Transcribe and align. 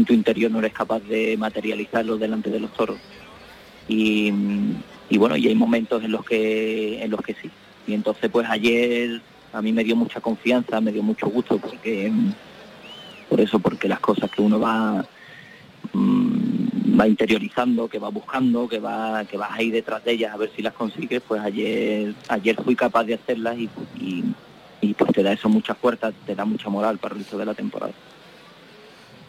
en 0.00 0.06
tu 0.06 0.12
interior 0.14 0.50
no 0.50 0.58
eres 0.58 0.72
capaz 0.72 1.00
de 1.00 1.36
materializarlo 1.36 2.16
delante 2.16 2.50
de 2.50 2.60
los 2.60 2.72
toros. 2.72 2.98
Y, 3.88 4.32
y 5.08 5.18
bueno, 5.18 5.36
y 5.36 5.48
hay 5.48 5.54
momentos 5.54 6.02
en 6.02 6.12
los 6.12 6.24
que 6.24 7.02
en 7.02 7.10
los 7.10 7.20
que 7.20 7.34
sí. 7.34 7.50
Y 7.86 7.94
entonces 7.94 8.30
pues 8.30 8.48
ayer 8.48 9.20
a 9.52 9.60
mí 9.60 9.72
me 9.72 9.84
dio 9.84 9.96
mucha 9.96 10.20
confianza, 10.20 10.80
me 10.80 10.92
dio 10.92 11.02
mucho 11.02 11.28
gusto 11.28 11.58
porque 11.58 12.10
por 13.28 13.40
eso, 13.40 13.58
porque 13.58 13.88
las 13.88 14.00
cosas 14.00 14.30
que 14.30 14.42
uno 14.42 14.58
va 14.58 15.04
mm, 15.92 16.98
va 16.98 17.06
interiorizando, 17.06 17.88
que 17.88 17.98
va 17.98 18.08
buscando, 18.08 18.68
que 18.68 18.78
va 18.78 19.24
que 19.24 19.36
vas 19.36 19.50
ahí 19.52 19.70
detrás 19.70 20.04
de 20.04 20.12
ellas 20.12 20.34
a 20.34 20.38
ver 20.38 20.50
si 20.56 20.62
las 20.62 20.74
consigues, 20.74 21.22
pues 21.26 21.40
ayer 21.42 22.14
ayer 22.28 22.56
fui 22.56 22.74
capaz 22.74 23.04
de 23.04 23.14
hacerlas 23.14 23.58
y, 23.58 23.68
y, 24.82 24.94
pues 24.94 25.12
te 25.12 25.22
da 25.22 25.32
eso 25.32 25.48
muchas 25.48 25.76
puertas, 25.76 26.14
te 26.26 26.34
da 26.34 26.44
mucha 26.44 26.68
moral 26.70 26.98
para 26.98 27.14
el 27.14 27.20
resto 27.20 27.36
de 27.36 27.44
la 27.44 27.54
temporada. 27.54 27.92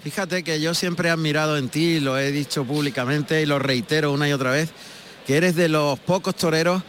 Fíjate 0.04 0.41
que 0.41 0.59
yo 0.59 0.73
siempre 0.73 1.09
he 1.09 1.11
admirado 1.11 1.57
en 1.57 1.70
ti, 1.70 1.99
lo 1.99 2.17
he 2.17 2.31
dicho 2.31 2.63
públicamente 2.66 3.44
y 3.44 3.45
lo 3.45 3.59
reitero 3.59 4.12
una 4.12 4.27
y 4.27 4.34
otra 4.34 4.49
vez, 4.49 4.71
que 5.27 5.38
eres 5.38 5.55
de 5.55 5.70
los 5.70 5.99
pocos 5.99 6.35
toreros 6.35 6.81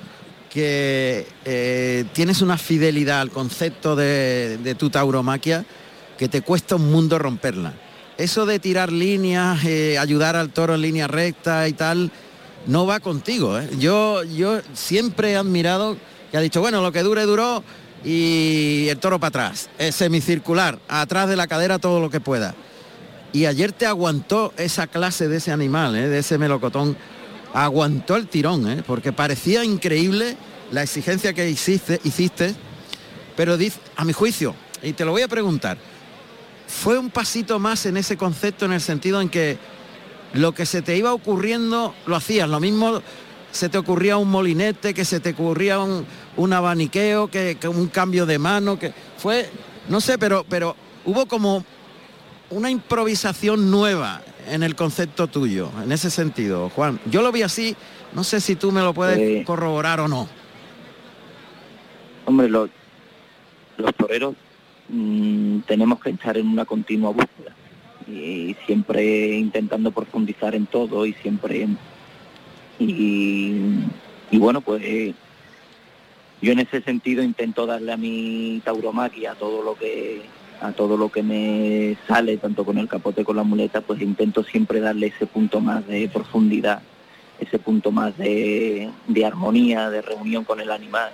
que 0.48 1.26
eh, 1.44 2.06
tienes 2.14 2.40
una 2.40 2.56
fidelidad 2.56 3.20
al 3.20 3.30
concepto 3.30 3.96
de, 3.96 4.74
tu 4.78 4.88
tauromaquia 4.88 5.66
que 6.16 6.28
te 6.28 6.40
cuesta 6.40 6.76
un 6.76 6.90
mundo 6.90 7.18
romperla. 7.18 7.74
Eso 8.16 8.46
de 8.46 8.58
tirar 8.58 8.90
líneas, 8.90 9.62
eh, 9.66 9.98
ayudar 9.98 10.34
al 10.34 10.48
toro 10.48 10.74
en 10.74 10.80
línea 10.80 11.06
recta 11.06 11.68
y 11.68 11.74
tal, 11.74 12.10
no 12.66 12.86
va 12.86 13.00
contigo. 13.00 13.58
¿eh? 13.58 13.68
Yo, 13.78 14.24
yo 14.24 14.62
siempre 14.72 15.32
he 15.32 15.36
admirado 15.36 15.98
que 16.30 16.38
ha 16.38 16.40
dicho, 16.40 16.62
bueno, 16.62 16.80
lo 16.80 16.92
que 16.92 17.02
dure 17.02 17.26
duró 17.26 17.62
y 18.06 18.86
el 18.88 18.96
toro 18.96 19.20
para 19.20 19.28
atrás, 19.28 19.68
es 19.78 19.96
semicircular, 19.96 20.78
atrás 20.88 21.28
de 21.28 21.36
la 21.36 21.46
cadera 21.46 21.78
todo 21.78 22.00
lo 22.00 22.08
que 22.08 22.20
pueda 22.20 22.54
y 23.32 23.46
ayer 23.46 23.72
te 23.72 23.86
aguantó 23.86 24.52
esa 24.56 24.86
clase 24.86 25.28
de 25.28 25.38
ese 25.38 25.52
animal, 25.52 25.96
¿eh? 25.96 26.08
de 26.08 26.18
ese 26.18 26.38
melocotón, 26.38 26.96
aguantó 27.54 28.16
el 28.16 28.28
tirón, 28.28 28.70
¿eh? 28.70 28.82
porque 28.86 29.12
parecía 29.12 29.64
increíble 29.64 30.36
la 30.70 30.82
exigencia 30.82 31.32
que 31.32 31.48
hiciste, 31.48 32.00
hiciste, 32.04 32.54
pero 33.36 33.56
a 33.96 34.04
mi 34.04 34.12
juicio, 34.12 34.54
y 34.82 34.92
te 34.92 35.04
lo 35.04 35.12
voy 35.12 35.22
a 35.22 35.28
preguntar, 35.28 35.78
fue 36.66 36.98
un 36.98 37.10
pasito 37.10 37.58
más 37.58 37.86
en 37.86 37.96
ese 37.96 38.16
concepto 38.16 38.64
en 38.64 38.72
el 38.72 38.80
sentido 38.80 39.20
en 39.20 39.28
que 39.28 39.58
lo 40.34 40.52
que 40.52 40.64
se 40.66 40.82
te 40.82 40.96
iba 40.96 41.12
ocurriendo 41.12 41.94
lo 42.06 42.16
hacías, 42.16 42.48
lo 42.48 42.60
mismo 42.60 43.02
se 43.50 43.68
te 43.68 43.76
ocurría 43.76 44.16
un 44.16 44.30
molinete, 44.30 44.94
que 44.94 45.04
se 45.04 45.20
te 45.20 45.30
ocurría 45.30 45.78
un, 45.78 46.06
un 46.36 46.52
abaniqueo, 46.52 47.28
que, 47.28 47.58
que, 47.60 47.68
un 47.68 47.88
cambio 47.88 48.24
de 48.24 48.38
mano, 48.38 48.78
que 48.78 48.94
fue, 49.18 49.50
no 49.88 50.00
sé, 50.00 50.16
pero, 50.16 50.44
pero 50.48 50.74
hubo 51.04 51.26
como 51.26 51.64
una 52.52 52.70
improvisación 52.70 53.70
nueva 53.70 54.22
en 54.48 54.62
el 54.62 54.74
concepto 54.74 55.26
tuyo, 55.26 55.70
en 55.82 55.92
ese 55.92 56.10
sentido, 56.10 56.68
Juan. 56.70 57.00
Yo 57.06 57.22
lo 57.22 57.32
vi 57.32 57.42
así, 57.42 57.74
no 58.14 58.24
sé 58.24 58.40
si 58.40 58.56
tú 58.56 58.72
me 58.72 58.82
lo 58.82 58.92
puedes 58.92 59.44
corroborar 59.46 60.00
o 60.00 60.08
no. 60.08 60.28
Hombre, 62.26 62.48
los, 62.48 62.70
los 63.78 63.94
toreros 63.94 64.34
mm, 64.88 65.60
tenemos 65.60 66.00
que 66.00 66.10
estar 66.10 66.36
en 66.36 66.46
una 66.46 66.64
continua 66.64 67.10
búsqueda 67.10 67.54
y, 68.06 68.54
siempre 68.66 69.38
intentando 69.38 69.90
profundizar 69.90 70.54
en 70.54 70.66
todo 70.66 71.06
y 71.06 71.14
siempre 71.14 71.68
y, 72.78 73.56
y 74.30 74.38
bueno 74.38 74.60
pues 74.60 74.82
yo 76.40 76.52
en 76.52 76.58
ese 76.58 76.82
sentido 76.82 77.22
intento 77.22 77.66
darle 77.66 77.92
a 77.92 77.96
mi 77.96 78.60
tauromaquia 78.64 79.34
todo 79.34 79.62
lo 79.62 79.74
que 79.76 80.22
a 80.62 80.72
todo 80.72 80.96
lo 80.96 81.10
que 81.10 81.22
me 81.22 81.96
sale, 82.06 82.36
tanto 82.36 82.64
con 82.64 82.78
el 82.78 82.88
capote 82.88 83.24
con 83.24 83.36
la 83.36 83.42
muleta, 83.42 83.80
pues 83.80 84.00
intento 84.00 84.44
siempre 84.44 84.80
darle 84.80 85.08
ese 85.08 85.26
punto 85.26 85.60
más 85.60 85.86
de 85.88 86.08
profundidad, 86.08 86.80
ese 87.40 87.58
punto 87.58 87.90
más 87.90 88.16
de, 88.16 88.90
armonía, 89.26 89.90
de 89.90 90.02
reunión 90.02 90.44
con 90.44 90.60
el 90.60 90.70
animal 90.70 91.10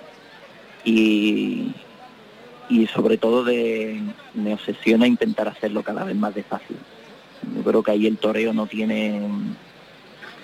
y, 0.85 1.71
y 2.69 2.85
sobre 2.87 3.17
todo 3.17 3.43
de, 3.43 3.99
me 4.35 4.53
obsesiona 4.53 5.07
intentar 5.07 5.47
hacerlo 5.47 5.81
cada 5.81 6.03
vez 6.03 6.15
más 6.15 6.35
despacio. 6.35 6.75
Yo 7.55 7.63
creo 7.63 7.81
que 7.81 7.91
ahí 7.91 8.05
el 8.05 8.17
toreo 8.17 8.53
no 8.53 8.67
tiene, 8.67 9.27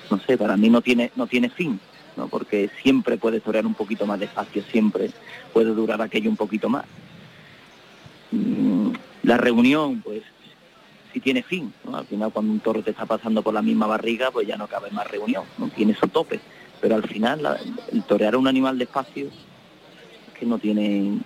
no 0.09 0.19
sé, 0.25 0.35
para 0.35 0.57
mí 0.57 0.69
no 0.69 0.81
tiene, 0.81 1.11
no 1.15 1.27
tiene 1.27 1.49
fin, 1.49 1.79
¿no? 2.17 2.27
porque 2.27 2.71
siempre 2.81 3.17
puede 3.17 3.39
torear 3.39 3.67
un 3.67 3.75
poquito 3.75 4.07
más 4.07 4.19
despacio, 4.19 4.63
siempre 4.71 5.11
puede 5.53 5.75
durar 5.75 6.01
aquello 6.01 6.31
un 6.31 6.37
poquito 6.37 6.69
más 6.69 6.85
la 9.23 9.37
reunión, 9.37 10.01
pues 10.01 10.23
si 11.15 11.21
tiene 11.21 11.43
fin, 11.43 11.73
Al 11.93 12.05
final 12.05 12.29
cuando 12.33 12.51
un 12.51 12.59
toro 12.59 12.83
te 12.83 12.91
está 12.91 13.05
pasando 13.05 13.41
por 13.41 13.53
la 13.53 13.61
misma 13.61 13.87
barriga, 13.87 14.31
pues 14.31 14.45
ya 14.47 14.57
no 14.57 14.67
cabe 14.67 14.91
más 14.91 15.09
reunión, 15.09 15.45
no 15.57 15.69
tiene 15.69 15.95
su 15.95 16.09
tope. 16.09 16.41
Pero 16.81 16.95
al 16.95 17.03
final 17.03 17.57
el 17.91 18.03
torear 18.03 18.33
a 18.33 18.37
un 18.37 18.47
animal 18.47 18.77
despacio 18.77 19.27
es 19.27 20.37
que 20.37 20.45
no 20.45 20.57
tiene... 20.59 21.19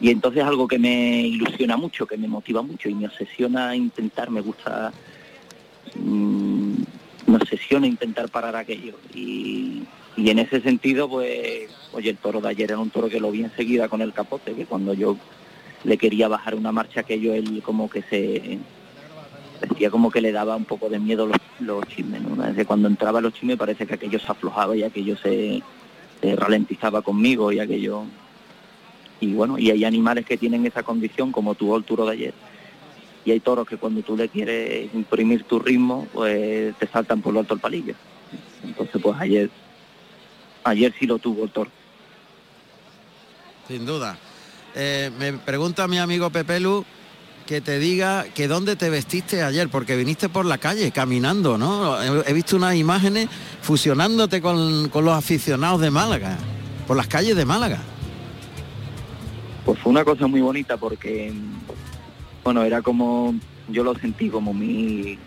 Y 0.00 0.10
entonces 0.10 0.42
algo 0.42 0.66
que 0.66 0.80
me 0.80 1.20
ilusiona 1.20 1.76
mucho, 1.76 2.06
que 2.06 2.16
me 2.16 2.26
motiva 2.26 2.60
mucho 2.62 2.88
y 2.88 2.94
me 2.94 3.06
obsesiona 3.06 3.76
intentar, 3.76 4.30
me 4.30 4.40
gusta, 4.40 4.92
mm, 5.94 6.72
me 7.26 7.36
obsesiona 7.36 7.86
intentar 7.86 8.28
parar 8.30 8.56
aquello. 8.56 8.94
Y, 9.14 9.84
y 10.16 10.30
en 10.30 10.40
ese 10.40 10.60
sentido, 10.60 11.08
pues, 11.08 11.70
oye, 11.92 12.10
el 12.10 12.16
toro 12.16 12.40
de 12.40 12.48
ayer 12.48 12.72
era 12.72 12.80
un 12.80 12.90
toro 12.90 13.08
que 13.08 13.20
lo 13.20 13.30
vi 13.30 13.44
enseguida 13.44 13.88
con 13.88 14.02
el 14.02 14.12
capote, 14.12 14.54
que 14.54 14.66
cuando 14.66 14.92
yo 14.92 15.16
le 15.84 15.98
quería 15.98 16.28
bajar 16.28 16.54
una 16.54 16.72
marcha 16.72 17.02
que 17.02 17.20
yo 17.20 17.34
él 17.34 17.62
como 17.64 17.88
que 17.88 18.02
se 18.02 18.58
decía 19.60 19.90
como 19.90 20.10
que 20.10 20.20
le 20.20 20.32
daba 20.32 20.56
un 20.56 20.64
poco 20.64 20.88
de 20.88 20.98
miedo 20.98 21.26
los, 21.26 21.36
los 21.60 21.86
chismes, 21.88 22.22
¿no? 22.22 22.42
Desde 22.42 22.64
cuando 22.64 22.88
entraba 22.88 23.20
los 23.20 23.34
chismes 23.34 23.56
parece 23.56 23.86
que 23.86 23.94
aquello 23.94 24.18
se 24.18 24.30
aflojaba 24.30 24.76
y 24.76 24.82
aquello 24.82 25.16
se, 25.16 25.62
ralentizaba 26.22 27.02
conmigo 27.02 27.52
y 27.52 27.60
aquello 27.60 28.02
y 29.20 29.34
bueno, 29.34 29.58
y 29.58 29.70
hay 29.70 29.84
animales 29.84 30.26
que 30.26 30.36
tienen 30.36 30.66
esa 30.66 30.82
condición 30.82 31.32
como 31.32 31.54
tuvo 31.54 31.76
el 31.76 31.84
turo 31.84 32.06
de 32.06 32.12
ayer. 32.12 32.34
Y 33.24 33.32
hay 33.32 33.40
toros 33.40 33.66
que 33.66 33.76
cuando 33.76 34.02
tú 34.02 34.16
le 34.16 34.28
quieres 34.28 34.94
imprimir 34.94 35.42
tu 35.42 35.58
ritmo, 35.58 36.06
pues 36.12 36.74
te 36.76 36.86
saltan 36.86 37.20
por 37.20 37.34
lo 37.34 37.40
alto 37.40 37.54
el 37.54 37.60
palillo. 37.60 37.94
Entonces 38.64 39.00
pues 39.02 39.16
ayer 39.20 39.50
ayer 40.64 40.94
sí 40.98 41.06
lo 41.06 41.18
tuvo 41.18 41.44
el 41.44 41.50
toro. 41.50 41.70
Sin 43.66 43.84
duda. 43.84 44.16
Eh, 44.80 45.10
me 45.18 45.32
pregunta 45.32 45.88
mi 45.88 45.98
amigo 45.98 46.30
Pepelu 46.30 46.84
que 47.48 47.60
te 47.60 47.80
diga 47.80 48.26
que 48.32 48.46
dónde 48.46 48.76
te 48.76 48.88
vestiste 48.90 49.42
ayer, 49.42 49.68
porque 49.68 49.96
viniste 49.96 50.28
por 50.28 50.46
la 50.46 50.58
calle 50.58 50.92
caminando, 50.92 51.58
¿no? 51.58 52.00
He, 52.00 52.32
visto 52.32 52.54
unas 52.54 52.76
imágenes 52.76 53.28
fusionándote 53.60 54.40
con, 54.40 54.84
los 54.84 55.14
aficionados 55.14 55.80
de 55.80 55.90
Málaga, 55.90 56.38
por 56.86 56.96
las 56.96 57.08
calles 57.08 57.34
de 57.34 57.44
Málaga. 57.44 57.80
Pues 59.64 59.80
fue 59.80 59.90
una 59.90 60.04
cosa 60.04 60.28
muy 60.28 60.42
bonita 60.42 60.76
porque, 60.76 61.32
bueno, 62.44 62.62
era 62.62 62.80
como, 62.80 63.34
yo 63.66 63.82
lo 63.82 63.96
sentí 63.96 64.28
como 64.28 64.54
mi, 64.54 65.18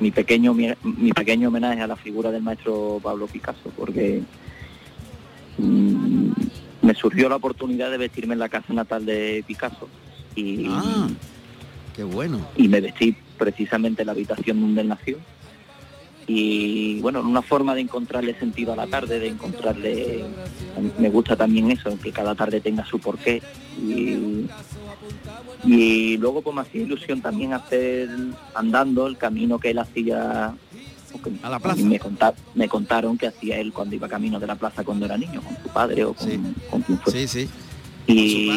mi 0.00 0.10
pequeño 0.10 0.52
mi, 0.52 1.12
pequeño 1.14 1.48
homenaje 1.48 1.80
a 1.80 1.86
la 1.86 1.96
figura 1.96 2.30
del 2.30 2.42
maestro 2.42 3.00
Pablo 3.02 3.26
Picasso, 3.26 3.72
porque 3.74 4.20
mm, 5.56 6.32
me 6.84 6.94
surgió 6.94 7.28
la 7.28 7.36
oportunidad 7.36 7.90
de 7.90 7.98
vestirme 7.98 8.34
en 8.34 8.40
la 8.40 8.48
casa 8.48 8.72
natal 8.72 9.06
de 9.06 9.42
Picasso. 9.46 9.88
Y, 10.36 10.66
ah, 10.68 11.08
qué 11.96 12.04
bueno. 12.04 12.46
Y 12.56 12.68
me 12.68 12.80
vestí 12.80 13.16
precisamente 13.38 14.02
en 14.02 14.06
la 14.06 14.12
habitación 14.12 14.60
donde 14.60 14.82
él 14.82 14.88
nació. 14.88 15.18
Y 16.26 17.00
bueno, 17.00 17.20
una 17.20 17.42
forma 17.42 17.74
de 17.74 17.82
encontrarle 17.82 18.38
sentido 18.38 18.72
a 18.72 18.76
la 18.76 18.86
tarde, 18.86 19.18
de 19.18 19.28
encontrarle, 19.28 20.24
me 20.98 21.10
gusta 21.10 21.36
también 21.36 21.70
eso, 21.70 21.98
que 22.02 22.12
cada 22.12 22.34
tarde 22.34 22.60
tenga 22.60 22.84
su 22.84 22.98
porqué. 22.98 23.42
Y, 23.78 24.46
y 25.64 26.16
luego 26.18 26.42
pues 26.42 26.54
me 26.54 26.62
hacía 26.62 26.82
ilusión 26.82 27.20
también 27.20 27.52
hacer 27.52 28.08
andando 28.54 29.06
el 29.06 29.18
camino 29.18 29.58
que 29.58 29.70
él 29.70 29.78
hacía 29.78 30.54
a 31.42 31.50
la 31.50 31.58
plaza. 31.58 31.82
Me, 31.82 32.00
me 32.54 32.68
contaron 32.68 33.18
que 33.18 33.28
hacía 33.28 33.58
él 33.58 33.72
cuando 33.72 33.94
iba 33.94 34.08
camino 34.08 34.38
de 34.40 34.46
la 34.46 34.56
plaza 34.56 34.84
cuando 34.84 35.06
era 35.06 35.16
niño, 35.16 35.42
con 35.42 35.56
su 35.62 35.68
padre 35.68 36.04
o 36.04 36.14
con, 36.14 36.28
quien 36.28 36.98
fue. 37.00 37.12
Sí, 37.12 37.28
sí. 37.28 37.48
Y, 38.06 38.50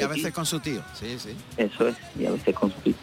a 0.00 0.06
veces 0.06 0.32
con 0.32 0.46
su 0.46 0.60
tío. 0.60 0.82
Sí, 0.94 1.18
sí. 1.18 1.30
Eso 1.56 1.88
es, 1.88 1.96
y 2.18 2.26
a 2.26 2.30
veces 2.30 2.54
con 2.54 2.70
su 2.70 2.80
tío. 2.80 2.94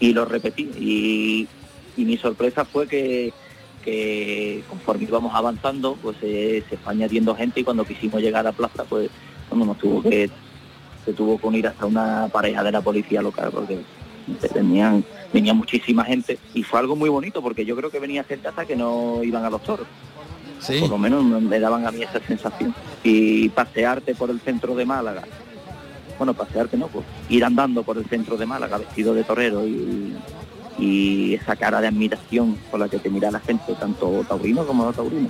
Y 0.00 0.12
lo 0.12 0.24
repetí. 0.24 0.64
Y, 0.78 1.48
mi 1.96 2.18
sorpresa 2.18 2.66
fue 2.66 2.86
que, 2.86 3.32
que 3.82 4.62
conforme 4.68 5.04
íbamos 5.04 5.34
avanzando, 5.34 5.96
pues 6.02 6.16
eh, 6.20 6.62
se 6.68 6.76
fue 6.76 6.92
añadiendo 6.92 7.34
gente 7.34 7.60
y 7.60 7.64
cuando 7.64 7.86
quisimos 7.86 8.20
llegar 8.20 8.40
a 8.40 8.50
la 8.50 8.52
plaza, 8.52 8.84
pues 8.84 9.08
cuando 9.48 9.64
nos 9.64 9.78
tuvo 9.78 10.02
que 10.02 10.30
se 11.06 11.12
tuvo 11.12 11.38
que 11.38 11.46
unir 11.46 11.66
hasta 11.68 11.86
una 11.86 12.28
pareja 12.30 12.62
de 12.64 12.72
la 12.72 12.82
policía 12.82 13.22
local 13.22 13.50
porque 13.52 13.78
tenían 14.52 15.04
venía 15.32 15.54
muchísima 15.54 16.04
gente 16.04 16.38
y 16.54 16.62
fue 16.62 16.80
algo 16.80 16.96
muy 16.96 17.08
bonito 17.08 17.42
porque 17.42 17.64
yo 17.64 17.76
creo 17.76 17.90
que 17.90 17.98
venía 17.98 18.24
gente 18.24 18.48
hasta 18.48 18.64
que 18.64 18.76
no 18.76 19.22
iban 19.22 19.44
a 19.44 19.50
los 19.50 19.62
toros. 19.62 19.86
Por 20.80 20.88
lo 20.88 20.98
menos 20.98 21.22
me 21.24 21.60
daban 21.60 21.86
a 21.86 21.92
mí 21.92 22.02
esa 22.02 22.20
sensación. 22.26 22.74
Y 23.04 23.48
pasearte 23.50 24.14
por 24.14 24.30
el 24.30 24.40
centro 24.40 24.74
de 24.74 24.84
Málaga, 24.84 25.22
bueno, 26.18 26.34
pasearte 26.34 26.76
no, 26.76 26.88
pues 26.88 27.04
ir 27.28 27.44
andando 27.44 27.82
por 27.82 27.98
el 27.98 28.06
centro 28.06 28.36
de 28.36 28.46
Málaga 28.46 28.78
vestido 28.78 29.14
de 29.14 29.22
torero 29.22 29.66
y, 29.66 30.14
y 30.78 31.34
esa 31.34 31.56
cara 31.56 31.80
de 31.80 31.88
admiración 31.88 32.58
con 32.70 32.80
la 32.80 32.88
que 32.88 32.98
te 32.98 33.10
mira 33.10 33.30
la 33.30 33.40
gente, 33.40 33.74
tanto 33.78 34.24
taurino 34.26 34.66
como 34.66 34.84
no 34.84 34.92
taurino. 34.92 35.28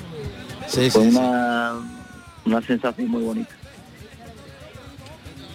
Fue 0.68 1.02
una, 1.02 1.74
una 2.44 2.62
sensación 2.62 3.08
muy 3.08 3.22
bonita. 3.22 3.54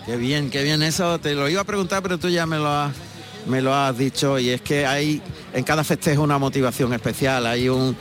Qué 0.05 0.15
bien, 0.17 0.49
qué 0.49 0.63
bien 0.63 0.81
eso. 0.81 1.19
Te 1.19 1.33
lo 1.35 1.47
iba 1.47 1.61
a 1.61 1.65
preguntar, 1.65 2.01
pero 2.01 2.17
tú 2.17 2.29
ya 2.29 2.45
me 2.45 2.57
lo 2.57 2.67
has, 2.67 2.93
me 3.47 3.61
lo 3.61 3.73
has 3.73 3.97
dicho. 3.97 4.39
Y 4.39 4.49
es 4.49 4.61
que 4.61 4.85
hay 4.85 5.21
en 5.53 5.63
cada 5.63 5.83
festejo 5.83 6.23
una 6.23 6.37
motivación 6.37 6.93
especial. 6.93 7.45
Hay 7.45 7.69
un, 7.69 7.95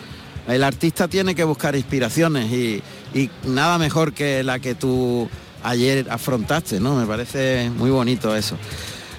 el 0.48 0.64
artista 0.64 1.08
tiene 1.08 1.34
que 1.34 1.44
buscar 1.44 1.76
inspiraciones 1.76 2.50
y, 2.50 2.82
y 3.14 3.30
nada 3.44 3.78
mejor 3.78 4.12
que 4.12 4.42
la 4.42 4.58
que 4.58 4.74
tú 4.74 5.28
ayer 5.62 6.06
afrontaste, 6.10 6.80
¿no? 6.80 6.94
Me 6.94 7.06
parece 7.06 7.70
muy 7.70 7.90
bonito 7.90 8.34
eso. 8.34 8.56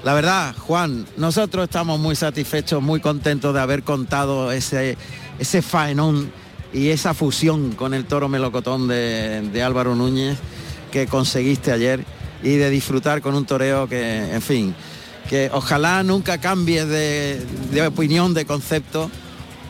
La 0.04 0.14
verdad, 0.16 0.56
Juan, 0.58 1.06
nosotros 1.18 1.66
estamos 1.66 2.00
muy 2.00 2.16
satisfechos, 2.16 2.82
muy 2.82 3.00
contentos 3.00 3.54
de 3.54 3.60
haber 3.60 3.84
contado 3.84 4.52
ese, 4.52 4.98
ese 5.38 5.62
faenón 5.62 6.32
y 6.74 6.90
esa 6.90 7.14
fusión 7.14 7.74
con 7.74 7.94
el 7.94 8.06
toro 8.06 8.28
melocotón 8.28 8.88
de, 8.88 9.62
Álvaro 9.64 9.96
Núñez 9.96 10.40
que 10.92 11.06
conseguiste 11.06 11.72
ayer 11.72 12.04
y 12.42 12.56
de 12.56 12.70
disfrutar 12.72 13.22
con 13.22 13.36
un 13.36 13.46
toreo 13.46 13.88
que, 13.88 14.34
en 14.34 14.42
fin, 14.42 14.76
que 15.30 15.50
ojalá 15.54 16.04
nunca 16.04 16.40
cambies 16.40 16.88
de, 16.88 17.42
de 17.72 17.88
opinión, 17.88 18.34
de 18.34 18.46
concepto 18.46 19.10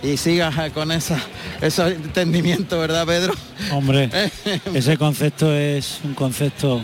y 0.04 0.18
sigas 0.18 0.72
con 0.72 0.92
esa, 0.92 1.20
ese 1.62 1.88
entendimiento, 1.90 2.80
¿verdad, 2.80 3.06
Pedro? 3.06 3.34
Hombre, 3.72 4.10
ese 4.74 4.98
concepto 4.98 5.54
es 5.54 6.00
un 6.04 6.14
concepto 6.14 6.82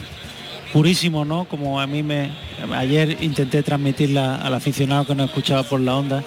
purísimo, 0.74 1.26
¿no? 1.26 1.46
Como 1.46 1.80
a 1.80 1.88
mí 1.88 2.04
me... 2.04 2.32
Ayer 2.76 3.18
intenté 3.22 3.64
transmitirla 3.64 4.36
al 4.36 4.54
aficionado 4.54 5.06
que 5.06 5.16
nos 5.16 5.30
escuchaba 5.30 5.64
por 5.64 5.80
la 5.80 5.96
onda, 5.96 6.24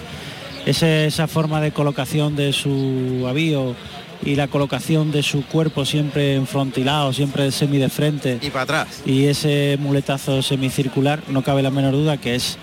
ese, 0.66 1.06
esa 1.06 1.26
forma 1.26 1.60
de 1.60 1.72
colocación 1.72 2.36
de 2.36 2.52
su 2.52 3.26
avío 3.28 3.74
y 4.22 4.34
la 4.34 4.48
colocación 4.48 5.10
de 5.12 5.22
su 5.22 5.44
cuerpo 5.46 5.84
siempre 5.84 6.34
enfrontilado, 6.34 7.12
siempre 7.12 7.50
semi 7.52 7.78
de 7.78 7.88
frente. 7.88 8.38
Y 8.42 8.50
para 8.50 8.62
atrás. 8.62 9.02
Y 9.04 9.26
ese 9.26 9.78
muletazo 9.80 10.42
semicircular, 10.42 11.22
no 11.28 11.42
cabe 11.42 11.62
la 11.62 11.70
menor 11.70 11.92
duda 11.92 12.16
que 12.18 12.34
es 12.34 12.58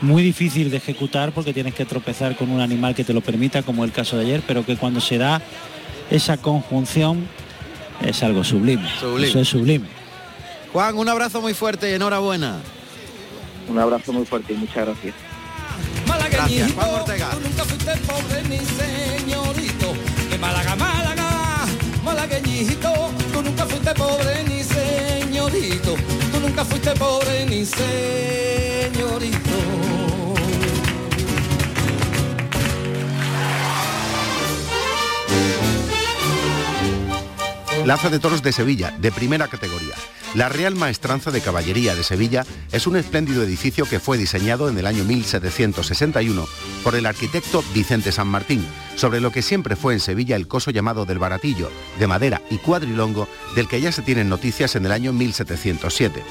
muy 0.00 0.22
difícil 0.22 0.70
de 0.70 0.76
ejecutar 0.78 1.32
porque 1.32 1.52
tienes 1.52 1.74
que 1.74 1.84
tropezar 1.84 2.36
con 2.36 2.50
un 2.50 2.60
animal 2.60 2.94
que 2.94 3.04
te 3.04 3.12
lo 3.12 3.20
permita, 3.20 3.62
como 3.62 3.84
el 3.84 3.92
caso 3.92 4.16
de 4.16 4.24
ayer, 4.24 4.42
pero 4.46 4.64
que 4.64 4.76
cuando 4.76 5.00
se 5.00 5.18
da 5.18 5.40
esa 6.10 6.36
conjunción 6.36 7.26
es 8.04 8.22
algo 8.22 8.44
sublime. 8.44 8.88
Eso 9.20 9.40
es 9.40 9.48
sublime. 9.48 9.86
Juan, 10.72 10.96
un 10.96 11.08
abrazo 11.08 11.40
muy 11.40 11.54
fuerte 11.54 11.90
y 11.90 11.94
enhorabuena. 11.94 12.56
Un 13.68 13.78
abrazo 13.78 14.12
muy 14.12 14.26
fuerte 14.26 14.54
y 14.54 14.56
muchas 14.56 14.86
gracias. 14.86 15.14
Gracias, 16.30 16.72
Juan 16.72 16.90
Ortega. 16.90 17.30
Malagueñito. 22.32 22.92
Tú 23.32 23.42
nunca 23.42 23.66
fuiste 23.66 23.94
pobre 23.94 24.44
ni 24.44 24.62
señorito. 24.62 25.94
Tú 26.32 26.40
nunca 26.40 26.64
fuiste 26.64 26.90
pobre 26.92 27.46
ni 27.46 27.64
señorito. 27.66 29.38
Plaza 37.84 38.10
de 38.10 38.20
Toros 38.20 38.42
de 38.42 38.52
Sevilla, 38.52 38.92
de 38.96 39.10
primera 39.10 39.48
categoría. 39.48 39.94
La 40.34 40.48
Real 40.48 40.74
Maestranza 40.74 41.30
de 41.30 41.42
Caballería 41.42 41.94
de 41.94 42.02
Sevilla 42.02 42.46
es 42.72 42.86
un 42.86 42.96
espléndido 42.96 43.42
edificio 43.42 43.84
que 43.84 44.00
fue 44.00 44.16
diseñado 44.16 44.70
en 44.70 44.78
el 44.78 44.86
año 44.86 45.04
1761 45.04 46.48
por 46.82 46.94
el 46.94 47.04
arquitecto 47.04 47.62
Vicente 47.74 48.12
San 48.12 48.28
Martín, 48.28 48.66
sobre 48.96 49.20
lo 49.20 49.30
que 49.30 49.42
siempre 49.42 49.76
fue 49.76 49.92
en 49.92 50.00
Sevilla 50.00 50.36
el 50.36 50.48
coso 50.48 50.70
llamado 50.70 51.04
del 51.04 51.18
Baratillo, 51.18 51.70
de 51.98 52.06
madera 52.06 52.40
y 52.48 52.56
cuadrilongo, 52.56 53.28
del 53.54 53.68
que 53.68 53.82
ya 53.82 53.92
se 53.92 54.00
tienen 54.00 54.30
noticias 54.30 54.74
en 54.74 54.86
el 54.86 54.92
año 54.92 55.12
1707. 55.12 56.22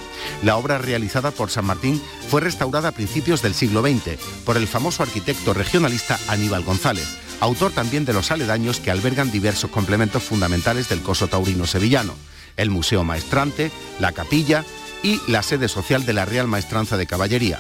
La 0.42 0.58
obra 0.58 0.80
realizada 0.80 1.30
por 1.30 1.52
San 1.52 1.66
Martín 1.66 2.02
fue 2.28 2.42
restaurada 2.42 2.90
a 2.90 2.94
principios 2.94 3.44
del 3.44 3.54
siglo 3.54 3.84
XX 3.84 4.18
por 4.46 4.58
el 4.58 4.68
famoso 4.68 5.04
arquitecto 5.04 5.54
regionalista 5.54 6.18
Aníbal 6.28 6.64
González 6.64 7.08
autor 7.42 7.72
también 7.72 8.06
de 8.06 8.14
los 8.14 8.32
aledaños 8.32 8.80
que 8.80 8.92
albergan 8.92 9.32
diversos 9.32 9.72
complementos 9.72 10.22
fundamentales 10.24 10.88
del 10.90 11.02
coso 11.02 11.28
taurino 11.28 11.66
sevillano, 11.66 12.14
el 12.62 12.70
Museo 12.70 13.04
Maestrante, 13.04 13.72
la 14.00 14.12
capilla 14.12 14.66
y 15.04 15.20
la 15.28 15.42
sede 15.42 15.68
social 15.68 16.06
de 16.06 16.14
la 16.14 16.26
Real 16.26 16.48
Maestranza 16.48 16.98
de 16.98 17.08
Caballería. 17.08 17.60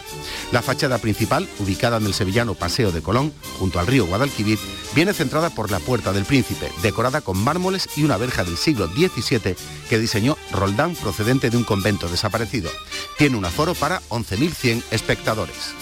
La 0.51 0.61
fachada 0.61 0.99
principal, 0.99 1.47
ubicada 1.59 1.97
en 1.97 2.05
el 2.05 2.13
sevillano 2.13 2.53
Paseo 2.53 2.91
de 2.91 3.01
Colón, 3.01 3.33
junto 3.57 3.79
al 3.79 3.87
río 3.87 4.05
Guadalquivir, 4.05 4.59
viene 4.93 5.13
centrada 5.13 5.49
por 5.49 5.71
la 5.71 5.79
Puerta 5.79 6.13
del 6.13 6.25
Príncipe, 6.25 6.71
decorada 6.81 7.21
con 7.21 7.37
mármoles 7.37 7.89
y 7.95 8.03
una 8.03 8.17
verja 8.17 8.43
del 8.43 8.57
siglo 8.57 8.87
XVII 8.87 9.55
que 9.89 9.99
diseñó 9.99 10.37
Roldán 10.51 10.95
procedente 10.95 11.49
de 11.49 11.57
un 11.57 11.63
convento 11.63 12.07
desaparecido. 12.07 12.69
Tiene 13.17 13.37
un 13.37 13.45
aforo 13.45 13.73
para 13.73 14.01
11.100 14.09 14.83
espectadores 14.91 15.73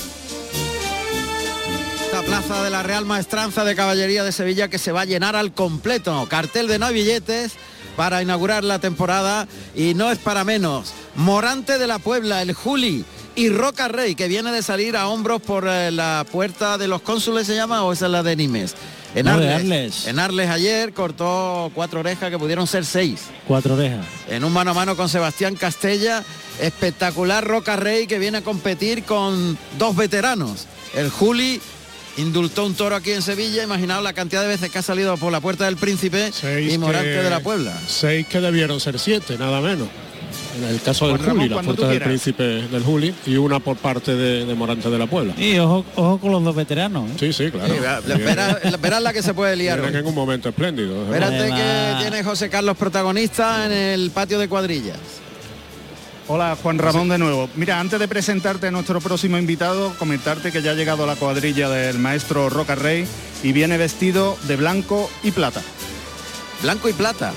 plaza 2.24 2.64
de 2.64 2.70
la 2.70 2.84
Real 2.84 3.06
Maestranza 3.06 3.64
de 3.64 3.76
Caballería 3.76 4.24
de 4.24 4.32
Sevilla 4.32 4.68
que 4.68 4.78
se 4.78 4.92
va 4.92 5.02
a 5.02 5.06
llenar 5.06 5.36
al 5.36 5.54
completo. 5.54 6.28
Cartel 6.30 6.68
de 6.68 6.78
no 6.78 6.92
billetes 6.92 7.54
para 8.00 8.22
inaugurar 8.22 8.64
la 8.64 8.80
temporada 8.80 9.46
y 9.76 9.94
no 9.94 10.10
es 10.10 10.18
para 10.20 10.46
menos. 10.46 10.94
Morante 11.16 11.78
de 11.78 11.86
la 11.86 12.00
Puebla, 12.00 12.42
el 12.42 12.54
Juli 12.54 13.04
y 13.36 13.50
Roca 13.50 13.90
Rey 13.90 14.16
que 14.16 14.30
viene 14.30 14.54
de 14.54 14.64
salir 14.64 14.96
a 14.96 15.10
hombros 15.10 15.42
por 15.42 15.68
eh, 15.68 15.92
la 15.92 16.26
puerta 16.32 16.78
de 16.78 16.88
los 16.88 17.02
cónsules 17.02 17.46
se 17.46 17.58
llama 17.58 17.84
o 17.84 17.92
esa 17.92 18.06
es 18.06 18.12
la 18.14 18.24
de 18.24 18.38
Nimes. 18.38 18.74
En 19.16 19.28
Arles, 19.28 20.08
en 20.08 20.18
Arles 20.18 20.50
ayer 20.50 20.94
cortó 20.94 21.74
cuatro 21.76 22.00
orejas 22.00 22.30
que 22.30 22.40
pudieron 22.40 22.68
ser 22.68 22.86
seis. 22.86 23.24
Cuatro 23.46 23.74
orejas. 23.74 24.06
En 24.30 24.46
un 24.46 24.54
mano 24.54 24.72
a 24.72 24.74
mano 24.74 24.96
con 24.96 25.10
Sebastián 25.10 25.58
Castella, 25.58 26.24
espectacular 26.62 27.46
Roca 27.46 27.76
Rey 27.76 28.08
que 28.08 28.18
viene 28.18 28.38
a 28.38 28.44
competir 28.44 29.04
con 29.04 29.58
dos 29.78 29.94
veteranos, 29.98 30.68
el 30.96 31.10
Juli 31.10 31.60
indultó 32.18 32.66
un 32.66 32.76
toro 32.76 32.96
aquí 32.96 33.12
en 33.12 33.22
Sevilla, 33.22 33.64
imaginaos 33.64 34.04
la 34.04 34.14
cantidad 34.14 34.42
de 34.42 34.48
veces 34.48 34.70
que 34.70 34.80
ha 34.80 34.82
salido 34.82 35.18
por 35.18 35.32
la 35.32 35.42
puerta 35.42 35.66
del 35.66 35.78
príncipe 35.78 36.32
y 36.68 36.78
Morante 36.78 37.24
de 37.24 37.30
la 37.30 37.40
Puebla. 37.40 37.78
Seis 37.88 38.28
que 38.28 38.40
debieron 38.42 38.80
ser 38.80 39.00
siete, 39.00 39.38
nada 39.38 39.62
menos. 39.62 39.88
En 40.58 40.64
el 40.66 40.82
caso 40.82 41.08
del 41.08 41.18
Juli, 41.18 41.50
la 41.50 41.62
puerta 41.62 41.88
del 41.88 42.02
príncipe 42.02 42.44
del 42.44 42.84
Juli 42.84 43.14
y 43.26 43.38
una 43.38 43.60
por 43.60 43.78
parte 43.78 44.16
de, 44.16 44.54
Morante 44.56 44.90
de 44.90 44.98
la 44.98 45.08
Puebla. 45.08 45.34
Y 45.38 45.58
ojo, 45.58 46.20
con 46.20 46.32
los 46.32 46.44
dos 46.44 46.56
veteranos. 46.56 47.10
¿eh? 47.12 47.14
Sí, 47.20 47.34
sí, 47.34 47.52
claro. 47.52 47.74
verás 48.80 49.02
la 49.02 49.14
que 49.14 49.22
se 49.22 49.34
puede 49.34 49.56
liar. 49.56 49.80
en 49.80 50.06
un 50.06 50.16
momento 50.16 50.50
espléndido. 50.50 51.04
Espérate 51.04 51.54
que 51.54 52.02
tiene 52.02 52.24
José 52.24 52.50
Carlos 52.50 52.78
protagonista 52.78 53.66
en 53.66 53.72
el 53.72 54.12
patio 54.12 54.40
de 54.40 54.50
cuadrillas. 54.50 54.98
Hola 56.32 56.56
Juan 56.62 56.78
Ramón 56.78 57.10
de 57.10 57.18
nuevo. 57.18 57.50
Mira, 57.56 57.80
antes 57.80 58.00
de 58.00 58.08
presentarte 58.08 58.68
a 58.68 58.72
nuestro 58.72 59.02
próximo 59.02 59.40
invitado, 59.40 59.96
comentarte 59.98 60.52
que 60.52 60.62
ya 60.62 60.72
ha 60.72 60.76
llegado 60.76 61.08
la 61.08 61.16
cuadrilla 61.16 61.70
del 61.70 61.98
maestro 61.98 62.50
Roca 62.50 62.76
Rey 62.76 63.08
y 63.42 63.52
viene 63.52 63.80
vestido 63.80 64.38
de 64.48 64.56
blanco 64.56 65.10
y 65.24 65.32
plata. 65.32 65.64
Blanco 66.62 66.88
y 66.88 66.94
plata. 66.94 67.34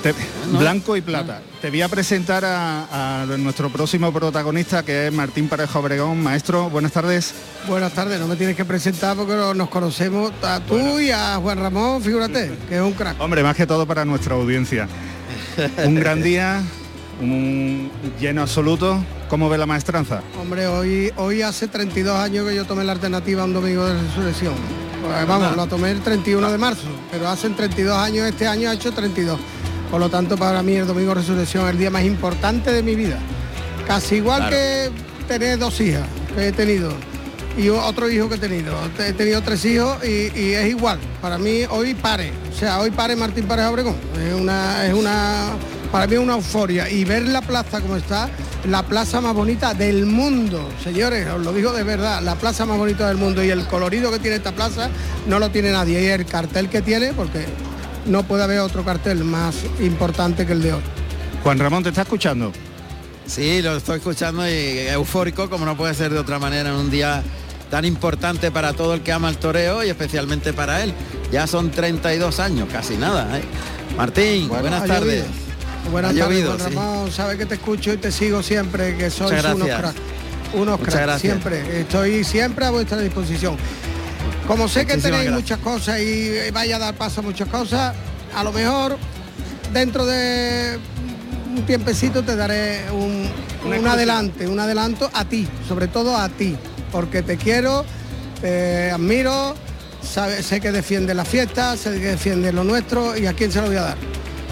Blanco 0.59 0.95
y 0.95 1.01
plata. 1.01 1.41
Te 1.63 1.71
voy 1.71 1.81
a 1.81 1.89
presentar 1.89 2.45
a, 2.45 3.25
nuestro 3.39 3.71
próximo 3.71 4.13
protagonista 4.13 4.83
que 4.83 5.07
es 5.07 5.13
Martín 5.13 5.49
Pareja 5.49 5.79
Obregón. 5.79 6.23
Maestro, 6.23 6.69
buenas 6.69 6.93
tardes. 6.93 7.33
Buenas 7.67 7.95
tardes, 7.95 8.21
no 8.21 8.29
me 8.29 8.37
tienes 8.37 8.57
que 8.57 8.67
presentar 8.67 9.17
porque 9.17 9.33
nos 9.55 9.71
conocemos 9.71 10.33
a 10.43 10.61
tú 10.61 11.01
y 11.01 11.11
a 11.11 11.37
Juan 11.37 11.59
Ramón, 11.59 12.03
figúrate, 12.03 12.53
que 12.69 12.77
es 12.77 12.83
un 12.83 12.93
crack. 12.93 13.19
Hombre, 13.23 13.43
más 13.43 13.57
que 13.57 13.67
todo 13.67 13.87
para 13.87 14.05
nuestra 14.05 14.35
audiencia. 14.35 14.87
un 15.83 15.95
gran 15.95 16.23
día, 16.23 16.63
un 17.23 17.91
lleno 18.21 18.43
absoluto. 18.43 19.03
¿Cómo 19.29 19.49
ve 19.49 19.57
la 19.57 19.67
maestranza? 19.67 20.23
Hombre, 20.41 20.67
hoy, 20.67 21.13
hoy 21.17 21.43
hace 21.43 21.69
32 21.69 22.19
años 22.19 22.47
que 22.47 22.55
yo 22.55 22.65
tomé 22.65 22.85
la 22.85 22.93
alternativa 22.93 23.45
un 23.45 23.55
domingo 23.55 23.85
de 23.85 24.01
resurrección. 24.01 24.55
Pues 25.03 25.27
vamos, 25.27 25.57
lo 25.57 25.67
tomé 25.67 25.91
el 25.91 26.01
31 26.01 26.51
de 26.51 26.59
marzo, 26.59 26.87
pero 27.11 27.29
hace 27.29 27.49
32 27.51 27.97
años, 27.97 28.29
este 28.29 28.47
año 28.47 28.71
ha 28.71 28.75
hecho 28.75 28.93
32. 28.93 29.39
Por 29.91 30.01
lo 30.01 30.09
tanto, 30.09 30.37
para 30.37 30.63
mí 30.63 30.75
el 30.75 30.87
domingo 30.87 31.11
de 31.11 31.17
resurrección 31.17 31.65
es 31.65 31.73
el 31.73 31.79
día 31.79 31.91
más 31.91 32.05
importante 32.05 32.73
de 32.73 32.83
mi 32.83 32.95
vida. 32.95 33.19
Casi 33.87 34.17
igual 34.17 34.49
que 34.49 34.91
tener 35.27 35.59
dos 35.59 35.81
hijas 35.81 36.07
que 36.35 36.49
he 36.49 36.53
tenido 36.53 36.93
y 37.57 37.69
otro 37.69 38.11
hijo 38.11 38.29
que 38.29 38.37
he 38.37 38.39
tenido. 38.39 38.75
He 38.99 39.13
tenido 39.13 39.43
tres 39.43 39.65
hijos 39.65 39.99
y, 40.05 40.53
es 40.53 40.69
igual. 40.69 40.99
Para 41.21 41.39
mí 41.39 41.65
hoy 41.69 41.95
pare. 41.95 42.33
O 42.51 42.59
sea, 42.59 42.81
hoy 42.81 42.91
pare 42.91 43.17
Martín 43.17 43.45
Pareja 43.47 43.71
Obregón. 43.71 43.97
Es 44.25 44.35
una, 44.35 44.87
es 44.87 44.95
una 44.95 45.51
para 45.93 46.07
mí 46.07 46.15
es 46.15 46.21
una 46.21 46.35
euforia 46.35 46.89
y 46.89 47.05
ver 47.05 47.29
la 47.29 47.43
plaza 47.43 47.83
como 47.83 47.97
está, 47.97 48.31
la 48.67 48.83
plaza 48.83 49.21
más 49.21 49.35
bonita 49.35 49.75
del 49.75 50.07
mundo, 50.07 50.67
señores, 50.83 51.29
os 51.29 51.45
lo 51.45 51.53
digo 51.53 51.73
de 51.73 51.83
verdad, 51.83 52.23
la 52.23 52.35
plaza 52.35 52.65
más 52.65 52.79
bonita 52.79 53.07
del 53.09 53.19
mundo 53.19 53.45
y 53.45 53.51
el 53.51 53.67
colorido 53.67 54.11
que 54.11 54.19
tiene 54.19 54.37
esta 54.37 54.53
plaza 54.53 54.89
no 55.27 55.39
lo 55.39 55.51
tiene 55.51 55.71
nadie 55.71 56.03
y 56.03 56.07
el 56.07 56.25
cartel 56.25 56.71
que 56.71 56.81
tiene, 56.81 57.13
porque 57.13 57.45
no 58.07 58.23
puede 58.23 58.43
haber 58.43 58.61
otro 58.61 58.85
cartel 58.85 59.23
más 59.23 59.55
importante 59.81 60.47
que 60.47 60.55
el 60.55 60.63
de 60.63 60.73
hoy. 60.73 60.83
Juan 61.43 61.59
Ramón, 61.59 61.83
¿te 61.83 61.91
está 61.91 62.03
escuchando? 62.03 62.53
Sí, 63.27 63.61
lo 63.61 63.77
estoy 63.77 63.99
escuchando 63.99 64.49
y 64.49 64.79
eufórico, 64.89 65.51
como 65.51 65.67
no 65.67 65.77
puede 65.77 65.93
ser 65.93 66.11
de 66.11 66.19
otra 66.19 66.39
manera 66.39 66.71
en 66.71 66.77
un 66.77 66.91
día 66.91 67.23
tan 67.71 67.85
importante 67.85 68.51
para 68.51 68.73
todo 68.73 68.95
el 68.95 69.03
que 69.03 69.13
ama 69.13 69.29
el 69.29 69.37
toreo 69.37 69.85
y 69.85 69.91
especialmente 69.91 70.55
para 70.55 70.83
él. 70.83 70.95
Ya 71.31 71.47
son 71.47 71.71
32 71.71 72.41
años, 72.41 72.69
casi 72.73 72.97
nada. 72.97 73.39
¿eh? 73.39 73.43
Martín, 73.97 74.49
buenas 74.49 74.87
tardes. 74.87 75.25
Buenas 75.91 76.15
tardes, 76.15 76.63
Ramón. 76.63 77.11
Sabes 77.11 77.37
que 77.39 77.47
te 77.47 77.55
escucho 77.55 77.93
y 77.93 77.97
te 77.97 78.13
sigo 78.13 78.43
siempre, 78.43 78.97
que 78.97 79.11
sois 79.11 79.45
unos 79.45 79.69
cracks. 79.69 80.01
Unos 80.55 80.81
cracks, 80.81 81.21
siempre. 81.21 81.81
Estoy 81.81 82.25
siempre 82.25 82.65
a 82.65 82.71
vuestra 82.71 82.99
disposición. 82.99 83.57
Como 84.47 84.69
sé 84.69 84.87
que 84.87 84.97
tenéis 84.97 85.31
muchas 85.31 85.59
cosas 85.59 86.01
y 86.01 86.51
vaya 86.53 86.77
a 86.77 86.79
dar 86.79 86.95
paso 86.95 87.21
a 87.21 87.23
muchas 87.23 87.49
cosas, 87.49 87.95
a 88.35 88.45
lo 88.45 88.53
mejor 88.53 88.99
dentro 89.73 90.05
de 90.05 90.79
un 91.57 91.63
tiempecito 91.65 92.23
te 92.23 92.37
daré 92.37 92.91
un, 92.91 93.29
un 93.65 93.87
adelante, 93.87 94.47
un 94.49 94.59
adelanto 94.59 95.11
a 95.13 95.25
ti, 95.25 95.47
sobre 95.69 95.89
todo 95.89 96.17
a 96.17 96.29
ti, 96.29 96.57
porque 96.91 97.23
te 97.23 97.37
quiero, 97.37 97.85
te 98.41 98.91
admiro, 98.91 99.55
sé 100.03 100.61
que 100.61 100.73
defiende 100.73 101.15
la 101.15 101.25
fiesta, 101.25 101.77
sé 101.77 101.93
que 101.93 102.09
defiende 102.09 102.53
lo 102.53 102.65
nuestro 102.65 103.17
y 103.17 103.27
a 103.27 103.35
quién 103.35 103.53
se 103.53 103.61
lo 103.61 103.69
voy 103.69 103.77
a 103.77 103.83
dar. 103.83 103.97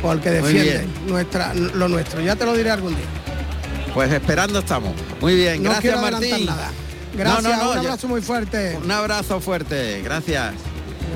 O 0.03 0.11
al 0.11 0.21
que 0.21 0.31
defiende 0.31 0.87
nuestra, 1.07 1.55
lo 1.55 1.89
nuestro. 1.89 2.21
Ya 2.21 2.37
te 2.37 2.45
lo 2.45 2.57
diré 2.57 2.71
algún 2.71 2.95
día. 2.97 3.07
Pues 3.93 4.13
esperando 4.13 4.61
estamos. 4.61 4.93
Muy 5.21 5.35
bien, 5.35 5.63
no 5.63 5.71
gracias 5.71 6.01
Martín. 6.01 6.47
Nada. 6.47 6.71
Gracias, 7.17 7.63
un 7.63 7.79
abrazo 7.79 8.09
muy 8.09 8.23
fuerte. 8.23 8.79
Un 8.83 8.91
abrazo 8.91 9.41
fuerte, 9.41 10.01
gracias. 10.03 10.55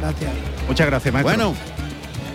Gracias. 0.01 0.33
Muchas 0.67 0.87
gracias, 0.87 1.15
maestro. 1.15 1.37
Bueno, 1.37 1.57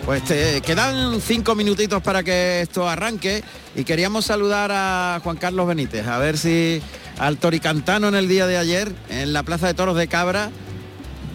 pues 0.06 0.24
te 0.24 0.62
quedan 0.62 1.20
cinco 1.22 1.56
minutitos 1.56 2.02
para 2.02 2.24
que 2.24 2.62
esto 2.62 2.88
arranque 2.88 3.44
y 3.76 3.84
queríamos 3.84 4.26
saludar 4.26 4.72
a 4.74 5.20
Juan 5.24 5.38
Carlos 5.38 5.68
Benítez, 5.68 6.08
a 6.08 6.18
ver 6.18 6.38
si 6.38 6.82
al 7.20 7.38
Toricantano 7.38 8.08
en 8.08 8.16
el 8.16 8.28
día 8.28 8.48
de 8.48 8.58
ayer, 8.58 8.92
en 9.10 9.34
la 9.34 9.44
Plaza 9.44 9.68
de 9.68 9.74
Toros 9.74 9.98
de 9.98 10.08
Cabra, 10.08 10.50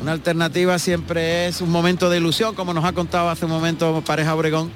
una 0.01 0.13
alternativa 0.13 0.79
siempre 0.79 1.47
es 1.47 1.61
un 1.61 1.71
momento 1.71 2.11
de 2.11 2.17
ilusión, 2.17 2.55
como 2.55 2.75
nos 2.75 2.85
ha 2.85 2.93
contado 2.93 3.29
hace 3.29 3.45
un 3.45 3.51
momento 3.51 4.03
Pareja 4.05 4.35
Obregón, 4.35 4.73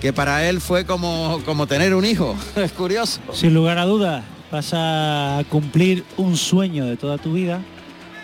que 0.00 0.12
para 0.12 0.48
él 0.48 0.60
fue 0.60 0.84
como, 0.84 1.40
como 1.44 1.66
tener 1.66 1.94
un 1.94 2.04
hijo. 2.04 2.36
es 2.56 2.72
curioso. 2.72 3.20
Sin 3.32 3.54
lugar 3.54 3.78
a 3.78 3.84
dudas, 3.84 4.24
vas 4.50 4.70
a 4.72 5.42
cumplir 5.48 6.04
un 6.16 6.36
sueño 6.36 6.86
de 6.86 6.96
toda 6.96 7.18
tu 7.18 7.34
vida 7.34 7.60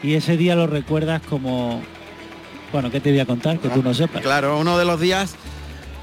y 0.03 0.15
ese 0.15 0.37
día 0.37 0.55
lo 0.57 0.67
recuerdas 0.67 1.23
como, 1.29 1.83
bueno, 2.73 2.91
¿qué 2.91 3.01
te 3.01 3.11
voy 3.11 3.21
a 3.21 3.27
contar? 3.27 3.59
Que 3.59 3.69
tú 3.69 3.83
no 3.83 3.95
sepas. 3.95 4.23
Claro, 4.23 4.59
uno 4.59 4.79
de 4.79 4.85
los 4.85 5.01
días 5.01 5.35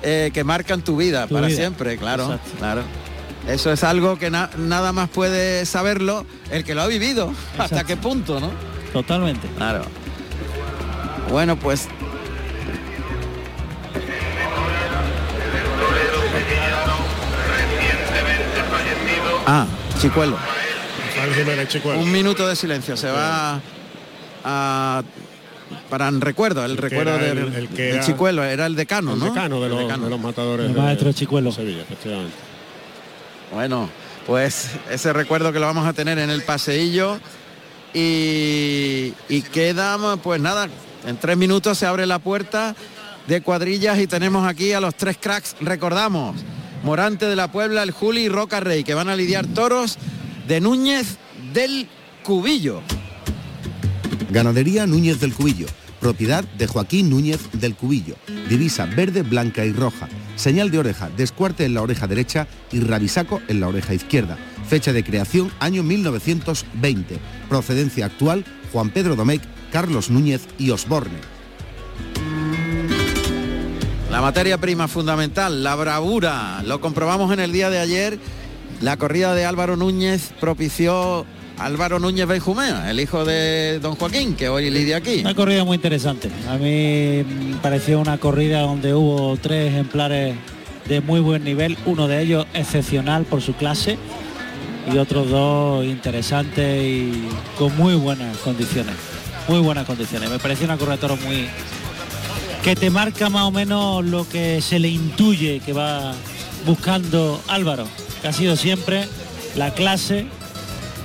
eh, 0.01 0.31
que 0.33 0.43
marcan 0.43 0.81
tu 0.81 0.97
vida 0.97 1.27
para 1.27 1.49
siempre, 1.49 1.97
claro, 1.97 2.39
claro. 2.59 2.83
Eso 3.47 3.73
es 3.73 3.83
algo 3.83 4.17
que 4.17 4.29
nada 4.29 4.93
más 4.93 5.09
puede 5.09 5.65
saberlo 5.65 6.25
el 6.49 6.63
que 6.63 6.75
lo 6.75 6.81
ha 6.81 6.87
vivido. 6.87 7.33
¿Hasta 7.57 7.83
qué 7.83 7.97
punto, 7.97 8.39
no? 8.39 8.51
Totalmente. 8.93 9.47
Claro. 9.57 9.83
Bueno, 11.29 11.57
pues 11.57 11.89
Ah, 19.45 19.67
Chicuelo. 19.99 20.37
Un 21.97 22.11
minuto 22.11 22.47
de 22.47 22.55
silencio. 22.55 22.97
Se 22.97 23.09
va 23.09 23.61
a 24.43 25.03
para 25.89 26.09
un 26.09 26.21
recuerdo, 26.21 26.63
el, 26.65 26.77
recuerdo 26.77 27.17
del, 27.17 28.01
Chicuelo, 28.01 28.43
era 28.43 28.65
el 28.65 28.75
decano, 28.75 29.15
¿no? 29.15 29.25
Decano 29.25 29.61
de, 29.61 29.69
los, 29.69 30.19
matadores. 30.19 30.69
El 30.69 30.75
maestro 30.75 31.11
Chicuelo. 31.13 31.51
Sevilla, 31.51 31.83
Bueno, 33.51 33.89
pues 34.27 34.71
ese 34.89 35.13
recuerdo 35.13 35.51
que 35.51 35.59
lo 35.59 35.65
vamos 35.65 35.87
a 35.87 35.93
tener 35.93 36.19
en 36.19 36.29
el 36.29 36.43
paseillo 36.43 37.19
y, 37.93 39.13
y 39.29 39.41
queda, 39.51 39.97
pues 40.17 40.41
nada, 40.41 40.67
en 41.05 41.17
tres 41.17 41.37
minutos 41.37 41.77
se 41.77 41.85
abre 41.85 42.05
la 42.05 42.19
puerta 42.19 42.75
de 43.27 43.41
cuadrillas 43.41 43.99
y 43.99 44.07
tenemos 44.07 44.47
aquí 44.47 44.73
a 44.73 44.81
los 44.81 44.95
tres 44.95 45.17
cracks, 45.19 45.55
recordamos, 45.61 46.35
Morante 46.83 47.27
de 47.27 47.37
la 47.37 47.49
Puebla, 47.49 47.81
el 47.81 47.91
Juli 47.91 48.23
y 48.23 48.29
Roca 48.29 48.59
Rey, 48.59 48.83
que 48.83 48.93
van 48.93 49.07
a 49.07 49.15
lidiar 49.15 49.47
toros 49.47 49.97
de 50.47 50.59
Núñez 50.59 51.17
del 51.53 51.87
Cubillo. 52.23 52.81
Ganadería 54.29 54.85
Núñez 54.85 55.21
del 55.21 55.33
Cubillo, 55.33 55.67
propiedad 56.01 56.43
de 56.43 56.67
Joaquín 56.67 57.09
Núñez 57.09 57.39
del 57.53 57.75
Cubillo. 57.75 58.15
Divisa 58.49 58.85
verde, 58.85 59.21
blanca 59.21 59.63
y 59.63 59.71
roja. 59.71 60.09
Señal 60.35 60.71
de 60.71 60.79
oreja, 60.79 61.09
descuarte 61.15 61.63
en 61.63 61.73
la 61.73 61.81
oreja 61.81 62.05
derecha 62.05 62.47
y 62.71 62.81
rabisaco 62.81 63.41
en 63.47 63.61
la 63.61 63.69
oreja 63.69 63.93
izquierda. 63.93 64.37
Fecha 64.67 64.91
de 64.91 65.05
creación 65.05 65.51
año 65.59 65.83
1920. 65.83 67.17
Procedencia 67.47 68.07
actual 68.07 68.43
Juan 68.73 68.89
Pedro 68.89 69.15
Domecq, 69.15 69.43
Carlos 69.71 70.09
Núñez 70.09 70.47
y 70.57 70.71
Osborne. 70.71 71.32
La 74.13 74.21
materia 74.21 74.59
prima 74.59 74.87
fundamental, 74.87 75.63
la 75.63 75.73
bravura. 75.73 76.61
Lo 76.67 76.79
comprobamos 76.79 77.33
en 77.33 77.39
el 77.39 77.51
día 77.51 77.71
de 77.71 77.79
ayer. 77.79 78.19
La 78.79 78.95
corrida 78.95 79.33
de 79.33 79.43
Álvaro 79.43 79.75
Núñez 79.75 80.33
propició 80.39 81.25
Álvaro 81.57 81.97
Núñez 81.97 82.27
Benjumea, 82.27 82.91
el 82.91 82.99
hijo 82.99 83.25
de 83.25 83.79
don 83.79 83.95
Joaquín, 83.95 84.35
que 84.35 84.49
hoy 84.49 84.69
lidia 84.69 84.97
aquí. 84.97 85.21
Una 85.21 85.33
corrida 85.33 85.63
muy 85.63 85.77
interesante. 85.77 86.29
A 86.47 86.57
mí 86.57 87.23
me 87.23 87.55
pareció 87.63 87.99
una 87.99 88.19
corrida 88.19 88.61
donde 88.61 88.93
hubo 88.93 89.35
tres 89.37 89.71
ejemplares 89.71 90.35
de 90.87 91.01
muy 91.01 91.19
buen 91.19 91.43
nivel, 91.43 91.75
uno 91.87 92.07
de 92.07 92.21
ellos 92.21 92.45
excepcional 92.53 93.23
por 93.23 93.41
su 93.41 93.55
clase 93.55 93.97
y 94.93 94.95
otros 94.99 95.27
dos 95.31 95.83
interesantes 95.85 96.83
y 96.83 97.29
con 97.57 97.75
muy 97.77 97.95
buenas 97.95 98.37
condiciones. 98.37 98.93
Muy 99.47 99.59
buenas 99.59 99.87
condiciones. 99.87 100.29
Me 100.29 100.37
pareció 100.37 100.65
una 100.65 100.77
corrida 100.77 100.97
de 100.97 101.15
muy, 101.25 101.47
que 102.63 102.77
te 102.77 102.89
marca 102.89 103.29
más 103.29 103.43
o 103.43 103.51
menos 103.51 104.05
lo 104.05 104.27
que 104.27 104.61
se 104.61 104.79
le 104.79 104.87
intuye 104.87 105.59
que 105.59 105.73
va 105.73 106.13
buscando 106.65 107.41
Álvaro, 107.49 107.85
que 108.21 108.29
ha 108.29 108.33
sido 108.33 108.55
siempre 108.55 109.05
la 109.57 109.73
clase, 109.73 110.27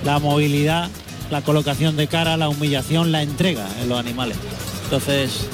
la 0.05 0.21
movilidad, 0.21 0.89
la 1.33 1.43
colocación 1.43 1.97
de 1.97 2.07
cara, 2.07 2.37
la 2.37 2.49
humillación, 2.49 3.11
la 3.11 3.25
entrega 3.25 3.67
en 3.83 3.89
los 3.89 3.99
animales. 3.99 4.37
Entonces, 4.85 5.49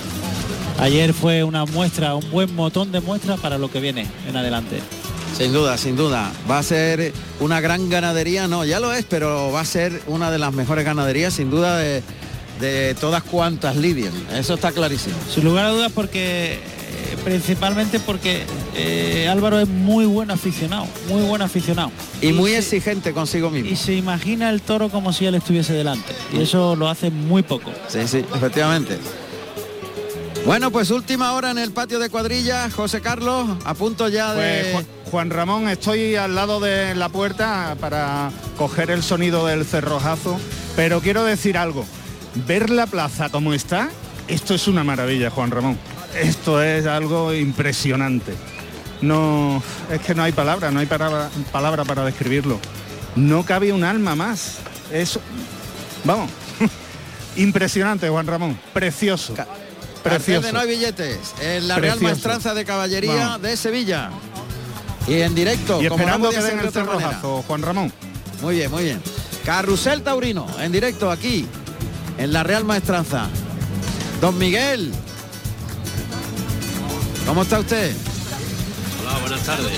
ayer 0.78 1.14
fue 1.14 1.42
una 1.42 1.64
muestra, 1.64 2.14
un 2.14 2.30
buen 2.30 2.54
botón 2.54 2.92
de 2.92 3.00
muestra 3.00 3.38
para 3.38 3.56
lo 3.56 3.70
que 3.70 3.80
viene 3.80 4.06
en 4.28 4.36
adelante. 4.36 4.80
Sin 5.34 5.54
duda, 5.54 5.78
sin 5.78 5.96
duda. 5.96 6.30
Va 6.50 6.58
a 6.58 6.62
ser 6.62 7.14
una 7.40 7.62
gran 7.62 7.88
ganadería, 7.88 8.46
no, 8.46 8.66
ya 8.66 8.78
lo 8.78 8.92
es, 8.92 9.06
pero 9.06 9.50
va 9.50 9.60
a 9.60 9.64
ser 9.64 10.02
una 10.06 10.30
de 10.30 10.38
las 10.38 10.52
mejores 10.52 10.84
ganaderías, 10.84 11.32
sin 11.32 11.50
duda, 11.50 11.78
de, 11.78 12.02
de 12.60 12.94
todas 12.94 13.22
cuantas 13.22 13.76
lidian. 13.76 14.12
Eso 14.32 14.54
está 14.54 14.72
clarísimo. 14.72 15.16
Sin 15.32 15.44
lugar 15.44 15.66
a 15.66 15.70
dudas 15.70 15.92
porque 15.92 16.54
eh, 16.54 17.16
principalmente 17.24 18.00
porque 18.00 18.44
eh, 18.74 19.28
Álvaro 19.28 19.58
es 19.58 19.68
muy 19.68 20.06
buen 20.06 20.30
aficionado, 20.30 20.86
muy 21.08 21.22
buen 21.22 21.42
aficionado. 21.42 21.90
Y, 22.20 22.32
muy 22.32 22.52
exigente 22.52 23.12
consigo 23.12 23.50
mismo. 23.50 23.70
Y 23.70 23.76
se 23.76 23.94
imagina 23.94 24.50
el 24.50 24.62
toro 24.62 24.88
como 24.88 25.12
si 25.12 25.26
él 25.26 25.34
estuviese 25.34 25.72
delante. 25.72 26.14
Y 26.32 26.42
eso 26.42 26.76
lo 26.76 26.88
hace 26.88 27.10
muy 27.10 27.42
poco. 27.42 27.70
Sí, 27.88 28.06
sí, 28.06 28.24
efectivamente. 28.34 28.98
Bueno, 30.46 30.70
pues 30.70 30.90
última 30.90 31.32
hora 31.32 31.50
en 31.50 31.58
el 31.58 31.72
patio 31.72 31.98
de 31.98 32.10
cuadrilla, 32.10 32.68
José 32.70 33.00
Carlos, 33.00 33.48
a 33.64 33.74
punto 33.74 34.08
ya 34.08 34.34
de... 34.34 34.72
Pues, 34.72 34.86
Juan 35.10 35.30
Ramón, 35.30 35.68
estoy 35.68 36.16
al 36.16 36.34
lado 36.34 36.58
de 36.58 36.94
la 36.96 37.08
puerta 37.08 37.76
para 37.80 38.32
coger 38.58 38.90
el 38.90 39.02
sonido 39.02 39.46
del 39.46 39.64
cerrojazo, 39.64 40.40
pero 40.74 41.00
quiero 41.00 41.22
decir 41.22 41.56
algo 41.56 41.86
ver 42.46 42.70
la 42.70 42.86
plaza 42.86 43.28
como 43.30 43.52
está, 43.52 43.90
esto 44.28 44.54
es 44.54 44.68
una 44.68 44.84
maravilla, 44.84 45.30
Juan 45.30 45.50
Ramón. 45.50 45.78
Esto 46.18 46.62
es 46.62 46.86
algo 46.86 47.34
impresionante. 47.34 48.34
No, 49.00 49.62
es 49.90 50.00
que 50.00 50.14
no 50.14 50.22
hay 50.22 50.32
palabra, 50.32 50.70
no 50.70 50.80
hay 50.80 50.86
palabra, 50.86 51.28
palabra 51.52 51.84
para 51.84 52.04
describirlo. 52.04 52.58
No 53.16 53.44
cabe 53.44 53.72
un 53.72 53.84
alma 53.84 54.14
más. 54.14 54.58
Eso, 54.92 55.20
vamos, 56.04 56.30
impresionante, 57.36 58.08
Juan 58.08 58.26
Ramón. 58.26 58.58
Precioso. 58.72 59.34
Precioso. 60.02 60.46
de 60.46 60.52
no 60.52 60.60
hay 60.60 60.68
billetes 60.68 61.34
en 61.40 61.66
la 61.66 61.76
Real 61.76 62.00
Maestranza 62.00 62.54
de 62.54 62.64
Caballería 62.64 63.38
de 63.38 63.56
Sevilla. 63.56 64.10
Y 65.06 65.20
en 65.20 65.34
directo. 65.34 65.82
Y 65.82 65.86
esperando 65.86 66.30
que 66.30 66.40
den 66.40 66.60
el 66.60 66.70
cerrojazo, 66.70 67.42
Juan 67.46 67.62
Ramón. 67.62 67.92
Muy 68.40 68.56
bien, 68.56 68.70
muy 68.70 68.84
bien. 68.84 69.02
Carrusel 69.44 70.02
Taurino, 70.02 70.46
en 70.60 70.72
directo 70.72 71.10
aquí, 71.10 71.46
en 72.18 72.32
la 72.32 72.42
Real 72.42 72.64
Maestranza. 72.64 73.28
Don 74.20 74.38
Miguel, 74.38 74.92
¿cómo 77.26 77.42
está 77.42 77.58
usted? 77.58 77.94
Hola, 79.02 79.18
buenas 79.20 79.42
tardes. 79.42 79.72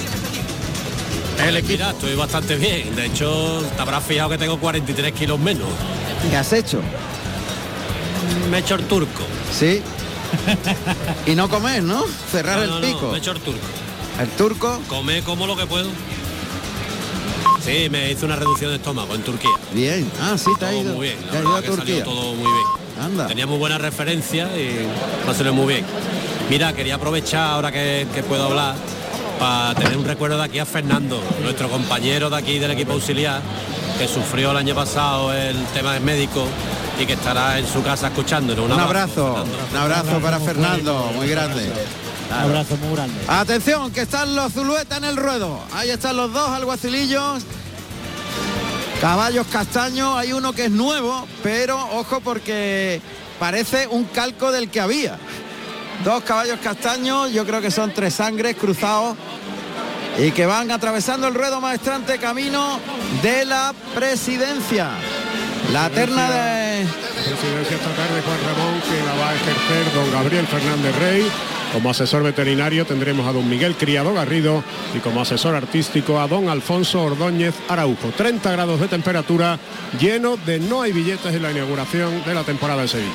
El 1.46 1.56
equipo. 1.56 1.84
estoy 1.84 2.14
bastante 2.14 2.56
bien. 2.56 2.94
De 2.96 3.06
hecho, 3.06 3.62
te 3.76 3.82
habrás 3.82 4.04
fijado 4.04 4.30
que 4.30 4.38
tengo 4.38 4.58
43 4.58 5.12
kilos 5.12 5.38
menos. 5.38 5.68
¿Qué 6.30 6.36
has 6.36 6.52
hecho? 6.52 6.80
Me 8.50 8.58
he 8.58 8.60
hecho 8.60 8.74
el 8.74 8.84
turco. 8.84 9.22
Sí. 9.52 9.82
y 11.26 11.34
no 11.34 11.48
comer, 11.48 11.82
¿no? 11.82 12.04
Cerrar 12.30 12.58
el 12.60 12.70
pico. 12.80 13.08
me 13.10 13.16
he 13.16 13.18
hecho 13.18 13.32
el 13.32 13.40
turco. 13.40 13.66
¿El 14.20 14.28
turco? 14.30 14.80
Come 14.88 15.22
como 15.22 15.46
lo 15.46 15.56
que 15.56 15.66
puedo. 15.66 15.88
Sí, 17.62 17.88
me 17.90 18.10
hizo 18.10 18.26
una 18.26 18.36
reducción 18.36 18.70
de 18.70 18.76
estómago 18.76 19.14
en 19.14 19.22
Turquía. 19.22 19.50
Bien, 19.72 20.10
ah, 20.20 20.36
sí, 20.38 20.50
te 20.58 20.66
ha 20.66 20.74
ido. 20.74 20.94
Muy 20.94 21.08
bien, 21.08 21.18
te 21.30 21.38
ha 21.38 21.40
ido 21.40 21.56
a 21.56 21.62
Turquía. 21.62 22.04
todo 22.04 22.34
muy 22.34 22.50
bien. 22.50 22.66
Anda. 23.00 23.26
Tenía 23.26 23.46
muy 23.46 23.58
buena 23.58 23.76
referencia 23.78 24.48
y 24.56 24.86
salió 25.36 25.52
muy 25.52 25.74
bien. 25.74 25.84
Mira, 26.48 26.72
quería 26.72 26.94
aprovechar 26.94 27.50
ahora 27.50 27.72
que, 27.72 28.06
que 28.14 28.22
puedo 28.22 28.44
hablar 28.44 28.74
para 29.38 29.74
tener 29.74 29.96
un 29.98 30.04
recuerdo 30.04 30.38
de 30.38 30.44
aquí 30.44 30.58
a 30.58 30.66
Fernando, 30.66 31.20
nuestro 31.42 31.68
compañero 31.68 32.30
de 32.30 32.36
aquí 32.36 32.58
del 32.58 32.70
equipo 32.70 32.92
auxiliar, 32.92 33.42
que 33.98 34.08
sufrió 34.08 34.52
el 34.52 34.56
año 34.56 34.74
pasado 34.74 35.32
el 35.32 35.56
tema 35.74 35.94
del 35.94 36.02
médico 36.02 36.46
y 37.00 37.06
que 37.06 37.14
estará 37.14 37.58
en 37.58 37.66
su 37.66 37.82
casa 37.82 38.08
escuchándolo. 38.08 38.64
Un, 38.64 38.72
abrazo, 38.72 39.44
un 39.70 39.76
abrazo 39.76 40.18
para 40.20 40.40
Fernando, 40.40 41.10
muy 41.14 41.28
grande. 41.28 41.70
Un 42.28 42.34
abrazo 42.34 42.76
muy 42.76 42.94
grande. 42.94 43.14
Atención, 43.28 43.92
que 43.92 44.02
están 44.02 44.34
los 44.34 44.52
Zulueta 44.52 44.96
en 44.96 45.04
el 45.04 45.16
ruedo. 45.16 45.60
Ahí 45.72 45.90
están 45.90 46.16
los 46.16 46.32
dos 46.32 46.48
alguacilillos. 46.50 47.44
Caballos 49.00 49.46
castaños, 49.48 50.16
hay 50.16 50.32
uno 50.32 50.52
que 50.52 50.64
es 50.64 50.70
nuevo, 50.70 51.26
pero 51.42 51.78
ojo 51.98 52.20
porque 52.20 53.00
parece 53.38 53.86
un 53.86 54.04
calco 54.04 54.50
del 54.50 54.70
que 54.70 54.80
había. 54.80 55.18
Dos 56.02 56.22
caballos 56.24 56.58
castaños, 56.62 57.30
yo 57.32 57.46
creo 57.46 57.60
que 57.60 57.70
son 57.70 57.92
tres 57.92 58.14
sangres 58.14 58.56
cruzados 58.56 59.16
y 60.18 60.30
que 60.30 60.46
van 60.46 60.70
atravesando 60.70 61.28
el 61.28 61.34
ruedo 61.34 61.60
maestrante 61.60 62.18
camino 62.18 62.80
de 63.22 63.44
la 63.44 63.74
presidencia. 63.94 64.90
La 65.72 65.90
terna 65.90 66.30
de... 66.30 66.86
Presidencia 66.86 67.76
estatal 67.76 68.14
de 68.14 68.22
Juan 68.22 68.38
Ramón 68.46 68.80
que 68.80 69.04
la 69.04 69.14
va 69.14 69.30
a 69.30 69.34
ejercer 69.34 69.94
don 69.94 70.12
Gabriel 70.12 70.46
Fernández 70.46 70.96
Rey. 70.96 71.30
Como 71.76 71.90
asesor 71.90 72.22
veterinario 72.22 72.86
tendremos 72.86 73.28
a 73.28 73.32
don 73.32 73.50
Miguel 73.50 73.76
Criado 73.76 74.14
Garrido 74.14 74.64
y 74.94 74.98
como 75.00 75.20
asesor 75.20 75.54
artístico 75.54 76.18
a 76.18 76.26
don 76.26 76.48
Alfonso 76.48 77.02
Ordóñez 77.02 77.54
Araujo. 77.68 78.12
30 78.16 78.50
grados 78.50 78.80
de 78.80 78.88
temperatura, 78.88 79.58
lleno 80.00 80.38
de 80.38 80.58
no 80.58 80.80
hay 80.80 80.92
billetes 80.92 81.34
en 81.34 81.42
la 81.42 81.50
inauguración 81.50 82.24
de 82.24 82.32
la 82.32 82.44
temporada 82.44 82.80
de 82.80 82.88
Sevilla. 82.88 83.12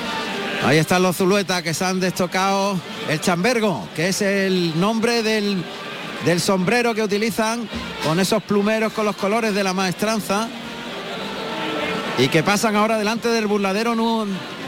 Ahí 0.63 0.77
están 0.77 1.01
los 1.01 1.17
Zuluetas 1.17 1.63
que 1.63 1.73
se 1.73 1.85
han 1.85 1.99
destocado 1.99 2.79
el 3.09 3.19
chambergo, 3.19 3.89
que 3.95 4.09
es 4.09 4.21
el 4.21 4.79
nombre 4.79 5.23
del, 5.23 5.63
del 6.23 6.39
sombrero 6.39 6.93
que 6.93 7.01
utilizan 7.01 7.67
con 8.05 8.19
esos 8.19 8.43
plumeros 8.43 8.93
con 8.93 9.07
los 9.07 9.15
colores 9.15 9.55
de 9.55 9.63
la 9.63 9.73
maestranza 9.73 10.47
y 12.19 12.27
que 12.27 12.43
pasan 12.43 12.75
ahora 12.75 12.99
delante 12.99 13.29
del 13.29 13.47
burladero 13.47 13.95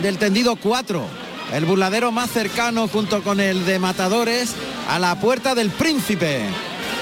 del 0.01 0.17
tendido 0.17 0.55
4, 0.55 1.22
el 1.51 1.65
burladero 1.65 2.11
más 2.11 2.31
cercano 2.31 2.87
junto 2.87 3.21
con 3.23 3.39
el 3.39 3.65
de 3.65 3.79
Matadores 3.79 4.53
a 4.89 4.99
la 4.99 5.19
puerta 5.19 5.55
del 5.55 5.69
Príncipe. 5.69 6.41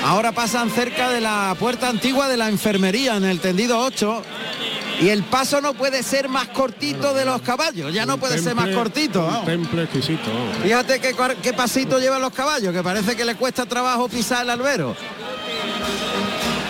Ahora 0.03 0.31
pasan 0.31 0.71
cerca 0.71 1.09
de 1.09 1.21
la 1.21 1.55
puerta 1.59 1.87
antigua 1.87 2.27
de 2.27 2.37
la 2.37 2.49
enfermería 2.49 3.15
en 3.17 3.23
el 3.23 3.39
tendido 3.39 3.79
8 3.79 4.23
y 5.01 5.09
el 5.09 5.23
paso 5.23 5.61
no 5.61 5.73
puede 5.73 6.03
ser 6.03 6.29
más 6.29 6.47
cortito 6.49 7.13
de 7.13 7.25
los 7.25 7.41
caballos, 7.41 7.93
ya 7.93 8.05
no 8.05 8.17
puede 8.17 8.37
ser 8.39 8.55
más 8.55 8.69
cortito. 8.69 9.25
un 9.25 9.45
temple 9.45 9.83
exquisito. 9.83 10.31
vamos. 10.31 10.57
Fíjate 10.61 10.99
qué, 10.99 11.15
qué 11.41 11.53
pasito 11.53 11.99
llevan 11.99 12.21
los 12.21 12.33
caballos, 12.33 12.73
que 12.73 12.83
parece 12.83 13.15
que 13.15 13.25
le 13.25 13.35
cuesta 13.35 13.65
trabajo 13.65 14.07
pisar 14.09 14.43
el 14.43 14.51
albero. 14.51 14.95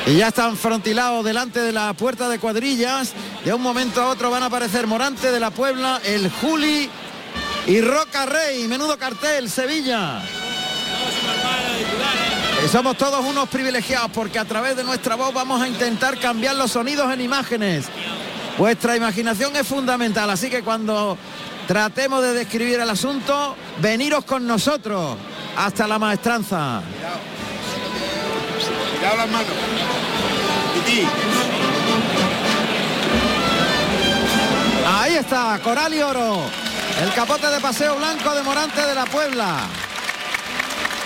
Y 0.08 0.16
ya 0.16 0.30
están 0.30 0.58
frontilados 0.58 1.24
delante 1.24 1.60
de 1.60 1.72
la 1.72 1.94
puerta 1.94 2.28
de 2.28 2.40
cuadrillas. 2.40 3.14
De 3.46 3.54
un 3.54 3.62
momento 3.62 4.02
a 4.02 4.10
otro 4.10 4.32
van 4.32 4.44
a 4.44 4.48
aparecer 4.48 4.88
Morante 4.88 5.32
de 5.32 5.40
la 5.40 5.52
Puebla, 5.52 6.02
el 6.04 6.30
Juli 6.30 6.90
y 7.68 7.82
Roca 7.82 8.26
Rey. 8.26 8.68
Menudo 8.68 8.98
cartel, 8.98 9.50
Sevilla. 9.50 10.22
Y 12.64 12.68
somos 12.68 12.96
todos 12.98 13.26
unos 13.26 13.50
privilegiados 13.50 14.12
porque 14.12 14.38
a 14.38 14.46
través 14.46 14.76
de 14.76 14.84
nuestra 14.84 15.16
voz 15.16 15.34
vamos 15.34 15.62
a 15.62 15.68
intentar 15.68 16.20
cambiar 16.20 16.56
los 16.56 16.72
sonidos 16.72 17.12
en 17.12 17.22
imágenes. 17.22 17.86
Vuestra 18.58 18.96
imaginación 18.96 19.56
es 19.56 19.66
fundamental, 19.66 20.30
así 20.30 20.50
que 20.50 20.62
cuando 20.62 21.18
tratemos 21.68 22.22
de 22.22 22.34
describir 22.34 22.80
el 22.80 22.90
asunto, 22.90 23.56
veniros 23.82 24.26
con 24.26 24.46
nosotros 24.46 25.18
hasta 25.58 25.88
la 25.88 25.98
maestranza. 25.98 26.82
Cuidado 29.00 29.18
las 29.18 29.30
manos. 29.30 29.48
Ahí 34.88 35.16
está, 35.16 35.60
Coral 35.64 35.94
y 35.94 36.02
Oro. 36.02 36.42
El 37.02 37.14
capote 37.14 37.48
de 37.48 37.60
paseo 37.60 37.96
blanco 37.96 38.34
de 38.36 38.44
Morante 38.44 38.82
de 38.82 38.96
la 38.96 39.06
Puebla. 39.06 39.62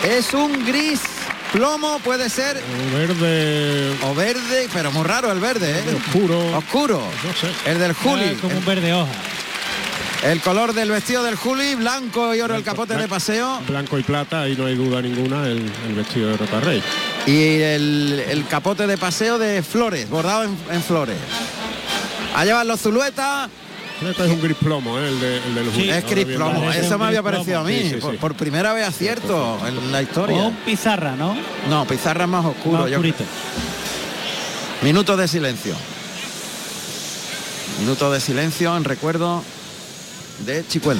Es 0.03 0.33
un 0.33 0.65
gris 0.65 0.99
plomo, 1.51 1.99
puede 1.99 2.29
ser, 2.29 2.61
Verde 2.93 3.95
o 4.03 4.13
verde, 4.13 4.67
pero 4.73 4.91
muy 4.91 5.03
raro 5.05 5.31
el 5.31 5.39
verde, 5.39 5.71
¿eh? 5.71 5.83
oscuro. 6.05 6.57
Oscuro. 6.57 6.99
No 7.23 7.33
sé. 7.33 7.71
El 7.71 7.79
del 7.79 7.93
Juli. 7.93 8.25
Es 8.25 8.41
como 8.41 8.57
un 8.57 8.65
verde 8.65 8.93
hoja. 8.93 9.11
El 10.23 10.41
color 10.41 10.73
del 10.73 10.89
vestido 10.89 11.23
del 11.23 11.35
Juli, 11.35 11.75
blanco 11.75 12.33
y 12.33 12.41
oro 12.41 12.55
el 12.55 12.63
capote 12.63 12.95
de 12.95 13.07
paseo. 13.07 13.61
Blanco 13.67 13.99
y 13.99 14.03
plata, 14.03 14.41
ahí 14.41 14.55
no 14.57 14.65
hay 14.65 14.75
duda 14.75 15.01
ninguna, 15.01 15.45
el, 15.45 15.71
el 15.87 15.93
vestido 15.95 16.29
de 16.31 16.37
Roca 16.37 16.59
Rey. 16.61 16.83
Y 17.27 17.61
el, 17.61 18.23
el 18.27 18.47
capote 18.47 18.87
de 18.87 18.97
paseo 18.97 19.37
de 19.37 19.61
flores, 19.61 20.09
bordado 20.09 20.43
en, 20.45 20.57
en 20.71 20.81
flores. 20.81 21.15
Allá 22.35 22.55
van 22.55 22.67
los 22.67 22.81
Zuluetas, 22.81 23.49
Este 24.01 24.25
es 24.25 24.31
un 24.31 24.41
gris 24.41 24.57
plomo, 24.57 24.99
¿eh? 24.99 25.07
el, 25.07 25.19
de, 25.19 25.37
el 25.37 25.55
del 25.55 25.67
es 26.21 26.25
bien, 26.25 26.37
Plomo. 26.37 26.71
Eso 26.71 26.97
me 26.99 27.05
había 27.05 27.21
gris 27.23 27.31
parecido 27.33 27.59
a 27.59 27.63
mí. 27.63 27.79
Sí, 27.81 27.89
sí, 27.91 27.95
por, 27.95 28.11
sí. 28.11 28.17
por 28.17 28.35
primera 28.35 28.73
vez 28.73 28.87
acierto 28.87 29.57
en 29.67 29.91
la 29.91 29.99
O 29.99 30.01
historia. 30.01 30.35
un 30.43 30.55
pizarra, 30.57 31.15
¿no? 31.15 31.35
No, 31.69 31.85
pizarra 31.85 32.27
más 32.27 32.45
oscuro. 32.45 32.79
Más 32.79 32.89
yo- 32.91 32.97
oscurito. 32.97 33.23
Minuto 34.81 35.15
de 35.15 35.27
silencio. 35.27 35.75
Minuto 37.79 38.11
de 38.11 38.19
silencio 38.19 38.75
en 38.75 38.83
recuerdo 38.83 39.41
de 40.45 40.65
Chicuel. 40.67 40.99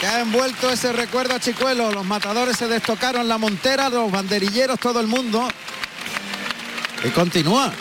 Que 0.00 0.06
ha 0.06 0.20
envuelto 0.20 0.70
ese 0.70 0.92
recuerdo 0.92 1.34
a 1.34 1.40
Chicuelo. 1.40 1.92
Los 1.92 2.04
matadores 2.04 2.56
se 2.56 2.68
destocaron 2.68 3.28
la 3.28 3.38
montera, 3.38 3.88
los 3.88 4.10
banderilleros, 4.10 4.78
todo 4.80 5.00
el 5.00 5.06
mundo. 5.06 5.48
Y 7.04 7.08
continúa. 7.10 7.72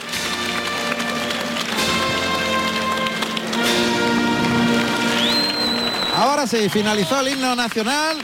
Ahora 6.15 6.45
sí, 6.45 6.69
finalizó 6.69 7.21
el 7.21 7.29
himno 7.29 7.55
nacional. 7.55 8.17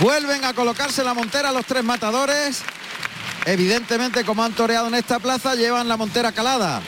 Vuelven 0.00 0.44
a 0.44 0.54
colocarse 0.54 1.02
la 1.02 1.14
montera 1.14 1.52
los 1.52 1.66
tres 1.66 1.82
matadores. 1.82 2.62
Evidentemente, 3.44 4.24
como 4.24 4.44
han 4.44 4.52
toreado 4.52 4.86
en 4.86 4.94
esta 4.94 5.18
plaza, 5.18 5.54
llevan 5.54 5.88
la 5.88 5.96
montera 5.96 6.32
calada. 6.32 6.80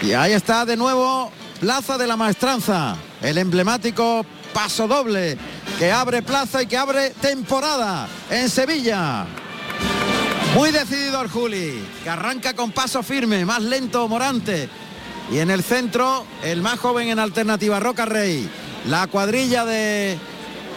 Y 0.00 0.12
ahí 0.14 0.32
está 0.32 0.64
de 0.64 0.76
nuevo 0.76 1.30
Plaza 1.60 1.96
de 1.96 2.08
la 2.08 2.16
Maestranza, 2.16 2.96
el 3.22 3.38
emblemático 3.38 4.26
paso 4.52 4.86
doble 4.86 5.38
que 5.78 5.90
abre 5.90 6.22
plaza 6.22 6.62
y 6.62 6.66
que 6.66 6.76
abre 6.76 7.10
temporada 7.10 8.08
en 8.30 8.48
Sevilla. 8.48 9.26
Muy 10.54 10.70
decidido 10.70 11.22
el 11.22 11.30
Juli, 11.30 11.82
que 12.04 12.10
arranca 12.10 12.54
con 12.54 12.72
paso 12.72 13.02
firme, 13.02 13.44
más 13.44 13.62
lento 13.62 14.06
Morante. 14.06 14.68
Y 15.30 15.38
en 15.38 15.50
el 15.50 15.62
centro, 15.62 16.26
el 16.42 16.60
más 16.60 16.78
joven 16.78 17.08
en 17.08 17.18
alternativa, 17.18 17.80
Roca 17.80 18.04
Rey. 18.04 18.48
La 18.86 19.06
cuadrilla 19.06 19.64
de 19.64 20.18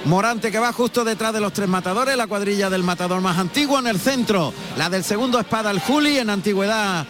Morante 0.05 0.51
que 0.51 0.59
va 0.59 0.71
justo 0.71 1.03
detrás 1.03 1.33
de 1.33 1.41
los 1.41 1.51
tres 1.51 1.67
matadores, 1.67 2.15
la 2.15 2.27
cuadrilla 2.27 2.69
del 2.69 2.83
matador 2.83 3.21
más 3.21 3.37
antiguo 3.37 3.79
en 3.79 3.87
el 3.87 3.99
centro, 3.99 4.53
la 4.77 4.89
del 4.89 5.03
segundo 5.03 5.39
espada, 5.39 5.71
el 5.71 5.79
Juli, 5.79 6.19
en 6.19 6.29
antigüedad 6.29 7.05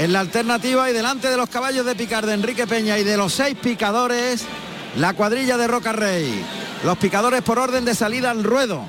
en 0.00 0.14
la 0.14 0.20
alternativa 0.20 0.88
y 0.88 0.94
delante 0.94 1.28
de 1.28 1.36
los 1.36 1.50
caballos 1.50 1.84
de 1.84 1.94
picar 1.94 2.24
de 2.24 2.32
Enrique 2.32 2.66
Peña 2.66 2.98
y 2.98 3.04
de 3.04 3.18
los 3.18 3.34
seis 3.34 3.54
picadores, 3.54 4.44
la 4.96 5.12
cuadrilla 5.12 5.58
de 5.58 5.68
Roca 5.68 5.92
Rey. 5.92 6.42
Los 6.84 6.96
picadores 6.96 7.42
por 7.42 7.58
orden 7.58 7.84
de 7.84 7.94
salida 7.94 8.30
al 8.30 8.42
ruedo. 8.42 8.86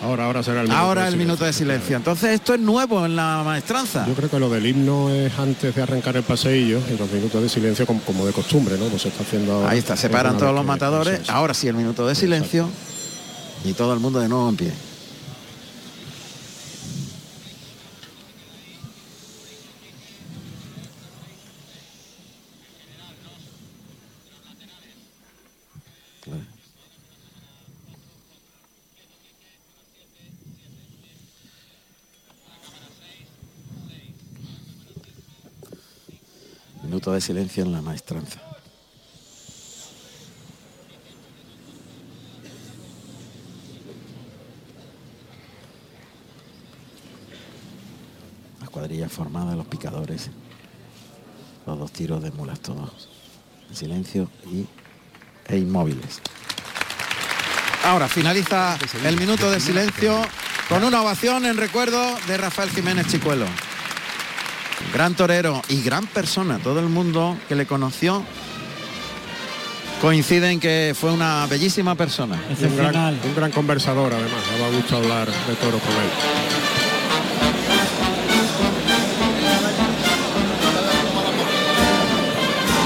Ahora, 0.00 0.26
ahora 0.26 0.44
será 0.44 0.60
el 0.60 0.68
minuto 0.68 0.80
Ahora 0.80 1.02
de 1.02 1.08
el 1.08 1.16
minuto 1.16 1.44
de 1.44 1.52
silencio. 1.52 1.96
Entonces 1.96 2.30
esto 2.30 2.54
es 2.54 2.60
nuevo 2.60 3.04
en 3.04 3.16
la 3.16 3.42
maestranza. 3.44 4.06
Yo 4.06 4.14
creo 4.14 4.30
que 4.30 4.38
lo 4.38 4.48
del 4.48 4.64
himno 4.64 5.10
es 5.10 5.36
antes 5.36 5.74
de 5.74 5.82
arrancar 5.82 6.16
el 6.16 6.22
paseillo 6.22 6.80
y 6.88 6.96
los 6.96 7.10
minutos 7.10 7.42
de 7.42 7.48
silencio 7.48 7.84
como, 7.84 8.00
como 8.02 8.24
de 8.24 8.32
costumbre, 8.32 8.78
¿no? 8.78 8.84
Pues 8.84 9.02
se 9.02 9.08
está 9.08 9.24
haciendo 9.24 9.54
ahora. 9.54 9.70
Ahí 9.70 9.78
está, 9.80 9.96
se 9.96 10.08
paran 10.08 10.38
todos 10.38 10.54
los 10.54 10.64
matadores. 10.64 11.28
Ahora 11.28 11.52
sí 11.52 11.66
el 11.66 11.74
minuto 11.74 12.06
de 12.06 12.14
silencio. 12.14 12.68
Y 13.64 13.72
todo 13.72 13.92
el 13.92 13.98
mundo 13.98 14.20
de 14.20 14.28
nuevo 14.28 14.48
en 14.48 14.56
pie. 14.56 14.72
Minuto 37.08 37.14
de 37.14 37.20
silencio 37.22 37.64
en 37.64 37.72
la 37.72 37.80
maestranza. 37.80 38.38
La 48.60 48.66
cuadrilla 48.66 49.08
formada, 49.08 49.56
los 49.56 49.66
picadores, 49.66 50.28
los 51.64 51.78
dos 51.78 51.90
tiros 51.92 52.22
de 52.22 52.30
mulas 52.30 52.60
todos 52.60 53.08
en 53.70 53.74
silencio 53.74 54.28
y, 54.44 54.66
e 55.50 55.56
inmóviles. 55.56 56.20
Ahora 57.84 58.06
finaliza 58.08 58.76
el 59.02 59.16
minuto 59.16 59.50
de 59.50 59.60
silencio 59.60 60.20
con 60.68 60.84
una 60.84 61.00
ovación 61.00 61.46
en 61.46 61.56
recuerdo 61.56 62.18
de 62.26 62.36
Rafael 62.36 62.68
Jiménez 62.68 63.06
Chicuelo. 63.06 63.46
Gran 64.92 65.14
torero 65.14 65.62
y 65.68 65.82
gran 65.82 66.06
persona. 66.06 66.58
Todo 66.58 66.80
el 66.80 66.88
mundo 66.88 67.36
que 67.48 67.54
le 67.54 67.66
conoció 67.66 68.24
coincide 70.00 70.50
en 70.50 70.60
que 70.60 70.94
fue 70.98 71.12
una 71.12 71.46
bellísima 71.46 71.94
persona. 71.94 72.40
Y 72.48 72.64
un, 72.64 72.76
gran, 72.76 73.18
un 73.24 73.34
gran 73.34 73.50
conversador 73.50 74.12
además, 74.12 74.40
daba 74.56 74.70
gusto 74.74 74.96
hablar 74.96 75.26
de 75.26 75.54
toro 75.56 75.78
con 75.78 75.90
él. 75.90 76.10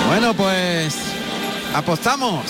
Bueno, 0.09 0.35
pues 0.35 0.95
apostamos. 1.75 2.45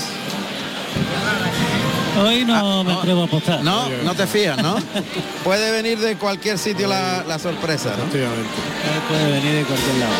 Hoy 2.20 2.44
no 2.44 2.84
me 2.84 2.92
atrevo 2.92 3.22
a 3.22 3.24
apostar. 3.24 3.58
Ah, 3.60 3.62
No, 3.62 3.88
no 4.04 4.14
te 4.14 4.26
fías, 4.26 4.60
¿no? 4.62 4.76
Puede 5.44 5.70
venir 5.72 5.98
de 5.98 6.16
cualquier 6.16 6.58
sitio 6.58 6.86
la, 6.86 7.24
la 7.26 7.38
sorpresa, 7.38 7.94
¿no? 7.96 8.04
Puede 8.04 9.32
venir 9.32 9.54
de 9.54 9.64
cualquier 9.64 9.96
lado. 9.96 10.12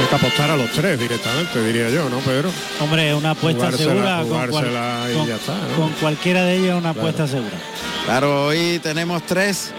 Hay 0.00 0.06
que 0.06 0.14
apostar 0.14 0.50
a 0.50 0.56
los 0.56 0.70
tres 0.70 0.98
directamente, 1.00 1.60
diría 1.64 1.90
yo, 1.90 2.08
¿no, 2.08 2.18
Pedro? 2.18 2.50
Hombre, 2.80 3.14
una 3.14 3.30
apuesta 3.32 3.70
Jugársela- 3.70 3.76
segura 3.76 4.18
con, 4.20 4.28
cual- 4.28 4.48
jugársela 4.50 5.06
y 5.10 5.14
con- 5.16 5.26
ya 5.26 5.34
está, 5.36 5.54
¿no? 5.54 5.76
con 5.76 5.92
cualquiera 5.94 6.42
de 6.44 6.56
ellos 6.56 6.72
una 6.78 6.92
Claro. 6.92 7.00
apuesta 7.00 7.26
segura. 7.26 7.56
Claro, 8.04 8.46
hoy 8.46 8.78
tenemos 8.82 9.22
tres, 9.24 9.72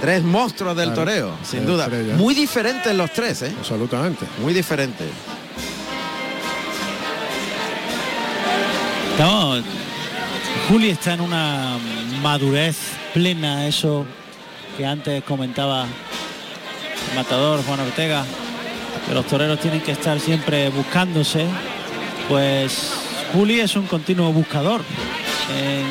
tres 0.00 0.22
monstruos 0.22 0.76
del 0.76 0.90
Claro, 0.92 1.00
toreo, 1.04 1.30
sin 1.42 1.66
duda. 1.66 1.84
estrellas. 1.84 2.16
Muy 2.18 2.34
diferentes 2.34 2.94
los 2.94 3.12
tres, 3.12 3.42
¿eh? 3.42 3.52
Absolutamente. 3.58 4.26
Muy 4.40 4.54
diferentes. 4.54 5.08
Juli 10.68 10.90
está 10.90 11.14
en 11.14 11.22
una 11.22 11.76
madurez 12.22 12.76
plena, 13.12 13.66
eso 13.66 14.06
que 14.76 14.86
antes 14.86 15.24
comentaba 15.24 15.86
el 17.10 17.16
matador 17.16 17.64
Juan 17.64 17.80
Ortega, 17.80 18.24
que 19.08 19.14
los 19.14 19.26
toreros 19.26 19.58
tienen 19.58 19.80
que 19.80 19.90
estar 19.90 20.20
siempre 20.20 20.68
buscándose. 20.68 21.46
Pues 22.28 22.92
Juli 23.32 23.58
es 23.58 23.74
un 23.74 23.86
continuo 23.86 24.32
buscador 24.32 24.82
en 25.58 25.84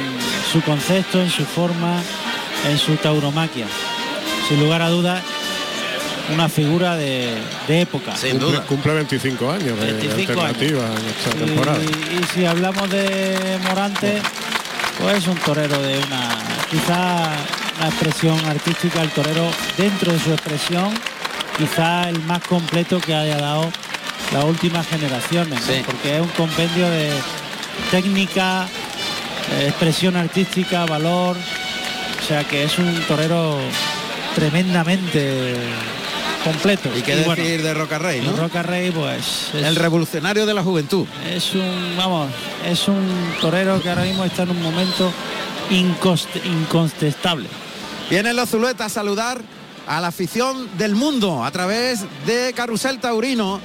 su 0.49 0.61
concepto, 0.61 1.21
en 1.21 1.29
su 1.29 1.43
forma, 1.43 2.01
en 2.69 2.77
su 2.77 2.95
tauromaquia. 2.95 3.67
Sin 4.47 4.61
lugar 4.61 4.81
a 4.81 4.89
dudas, 4.89 5.21
una 6.33 6.49
figura 6.49 6.95
de, 6.95 7.35
de 7.67 7.81
época. 7.81 8.13
cumple, 8.13 8.59
cumple 8.61 8.93
25 8.93 9.51
años 9.51 9.79
de, 9.79 9.93
de 9.93 10.07
25 10.07 10.31
años. 10.41 10.55
alternativa 10.55 10.85
en 10.85 11.07
esta 11.07 11.45
temporada. 11.45 11.79
Y, 11.83 12.19
y 12.19 12.23
si 12.33 12.45
hablamos 12.45 12.89
de 12.89 13.59
Morante, 13.63 14.21
pues 14.99 15.17
es 15.17 15.27
un 15.27 15.37
torero 15.37 15.81
de 15.81 15.97
una, 15.99 16.29
quizá 16.69 17.29
una 17.77 17.87
expresión 17.87 18.37
artística, 18.45 19.01
el 19.01 19.11
torero 19.11 19.49
dentro 19.77 20.11
de 20.11 20.19
su 20.19 20.31
expresión, 20.31 20.93
quizá 21.57 22.09
el 22.09 22.21
más 22.23 22.41
completo 22.43 22.99
que 22.99 23.13
haya 23.13 23.37
dado 23.37 23.71
las 24.33 24.43
últimas 24.43 24.87
generaciones, 24.87 25.61
¿no? 25.67 25.83
porque 25.85 26.15
es 26.15 26.21
un 26.21 26.29
compendio 26.29 26.89
de 26.89 27.11
técnica, 27.91 28.67
eh, 29.53 29.67
expresión 29.67 30.17
artística, 30.17 30.85
valor, 30.85 31.37
o 31.37 32.27
sea 32.27 32.43
que 32.43 32.63
es 32.63 32.77
un 32.77 32.93
torero 33.07 33.59
tremendamente 34.35 35.55
completo. 36.43 36.89
¿Y 36.95 37.01
qué 37.01 37.23
bueno, 37.25 37.41
decir 37.43 37.61
de 37.63 37.73
Roca 37.73 37.97
Rey, 37.99 38.19
y 38.23 38.27
no? 38.27 38.35
Roca 38.35 38.63
Rey, 38.63 38.91
pues 38.91 39.49
es- 39.53 39.63
El 39.63 39.75
revolucionario 39.75 40.45
de 40.45 40.53
la 40.53 40.63
juventud. 40.63 41.05
es 41.29 41.53
un, 41.55 41.95
vamos, 41.97 42.29
es 42.65 42.87
un 42.87 43.07
torero 43.41 43.81
que 43.81 43.89
ahora 43.89 44.03
mismo 44.03 44.23
está 44.23 44.43
en 44.43 44.51
un 44.51 44.61
momento 44.61 45.11
incontestable. 46.45 47.47
Vienen 48.09 48.35
los 48.35 48.49
Zuluetas 48.49 48.87
a 48.87 48.89
saludar 48.89 49.39
a 49.87 50.01
la 50.01 50.07
afición 50.07 50.69
del 50.77 50.95
mundo 50.95 51.43
a 51.43 51.51
través 51.51 52.01
de 52.25 52.53
Carrusel 52.55 52.99
Taurino. 52.99 53.59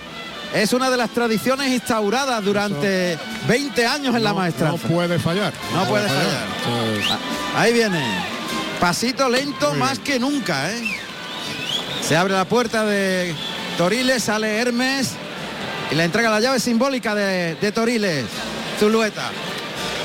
Es 0.55 0.73
una 0.75 0.91
de 0.91 0.97
las 0.99 1.11
tradiciones 1.11 1.71
instauradas 1.73 2.45
durante 2.45 3.17
20 3.49 3.87
años 3.87 4.15
en 4.15 4.23
la 4.23 4.31
No 4.31 4.37
maestranza. 4.37 4.87
puede 4.87 5.19
fallar. 5.19 5.53
No 5.73 5.85
puede 5.87 6.07
fallar. 6.09 6.47
Entonces, 6.59 7.11
Ah, 7.55 7.61
Ahí 7.63 7.73
viene. 7.73 8.03
Pasito 8.81 9.29
lento 9.29 9.73
más 9.75 9.99
que 10.01 10.19
nunca, 10.19 10.71
¿eh? 10.73 10.83
Se 12.07 12.17
abre 12.17 12.35
la 12.35 12.45
puerta 12.45 12.85
de 12.85 13.35
Toriles, 13.79 14.25
sale 14.25 14.59
Hermes 14.59 15.13
y 15.91 15.95
le 15.95 16.05
entrega 16.05 16.31
la 16.31 16.41
llave 16.41 16.61
simbólica 16.61 17.15
de, 17.15 17.55
de 17.55 17.73
Toriles. 17.73 18.27
Zulueta. 18.79 19.31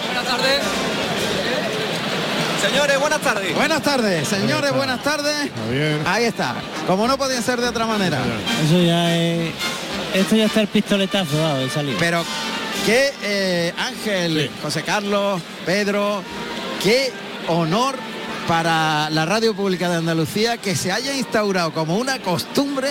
Buenas 0.05 0.25
tardes. 0.25 0.61
Señores, 2.61 2.99
buenas 2.99 3.21
tardes. 3.21 3.55
Buenas 3.55 3.81
tardes, 3.81 4.27
señores, 4.27 4.73
buenas 4.73 5.01
tardes. 5.01 5.49
Ahí 6.05 6.25
está. 6.25 6.55
Como 6.85 7.07
no 7.07 7.17
podía 7.17 7.41
ser 7.41 7.61
de 7.61 7.67
otra 7.67 7.85
manera. 7.85 8.19
Eso 8.65 8.81
ya 8.81 9.15
es. 9.15 9.51
Esto 10.13 10.35
ya 10.35 10.45
está 10.45 10.61
el 10.61 10.67
pistoletazo 10.67 11.37
dado 11.37 11.59
de 11.59 11.69
salida. 11.69 11.97
Pero 11.99 12.23
qué 12.85 13.13
eh, 13.23 13.73
Ángel, 13.77 14.49
José 14.61 14.83
Carlos, 14.83 15.41
Pedro, 15.65 16.23
qué 16.83 17.11
honor 17.47 17.95
para 18.47 19.09
la 19.09 19.25
radio 19.25 19.53
pública 19.53 19.89
de 19.89 19.97
Andalucía 19.97 20.57
que 20.57 20.75
se 20.75 20.91
haya 20.91 21.13
instaurado 21.15 21.73
como 21.73 21.97
una 21.97 22.19
costumbre 22.19 22.89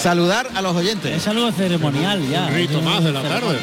saludar 0.00 0.48
a 0.54 0.62
los 0.62 0.76
oyentes. 0.76 1.16
Es 1.16 1.28
algo 1.28 1.50
ceremonial 1.52 2.26
ya. 2.28 2.46
Un 2.46 2.54
rito 2.54 2.80
más 2.80 3.02
de 3.02 3.12
la 3.12 3.22
tarde. 3.22 3.58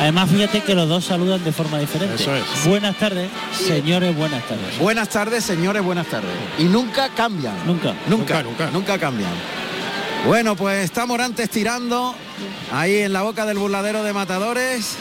Además, 0.00 0.30
fíjate 0.30 0.62
que 0.62 0.74
los 0.74 0.88
dos 0.88 1.04
saludan 1.04 1.44
de 1.44 1.52
forma 1.52 1.78
diferente. 1.78 2.14
Eso 2.14 2.34
es. 2.34 2.44
Buenas 2.66 2.96
tardes, 2.96 3.30
señores, 3.52 4.16
buenas 4.16 4.42
tardes. 4.44 4.78
Buenas 4.78 5.08
tardes, 5.08 5.44
señores, 5.44 5.82
buenas 5.82 6.06
tardes. 6.06 6.30
Y 6.58 6.64
nunca 6.64 7.08
cambian. 7.10 7.54
Nunca. 7.66 7.94
Nunca, 8.08 8.42
nunca, 8.42 8.70
nunca 8.70 8.98
cambian. 8.98 9.30
Bueno, 10.26 10.56
pues 10.56 10.84
está 10.84 11.06
Morantes 11.06 11.50
tirando 11.50 12.14
ahí 12.72 12.98
en 12.98 13.12
la 13.12 13.22
boca 13.22 13.46
del 13.46 13.58
burladero 13.58 14.02
de 14.02 14.12
matadores. 14.12 14.96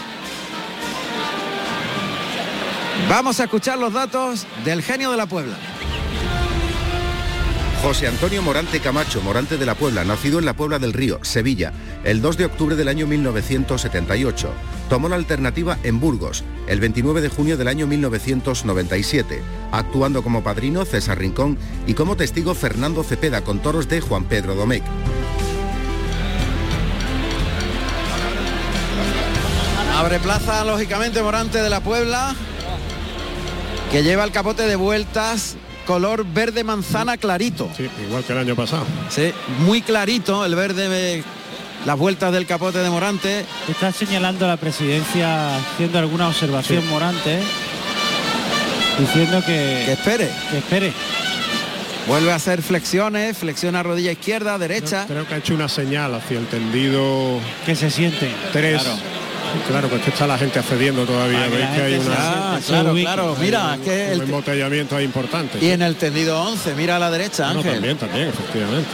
Vamos 3.09 3.39
a 3.39 3.43
escuchar 3.43 3.77
los 3.77 3.93
datos 3.93 4.45
del 4.63 4.81
genio 4.81 5.11
de 5.11 5.17
la 5.17 5.25
Puebla. 5.25 5.57
José 7.81 8.07
Antonio 8.07 8.43
Morante 8.43 8.79
Camacho, 8.79 9.21
Morante 9.21 9.57
de 9.57 9.65
la 9.65 9.73
Puebla, 9.73 10.03
nacido 10.03 10.37
en 10.37 10.45
la 10.45 10.53
Puebla 10.53 10.77
del 10.77 10.93
Río, 10.93 11.17
Sevilla, 11.23 11.73
el 12.03 12.21
2 12.21 12.37
de 12.37 12.45
octubre 12.45 12.75
del 12.75 12.87
año 12.87 13.07
1978. 13.07 14.53
Tomó 14.87 15.09
la 15.09 15.15
alternativa 15.15 15.79
en 15.81 15.99
Burgos, 15.99 16.43
el 16.67 16.79
29 16.79 17.21
de 17.21 17.29
junio 17.29 17.57
del 17.57 17.67
año 17.67 17.87
1997, 17.87 19.41
actuando 19.71 20.21
como 20.21 20.43
padrino 20.43 20.85
César 20.85 21.17
Rincón 21.17 21.57
y 21.87 21.95
como 21.95 22.15
testigo 22.15 22.53
Fernando 22.53 23.03
Cepeda 23.03 23.41
con 23.41 23.59
toros 23.59 23.89
de 23.89 23.99
Juan 23.99 24.25
Pedro 24.25 24.53
Domecq. 24.53 24.83
Abre 29.95 30.19
plaza, 30.19 30.63
lógicamente, 30.65 31.23
Morante 31.23 31.63
de 31.63 31.69
la 31.69 31.79
Puebla, 31.79 32.35
que 33.91 34.03
lleva 34.03 34.23
el 34.23 34.31
capote 34.31 34.63
de 34.63 34.75
vueltas, 34.75 35.55
color 35.85 36.25
verde 36.25 36.63
manzana 36.63 37.17
clarito. 37.17 37.69
Sí, 37.75 37.89
igual 38.07 38.23
que 38.23 38.33
el 38.33 38.39
año 38.39 38.55
pasado. 38.55 38.85
Sí, 39.09 39.31
muy 39.59 39.81
clarito, 39.81 40.45
el 40.45 40.55
verde 40.55 41.23
las 41.85 41.97
vueltas 41.97 42.31
del 42.31 42.45
capote 42.45 42.77
de 42.79 42.89
Morante. 42.89 43.45
Está 43.67 43.91
señalando 43.91 44.47
la 44.47 44.57
presidencia 44.57 45.57
haciendo 45.57 45.99
alguna 45.99 46.27
observación 46.27 46.87
Morante, 46.89 47.39
diciendo 48.99 49.41
que, 49.45 49.83
que 49.85 49.91
espere. 49.93 50.29
Que 50.51 50.57
espere. 50.59 50.93
Vuelve 52.07 52.31
a 52.31 52.35
hacer 52.35 52.61
flexiones, 52.61 53.37
flexiona 53.37 53.83
rodilla 53.83 54.11
izquierda, 54.11 54.57
derecha. 54.57 55.05
Creo, 55.05 55.17
creo 55.17 55.27
que 55.27 55.33
ha 55.35 55.37
hecho 55.37 55.53
una 55.53 55.69
señal 55.69 56.15
hacia 56.15 56.39
el 56.39 56.47
tendido 56.47 57.39
Que 57.65 57.75
se 57.75 57.91
siente. 57.91 58.31
tres. 58.51 58.81
Claro. 58.81 58.97
Claro, 59.67 59.89
pues 59.89 60.01
que 60.03 60.09
está 60.11 60.27
la 60.27 60.37
gente 60.37 60.59
accediendo 60.59 61.05
todavía. 61.05 61.47
Veis 61.47 61.69
que 61.75 61.81
hay 61.81 61.93
se 62.01 62.07
una, 62.07 62.15
Ah, 62.17 62.59
se 62.61 62.67
claro, 62.67 62.93
claro. 62.93 63.35
Mira, 63.39 63.75
es 63.75 63.81
que 63.81 64.05
un 64.07 64.11
el, 64.13 64.21
embotellamiento 64.21 64.95
ahí 64.95 65.05
importante. 65.05 65.57
y 65.61 65.69
en 65.71 65.81
el 65.81 65.95
tendido 65.95 66.41
11, 66.41 66.73
mira 66.75 66.95
a 66.95 66.99
la 66.99 67.11
derecha, 67.11 67.51
No, 67.53 67.59
Ángel. 67.59 67.73
también, 67.73 67.97
también, 67.97 68.27
efectivamente. 68.29 68.89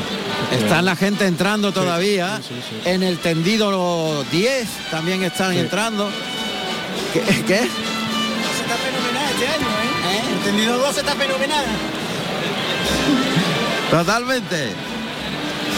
Están 0.51 0.85
la 0.85 0.95
gente 0.95 1.25
entrando 1.25 1.71
todavía. 1.71 2.39
sí, 2.41 2.53
sí, 2.55 2.77
sí. 2.83 2.89
En 2.89 3.03
el 3.03 3.17
tendido 3.19 4.23
10 4.31 4.67
también 4.91 5.23
están 5.23 5.53
Sí. 5.53 5.59
entrando. 5.59 6.09
¿Qué? 7.13 7.19
qué? 7.21 7.33
está 7.55 8.75
fenomenal 8.83 9.31
este 9.33 9.47
año, 9.47 9.67
¿eh? 9.67 10.21
El 10.37 10.39
tendido 10.43 10.77
12 10.77 10.99
está 11.01 11.15
fenomenal. 11.15 11.65
Totalmente. 13.91 14.69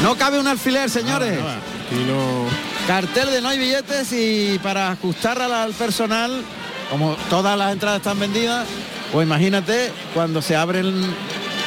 No 0.03 0.15
cabe 0.15 0.39
un 0.39 0.47
alfiler, 0.47 0.89
señores. 0.89 1.33
Aquí 1.37 2.03
no. 2.07 2.45
Cartel 2.89 3.30
de 3.30 3.39
no 3.39 3.49
hay 3.49 3.60
billetes 3.60 4.12
y 4.13 4.60
para 4.63 4.89
ajustar 4.89 5.39
al, 5.39 5.54
al 5.54 5.73
personal, 5.73 6.41
como 6.89 7.15
todas 7.30 7.56
las 7.56 7.71
entradas 7.71 7.99
están 7.99 8.19
vendidas, 8.19 8.65
pues 9.12 9.28
imagínate, 9.28 9.91
cuando 10.15 10.41
se 10.41 10.56
abren 10.56 10.88
un 10.88 11.13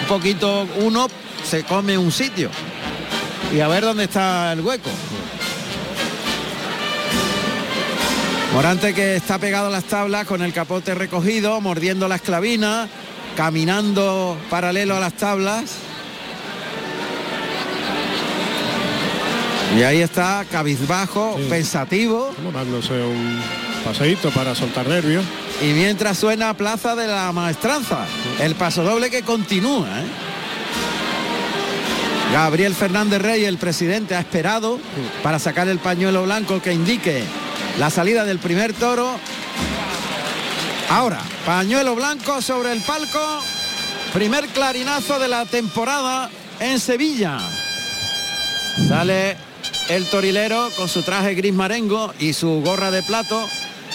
poquito 0.08 0.66
uno, 0.80 1.06
se 1.48 1.62
come 1.62 1.96
un 1.96 2.10
sitio. 2.10 2.50
Y 3.54 3.60
a 3.60 3.68
ver 3.68 3.84
dónde 3.84 4.02
está 4.02 4.52
el 4.52 4.62
hueco. 4.62 4.90
Morante 8.52 8.92
que 8.92 9.14
está 9.14 9.38
pegado 9.38 9.68
a 9.68 9.70
las 9.70 9.84
tablas 9.84 10.26
con 10.26 10.42
el 10.42 10.52
capote 10.52 10.92
recogido, 10.92 11.60
mordiendo 11.60 12.08
la 12.08 12.16
esclavina, 12.16 12.88
caminando 13.36 14.36
paralelo 14.50 14.96
a 14.96 15.00
las 15.00 15.12
tablas. 15.12 15.76
Y 19.76 19.82
ahí 19.84 20.02
está, 20.02 20.44
cabizbajo, 20.50 21.36
Sí. 21.38 21.46
pensativo. 21.48 22.28
Estamos 22.30 22.52
dándose 22.54 22.92
un 22.92 23.40
paseíto 23.84 24.30
para 24.30 24.54
soltar 24.54 24.86
nervios. 24.86 25.24
Y 25.62 25.72
mientras 25.72 26.18
suena 26.18 26.54
Plaza 26.54 26.94
de 26.94 27.06
la 27.06 27.32
Maestranza, 27.32 28.04
el 28.40 28.54
paso 28.54 28.82
doble 28.82 29.10
que 29.10 29.22
continúa. 29.22 29.86
¿eh? 29.88 30.04
Gabriel 32.32 32.74
Fernández 32.74 33.20
Rey, 33.22 33.44
el 33.44 33.58
presidente, 33.58 34.14
ha 34.14 34.20
esperado 34.20 34.78
para 35.22 35.38
sacar 35.38 35.68
el 35.68 35.78
pañuelo 35.78 36.24
blanco 36.24 36.60
que 36.60 36.72
indique 36.72 37.22
la 37.78 37.90
salida 37.90 38.24
del 38.24 38.38
primer 38.38 38.72
toro. 38.74 39.16
Ahora, 40.90 41.20
pañuelo 41.46 41.94
blanco 41.94 42.42
sobre 42.42 42.72
el 42.72 42.82
palco, 42.82 43.40
primer 44.12 44.48
clarinazo 44.48 45.18
de 45.18 45.28
la 45.28 45.46
temporada 45.46 46.28
en 46.60 46.78
Sevilla. 46.80 47.38
Sale 48.88 49.36
el 49.88 50.06
torilero 50.06 50.70
con 50.76 50.88
su 50.88 51.02
traje 51.02 51.34
gris 51.34 51.52
marengo 51.52 52.12
y 52.18 52.32
su 52.32 52.62
gorra 52.62 52.90
de 52.90 53.02
plato, 53.02 53.48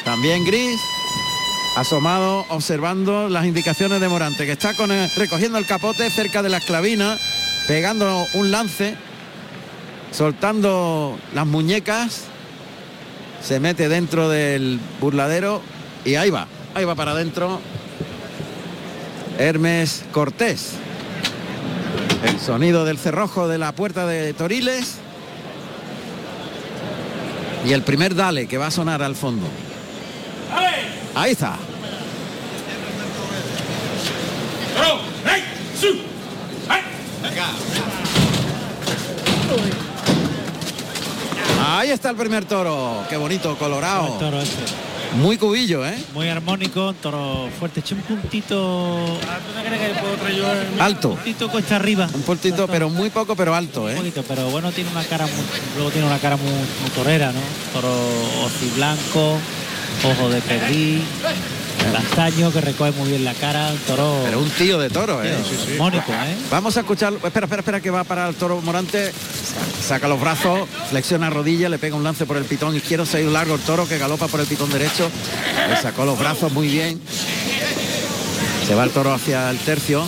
también 0.04 0.46
gris, 0.46 0.80
asomado 1.76 2.46
observando 2.50 3.30
las 3.30 3.46
indicaciones 3.46 4.02
de 4.02 4.08
Morante, 4.08 4.46
que 4.46 4.54
está 4.54 4.74
con 4.74 4.90
recogiendo 5.16 5.58
el 5.58 5.66
capote 5.66 6.10
cerca 6.10 6.42
de 6.42 6.50
la 6.50 6.58
esclavina, 6.58 7.18
pegando 7.68 8.26
un 8.34 8.52
lance, 8.52 8.96
soltando 10.12 11.18
las 11.34 11.46
muñecas, 11.46 12.24
se 13.42 13.60
mete 13.60 13.90
dentro 13.90 14.30
del 14.30 14.80
burladero 15.00 15.62
y 16.06 16.16
ahí 16.16 16.30
va, 16.30 16.48
ahí 16.74 16.86
va 16.86 16.96
para 16.96 17.12
adentro 17.12 17.62
Hermes 19.38 20.04
Cortés. 20.12 20.72
El 22.24 22.40
sonido 22.40 22.86
del 22.86 22.98
cerrojo 22.98 23.48
de 23.48 23.58
la 23.58 23.72
puerta 23.74 24.08
de 24.08 24.34
Toriles. 24.34 24.98
Y 27.68 27.74
el 27.74 27.82
primer 27.82 28.16
dale 28.16 28.48
que 28.48 28.58
va 28.58 28.68
a 28.68 28.72
sonar 28.72 29.04
al 29.04 29.14
fondo. 29.14 29.46
Ahí 31.14 31.32
está. 31.32 31.58
Ahí 41.60 41.90
está 41.92 42.10
el 42.12 42.16
primer 42.16 42.46
toro. 42.46 43.04
Qué 43.10 43.18
bonito, 43.18 43.58
colorado. 43.58 44.18
Muy 45.16 45.38
cubillo, 45.38 45.86
¿eh? 45.86 45.96
Muy 46.14 46.28
armónico, 46.30 46.90
un 46.90 46.96
toro 46.96 47.50
fuerte. 47.58 47.80
Eché 47.80 47.96
un 47.96 48.02
puntito. 48.02 49.18
Alto. 50.80 51.10
Un 51.10 51.16
puntito 51.16 51.50
cuesta 51.50 51.76
arriba. 51.78 52.08
Un 52.14 52.22
puntito, 52.22 52.68
pero 52.68 52.90
muy 52.90 53.10
poco, 53.10 53.36
pero 53.36 53.56
alto, 53.56 53.84
Un 53.84 53.92
¿eh? 53.92 53.96
poquito, 53.96 54.24
pero 54.28 54.50
bueno, 54.50 54.72
tiene 54.72 54.90
una 54.92 55.04
cara 55.04 55.26
muy, 55.26 55.46
luego 55.76 55.92
tiene 55.92 56.08
una 56.08 56.20
cara 56.20 56.38
muy, 56.38 56.52
muy 56.52 56.90
torera, 56.96 57.32
¿no? 57.32 57.40
Toro 57.74 57.96
blanco, 58.76 59.38
ojo 60.04 60.30
de 60.30 60.42
perdiz, 60.42 61.02
castaño 61.92 62.52
que 62.52 62.62
recoge 62.62 62.92
muy 62.92 63.10
bien 63.10 63.24
la 63.24 63.34
cara, 63.34 63.72
un 63.72 63.78
toro 63.80 64.22
Pero 64.26 64.40
un 64.40 64.50
tío 64.50 64.80
de 64.80 64.90
toro, 64.90 65.24
¿eh? 65.24 65.36
armónico, 65.74 66.12
¿eh? 66.12 66.36
Vamos 66.50 66.78
a 66.78 66.82
escuchar. 66.82 67.14
Espera, 67.14 67.46
espera, 67.46 67.60
espera, 67.60 67.80
que 67.82 67.90
va 67.90 68.04
para 68.04 68.28
el 68.28 68.36
toro 68.36 68.62
Morante. 68.62 69.12
Saca 69.82 70.08
los 70.08 70.20
brazos, 70.20 70.68
flexiona 70.90 71.30
rodilla, 71.30 71.70
le 71.70 71.78
pega 71.78 71.96
un 71.96 72.04
lance 72.04 72.26
por 72.26 72.38
el 72.38 72.44
pitón 72.46 72.76
izquierdo, 72.76 73.06
se 73.06 73.18
ha 73.18 73.22
ido 73.22 73.32
largo 73.32 73.56
el 73.56 73.62
toro 73.62 73.88
que 73.88 73.98
galopa 73.98 74.28
por 74.28 74.40
el 74.40 74.48
pitón 74.48 74.70
derecho. 74.72 75.10
Le 75.70 75.78
sacó 75.78 76.06
los 76.06 76.20
brazos 76.20 76.52
muy 76.52 76.68
bien. 76.68 77.00
Se 78.68 78.76
va 78.76 78.84
el 78.84 78.92
toro 78.92 79.14
hacia 79.14 79.50
el 79.50 79.58
tercio. 79.60 80.06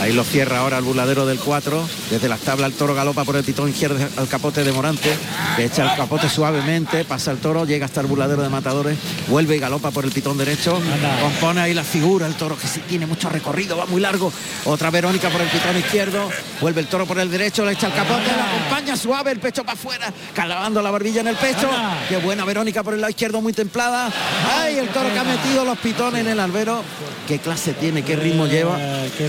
Ahí 0.00 0.12
lo 0.12 0.22
cierra 0.24 0.58
ahora 0.58 0.78
el 0.78 0.84
burladero 0.84 1.26
del 1.26 1.38
4. 1.38 1.88
Desde 2.10 2.28
las 2.28 2.40
tablas 2.40 2.70
el 2.70 2.76
toro 2.76 2.94
galopa 2.94 3.24
por 3.24 3.36
el 3.36 3.44
pitón 3.44 3.68
izquierdo 3.68 3.98
al 4.16 4.28
capote 4.28 4.62
de 4.62 4.72
Morante. 4.72 5.12
Que 5.56 5.64
echa 5.64 5.90
el 5.90 5.96
capote 5.96 6.28
suavemente, 6.28 7.04
pasa 7.04 7.32
el 7.32 7.38
toro, 7.38 7.64
llega 7.64 7.86
hasta 7.86 8.00
el 8.00 8.06
burladero 8.06 8.42
de 8.42 8.48
matadores, 8.48 8.96
vuelve 9.26 9.56
y 9.56 9.58
galopa 9.58 9.90
por 9.90 10.04
el 10.04 10.12
pitón 10.12 10.38
derecho. 10.38 10.76
Anda. 10.76 11.20
Compone 11.20 11.60
ahí 11.60 11.74
la 11.74 11.84
figura, 11.84 12.26
el 12.26 12.34
toro 12.34 12.56
que 12.56 12.68
sí 12.68 12.80
tiene 12.88 13.06
mucho 13.06 13.28
recorrido, 13.28 13.76
va 13.76 13.86
muy 13.86 14.00
largo. 14.00 14.32
Otra 14.64 14.90
Verónica 14.90 15.30
por 15.30 15.40
el 15.40 15.48
pitón 15.48 15.76
izquierdo, 15.76 16.28
vuelve 16.60 16.80
el 16.80 16.86
toro 16.86 17.06
por 17.06 17.18
el 17.18 17.30
derecho, 17.30 17.64
le 17.64 17.72
echa 17.72 17.88
el 17.88 17.94
capote, 17.94 18.26
la 18.36 18.48
acompaña 18.48 18.96
suave, 18.96 19.32
el 19.32 19.40
pecho 19.40 19.64
para 19.64 19.74
afuera, 19.74 20.12
calabando 20.34 20.80
la 20.80 20.90
barbilla 20.90 21.22
en 21.22 21.28
el 21.28 21.36
pecho. 21.36 21.70
Anda. 21.70 22.06
Qué 22.08 22.18
buena 22.18 22.44
Verónica 22.44 22.82
por 22.82 22.94
el 22.94 23.00
lado 23.00 23.10
izquierdo, 23.10 23.40
muy 23.40 23.52
templada. 23.52 24.10
Ay, 24.56 24.76
el 24.76 24.88
toro 24.88 25.12
que 25.12 25.18
ha 25.18 25.24
metido 25.24 25.64
los 25.64 25.78
pitones 25.78 26.20
en 26.20 26.28
el 26.28 26.40
albero. 26.40 26.82
Qué 27.26 27.38
clase 27.38 27.74
tiene, 27.74 28.02
qué 28.02 28.16
ritmo 28.16 28.46
lleva. 28.46 28.78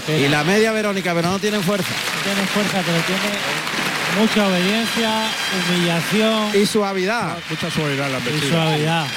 Y 0.07 0.27
la 0.27 0.43
media 0.43 0.58
Verónica, 0.67 1.13
pero 1.13 1.29
no 1.29 1.39
tienen 1.39 1.63
fuerza. 1.63 1.93
Tiene 2.23 2.41
fuerza, 2.47 2.83
pero 2.85 2.97
tiene 3.03 3.39
mucha 4.19 4.47
obediencia, 4.47 5.29
humillación 5.69 6.61
Y 6.61 6.65
suavidad. 6.65 7.37
Mucha 7.49 7.71
suavidad 7.71 8.07
en 8.07 8.11
la 8.11 8.19
y 8.19 8.49
suavidad. 8.49 9.07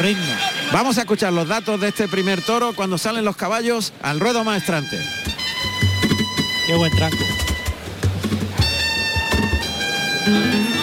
Ritmo. 0.00 0.34
Vamos 0.72 0.96
a 0.96 1.02
escuchar 1.02 1.32
los 1.32 1.46
datos 1.46 1.80
de 1.80 1.88
este 1.88 2.08
primer 2.08 2.40
toro 2.40 2.72
cuando 2.74 2.96
salen 2.96 3.24
los 3.24 3.36
caballos 3.36 3.92
al 4.02 4.18
ruedo 4.18 4.44
maestrante. 4.44 4.98
Qué 6.66 6.74
buen 6.74 6.90
tranco. 6.96 7.24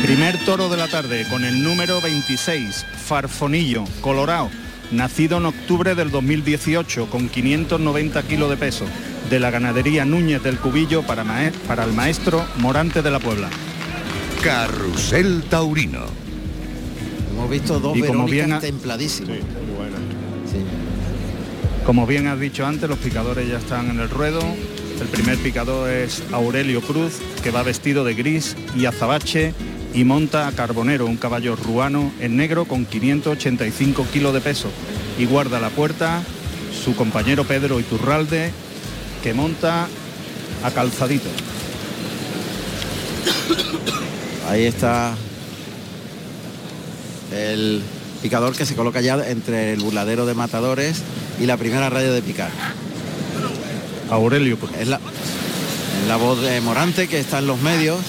Primer 0.04 0.38
toro 0.46 0.70
de 0.70 0.78
la 0.78 0.88
tarde 0.88 1.26
con 1.30 1.44
el 1.44 1.64
número 1.64 2.00
26, 2.02 2.86
Farfonillo, 3.06 3.86
Colorado, 4.02 4.52
nacido 4.92 5.38
en 5.38 5.48
octubre 5.48 5.96
del 5.96 6.12
2018 6.12 7.10
con 7.10 7.30
590 7.30 8.24
kilos 8.24 8.50
de 8.50 8.58
peso, 8.58 8.86
de 9.30 9.40
la 9.40 9.52
ganadería 9.52 10.06
Núñez 10.06 10.42
del 10.44 10.58
Cubillo 10.58 11.04
para, 11.04 11.24
para 11.68 11.84
el 11.84 11.94
maestro 11.94 12.44
Morante 12.58 13.02
de 13.02 13.12
la 13.12 13.20
Puebla. 13.20 13.50
Carrusel 14.44 15.44
Taurino. 15.50 16.06
Hemos 17.32 17.50
visto 17.50 17.80
dos 17.80 17.98
Y 17.98 18.02
como 18.02 18.26
bien 18.26 18.54
ha- 18.54 18.60
templadísimas. 18.60 19.38
Sí, 19.38 19.44
muy 19.44 19.76
buena. 19.78 19.98
Sí. 20.52 20.58
Como 21.86 22.08
bien 22.08 22.28
has 22.28 22.40
dicho 22.40 22.66
antes, 22.66 22.90
los 22.90 23.00
picadores 23.00 23.48
ya 23.48 23.58
están 23.58 23.90
en 23.90 24.00
el 24.00 24.10
ruedo. 24.10 24.40
El 25.00 25.08
primer 25.08 25.38
picador 25.38 25.90
es 25.90 26.24
Aurelio 26.32 26.82
Cruz, 26.82 27.14
que 27.44 27.52
va 27.52 27.64
vestido 27.64 28.04
de 28.04 28.16
gris 28.16 28.56
y 28.76 28.86
azabache 28.86 29.54
y 29.94 30.04
monta 30.04 30.48
a 30.48 30.52
Carbonero, 30.52 31.06
un 31.06 31.18
caballo 31.18 31.56
ruano 31.56 32.12
en 32.20 32.36
negro 32.36 32.66
con 32.66 32.86
585 32.86 34.06
kilos 34.12 34.34
de 34.34 34.42
peso. 34.42 34.70
Y 35.18 35.26
guarda 35.26 35.60
la 35.60 35.70
puerta 35.70 36.22
su 36.84 36.96
compañero 36.96 37.44
Pedro 37.46 37.80
Iturralde, 37.80 38.52
que 39.24 39.34
monta 39.34 39.88
a 40.64 40.72
Calzadito. 40.72 41.30
Ahí 44.50 44.64
está 44.66 45.14
el 47.32 47.82
picador 48.22 48.56
que 48.56 48.66
se 48.66 48.76
coloca 48.76 49.02
ya 49.02 49.16
entre 49.30 49.74
el 49.74 49.80
burladero 49.82 50.26
de 50.26 50.34
matadores 50.34 51.02
y 51.40 51.46
la 51.46 51.58
primera 51.58 51.90
raya 51.90 52.12
de 52.12 52.22
picar. 52.22 52.50
Aurelio 54.10 54.58
Cruz. 54.58 54.72
Es 54.80 54.88
la, 54.88 54.96
es 54.98 56.08
la 56.08 56.16
voz 56.16 56.42
de 56.42 56.60
Morante 56.62 57.08
que 57.08 57.20
está 57.20 57.40
en 57.40 57.48
los 57.48 57.60
medios. 57.62 58.00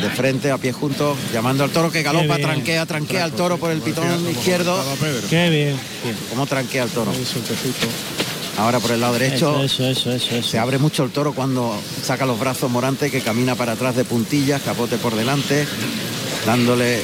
de 0.00 0.08
frente, 0.08 0.50
a 0.50 0.56
pie 0.56 0.72
juntos, 0.72 1.18
llamando 1.30 1.62
al 1.62 1.70
toro 1.70 1.90
que 1.90 2.02
galopa, 2.02 2.38
tranquea, 2.38 2.86
tranquea 2.86 3.24
al 3.24 3.32
toro 3.32 3.58
por 3.58 3.70
el 3.70 3.80
pitón 3.82 4.06
izquierdo. 4.30 4.82
Qué 5.28 5.50
bien. 5.50 5.76
¿Cómo 6.30 6.46
tranquea 6.46 6.84
el 6.84 6.90
toro? 6.90 7.12
Ahora 8.58 8.78
por 8.80 8.90
el 8.90 9.00
lado 9.00 9.14
derecho. 9.14 9.62
Eso, 9.62 9.88
eso, 9.88 10.10
eso, 10.12 10.36
eso. 10.36 10.48
Se 10.48 10.58
abre 10.58 10.78
mucho 10.78 11.04
el 11.04 11.10
toro 11.10 11.32
cuando 11.32 11.74
saca 12.02 12.26
los 12.26 12.38
brazos 12.38 12.70
Morante, 12.70 13.10
que 13.10 13.20
camina 13.20 13.54
para 13.54 13.72
atrás 13.72 13.96
de 13.96 14.04
puntillas, 14.04 14.60
capote 14.62 14.98
por 14.98 15.14
delante, 15.14 15.66
dándole 16.46 17.02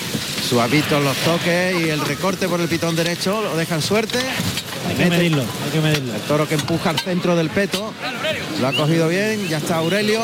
suavitos 0.48 1.02
los 1.02 1.16
toques 1.18 1.80
y 1.80 1.88
el 1.88 2.00
recorte 2.00 2.48
por 2.48 2.60
el 2.60 2.68
pitón 2.68 2.94
derecho, 2.94 3.42
lo 3.42 3.56
dejan 3.56 3.82
suerte. 3.82 4.18
Hay 4.88 4.94
que 4.94 5.10
medirlo, 5.10 5.42
hay 5.42 5.70
que 5.72 5.80
medirlo. 5.80 6.14
El 6.14 6.20
toro 6.22 6.48
que 6.48 6.54
empuja 6.54 6.90
al 6.90 7.00
centro 7.00 7.34
del 7.34 7.50
peto. 7.50 7.92
Lo 8.60 8.68
ha 8.68 8.72
cogido 8.72 9.08
bien, 9.08 9.48
ya 9.48 9.58
está 9.58 9.76
Aurelio. 9.76 10.20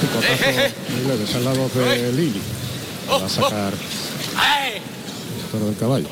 Picotazo 0.00 1.38
es 1.38 1.44
lado 1.44 1.68
de 1.68 2.12
Lili. 2.12 2.40
Va 3.10 3.26
a 3.26 3.28
sacar 3.28 3.72
el 3.72 5.50
toro 5.50 5.66
del 5.66 5.76
caballo. 5.76 6.08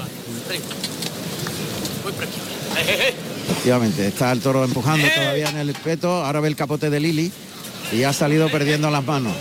Efectivamente, 2.79 4.07
está 4.07 4.33
el 4.33 4.41
toro 4.41 4.65
empujando 4.65 5.07
todavía 5.15 5.49
en 5.51 5.57
el 5.59 5.73
peto. 5.75 6.25
Ahora 6.25 6.41
ve 6.41 6.49
el 6.49 6.57
capote 6.57 6.91
de 6.91 7.01
Lili 7.01 7.33
y 7.93 8.03
ha 8.03 8.13
salido 8.13 8.49
perdiendo 8.51 8.91
las 8.91 9.05
manos. 9.05 9.35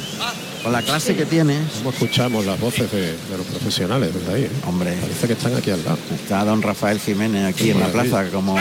Con 0.63 0.71
la 0.71 0.81
clase 0.81 1.15
que 1.15 1.25
tiene. 1.25 1.59
Como 1.77 1.91
escuchamos 1.91 2.45
las 2.45 2.59
voces 2.59 2.91
de, 2.91 3.11
de 3.11 3.37
los 3.37 3.45
profesionales 3.45 4.11
desde 4.13 4.33
ahí. 4.33 4.43
¿eh? 4.45 4.51
Hombre, 4.67 4.93
Parece 4.93 5.27
que 5.27 5.33
están 5.33 5.55
aquí 5.55 5.69
al 5.69 5.83
lado. 5.83 5.99
está 6.15 6.43
don 6.43 6.61
Rafael 6.61 6.99
Jiménez 6.99 7.45
aquí 7.45 7.65
Qué 7.65 7.71
en 7.71 7.79
la 7.79 7.87
plaza 7.87 8.25
como 8.31 8.55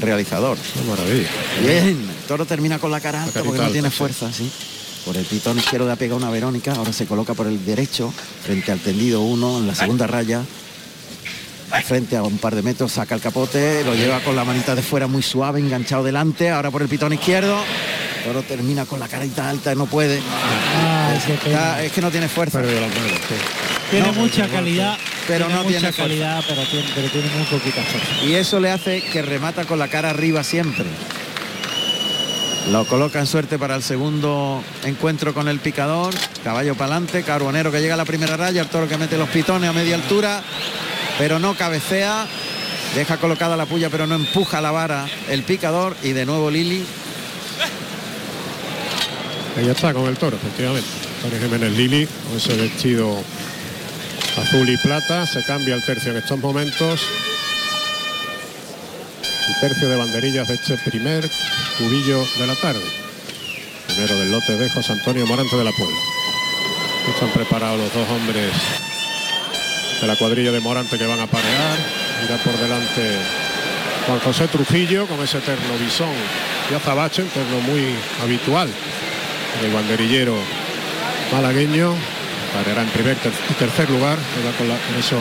realizador. 0.00 0.56
Qué 0.56 0.90
maravilla. 0.90 1.28
Bien, 1.62 1.88
el 1.88 2.26
toro 2.26 2.46
termina 2.46 2.78
con 2.80 2.90
la 2.90 3.00
cara 3.00 3.22
alta 3.22 3.42
porque 3.42 3.58
no 3.58 3.64
alta, 3.64 3.72
tiene 3.72 3.90
fuerza, 3.90 4.32
sí. 4.32 4.50
Por 5.04 5.16
el 5.16 5.24
pitón 5.24 5.58
izquierdo 5.58 5.86
le 5.86 5.92
ha 5.92 5.96
pegado 5.96 6.18
una 6.18 6.30
Verónica, 6.30 6.72
ahora 6.72 6.92
se 6.92 7.06
coloca 7.06 7.34
por 7.34 7.46
el 7.46 7.64
derecho, 7.64 8.12
frente 8.44 8.70
al 8.72 8.80
tendido 8.80 9.20
uno, 9.22 9.58
en 9.58 9.66
la 9.68 9.74
segunda 9.74 10.06
raya. 10.06 10.42
Frente 11.84 12.16
a 12.16 12.22
un 12.22 12.38
par 12.38 12.54
de 12.54 12.62
metros, 12.62 12.92
saca 12.92 13.14
el 13.14 13.20
capote, 13.20 13.82
lo 13.84 13.94
lleva 13.94 14.20
con 14.20 14.34
la 14.36 14.44
manita 14.44 14.74
de 14.74 14.82
fuera 14.82 15.06
muy 15.06 15.22
suave, 15.22 15.60
enganchado 15.60 16.02
delante, 16.04 16.50
ahora 16.50 16.70
por 16.70 16.82
el 16.82 16.88
pitón 16.88 17.12
izquierdo. 17.12 17.58
Toro 18.24 18.42
termina 18.42 18.84
con 18.84 19.00
la 19.00 19.08
carita 19.08 19.48
alta, 19.48 19.74
no 19.74 19.86
puede. 19.86 20.20
Ah. 20.20 21.14
Está- 21.16 21.82
es 21.82 21.92
que 21.92 22.00
no 22.00 22.10
tiene 22.10 22.28
fuerza. 22.28 22.60
Tiene 23.90 24.06
No, 24.06 24.12
mucha 24.12 24.46
calidad, 24.48 24.96
pero 25.26 25.46
tiene 25.46 25.54
no 25.54 25.64
mucha 25.64 25.78
tiene 25.78 25.92
fuerza. 25.92 26.02
calidad, 26.02 26.44
pero 26.46 26.62
tiene, 26.64 26.88
pero 26.94 27.08
tiene 27.08 27.28
muy 27.30 27.44
poquita 27.46 27.82
fuerza. 27.82 28.24
Y 28.24 28.34
eso 28.34 28.60
le 28.60 28.70
hace 28.70 29.02
que 29.02 29.22
remata 29.22 29.64
con 29.64 29.78
la 29.78 29.88
cara 29.88 30.10
arriba 30.10 30.44
siempre. 30.44 30.84
Lo 32.70 32.84
coloca 32.84 33.18
en 33.18 33.26
suerte 33.26 33.58
para 33.58 33.74
el 33.74 33.82
segundo 33.82 34.62
encuentro 34.84 35.32
con 35.34 35.48
el 35.48 35.58
picador. 35.60 36.14
Caballo 36.44 36.74
para 36.74 36.92
adelante, 36.96 37.22
Carbonero 37.22 37.72
que 37.72 37.80
llega 37.80 37.94
a 37.94 37.96
la 37.96 38.04
primera 38.04 38.36
raya, 38.36 38.60
el 38.60 38.68
toro 38.68 38.86
que 38.86 38.98
mete 38.98 39.16
los 39.16 39.28
pitones 39.30 39.68
a 39.68 39.72
media 39.72 39.94
altura, 39.96 40.42
pero 41.18 41.38
no 41.38 41.54
cabecea. 41.54 42.26
Deja 42.94 43.18
colocada 43.18 43.56
la 43.56 43.66
puya, 43.66 43.88
pero 43.88 44.06
no 44.06 44.16
empuja 44.16 44.60
la 44.60 44.72
vara 44.72 45.06
el 45.28 45.42
picador. 45.44 45.96
Y 46.02 46.12
de 46.12 46.26
nuevo 46.26 46.50
Lili. 46.50 46.84
Ella 49.58 49.72
está 49.72 49.92
con 49.92 50.06
el 50.06 50.16
toro, 50.16 50.36
efectivamente. 50.36 50.88
Antonio 51.16 51.46
Jiménez 51.46 51.76
Lili, 51.76 52.06
con 52.06 52.36
ese 52.36 52.56
vestido 52.56 53.16
azul 54.40 54.68
y 54.68 54.76
plata. 54.78 55.26
Se 55.26 55.44
cambia 55.44 55.74
el 55.74 55.84
tercio 55.84 56.12
en 56.12 56.18
estos 56.18 56.38
momentos. 56.38 57.00
El 59.48 59.68
tercio 59.68 59.88
de 59.88 59.96
banderillas 59.96 60.48
de 60.48 60.54
este 60.54 60.76
primer 60.78 61.28
cubillo 61.78 62.24
de 62.38 62.46
la 62.46 62.54
tarde. 62.56 62.84
Primero 63.86 64.18
del 64.18 64.30
lote 64.30 64.56
de 64.56 64.70
José 64.70 64.92
Antonio 64.92 65.26
Morante 65.26 65.56
de 65.56 65.64
la 65.64 65.72
Puebla. 65.72 65.96
Están 67.12 67.30
preparados 67.30 67.78
los 67.78 67.92
dos 67.92 68.08
hombres 68.08 68.52
de 70.00 70.06
la 70.06 70.16
cuadrilla 70.16 70.52
de 70.52 70.60
Morante 70.60 70.98
que 70.98 71.06
van 71.06 71.20
a 71.20 71.26
parear. 71.26 71.76
Mira 72.22 72.36
por 72.42 72.56
delante 72.58 73.16
Juan 74.06 74.18
José 74.20 74.48
Trujillo 74.48 75.06
con 75.06 75.20
ese 75.22 75.38
terno 75.40 75.76
bisón 75.82 76.08
y 76.70 76.74
azabache, 76.74 77.22
un 77.22 77.28
terno 77.28 77.60
muy 77.60 77.94
habitual 78.22 78.68
el 79.64 79.72
banderillero 79.72 80.36
malagueño 81.32 81.92
pareará 82.54 82.82
en 82.82 82.88
primer 82.90 83.16
y 83.48 83.52
tercer 83.54 83.90
lugar 83.90 84.16
con, 84.56 84.68
la- 84.68 84.76
con 84.76 84.96
esos 84.98 85.18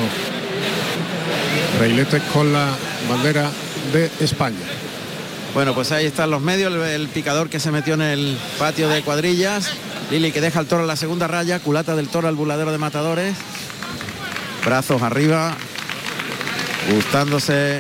reiletes 1.80 2.22
con 2.34 2.54
la 2.54 2.68
bandera 3.10 3.50
de 3.94 4.10
España 4.20 4.58
Bueno, 5.54 5.74
pues 5.74 5.92
ahí 5.92 6.06
están 6.06 6.30
los 6.30 6.42
medios, 6.42 6.74
el, 6.74 6.82
el 6.82 7.08
picador 7.08 7.50
que 7.50 7.60
se 7.60 7.72
metió 7.72 7.96
en 7.96 8.02
el 8.02 8.38
patio 8.60 8.88
de 8.88 9.02
cuadrillas. 9.02 9.72
Lili 10.12 10.32
que 10.32 10.42
deja 10.42 10.60
el 10.60 10.68
toro 10.68 10.82
en 10.84 10.88
la 10.88 10.96
segunda 10.96 11.28
raya, 11.28 11.60
culata 11.60 11.96
del 11.96 12.08
toro 12.08 12.28
al 12.28 12.36
buladero 12.36 12.72
de 12.72 12.78
matadores. 12.78 13.36
Brazos 14.66 15.02
arriba, 15.02 15.56
gustándose 16.92 17.80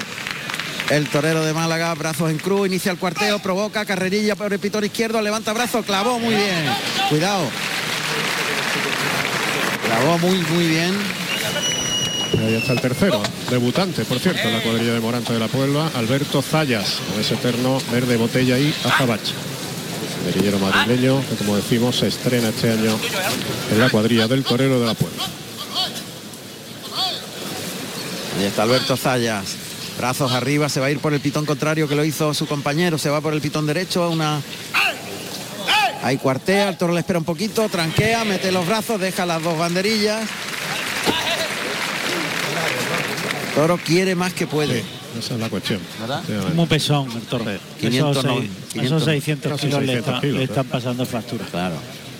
el 0.89 1.07
torero 1.07 1.45
de 1.45 1.53
Málaga, 1.53 1.93
brazos 1.93 2.31
en 2.31 2.37
cruz, 2.37 2.67
inicia 2.67 2.91
el 2.91 2.97
cuarteo, 2.97 3.39
provoca, 3.39 3.85
carrerilla 3.85 4.35
por 4.35 4.51
el 4.51 4.59
pitón 4.59 4.83
izquierdo, 4.83 5.21
levanta 5.21 5.53
brazo, 5.53 5.83
clavó 5.83 6.19
muy 6.19 6.33
bien. 6.33 6.65
Cuidado. 7.09 7.45
Clavó 9.85 10.17
muy, 10.19 10.37
muy 10.39 10.67
bien. 10.67 10.95
y 12.33 12.37
ahí 12.37 12.55
está 12.55 12.73
el 12.73 12.81
tercero 12.81 13.21
debutante 13.49 14.05
por 14.05 14.19
cierto 14.19 14.47
en 14.47 14.53
la 14.53 14.61
cuadrilla 14.61 14.93
de 14.93 14.99
Morante 14.99 15.33
de 15.33 15.39
la 15.39 15.47
Puebla 15.47 15.89
Alberto 15.95 16.43
Zayas 16.43 16.99
con 17.09 17.19
ese 17.19 17.35
terno 17.37 17.79
verde 17.91 18.17
botella 18.17 18.57
y 18.57 18.73
azabache. 18.83 19.33
Banderillero 20.17 20.59
madrileño 20.59 21.23
que 21.27 21.35
como 21.35 21.55
decimos 21.55 21.97
se 21.97 22.07
estrena 22.07 22.49
este 22.49 22.71
año 22.71 22.97
en 23.71 23.79
la 23.79 23.89
cuadrilla 23.89 24.27
del 24.27 24.43
torero 24.43 24.79
de 24.79 24.85
la 24.85 24.93
Puebla 24.93 25.23
Ahí 28.39 28.45
está 28.45 28.63
Alberto 28.63 28.95
Zayas. 28.97 29.55
Brazos 29.97 30.31
arriba, 30.31 30.69
se 30.69 30.79
va 30.79 30.85
a 30.87 30.91
ir 30.91 30.99
por 30.99 31.13
el 31.13 31.19
pitón 31.19 31.45
contrario 31.45 31.87
que 31.87 31.95
lo 31.95 32.05
hizo 32.05 32.33
su 32.33 32.47
compañero, 32.47 32.97
se 32.97 33.09
va 33.09 33.19
por 33.19 33.33
el 33.33 33.41
pitón 33.41 33.65
derecho, 33.67 34.09
una... 34.09 34.41
Ahí 36.01 36.15
cuartea, 36.17 36.69
el 36.69 36.77
toro 36.77 36.93
le 36.93 37.01
espera 37.01 37.19
un 37.19 37.25
poquito, 37.25 37.67
tranquea, 37.67 38.23
mete 38.23 38.53
los 38.53 38.65
brazos, 38.65 39.01
deja 39.01 39.25
las 39.25 39.43
dos 39.43 39.57
banderillas. 39.57 40.21
Toro 43.55 43.77
quiere 43.77 44.15
más 44.15 44.31
que 44.33 44.47
puede. 44.47 44.85
esa 45.19 45.33
es 45.33 45.39
la 45.41 45.49
cuestión. 45.49 45.81
Muy 46.55 46.65
pesón 46.67 47.11
el 47.13 47.21
toro. 47.23 47.43
500 47.81 48.11
esos, 48.17 48.23
no, 48.25 48.37
seis- 48.39 48.49
500, 48.71 48.85
esos 48.85 49.03
600 49.03 49.51
casi 49.51 49.67
kilos 49.67 49.81
le, 49.81 49.85
600 49.87 50.07
está- 50.13 50.21
kilos, 50.21 50.35
le 50.37 50.41
¿eh? 50.41 50.45
están 50.45 50.65
pasando 50.67 51.05
factura. 51.05 51.45
Claro. 51.51 51.75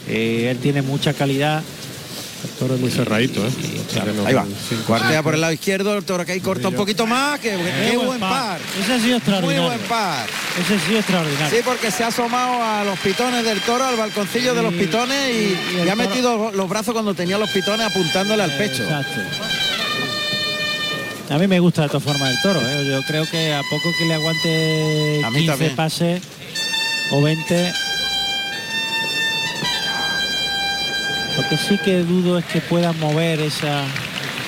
Eh, 0.09 0.47
él 0.51 0.57
tiene 0.57 0.81
mucha 0.81 1.13
calidad. 1.13 1.63
El 2.41 2.49
toro 2.51 2.75
es 2.75 2.79
muy 2.79 2.89
cerradito, 2.91 3.45
¿eh? 3.45 3.51
Ahí 4.25 4.33
va. 4.33 4.45
Cuartea 4.87 5.21
por 5.23 5.33
el 5.35 5.41
lado 5.41 5.51
izquierdo, 5.53 5.97
el 5.97 6.03
toro 6.05 6.25
que 6.25 6.31
ahí 6.33 6.39
corta 6.39 6.69
un 6.69 6.75
poquito 6.75 7.05
más, 7.05 7.37
que 7.39 7.51
qué 7.89 7.97
buen 7.97 8.19
par. 8.19 8.59
Ese 8.81 8.93
ha 8.93 8.97
sido 8.97 9.07
Muy 9.09 9.17
extraordinario. 9.17 9.63
buen 9.67 9.79
par. 9.81 10.25
Ese 10.59 10.75
ha 10.75 10.79
sido 10.87 10.99
extraordinario. 10.99 11.57
Sí, 11.57 11.61
porque 11.65 11.91
se 11.91 12.03
ha 12.03 12.07
asomado 12.07 12.63
a 12.63 12.83
los 12.85 12.97
pitones 12.99 13.43
del 13.43 13.59
toro, 13.61 13.83
al 13.85 13.97
balconcillo 13.97 14.53
de 14.53 14.63
los 14.63 14.73
pitones 14.73 15.17
y, 15.35 15.77
y 15.77 15.79
ha 15.81 15.83
toro- 15.83 15.95
metido 15.97 16.51
los 16.53 16.69
brazos 16.69 16.93
cuando 16.93 17.13
tenía 17.13 17.37
los 17.37 17.49
pitones 17.49 17.85
apuntándole 17.87 18.43
al 18.43 18.51
pecho. 18.57 18.83
Exacto. 18.83 19.19
A 21.31 21.37
mí 21.37 21.47
me 21.47 21.59
gusta 21.59 21.83
de 21.83 21.89
todas 21.89 22.03
formas 22.03 22.31
el 22.31 22.41
toro. 22.41 22.59
¿eh? 22.61 22.87
Yo 22.89 23.03
creo 23.03 23.25
que 23.29 23.53
a 23.53 23.61
poco 23.69 23.93
que 23.99 24.05
le 24.05 24.13
aguante 24.15 25.21
A 25.25 25.29
mí 25.29 25.39
15 25.39 25.47
también. 25.51 25.75
pases 25.75 26.21
o 27.11 27.21
20. 27.21 27.73
Lo 31.39 31.47
que 31.47 31.57
sí 31.57 31.77
que 31.77 31.99
dudo 31.99 32.37
es 32.37 32.43
que 32.43 32.59
pueda 32.59 32.91
mover 32.91 33.39
esa, 33.39 33.85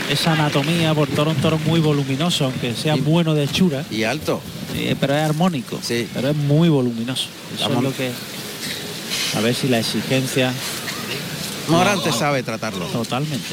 esa 0.09 0.33
anatomía 0.33 0.93
por 0.93 1.07
toro, 1.07 1.31
un 1.31 1.37
toro 1.37 1.57
muy 1.59 1.79
voluminoso, 1.79 2.43
aunque 2.45 2.75
sea 2.75 2.95
bueno 2.95 3.33
de 3.33 3.45
hechura. 3.45 3.85
Y 3.89 4.03
alto. 4.03 4.41
Eh, 4.75 4.97
pero 4.99 5.15
es 5.15 5.23
armónico. 5.23 5.79
Sí. 5.81 6.09
Pero 6.13 6.31
es 6.31 6.35
muy 6.35 6.67
voluminoso. 6.67 7.29
Eso 7.55 7.69
Vamos. 7.69 7.77
es 7.77 7.83
lo 7.83 7.95
que. 7.95 8.11
A 9.37 9.41
ver 9.41 9.55
si 9.55 9.69
la 9.69 9.79
exigencia. 9.79 10.51
Morante 11.69 12.11
sabe 12.11 12.43
tratarlo. 12.43 12.85
Totalmente. 12.87 13.47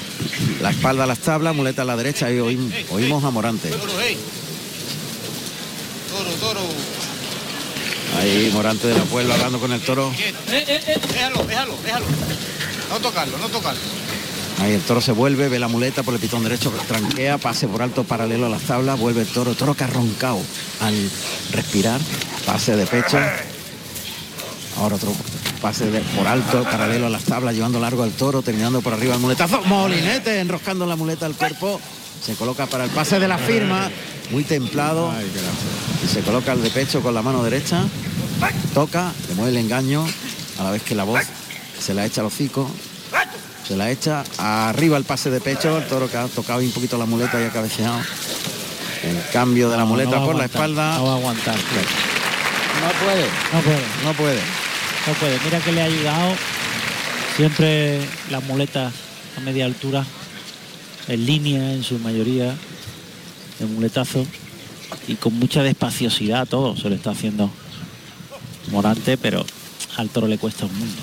La 0.60 0.70
espalda 0.70 1.04
a 1.04 1.06
las 1.06 1.20
tablas, 1.20 1.54
muleta 1.54 1.82
a 1.82 1.84
la 1.84 1.96
derecha 1.96 2.32
y 2.32 2.40
oímos, 2.40 2.72
oímos 2.90 3.22
a 3.22 3.30
Morante. 3.30 3.68
Toro, 3.68 3.88
toro. 6.40 6.60
Ahí 8.18 8.50
Morante 8.52 8.88
de 8.88 8.94
la 8.96 9.04
Puebla 9.04 9.34
hablando 9.34 9.60
con 9.60 9.70
el 9.70 9.80
toro. 9.80 10.12
Eh, 10.18 10.34
eh, 10.48 10.80
eh, 10.88 10.98
déjalo, 11.12 11.44
déjalo, 11.44 11.76
déjalo. 11.84 12.06
No 12.90 12.98
tocarlo, 13.00 13.38
no 13.38 13.48
tocarlo. 13.48 13.80
Ahí 14.60 14.72
el 14.72 14.80
toro 14.82 15.00
se 15.00 15.12
vuelve, 15.12 15.48
ve 15.48 15.58
la 15.60 15.68
muleta 15.68 16.02
por 16.02 16.14
el 16.14 16.20
pitón 16.20 16.42
derecho, 16.42 16.72
tranquea, 16.88 17.38
pase 17.38 17.68
por 17.68 17.80
alto 17.80 18.02
paralelo 18.02 18.46
a 18.46 18.48
las 18.48 18.62
tablas, 18.62 18.98
vuelve 18.98 19.20
el 19.22 19.28
toro, 19.28 19.54
toro 19.54 19.74
que 19.74 19.84
ha 19.84 19.86
roncado 19.86 20.40
al 20.80 21.10
respirar, 21.52 22.00
pase 22.44 22.74
de 22.74 22.86
pecho. 22.86 23.18
Ahora 24.78 24.96
otro 24.96 25.12
pase 25.62 25.90
de- 25.90 26.00
por 26.00 26.26
alto, 26.26 26.64
paralelo 26.64 27.06
a 27.06 27.10
las 27.10 27.22
tablas, 27.24 27.54
llevando 27.54 27.78
largo 27.78 28.02
al 28.02 28.10
toro, 28.12 28.42
terminando 28.42 28.80
por 28.80 28.92
arriba 28.94 29.14
el 29.14 29.20
muletazo. 29.20 29.60
Molinete 29.62 30.40
enroscando 30.40 30.86
la 30.86 30.96
muleta 30.96 31.26
al 31.26 31.34
cuerpo. 31.34 31.80
Se 32.24 32.34
coloca 32.34 32.66
para 32.66 32.84
el 32.84 32.90
pase 32.90 33.20
de 33.20 33.28
la 33.28 33.38
firma, 33.38 33.90
muy 34.32 34.42
templado. 34.42 35.12
Y 36.04 36.08
se 36.08 36.20
coloca 36.22 36.52
el 36.52 36.62
de 36.62 36.70
pecho 36.70 37.00
con 37.00 37.14
la 37.14 37.22
mano 37.22 37.44
derecha. 37.44 37.84
Toca, 38.74 39.12
le 39.28 39.34
mueve 39.34 39.50
el 39.52 39.56
engaño, 39.58 40.04
a 40.58 40.64
la 40.64 40.70
vez 40.72 40.82
que 40.82 40.94
la 40.96 41.04
voz 41.04 41.20
se 41.80 41.94
la 41.94 42.04
echa 42.06 42.20
al 42.20 42.26
hocico, 42.28 42.68
se 43.66 43.76
la 43.76 43.90
echa 43.90 44.24
arriba 44.38 44.96
el 44.96 45.04
pase 45.04 45.30
de 45.30 45.40
pecho, 45.40 45.78
el 45.78 45.86
toro 45.86 46.10
que 46.10 46.16
ha 46.16 46.26
tocado 46.26 46.60
un 46.60 46.70
poquito 46.72 46.98
la 46.98 47.06
muleta 47.06 47.40
y 47.40 47.44
ha 47.44 47.50
cabeceado. 47.50 47.98
El 49.02 49.16
cambio 49.32 49.70
de 49.70 49.76
la 49.76 49.84
No, 49.84 49.88
muleta 49.90 50.16
no 50.16 50.22
a 50.22 50.26
por 50.26 50.36
la 50.36 50.44
espalda. 50.46 50.96
No 50.98 51.04
va 51.04 51.12
a 51.12 51.16
aguantar. 51.16 51.54
No 51.56 53.04
puede, 53.04 53.24
No 53.52 53.60
puede. 53.62 53.82
no 54.04 54.12
puede. 54.14 54.40
No 55.06 55.12
puede. 55.14 55.38
Mira 55.44 55.60
que 55.60 55.72
le 55.72 55.82
ha 55.82 55.84
ayudado 55.84 56.34
siempre 57.36 58.00
las 58.30 58.42
muletas 58.44 58.92
a 59.36 59.40
media 59.40 59.64
altura, 59.66 60.04
en 61.06 61.24
línea 61.26 61.72
en 61.72 61.84
su 61.84 61.98
mayoría, 62.00 62.54
de 63.60 63.66
muletazo, 63.66 64.26
y 65.06 65.14
con 65.14 65.34
mucha 65.38 65.62
despaciosidad 65.62 66.46
todo 66.48 66.76
se 66.76 66.88
lo 66.88 66.94
está 66.94 67.10
haciendo 67.10 67.50
Morante, 68.70 69.16
pero 69.16 69.44
al 69.96 70.08
toro 70.10 70.26
le 70.26 70.38
cuesta 70.38 70.66
un 70.66 70.76
mundo. 70.78 71.02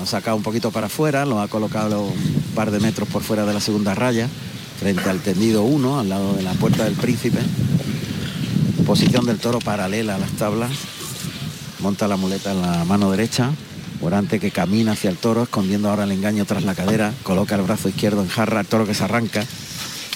Lo 0.00 0.04
ha 0.04 0.06
sacado 0.06 0.34
un 0.34 0.42
poquito 0.42 0.70
para 0.70 0.86
afuera, 0.86 1.26
lo 1.26 1.42
ha 1.42 1.48
colocado 1.48 2.00
un 2.04 2.42
par 2.54 2.70
de 2.70 2.80
metros 2.80 3.06
por 3.06 3.22
fuera 3.22 3.44
de 3.44 3.52
la 3.52 3.60
segunda 3.60 3.94
raya, 3.94 4.28
frente 4.78 5.06
al 5.10 5.20
tendido 5.20 5.64
1, 5.64 6.00
al 6.00 6.08
lado 6.08 6.32
de 6.32 6.42
la 6.42 6.54
puerta 6.54 6.84
del 6.84 6.94
príncipe. 6.94 7.38
Posición 8.86 9.26
del 9.26 9.38
toro 9.38 9.58
paralela 9.58 10.14
a 10.14 10.18
las 10.18 10.30
tablas. 10.30 10.70
Monta 11.80 12.08
la 12.08 12.16
muleta 12.16 12.52
en 12.52 12.62
la 12.62 12.82
mano 12.86 13.10
derecha. 13.10 13.50
Morante 14.00 14.40
que 14.40 14.50
camina 14.50 14.92
hacia 14.92 15.10
el 15.10 15.18
toro, 15.18 15.42
escondiendo 15.42 15.90
ahora 15.90 16.04
el 16.04 16.12
engaño 16.12 16.46
tras 16.46 16.64
la 16.64 16.74
cadera. 16.74 17.12
Coloca 17.22 17.56
el 17.56 17.62
brazo 17.62 17.90
izquierdo 17.90 18.22
en 18.22 18.28
jarra, 18.30 18.60
el 18.60 18.66
toro 18.66 18.86
que 18.86 18.94
se 18.94 19.04
arranca. 19.04 19.44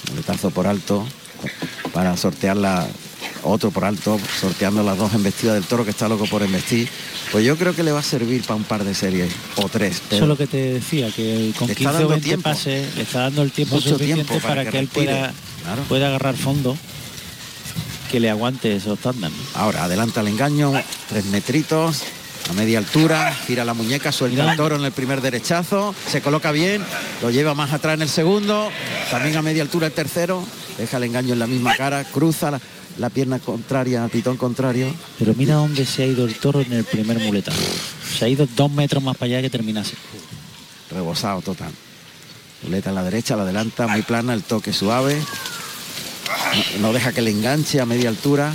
Muletazo 0.09 0.51
por 0.51 0.67
alto 0.67 1.05
para 1.93 2.17
sortearla 2.17 2.87
otro 3.45 3.71
por 3.71 3.85
alto, 3.85 4.19
sorteando 4.41 4.83
las 4.83 4.97
dos 4.99 5.13
embestidas 5.15 5.55
del 5.55 5.65
toro 5.65 5.85
que 5.85 5.91
está 5.91 6.09
loco 6.09 6.25
por 6.27 6.43
embestir. 6.43 6.89
Pues 7.31 7.45
yo 7.45 7.57
creo 7.57 7.75
que 7.75 7.83
le 7.83 7.93
va 7.93 8.01
a 8.01 8.03
servir 8.03 8.43
para 8.43 8.57
un 8.57 8.65
par 8.65 8.85
de 8.85 8.95
series 8.95 9.33
o 9.57 9.69
tres. 9.69 10.03
pero- 10.09 10.17
Eso 10.17 10.25
es 10.25 10.29
lo 10.29 10.37
que 10.37 10.47
te 10.47 10.57
decía, 10.75 11.11
que 11.11 11.53
con 11.59 11.69
Le 11.69 11.75
está 11.75 11.75
15 11.75 11.89
o 11.89 11.93
dando 11.93 12.09
20 12.09 12.25
tiempo. 12.27 12.43
pases 12.51 12.95
le 12.97 13.03
está 13.03 13.21
dando 13.21 13.43
el 13.43 13.53
tiempo 13.53 13.81
suficiente 13.81 14.25
tiempo 14.25 14.35
para, 14.41 14.49
para 14.49 14.65
que 14.65 14.71
que, 14.73 14.79
él 14.79 14.89
pueda, 14.89 15.33
Claro. 15.63 15.83
pueda 15.89 16.09
agarrar 16.09 16.37
fondo, 16.37 16.77
que 18.11 18.21
le 18.21 18.31
aguante 18.31 18.77
esos 18.77 18.99
tándems. 18.99 19.35
Ahora 19.55 19.85
adelanta 19.85 20.21
el 20.21 20.29
engaño, 20.29 20.73
tres 21.09 21.25
metritos, 21.27 22.03
a 22.49 22.53
media 22.53 22.79
altura, 22.79 23.35
gira 23.47 23.65
la 23.65 23.75
muñeca, 23.75 24.13
suelta 24.13 24.51
el 24.51 24.57
toro 24.57 24.77
en 24.77 24.85
el 24.85 24.93
primer 24.93 25.21
derechazo, 25.21 25.95
se 26.11 26.21
coloca 26.21 26.53
bien, 26.53 26.85
lo 27.23 27.31
lleva 27.31 27.55
más 27.55 27.73
atrás 27.73 27.95
en 27.95 28.03
el 28.03 28.09
segundo, 28.09 28.71
también 29.11 29.37
a 29.37 29.43
media 29.43 29.63
altura 29.63 29.87
el 29.89 29.93
tercero, 29.93 30.45
deja 30.79 30.99
el 30.99 31.05
engaño 31.05 31.33
en 31.33 31.39
la 31.39 31.47
misma 31.47 31.75
cara, 31.75 32.05
cruza 32.05 32.51
la, 32.53 32.61
la 32.99 33.11
pierna 33.11 33.39
contraria, 33.39 34.05
al 34.05 34.11
pitón 34.11 34.37
contrario. 34.37 34.93
Pero 35.19 35.35
mira 35.35 35.55
dónde 35.57 35.85
se 35.87 36.03
ha 36.03 36.07
ido 36.07 36.25
el 36.27 36.35
toro 36.37 36.61
en 36.61 36.73
el 36.73 36.85
primer 36.85 37.19
muletazo. 37.21 37.61
Se 38.19 38.25
ha 38.25 38.29
ido 38.29 38.47
dos 38.55 38.71
metros 38.71 39.03
más 39.03 39.17
para 39.17 39.27
allá 39.33 39.43
que 39.43 39.51
terminase. 39.51 39.95
rebosado 40.91 41.41
total. 41.43 41.71
Muleta 42.63 42.91
a 42.91 42.93
la 42.93 43.03
derecha, 43.03 43.37
la 43.37 43.43
adelanta, 43.43 43.87
muy 43.87 44.03
plana, 44.03 44.33
el 44.35 44.43
toque 44.43 44.73
suave. 44.73 45.17
No, 46.77 46.89
no 46.89 46.93
deja 46.93 47.13
que 47.13 47.21
le 47.21 47.31
enganche 47.31 47.81
a 47.81 47.87
media 47.87 48.09
altura. 48.09 48.55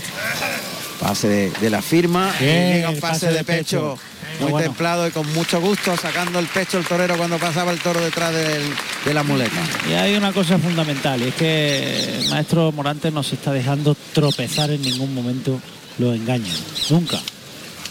Pase 0.99 1.27
de, 1.27 1.51
de 1.61 1.69
la 1.69 1.81
firma. 1.81 2.33
y 2.39 2.43
Bien, 2.43 2.73
llega 2.73 2.89
un 2.89 2.99
pase, 2.99 3.11
pase 3.13 3.27
de 3.27 3.33
de 3.33 3.43
pecho. 3.43 3.95
pecho. 3.95 3.99
Muy 4.39 4.51
bueno. 4.51 4.67
templado 4.69 5.07
y 5.07 5.11
con 5.11 5.31
mucho 5.33 5.59
gusto, 5.59 5.95
sacando 5.97 6.39
el 6.39 6.47
pecho 6.47 6.77
el 6.77 6.85
torero 6.85 7.17
cuando 7.17 7.37
pasaba 7.37 7.71
el 7.71 7.79
toro 7.79 7.99
detrás 7.99 8.33
del- 8.33 8.73
de 9.05 9.13
la 9.13 9.23
muleta. 9.23 9.59
Y 9.89 9.93
hay 9.93 10.15
una 10.15 10.31
cosa 10.31 10.57
fundamental, 10.57 11.21
y 11.21 11.27
es 11.29 11.35
que 11.35 12.19
el 12.21 12.29
maestro 12.29 12.71
Morante 12.71 13.11
no 13.11 13.23
se 13.23 13.35
está 13.35 13.51
dejando 13.51 13.95
tropezar 14.13 14.71
en 14.71 14.81
ningún 14.81 15.13
momento 15.13 15.59
los 15.97 16.15
engaños. 16.15 16.63
Nunca 16.89 17.19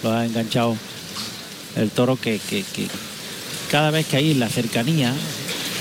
lo 0.02 0.12
ha 0.12 0.24
enganchado 0.24 0.76
el 1.76 1.90
toro 1.90 2.16
que, 2.16 2.38
que- 2.38 2.62
que 2.62 2.86
cada 3.70 3.90
vez 3.90 4.06
que 4.06 4.16
hay 4.16 4.34
la 4.34 4.48
cercanía 4.48 5.12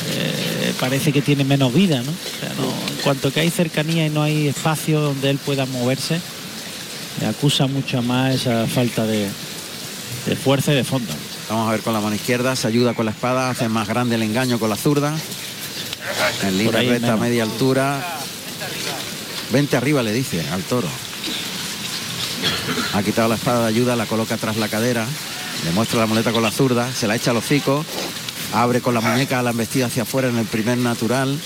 eh, 0.10 0.74
parece 0.80 1.12
que 1.12 1.22
tiene 1.22 1.44
menos 1.44 1.74
vida, 1.74 2.02
¿no? 2.02 2.12
O 2.12 2.40
sea, 2.40 2.50
no- 2.58 2.66
en 2.92 3.02
cuanto 3.04 3.32
que 3.32 3.40
hay 3.42 3.50
cercanía 3.50 4.06
y 4.06 4.10
no 4.10 4.24
hay 4.24 4.48
espacio 4.48 5.00
donde 5.02 5.30
él 5.30 5.38
pueda 5.38 5.66
moverse, 5.66 6.20
le 7.20 7.28
acusa 7.28 7.68
mucho 7.68 8.02
más 8.02 8.36
esa 8.36 8.68
falta 8.68 9.06
de, 9.06 9.28
de 10.26 10.36
fuerza 10.36 10.74
y 10.74 10.76
de 10.76 10.84
fondo. 10.84 11.14
Vamos 11.50 11.70
a 11.70 11.72
ver 11.72 11.82
con 11.82 11.94
la 11.94 12.02
mano 12.02 12.16
izquierda, 12.16 12.56
se 12.56 12.68
ayuda 12.68 12.94
con 12.94 13.06
la 13.06 13.12
espada, 13.12 13.50
hace 13.50 13.70
más 13.70 13.88
grande 13.88 14.16
el 14.16 14.24
engaño 14.24 14.60
con 14.60 14.70
la 14.70 14.76
zurda. 14.76 15.16
En 16.44 16.58
línea 16.58 16.82
recta 16.82 16.96
a 16.96 17.00
menos. 17.00 17.20
media 17.20 17.44
altura. 17.44 18.20
Vente 19.52 19.78
arriba, 19.78 20.04
le 20.04 20.12
dice 20.12 20.44
al 20.52 20.64
toro. 20.64 20.88
Ha 22.94 23.04
quitado 23.04 23.30
la 23.30 23.36
espada 23.36 23.62
de 23.62 23.68
ayuda, 23.68 23.96
la 23.96 24.06
coloca 24.06 24.38
tras 24.38 24.58
la 24.58 24.68
cadera. 24.68 25.06
Le 25.64 25.72
muestra 25.72 26.00
la 26.00 26.06
muleta 26.06 26.32
con 26.32 26.44
la 26.44 26.52
zurda, 26.52 26.92
se 26.94 27.08
la 27.08 27.16
echa 27.16 27.32
al 27.32 27.38
hocico. 27.38 27.86
Abre 28.54 28.82
con 28.82 28.94
la 28.94 29.02
muñeca 29.02 29.42
la 29.42 29.52
embestida 29.52 29.88
hacia 29.88 30.04
afuera 30.04 30.30
en 30.30 30.38
el 30.38 30.46
primer 30.46 30.78
natural. 30.78 31.38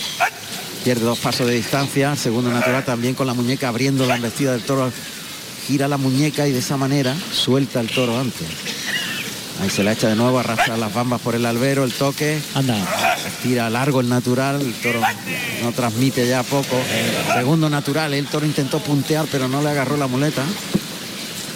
Pierde 0.83 1.05
dos 1.05 1.19
pasos 1.19 1.47
de 1.47 1.53
distancia. 1.53 2.15
Segundo 2.15 2.51
natural 2.51 2.83
también 2.83 3.13
con 3.13 3.27
la 3.27 3.33
muñeca 3.33 3.69
abriendo 3.69 4.05
la 4.05 4.15
embestida 4.15 4.51
del 4.51 4.63
toro. 4.63 4.91
Gira 5.67 5.87
la 5.87 5.97
muñeca 5.97 6.47
y 6.47 6.51
de 6.51 6.59
esa 6.59 6.77
manera 6.77 7.15
suelta 7.31 7.79
el 7.79 7.89
toro 7.89 8.19
antes. 8.19 8.47
Ahí 9.61 9.69
se 9.69 9.83
la 9.83 9.91
echa 9.91 10.07
de 10.07 10.15
nuevo, 10.15 10.39
arrastra 10.39 10.75
las 10.75 10.91
bambas 10.91 11.21
por 11.21 11.35
el 11.35 11.45
albero, 11.45 11.83
el 11.83 11.91
toque. 11.91 12.39
Anda. 12.55 12.75
Tira 13.43 13.69
largo 13.69 14.01
el 14.01 14.09
natural, 14.09 14.59
el 14.59 14.73
toro 14.73 15.01
no 15.61 15.71
transmite 15.71 16.27
ya 16.27 16.41
poco. 16.41 16.81
Segundo 17.35 17.69
natural, 17.69 18.13
el 18.13 18.25
toro 18.25 18.45
intentó 18.45 18.79
puntear 18.79 19.27
pero 19.31 19.47
no 19.47 19.61
le 19.61 19.69
agarró 19.69 19.97
la 19.97 20.07
muleta. 20.07 20.43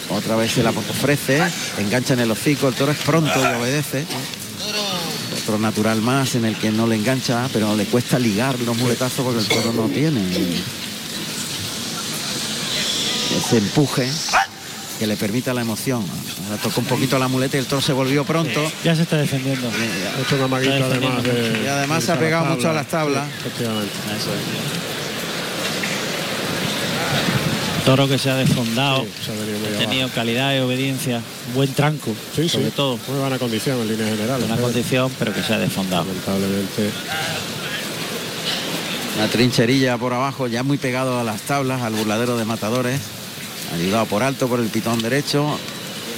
Otra 0.08 0.36
vez 0.36 0.52
se 0.52 0.62
la 0.62 0.70
ofrece, 0.70 1.42
engancha 1.78 2.14
en 2.14 2.20
el 2.20 2.30
hocico, 2.30 2.68
el 2.68 2.74
toro 2.74 2.92
es 2.92 2.98
pronto 2.98 3.32
y 3.40 3.60
obedece. 3.60 4.06
Otro 5.42 5.58
natural 5.58 6.00
más 6.00 6.36
en 6.36 6.44
el 6.44 6.54
que 6.56 6.70
no 6.70 6.86
le 6.86 6.94
engancha, 6.94 7.48
pero 7.52 7.74
le 7.74 7.86
cuesta 7.86 8.20
ligar 8.20 8.58
los 8.60 8.76
muletazos 8.76 9.24
porque 9.24 9.40
el 9.40 9.48
toro 9.48 9.72
no 9.72 9.88
tiene 9.88 10.20
ese 13.38 13.58
empuje 13.58 14.08
que 14.98 15.06
le 15.06 15.16
permita 15.16 15.52
la 15.52 15.60
emoción. 15.60 16.04
Ahora 16.48 16.60
tocó 16.62 16.80
un 16.80 16.86
poquito 16.86 17.18
la 17.18 17.28
muleta 17.28 17.56
y 17.56 17.60
el 17.60 17.66
toro 17.66 17.82
se 17.82 17.92
volvió 17.92 18.24
pronto. 18.24 18.60
Ya 18.84 18.94
se 18.96 19.02
está 19.02 19.16
defendiendo. 19.18 19.68
Ha 19.68 20.20
hecho 20.22 20.36
una 20.36 20.48
maguita 20.48 20.74
Está 20.78 20.86
además 20.86 21.22
de- 21.22 21.62
Y 21.64 21.66
además 21.66 22.00
de 22.00 22.06
se 22.06 22.12
ha 22.12 22.18
pegado 22.18 22.42
tabla. 22.44 22.56
mucho 22.56 22.70
a 22.70 22.72
las 22.72 22.86
tablas. 22.88 23.24
Sí, 23.26 23.38
efectivamente. 23.40 23.92
Toro 27.84 28.08
que 28.08 28.18
se 28.18 28.30
ha 28.30 28.34
desfondado, 28.34 29.02
Sí, 29.02 29.08
se 29.26 29.74
ha 29.76 29.78
tenido 29.78 30.08
calidad 30.08 30.56
y 30.56 30.58
obediencia, 30.58 31.20
buen 31.54 31.72
tranco, 31.72 32.12
Sí, 32.34 32.48
sobre 32.48 32.66
sí. 32.66 32.72
todo, 32.74 32.98
Muy 33.06 33.20
buena 33.20 33.38
condición 33.38 33.80
en 33.80 33.86
línea 33.88 34.08
general. 34.08 34.42
una 34.42 34.56
condición, 34.56 35.12
pero 35.20 35.32
que 35.32 35.40
se 35.44 35.54
ha 35.54 35.58
desfondado. 35.58 36.04
Lamentablemente. 36.04 36.90
La 39.18 39.28
trincherilla 39.28 39.96
por 39.98 40.12
abajo, 40.14 40.48
ya 40.48 40.64
muy 40.64 40.78
pegado 40.78 41.20
a 41.20 41.22
las 41.22 41.42
tablas, 41.42 41.82
al 41.82 41.94
burladero 41.94 42.36
de 42.36 42.44
matadores. 42.44 43.00
Ayudado 43.74 44.06
por 44.06 44.22
alto 44.22 44.48
por 44.48 44.60
el 44.60 44.68
pitón 44.68 45.00
derecho 45.00 45.58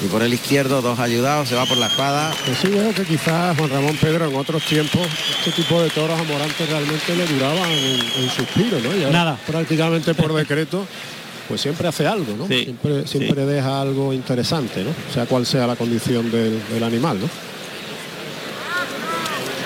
y 0.04 0.06
por 0.08 0.22
el 0.22 0.32
izquierdo, 0.32 0.80
dos 0.80 0.98
ayudados, 1.00 1.48
se 1.48 1.54
va 1.56 1.66
por 1.66 1.76
la 1.76 1.86
espada. 1.88 2.32
Pues 2.44 2.58
sí, 2.58 2.68
veo 2.68 2.92
que 2.94 3.04
quizás 3.04 3.56
Juan 3.56 3.70
Ramón 3.70 3.96
Pedro 3.96 4.28
en 4.28 4.36
otros 4.36 4.62
tiempos 4.64 5.06
este 5.38 5.62
tipo 5.62 5.80
de 5.82 5.90
toros 5.90 6.18
a 6.18 6.22
Morante 6.24 6.66
realmente 6.66 7.16
le 7.16 7.26
duraban 7.26 7.70
en, 7.70 8.00
en 8.22 8.30
suspiro, 8.30 8.78
¿no? 8.80 9.10
Nada. 9.10 9.38
Prácticamente 9.46 10.14
por 10.14 10.32
decreto, 10.34 10.86
pues 11.48 11.60
siempre 11.60 11.88
hace 11.88 12.06
algo, 12.06 12.36
¿no? 12.36 12.46
Sí, 12.46 12.64
siempre 12.64 13.06
siempre 13.06 13.46
deja 13.46 13.80
algo 13.80 14.12
interesante, 14.12 14.84
¿no? 14.84 14.90
Sea 15.12 15.26
cual 15.26 15.46
sea 15.46 15.66
la 15.66 15.74
condición 15.74 16.30
del, 16.30 16.60
del 16.72 16.82
animal, 16.84 17.18
¿no? 17.20 17.28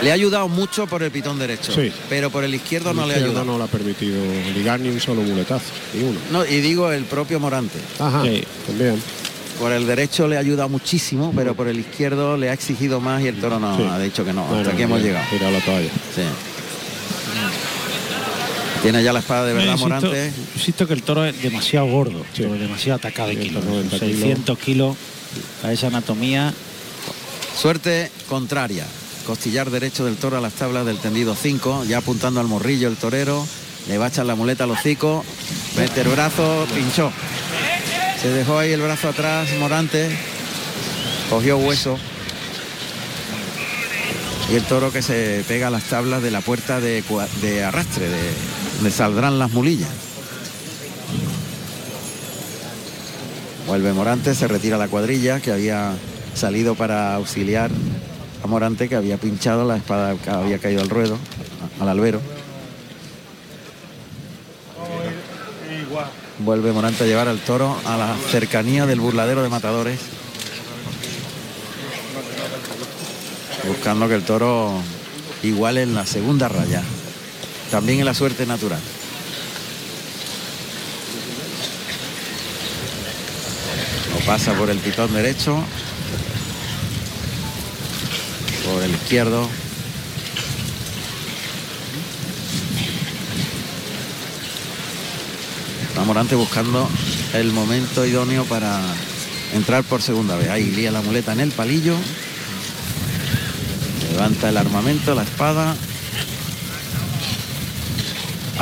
Le 0.03 0.11
ha 0.11 0.15
ayudado 0.15 0.49
mucho 0.49 0.87
por 0.87 1.03
el 1.03 1.11
pitón 1.13 1.39
derecho, 1.39 1.73
Sí. 1.73 1.93
pero 2.09 2.29
por 2.31 2.43
el 2.45 2.55
izquierdo 2.55 2.93
no 2.93 3.07
le 3.07 3.15
ha 3.15 3.17
ayudado. 3.19 3.45
no 3.45 3.57
le 3.59 3.65
ha 3.65 3.67
permitido 3.69 4.17
ligar 4.55 4.81
ni 4.81 4.89
un 4.89 5.01
solo 5.01 5.23
muletazo, 5.23 5.67
ni 5.95 6.03
uno. 6.03 6.19
No, 6.33 6.45
y 6.45 6.61
digo 6.61 6.91
el 6.91 7.05
propio 7.05 7.39
Morante. 7.39 7.79
Ajá, 8.01 8.23
Sí. 8.25 8.43
también. 8.67 9.01
Por 9.61 9.71
el 9.71 9.87
derecho 9.87 10.27
le 10.27 10.37
ha 10.37 10.41
ayudado 10.41 10.69
muchísimo, 10.69 11.33
pero 11.37 11.55
por 11.55 11.69
el 11.69 11.79
izquierdo 11.79 12.37
le 12.37 12.51
ha 12.51 12.53
exigido 12.53 13.01
más 13.01 13.23
y 13.23 13.29
el 13.29 13.37
toro 13.41 13.61
no 13.61 13.77
Sí. 13.77 13.85
ha 13.89 13.99
dicho 14.01 14.25
que 14.25 14.33
no. 14.33 14.43
Bueno, 14.45 14.63
Hasta 14.63 14.73
aquí 14.73 14.83
hemos 14.83 15.01
llegado. 15.01 15.25
tira 15.31 15.51
la 15.53 15.61
toalla. 15.61 15.91
Sí. 16.15 16.23
Tiene 18.83 19.05
ya 19.05 19.13
la 19.13 19.21
espada 19.21 19.45
de 19.47 19.53
verdad 19.53 19.73
insisto, 19.75 19.89
Morante. 19.89 20.33
insisto 20.57 20.87
que 20.89 20.95
el 20.95 21.03
toro 21.05 21.25
es 21.25 21.41
demasiado 21.41 21.87
gordo, 21.87 22.25
Sí. 22.35 22.43
pero 22.43 22.55
demasiado 22.55 22.97
atacado 22.97 23.29
de 23.29 23.37
kilos. 23.39 23.63
190 23.63 23.99
kilos. 24.01 24.19
600 24.19 24.59
kilos 24.59 24.97
a 25.63 25.73
esa 25.73 25.87
anatomía. 25.87 26.53
Suerte 27.57 28.11
contraria. 28.29 28.85
Costillar 29.27 29.71
derecho 29.71 30.05
del 30.05 30.17
toro 30.17 30.37
a 30.37 30.41
las 30.41 30.55
tablas 30.55 30.85
del 30.85 30.99
tendido 30.99 31.37
5, 31.37 31.85
ya 31.85 31.99
apuntando 31.99 32.41
al 32.41 32.49
morrillo 32.49 32.89
el 32.89 32.97
torero. 32.97 33.47
Le 33.89 33.99
va 33.99 34.07
a 34.07 34.09
echar 34.09 34.27
la 34.27 34.35
muleta 34.35 34.65
al 34.65 34.71
hocico. 34.73 35.25
Mete 35.77 36.01
el 36.01 36.09
brazo, 36.09 36.67
pinchó. 36.75 37.13
Se 38.21 38.31
dejó 38.31 38.59
ahí 38.59 38.73
el 38.73 38.81
brazo 38.81 39.09
atrás, 39.09 39.49
Morante. 39.59 40.11
Cogió 41.31 41.57
hueso. 41.57 41.99
Y 44.51 44.57
el 44.57 44.65
toro 44.65 44.93
que 44.93 45.03
se 45.03 45.45
pega 45.47 45.69
a 45.69 45.71
las 45.71 45.85
tablas 45.85 46.23
de 46.23 46.31
la 46.31 46.41
puerta 46.41 46.81
de, 46.81 47.05
de 47.41 47.65
arrastre, 47.65 48.09
de 48.09 48.31
donde 48.77 48.91
saldrán 48.91 49.39
las 49.39 49.53
mulillas. 49.53 49.91
Vuelve 53.67 53.93
Morante, 53.93 54.35
se 54.35 54.49
retira 54.49 54.77
la 54.77 54.89
cuadrilla 54.89 55.41
que 55.41 55.53
había 55.53 55.93
salido 56.35 56.75
para 56.75 57.15
auxiliar 57.15 57.71
a 58.43 58.47
Morante 58.47 58.89
que 58.89 58.97
había 58.97 59.17
pinchado 59.17 59.67
la 59.67 59.77
espada 59.77 60.15
que 60.17 60.31
había 60.31 60.59
caído 60.59 60.83
al 60.83 60.89
ruedo, 60.89 61.19
al 61.81 61.89
albero. 61.89 62.21
Vuelve 66.39 66.73
Morante 66.73 67.05
a 67.05 67.07
llevar 67.07 67.29
al 67.29 67.39
toro 67.39 67.77
a 67.85 67.97
la 67.97 68.17
cercanía 68.31 68.87
del 68.87 69.01
burladero 69.01 69.43
de 69.43 69.49
matadores. 69.49 70.01
Buscando 73.67 74.09
que 74.09 74.15
el 74.15 74.25
toro 74.25 74.73
iguale 75.45 75.83
en 75.83 75.95
la 75.95 76.05
segunda 76.05 76.49
raya. 76.49 76.83
También 77.71 78.01
en 78.01 78.07
la 78.07 78.15
suerte 78.15 78.45
natural. 78.45 78.81
Lo 84.13 84.27
pasa 84.27 84.53
por 84.55 84.69
el 84.69 84.79
pitón 84.79 85.15
derecho. 85.15 85.63
Por 88.65 88.83
el 88.83 88.91
izquierdo. 88.93 89.49
Está 95.89 96.05
Morante 96.05 96.35
buscando 96.35 96.89
el 97.35 97.53
momento 97.53 98.07
idóneo 98.07 98.45
para 98.45 98.81
entrar 99.55 99.85
por 99.85 100.01
segunda 100.03 100.37
vez. 100.37 100.49
Ahí 100.49 100.71
lía 100.71 100.91
la 100.91 101.03
muleta 101.03 101.33
en 101.33 101.41
el 101.41 101.51
palillo. 101.51 101.97
Levanta 104.11 104.49
el 104.49 104.57
armamento, 104.57 105.15
la 105.15 105.23
espada. 105.23 105.77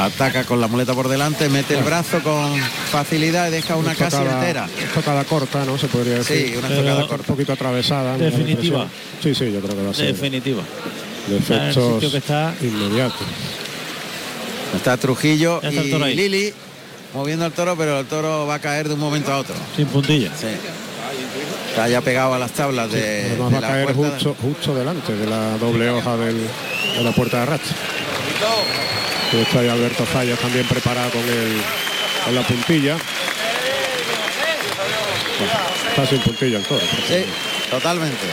Ataca 0.05 0.44
con 0.44 0.61
la 0.61 0.66
muleta 0.66 0.94
por 0.94 1.09
delante, 1.09 1.48
mete 1.48 1.76
el 1.76 1.84
brazo 1.84 2.20
con 2.22 2.57
facilidad 2.90 3.48
y 3.48 3.51
deja 3.51 3.76
una 3.76 3.94
casi 3.94 4.16
Estocada- 4.16 4.40
entera. 4.40 4.68
Estocada 4.82 5.24
corta, 5.24 5.64
¿no? 5.64 5.76
Se 5.76 5.88
podría 5.88 6.14
decir. 6.18 6.48
Sí, 6.53 6.57
una 6.57 6.68
estocada 6.68 7.03
Un 7.03 7.09
corta. 7.09 7.26
poquito 7.26 7.53
atravesada. 7.53 8.16
Definitiva. 8.16 8.86
Sí, 9.22 9.34
sí, 9.34 9.53
yo 9.53 9.61
creo 9.61 9.76
que 9.76 9.82
va 9.82 9.90
a 9.90 9.94
ser. 9.94 10.07
Definitiva. 10.07 10.62
De 11.28 11.36
Está 11.38 11.55
en 11.55 11.61
el 11.62 11.68
efectos 11.70 11.94
sitio 11.94 12.11
que 12.12 12.16
está. 12.18 12.55
inmediatos. 12.62 13.26
Está 14.74 14.96
Trujillo 14.96 15.61
está 15.62 15.80
el 15.80 15.88
y 15.88 15.90
toro 15.90 16.05
ahí. 16.07 16.14
Lili 16.16 16.55
moviendo 17.12 17.44
al 17.44 17.53
toro, 17.53 17.76
pero 17.76 18.01
el 18.01 18.07
toro 18.07 18.46
va 18.46 18.55
a 18.55 18.59
caer 18.61 18.88
de 18.88 18.94
un 18.94 19.01
momento 19.01 19.32
a 19.32 19.38
otro. 19.38 19.55
Sin 19.76 19.86
puntilla. 19.86 20.30
Sí. 20.40 20.46
Está 21.70 21.88
ya 21.88 22.01
pegado 22.01 22.32
a 22.34 22.38
las 22.38 22.53
tablas 22.53 22.90
de, 22.90 23.26
Además 23.32 23.51
de 23.51 23.53
va 23.55 23.59
a 23.59 23.61
la 23.61 23.68
caer 23.68 23.92
puerta. 23.94 24.14
justo, 24.14 24.36
justo 24.40 24.74
delante 24.74 25.14
de 25.14 25.26
la 25.26 25.59
doble 25.59 25.90
hoja 25.90 26.16
del- 26.16 26.46
de 26.96 27.03
la 27.05 27.12
puerta 27.12 27.36
de 27.38 27.42
arrastre. 27.44 27.74
Está 29.33 29.61
Alberto 29.61 30.05
Fallas 30.07 30.39
también 30.41 30.66
preparado 30.66 31.11
con, 31.11 31.22
el, 31.22 31.62
con 32.24 32.35
la 32.35 32.43
puntilla. 32.43 32.97
Está 35.89 36.07
sin 36.07 36.20
puntilla 36.20 36.59
el 36.59 36.64
toro. 36.64 36.85
Sí, 37.07 37.24
totalmente. 37.70 38.26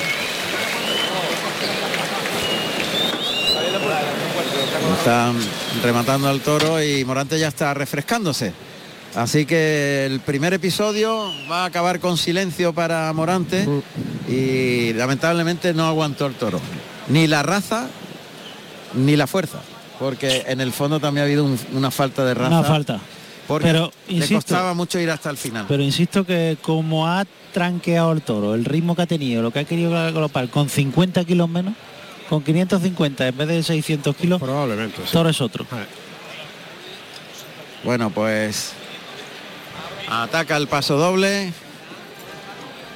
Están 4.98 5.38
rematando 5.84 6.30
al 6.30 6.42
toro 6.42 6.82
y 6.82 7.06
Morante 7.06 7.38
ya 7.38 7.50
está 7.50 7.76
refrescándose. 7.76 8.54
Así 9.16 9.46
que 9.46 10.06
el 10.06 10.20
primer 10.20 10.56
episodio 10.56 11.32
va 11.50 11.64
a 11.64 11.66
acabar 11.66 12.00
con 12.00 12.18
silencio 12.18 12.74
para 12.74 13.14
Morante 13.14 13.68
y 14.28 14.94
lamentablemente 14.94 15.76
no 15.76 15.86
aguantó 15.86 16.26
el 16.26 16.34
toro. 16.34 16.60
Ni 17.08 17.28
la 17.28 17.44
raza 17.44 17.88
ni 18.96 19.16
la 19.16 19.28
fuerza. 19.28 19.60
Porque 20.00 20.44
en 20.48 20.62
el 20.62 20.72
fondo 20.72 21.00
también 21.00 21.24
ha 21.24 21.26
habido 21.26 21.44
un- 21.44 21.60
una 21.74 21.90
falta 21.92 22.24
de 22.26 22.34
raza. 22.34 22.50
Una 22.60 22.64
falta. 22.64 23.00
Porque 23.48 23.68
Pero, 23.68 23.92
le 24.08 24.16
insisto- 24.16 24.36
costaba 24.36 24.74
mucho 24.74 25.00
ir 25.00 25.10
hasta 25.10 25.30
el 25.30 25.38
final. 25.38 25.66
Pero 25.68 25.82
insisto 25.82 26.26
que 26.26 26.58
como 26.62 27.08
ha 27.08 27.26
tranqueado 27.54 28.12
el 28.12 28.22
toro, 28.22 28.54
el 28.54 28.66
ritmo 28.66 28.96
que 28.96 29.04
ha 29.04 29.08
tenido, 29.08 29.42
lo 29.42 29.52
que 29.52 29.60
ha 29.60 29.64
querido 29.64 29.92
galopar 29.92 30.50
con 30.50 30.70
50 30.70 31.24
kilos 31.24 31.48
menos, 31.50 31.74
con 32.30 32.44
550 32.44 33.26
en 33.28 33.38
vez 33.38 33.48
de 33.48 33.64
600 33.64 34.16
kilos, 34.18 34.40
probablemente. 34.42 35.02
toro 35.12 35.30
es 35.30 35.40
otro. 35.40 35.66
Bueno, 37.84 38.10
pues 38.10 38.74
ataca 40.10 40.58
el 40.58 40.68
paso 40.68 40.98
doble. 40.98 41.54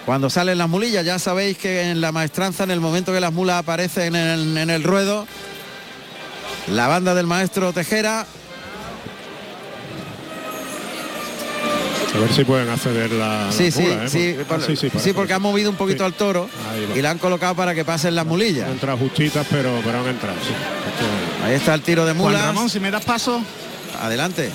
Cuando 0.06 0.30
salen 0.30 0.58
las 0.58 0.68
mulillas, 0.68 1.06
ya 1.06 1.20
sabéis 1.20 1.58
que 1.58 1.92
en 1.92 2.02
la 2.02 2.12
maestranza, 2.12 2.64
en 2.64 2.72
el 2.72 2.80
momento 2.82 3.14
que 3.14 3.20
las 3.22 3.32
mulas 3.32 3.58
aparecen 3.60 4.16
en 4.16 4.28
el, 4.28 4.58
en 4.58 4.70
el 4.70 4.84
ruedo, 4.84 5.28
la 6.68 6.88
banda 6.88 7.14
del 7.16 7.28
maestro 7.28 7.74
Tejera, 7.74 8.26
A 12.14 12.18
ver 12.20 12.34
si 12.34 12.44
pueden 12.44 12.70
acceder 12.70 13.10
la, 13.12 13.46
la 13.46 13.52
sí, 13.54 13.72
sí, 13.72 13.82
mula, 13.84 14.04
¿eh? 14.04 14.10
sí, 14.10 14.36
Por- 14.46 14.58
ah, 14.60 14.64
sí, 14.68 14.76
sí, 14.76 14.82
sí, 14.82 14.90
parece 14.90 15.14
porque 15.14 15.30
que- 15.30 15.34
ha 15.34 15.40
movido 15.40 15.70
un 15.70 15.78
poquito 15.78 16.00
Sí. 16.00 16.04
al 16.04 16.14
toro 16.14 16.50
y 16.94 17.02
la 17.02 17.12
han 17.12 17.18
colocado 17.18 17.56
para 17.56 17.74
que 17.74 17.86
pasen 17.86 18.16
las 18.16 18.26
mulillas. 18.26 18.66
Han 18.66 18.74
entrado 18.74 18.98
justitas, 18.98 19.48
pero, 19.50 19.80
pero 19.84 20.00
han 20.02 20.08
entrado, 20.08 20.36
sí. 20.42 20.50
Esto- 20.52 21.46
Ahí 21.46 21.54
está 21.56 21.74
el 21.74 21.82
tiro 21.82 22.06
de 22.06 22.14
mulas. 22.14 22.44
Ramón, 22.44 22.70
si 22.70 22.82
me 22.82 22.92
das 22.92 23.06
paso, 23.06 23.42
Adelante. 24.02 24.50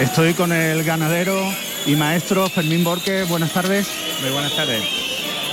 estoy 0.00 0.32
con 0.32 0.50
el 0.50 0.82
ganadero 0.82 1.38
y 1.86 1.94
maestro 1.94 2.48
Fermín 2.48 2.82
Borque. 2.84 3.24
Buenas 3.24 3.52
tardes. 3.52 3.86
Muy 4.22 4.30
buenas 4.30 4.56
tardes. 4.56 4.82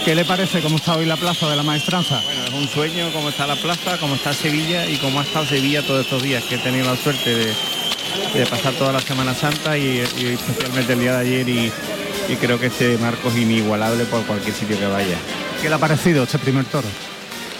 ¿Qué 0.10 0.16
le 0.16 0.26
parece 0.26 0.60
cómo 0.62 0.78
está 0.78 0.95
hoy 0.95 1.05
la 1.05 1.18
plaza 1.18 1.47
de 1.47 1.55
la 1.55 1.62
maestranza? 1.62 2.20
Bueno, 2.24 2.43
es 2.43 2.51
un 2.51 2.68
sueño 2.68 3.12
cómo 3.14 3.30
está 3.30 3.45
la 3.45 3.55
plaza, 3.55 3.99
cómo 3.99 4.16
está 4.16 4.34
Sevilla 4.34 4.88
y 4.88 4.97
cómo 4.97 5.20
ha 5.20 5.24
estado 5.24 5.45
Sevilla 5.45 5.86
todos 5.86 6.03
estos 6.03 6.24
días, 6.24 6.43
que 6.45 6.55
he 6.55 6.57
tenido 6.57 6.88
la 6.88 6.95
suerte 6.95 7.30
de, 7.36 7.53
de 8.34 8.45
pasar 8.47 8.74
toda 8.74 8.91
la 8.91 9.01
Semana 9.01 9.36
Santa 9.36 9.78
y, 9.78 10.03
y 10.18 10.26
especialmente 10.26 10.93
el 10.93 10.99
día 10.99 11.14
de 11.14 11.20
ayer 11.20 11.47
y, 11.47 11.72
y 12.28 12.36
creo 12.38 12.60
que 12.60 12.66
este 12.66 12.97
marco 12.97 13.30
es 13.30 13.38
inigualable 13.38 14.05
por 14.05 14.24
cualquier 14.24 14.55
sitio 14.55 14.80
que 14.80 14.88
vaya. 14.88 15.16
¿Qué 15.62 15.70
le 15.70 15.76
ha 15.76 15.78
parecido 15.78 16.24
este 16.24 16.39
primer 16.39 16.66
toro? 16.66 16.88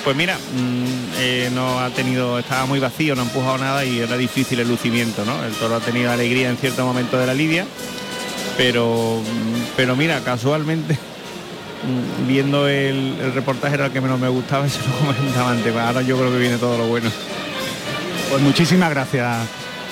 Pues 0.04 0.16
mira, 0.16 0.36
mm, 0.36 1.20
eh, 1.20 1.52
no 1.54 1.80
ha 1.80 1.91
tenido, 1.91 2.39
estaba 2.39 2.66
muy 2.66 2.80
vacío, 2.80 3.14
no 3.14 3.22
ha 3.22 3.26
empujado 3.26 3.60
nada 3.60 3.86
y 3.86 4.00
era 4.00 4.18
difícil 4.18 4.60
el 4.60 4.68
lucimiento, 4.68 5.24
¿no? 5.24 5.45
El 5.45 5.54
toro 5.54 5.76
ha 5.76 5.82
tenido 5.82 6.12
alegría 6.12 6.50
en 6.50 6.58
cierto 6.58 6.84
momento 6.84 7.20
de 7.20 7.28
la 7.28 7.36
lidia, 7.36 7.68
pero, 8.58 9.22
mm, 9.22 9.76
pero 9.78 9.95
mira, 9.95 10.22
casualmente, 10.22 10.97
viendo 12.27 12.67
el, 12.67 13.15
el 13.21 13.34
reportaje 13.34 13.75
era 13.75 13.86
el 13.88 13.91
que 13.91 14.01
menos 14.01 14.19
me 14.19 14.27
gustaba 14.27 14.67
y 14.67 14.69
se 14.69 14.80
lo 14.80 14.93
comentaba 14.97 15.51
antes, 15.51 15.75
ahora 15.75 16.01
yo 16.01 16.17
creo 16.17 16.32
que 16.32 16.38
viene 16.38 16.57
todo 16.57 16.77
lo 16.77 16.88
bueno. 16.88 17.09
Pues 18.30 18.41
muchísimas 18.41 18.89
gracias, 18.91 19.47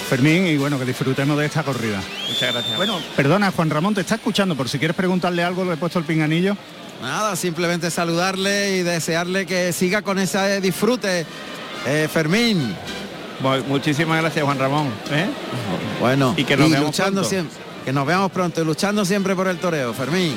Fermín, 0.09 0.45
y 0.47 0.57
bueno, 0.57 0.77
que 0.77 0.85
disfrutemos 0.85 1.37
de 1.39 1.45
esta 1.45 1.63
corrida. 1.63 2.01
Muchas 2.29 2.53
gracias. 2.53 2.75
Bueno, 2.77 2.99
perdona, 3.15 3.51
Juan 3.51 3.69
Ramón, 3.69 3.95
te 3.95 4.01
está 4.01 4.15
escuchando, 4.15 4.55
por 4.55 4.69
si 4.69 4.77
quieres 4.77 4.95
preguntarle 4.95 5.43
algo, 5.43 5.65
le 5.65 5.73
he 5.73 5.77
puesto 5.77 5.97
el 5.99 6.05
pinganillo. 6.05 6.55
Nada, 7.01 7.35
simplemente 7.35 7.89
saludarle 7.91 8.77
y 8.77 8.83
desearle 8.83 9.45
que 9.45 9.71
siga 9.73 10.01
con 10.01 10.17
ese 10.19 10.61
disfrute. 10.61 11.25
Eh, 11.85 12.07
Fermín. 12.11 12.75
Bueno, 13.39 13.63
muchísimas 13.67 14.19
gracias, 14.19 14.43
Juan 14.43 14.57
Ramón. 14.57 14.87
¿eh? 15.11 15.27
Bueno, 15.99 16.33
Y 16.37 16.43
que 16.43 16.57
nos 16.57 16.69
veamos 16.71 16.87
luchando 16.89 17.21
pronto. 17.21 17.29
siempre. 17.29 17.57
Que 17.87 17.93
nos 17.93 18.05
veamos 18.05 18.33
pronto 18.33 18.61
y 18.61 18.65
luchando 18.65 19.05
siempre 19.05 19.33
por 19.33 19.47
el 19.47 19.59
toreo, 19.59 19.93
Fermín. 19.93 20.35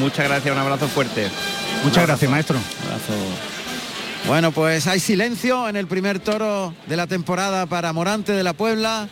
Muchas 0.00 0.26
gracias, 0.26 0.52
un 0.52 0.60
abrazo 0.60 0.88
fuerte. 0.88 1.30
Muchas 1.84 2.04
gracias, 2.04 2.28
maestro. 2.28 2.58
Bueno, 4.26 4.50
pues 4.50 4.88
hay 4.88 4.98
silencio 4.98 5.68
en 5.68 5.76
el 5.76 5.86
primer 5.86 6.18
toro 6.18 6.74
de 6.88 6.96
la 6.96 7.06
temporada 7.06 7.66
para 7.66 7.92
Morante 7.92 8.32
de 8.32 8.42
la 8.42 8.52
Puebla. 8.52 9.08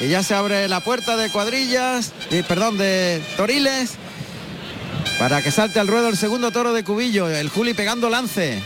Y 0.00 0.08
ya 0.08 0.22
se 0.22 0.34
abre 0.34 0.66
la 0.66 0.80
puerta 0.80 1.18
de 1.18 1.28
cuadrillas, 1.28 2.14
eh, 2.30 2.42
perdón, 2.48 2.78
de 2.78 3.22
Toriles, 3.36 3.96
para 5.18 5.42
que 5.42 5.50
salte 5.50 5.78
al 5.78 5.88
ruedo 5.88 6.08
el 6.08 6.16
segundo 6.16 6.52
toro 6.52 6.72
de 6.72 6.84
Cubillo, 6.84 7.28
el 7.28 7.50
Juli 7.50 7.74
pegando 7.74 8.08
lance, 8.08 8.62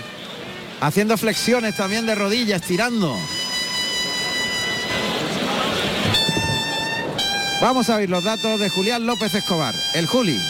haciendo 0.81 1.19
flexiones 1.19 1.75
también 1.75 2.07
de 2.07 2.15
rodillas, 2.15 2.63
tirando. 2.63 3.17
Vamos 7.61 7.91
a 7.91 7.99
ver 7.99 8.09
los 8.09 8.25
datos 8.25 8.59
de 8.59 8.71
Julián 8.71 9.07
López 9.07 9.35
Escobar, 9.35 9.75
el 9.95 10.07
Juli. 10.07 10.41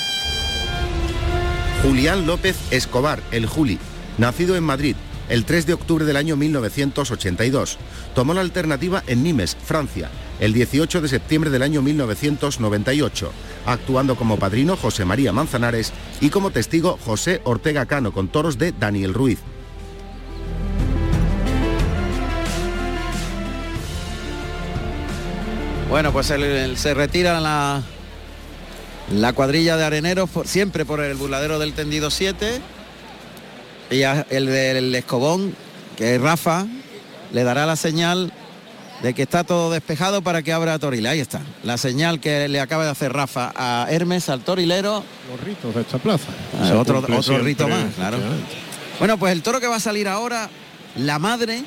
Julián 1.82 2.26
López 2.26 2.56
Escobar, 2.70 3.20
el 3.32 3.46
Juli, 3.46 3.78
nacido 4.18 4.56
en 4.56 4.62
Madrid 4.62 4.94
el 5.30 5.44
3 5.44 5.64
de 5.64 5.74
octubre 5.74 6.04
del 6.04 6.16
año 6.16 6.36
1982. 6.36 7.78
Tomó 8.14 8.34
la 8.34 8.42
alternativa 8.42 9.02
en 9.06 9.22
Nimes, 9.22 9.56
Francia, 9.64 10.10
el 10.40 10.52
18 10.52 11.00
de 11.00 11.08
septiembre 11.08 11.50
del 11.50 11.62
año 11.62 11.80
1998, 11.80 13.32
actuando 13.64 14.16
como 14.16 14.38
padrino 14.38 14.76
José 14.76 15.04
María 15.04 15.32
Manzanares 15.32 15.92
y 16.20 16.30
como 16.30 16.50
testigo 16.50 16.98
José 17.04 17.40
Ortega 17.44 17.86
Cano 17.86 18.12
con 18.12 18.28
toros 18.28 18.58
de 18.58 18.72
Daniel 18.72 19.14
Ruiz. 19.14 19.38
Bueno, 25.90 26.12
pues 26.12 26.26
se 26.26 26.94
retira 26.94 27.40
la, 27.40 27.82
la 29.12 29.32
cuadrilla 29.32 29.76
de 29.76 29.84
areneros 29.84 30.30
por- 30.30 30.46
siempre 30.46 30.84
por 30.84 31.00
el 31.00 31.16
burladero 31.16 31.58
del 31.58 31.72
tendido 31.72 32.10
7 32.10 32.60
y 33.90 34.02
a- 34.04 34.24
el 34.30 34.46
del 34.46 34.94
escobón, 34.94 35.54
que 35.96 36.14
es 36.14 36.20
Rafa, 36.20 36.66
le 37.32 37.42
dará 37.42 37.66
la 37.66 37.74
señal 37.76 38.32
de 39.02 39.14
que 39.14 39.22
está 39.22 39.42
todo 39.44 39.70
despejado 39.72 40.22
para 40.22 40.42
que 40.42 40.52
abra 40.52 40.78
Toril. 40.78 41.06
Ahí 41.06 41.18
está, 41.20 41.40
la 41.64 41.76
señal 41.76 42.20
que 42.20 42.48
le 42.48 42.60
acaba 42.60 42.84
de 42.84 42.90
hacer 42.90 43.12
Rafa 43.12 43.52
a 43.56 43.86
Hermes, 43.90 44.28
al 44.28 44.42
torilero. 44.42 45.02
Los 45.30 45.40
ritos 45.40 45.74
de 45.74 45.80
esta 45.80 45.98
plaza. 45.98 46.26
Ah, 46.62 46.72
otro, 46.78 46.98
otro 46.98 47.38
rito 47.38 47.66
más, 47.66 47.94
claro. 47.96 48.18
Bueno, 49.00 49.18
pues 49.18 49.32
el 49.32 49.42
toro 49.42 49.58
que 49.58 49.66
va 49.66 49.76
a 49.76 49.80
salir 49.80 50.06
ahora, 50.06 50.48
la 50.96 51.18
madre, 51.18 51.64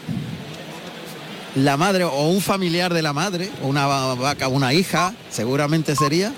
la 1.55 1.77
madre 1.77 2.03
o 2.03 2.27
un 2.29 2.41
familiar 2.41 2.93
de 2.93 3.01
la 3.01 3.13
madre, 3.13 3.49
una 3.61 3.85
va- 3.87 4.15
vaca, 4.15 4.47
una 4.47 4.73
hija, 4.73 5.13
seguramente 5.29 5.95
sería. 5.95 6.33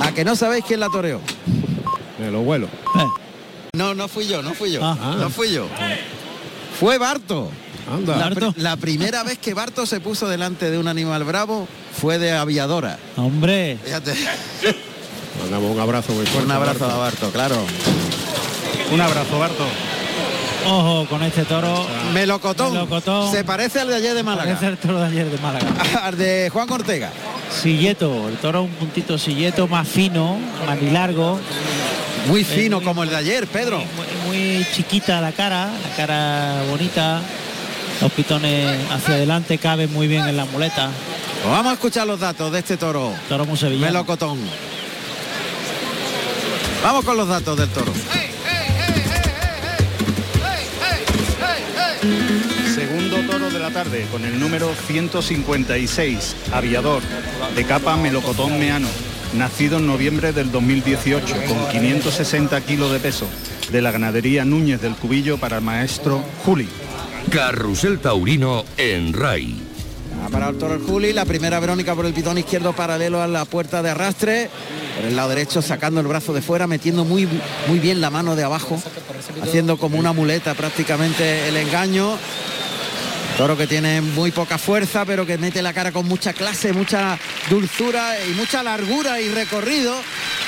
A 0.00 0.12
que 0.12 0.24
no 0.24 0.34
sabéis 0.36 0.64
quién 0.66 0.80
la 0.80 0.88
toreó. 0.88 1.20
De 2.18 2.30
los 2.30 2.44
vuelos. 2.44 2.70
No, 3.74 3.94
no 3.94 4.08
fui 4.08 4.26
yo, 4.26 4.42
no 4.42 4.54
fui 4.54 4.70
yo. 4.72 4.80
Ah. 4.84 5.16
No 5.18 5.30
fui 5.30 5.50
yo. 5.52 5.66
Fue 6.78 6.98
Barto. 6.98 7.50
Anda. 7.92 8.16
La, 8.16 8.54
la 8.56 8.76
primera 8.76 9.22
vez 9.24 9.38
que 9.38 9.54
Barto 9.54 9.86
se 9.86 10.00
puso 10.00 10.28
delante 10.28 10.70
de 10.70 10.78
un 10.78 10.86
animal 10.88 11.24
bravo 11.24 11.66
fue 12.00 12.18
de 12.18 12.32
aviadora. 12.32 12.98
Hombre. 13.16 13.78
Fíjate. 13.84 14.14
Mandamos 15.42 15.70
un 15.72 15.80
abrazo 15.80 16.12
muy 16.12 16.24
fuerte. 16.26 16.46
Un 16.46 16.52
abrazo 16.52 16.80
Barto. 16.80 16.94
a 16.94 16.98
Barto, 16.98 17.30
claro. 17.30 17.56
Un 18.92 19.00
abrazo, 19.00 19.38
Barto. 19.38 19.64
Ojo 20.66 21.06
con 21.08 21.22
este 21.22 21.44
toro. 21.44 21.86
Melocotón. 22.12 22.72
Melocotón. 22.72 23.32
Se 23.32 23.44
parece 23.44 23.80
al 23.80 23.88
de 23.88 23.96
ayer 23.96 24.14
de 24.14 24.22
Málaga. 24.22 24.54
Parece 24.54 24.66
el 24.68 24.78
toro 24.78 25.00
de 25.00 25.06
ayer 25.06 25.30
de 25.30 25.38
Málaga. 25.38 25.66
Al 26.04 26.16
de 26.16 26.50
Juan 26.52 26.70
Ortega. 26.70 27.10
Silleto, 27.62 28.28
el 28.28 28.36
toro 28.36 28.62
un 28.62 28.70
puntito 28.70 29.18
silleto 29.18 29.66
más 29.68 29.86
fino, 29.88 30.38
más 30.66 30.80
largo. 30.82 31.38
Muy 32.26 32.42
Es 32.42 32.46
fino 32.46 32.76
muy- 32.78 32.84
como 32.86 33.02
el 33.02 33.10
de 33.10 33.16
ayer, 33.16 33.46
Pedro. 33.48 33.78
Muy, 34.26 34.38
muy 34.56 34.66
chiquita 34.74 35.20
la 35.20 35.32
cara, 35.32 35.66
la 35.66 35.96
cara 35.96 36.62
bonita. 36.70 37.20
Los 38.00 38.10
pitones 38.12 38.78
hacia 38.90 39.14
adelante 39.14 39.58
caben 39.58 39.92
muy 39.92 40.06
bien 40.08 40.26
en 40.28 40.36
la 40.36 40.44
muleta. 40.46 40.90
Pues 41.42 41.52
vamos 41.52 41.70
a 41.70 41.74
escuchar 41.74 42.06
los 42.06 42.20
datos 42.20 42.52
de 42.52 42.60
este 42.60 42.76
toro. 42.76 43.12
Toro 43.28 43.44
muy 43.44 43.56
sevillano. 43.56 43.92
Melocotón. 43.92 44.38
Vamos 46.82 47.04
con 47.04 47.16
los 47.16 47.28
datos 47.28 47.56
del 47.58 47.68
toro. 47.68 47.92
De 53.50 53.58
la 53.58 53.70
tarde 53.70 54.06
con 54.10 54.24
el 54.24 54.38
número 54.38 54.72
156, 54.86 56.36
aviador, 56.52 57.02
de 57.56 57.64
capa 57.64 57.96
melocotón 57.96 58.58
meano, 58.58 58.86
nacido 59.34 59.78
en 59.78 59.86
noviembre 59.86 60.32
del 60.32 60.52
2018 60.52 61.34
con 61.48 61.68
560 61.68 62.60
kilos 62.62 62.92
de 62.92 63.00
peso, 63.00 63.26
de 63.70 63.82
la 63.82 63.90
ganadería 63.90 64.44
Núñez 64.44 64.80
del 64.80 64.94
Cubillo 64.94 65.38
para 65.38 65.56
el 65.56 65.62
maestro 65.62 66.22
Juli. 66.44 66.68
Carrusel 67.30 67.98
Taurino 67.98 68.64
en 68.78 69.12
RAI. 69.12 69.56
Ha 70.24 70.28
parado 70.28 70.52
el 70.52 70.58
toro 70.58 70.74
el 70.74 70.80
Juli, 70.80 71.12
la 71.12 71.24
primera 71.24 71.58
Verónica 71.58 71.94
por 71.94 72.06
el 72.06 72.14
pitón 72.14 72.38
izquierdo 72.38 72.72
paralelo 72.72 73.20
a 73.20 73.26
la 73.26 73.44
puerta 73.44 73.82
de 73.82 73.90
arrastre. 73.90 74.50
Por 74.96 75.04
el 75.04 75.16
lado 75.16 75.30
derecho 75.30 75.60
sacando 75.60 76.00
el 76.00 76.06
brazo 76.06 76.32
de 76.32 76.42
fuera, 76.42 76.66
metiendo 76.66 77.04
muy, 77.04 77.28
muy 77.66 77.80
bien 77.80 78.00
la 78.00 78.08
mano 78.08 78.36
de 78.36 78.44
abajo, 78.44 78.80
haciendo 79.42 79.76
como 79.78 79.98
una 79.98 80.12
muleta 80.12 80.54
prácticamente 80.54 81.48
el 81.48 81.56
engaño. 81.56 82.16
Toro 83.36 83.56
que 83.56 83.66
tiene 83.66 84.00
muy 84.00 84.30
poca 84.30 84.58
fuerza, 84.58 85.04
pero 85.04 85.24
que 85.26 85.38
mete 85.38 85.62
la 85.62 85.72
cara 85.72 85.90
con 85.90 86.06
mucha 86.06 86.32
clase, 86.32 86.72
mucha 86.72 87.18
dulzura 87.50 88.14
y 88.28 88.34
mucha 88.34 88.62
largura 88.62 89.20
y 89.20 89.28
recorrido. 89.30 89.94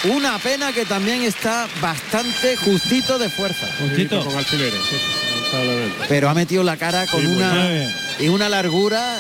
Una 0.05 0.39
pena 0.39 0.71
que 0.73 0.85
también 0.85 1.23
está 1.23 1.67
bastante 1.81 2.57
justito 2.57 3.19
de 3.19 3.31
fuerza. 3.31 3.67
Justito. 3.81 4.23
Con 4.25 4.37
alfileres. 4.37 4.81
Pero 6.09 6.29
ha 6.29 6.35
metido 6.35 6.63
la 6.63 6.77
cara 6.77 7.07
con 7.07 7.21
Sí, 7.21 7.27
muy 7.27 7.37
una 7.37 7.87
y 8.21 8.29
una 8.29 8.49
largura. 8.49 9.17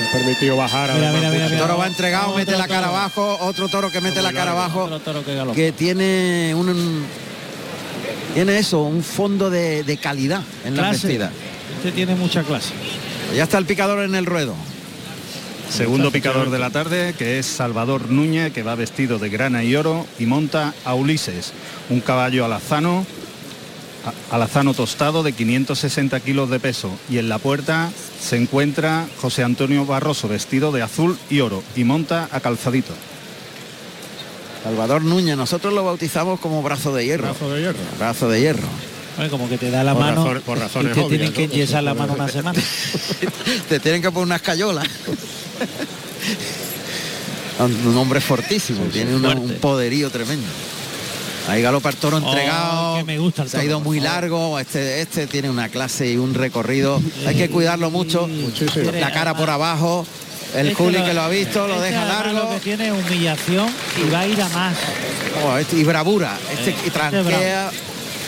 Me 0.00 0.06
ha 0.08 0.12
permitido 0.12 0.56
bajar. 0.56 0.92
Mira, 0.94 1.12
mira, 1.12 1.30
mira, 1.30 1.58
toro 1.58 1.76
va 1.76 1.86
entregado, 1.86 2.34
mete 2.34 2.52
la 2.56 2.66
cara 2.66 2.86
toro. 2.86 2.96
abajo, 2.96 3.38
otro 3.42 3.68
toro 3.68 3.92
que 3.92 4.00
mete 4.00 4.22
la 4.22 4.32
cara 4.32 4.52
abajo, 4.52 4.84
Otro 4.84 5.00
toro 5.00 5.24
que 5.24 5.34
galopa. 5.34 5.54
que 5.54 5.72
tiene 5.72 6.54
un 6.56 7.04
tiene 8.34 8.58
eso, 8.58 8.82
un 8.82 9.02
fondo 9.02 9.50
de, 9.50 9.82
de 9.84 9.96
calidad 9.96 10.42
en 10.64 10.76
la 10.76 10.90
vestida. 10.90 11.30
Este 11.76 11.92
tiene 11.92 12.14
mucha 12.14 12.42
clase. 12.42 12.74
Ya 13.34 13.44
está 13.44 13.58
el 13.58 13.66
picador 13.66 14.04
en 14.04 14.14
el 14.14 14.26
ruedo. 14.26 14.54
Segundo 15.70 16.10
picador 16.10 16.50
de 16.50 16.58
la 16.58 16.70
tarde, 16.70 17.14
que 17.16 17.38
es 17.38 17.46
Salvador 17.46 18.10
Núñez, 18.10 18.52
que 18.52 18.64
va 18.64 18.74
vestido 18.74 19.18
de 19.20 19.28
grana 19.28 19.62
y 19.62 19.76
oro 19.76 20.04
y 20.18 20.26
monta 20.26 20.74
a 20.84 20.94
Ulises, 20.94 21.52
un 21.90 22.00
caballo 22.00 22.44
alazano, 22.44 23.06
alazano 24.32 24.74
tostado 24.74 25.22
de 25.22 25.32
560 25.32 26.18
kilos 26.20 26.50
de 26.50 26.58
peso. 26.58 26.90
Y 27.08 27.18
en 27.18 27.28
la 27.28 27.38
puerta 27.38 27.90
se 28.20 28.36
encuentra 28.36 29.06
José 29.20 29.44
Antonio 29.44 29.86
Barroso, 29.86 30.26
vestido 30.26 30.72
de 30.72 30.82
azul 30.82 31.16
y 31.30 31.40
oro, 31.40 31.62
y 31.76 31.84
monta 31.84 32.28
a 32.32 32.40
Calzadito. 32.40 32.92
Salvador 34.62 35.02
Núñez, 35.02 35.36
nosotros 35.36 35.72
lo 35.72 35.84
bautizamos 35.84 36.38
como 36.40 36.62
brazo 36.62 36.94
de 36.94 37.04
hierro. 37.04 37.24
Brazo 37.28 37.50
de 37.50 37.60
hierro. 37.60 37.78
Brazo 37.98 38.28
de 38.28 38.40
hierro. 38.40 38.68
Como 39.30 39.48
que 39.48 39.58
te 39.58 39.70
da 39.70 39.84
la 39.84 39.92
Por 39.92 40.02
mano 40.02 40.24
por 40.46 40.56
y 40.56 40.60
razones 40.60 40.94
te 40.94 41.00
obvias, 41.00 41.08
tienen 41.08 41.32
que 41.32 41.46
¿no? 41.48 41.52
enyesar 41.54 41.82
la 41.82 41.94
mano 41.94 42.14
una 42.14 42.28
semana. 42.28 42.58
Te 43.68 43.80
tienen 43.80 44.00
que 44.02 44.10
poner 44.10 44.26
unas 44.26 44.40
cayolas. 44.42 44.86
un 47.58 47.96
hombre 47.96 48.20
fortísimo, 48.20 48.84
tiene 48.92 49.14
una- 49.14 49.30
un 49.34 49.54
poderío 49.54 50.10
tremendo. 50.10 50.46
Ahí 51.48 51.62
galopa 51.62 51.88
el 51.90 51.96
toro 51.96 52.18
Oh, 52.18 52.20
entregado. 52.30 52.96
que 52.98 53.04
me 53.04 53.18
gusta 53.18 53.42
el 53.42 53.48
se 53.50 53.56
ha 53.56 53.60
toro, 53.60 53.68
ido 53.70 53.80
muy 53.80 53.98
largo. 54.00 54.58
Este, 54.58 55.00
este 55.02 55.26
tiene 55.26 55.50
una 55.50 55.68
clase 55.68 56.10
y 56.10 56.16
un 56.16 56.32
recorrido. 56.34 57.02
Hay 57.26 57.34
que 57.34 57.50
cuidarlo 57.50 57.90
mucho. 57.90 58.28
Muchísimo. 58.28 58.92
La 58.92 59.10
cara 59.12 59.34
por 59.36 59.50
abajo. 59.50 60.06
El 60.54 60.68
Este 60.68 60.74
Juli 60.74 61.02
que 61.02 61.14
lo 61.14 61.22
ha 61.22 61.28
visto, 61.28 61.66
lo 61.68 61.74
este 61.76 61.90
deja 61.94 62.04
largo. 62.04 62.38
Lo 62.38 62.50
que 62.50 62.60
tiene 62.60 62.86
es 62.88 62.92
humillación 62.92 63.68
y 64.04 64.10
va 64.10 64.20
a 64.20 64.26
ir 64.26 64.40
a 64.42 64.48
más. 64.48 64.74
Oh, 65.44 65.56
este- 65.56 65.76
y 65.76 65.84
bravura. 65.84 66.36
Este 66.52 66.70
Eh, 66.70 66.90
tranquea. 66.92 67.70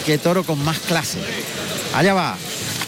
que 0.07 0.19
toro 0.19 0.45
con 0.45 0.63
más 0.65 0.79
clase. 0.81 1.19
Allá 1.95 2.15
va. 2.15 2.37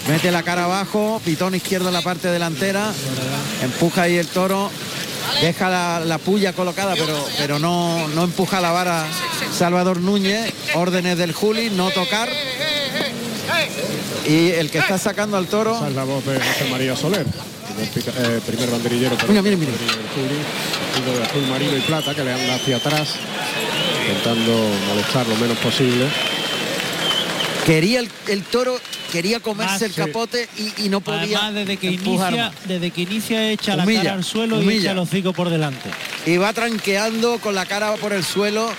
Mete 0.08 0.30
la 0.30 0.42
cara 0.42 0.64
abajo, 0.64 1.20
pitón 1.24 1.54
izquierdo 1.54 1.88
en 1.88 1.94
la 1.94 2.02
parte 2.02 2.28
delantera, 2.28 2.92
empuja 3.62 4.02
ahí 4.02 4.16
el 4.18 4.26
toro, 4.28 4.70
deja 5.40 5.70
la, 5.70 6.00
la 6.04 6.18
puya 6.18 6.52
colocada, 6.52 6.92
pero, 6.94 7.26
pero 7.38 7.58
no, 7.58 8.06
no 8.08 8.24
empuja 8.24 8.60
la 8.60 8.70
vara 8.70 9.06
Salvador 9.56 10.00
Núñez, 10.00 10.52
órdenes 10.74 11.16
del 11.16 11.32
Juli, 11.32 11.70
no 11.70 11.90
tocar. 11.90 12.28
Y 14.28 14.50
el 14.52 14.70
que 14.70 14.78
está 14.78 14.98
sacando 14.98 15.36
al 15.36 15.46
toro, 15.46 15.76
Esa 15.76 15.88
es 15.88 15.94
la 15.94 16.04
voz 16.04 16.24
de 16.24 16.38
José 16.40 16.68
María 16.70 16.96
Soler, 16.96 17.26
eh, 17.26 18.40
primer 18.46 18.70
banderillero. 18.70 19.16
Mira, 19.28 19.40
el 19.40 19.44
mira, 19.44 19.56
mira. 19.56 19.72
vestido 19.72 21.18
de 21.18 21.24
azul 21.24 21.46
marino 21.48 21.76
y 21.76 21.80
plata, 21.80 22.14
que 22.14 22.24
le 22.24 22.32
anda 22.32 22.54
hacia 22.54 22.76
atrás, 22.76 23.08
intentando 24.08 24.52
molestar 24.88 25.26
lo 25.26 25.36
menos 25.36 25.58
posible. 25.58 26.06
quería 27.66 28.00
el, 28.00 28.08
el 28.28 28.42
toro, 28.44 28.78
quería 29.12 29.40
comerse 29.40 29.72
Más, 29.72 29.82
el 29.82 29.92
sí. 29.92 30.00
capote 30.00 30.48
y, 30.56 30.84
y 30.86 30.88
no 30.88 31.00
podía 31.00 31.38
Además, 31.38 31.54
desde 31.54 31.76
que 31.76 31.86
inicia, 31.92 32.30
más. 32.30 32.52
desde 32.66 32.90
que 32.90 33.00
inicia 33.02 33.50
echa 33.50 33.76
la 33.76 33.84
cara 33.86 34.12
al 34.14 34.24
suelo 34.24 34.62
y 34.62 34.68
echa 34.78 34.92
el 34.92 34.98
hocico 34.98 35.32
por 35.32 35.50
delante. 35.50 35.90
Y 36.26 36.36
va 36.38 36.52
tranqueando 36.52 37.38
con 37.38 37.54
la 37.54 37.66
cara 37.66 37.94
por 37.96 38.12
el 38.12 38.24
suelo. 38.24 38.70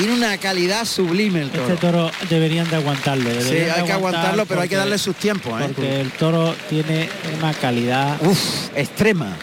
Tiene 0.00 0.14
una 0.14 0.38
calidad 0.38 0.86
sublime 0.86 1.42
el 1.42 1.50
toro. 1.50 1.64
Este 1.64 1.76
toro 1.76 2.10
deberían 2.30 2.66
de 2.70 2.76
aguantarlo. 2.76 3.28
Sí, 3.42 3.50
de 3.50 3.70
hay 3.70 3.84
que 3.84 3.92
aguantar 3.92 3.94
aguantarlo, 3.96 4.46
pero 4.46 4.62
hay 4.62 4.68
que 4.70 4.76
darle 4.76 4.96
sus 4.96 5.14
tiempos. 5.14 5.60
¿eh? 5.60 5.64
Porque 5.66 6.00
el 6.00 6.10
toro 6.12 6.54
tiene 6.70 7.06
una 7.36 7.52
calidad. 7.52 8.16
Uf, 8.22 8.70
extrema. 8.74 9.36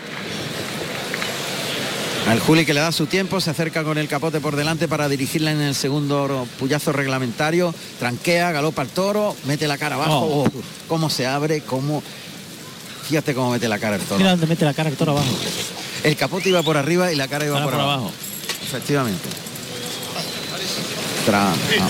Al 2.28 2.40
Juli 2.40 2.66
que 2.66 2.74
le 2.74 2.80
da 2.80 2.92
su 2.92 3.06
tiempo, 3.06 3.40
se 3.40 3.52
acerca 3.52 3.84
con 3.84 4.00
el 4.00 4.08
capote 4.08 4.40
por 4.42 4.56
delante 4.56 4.88
para 4.88 5.08
dirigirla 5.08 5.52
en 5.52 5.62
el 5.62 5.76
segundo 5.76 6.48
puyazo 6.58 6.92
reglamentario, 6.92 7.72
tranquea, 8.00 8.52
galopa 8.52 8.82
al 8.82 8.90
toro, 8.90 9.36
mete 9.46 9.68
la 9.68 9.78
cara 9.78 9.94
abajo, 9.96 10.26
Oh. 10.26 10.44
oh, 10.46 10.52
cómo 10.88 11.12
se 11.12 11.28
abre, 11.28 11.62
cómo... 11.62 12.02
Fíjate 13.08 13.36
cómo 13.36 13.52
mete 13.52 13.70
la 13.70 13.78
cara 13.78 13.98
el 13.98 14.02
toro. 14.02 14.18
Mira 14.18 14.32
dónde 14.32 14.48
mete 14.48 14.66
la 14.66 14.74
cara 14.74 14.90
el 14.90 14.96
toro 14.98 15.12
abajo. 15.12 15.28
El 16.04 16.16
capote 16.16 16.50
iba 16.50 16.64
por 16.64 16.78
arriba 16.78 17.14
y 17.14 17.16
la 17.16 17.28
cara 17.28 17.46
iba 17.46 17.62
por, 17.62 17.72
por 17.72 17.74
abajo. 17.80 17.92
abajo. 17.92 18.12
Efectivamente. 18.64 19.30
Tra- 21.28 21.52
ah, 21.82 21.90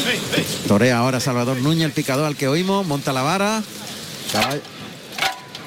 torea 0.67 0.97
ahora 0.97 1.19
Salvador 1.19 1.57
Núñez, 1.57 1.85
el 1.85 1.91
picador 1.91 2.25
al 2.25 2.35
que 2.35 2.47
oímos, 2.47 2.85
monta 2.87 3.13
la 3.13 3.21
vara. 3.21 3.61
caballo- 4.31 4.61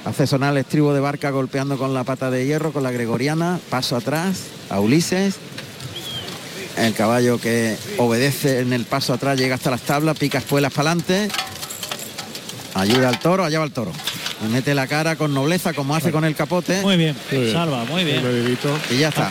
Hace 0.05 0.27
sonar 0.27 0.53
el 0.53 0.59
estribo 0.59 0.95
de 0.95 1.01
barca 1.01 1.31
golpeando 1.31 1.77
con 1.79 1.93
la 1.95 2.05
pata 2.05 2.31
de 2.31 2.47
hierro, 2.47 2.73
con 2.73 2.83
la 2.83 2.91
gregoriana, 2.91 3.61
paso 3.68 3.97
atrás, 3.97 4.39
a 4.71 4.81
Ulises. 4.81 5.35
El 6.79 6.95
caballo 6.95 7.39
que 7.39 7.77
obedece 7.99 8.61
en 8.61 8.73
el 8.73 8.87
paso 8.87 9.12
atrás, 9.12 9.39
llega 9.39 9.57
hasta 9.57 9.71
las 9.71 9.83
tablas, 9.83 10.16
pica 10.18 10.39
espuelas 10.39 10.73
para 10.73 10.91
adelante. 10.93 11.29
Ayuda 12.75 13.09
al 13.11 13.18
toro, 13.21 13.45
allá 13.45 13.59
va 13.59 13.66
el 13.66 13.73
toro. 13.73 13.93
Mete 14.49 14.74
la 14.74 14.86
cara 14.86 15.16
con 15.16 15.34
nobleza, 15.34 15.74
como 15.74 15.95
hace 15.95 16.11
con 16.11 16.24
el 16.24 16.34
capote. 16.34 16.80
Muy 16.80 16.97
bien, 16.97 17.14
salva, 17.53 17.84
muy 17.84 18.05
bien. 18.05 18.24
Y 18.91 18.97
ya 18.97 19.09
está. 19.09 19.30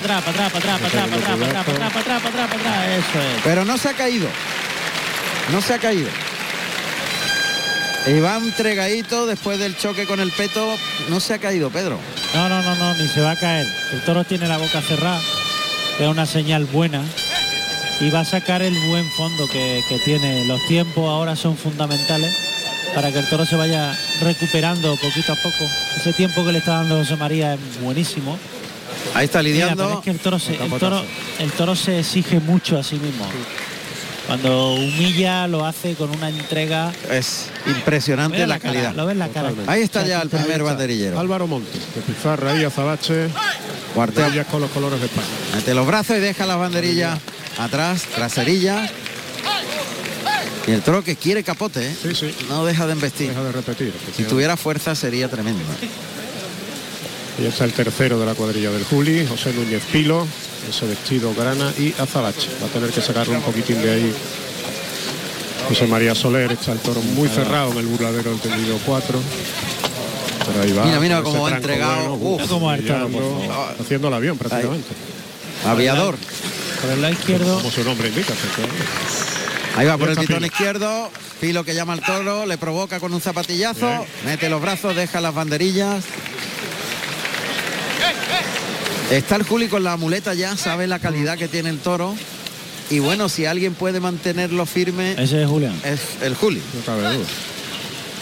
Pero 3.43 3.65
no 3.65 3.77
se 3.77 3.89
ha 3.89 3.93
caído. 3.93 4.27
No 5.51 5.61
se 5.61 5.73
ha 5.73 5.79
caído. 5.79 6.09
Iván 8.07 8.53
Tregadito, 8.55 9.25
después 9.25 9.59
del 9.59 9.75
choque 9.77 10.05
con 10.05 10.19
el 10.19 10.31
peto, 10.31 10.75
no 11.09 11.19
se 11.19 11.33
ha 11.33 11.37
caído, 11.39 11.69
Pedro. 11.69 11.99
No, 12.35 12.47
no, 12.47 12.61
no, 12.61 12.75
no, 12.75 12.93
ni 12.95 13.07
se 13.07 13.21
va 13.21 13.31
a 13.31 13.35
caer. 13.35 13.67
El 13.91 14.01
toro 14.01 14.23
tiene 14.23 14.47
la 14.47 14.57
boca 14.57 14.81
cerrada, 14.81 15.19
es 15.99 16.07
una 16.07 16.25
señal 16.25 16.65
buena. 16.65 17.03
Y 17.99 18.11
va 18.11 18.21
a 18.21 18.25
sacar 18.25 18.61
el 18.61 18.73
buen 18.87 19.09
fondo 19.11 19.47
que, 19.47 19.81
que 19.89 19.99
tiene. 19.99 20.45
Los 20.45 20.65
tiempos 20.67 21.09
ahora 21.09 21.35
son 21.35 21.57
fundamentales 21.57 22.48
para 22.99 23.13
que 23.13 23.19
el 23.19 23.29
toro 23.29 23.45
se 23.45 23.55
vaya 23.55 23.97
recuperando 24.21 24.93
poquito 24.97 25.31
a 25.31 25.35
poco. 25.37 25.65
Ese 25.95 26.11
tiempo 26.11 26.45
que 26.45 26.51
le 26.51 26.57
está 26.57 26.79
dando 26.79 26.97
José 26.97 27.15
María 27.15 27.53
es 27.53 27.81
buenísimo. 27.81 28.37
Ahí 29.13 29.23
está 29.23 29.41
lidiando. 29.41 29.85
pero 29.85 29.99
es 29.99 30.03
que 30.03 30.09
el 30.09 30.19
toro, 30.19 30.37
se, 30.37 30.61
el, 30.61 30.69
toro, 30.73 31.01
el 31.39 31.49
toro 31.53 31.77
se 31.77 31.99
exige 31.99 32.41
mucho 32.41 32.77
a 32.77 32.83
sí 32.83 32.97
mismo. 32.97 33.25
Cuando 34.27 34.73
humilla 34.73 35.47
lo 35.47 35.65
hace 35.65 35.95
con 35.95 36.09
una 36.09 36.27
entrega. 36.27 36.91
Es 37.09 37.45
impresionante 37.67 38.39
la, 38.39 38.47
la 38.47 38.59
cara, 38.59 38.73
calidad. 38.73 38.95
lo 38.95 39.05
ves 39.05 39.15
la 39.15 39.29
cara. 39.29 39.53
Ahí 39.67 39.81
está 39.81 40.05
ya 40.05 40.21
el 40.21 40.27
primer 40.27 40.61
banderillero. 40.61 41.17
Álvaro 41.17 41.47
Montes, 41.47 41.81
de 41.95 42.01
Pizarra 42.01 42.59
y 42.59 42.65
Azabache. 42.65 43.29
Cuartel. 43.93 44.45
Con 44.47 44.59
los 44.59 44.71
colores 44.71 44.99
de 44.99 45.05
España. 45.05 45.25
Mete 45.55 45.73
los 45.73 45.87
brazos 45.87 46.17
y 46.17 46.19
deja 46.19 46.45
las 46.45 46.57
banderillas 46.57 47.17
atrás, 47.57 48.03
traserilla. 48.13 48.89
Y 50.69 50.71
el 50.71 50.83
toro 50.83 51.03
que 51.03 51.15
quiere 51.15 51.43
capote, 51.43 51.83
¿eh? 51.83 51.95
Sí, 51.99 52.13
sí. 52.13 52.35
no 52.47 52.63
deja 52.63 52.85
de 52.85 52.91
embestir. 52.91 53.29
Deja 53.29 53.41
de 53.43 53.51
repetir. 53.51 53.91
Si 54.15 54.23
tuviera 54.25 54.55
fuerza 54.55 54.93
sería 54.93 55.27
tremendo. 55.27 55.63
Y 57.41 57.45
está 57.47 57.65
el 57.65 57.73
tercero 57.73 58.19
de 58.19 58.27
la 58.27 58.35
cuadrilla 58.35 58.69
del 58.69 58.83
Juli, 58.83 59.25
José 59.25 59.51
Núñez 59.51 59.81
Pilo, 59.91 60.27
ese 60.69 60.85
vestido 60.85 61.33
grana 61.33 61.73
y 61.79 61.91
Azabache. 61.99 62.49
Va 62.61 62.67
a 62.67 62.69
tener 62.69 62.91
que 62.91 63.01
sacarle 63.01 63.37
un 63.37 63.41
poquitín 63.41 63.81
de 63.81 63.89
ahí. 63.89 64.13
José 65.69 65.87
María 65.87 66.13
Soler 66.13 66.51
está 66.51 66.73
el 66.73 66.79
toro 66.79 67.01
muy 67.01 67.29
cerrado 67.29 67.71
en 67.71 67.79
el 67.79 67.87
burladero 67.87 68.29
del 68.29 68.39
tendido 68.39 68.77
4. 68.85 69.19
Pero 70.45 70.61
ahí 70.61 70.71
va. 70.71 70.85
Mira, 70.85 70.99
mira 70.99 71.23
cómo 71.23 71.47
ha 71.47 71.51
entregado. 71.51 72.15
bueno, 72.15 72.43
Uf. 72.43 72.47
Cómo 72.47 72.69
ha 72.69 72.77
favor. 72.77 73.75
haciendo 73.79 74.07
el 74.09 74.13
avión 74.13 74.37
prácticamente. 74.37 74.89
Aviador. 75.65 76.15
Por 76.79 76.91
el 76.91 77.01
lado 77.01 77.13
izquierdo. 77.13 77.57
Como 77.57 77.71
su 77.71 77.83
nombre 77.83 78.09
indica. 78.09 78.33
Ahí 79.75 79.85
va 79.87 79.97
por 79.97 80.09
el 80.09 80.17
pitón 80.17 80.43
izquierdo. 80.45 81.09
Pilo 81.39 81.63
que 81.63 81.73
llama 81.73 81.93
al 81.93 82.01
toro, 82.01 82.45
le 82.45 82.57
provoca 82.57 82.99
con 82.99 83.13
un 83.13 83.21
zapatillazo, 83.21 83.87
Bien. 83.87 84.01
mete 84.25 84.49
los 84.49 84.61
brazos, 84.61 84.93
deja 84.95 85.21
las 85.21 85.33
banderillas. 85.33 86.03
Está 89.09 89.37
el 89.37 89.43
Juli 89.43 89.67
con 89.69 89.83
la 89.83 89.95
muleta 89.97 90.33
ya, 90.33 90.55
sabe 90.57 90.85
la 90.85 90.99
calidad 90.99 91.37
que 91.37 91.47
tiene 91.47 91.69
el 91.69 91.79
toro. 91.79 92.15
Y 92.91 92.99
bueno, 92.99 93.29
si 93.29 93.45
alguien 93.45 93.73
puede 93.73 93.99
mantenerlo 93.99 94.65
firme, 94.65 95.13
Ese 95.17 95.43
es 95.43 95.47
Julián. 95.47 95.79
es 95.85 95.99
el 96.21 96.35
Juli. 96.35 96.61
No 96.73 96.81
cabe 96.81 97.01
duda. 97.15 97.25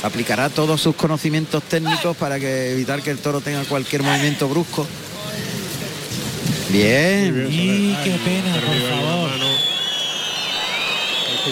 Aplicará 0.03 0.49
todos 0.49 0.79
sus 0.79 0.95
conocimientos 0.95 1.63
técnicos 1.63 2.15
para 2.17 2.39
que 2.39 2.71
evitar 2.73 3.01
que 3.01 3.09
el 3.09 3.17
toro 3.17 3.41
tenga 3.41 3.63
cualquier 3.63 4.03
movimiento 4.03 4.47
brusco. 4.47 4.85
Bien. 6.69 7.47
Y 7.49 7.95
qué 8.03 8.11
pena, 8.23 8.53
por 8.61 8.89
favor. 8.99 9.29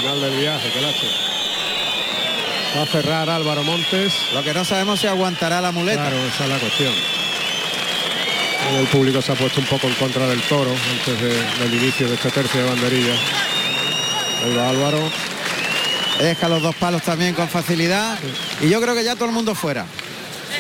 Final 0.01 0.21
del 0.21 0.39
viaje, 0.39 0.69
que 0.71 0.81
lache. 0.81 1.07
Va 2.77 2.81
a 2.83 2.85
cerrar 2.85 3.29
Álvaro 3.29 3.63
Montes. 3.63 4.13
Lo 4.33 4.43
que 4.43 4.53
no 4.53 4.65
sabemos 4.65 4.99
si 4.99 5.07
aguantará 5.07 5.61
la 5.61 5.71
muleta. 5.71 6.01
Claro, 6.09 6.17
esa 6.25 6.43
es 6.43 6.49
la 6.49 6.57
cuestión. 6.59 6.93
El 8.79 8.87
público 8.87 9.21
se 9.21 9.31
ha 9.31 9.35
puesto 9.35 9.59
un 9.61 9.67
poco 9.67 9.87
en 9.87 9.93
contra 9.93 10.27
del 10.27 10.41
toro 10.41 10.71
antes 10.91 11.21
de- 11.21 11.63
del 11.63 11.73
inicio 11.81 12.07
de 12.09 12.15
este 12.15 12.31
tercio 12.31 12.63
de 12.63 12.69
banderillas. 12.69 13.19
Ahí 14.43 14.55
va 14.55 14.69
Álvaro. 14.69 14.99
Deja 16.19 16.49
los 16.49 16.61
dos 16.61 16.75
palos 16.75 17.01
también 17.03 17.33
con 17.35 17.47
facilidad. 17.47 18.17
Y 18.61 18.69
yo 18.69 18.81
creo 18.81 18.95
que 18.95 19.03
ya 19.03 19.15
todo 19.15 19.25
el 19.25 19.31
mundo 19.31 19.53
fuera. 19.55 19.85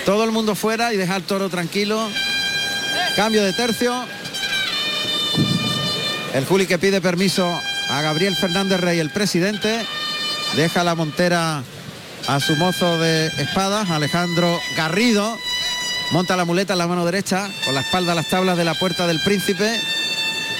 Todo 0.05 0.23
el 0.23 0.31
mundo 0.31 0.53
fuera 0.55 0.93
y 0.93 0.97
dejar 0.97 1.17
el 1.17 1.23
toro 1.23 1.49
tranquilo. 1.49 2.09
Cambio 3.15 3.43
de 3.43 3.53
tercio. 3.53 4.05
El 6.33 6.45
Juli 6.45 6.67
que 6.67 6.77
pide 6.77 7.01
permiso 7.01 7.59
a 7.89 8.01
Gabriel 8.01 8.35
Fernández 8.35 8.79
Rey, 8.79 8.99
el 8.99 9.09
presidente. 9.09 9.85
Deja 10.55 10.83
la 10.83 10.95
montera 10.95 11.63
a 12.27 12.39
su 12.39 12.55
mozo 12.55 12.97
de 12.99 13.27
espadas, 13.27 13.89
Alejandro 13.89 14.59
Garrido. 14.75 15.37
Monta 16.11 16.35
la 16.35 16.45
muleta 16.45 16.73
en 16.73 16.79
la 16.79 16.87
mano 16.87 17.05
derecha, 17.05 17.49
con 17.65 17.73
la 17.73 17.81
espalda 17.81 18.11
a 18.11 18.15
las 18.15 18.27
tablas 18.29 18.57
de 18.57 18.63
la 18.65 18.73
puerta 18.75 19.07
del 19.07 19.19
príncipe. 19.21 19.79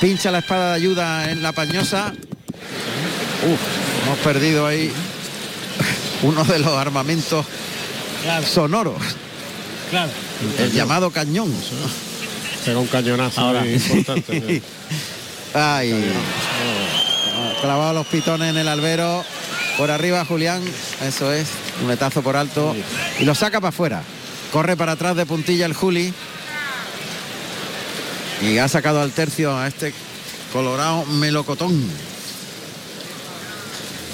Pincha 0.01 0.31
la 0.31 0.39
espada 0.39 0.69
de 0.69 0.75
ayuda 0.75 1.31
en 1.31 1.41
la 1.41 1.51
pañosa. 1.51 2.13
Uf, 3.45 3.59
hemos 4.05 4.19
perdido 4.19 4.65
ahí 4.67 4.91
uno 6.23 6.43
de 6.43 6.59
los 6.59 6.73
armamentos 6.73 7.45
Claro, 8.23 8.45
sonoros, 8.47 8.95
claro. 9.91 10.09
el 10.57 10.71
llamado 10.71 11.11
cañón. 11.11 11.53
Pega 12.65 12.79
un 12.79 12.87
cañonazo 12.87 13.39
Ahora. 13.39 13.63
importante. 13.67 14.63
Ay, 15.53 15.93
clavado 17.65 17.93
los 17.93 18.07
pitones 18.07 18.51
en 18.51 18.57
el 18.57 18.67
albero. 18.67 19.25
Por 19.77 19.89
arriba 19.89 20.23
Julián, 20.23 20.61
eso 21.01 21.33
es, 21.33 21.47
un 21.81 21.87
letazo 21.87 22.21
por 22.21 22.37
alto. 22.37 22.75
Y 23.19 23.25
lo 23.25 23.33
saca 23.33 23.59
para 23.59 23.69
afuera. 23.69 24.03
Corre 24.53 24.77
para 24.77 24.93
atrás 24.93 25.15
de 25.15 25.25
puntilla 25.25 25.65
el 25.65 25.73
Juli. 25.73 26.13
Y 28.41 28.59
ha 28.59 28.67
sacado 28.67 29.01
al 29.01 29.11
tercio 29.11 29.57
a 29.57 29.67
este 29.67 29.93
colorado 30.53 31.05
melocotón. 31.05 31.89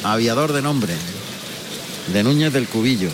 Aviador 0.03 0.53
de 0.53 0.61
nombre. 0.61 0.93
De 2.13 2.23
Núñez 2.23 2.53
del 2.53 2.67
Cubillo. 2.67 3.09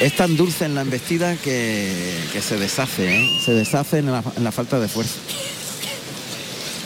Es 0.00 0.16
tan 0.16 0.36
dulce 0.36 0.66
en 0.66 0.74
la 0.74 0.82
embestida 0.82 1.36
que, 1.36 2.14
que 2.32 2.42
se 2.42 2.58
deshace, 2.58 3.22
¿eh? 3.22 3.40
se 3.44 3.52
deshace 3.52 3.98
en 3.98 4.12
la, 4.12 4.22
en 4.36 4.44
la 4.44 4.52
falta 4.52 4.78
de 4.78 4.88
fuerza. 4.88 5.18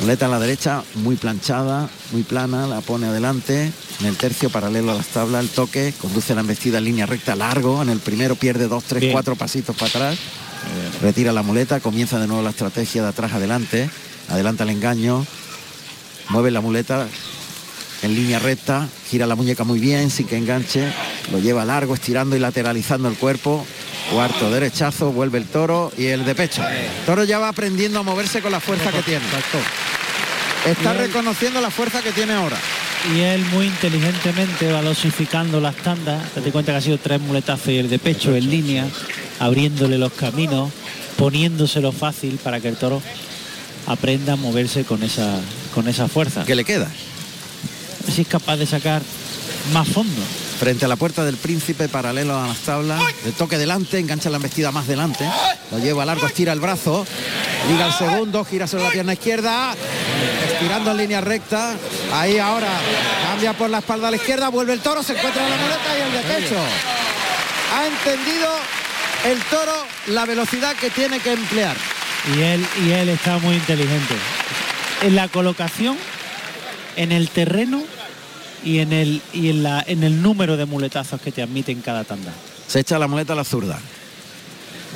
Muleta 0.01 0.27
a 0.27 0.29
la 0.29 0.41
derecha, 0.41 0.83
muy 0.97 1.17
planchada, 1.17 1.89
muy 2.13 2.25
plana, 2.25 2.67
la 2.67 2.81
pone 2.81 3.07
adelante. 3.07 3.71
En 4.01 4.07
el 4.07 4.17
tercio 4.17 4.51
paralelo 4.51 4.91
a 4.91 4.95
las 4.95 5.07
tablas, 5.07 5.43
el 5.43 5.51
toque, 5.51 5.95
conduce 6.01 6.35
la 6.35 6.41
embestida 6.41 6.79
en 6.79 6.85
línea 6.85 7.07
recta 7.07 7.37
largo. 7.37 7.81
En 7.81 7.89
el 7.89 8.01
primero 8.01 8.35
pierde 8.35 8.67
dos, 8.67 8.85
tres, 8.85 9.01
Bien. 9.01 9.13
cuatro 9.13 9.37
pasitos 9.37 9.77
para 9.77 9.89
atrás. 9.89 10.19
Retira 11.01 11.33
la 11.33 11.43
muleta, 11.43 11.81
comienza 11.81 12.19
de 12.19 12.27
nuevo 12.27 12.43
la 12.43 12.51
estrategia 12.51 13.03
de 13.03 13.09
atrás 13.09 13.33
adelante. 13.33 13.89
Adelanta 14.29 14.65
el 14.65 14.71
engaño. 14.71 15.25
Mueve 16.31 16.51
la 16.51 16.61
muleta 16.61 17.07
en 18.03 18.15
línea 18.15 18.39
recta, 18.39 18.89
gira 19.09 19.27
la 19.27 19.35
muñeca 19.37 19.65
muy 19.65 19.79
bien 19.79 20.11
sin 20.11 20.27
que 20.27 20.37
enganche. 20.37 20.93
Lo 21.33 21.39
lleva 21.39 21.65
largo, 21.65 21.95
estirando 21.95 22.37
y 22.37 22.39
lateralizando 22.41 23.09
el 23.09 23.15
cuerpo. 23.17 23.65
Cuarto 24.11 24.51
derechazo, 24.51 25.13
vuelve 25.13 25.39
el 25.39 25.47
toro 25.47 25.93
y 25.97 26.07
el 26.07 26.25
de 26.25 26.35
pecho. 26.35 26.63
El 26.67 27.07
toro 27.07 27.25
ya 27.25 27.39
va 27.39 27.49
aprendiendo 27.49 28.01
a 28.01 28.03
moverse 28.03 28.41
con 28.43 28.53
la 28.53 28.61
fuerza 28.61 28.91
que 28.93 29.03
tiene. 29.03 29.25
Está 30.67 30.93
reconociendo 30.93 31.61
la 31.61 31.71
fuerza 31.71 32.03
que 32.03 32.13
tiene 32.13 32.35
ahora. 32.35 32.57
Y 33.15 33.21
él 33.21 33.45
muy 33.53 33.67
inteligentemente 33.67 34.73
va 34.73 34.83
dosificando 34.83 35.61
las 35.61 35.77
tandas. 35.77 36.23
Date 36.35 36.51
cuenta 36.53 36.73
que 36.73 36.79
ha 36.79 36.81
sido 36.81 36.99
tres 36.99 37.21
muletazos 37.21 37.69
y 37.69 37.79
el 37.79 37.91
de 37.91 37.99
pecho 37.99 38.35
en 38.35 38.49
línea, 38.49 38.87
abriéndole 39.41 39.99
los 39.99 40.13
caminos, 40.13 40.71
poniéndoselo 41.17 41.93
fácil 41.93 42.39
para 42.43 42.61
que 42.61 42.69
el 42.69 42.77
toro 42.77 43.03
aprenda 43.87 44.35
a 44.35 44.37
moverse 44.37 44.85
con 44.85 45.03
esa, 45.03 45.39
con 45.75 45.89
esa 45.89 46.09
fuerza. 46.09 46.45
¿Qué 46.45 46.55
le 46.55 46.65
queda? 46.65 46.89
Si 48.11 48.23
es 48.23 48.29
capaz 48.29 48.57
de 48.57 48.67
sacar 48.67 49.03
más 49.73 49.89
fondo. 49.89 50.23
Frente 50.59 50.85
a 50.85 50.89
la 50.89 50.97
puerta 50.97 51.25
del 51.25 51.37
príncipe, 51.37 51.89
paralelo 51.89 52.39
a 52.39 52.47
las 52.47 52.59
tablas. 52.59 53.03
El 53.25 53.33
toque 53.33 53.59
delante, 53.59 53.99
engancha 53.99 54.31
la 54.31 54.37
embestida 54.37 54.71
más 54.71 54.87
delante. 54.87 55.29
Lo 55.71 55.79
lleva 55.79 56.05
largo, 56.05 56.27
estira 56.27 56.53
el 56.53 56.61
brazo. 56.61 57.07
Liga 57.69 57.87
el 57.87 57.93
segundo, 57.93 58.45
gira 58.45 58.67
sobre 58.67 58.85
la 58.85 58.91
pierna 58.91 59.13
izquierda. 59.15 59.75
Estirando 60.53 60.93
en 60.93 60.97
línea 60.97 61.21
recta. 61.21 61.75
Ahí 62.13 62.39
ahora 62.39 62.69
cambia 63.27 63.53
por 63.55 63.71
la 63.71 63.79
espalda 63.79 64.09
a 64.09 64.11
la 64.11 64.17
izquierda. 64.17 64.49
Vuelve 64.49 64.73
el 64.73 64.81
toro, 64.81 65.03
se 65.03 65.17
encuentra 65.17 65.49
la 65.49 65.57
muleta 65.57 65.99
y 65.99 66.03
el 66.03 66.13
de 66.13 66.35
pecho. 66.35 66.57
Ha 67.75 67.87
entendido 67.87 68.49
el 69.27 69.41
toro 69.45 69.73
la 70.07 70.25
velocidad 70.27 70.77
que 70.77 70.91
tiene 70.91 71.19
que 71.19 71.33
emplear. 71.33 71.77
Y 72.37 72.43
él, 72.43 72.67
y 72.87 72.93
él 72.93 73.09
está 73.09 73.39
muy 73.39 73.57
inteligente. 73.57 74.15
En 75.03 75.17
la 75.17 75.29
colocación, 75.29 75.97
en 76.97 77.13
el 77.13 77.29
terreno 77.29 77.83
y 78.65 78.79
en 78.79 78.93
el, 78.93 79.23
y 79.33 79.51
en 79.51 79.63
la, 79.63 79.85
en 79.87 80.03
el 80.05 80.23
número 80.23 80.57
de 80.57 80.65
muletazos 80.65 81.21
que 81.21 81.31
te 81.33 81.43
admiten 81.43 81.81
cada 81.81 82.05
tanda. 82.05 82.33
Se 82.67 82.81
echa 82.81 82.99
la 82.99 83.07
muleta 83.09 83.35
a 83.35 83.37
la 83.37 83.45
zurda. 83.45 83.79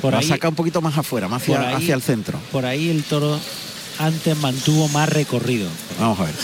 Por 0.01 0.13
la 0.13 0.19
ahí, 0.19 0.27
saca 0.27 0.49
un 0.49 0.55
poquito 0.55 0.81
más 0.81 0.97
afuera, 0.97 1.27
más 1.27 1.41
hacia, 1.41 1.59
ahí- 1.69 1.75
hacia 1.75 1.95
el 1.95 2.01
centro. 2.01 2.39
por 2.51 2.65
ahí 2.65 2.89
el 2.89 3.03
toro 3.03 3.39
antes 3.99 4.37
mantuvo 4.37 4.87
más 4.89 5.09
recorrido. 5.09 5.69
Vamos 5.99 6.19
a 6.19 6.23
ver. 6.23 6.35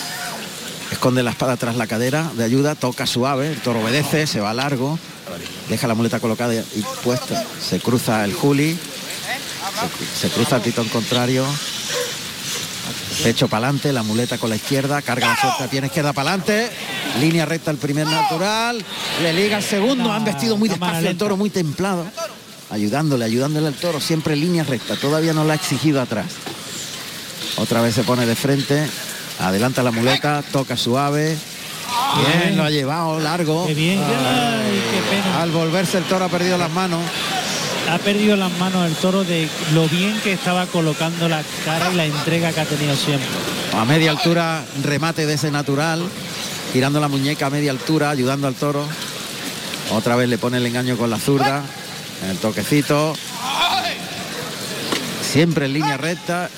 Esconde 0.92 1.24
la 1.24 1.32
espada 1.32 1.58
tras 1.58 1.76
la 1.78 1.88
cadera 1.88 2.30
de 2.36 2.44
ayuda, 2.44 2.76
toca 2.76 3.08
suave, 3.08 3.52
el 3.54 3.62
toro 3.62 3.82
obedece, 3.82 4.28
se 4.28 4.40
va 4.40 4.54
largo, 4.54 5.00
deja 5.70 5.88
la 5.88 5.96
muleta 5.96 6.20
colocada 6.20 6.54
y 6.54 6.64
puesta. 7.04 7.44
Se 7.62 7.80
cruza 7.80 8.24
el 8.24 8.34
Juli, 8.34 8.78
se, 10.20 10.28
se 10.28 10.34
cruza 10.34 10.58
el 10.58 10.62
pitón 10.62 10.88
contrario, 10.90 11.46
pecho 13.24 13.48
para 13.48 13.68
adelante, 13.68 13.94
la 13.94 14.04
muleta 14.04 14.38
con 14.38 14.50
la 14.50 14.56
izquierda, 14.56 15.02
carga 15.02 15.30
la 15.30 15.38
suelta, 15.40 15.68
tiene 15.68 15.88
izquierda 15.88 16.14
para 16.14 16.30
adelante, 16.30 16.70
línea 17.20 17.46
recta 17.46 17.72
el 17.72 17.78
primer 17.78 18.08
natural, 18.08 18.84
le 19.22 19.34
liga 19.34 19.58
el 19.58 19.64
segundo, 19.64 20.12
han 20.12 20.26
vestido 20.26 20.58
muy 20.58 20.70
despacio 20.70 21.10
el 21.10 21.18
toro, 21.18 21.38
muy 21.38 21.50
templado, 21.50 22.06
ayudándole, 22.70 23.26
ayudándole 23.26 23.68
al 23.68 23.76
toro, 23.76 24.00
siempre 24.00 24.36
línea 24.36 24.64
recta, 24.64 24.96
todavía 24.96 25.34
no 25.34 25.44
la 25.44 25.54
ha 25.54 25.56
exigido 25.56 26.02
atrás. 26.02 26.28
Otra 27.58 27.82
vez 27.82 27.96
se 27.96 28.04
pone 28.04 28.26
de 28.26 28.36
frente, 28.36 28.86
Adelanta 29.40 29.84
la 29.84 29.92
muleta, 29.92 30.44
toca 30.52 30.78
suave. 30.78 31.38
Bien, 32.16 32.58
lo 32.58 32.64
ha 32.64 32.70
llevado 32.70 33.20
largo. 33.20 33.68
Qué 33.68 33.74
bien. 33.74 34.00
Ay, 34.00 34.82
qué 34.92 35.16
pena. 35.16 35.42
Al 35.42 35.52
volverse 35.52 35.98
el 35.98 36.06
toro 36.06 36.26
ha 36.26 36.30
perdido 36.30 36.58
las 36.58 36.72
manos. 36.72 37.02
Ha 37.92 37.98
perdido 38.00 38.36
las 38.36 38.52
manos 38.58 38.86
el 38.88 38.96
toro 38.96 39.24
de 39.24 39.48
lo 39.74 39.88
bien 39.88 40.20
que 40.24 40.34
estaba 40.34 40.66
colocando 40.66 41.30
la 41.30 41.44
cara 41.64 41.92
y 41.94 41.96
la 41.96 42.06
entrega 42.06 42.52
que 42.52 42.60
ha 42.62 42.66
tenido 42.66 42.96
siempre. 42.96 43.28
A 43.78 43.86
media 43.86 44.12
altura, 44.12 44.64
remate 44.84 45.26
de 45.26 45.34
ese 45.36 45.52
natural. 45.52 46.02
Girando 46.74 47.00
la 47.00 47.08
muñeca 47.08 47.46
a 47.46 47.50
media 47.50 47.72
altura, 47.72 48.10
ayudando 48.10 48.48
al 48.48 48.56
toro. 48.56 48.86
Otra 49.92 50.16
vez 50.16 50.28
le 50.30 50.38
pone 50.38 50.58
el 50.58 50.66
engaño 50.66 50.98
con 50.98 51.10
la 51.10 51.20
zurda. 51.20 51.64
El 52.30 52.38
toquecito. 52.38 53.14
Siempre 55.22 55.66
en 55.66 55.74
línea 55.74 55.98
recta. 55.98 56.50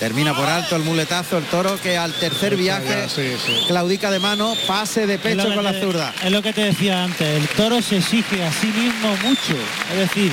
Termina 0.00 0.34
por 0.34 0.46
alto 0.48 0.74
el 0.76 0.82
muletazo, 0.82 1.38
el 1.38 1.44
toro 1.44 1.80
que 1.80 1.96
al 1.96 2.12
tercer 2.14 2.56
viaje 2.56 3.06
Sí, 3.08 3.22
sí. 3.46 3.52
claudica 3.68 4.10
de 4.10 4.18
mano, 4.18 4.52
pase 4.66 5.06
de 5.06 5.18
pecho 5.18 5.54
con 5.54 5.62
la 5.62 5.72
zurda. 5.72 6.12
Es 6.22 6.32
lo 6.32 6.42
que 6.42 6.52
te 6.52 6.62
decía 6.62 7.04
antes, 7.04 7.26
el 7.40 7.48
toro 7.50 7.80
se 7.80 7.98
exige 7.98 8.42
a 8.44 8.52
sí 8.52 8.66
mismo 8.66 9.16
mucho. 9.22 9.54
Es 9.92 9.98
decir, 10.00 10.32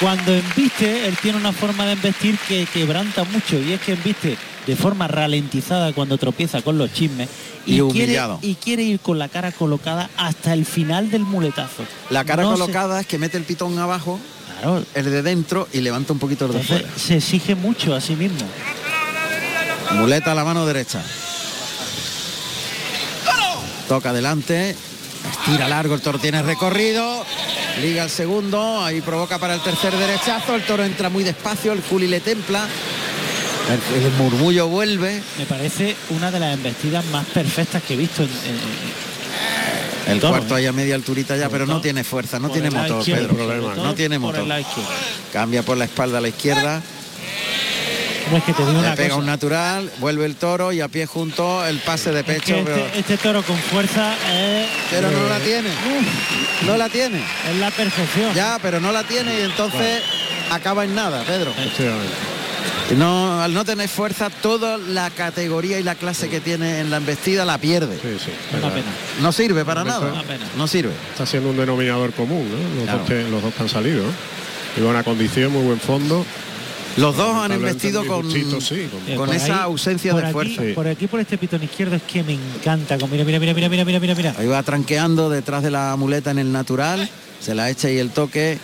cuando 0.00 0.32
embiste, 0.32 1.08
él 1.08 1.16
tiene 1.20 1.38
una 1.38 1.52
forma 1.52 1.84
de 1.86 1.92
embestir 1.92 2.38
que 2.46 2.66
quebranta 2.72 3.24
mucho 3.24 3.58
y 3.60 3.72
es 3.72 3.80
que 3.80 3.92
embiste 3.92 4.36
de 4.66 4.76
forma 4.76 5.08
ralentizada 5.08 5.92
cuando 5.92 6.18
tropieza 6.18 6.60
con 6.62 6.78
los 6.78 6.92
chismes 6.92 7.28
Y 7.66 7.78
quiere, 7.80 7.82
humillado. 7.82 8.38
y 8.42 8.54
quiere 8.54 8.82
ir 8.82 9.00
con 9.00 9.18
la 9.18 9.28
cara 9.28 9.50
colocada 9.50 10.08
hasta 10.16 10.52
el 10.52 10.66
final 10.66 11.10
del 11.10 11.22
muletazo. 11.22 11.84
La 12.10 12.24
cara 12.24 12.42
No 12.42 12.52
se- 12.54 12.60
colocada 12.60 13.00
es 13.00 13.06
que 13.06 13.18
mete 13.18 13.36
el 13.38 13.44
pitón 13.44 13.78
abajo, 13.78 14.20
Claro, 14.60 14.84
el 14.94 15.04
de 15.04 15.22
dentro 15.22 15.68
y 15.72 15.80
levanta 15.80 16.12
un 16.12 16.18
poquito 16.18 16.46
el 16.46 16.52
de 16.52 16.60
entonces 16.60 16.86
fuera. 16.86 16.98
se 16.98 17.16
exige 17.16 17.54
mucho 17.54 17.94
a 17.94 18.00
sí 18.00 18.14
mismo. 18.14 18.46
Muleta 19.92 20.32
a 20.32 20.34
la 20.34 20.44
mano 20.44 20.66
derecha. 20.66 21.02
Toca 23.88 24.10
adelante. 24.10 24.76
Estira 25.30 25.68
largo, 25.68 25.94
el 25.94 26.00
toro 26.00 26.18
tiene 26.18 26.42
recorrido. 26.42 27.24
Liga 27.80 28.04
el 28.04 28.10
segundo, 28.10 28.82
ahí 28.82 29.00
provoca 29.00 29.38
para 29.38 29.54
el 29.54 29.60
tercer 29.60 29.96
derechazo. 29.96 30.54
El 30.54 30.62
toro 30.64 30.84
entra 30.84 31.08
muy 31.08 31.24
despacio, 31.24 31.72
el 31.72 31.82
Juli 31.82 32.06
le 32.08 32.20
templa. 32.20 32.66
El, 33.94 34.02
el 34.02 34.10
murmullo 34.12 34.66
vuelve. 34.68 35.22
Me 35.38 35.46
parece 35.46 35.94
una 36.10 36.30
de 36.30 36.40
las 36.40 36.54
embestidas 36.54 37.04
más 37.06 37.26
perfectas 37.26 37.82
que 37.82 37.94
he 37.94 37.96
visto 37.96 38.22
en, 38.22 38.28
en- 38.30 40.12
El 40.14 40.20
cuarto 40.20 40.54
¿eh? 40.56 40.60
ahí 40.60 40.66
a 40.66 40.72
media 40.72 40.94
alturita 40.94 41.36
ya, 41.36 41.48
pero 41.50 41.66
no 41.66 41.80
tiene 41.80 42.02
fuerza, 42.02 42.38
no 42.38 42.48
por 42.48 42.54
tiene 42.58 42.70
motor, 42.70 43.04
Pedro. 43.04 43.74
No 43.76 43.94
tiene 43.94 44.18
motor. 44.18 44.46
Cambia 45.32 45.62
por 45.62 45.76
la 45.76 45.84
espalda 45.84 46.18
a 46.18 46.20
la 46.22 46.28
izquierda. 46.28 46.82
No 48.30 48.36
es 48.36 48.44
que 48.44 48.52
te 48.52 48.60
digo 48.62 48.72
Le 48.74 48.78
una 48.80 48.94
pega 48.94 49.08
cosa. 49.10 49.20
un 49.20 49.26
natural, 49.26 49.90
vuelve 50.00 50.26
el 50.26 50.36
toro 50.36 50.72
y 50.72 50.80
a 50.80 50.88
pie 50.88 51.06
junto 51.06 51.64
el 51.66 51.78
pase 51.78 52.10
de 52.12 52.20
Es 52.20 52.26
pecho. 52.26 52.54
que 52.54 52.60
este, 52.60 52.98
este 52.98 53.16
toro 53.18 53.42
con 53.42 53.56
fuerza 53.56 54.12
es, 54.32 54.66
pero 54.90 55.10
no 55.10 55.28
la 55.28 55.38
tiene. 55.38 55.70
No 56.66 56.76
la 56.76 56.88
tiene. 56.88 57.18
es 57.50 57.56
la 57.56 57.70
perfección. 57.70 58.34
Ya, 58.34 58.58
pero 58.60 58.80
no 58.80 58.92
la 58.92 59.04
tiene 59.04 59.38
y 59.38 59.42
entonces 59.42 60.02
acaba 60.50 60.84
en 60.84 60.94
nada, 60.94 61.22
Pedro. 61.24 61.52
No, 62.96 63.42
al 63.42 63.52
no 63.52 63.64
tener 63.66 63.86
fuerza, 63.88 64.30
toda 64.30 64.78
la 64.78 65.10
categoría 65.10 65.78
y 65.78 65.82
la 65.82 65.94
clase 65.94 66.30
que 66.30 66.40
tiene 66.40 66.80
en 66.80 66.90
la 66.90 66.96
embestida 66.96 67.44
la 67.44 67.58
pierde. 67.58 67.96
Sí, 68.00 68.16
sí. 68.24 68.30
Una 68.56 68.70
pena. 68.70 68.86
No 69.20 69.30
sirve 69.30 69.64
para 69.64 69.82
Una 69.82 69.92
nada. 70.00 70.22
pena. 70.22 70.46
No 70.56 70.66
sirve. 70.66 70.92
Está 71.12 71.26
siendo 71.26 71.50
un 71.50 71.56
denominador 71.58 72.12
común, 72.12 72.48
¿no? 72.50 72.74
Los, 72.76 72.84
Claro. 72.84 72.98
dos, 73.00 73.08
que, 73.08 73.22
los 73.30 73.42
dos 73.42 73.54
que 73.54 73.62
han 73.62 73.68
salido. 73.68 74.04
Y 74.76 74.80
buena 74.80 75.02
condición, 75.02 75.52
muy 75.52 75.62
buen 75.64 75.80
fondo. 75.80 76.24
Los 76.98 77.16
dos 77.16 77.36
han 77.36 77.52
investido 77.52 78.04
con, 78.06 78.28
con, 79.16 79.32
esa 79.32 79.62
ausencia 79.62 80.12
de 80.14 80.20
aquí, 80.20 80.28
esfuerzo. 80.28 80.62
Por 80.74 80.88
aquí, 80.88 81.06
por 81.06 81.20
este 81.20 81.38
pitón 81.38 81.62
izquierdo 81.62 81.96
es 81.96 82.02
que 82.02 82.22
me 82.24 82.34
encanta. 82.34 82.96
Mira, 83.10 83.24
mira, 83.24 83.38
mira, 83.38 83.54
mira, 83.54 83.68
mira, 83.84 84.00
mira, 84.00 84.14
mira. 84.14 84.34
Ahí 84.36 84.48
va 84.48 84.62
tranqueando 84.62 85.30
detrás 85.30 85.62
de 85.62 85.70
la 85.70 85.94
muleta 85.96 86.30
en 86.30 86.38
el 86.38 86.50
natural. 86.50 87.08
Se 87.40 87.54
la 87.54 87.70
echa 87.70 87.88
y 87.90 87.98
el 87.98 88.10
toque 88.10 88.58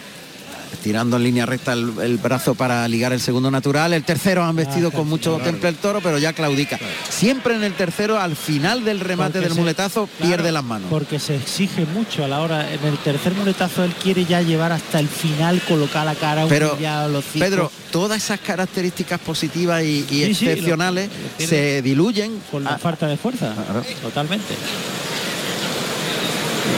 tirando 0.79 1.17
en 1.17 1.23
línea 1.25 1.47
recta 1.47 1.73
el, 1.73 1.93
el 2.03 2.19
brazo 2.19 2.55
para 2.55 2.87
ligar 2.89 3.13
el 3.13 3.21
segundo 3.21 3.51
natural. 3.51 3.93
El 3.93 4.05
tercero 4.05 4.45
han 4.45 4.57
vestido 4.57 4.91
Ah, 4.93 4.97
con 4.97 5.09
mucho 5.09 5.39
temple 5.43 5.69
el 5.71 5.77
toro, 5.77 6.01
pero 6.01 6.19
ya 6.19 6.33
claudica. 6.33 6.79
Siempre 7.09 7.55
en 7.57 7.65
el 7.65 7.75
tercero, 7.75 8.19
al 8.21 8.37
final 8.37 8.85
del 8.85 9.01
remate 9.01 9.33
Porque 9.35 9.45
del 9.47 9.55
se- 9.55 9.61
muletazo, 9.61 10.07
claro, 10.19 10.29
pierde 10.35 10.53
las 10.53 10.65
manos. 10.65 10.89
Porque 10.91 11.19
se 11.19 11.37
exige 11.37 11.85
mucho 11.87 12.25
a 12.25 12.29
la 12.29 12.41
hora. 12.41 12.73
En 12.73 12.85
el 12.85 12.99
tercer 12.99 13.33
muletazo 13.35 13.85
él 13.85 13.93
quiere 14.03 14.25
ya 14.25 14.43
llevar 14.43 14.73
hasta 14.73 14.99
el 15.01 15.09
final, 15.09 15.61
colocar 15.69 16.05
la 16.05 16.15
cara, 16.15 16.47
Pero, 16.49 16.73
humillado, 16.73 17.09
los. 17.09 17.25
Pedro, 17.25 17.71
todas 17.91 18.23
esas 18.23 18.41
características 18.41 19.21
positivas 19.21 19.83
y, 19.83 20.05
y 20.11 20.25
Sí, 20.27 20.35
sí, 20.35 20.45
lo- 20.47 20.51
excepcionales 20.53 21.09
lo 21.39 21.47
se 21.47 21.83
diluyen 21.83 22.41
Con 22.51 22.65
la 22.65 22.71
a- 22.75 22.79
falta 22.79 23.07
de 23.07 23.17
fuerza. 23.17 23.53
Claro. 23.55 23.85
Totalmente. 24.03 24.55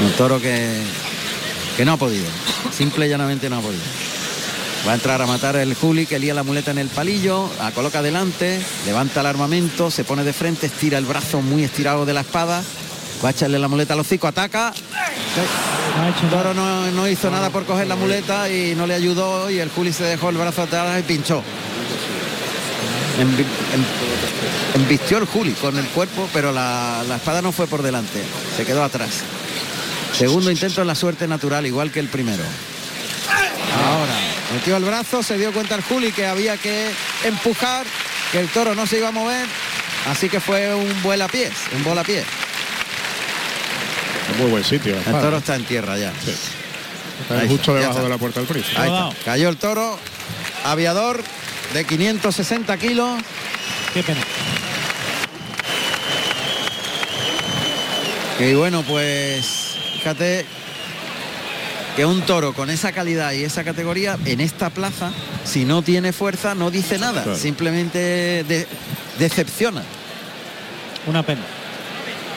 Un 0.04 0.12
toro 0.12 0.40
que, 0.40 0.82
que 1.76 1.84
no 1.84 1.92
ha 1.92 1.96
podido. 1.96 2.26
Simple 2.76 3.06
y 3.06 3.08
llanamente 3.10 3.48
no 3.50 3.58
ha 3.58 3.60
podido. 3.60 3.82
Va 4.86 4.92
a 4.92 4.94
entrar 4.94 5.20
a 5.20 5.26
matar 5.26 5.56
el 5.56 5.74
Juli 5.74 6.06
que 6.06 6.18
lía 6.18 6.32
la 6.32 6.44
muleta 6.44 6.70
en 6.70 6.78
el 6.78 6.88
palillo, 6.88 7.50
la 7.58 7.72
coloca 7.72 8.02
delante, 8.02 8.60
levanta 8.86 9.20
el 9.20 9.26
armamento, 9.26 9.90
se 9.90 10.04
pone 10.04 10.22
de 10.22 10.32
frente, 10.32 10.66
estira 10.66 10.96
el 10.98 11.04
brazo 11.04 11.40
muy 11.42 11.64
estirado 11.64 12.06
de 12.06 12.12
la 12.14 12.20
espada, 12.20 12.62
va 13.24 13.28
a 13.28 13.32
echarle 13.32 13.58
la 13.58 13.66
muleta 13.66 13.94
al 13.94 14.00
hocico, 14.00 14.28
ataca. 14.28 14.72
El 16.24 16.30
toro 16.30 16.54
no, 16.54 16.90
no 16.92 17.08
hizo 17.08 17.30
nada 17.30 17.50
por 17.50 17.64
coger 17.64 17.88
la 17.88 17.96
muleta 17.96 18.48
y 18.48 18.74
no 18.76 18.86
le 18.86 18.94
ayudó 18.94 19.50
y 19.50 19.58
el 19.58 19.70
Juli 19.70 19.92
se 19.92 20.04
dejó 20.04 20.28
el 20.30 20.36
brazo 20.36 20.62
atrás 20.62 21.00
y 21.00 21.02
pinchó. 21.02 21.42
Em- 23.18 23.36
Embistió 24.74 25.16
el 25.18 25.24
Juli 25.24 25.52
con 25.52 25.76
el 25.78 25.86
cuerpo, 25.86 26.28
pero 26.34 26.52
la, 26.52 27.02
la 27.08 27.16
espada 27.16 27.40
no 27.42 27.50
fue 27.50 27.66
por 27.66 27.82
delante, 27.82 28.22
se 28.56 28.64
quedó 28.64 28.84
atrás. 28.84 29.08
Segundo 30.18 30.50
intento 30.50 30.80
en 30.80 30.86
la 30.86 30.94
suerte 30.94 31.26
natural, 31.28 31.66
igual 31.66 31.90
que 31.90 32.00
el 32.00 32.08
primero. 32.08 32.42
Ahora, 33.86 34.14
metió 34.54 34.76
el 34.76 34.84
brazo, 34.84 35.22
se 35.22 35.36
dio 35.36 35.52
cuenta 35.52 35.74
el 35.74 35.82
Juli 35.82 36.12
que 36.12 36.26
había 36.26 36.56
que 36.56 36.90
empujar, 37.24 37.84
que 38.32 38.40
el 38.40 38.48
toro 38.48 38.74
no 38.74 38.86
se 38.86 38.98
iba 38.98 39.08
a 39.08 39.12
mover, 39.12 39.46
así 40.10 40.28
que 40.28 40.40
fue 40.40 40.74
un 40.74 41.02
vuela 41.02 41.28
pies, 41.28 41.52
un 41.74 41.84
bola 41.84 42.02
pies. 42.02 42.24
Muy 44.38 44.50
buen 44.50 44.64
sitio. 44.64 44.96
El 44.96 45.20
toro 45.20 45.36
está 45.38 45.54
en 45.56 45.64
tierra 45.64 45.98
ya. 45.98 46.12
Sí. 46.24 46.34
Está 47.22 47.40
Ahí 47.40 47.48
justo 47.48 47.72
está, 47.72 47.74
debajo 47.74 47.90
está. 47.92 48.02
de 48.02 48.08
la 48.08 48.18
puerta 48.18 48.40
del 48.40 48.48
príncipe. 48.48 48.80
Ahí 48.80 48.90
está. 48.90 49.24
Cayó 49.24 49.48
el 49.48 49.56
toro, 49.56 49.98
aviador 50.64 51.22
de 51.74 51.84
560 51.84 52.76
kilos. 52.78 53.20
Qué 53.94 54.02
pena. 54.02 54.20
Y 58.38 58.52
bueno, 58.54 58.82
pues 58.82 59.65
fíjate 60.14 60.44
que 61.96 62.04
un 62.04 62.22
toro 62.22 62.52
con 62.52 62.70
esa 62.70 62.92
calidad 62.92 63.32
y 63.32 63.42
esa 63.42 63.64
categoría 63.64 64.16
en 64.24 64.40
esta 64.40 64.70
plaza, 64.70 65.10
si 65.44 65.64
no 65.64 65.82
tiene 65.82 66.12
fuerza, 66.12 66.54
no 66.54 66.70
dice 66.70 66.96
nada, 66.98 67.24
Claro. 67.24 67.36
simplemente 67.36 67.98
de- 68.44 68.68
decepciona. 69.18 69.82
Una 71.08 71.24
pena. 71.24 71.40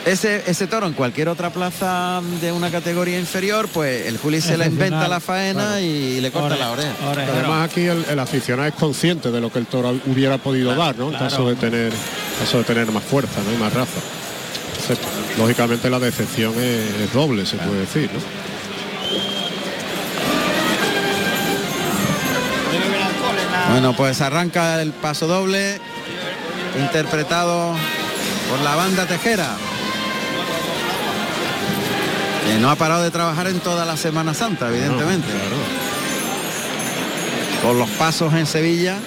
Ese, 0.06 0.44
ese 0.48 0.66
toro 0.66 0.88
en 0.88 0.94
cualquier 0.94 1.28
otra 1.30 1.52
plaza 1.52 2.22
de 2.42 2.52
una 2.52 2.72
categoría 2.72 3.20
inferior, 3.20 3.68
pues 3.72 4.08
el 4.08 4.18
Juli 4.18 4.42
se 4.42 4.58
le 4.58 4.66
inventa 4.66 5.08
la 5.08 5.20
faena 5.20 5.64
claro. 5.66 5.80
y 5.82 6.22
le 6.22 6.32
corta 6.32 6.56
la 6.56 6.72
oreja. 6.72 6.94
Pero 7.14 7.34
Además 7.34 7.70
aquí 7.70 7.82
el, 7.86 8.04
el 8.10 8.18
aficionado 8.18 8.68
es 8.68 8.74
consciente 8.74 9.30
de 9.30 9.42
lo 9.42 9.52
que 9.52 9.60
el 9.60 9.68
toro 9.68 9.94
hubiera 10.08 10.40
podido 10.40 10.74
dar, 10.74 10.96
¿no? 10.98 11.12
En 11.12 11.20
caso 11.20 11.48
de 11.50 11.56
tener, 11.56 11.92
en 11.94 12.40
caso 12.40 12.58
de 12.60 12.64
tener 12.64 12.92
más 12.92 13.04
fuerza, 13.04 13.42
¿no? 13.46 13.54
Y 13.54 13.58
más 13.58 13.72
raza. 13.74 14.00
Entonces, 14.90 15.38
lógicamente 15.38 15.90
la 15.90 16.00
decepción 16.00 16.54
es, 16.56 17.02
es 17.02 17.14
doble, 17.14 17.46
se 17.46 17.58
puede 17.58 17.82
decir, 17.82 18.10
¿no? 18.12 18.20
Bueno, 23.72 23.96
pues 23.96 24.20
arranca 24.22 24.82
el 24.82 24.92
paso 24.94 25.28
doble, 25.28 25.80
interpretado 26.80 27.76
por 28.50 28.60
la 28.62 28.76
banda 28.76 29.06
Tejera. 29.06 29.56
Que 32.48 32.58
no 32.58 32.72
ha 32.72 32.76
parado 32.76 33.04
de 33.04 33.12
trabajar 33.12 33.46
en 33.46 33.60
toda 33.60 33.86
la 33.86 33.96
Semana 33.96 34.34
Santa, 34.34 34.70
evidentemente. 34.70 35.28
Con 37.62 37.78
los 37.78 37.90
pasos 37.92 38.34
en 38.34 38.48
Sevilla. 38.48 38.98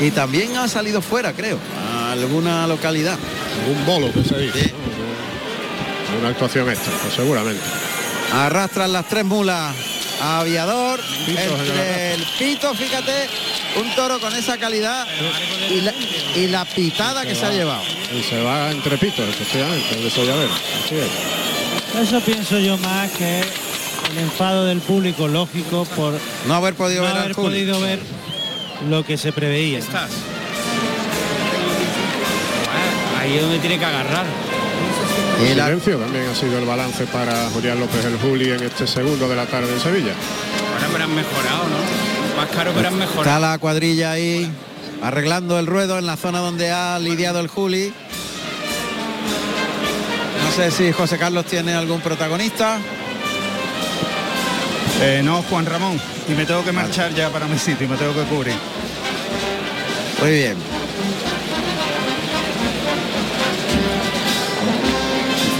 Y 0.00 0.10
también 0.10 0.56
ha 0.58 0.68
salido 0.68 1.00
fuera, 1.00 1.32
creo, 1.32 1.58
a 1.80 2.12
alguna 2.12 2.66
localidad. 2.66 3.16
Un 3.68 3.86
bolo 3.86 4.12
que 4.12 4.24
se 4.24 4.38
dice. 4.38 4.72
Una 6.18 6.28
actuación 6.28 6.68
extra, 6.68 6.92
pues 7.02 7.14
seguramente. 7.14 7.62
Arrastran 8.32 8.92
las 8.92 9.08
tres 9.08 9.24
mulas 9.24 9.74
Aviador. 10.22 11.00
Pito, 11.26 11.56
el, 11.82 12.24
pito, 12.38 12.74
fíjate, 12.74 13.28
un 13.80 13.94
toro 13.96 14.20
con 14.20 14.34
esa 14.34 14.56
calidad 14.56 15.06
y 15.70 15.80
la, 15.80 15.94
y 16.36 16.46
la 16.48 16.64
pitada 16.64 17.24
que 17.24 17.34
se 17.34 17.44
ha 17.44 17.50
llevado. 17.50 17.82
Y 18.16 18.22
se 18.22 18.40
va 18.40 18.70
entre 18.70 18.98
pitos, 18.98 19.28
efectivamente, 19.28 19.96
de 19.96 20.10
Sollavero. 20.10 20.52
Así 20.84 20.96
es. 20.96 22.08
Eso 22.08 22.20
pienso 22.20 22.58
yo 22.58 22.78
más 22.78 23.10
que 23.12 23.40
el 23.40 24.18
enfado 24.18 24.66
del 24.66 24.80
público, 24.80 25.26
lógico, 25.26 25.84
por 25.96 26.18
No 26.46 26.54
haber 26.54 26.74
podido 26.74 27.02
no 27.02 27.08
ver 27.08 27.18
haber 27.18 27.34
podido 27.34 27.80
ver 27.80 27.98
lo 28.88 29.04
que 29.04 29.18
se 29.18 29.32
preveía. 29.32 29.80
Ahí 33.22 33.36
es 33.36 33.42
donde 33.42 33.58
tiene 33.58 33.78
que 33.78 33.84
agarrar. 33.84 34.26
El 35.40 35.48
silencio 35.48 35.98
también 35.98 36.26
ha 36.28 36.34
sido 36.34 36.58
el 36.58 36.64
balance 36.64 37.06
para 37.06 37.50
Julián 37.50 37.80
López 37.80 38.04
el 38.04 38.18
Juli 38.18 38.50
en 38.50 38.62
este 38.62 38.86
segundo 38.86 39.28
de 39.28 39.36
la 39.36 39.46
tarde 39.46 39.72
en 39.72 39.80
Sevilla. 39.80 40.12
Ahora 40.74 40.88
pero 40.92 41.04
han 41.04 41.14
mejorado, 41.14 41.64
¿no? 41.68 42.36
Más 42.36 42.48
caro 42.50 42.72
pero 42.74 42.88
han 42.88 42.98
mejorado. 42.98 43.22
Está 43.22 43.38
la 43.38 43.58
cuadrilla 43.58 44.12
ahí 44.12 44.50
arreglando 45.02 45.58
el 45.58 45.66
ruedo 45.66 45.98
en 45.98 46.06
la 46.06 46.16
zona 46.16 46.40
donde 46.40 46.70
ha 46.70 46.98
lidiado 46.98 47.40
el 47.40 47.48
Juli. 47.48 47.92
No 50.44 50.50
sé 50.50 50.70
si 50.70 50.92
José 50.92 51.16
Carlos 51.18 51.46
tiene 51.46 51.74
algún 51.74 52.00
protagonista. 52.00 52.78
Eh, 55.00 55.22
no, 55.24 55.42
Juan 55.42 55.66
Ramón. 55.66 56.00
Y 56.28 56.32
me 56.32 56.44
tengo 56.44 56.64
que 56.64 56.72
marchar 56.72 57.14
ya 57.14 57.30
para 57.30 57.46
mi 57.46 57.58
sitio, 57.58 57.86
y 57.86 57.88
me 57.88 57.96
tengo 57.96 58.14
que 58.14 58.22
cubrir. 58.22 58.54
Muy 60.20 60.30
bien. 60.30 60.81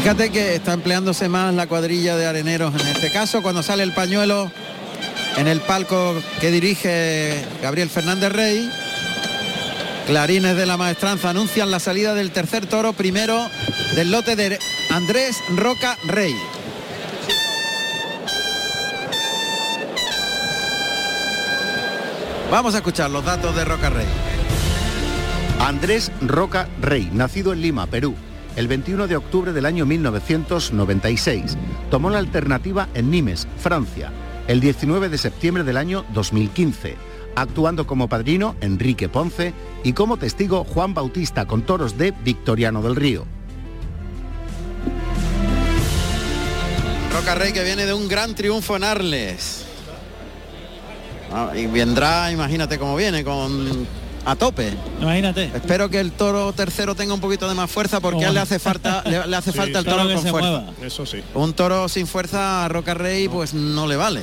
Fíjate 0.03 0.31
que 0.31 0.57
está 0.57 0.73
empleándose 0.73 1.29
más 1.29 1.55
la 1.55 1.69
cuadrilla 1.69 2.17
de 2.17 2.27
areneros 2.27 2.75
en 2.75 2.89
este 2.89 3.13
caso 3.13 3.41
cuando 3.41 3.63
sale 3.63 3.85
el 3.85 3.93
pañuelo 3.93 4.51
en 5.37 5.47
el 5.47 5.61
palco 5.61 6.21
que 6.41 6.51
dirige 6.51 7.45
Gabriel 7.63 7.89
Fernández 7.89 8.33
Rey. 8.33 8.69
Clarines 10.09 10.57
de 10.57 10.67
la 10.67 10.77
maestranza 10.77 11.31
anuncian 11.31 11.71
la 11.71 11.79
salida 11.79 12.15
del 12.15 12.33
tercer 12.33 12.67
toro 12.67 12.95
primero 12.95 13.49
del 13.95 14.11
lote 14.11 14.35
de 14.35 14.59
Andrés 14.91 15.37
Roca 15.55 15.97
Rey. 16.09 16.35
Vamos 22.51 22.75
a 22.75 22.79
escuchar 22.79 23.09
los 23.09 23.25
datos 23.25 23.55
de 23.55 23.65
Roca 23.65 23.89
Rey. 23.89 24.09
Andrés 25.61 26.11
Roca 26.21 26.69
Rey, 26.81 27.09
nacido 27.13 27.53
en 27.53 27.63
Lima, 27.63 27.87
Perú, 27.87 28.17
el 28.57 28.69
21 28.69 29.07
de 29.07 29.17
octubre 29.17 29.53
del 29.53 29.67
año 29.67 29.87
1996. 29.87 31.57
Tomó 31.91 32.11
la 32.11 32.19
alternativa 32.19 32.89
en 32.95 33.11
Nimes, 33.11 33.47
Francia, 33.59 34.13
el 34.49 34.61
19 34.61 35.09
de 35.09 35.19
septiembre 35.19 35.65
del 35.65 35.77
año 35.77 36.05
2015, 36.13 36.97
actuando 37.35 37.87
como 37.87 38.09
padrino 38.09 38.57
Enrique 38.61 39.09
Ponce 39.09 39.55
y 39.85 39.93
como 39.93 40.17
testigo 40.17 40.65
Juan 40.65 40.95
Bautista 40.95 41.47
con 41.47 41.63
toros 41.63 41.97
de 41.97 42.13
Victoriano 42.25 42.83
del 42.83 42.97
Río. 42.97 43.25
Roca 47.13 47.35
Rey 47.35 47.53
que 47.53 47.63
viene 47.63 47.85
de 47.87 47.93
un 47.93 48.09
gran 48.09 48.35
triunfo 48.35 48.77
en 48.77 48.85
Arles. 48.85 49.67
Ah, 51.31 51.53
y 51.55 51.67
vendrá, 51.67 52.31
imagínate 52.31 52.79
cómo 52.79 52.97
viene, 52.97 53.25
con 53.25 53.87
a 54.25 54.37
tope. 54.37 54.73
Imagínate. 55.01 55.51
Espero 55.55 55.89
que 55.91 56.01
el 56.01 56.13
toro 56.13 56.53
tercero 56.53 56.95
tenga 56.95 57.13
un 57.15 57.21
poquito 57.21 57.49
de 57.49 57.55
más 57.55 57.71
fuerza 57.71 58.01
porque 58.01 58.25
a 58.25 58.29
él 58.29 58.35
le 58.35 58.41
hace 58.41 58.59
falta, 58.59 59.03
le, 59.05 59.27
le 59.27 59.37
hace 59.37 59.53
Sí, 59.53 59.59
falta 59.59 59.79
el 59.81 59.85
toro 59.85 60.05
con 60.09 60.23
se 60.23 60.31
fuerza. 60.31 60.51
mueva. 60.51 60.65
Eso 60.83 61.05
sí. 61.07 61.23
Un 61.35 61.53
toro 61.55 61.89
sin 61.89 62.07
fuerza 62.07 62.65
a 62.65 62.69
Roca 62.69 62.95
Rey 62.95 63.29
pues 63.29 63.53
no 63.55 63.87
le 63.87 63.97
vale. 63.97 64.21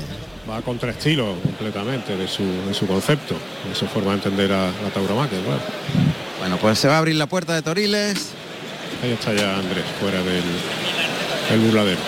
Va 0.49 0.61
contra 0.61 0.91
estilo 0.91 1.35
completamente 1.43 2.15
de 2.17 2.27
su, 2.27 2.43
de 2.67 2.73
su 2.73 2.87
concepto, 2.87 3.35
de 3.67 3.75
su 3.75 3.85
forma 3.87 4.11
de 4.11 4.15
entender 4.17 4.51
a 4.51 4.67
la 4.67 4.89
tauromaquia, 4.93 5.37
claro. 5.43 5.61
Bueno, 6.39 6.57
pues 6.57 6.79
se 6.79 6.87
va 6.87 6.95
a 6.95 6.97
abrir 6.99 7.15
la 7.17 7.27
puerta 7.27 7.53
de 7.53 7.61
Toriles. 7.61 8.29
Ahí 9.03 9.11
está 9.11 9.33
ya 9.33 9.57
Andrés, 9.57 9.83
fuera 9.99 10.17
del 10.23 10.43
el 11.51 11.59
burladero. 11.59 11.99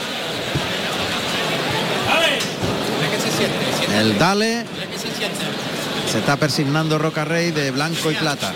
El 4.00 4.18
Dale. 4.18 4.66
Se 6.12 6.20
está 6.20 6.36
persignando 6.36 6.98
Roca 6.98 7.24
Rey 7.24 7.52
de 7.52 7.72
blanco 7.72 8.12
y 8.12 8.16
plata. 8.16 8.54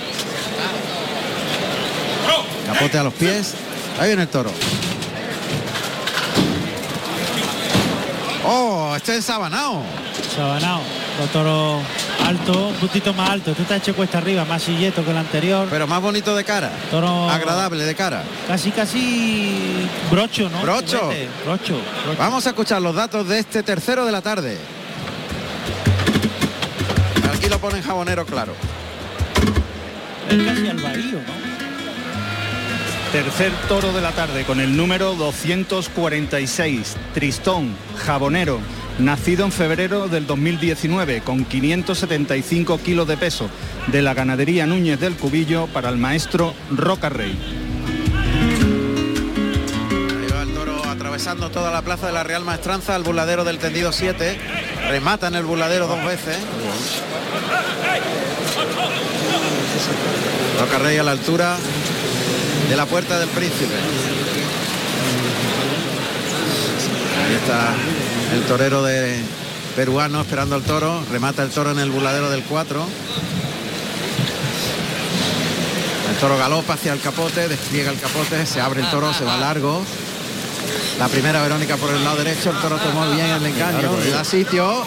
Capote 2.68 2.98
a 2.98 3.04
los 3.04 3.14
pies. 3.14 3.54
Ahí 4.00 4.08
viene 4.08 4.24
el 4.24 4.28
toro. 4.28 4.52
Oh, 8.46 8.94
este 8.96 9.18
es 9.18 9.26
sabanao. 9.26 9.82
Sabanao, 10.36 10.82
los 11.20 11.30
toros 11.30 11.82
alto, 12.26 12.68
un 12.68 12.76
puntito 12.76 13.14
más 13.14 13.30
alto. 13.30 13.52
Este 13.52 13.64
está 13.64 13.78
hecho 13.78 13.96
cuesta 13.96 14.18
arriba, 14.18 14.44
más 14.46 14.64
silleto 14.64 15.06
que 15.06 15.12
el 15.12 15.18
anterior. 15.18 15.68
Pero 15.70 15.88
más 15.88 16.02
bonito 16.02 16.36
de 16.36 16.44
cara. 16.44 16.72
Toro 16.92 17.30
Agradable 17.30 17.86
de 17.86 17.96
cara. 17.96 18.24
casi 18.48 18.72
casi 18.72 19.88
brocho, 20.12 20.50
¿no? 20.50 20.62
Brocho. 20.62 21.00
Chupete, 21.00 21.30
Brocho. 21.46 21.80
brocho. 22.04 22.20
Vamos 22.20 22.46
a 22.46 22.50
escuchar 22.50 22.82
los 22.82 22.94
datos 22.96 23.28
de 23.30 23.40
este 23.40 23.64
tercero 23.64 24.06
de 24.06 24.12
la 24.12 24.22
tarde. 24.22 24.58
Aquí 27.46 27.54
lo 27.54 27.60
ponen 27.60 27.84
jabonero 27.84 28.26
claro. 28.26 28.54
Es 30.32 30.44
casi 30.44 30.68
al. 30.68 30.80
Tercer 33.12 33.52
toro 33.68 33.94
de 33.94 34.02
la 34.02 34.14
tarde 34.14 34.46
con 34.46 34.60
el 34.60 34.76
número 34.76 35.14
246, 35.14 36.96
Tristón, 37.14 37.76
Jabonero, 38.04 38.60
nacido 38.98 39.46
en 39.46 39.52
febrero 39.52 40.08
del 40.08 40.26
2019 40.26 41.22
con 41.22 41.46
575 41.46 42.80
kilos 42.80 43.08
de 43.08 43.16
peso 43.16 43.48
de 43.92 44.02
la 44.02 44.16
ganadería 44.16 44.66
Núñez 44.66 45.00
del 45.00 45.16
Cubillo 45.16 45.68
para 45.68 45.90
el 45.90 45.98
maestro 45.98 46.56
Roca 46.72 47.10
Rey. 47.10 47.38
Ahí 50.20 50.32
va 50.34 50.42
el 50.42 50.54
toro 50.56 50.84
atravesando 50.90 51.52
toda 51.52 51.70
la 51.70 51.84
plaza 51.84 52.08
de 52.08 52.14
la 52.14 52.24
Real 52.24 52.44
Maestranza 52.44 52.96
al 52.96 53.04
burladero 53.04 53.44
del 53.44 53.60
tendido 53.60 53.92
7. 53.92 54.40
Remata 54.90 55.28
en 55.28 55.36
el 55.36 55.44
burladero 55.44 55.86
dos 55.86 56.04
veces. 56.04 56.38
Rey 60.80 60.98
a 60.98 61.04
la 61.04 61.12
altura 61.12 61.56
de 62.70 62.76
la 62.76 62.86
puerta 62.86 63.18
del 63.18 63.30
príncipe. 63.30 63.74
Ahí 67.26 67.36
está 67.36 67.74
el 68.34 68.42
torero 68.44 68.84
de 68.84 69.16
peruano 69.76 70.22
esperando 70.22 70.56
al 70.56 70.64
toro. 70.64 71.04
Remata 71.12 71.44
el 71.44 71.50
toro 71.50 71.72
en 71.72 71.80
el 71.80 71.90
burladero 71.90 72.30
del 72.30 72.44
4. 72.44 72.86
El 76.12 76.16
toro 76.18 76.38
galopa 76.38 76.74
hacia 76.74 76.94
el 76.94 77.00
capote, 77.00 77.48
despliega 77.48 77.92
el 77.92 78.00
capote, 78.00 78.46
se 78.46 78.62
abre 78.62 78.82
el 78.82 78.90
toro, 78.90 79.14
se 79.14 79.24
va 79.24 79.38
largo. 79.38 79.82
La 81.00 81.08
primera 81.08 81.42
Verónica 81.42 81.78
por 81.78 81.90
el 81.90 82.04
lado 82.04 82.18
derecho, 82.18 82.52
el 82.52 82.58
toro 82.58 82.78
tomó 82.78 83.10
bien 83.12 83.28
el 83.28 83.46
engaño, 83.46 83.98
le 84.04 84.12
da 84.12 84.24
sitio. 84.24 84.84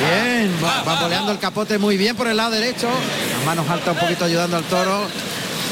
Bien, 0.00 0.52
va, 0.64 0.82
va 0.82 1.00
boleando 1.02 1.32
el 1.32 1.38
capote 1.38 1.78
muy 1.78 1.96
bien 1.96 2.16
por 2.16 2.26
el 2.26 2.36
lado 2.36 2.52
derecho. 2.52 2.88
Manos 3.46 3.70
altas 3.70 3.94
un 3.94 4.00
poquito 4.00 4.24
ayudando 4.24 4.56
al 4.56 4.64
toro. 4.64 5.06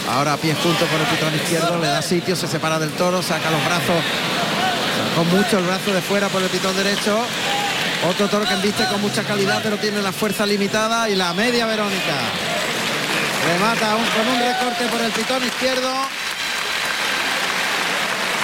Ahora 0.09 0.37
pies 0.37 0.57
juntos 0.63 0.89
por 0.89 1.01
el 1.01 1.07
pitón 1.09 1.35
izquierdo, 1.35 1.81
le 1.81 1.89
da 1.89 2.01
sitio, 2.03 2.37
se 2.37 2.47
separa 2.47 2.79
del 2.79 2.91
toro, 2.91 3.21
saca 3.21 3.51
los 3.51 3.65
brazos. 3.65 3.97
Sacó 5.09 5.25
mucho 5.25 5.59
el 5.59 5.65
brazo 5.65 5.93
de 5.93 6.01
fuera 6.01 6.29
por 6.29 6.41
el 6.41 6.49
pitón 6.51 6.77
derecho. 6.77 7.19
Otro 8.09 8.29
toro 8.29 8.47
que 8.47 8.55
embiste 8.55 8.85
con 8.85 9.01
mucha 9.01 9.25
calidad, 9.25 9.59
pero 9.61 9.77
tiene 9.79 10.01
la 10.03 10.13
fuerza 10.13 10.47
limitada. 10.47 11.11
Y 11.11 11.17
la 11.17 11.35
media 11.35 11.67
Verónica. 11.67 12.15
Remata 13.45 13.91
con 13.91 14.29
un 14.29 14.39
recorte 14.39 14.87
por 14.87 15.01
el 15.01 15.11
pitón 15.11 15.45
izquierdo. 15.45 15.93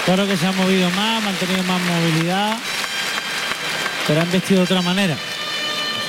Toro 0.05 0.27
que 0.27 0.35
se 0.35 0.45
ha 0.45 0.51
movido 0.51 0.89
más, 0.89 1.23
ha 1.23 1.25
mantenido 1.25 1.63
más 1.63 1.79
movilidad, 1.79 2.57
pero 4.07 4.21
han 4.23 4.29
vestido 4.29 4.59
de 4.59 4.65
otra 4.65 4.81
manera. 4.81 5.15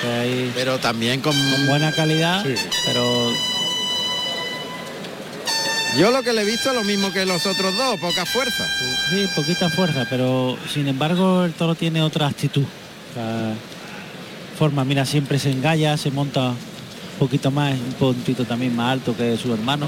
Ahí 0.05 0.51
Pero 0.55 0.79
también 0.79 1.21
con, 1.21 1.33
con 1.33 1.67
buena 1.67 1.93
calidad, 1.93 2.45
pero 2.87 3.33
Yo 5.97 6.11
lo 6.11 6.23
que 6.23 6.33
le 6.33 6.43
he 6.43 6.45
visto 6.45 6.71
es 6.71 6.75
lo 6.75 6.85
mismo 6.85 7.13
que 7.13 7.25
los 7.25 7.47
otros 7.47 7.77
dos, 7.77 8.01
poca 8.01 8.25
fuerza. 8.27 8.67
sí, 9.11 9.29
poquita 9.37 9.69
fuerza, 9.71 10.07
pero 10.09 10.57
sin 10.73 10.89
embargo 10.89 11.45
el 11.45 11.53
toro 11.53 11.75
tiene 11.75 12.03
otra 12.03 12.27
actitud. 12.27 12.65
O 12.65 13.15
sea, 13.15 13.55
forma, 14.59 14.85
mira, 14.85 15.05
siempre 15.05 15.39
se 15.39 15.51
engalla, 15.51 15.97
se 15.97 16.11
monta 16.11 16.49
un 16.51 17.19
poquito 17.19 17.51
más, 17.51 17.75
un 17.75 17.93
puntito 17.93 18.45
también 18.45 18.75
más 18.75 18.93
alto 18.93 19.17
que 19.17 19.37
su 19.37 19.53
hermano. 19.53 19.87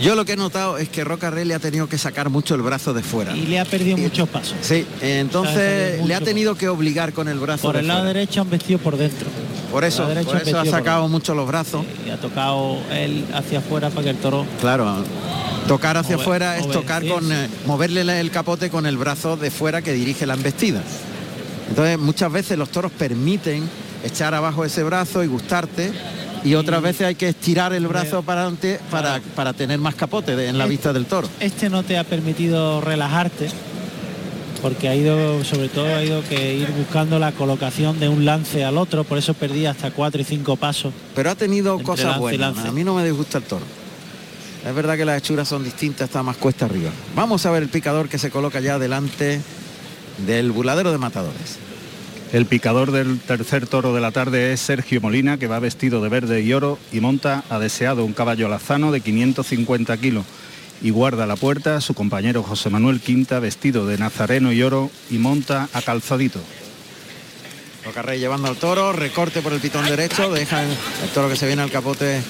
Yo 0.00 0.14
lo 0.14 0.24
que 0.24 0.32
he 0.32 0.36
notado 0.36 0.76
es 0.78 0.88
que 0.88 1.04
Roca 1.04 1.30
Rey 1.30 1.44
le 1.44 1.54
ha 1.54 1.58
tenido 1.58 1.88
que 1.88 1.96
sacar 1.96 2.28
mucho 2.28 2.54
el 2.54 2.62
brazo 2.62 2.92
de 2.92 3.02
fuera. 3.02 3.34
Y 3.34 3.46
le 3.46 3.58
ha 3.58 3.64
perdido 3.64 3.96
muchos 3.96 4.28
pasos. 4.28 4.54
Sí, 4.60 4.86
entonces 5.00 6.04
le 6.04 6.14
ha 6.14 6.20
tenido 6.20 6.54
que 6.54 6.68
obligar 6.68 7.12
con 7.12 7.28
el 7.28 7.38
brazo 7.38 7.62
Por 7.62 7.74
de 7.74 7.80
el 7.80 7.88
lado 7.88 8.04
derecho 8.04 8.42
han 8.42 8.50
vestido 8.50 8.78
por 8.78 8.96
dentro. 8.96 9.26
Por 9.70 9.84
eso, 9.84 10.04
por 10.24 10.36
eso 10.36 10.58
ha 10.58 10.62
por 10.64 10.70
sacado 10.70 11.08
mucho 11.08 11.34
los 11.34 11.46
brazos. 11.46 11.84
Y 12.06 12.10
ha 12.10 12.18
tocado 12.18 12.78
él 12.92 13.24
hacia 13.34 13.58
afuera 13.58 13.90
para 13.90 14.04
que 14.04 14.10
el 14.10 14.16
toro 14.16 14.46
Claro, 14.60 15.04
tocar 15.66 15.96
hacia 15.96 16.16
afuera 16.16 16.58
es 16.58 16.70
tocar 16.70 17.06
con 17.06 17.30
eh, 17.32 17.48
moverle 17.66 18.20
el 18.20 18.30
capote 18.30 18.70
con 18.70 18.86
el 18.86 18.96
brazo 18.96 19.36
de 19.36 19.50
fuera 19.50 19.82
que 19.82 19.92
dirige 19.92 20.26
la 20.26 20.34
embestida. 20.34 20.82
Entonces 21.68 21.98
muchas 21.98 22.30
veces 22.30 22.58
los 22.58 22.68
toros 22.68 22.92
permiten 22.92 23.68
echar 24.04 24.34
abajo 24.34 24.64
ese 24.64 24.84
brazo 24.84 25.24
y 25.24 25.26
gustarte 25.26 25.90
y 26.46 26.54
otras 26.54 26.80
veces 26.82 27.06
hay 27.08 27.14
que 27.16 27.28
estirar 27.28 27.72
el 27.72 27.86
brazo 27.88 28.22
para 28.22 28.42
adelante 28.42 28.78
para, 28.90 29.20
para 29.34 29.52
tener 29.52 29.78
más 29.78 29.94
capote 29.94 30.36
de- 30.36 30.48
en 30.48 30.58
la 30.58 30.66
vista 30.66 30.92
del 30.92 31.06
toro. 31.06 31.28
este 31.40 31.68
no 31.68 31.82
te 31.82 31.98
ha 31.98 32.04
permitido 32.04 32.80
relajarte 32.80 33.48
porque 34.62 34.88
ha 34.88 34.94
ido 34.94 35.44
sobre 35.44 35.68
todo 35.68 35.86
ha 35.94 36.02
ido 36.02 36.22
que 36.28 36.54
ir 36.54 36.70
buscando 36.72 37.18
la 37.18 37.32
colocación 37.32 38.00
de 38.00 38.08
un 38.08 38.24
lance 38.24 38.64
al 38.64 38.78
otro 38.78 39.04
por 39.04 39.18
eso 39.18 39.34
perdí 39.34 39.66
hasta 39.66 39.90
cuatro 39.90 40.20
y 40.20 40.24
cinco 40.24 40.56
pasos 40.56 40.92
Pero 41.14 41.30
ha 41.30 41.34
tenido 41.34 41.78
cosas 41.82 42.18
buenas. 42.18 42.56
A 42.58 42.72
mí 42.72 42.82
no 42.84 42.94
me 42.94 43.04
disgusta 43.04 43.38
el 43.38 43.44
toro. 43.44 43.64
Es 44.66 44.74
verdad 44.74 44.96
que 44.96 45.04
las 45.04 45.18
hechuras 45.18 45.46
son 45.46 45.62
distintas, 45.62 46.08
está 46.08 46.22
más 46.24 46.36
cuesta 46.38 46.64
arriba. 46.64 46.90
Vamos 47.14 47.46
a 47.46 47.50
ver 47.52 47.62
el 47.62 47.68
picador 47.68 48.08
que 48.08 48.18
se 48.18 48.30
coloca 48.30 48.58
ya 48.60 48.78
delante 48.80 49.40
del 50.26 50.50
buladero 50.50 50.90
de 50.90 50.98
matadores. 50.98 51.58
El 52.32 52.46
picador 52.46 52.90
del 52.90 53.20
tercer 53.20 53.66
toro 53.66 53.94
de 53.94 54.00
la 54.00 54.10
tarde 54.10 54.52
es 54.52 54.60
Sergio 54.60 55.00
Molina, 55.00 55.38
que 55.38 55.46
va 55.46 55.60
vestido 55.60 56.02
de 56.02 56.08
verde 56.08 56.42
y 56.42 56.52
oro 56.52 56.78
y 56.92 57.00
monta 57.00 57.44
a 57.48 57.58
deseado 57.58 58.04
un 58.04 58.12
caballo 58.12 58.48
lazano 58.48 58.90
de 58.90 59.00
550 59.00 59.96
kilos. 59.98 60.24
Y 60.82 60.90
guarda 60.90 61.26
la 61.26 61.36
puerta 61.36 61.80
su 61.80 61.94
compañero 61.94 62.42
José 62.42 62.68
Manuel 62.68 63.00
Quinta, 63.00 63.38
vestido 63.38 63.86
de 63.86 63.96
nazareno 63.96 64.52
y 64.52 64.62
oro 64.62 64.90
y 65.08 65.18
monta 65.18 65.68
a 65.72 65.82
calzadito. 65.82 66.40
Rocarrey 67.84 68.18
llevando 68.18 68.48
al 68.48 68.56
toro, 68.56 68.92
recorte 68.92 69.40
por 69.40 69.52
el 69.52 69.60
pitón 69.60 69.86
derecho, 69.86 70.30
deja 70.32 70.64
el 70.64 71.08
toro 71.14 71.28
que 71.28 71.36
se 71.36 71.46
viene 71.46 71.62
al 71.62 71.70
capote 71.70 72.20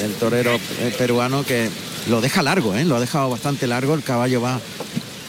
del 0.00 0.12
torero 0.14 0.56
eh, 0.80 0.94
peruano 0.98 1.44
que 1.44 1.70
lo 2.08 2.20
deja 2.20 2.42
largo, 2.42 2.74
¿eh? 2.74 2.84
lo 2.84 2.96
ha 2.96 3.00
dejado 3.00 3.30
bastante 3.30 3.68
largo, 3.68 3.94
el 3.94 4.02
caballo 4.02 4.40
va 4.40 4.60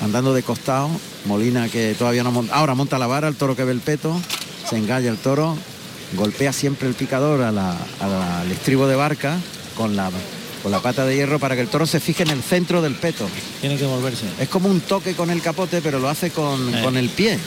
andando 0.01 0.33
de 0.33 0.43
costado, 0.43 0.89
Molina 1.25 1.69
que 1.69 1.95
todavía 1.97 2.23
no 2.23 2.31
monta, 2.31 2.53
ahora 2.55 2.75
monta 2.75 2.97
la 2.99 3.07
vara, 3.07 3.27
el 3.27 3.35
toro 3.35 3.55
que 3.55 3.63
ve 3.63 3.71
el 3.71 3.81
peto, 3.81 4.19
se 4.69 4.77
engalla 4.77 5.09
el 5.09 5.17
toro, 5.17 5.57
golpea 6.15 6.53
siempre 6.53 6.87
el 6.87 6.93
picador 6.93 7.41
a 7.41 7.51
la- 7.51 7.77
a 7.99 8.07
la- 8.07 8.41
al 8.41 8.51
estribo 8.51 8.87
de 8.87 8.95
barca 8.95 9.37
con 9.75 9.95
la, 9.95 10.09
con 10.63 10.71
la 10.71 10.79
pata 10.79 11.05
de 11.05 11.15
hierro 11.15 11.39
para 11.39 11.55
que 11.55 11.61
el 11.61 11.67
toro 11.67 11.85
se 11.85 11.99
fije 11.99 12.23
en 12.23 12.29
el 12.29 12.41
centro 12.41 12.81
del 12.81 12.95
peto. 12.95 13.27
Tiene 13.61 13.77
que 13.77 13.85
volverse. 13.85 14.25
Es 14.39 14.49
como 14.49 14.69
un 14.69 14.81
toque 14.81 15.13
con 15.13 15.29
el 15.29 15.41
capote, 15.41 15.81
pero 15.81 15.99
lo 15.99 16.09
hace 16.09 16.31
con, 16.31 16.73
Eh. 16.75 16.81
con 16.81 16.97
el 16.97 17.09
pie. 17.09 17.37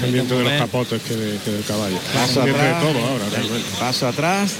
Pendiente 0.00 0.34
de 0.34 0.44
los 0.44 0.52
capotes 0.54 1.00
que, 1.02 1.14
de- 1.16 1.38
que 1.38 1.50
del 1.50 1.64
caballo. 1.64 1.96
Paso 2.14 2.34
Pendiente 2.40 2.62
de 2.62 2.68
atrás. 2.68 2.82
todo 2.92 3.06
ahora, 3.06 3.24
realmente. 3.30 3.68
Paso 3.78 4.06
atrás. 4.08 4.52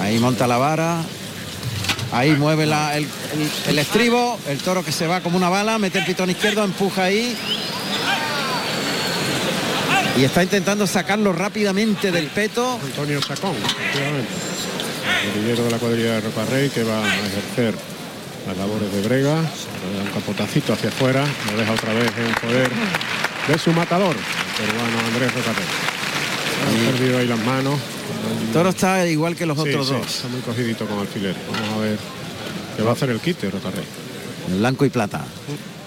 Ahí 0.00 0.18
monta 0.18 0.46
la 0.46 0.58
vara. 0.58 1.02
Ahí 2.12 2.30
mueve 2.32 2.64
la- 2.66 2.96
el, 2.96 3.04
el- 3.04 3.50
el 3.70 3.78
estribo. 3.78 4.38
El 4.48 4.58
toro 4.58 4.84
que 4.84 4.92
se 4.92 5.06
va 5.06 5.20
como 5.20 5.36
una 5.36 5.48
bala. 5.48 5.78
Mete 5.78 5.98
el 5.98 6.04
pitón 6.06 6.30
izquierdo. 6.30 6.64
Empuja 6.64 7.04
ahí. 7.04 7.36
Y 10.16 10.24
está 10.24 10.42
intentando 10.42 10.86
sacarlo 10.86 11.32
rápidamente 11.32 12.10
del 12.10 12.26
peto. 12.26 12.78
Antonio 12.82 13.22
Sacón, 13.22 13.54
efectivamente. 13.56 14.28
El 15.24 15.32
guerrillero 15.34 15.64
de 15.64 15.70
la 15.70 15.78
cuadrilla 15.78 16.12
de 16.14 16.20
Rocarrey 16.22 16.68
que 16.70 16.82
va 16.82 17.04
a 17.04 17.08
ejercer 17.26 17.74
las 18.46 18.56
labores 18.56 18.92
de 18.92 19.02
brega. 19.02 19.34
Le 19.36 19.96
da 19.98 20.02
un 20.04 20.10
capotacito 20.12 20.72
hacia 20.72 20.88
afuera. 20.88 21.24
Lo 21.52 21.58
deja 21.58 21.72
otra 21.72 21.92
vez 21.92 22.10
en 22.18 22.48
poder 22.48 22.70
de 23.48 23.58
su 23.58 23.72
matador, 23.72 24.14
el 24.16 24.66
peruano 24.66 24.98
Andrés 25.06 25.32
Rocarrey. 25.34 25.64
Ha 26.66 26.90
perdido 26.98 27.18
ahí 27.18 27.26
las 27.28 27.38
manos. 27.38 27.78
El 28.46 28.52
toro 28.52 28.70
está 28.70 29.06
igual 29.06 29.36
que 29.36 29.46
los 29.46 29.56
Sí, 29.56 29.68
otros 29.68 29.88
sí, 29.88 29.92
dos. 29.94 30.06
Está 30.06 30.28
muy 30.28 30.40
cogidito 30.40 30.86
con 30.86 30.98
alfiler. 30.98 31.34
Vamos 31.52 31.76
a 31.76 31.78
ver 31.80 31.98
qué 32.76 32.82
va 32.82 32.90
a 32.90 32.92
hacer 32.94 33.10
el 33.10 33.20
quite 33.20 33.50
Rocarrey. 33.50 33.84
Blanco 34.58 34.84
y 34.84 34.90
plata. 34.90 35.24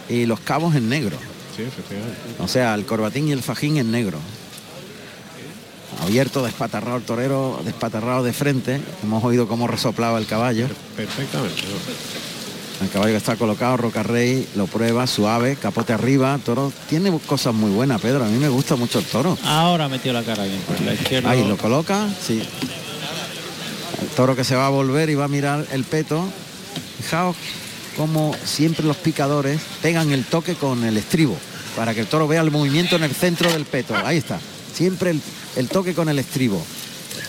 Y 0.10 0.26
los 0.26 0.40
cabos 0.42 0.76
en 0.76 0.90
negro. 0.90 1.18
Sí, 1.56 1.64
efectivamente. 1.64 2.18
O 2.40 2.48
sea, 2.48 2.74
el 2.76 2.86
corbatín 2.86 3.28
y 3.28 3.32
el 3.32 3.42
fajín 3.42 3.78
en 3.78 3.92
negro. 3.92 4.20
Abierto, 6.04 6.44
despatarrado 6.44 6.98
el 6.98 7.04
torero, 7.04 7.62
despatarrado 7.64 8.24
de 8.24 8.34
frente. 8.34 8.82
Hemos 9.04 9.24
oído 9.24 9.48
cómo 9.48 9.68
resoplaba 9.68 10.18
el 10.18 10.26
caballo. 10.26 10.68
Perfectamente. 10.96 11.62
¿no? 11.64 12.31
El 12.82 12.90
caballo 12.90 13.12
que 13.12 13.18
está 13.18 13.36
colocado, 13.36 13.78
Rocarrey 13.78 14.48
lo 14.56 14.66
prueba, 14.66 15.06
suave, 15.06 15.56
capote 15.56 15.94
arriba, 15.94 16.40
toro. 16.44 16.74
Tiene 16.90 17.16
cosas 17.28 17.54
muy 17.54 17.70
buenas, 17.70 18.02
Pedro. 18.02 18.24
A 18.26 18.28
mí 18.28 18.40
me 18.40 18.50
gusta 18.50 18.76
mucho 18.76 19.00
el 19.00 19.06
toro. 19.06 19.38
Ahora 19.44 19.88
metió 19.88 20.12
la 20.14 20.24
cara 20.24 20.46
bien 20.46 20.60
por 20.62 20.82
la 20.82 20.94
izquierda. 20.96 21.30
Ahí 21.30 21.48
lo 21.48 21.58
coloca, 21.58 22.08
sí. 22.26 22.42
El 24.02 24.08
toro 24.16 24.36
que 24.36 24.44
se 24.44 24.56
va 24.56 24.66
a 24.66 24.70
volver 24.70 25.12
y 25.12 25.16
va 25.16 25.26
a 25.26 25.28
mirar 25.28 25.66
el 25.72 25.84
peto. 25.84 26.26
Fijaos 26.98 27.36
como 27.98 28.36
siempre 28.46 28.86
los 28.86 28.98
picadores 28.98 29.62
pegan 29.82 30.12
el 30.12 30.26
toque 30.26 30.56
con 30.56 30.84
el 30.84 30.98
estribo 30.98 31.38
para 31.76 31.94
que 31.94 32.02
el 32.02 32.08
toro 32.08 32.28
vea 32.28 32.42
el 32.42 32.52
movimiento 32.52 32.96
en 32.96 33.04
el 33.04 33.14
centro 33.14 33.52
del 33.52 33.66
peto. 33.66 33.96
Ahí 34.04 34.18
está. 34.18 34.40
Siempre 34.74 35.12
el, 35.12 35.22
el 35.56 35.68
toque 35.68 35.94
con 35.94 36.10
el 36.10 36.18
estribo. 36.18 36.64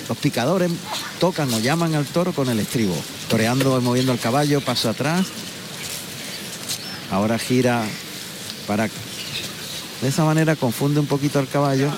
Los 0.08 0.18
picadores 0.18 0.70
tocan 1.20 1.52
o 1.54 1.60
llaman 1.60 1.94
al 1.94 2.06
toro 2.06 2.32
con 2.32 2.48
el 2.48 2.58
estribo, 2.58 2.96
toreando 3.28 3.78
y 3.78 3.82
moviendo 3.82 4.12
el 4.12 4.18
caballo, 4.18 4.60
paso 4.60 4.90
atrás. 4.90 5.26
Ahora 7.10 7.38
gira 7.38 7.84
para... 8.66 8.88
De 10.00 10.08
esa 10.08 10.24
manera 10.24 10.56
confunde 10.56 10.98
un 11.00 11.06
poquito 11.06 11.38
al 11.38 11.48
caballo. 11.48 11.90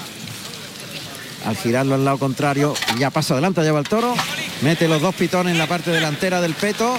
Al 1.47 1.57
girarlo 1.57 1.95
al 1.95 2.05
lado 2.05 2.19
contrario 2.19 2.75
ya 2.99 3.11
paso 3.11 3.35
adelante, 3.35 3.61
lleva 3.63 3.79
el 3.79 3.87
toro, 3.87 4.15
mete 4.63 4.89
los 4.89 5.03
dos 5.03 5.15
pitones 5.15 5.53
en 5.53 5.59
la 5.59 5.67
parte 5.67 5.91
delantera 5.91 6.41
del 6.41 6.55
peto, 6.55 6.99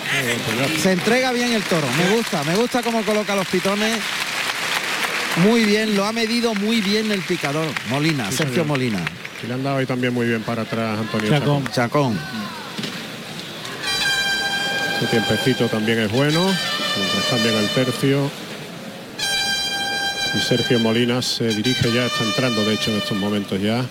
se 0.84 0.92
entrega 0.92 1.32
bien 1.32 1.52
el 1.54 1.64
toro, 1.64 1.88
me 1.98 2.16
gusta, 2.16 2.44
me 2.44 2.56
gusta 2.56 2.84
cómo 2.84 3.02
coloca 3.02 3.36
los 3.36 3.48
pitones, 3.48 3.98
muy 5.38 5.66
bien, 5.66 5.96
lo 5.96 6.06
ha 6.06 6.12
medido 6.12 6.54
muy 6.54 6.80
bien 6.82 7.12
el 7.12 7.22
picador, 7.22 7.66
Molina, 7.90 8.30
Sí, 8.30 8.38
Sergio 8.38 8.54
señor. 8.64 8.68
Molina. 8.68 9.04
Y 9.46 9.48
le 9.48 9.54
han 9.54 9.64
dado 9.64 9.78
ahí 9.78 9.86
también 9.86 10.12
muy 10.12 10.26
bien 10.26 10.42
para 10.42 10.64
atrás 10.64 10.98
Antonio 11.00 11.30
Chacón. 11.30 11.64
Chacón. 11.66 11.74
Chacón. 11.74 12.20
Su 15.00 15.06
tiempecito 15.06 15.68
también 15.68 16.00
es 16.00 16.12
bueno. 16.12 16.42
Cambian 17.30 17.56
el 17.56 17.70
tercio. 17.70 18.30
Y 20.36 20.40
Sergio 20.40 20.80
Molina 20.80 21.22
se 21.22 21.48
dirige 21.48 21.94
ya, 21.94 22.06
está 22.08 22.24
entrando 22.24 22.66
de 22.66 22.74
hecho 22.74 22.92
en 22.92 22.98
estos 22.98 23.18
momentos 23.18 23.62
ya 23.62 23.86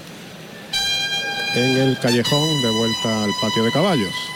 en 1.55 1.79
el 1.79 1.99
callejón 1.99 2.63
de 2.63 2.71
vuelta 2.71 3.25
al 3.25 3.31
patio 3.41 3.65
de 3.65 3.71
caballos. 3.71 4.34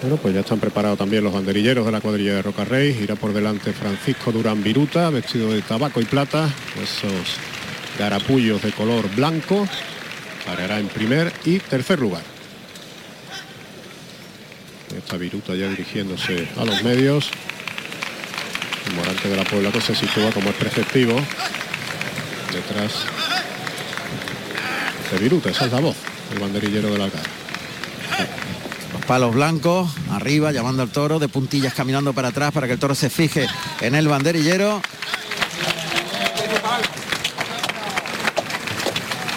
Bueno, 0.00 0.16
pues 0.16 0.32
ya 0.32 0.40
están 0.40 0.58
preparados 0.58 0.98
también 0.98 1.22
los 1.22 1.34
banderilleros 1.34 1.84
de 1.84 1.92
la 1.92 2.00
cuadrilla 2.00 2.34
de 2.36 2.42
Rocarrey. 2.42 2.96
Irá 3.02 3.16
por 3.16 3.34
delante 3.34 3.74
Francisco 3.74 4.32
Durán 4.32 4.62
Viruta, 4.62 5.10
vestido 5.10 5.52
de 5.52 5.60
tabaco 5.60 6.00
y 6.00 6.06
plata, 6.06 6.48
esos 6.82 7.36
garapullos 7.98 8.62
de 8.62 8.72
color 8.72 9.14
blanco. 9.14 9.68
Parará 10.46 10.78
en 10.78 10.88
primer 10.88 11.30
y 11.44 11.58
tercer 11.58 12.00
lugar. 12.00 12.22
Esta 14.96 15.18
Viruta 15.18 15.54
ya 15.54 15.68
dirigiéndose 15.68 16.48
a 16.56 16.64
los 16.64 16.82
medios. 16.82 17.30
Morante 18.96 19.28
de 19.28 19.36
la 19.36 19.44
Puebla 19.44 19.70
que 19.70 19.82
se 19.82 19.94
sitúa 19.94 20.32
como 20.32 20.48
es 20.48 20.56
preceptivo. 20.56 21.20
Detrás 22.52 23.04
de 25.12 25.18
Viruta, 25.18 25.50
esa 25.50 25.66
es 25.66 25.72
la 25.72 25.80
voz, 25.80 25.96
el 26.32 26.38
banderillero 26.38 26.90
de 26.90 26.98
la 26.98 27.10
cara. 27.10 27.39
Los 29.10 29.18
palos 29.18 29.34
blancos, 29.34 29.90
arriba, 30.12 30.52
llamando 30.52 30.84
al 30.84 30.90
toro, 30.90 31.18
de 31.18 31.26
puntillas 31.26 31.74
caminando 31.74 32.12
para 32.12 32.28
atrás 32.28 32.52
para 32.52 32.68
que 32.68 32.74
el 32.74 32.78
toro 32.78 32.94
se 32.94 33.10
fije 33.10 33.48
en 33.80 33.96
el 33.96 34.06
banderillero. 34.06 34.80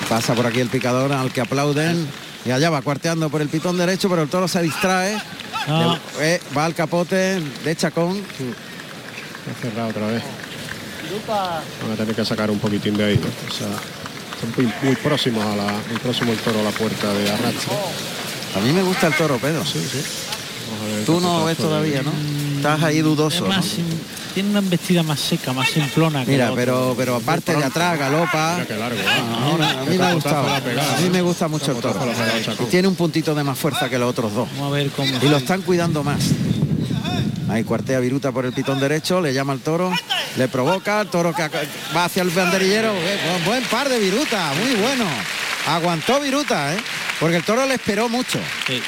Pasa 0.08 0.36
por 0.36 0.46
aquí 0.46 0.60
el 0.60 0.70
picador 0.70 1.12
al 1.12 1.34
que 1.34 1.42
aplauden. 1.42 2.08
Y 2.46 2.52
allá 2.52 2.70
va 2.70 2.84
cuarteando 2.84 3.32
por 3.32 3.42
el 3.42 3.50
pitón 3.50 3.76
derecho, 3.76 4.10
pero 4.10 4.22
el 4.22 4.30
toro 4.30 4.48
se 4.48 4.62
distrae. 4.62 5.20
No. 5.68 5.98
Eh, 6.20 6.40
va 6.56 6.66
al 6.66 6.76
capote 6.76 7.40
de 7.40 7.76
Chacón. 7.76 8.24
Ha 9.50 9.60
cerrado 9.60 9.90
otra 9.90 10.06
vez. 10.06 10.22
Van 11.82 11.94
a 11.94 11.96
tener 11.96 12.16
que 12.16 12.24
sacar 12.24 12.52
un 12.52 12.60
poquitín 12.60 12.96
de 12.96 13.06
ahí. 13.06 13.18
¿no? 13.18 13.26
O 13.26 13.52
sea, 13.52 13.70
están 14.36 14.54
muy, 14.56 14.72
muy 14.84 14.96
próximos 14.98 15.44
a 15.44 15.56
la, 15.56 15.72
muy 15.90 15.98
próximo 15.98 16.32
el 16.32 16.38
toro 16.38 16.60
a 16.60 16.64
la 16.64 16.72
puerta 16.72 17.12
de 17.12 17.32
arrastre. 17.32 17.74
A 18.56 18.60
mí 18.60 18.72
me 18.72 18.84
gusta 18.84 19.08
el 19.08 19.14
toro, 19.16 19.38
Pedro. 19.38 19.64
Sí, 19.66 19.80
sí. 19.92 20.02
Tú 21.06 21.20
no 21.20 21.46
ves 21.46 21.58
todavía, 21.58 22.02
¿no? 22.04 22.12
Estás 22.58 22.84
ahí 22.84 23.02
dudoso. 23.02 23.44
Es 23.46 23.50
más, 23.50 23.66
¿no? 23.78 24.14
Tiene 24.34 24.50
una 24.50 24.60
embestida 24.60 25.04
más 25.04 25.20
seca, 25.20 25.54
más 25.54 25.70
simplona. 25.70 26.26
que 26.26 26.32
Mira, 26.32 26.46
otra. 26.52 26.56
pero 26.56 26.96
pero 26.98 27.16
aparte 27.18 27.56
de 27.56 27.64
atrás, 27.64 28.00
galopa. 28.00 28.54
Mira 28.56 28.68
qué 28.68 28.76
largo. 28.76 29.00
¿eh? 29.00 29.04
Ahora, 29.44 29.70
a 29.82 29.84
mí 29.86 29.98
me 29.98 30.04
ha 30.06 30.14
gustado. 30.14 30.48
A 30.48 31.00
mí 31.02 31.10
me 31.12 31.22
gusta 31.22 31.48
mucho 31.48 31.72
el 31.72 31.78
toro. 31.78 32.00
Y 32.62 32.64
tiene 32.66 32.88
un 32.88 32.96
puntito 32.96 33.36
de 33.36 33.44
más 33.44 33.58
fuerza 33.60 33.90
que 33.90 34.00
los 34.00 34.10
otros 34.10 34.34
dos. 34.34 34.48
Vamos 34.58 34.74
a 34.74 34.76
ver 34.76 34.90
cómo. 34.90 35.10
Y 35.22 35.28
lo 35.30 35.38
están 35.38 35.62
cuidando 35.62 36.04
más. 36.04 36.24
Ahí 37.50 37.64
cuartea 37.64 38.00
Viruta 38.00 38.32
por 38.32 38.46
el 38.46 38.54
pitón 38.54 38.80
derecho, 38.80 39.22
le 39.22 39.34
llama 39.34 39.54
al 39.54 39.60
toro, 39.60 39.92
le 40.38 40.48
provoca, 40.48 41.02
el 41.02 41.08
toro 41.10 41.34
que 41.34 41.48
va 41.96 42.06
hacia 42.06 42.24
el 42.24 42.30
banderillero. 42.30 42.92
Eh, 42.94 43.20
buen- 43.30 43.46
Buen 43.46 43.64
par 43.66 43.90
de 43.90 44.00
Viruta, 44.00 44.52
muy 44.60 44.74
bueno. 44.82 45.06
Aguantó 45.68 46.20
Viruta, 46.20 46.74
¿eh? 46.74 46.78
Porque 47.24 47.38
el 47.38 47.44
toro 47.46 47.66
le 47.66 47.76
esperó 47.76 48.10
mucho. 48.10 48.38
Sí. 48.68 48.82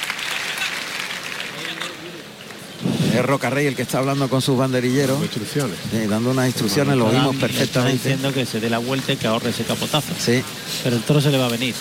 Es 3.18 3.26
Rocarrey 3.26 3.66
el 3.68 3.78
que 3.78 3.84
está 3.84 4.00
hablando 4.00 4.28
con 4.28 4.42
sus 4.42 4.58
banderilleros. 4.58 5.22
Instrucciones. 5.22 5.78
Sí, 5.90 6.06
dando 6.06 6.32
unas 6.32 6.48
instrucciones, 6.48 6.98
lo 6.98 7.10
vimos 7.10 7.34
Está 7.34 7.48
perfectamente. 7.48 7.94
diciendo 8.10 8.34
que 8.34 8.46
se 8.46 8.60
dé 8.60 8.70
la 8.70 8.80
vuelta 8.80 9.14
y 9.14 9.16
que 9.16 9.28
ahorre 9.28 9.52
ese 9.52 9.64
capotazo. 9.64 10.12
Sí. 10.20 10.44
Pero 10.84 10.98
el 10.98 11.02
toro 11.04 11.22
se 11.22 11.32
le 11.32 11.38
va 11.38 11.46
a 11.46 11.50
venir. 11.50 11.74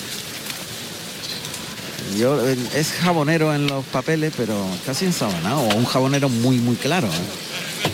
Yo, 2.16 2.40
es 2.48 2.92
jabonero 3.02 3.52
en 3.52 3.66
los 3.66 3.84
papeles, 3.86 4.32
pero 4.36 4.54
casi 4.86 5.06
ensabanado. 5.06 5.58
O 5.58 5.74
un 5.74 5.86
jabonero 5.86 6.28
muy, 6.28 6.58
muy 6.58 6.76
claro. 6.76 7.08
¿eh? 7.08 7.90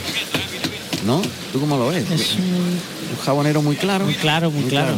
¿No? 1.07 1.23
¿Tú 1.55 1.61
cómo 1.61 1.79
lo 1.79 1.89
ves? 1.89 2.11
Es 2.11 2.35
un 2.35 2.43
Un 2.45 3.25
jabonero 3.25 3.63
muy 3.63 3.77
claro. 3.77 4.05
muy 4.05 4.17
claro, 4.17 4.51
muy, 4.51 4.65
claro. 4.65 4.97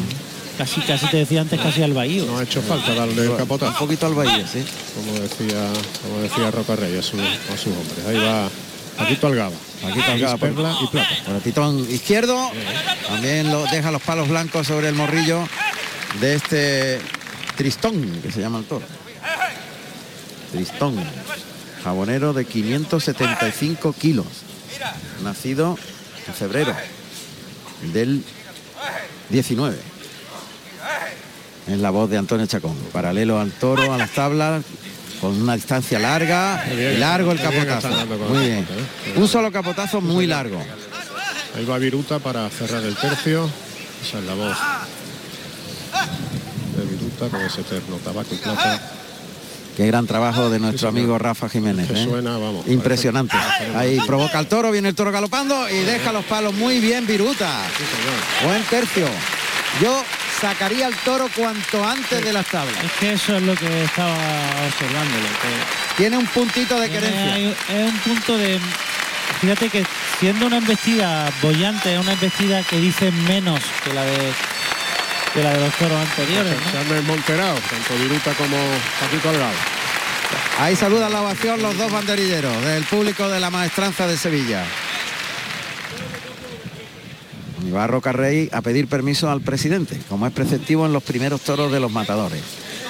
Casi 0.59 0.81
casi 0.83 1.07
te 1.07 1.19
decía 1.19 1.41
antes 1.41 1.61
casi 1.61 1.83
al 1.83 1.93
bahío. 1.93 2.25
No 2.27 2.39
ha 2.39 2.43
hecho 2.43 2.63
falta 2.63 2.95
darle 2.95 3.25
el 3.25 3.37
capotazo. 3.37 3.73
Un 3.73 3.79
poquito 3.79 4.07
al 4.07 4.15
bahío, 4.15 4.47
sí. 4.47 4.65
Como 4.95 5.13
decía, 5.19 5.69
como 6.03 6.19
decía 6.21 6.51
Roca 6.51 6.77
Rey 6.77 6.97
a, 6.99 7.03
su- 7.03 7.21
a 7.21 7.57
sus 7.57 7.73
hombres. 7.75 8.07
Ahí 8.07 8.17
va 8.19 8.49
Paquito 8.97 9.27
Algaba. 9.27 9.55
Paquito 9.81 10.13
Algaba 10.13 10.37
Perla 10.39 10.77
y 10.83 10.87
plata. 10.89 11.09
El 11.29 11.41
pitón 11.41 11.79
izquierdo. 11.91 12.51
También 13.09 13.51
lo 13.51 13.65
deja 13.67 13.91
los 13.91 14.03
palos 14.03 14.29
blancos 14.29 14.67
sobre 14.67 14.89
el 14.89 14.95
morrillo 14.95 15.49
de 16.21 16.35
este 16.35 17.01
Tristón, 17.57 18.21
que 18.23 18.31
se 18.31 18.41
llama 18.41 18.59
el 18.59 18.65
toro. 18.65 18.85
Tristón. 20.53 20.97
Jabonero 21.83 22.33
de 22.33 22.45
575 22.45 23.93
kilos. 23.95 24.27
Nacido 25.23 25.79
en 26.29 26.35
febrero 26.35 26.75
del 27.93 28.23
19. 29.31 29.77
Es 31.67 31.79
la 31.79 31.91
voz 31.91 32.11
de 32.11 32.19
Antonio 32.19 32.47
Chacón. 32.47 32.77
Paralelo 32.93 33.41
al 33.41 33.53
toro, 33.53 33.93
a 33.93 33.99
las 33.99 34.11
tablas, 34.11 34.65
con 35.21 35.41
una 35.41 35.55
distancia 35.55 35.99
larga. 35.99 36.65
Y 36.71 36.99
largo 36.99 37.33
el 37.33 37.41
capotazo. 37.41 37.89
Muy 38.29 38.47
bien. 38.47 38.67
Un 39.17 39.29
solo 39.29 39.53
capotazo 39.53 40.01
muy 40.01 40.27
largo. 40.27 40.63
Ahí 41.57 41.65
va 41.65 41.79
Viruta 41.79 42.19
para 42.19 42.49
cerrar 42.51 42.83
el 42.83 42.97
tercio. 42.97 43.49
Esa 44.03 44.19
es 44.19 44.25
la 44.25 44.35
voz 44.35 44.57
de 46.77 46.85
Viruta 46.85 47.29
con 47.29 47.41
ese 47.43 47.63
terno 47.63 47.97
tabaco 47.97 48.35
y 48.35 48.39
plata. 48.39 48.81
Qué 49.77 49.87
gran 49.87 50.07
trabajo 50.07 50.51
de 50.51 50.59
nuestro 50.59 50.89
amigo 50.89 51.19
Rafa 51.19 51.49
Jiménez. 51.49 51.89
¿eh? 51.91 52.05
suena, 52.05 52.37
vamos. 52.37 52.67
Impresionante. 52.67 53.37
Ahí 53.75 53.99
provoca 54.07 54.39
el 54.39 54.47
toro, 54.47 54.71
viene 54.71 54.91
el 54.91 54.95
toro 54.95 55.13
galopando 55.13 55.69
y 55.71 55.79
deja 55.85 56.13
los 56.13 56.25
palos 56.25 56.53
muy 56.55 56.81
bien 56.81 57.07
Viruta. 57.07 57.63
Buen 58.45 58.63
tercio. 58.65 59.07
Yo 59.81 60.05
sacaría 60.41 60.87
al 60.87 60.97
toro 60.97 61.29
cuanto 61.35 61.85
antes 61.87 62.25
de 62.25 62.33
las 62.33 62.47
tablas. 62.47 62.77
Es 62.85 62.93
que 62.93 63.13
eso 63.13 63.37
es 63.37 63.43
lo 63.43 63.55
que 63.55 63.85
estaba 63.85 64.17
observándolo. 64.67 65.23
que 65.23 65.97
Tiene 65.97 66.17
un 66.17 66.27
puntito 66.27 66.79
de 66.79 66.91
querencia. 66.91 67.37
es 67.37 67.93
un 67.93 67.99
punto 67.99 68.37
de. 68.37 68.61
Fíjate 69.41 69.71
que 69.71 69.85
siendo 70.21 70.47
una 70.47 70.59
embestida 70.59 71.31
bollante, 71.41 71.95
es 71.95 72.01
una 72.01 72.13
embestida 72.13 72.63
que 72.63 72.77
dice 72.77 73.11
menos 73.11 73.61
que 73.83 73.93
la 73.93 74.05
de 74.05 74.33
que 75.33 75.43
la 75.43 75.53
de 75.55 75.61
los 75.61 75.75
toros 75.75 75.99
anteriores. 75.99 76.55
¿no? 76.55 76.71
Se 76.71 76.79
han 76.79 76.89
desmonterado, 76.89 77.55
tanto 77.55 77.95
Viruta 78.03 78.33
como 78.35 78.57
Paquito 79.01 79.31
Algaba. 79.31 79.53
Ahí 80.59 80.77
saludan 80.77 81.13
la 81.13 81.23
ovación 81.23 81.63
los 81.63 81.77
dos 81.77 81.91
banderilleros 81.91 82.65
del 82.65 82.85
público 82.85 83.29
de 83.29 83.41
la 83.41 83.51
maestranza 83.51 84.07
de 84.07 84.17
Sevilla. 84.17 84.65
Y 87.67 87.71
va 87.71 87.87
Roca 87.87 88.13
Rey 88.13 88.49
a 88.53 88.61
pedir 88.61 88.89
permiso 88.89 89.31
al 89.31 89.41
presidente, 89.41 89.99
como 90.09 90.27
es 90.27 90.33
preceptivo 90.33 90.85
en 90.87 90.93
los 90.93 91.03
primeros 91.03 91.41
toros 91.43 91.71
de 91.73 91.79
los 91.81 91.91
matadores. 91.93 92.41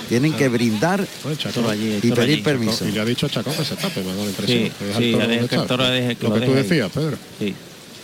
Tienen 0.09 0.32
que 0.35 0.49
brindar 0.49 1.07
Pues, 1.23 1.39
Chacón. 1.39 1.62
Toro 1.62 1.70
allí, 1.70 1.97
y 1.97 2.01
pedir 2.11 2.20
allí. 2.20 2.36
permiso. 2.43 2.86
Y 2.86 2.93
le 2.93 3.01
ha 3.01 3.05
dicho 3.05 3.27
a 3.27 3.28
Chacón 3.31 3.55
que 3.55 3.65
se 3.65 3.77
tape, 3.77 4.01
me 4.03 4.15
da 4.15 4.23
la 4.23 4.31
impresión. 4.31 4.59
Sí, 4.65 4.73
que 4.78 4.85
deja 4.86 4.99
sí, 4.99 5.05
el 5.05 5.16
toro 5.16 5.27
le 5.27 5.28
deja 5.28 5.36
donde 5.36 5.49
que 5.49 5.55
el 5.55 5.61
está. 5.61 5.66
toro 5.69 5.85
deje- 5.85 6.16
que 6.16 6.28
Lo 6.28 6.35
lo 6.35 6.40
que 6.40 6.47
tú 6.47 6.53
ahí. 6.53 6.62
decías, 6.62 6.90
Pedro. 6.93 7.16
Sí. 7.39 7.55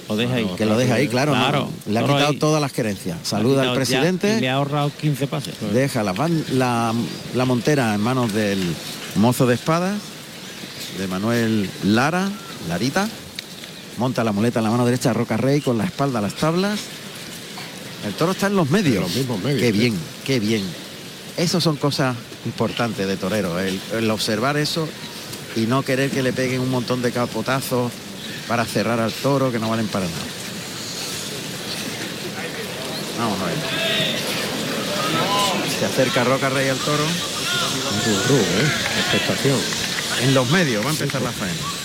Lo 0.09 0.17
deja 0.17 0.35
ahí. 0.37 0.51
Que 0.57 0.65
lo 0.67 0.79
deja 0.79 0.95
ahí, 0.95 1.09
claro. 1.09 1.35
¿no? 1.37 1.71
Le 1.87 1.99
ha 1.99 2.03
quitado 2.03 2.29
ahí. 2.29 2.37
todas 2.39 2.61
las 2.63 2.73
querencias. 2.73 3.19
Saluda 3.25 3.63
al 3.63 3.69
ya 3.69 3.75
presidente. 3.75 4.37
y 4.39 4.41
le 4.41 4.49
ha 4.49 4.55
ahorrado 4.55 4.91
15 4.99 5.27
pases. 5.27 5.55
Deja 5.73 6.03
la, 6.03 6.95
la 7.35 7.45
montera 7.45 7.95
en 7.95 8.01
manos 8.01 8.33
del 8.33 8.59
mozo 9.17 9.47
de 9.47 9.55
espadas, 9.55 9.99
de 10.99 11.07
Manuel 11.09 11.69
Lara, 11.85 12.31
Larita. 12.69 13.07
Monta 13.99 14.23
la 14.23 14.33
muleta 14.33 14.61
en 14.61 14.65
la 14.65 14.71
mano 14.71 14.85
derecha 14.85 15.11
de 15.11 15.15
Roca 15.15 15.37
Rey 15.37 15.61
con 15.61 15.77
la 15.77 15.85
espalda 15.85 16.21
a 16.21 16.23
las 16.23 16.35
tablas. 16.35 16.79
El 18.07 18.15
toro 18.15 18.33
está 18.33 18.47
en 18.47 18.55
los 18.55 18.71
medios. 18.71 18.97
En 18.97 19.03
los 19.03 19.15
mismos 19.15 19.43
medios, 19.43 19.61
Qué 19.61 19.73
bien, 19.73 19.95
qué 20.25 20.39
bien. 20.39 20.63
Eso 21.37 21.61
son 21.61 21.77
cosas 21.77 22.17
importantes 22.45 23.07
de 23.07 23.17
torero, 23.17 23.59
el, 23.59 23.81
el 23.93 24.11
observar 24.11 24.57
eso 24.57 24.89
y 25.57 25.63
no 25.63 25.83
querer 25.83 26.11
que 26.11 26.23
le 26.23 26.33
peguen 26.33 26.61
un 26.61 26.71
montón 26.71 27.03
de 27.03 27.11
capotazos 27.11 27.91
para 28.47 28.65
cerrar 28.65 29.01
al 29.01 29.13
toro 29.13 29.51
que 29.51 29.59
no 29.59 29.69
valen 29.69 29.89
para 29.89 30.07
nada. 30.07 30.17
Vamos 33.19 33.39
a 33.41 33.47
ver. 33.47 33.57
Se 35.79 35.85
acerca 35.85 36.25
Roca 36.25 36.49
Rey 36.49 36.69
al 36.69 36.79
toro. 36.79 37.05
Un 37.05 38.37
¿eh? 38.37 38.73
Expectación. 39.01 39.59
En 40.23 40.35
los 40.35 40.49
medios 40.51 40.85
va 40.85 40.91
a 40.91 40.93
empezar 40.93 41.23
la 41.23 41.33
faena. 41.33 41.78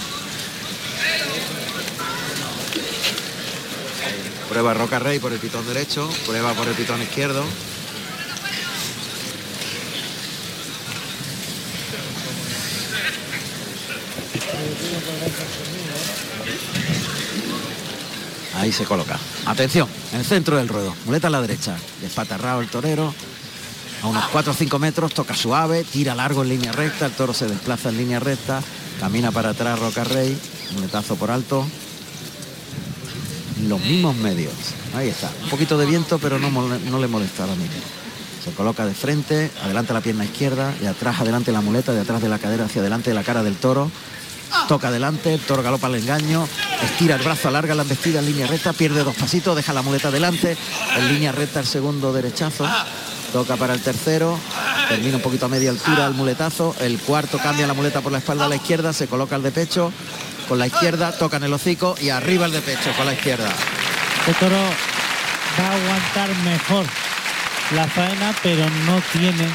Prueba 4.54 4.76
Roca 4.76 5.00
Rey 5.00 5.18
por 5.18 5.34
el 5.34 5.40
pitón 5.40 5.66
derecho, 5.66 6.08
prueba 6.28 6.54
por 6.54 6.68
el 6.68 6.76
pitón 6.76 7.02
izquierdo. 7.02 7.44
Ahí 18.54 18.72
se 18.72 18.86
coloca. 18.86 19.18
Atención, 19.48 19.90
en 20.12 20.20
el 20.20 20.26
centro 20.26 20.58
del 20.58 20.68
ruedo. 20.68 20.94
Muleta 21.06 21.30
a 21.30 21.32
la 21.32 21.42
derecha. 21.42 21.76
Despatarrado 22.02 22.62
el 22.62 22.68
torero. 22.68 23.12
A 24.04 24.08
unos 24.08 24.28
4 24.28 24.52
o 24.52 24.56
5 24.56 24.78
metros, 24.78 25.16
toca 25.16 25.34
suave, 25.34 25.84
tira 25.84 26.14
largo 26.14 26.44
en 26.44 26.50
línea 26.50 26.72
recta, 26.72 27.08
el 27.08 27.14
toro 27.14 27.34
se 27.34 27.48
desplaza 27.48 27.90
en 27.90 27.98
línea 27.98 28.20
recta, 28.20 28.62
camina 29.00 29.32
para 29.32 29.50
atrás 29.50 29.80
Roca 29.80 30.04
Rey, 30.04 30.38
muletazo 30.76 31.16
por 31.16 31.32
alto. 31.32 31.66
Los 33.68 33.80
mismos 33.82 34.16
medios. 34.16 34.54
Ahí 34.96 35.10
está. 35.10 35.32
Un 35.44 35.50
poquito 35.50 35.78
de 35.78 35.86
viento, 35.86 36.20
pero 36.20 36.40
no, 36.40 36.50
no 36.50 37.00
le 37.00 37.08
molesta 37.08 37.44
ahora 37.44 37.56
mismo. 37.56 37.76
Se 38.44 38.52
coloca 38.52 38.86
de 38.86 38.94
frente, 38.94 39.52
adelante 39.64 39.94
la 39.94 40.02
pierna 40.02 40.26
izquierda, 40.26 40.74
de 40.82 40.88
atrás 40.88 41.22
adelante 41.22 41.52
la 41.52 41.62
muleta, 41.62 41.94
de 41.94 42.02
atrás 42.02 42.22
de 42.22 42.28
la 42.28 42.40
cadera 42.40 42.66
hacia 42.66 42.82
adelante 42.82 43.10
de 43.10 43.16
la 43.16 43.24
cara 43.24 43.42
del 43.42 43.56
toro. 43.56 43.90
Toca 44.68 44.90
adelante, 44.90 45.34
el 45.34 45.40
toro 45.40 45.64
galopa 45.64 45.88
al 45.88 45.96
engaño, 45.96 46.48
estira 46.84 47.16
el 47.16 47.22
brazo, 47.24 47.48
alarga 47.48 47.74
la 47.74 47.82
embestida 47.82 48.20
en 48.20 48.28
línea 48.28 48.46
recta, 48.46 48.72
pierde 48.72 49.04
dos 49.04 49.16
pasitos, 49.16 49.56
deja 49.56 49.74
la 49.74 49.82
muleta 49.82 50.10
adelante, 50.10 50.56
en 50.96 51.08
línea 51.08 51.32
recta 51.32 51.60
el 51.60 51.66
segundo 51.66 52.14
derechazo, 52.14 52.66
toca 53.34 53.56
para 53.56 53.74
el 53.74 53.82
tercero, 53.82 54.38
termina 54.90 55.16
un 55.16 55.24
poquito 55.24 55.48
a 55.48 55.50
media 55.50 55.72
altura 55.72 56.06
el 56.06 56.14
muletazo, 56.14 56.76
el 56.82 57.00
cuarto 57.00 57.40
cambia 57.40 57.66
la 57.66 57.74
muleta 57.74 58.02
por 58.02 58.12
la 58.12 58.20
espalda 58.20 58.46
a 58.46 58.50
la 58.50 58.56
izquierda, 58.56 58.94
se 58.94 59.08
coloca 59.08 59.36
el 59.36 59.42
de 59.42 59.52
pecho, 59.52 59.92
con 60.48 60.60
la 60.60 60.68
izquierda, 60.68 61.12
toca 61.12 61.38
en 61.38 61.44
el 61.44 61.54
hocico 61.54 61.96
y 62.02 62.10
arriba 62.10 62.46
el 62.46 62.52
de 62.52 62.62
pecho 62.62 62.92
con 62.98 63.06
la 63.06 63.14
izquierda. 63.14 63.50
Este 64.20 64.34
toro 64.40 64.56
va 64.56 65.68
a 65.68 65.74
aguantar 65.74 66.30
mejor 66.44 66.86
la 67.76 67.88
faena, 67.88 68.36
pero 68.44 68.66
no 68.86 69.02
tiene 69.12 69.48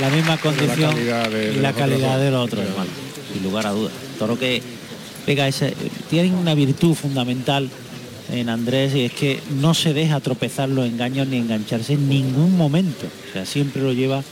la 0.00 0.10
misma 0.10 0.36
condición 0.38 0.92
calidad 0.92 1.30
de- 1.30 1.50
de 1.50 1.52
y 1.54 1.60
la 1.60 1.70
los 1.70 1.78
calidad 1.78 2.08
otros 2.10 2.20
de 2.24 2.30
los 2.30 2.44
otros 2.46 2.64
hermanos, 2.66 2.92
sin 3.32 3.42
lugar 3.42 3.66
a 3.66 3.70
dudas. 3.70 3.92
Toro 4.18 4.38
que 4.38 4.62
pega 5.24 5.48
ese, 5.48 5.74
tiene 6.10 6.32
una 6.34 6.54
virtud 6.54 6.94
fundamental 6.94 7.68
en 8.32 8.48
Andrés 8.48 8.94
y 8.94 9.04
es 9.04 9.12
que 9.12 9.40
no 9.60 9.72
se 9.74 9.92
deja 9.94 10.20
tropezar 10.20 10.68
los 10.68 10.86
engaños 10.86 11.28
ni 11.28 11.36
engancharse 11.38 11.92
en 11.94 12.08
ningún 12.08 12.56
momento. 12.56 13.06
O 13.30 13.32
sea, 13.32 13.46
siempre 13.46 13.82
lo 13.82 13.92
lleva 13.92 14.22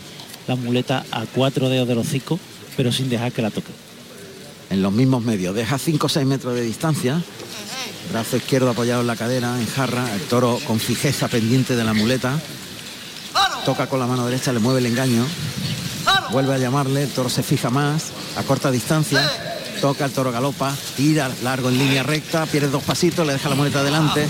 la 0.48 0.56
muleta 0.56 1.04
a 1.12 1.22
cuatro 1.26 1.68
dedos 1.68 1.88
del 1.88 1.98
hocico, 1.98 2.38
pero 2.76 2.92
sin 2.92 3.08
dejar 3.08 3.32
que 3.32 3.40
la 3.42 3.50
toque. 3.50 3.70
En 4.74 4.82
los 4.82 4.92
mismos 4.92 5.24
medios. 5.24 5.54
Deja 5.54 5.78
5 5.78 6.06
o 6.06 6.08
6 6.08 6.26
metros 6.26 6.54
de 6.54 6.62
distancia. 6.62 7.22
Brazo 8.10 8.36
izquierdo 8.36 8.70
apoyado 8.70 9.00
en 9.00 9.06
la 9.06 9.16
cadera, 9.16 9.58
en 9.58 9.66
jarra. 9.66 10.12
El 10.14 10.20
toro 10.22 10.58
con 10.66 10.78
fijeza 10.78 11.28
pendiente 11.28 11.76
de 11.76 11.84
la 11.84 11.94
muleta. 11.94 12.38
Toca 13.64 13.86
con 13.86 14.00
la 14.00 14.06
mano 14.06 14.26
derecha, 14.26 14.52
le 14.52 14.58
mueve 14.58 14.80
el 14.80 14.86
engaño. 14.86 15.24
Vuelve 16.30 16.54
a 16.54 16.58
llamarle, 16.58 17.04
el 17.04 17.10
toro 17.10 17.30
se 17.30 17.42
fija 17.42 17.70
más, 17.70 18.10
a 18.36 18.42
corta 18.42 18.70
distancia. 18.70 19.30
Toca, 19.80 20.04
el 20.04 20.12
toro 20.12 20.32
galopa, 20.32 20.74
tira 20.96 21.30
largo 21.42 21.68
en 21.68 21.78
línea 21.78 22.02
recta, 22.02 22.46
pierde 22.46 22.68
dos 22.68 22.82
pasitos, 22.82 23.26
le 23.26 23.34
deja 23.34 23.48
la 23.48 23.54
muleta 23.54 23.80
adelante. 23.80 24.26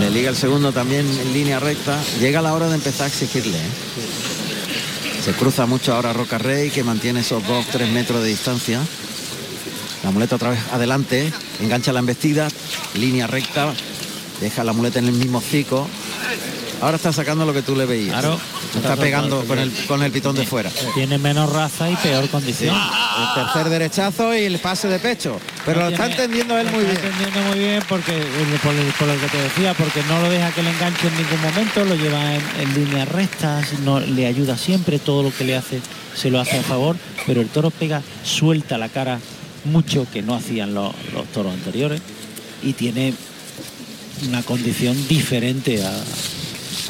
Le 0.00 0.10
liga 0.10 0.30
el 0.30 0.36
segundo 0.36 0.72
también 0.72 1.06
en 1.06 1.32
línea 1.32 1.60
recta. 1.60 1.96
Llega 2.18 2.42
la 2.42 2.52
hora 2.52 2.68
de 2.68 2.74
empezar 2.74 3.04
a 3.04 3.08
exigirle. 3.08 3.56
¿eh? 3.56 3.70
Se 5.24 5.32
cruza 5.34 5.66
mucho 5.66 5.94
ahora 5.94 6.12
Roca 6.12 6.38
Rey, 6.38 6.70
que 6.70 6.82
mantiene 6.82 7.20
esos 7.20 7.44
2-3 7.44 7.92
metros 7.92 8.22
de 8.22 8.28
distancia. 8.30 8.80
La 10.04 10.10
muleta 10.10 10.36
otra 10.36 10.50
vez 10.50 10.60
adelante, 10.72 11.32
engancha 11.60 11.92
la 11.92 12.00
embestida, 12.00 12.48
línea 12.94 13.26
recta, 13.26 13.72
deja 14.40 14.64
la 14.64 14.72
muleta 14.72 14.98
en 14.98 15.06
el 15.06 15.12
mismo 15.12 15.38
hocico. 15.38 15.88
Ahora 16.80 16.96
está 16.96 17.12
sacando 17.12 17.46
lo 17.46 17.52
que 17.52 17.62
tú 17.62 17.76
le 17.76 17.86
veías. 17.86 18.10
Claro. 18.18 18.40
Está 18.74 18.96
pegando 18.96 19.44
con 19.44 19.58
el, 19.60 19.70
con 19.86 20.02
el 20.02 20.10
pitón 20.10 20.34
de 20.34 20.44
fuera. 20.44 20.70
Tiene 20.94 21.16
menos 21.18 21.52
raza 21.52 21.88
y 21.88 21.94
peor 21.96 22.24
Sí, 22.24 22.28
condición. 22.30 22.74
el 22.74 23.34
tercer 23.44 23.68
derechazo 23.70 24.34
y 24.36 24.44
el 24.44 24.58
pase 24.58 24.88
de 24.88 24.98
pecho. 24.98 25.38
Pero 25.64 25.82
lo 25.82 25.88
está 25.90 26.06
tiene- 26.06 26.14
entendiendo 26.22 26.58
él 26.58 26.66
lo 26.66 26.72
muy 26.72 26.84
está 26.84 27.00
bien. 27.00 27.12
entendiendo 27.12 27.50
muy 27.50 27.58
bien 27.60 27.82
porque 27.88 28.12
eh, 28.18 28.58
por, 28.60 28.74
el- 28.74 28.92
por 28.98 29.06
lo 29.06 29.20
que 29.20 29.26
te 29.28 29.36
decía, 29.40 29.74
porque 29.74 30.02
no 30.08 30.20
lo 30.22 30.28
deja 30.30 30.50
que 30.50 30.62
le 30.64 30.70
enganche 30.70 31.06
en 31.06 31.16
ningún 31.18 31.40
momento, 31.40 31.84
lo 31.84 31.94
lleva 31.94 32.34
en, 32.34 32.42
en 32.60 32.74
líneas 32.74 33.06
rectas, 33.08 33.78
no 33.84 34.00
le 34.00 34.26
ayuda 34.26 34.56
siempre, 34.58 34.98
todo 34.98 35.22
lo 35.22 35.32
que 35.32 35.44
le 35.44 35.54
hace 35.54 35.80
se 36.16 36.30
lo 36.30 36.40
hace 36.40 36.58
a 36.58 36.62
favor, 36.62 36.96
pero 37.26 37.40
el 37.40 37.48
toro 37.48 37.70
pega, 37.70 38.02
suelta 38.24 38.76
la 38.76 38.88
cara 38.88 39.20
mucho 39.64 40.06
que 40.12 40.22
no 40.22 40.34
hacían 40.34 40.74
los, 40.74 40.94
los 41.14 41.26
toros 41.28 41.52
anteriores 41.52 42.00
y 42.62 42.72
tiene 42.74 43.14
una 44.28 44.42
condición 44.42 44.96
diferente 45.08 45.84
a, 45.84 45.90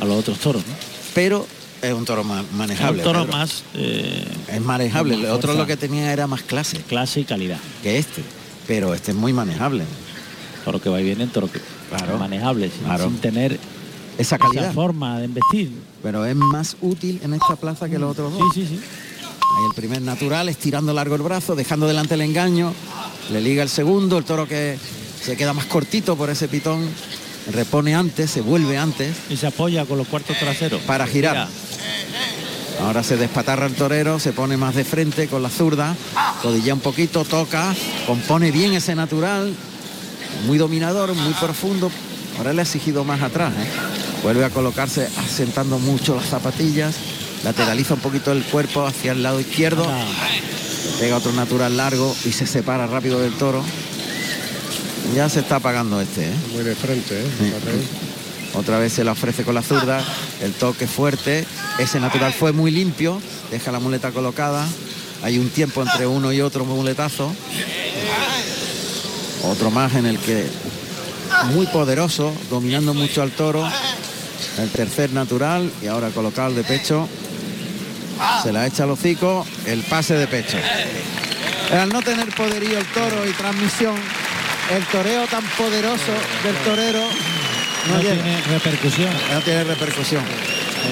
a 0.00 0.04
los 0.04 0.18
otros 0.18 0.38
toros. 0.38 0.62
¿no? 0.66 0.74
Pero 1.14 1.46
es 1.80 1.92
un 1.92 2.04
toro 2.04 2.24
ma- 2.24 2.44
manejable. 2.56 3.02
Es 3.02 3.06
un 3.06 3.12
toro 3.12 3.24
Pedro. 3.26 3.38
más 3.38 3.62
eh, 3.74 4.24
Es 4.48 4.60
manejable. 4.60 5.14
El 5.14 5.22
más 5.22 5.30
otro 5.30 5.54
lo 5.54 5.66
que 5.66 5.76
tenía 5.76 6.12
era 6.12 6.26
más 6.26 6.42
clase 6.42 6.78
clase 6.78 7.20
y 7.20 7.24
calidad. 7.24 7.58
que 7.82 7.98
este. 7.98 8.22
Pero 8.66 8.94
este 8.94 9.10
es 9.10 9.16
muy 9.16 9.32
manejable. 9.32 9.84
Toro 10.64 10.80
que 10.80 10.88
va 10.88 11.00
y 11.00 11.04
viene, 11.04 11.26
toro 11.26 11.50
que 11.50 11.60
Claro. 11.90 12.18
manejable, 12.18 12.70
sin, 12.70 12.84
Claro. 12.84 13.04
sin 13.04 13.18
tener 13.18 13.52
Esa 14.16 14.36
esa 14.36 14.38
calidad. 14.38 14.72
forma 14.72 15.18
de 15.18 15.24
embestir. 15.26 15.70
Pero 16.02 16.24
es 16.24 16.34
más 16.36 16.76
útil 16.80 17.20
en 17.22 17.34
esta 17.34 17.56
plaza 17.56 17.88
que 17.88 17.98
los 17.98 18.12
otros 18.12 18.32
Sí, 18.54 18.60
sí, 18.62 18.66
sí. 18.76 18.80
Ahí 19.56 19.64
el 19.66 19.74
primer 19.74 20.02
natural, 20.02 20.48
estirando 20.48 20.92
largo 20.92 21.14
el 21.14 21.22
brazo, 21.22 21.54
dejando 21.54 21.86
delante 21.86 22.14
el 22.14 22.22
engaño. 22.22 22.72
Le 23.30 23.40
liga 23.40 23.62
el 23.62 23.68
segundo, 23.68 24.18
el 24.18 24.24
toro 24.24 24.46
que 24.48 24.78
se 25.22 25.36
queda 25.36 25.52
más 25.52 25.66
cortito 25.66 26.16
por 26.16 26.30
ese 26.30 26.48
pitón. 26.48 26.88
Repone 27.52 27.94
antes, 27.94 28.30
se 28.30 28.40
vuelve 28.40 28.78
antes 28.78 29.16
Y 29.28 29.36
se 29.36 29.48
apoya 29.48 29.84
con 29.84 29.98
los 29.98 30.06
cuartos 30.06 30.38
traseros. 30.38 30.80
para 30.82 31.06
girar. 31.06 31.48
Ahora 32.80 33.02
se 33.02 33.16
despatarra 33.16 33.66
el 33.66 33.74
torero, 33.74 34.18
se 34.18 34.32
pone 34.32 34.56
más 34.56 34.74
de 34.74 34.84
frente 34.84 35.28
con 35.28 35.42
la 35.42 35.50
zurda, 35.50 35.94
codilla 36.42 36.74
un 36.74 36.80
poquito, 36.80 37.24
toca, 37.24 37.74
compone 38.06 38.50
bien 38.50 38.72
ese 38.72 38.96
natural, 38.96 39.54
muy 40.46 40.58
dominador, 40.58 41.14
muy 41.14 41.32
profundo. 41.34 41.92
Ahora 42.38 42.52
le 42.52 42.60
ha 42.60 42.64
exigido 42.64 43.04
más 43.04 43.22
atrás. 43.22 43.52
¿eh? 43.52 43.66
Vuelve 44.24 44.44
a 44.44 44.50
colocarse 44.50 45.08
asentando 45.18 45.78
mucho 45.78 46.16
las 46.16 46.26
zapatillas, 46.26 46.96
lateraliza 47.44 47.94
un 47.94 48.00
poquito 48.00 48.32
el 48.32 48.42
cuerpo 48.44 48.86
hacia 48.86 49.12
el 49.12 49.22
lado 49.22 49.40
izquierdo, 49.40 49.86
pega 51.00 51.16
otro 51.16 51.32
natural 51.32 51.76
largo 51.76 52.14
y 52.24 52.32
se 52.32 52.46
separa 52.46 52.86
rápido 52.86 53.20
del 53.20 53.32
toro. 53.34 53.64
Ya 55.14 55.28
se 55.28 55.40
está 55.40 55.56
apagando 55.56 56.00
este. 56.00 56.24
¿eh? 56.24 56.34
Muy 56.52 56.62
de 56.62 56.74
frente, 56.74 57.20
¿eh? 57.20 57.26
Sí. 57.38 57.52
Otra 58.54 58.78
vez 58.78 58.92
se 58.92 59.04
la 59.04 59.12
ofrece 59.12 59.44
con 59.44 59.54
la 59.54 59.62
zurda, 59.62 60.04
el 60.42 60.52
toque 60.52 60.86
fuerte, 60.86 61.46
ese 61.78 62.00
natural 62.00 62.32
fue 62.32 62.52
muy 62.52 62.70
limpio, 62.70 63.20
deja 63.50 63.72
la 63.72 63.80
muleta 63.80 64.10
colocada, 64.10 64.66
hay 65.22 65.38
un 65.38 65.48
tiempo 65.48 65.80
entre 65.82 66.06
uno 66.06 66.32
y 66.32 66.42
otro 66.42 66.66
muletazo, 66.66 67.32
otro 69.44 69.70
más 69.70 69.94
en 69.94 70.04
el 70.04 70.18
que 70.18 70.46
muy 71.54 71.66
poderoso, 71.66 72.32
dominando 72.50 72.92
mucho 72.92 73.22
al 73.22 73.30
toro, 73.30 73.66
el 74.58 74.68
tercer 74.70 75.12
natural 75.12 75.70
y 75.82 75.86
ahora 75.86 76.10
colocado 76.10 76.52
de 76.52 76.62
pecho, 76.62 77.08
se 78.42 78.52
la 78.52 78.66
echa 78.66 78.84
al 78.84 78.90
hocico, 78.90 79.46
el 79.66 79.82
pase 79.82 80.14
de 80.14 80.26
pecho. 80.26 80.58
Al 81.72 81.88
no 81.88 82.02
tener 82.02 82.28
poderío 82.34 82.78
el 82.78 82.86
toro 82.86 83.26
y 83.28 83.32
transmisión, 83.32 83.94
el 84.70 84.84
toreo 84.86 85.26
tan 85.26 85.44
poderoso 85.56 86.12
del 86.44 86.56
torero 86.64 87.00
no, 87.88 87.94
No 87.94 88.00
tiene 88.00 88.40
repercusión. 88.42 89.10
No 89.32 89.40
tiene 89.40 89.64
repercusión. 89.64 90.22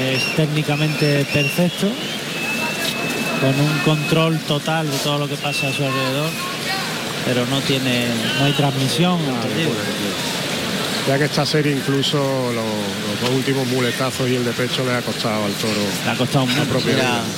Es 0.00 0.36
técnicamente 0.36 1.24
perfecto, 1.32 1.88
con 3.40 3.60
un 3.60 3.78
control 3.84 4.38
total 4.40 4.90
de 4.90 4.98
todo 4.98 5.18
lo 5.18 5.28
que 5.28 5.36
pasa 5.36 5.68
a 5.68 5.72
su 5.72 5.84
alrededor, 5.84 6.30
pero 7.24 7.46
no 7.46 7.60
tiene, 7.60 8.06
no 8.38 8.44
hay 8.44 8.52
transmisión. 8.52 9.18
entendido. 9.20 9.70
Ya 11.10 11.18
que 11.18 11.24
esta 11.24 11.44
serie 11.44 11.72
incluso 11.72 12.18
los, 12.18 12.54
los 12.54 13.20
dos 13.20 13.30
últimos 13.30 13.66
muletazos 13.66 14.28
y 14.28 14.36
el 14.36 14.44
de 14.44 14.52
pecho 14.52 14.84
le 14.84 14.94
ha 14.94 15.02
costado 15.02 15.44
al 15.44 15.52
toro. 15.54 15.80
Le 16.04 16.10
ha 16.12 16.14
costado 16.14 16.46
mucho. 16.46 16.80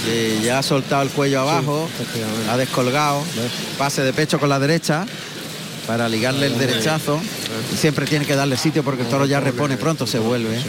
sí, 0.04 0.40
ya 0.44 0.58
ha 0.58 0.62
soltado 0.62 1.00
el 1.00 1.08
cuello 1.08 1.40
abajo, 1.40 1.88
ha 2.50 2.56
descolgado, 2.58 3.24
pase 3.78 4.02
de 4.02 4.12
pecho 4.12 4.38
con 4.38 4.50
la 4.50 4.58
derecha 4.58 5.06
para 5.86 6.06
ligarle 6.10 6.48
el 6.48 6.58
derechazo. 6.58 7.18
Y 7.72 7.76
siempre 7.78 8.04
tiene 8.04 8.26
que 8.26 8.36
darle 8.36 8.58
sitio 8.58 8.84
porque 8.84 9.04
el 9.04 9.08
toro 9.08 9.24
ya 9.24 9.40
repone 9.40 9.78
pronto, 9.78 10.06
se 10.06 10.18
vuelve. 10.18 10.60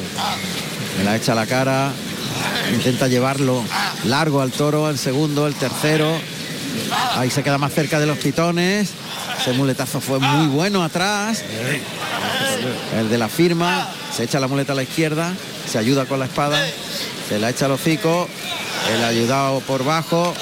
Me 0.98 1.04
la 1.04 1.18
echa 1.18 1.34
a 1.34 1.36
la 1.36 1.46
cara, 1.46 1.92
intenta 2.74 3.10
llevarlo 3.10 3.66
largo 4.06 4.40
al 4.40 4.54
toro, 4.54 4.90
el 4.90 4.98
segundo, 4.98 5.46
el 5.46 5.56
tercero. 5.56 6.10
Ahí 7.18 7.30
se 7.30 7.44
queda 7.44 7.58
más 7.58 7.74
cerca 7.74 8.00
de 8.00 8.06
los 8.06 8.18
pitones. 8.18 8.92
Ese 9.42 9.52
muletazo 9.52 10.00
fue 10.00 10.20
muy 10.20 10.48
bueno 10.48 10.82
atrás. 10.82 11.44
El 12.98 13.10
de 13.10 13.18
la 13.18 13.30
firma, 13.30 13.88
se 14.16 14.24
echa 14.24 14.40
la 14.40 14.48
muleta 14.48 14.74
a 14.74 14.76
la 14.76 14.84
izquierda, 14.84 15.34
se 15.70 15.78
ayuda 15.78 16.06
con 16.06 16.20
la 16.20 16.26
espada, 16.26 16.60
se 17.28 17.40
la 17.40 17.50
echa 17.50 17.66
al 17.66 17.72
hocico, 17.72 18.28
el 18.96 19.04
ayudado 19.04 19.60
por 19.62 19.84
bajo. 19.84 20.34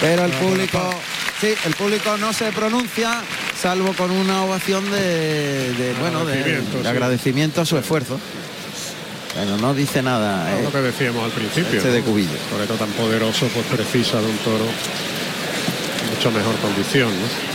Pero 0.00 0.24
el 0.24 0.32
público, 0.32 0.94
sí, 1.40 1.54
el 1.64 1.74
público 1.74 2.16
no 2.18 2.32
se 2.32 2.52
pronuncia, 2.52 3.22
salvo 3.60 3.92
con 3.94 4.10
una 4.10 4.44
ovación 4.44 4.90
de, 4.90 5.72
de, 5.72 5.94
bueno, 6.00 6.24
de, 6.24 6.32
Agradecimiento, 6.32 6.76
de 6.76 6.82
sí. 6.82 6.88
agradecimiento 6.88 7.60
a 7.60 7.66
su 7.66 7.78
esfuerzo. 7.78 8.20
Bueno, 9.34 9.56
no 9.56 9.74
dice 9.74 10.02
nada. 10.02 10.52
Es 10.52 10.60
eh, 10.60 10.62
lo 10.62 10.70
que 10.70 10.78
decíamos 10.78 11.24
al 11.24 11.30
principio. 11.32 11.78
Este 11.78 11.90
de. 11.90 12.02
Cubillo. 12.02 12.30
Un 12.30 12.50
torero 12.50 12.74
tan 12.74 12.90
poderoso 12.90 13.48
pues 13.48 13.66
precisa 13.66 14.20
de 14.20 14.26
un 14.26 14.36
toro 14.38 14.66
mucho 16.14 16.30
mejor 16.30 16.54
condición, 16.56 17.08
¿no? 17.08 17.53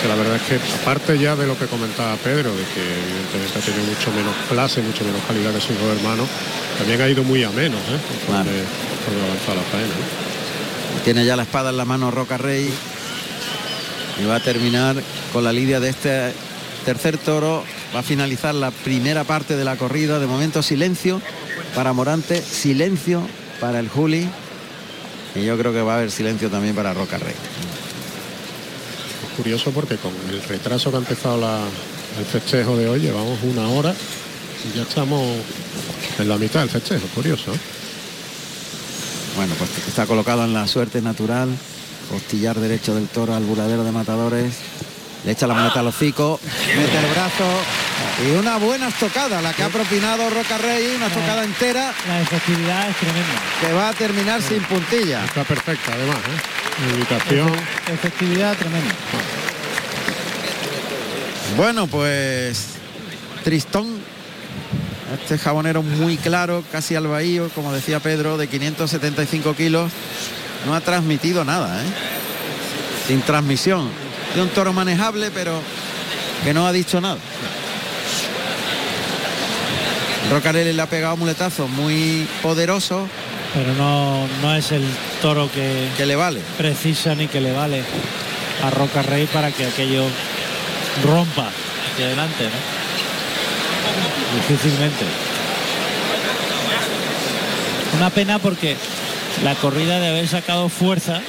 Que 0.00 0.08
la 0.08 0.14
verdad 0.14 0.36
es 0.36 0.42
que 0.42 0.58
aparte 0.82 1.18
ya 1.18 1.36
de 1.36 1.46
lo 1.46 1.58
que 1.58 1.66
comentaba 1.66 2.16
Pedro, 2.16 2.50
de 2.50 2.64
que 2.64 2.80
evidentemente 2.80 3.58
ha 3.58 3.62
tenido 3.62 3.84
mucho 3.84 4.10
menos 4.12 4.34
clase, 4.48 4.80
mucho 4.80 5.04
menos 5.04 5.20
calidad 5.26 5.52
que 5.52 5.60
sus 5.60 5.78
dos 5.78 5.96
hermanos, 5.96 6.26
también 6.78 7.00
ha 7.02 7.08
ido 7.08 7.22
muy 7.22 7.44
a 7.44 7.50
menos, 7.50 7.80
¿eh? 7.80 7.98
Conforme, 8.08 8.50
conforme 8.88 9.26
avanza 9.26 9.54
la 9.54 9.62
faena. 9.70 9.94
Tiene 11.04 11.24
ya 11.24 11.36
la 11.36 11.42
espada 11.42 11.70
en 11.70 11.76
la 11.76 11.84
mano 11.84 12.10
Roca 12.10 12.38
Rey. 12.38 12.72
Y 14.20 14.24
va 14.26 14.36
a 14.36 14.40
terminar 14.40 14.96
con 15.32 15.44
la 15.44 15.52
lidia 15.52 15.80
de 15.80 15.90
este 15.90 16.32
tercer 16.84 17.18
toro. 17.18 17.64
Va 17.94 18.00
a 18.00 18.02
finalizar 18.02 18.54
la 18.54 18.70
primera 18.70 19.24
parte 19.24 19.56
de 19.56 19.64
la 19.64 19.76
corrida. 19.76 20.18
De 20.18 20.26
momento 20.26 20.62
silencio 20.62 21.20
para 21.74 21.92
Morante, 21.92 22.40
silencio 22.42 23.22
para 23.60 23.80
el 23.80 23.88
Juli. 23.88 24.28
Y 25.34 25.44
yo 25.44 25.56
creo 25.56 25.72
que 25.72 25.80
va 25.80 25.94
a 25.94 25.96
haber 25.96 26.10
silencio 26.10 26.50
también 26.50 26.74
para 26.74 26.92
Roca 26.92 27.18
Rey. 27.18 27.34
Curioso 29.42 29.70
porque 29.70 29.96
con 29.96 30.12
el 30.30 30.42
retraso 30.42 30.90
que 30.90 30.96
ha 30.96 31.00
empezado 31.00 31.38
la- 31.40 31.64
el 32.18 32.24
festejo 32.26 32.76
de 32.76 32.88
hoy, 32.88 33.00
llevamos 33.00 33.38
una 33.42 33.68
hora 33.68 33.94
y 33.94 34.76
ya 34.76 34.82
estamos 34.82 35.22
en 36.18 36.28
la 36.28 36.36
mitad 36.36 36.60
del 36.60 36.68
festejo, 36.68 37.06
curioso. 37.14 37.54
¿eh? 37.54 37.58
Bueno, 39.36 39.54
pues 39.56 39.70
está 39.88 40.04
colocado 40.06 40.44
en 40.44 40.52
la 40.52 40.66
suerte 40.66 41.00
natural. 41.00 41.48
Costillar 42.10 42.58
derecho 42.58 42.94
del 42.94 43.06
toro 43.08 43.34
al 43.34 43.44
buladero 43.44 43.82
de 43.84 43.92
matadores. 43.92 44.52
Le 45.24 45.32
echa 45.32 45.46
la 45.46 45.54
muleta 45.54 45.80
al 45.80 45.86
hocico, 45.86 46.40
mete 46.76 46.98
el 46.98 47.06
brazo 47.12 47.44
y 48.26 48.30
una 48.38 48.56
buena 48.58 48.88
estocada, 48.88 49.40
la 49.42 49.52
que 49.52 49.62
ha 49.62 49.68
propinado 49.68 50.28
Roca 50.30 50.56
Rey, 50.58 50.94
una 50.96 51.06
estocada 51.08 51.44
entera 51.44 51.92
La 52.08 52.20
efectividad 52.22 52.88
es 52.90 52.96
tremenda. 52.96 53.40
que 53.60 53.72
va 53.72 53.88
a 53.90 53.92
terminar 53.92 54.40
sin 54.42 54.62
puntilla. 54.64 55.24
Está 55.24 55.44
perfecta 55.44 55.92
además, 55.92 56.16
¿eh? 56.16 56.59
Efectividad 57.92 58.56
tremenda. 58.56 58.94
Bueno, 61.56 61.86
pues 61.86 62.66
Tristón, 63.44 63.98
este 65.14 65.38
jabonero 65.38 65.82
muy 65.82 66.16
claro, 66.16 66.62
casi 66.70 66.94
al 66.94 67.06
bahío, 67.06 67.48
como 67.54 67.72
decía 67.72 68.00
Pedro, 68.00 68.36
de 68.36 68.48
575 68.48 69.54
kilos, 69.54 69.90
no 70.66 70.74
ha 70.74 70.80
transmitido 70.80 71.44
nada, 71.44 71.82
¿eh? 71.82 71.86
sin 73.08 73.20
transmisión. 73.22 73.88
De 74.34 74.42
un 74.42 74.48
toro 74.50 74.72
manejable, 74.72 75.30
pero 75.32 75.60
que 76.44 76.54
no 76.54 76.66
ha 76.66 76.72
dicho 76.72 77.00
nada. 77.00 77.18
Rocarelli 80.30 80.72
le 80.72 80.82
ha 80.82 80.86
pegado 80.86 81.16
muletazo 81.16 81.66
muy 81.66 82.24
poderoso 82.40 83.08
Pero 83.52 83.74
no, 83.74 84.28
no 84.42 84.54
es 84.54 84.70
el 84.70 84.84
toro 85.22 85.50
que, 85.52 85.88
que 85.96 86.06
le 86.06 86.16
vale. 86.16 86.40
precisa 86.58 87.14
ni 87.14 87.28
que 87.28 87.40
le 87.40 87.52
vale 87.52 87.82
a 88.64 88.70
Roca 88.70 89.02
Rey 89.02 89.26
para 89.26 89.50
que 89.50 89.66
aquello 89.66 90.04
rompa 91.04 91.48
hacia 91.92 92.06
adelante, 92.06 92.44
¿no? 92.44 92.50
Difícilmente. 94.48 95.04
Una 97.96 98.10
pena 98.10 98.38
porque 98.38 98.76
la 99.44 99.54
corrida 99.56 99.98
de 100.00 100.08
haber 100.08 100.28
sacado 100.28 100.68
fuerza, 100.68 101.20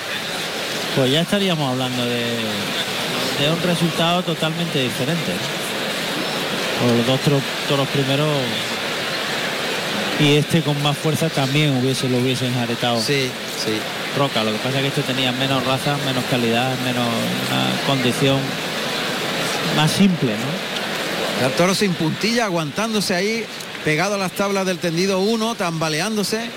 pues 0.96 1.12
ya 1.12 1.22
estaríamos 1.22 1.72
hablando 1.72 2.06
de, 2.06 2.24
de 3.40 3.50
un 3.52 3.62
resultado 3.64 4.24
totalmente 4.24 4.80
diferente. 4.82 5.32
O 6.84 6.98
los 6.98 7.08
dos 7.08 7.20
toro- 7.22 7.42
toros 7.68 7.88
primeros 7.90 8.30
y 10.22 10.36
este 10.36 10.62
con 10.62 10.82
más 10.84 10.98
fuerza 10.98 11.30
también 11.30 11.76
hubiese 11.78 12.08
lo 12.08 12.20
hubiesen 12.20 12.54
aretado. 12.56 13.02
Sí, 13.02 13.30
sí. 13.64 13.74
Roca, 14.18 14.44
lo 14.44 14.52
que 14.52 14.58
pasa 14.60 14.78
es 14.78 14.82
que 14.82 14.88
este 14.90 15.02
tenía 15.02 15.32
menos 15.32 15.66
raza, 15.66 15.98
menos 16.06 16.24
calidad, 16.30 16.78
menos 16.86 17.08
una 17.08 17.88
condición 17.88 18.40
más 19.76 19.92
simple, 19.92 20.34
¿no? 20.34 21.46
El 21.46 21.52
toro 21.54 21.74
sin 21.74 21.94
puntilla, 21.94 22.46
aguantándose 22.46 23.16
ahí, 23.16 23.44
pegado 23.84 24.16
a 24.16 24.18
las 24.18 24.32
tablas 24.34 24.66
del 24.66 24.78
tendido 24.78 25.20
1, 25.20 25.56
tambaleándose. 25.56 26.50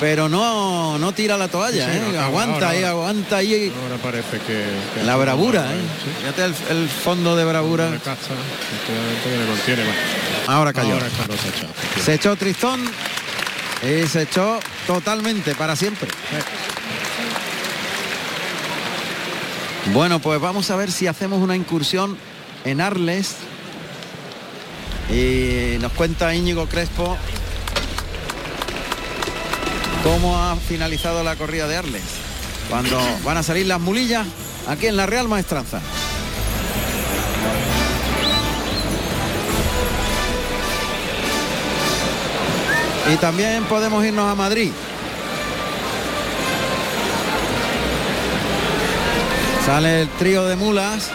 Pero 0.00 0.28
no 0.28 0.98
no 0.98 1.12
tira 1.12 1.36
la 1.36 1.48
toalla, 1.48 1.86
Sí, 1.86 1.92
sí, 1.92 1.98
¿eh? 1.98 2.12
no, 2.14 2.20
aguanta 2.20 2.54
ahora, 2.54 2.68
ahí, 2.70 2.84
aguanta 2.84 3.36
ahí. 3.36 3.72
Ahora 3.82 3.96
parece 4.02 4.38
que... 4.46 4.64
que 4.94 5.02
La 5.04 5.16
bravura. 5.16 5.66
¿eh? 5.72 5.80
Fíjate 6.20 6.44
el, 6.44 6.54
el 6.70 6.88
fondo 6.88 7.36
de 7.36 7.44
bravura. 7.44 7.90
Caza, 8.04 8.34
contiene. 9.48 9.82
Ahora 10.46 10.72
cayó. 10.72 10.94
Ahora. 10.94 11.06
Se 12.04 12.14
echó 12.14 12.36
Tristón 12.36 12.80
y 13.82 14.06
se 14.06 14.22
echó 14.22 14.60
totalmente 14.86 15.54
para 15.54 15.76
siempre. 15.76 16.08
Bueno, 19.92 20.18
pues 20.20 20.40
vamos 20.40 20.70
a 20.70 20.76
ver 20.76 20.90
si 20.92 21.06
hacemos 21.06 21.40
una 21.42 21.56
incursión 21.56 22.16
en 22.64 22.80
Arles. 22.80 23.36
Y 25.10 25.78
nos 25.80 25.92
cuenta 25.92 26.34
Íñigo 26.34 26.66
Crespo 26.66 27.16
cómo 30.02 30.36
ha 30.36 30.56
finalizado 30.56 31.22
la 31.22 31.36
corrida 31.36 31.66
de 31.66 31.76
Arles. 31.76 32.02
Cuando 32.68 33.00
van 33.24 33.36
a 33.36 33.42
salir 33.42 33.66
las 33.66 33.80
mulillas 33.80 34.26
aquí 34.68 34.86
en 34.86 34.96
la 34.96 35.06
Real 35.06 35.28
Maestranza. 35.28 35.80
Y 43.12 43.16
también 43.16 43.64
podemos 43.64 44.04
irnos 44.04 44.30
a 44.30 44.34
Madrid. 44.34 44.70
Sale 49.64 50.02
el 50.02 50.08
trío 50.10 50.46
de 50.46 50.56
mulas. 50.56 51.10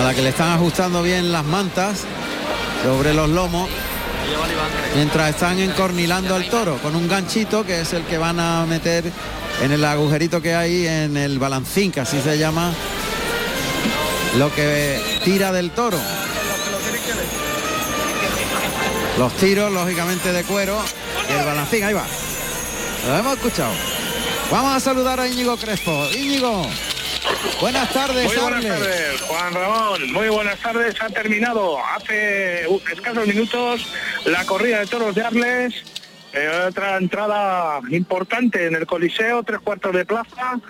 A 0.00 0.02
la 0.02 0.14
que 0.14 0.22
le 0.22 0.30
están 0.30 0.52
ajustando 0.52 1.02
bien 1.02 1.30
las 1.30 1.44
mantas 1.44 2.04
sobre 2.82 3.14
los 3.14 3.28
lomos. 3.28 3.68
Mientras 4.94 5.30
están 5.30 5.58
encornilando 5.58 6.34
al 6.34 6.48
toro 6.48 6.76
con 6.78 6.94
un 6.94 7.08
ganchito 7.08 7.64
que 7.64 7.80
es 7.80 7.92
el 7.92 8.04
que 8.04 8.18
van 8.18 8.38
a 8.38 8.66
meter 8.66 9.04
en 9.62 9.72
el 9.72 9.84
agujerito 9.84 10.42
que 10.42 10.54
hay 10.54 10.86
en 10.86 11.16
el 11.16 11.38
balancín, 11.38 11.92
que 11.92 12.00
así 12.00 12.20
se 12.20 12.38
llama, 12.38 12.72
lo 14.38 14.54
que 14.54 15.00
tira 15.24 15.52
del 15.52 15.70
toro. 15.70 15.98
Los 19.18 19.36
tiros, 19.36 19.70
lógicamente, 19.70 20.32
de 20.32 20.42
cuero. 20.44 20.78
Y 21.28 21.32
el 21.38 21.44
balancín, 21.44 21.84
ahí 21.84 21.92
va. 21.92 22.04
Lo 23.06 23.16
hemos 23.16 23.36
escuchado. 23.36 23.72
Vamos 24.50 24.74
a 24.74 24.80
saludar 24.80 25.20
a 25.20 25.28
Íñigo 25.28 25.56
Crespo. 25.56 26.08
Íñigo, 26.16 26.66
buenas 27.60 27.92
tardes. 27.92 28.26
Muy 28.26 28.36
buenas 28.36 28.64
tardes, 28.64 29.20
Juan 29.22 29.54
Ramón. 29.54 30.12
Muy 30.12 30.28
buenas 30.28 30.58
tardes. 30.60 31.00
Ha 31.00 31.08
terminado 31.08 31.78
hace 31.84 32.64
escasos 32.92 33.26
minutos 33.26 33.86
la 34.24 34.44
corrida 34.44 34.80
de 34.80 34.86
toros 34.86 35.14
de 35.14 35.22
Arles. 35.22 35.74
Eh, 36.32 36.48
otra 36.68 36.96
entrada 36.96 37.80
importante 37.90 38.66
en 38.66 38.74
el 38.74 38.86
Coliseo, 38.86 39.42
tres 39.42 39.60
cuartos 39.60 39.92
de 39.94 40.04
plaza. 40.04 40.60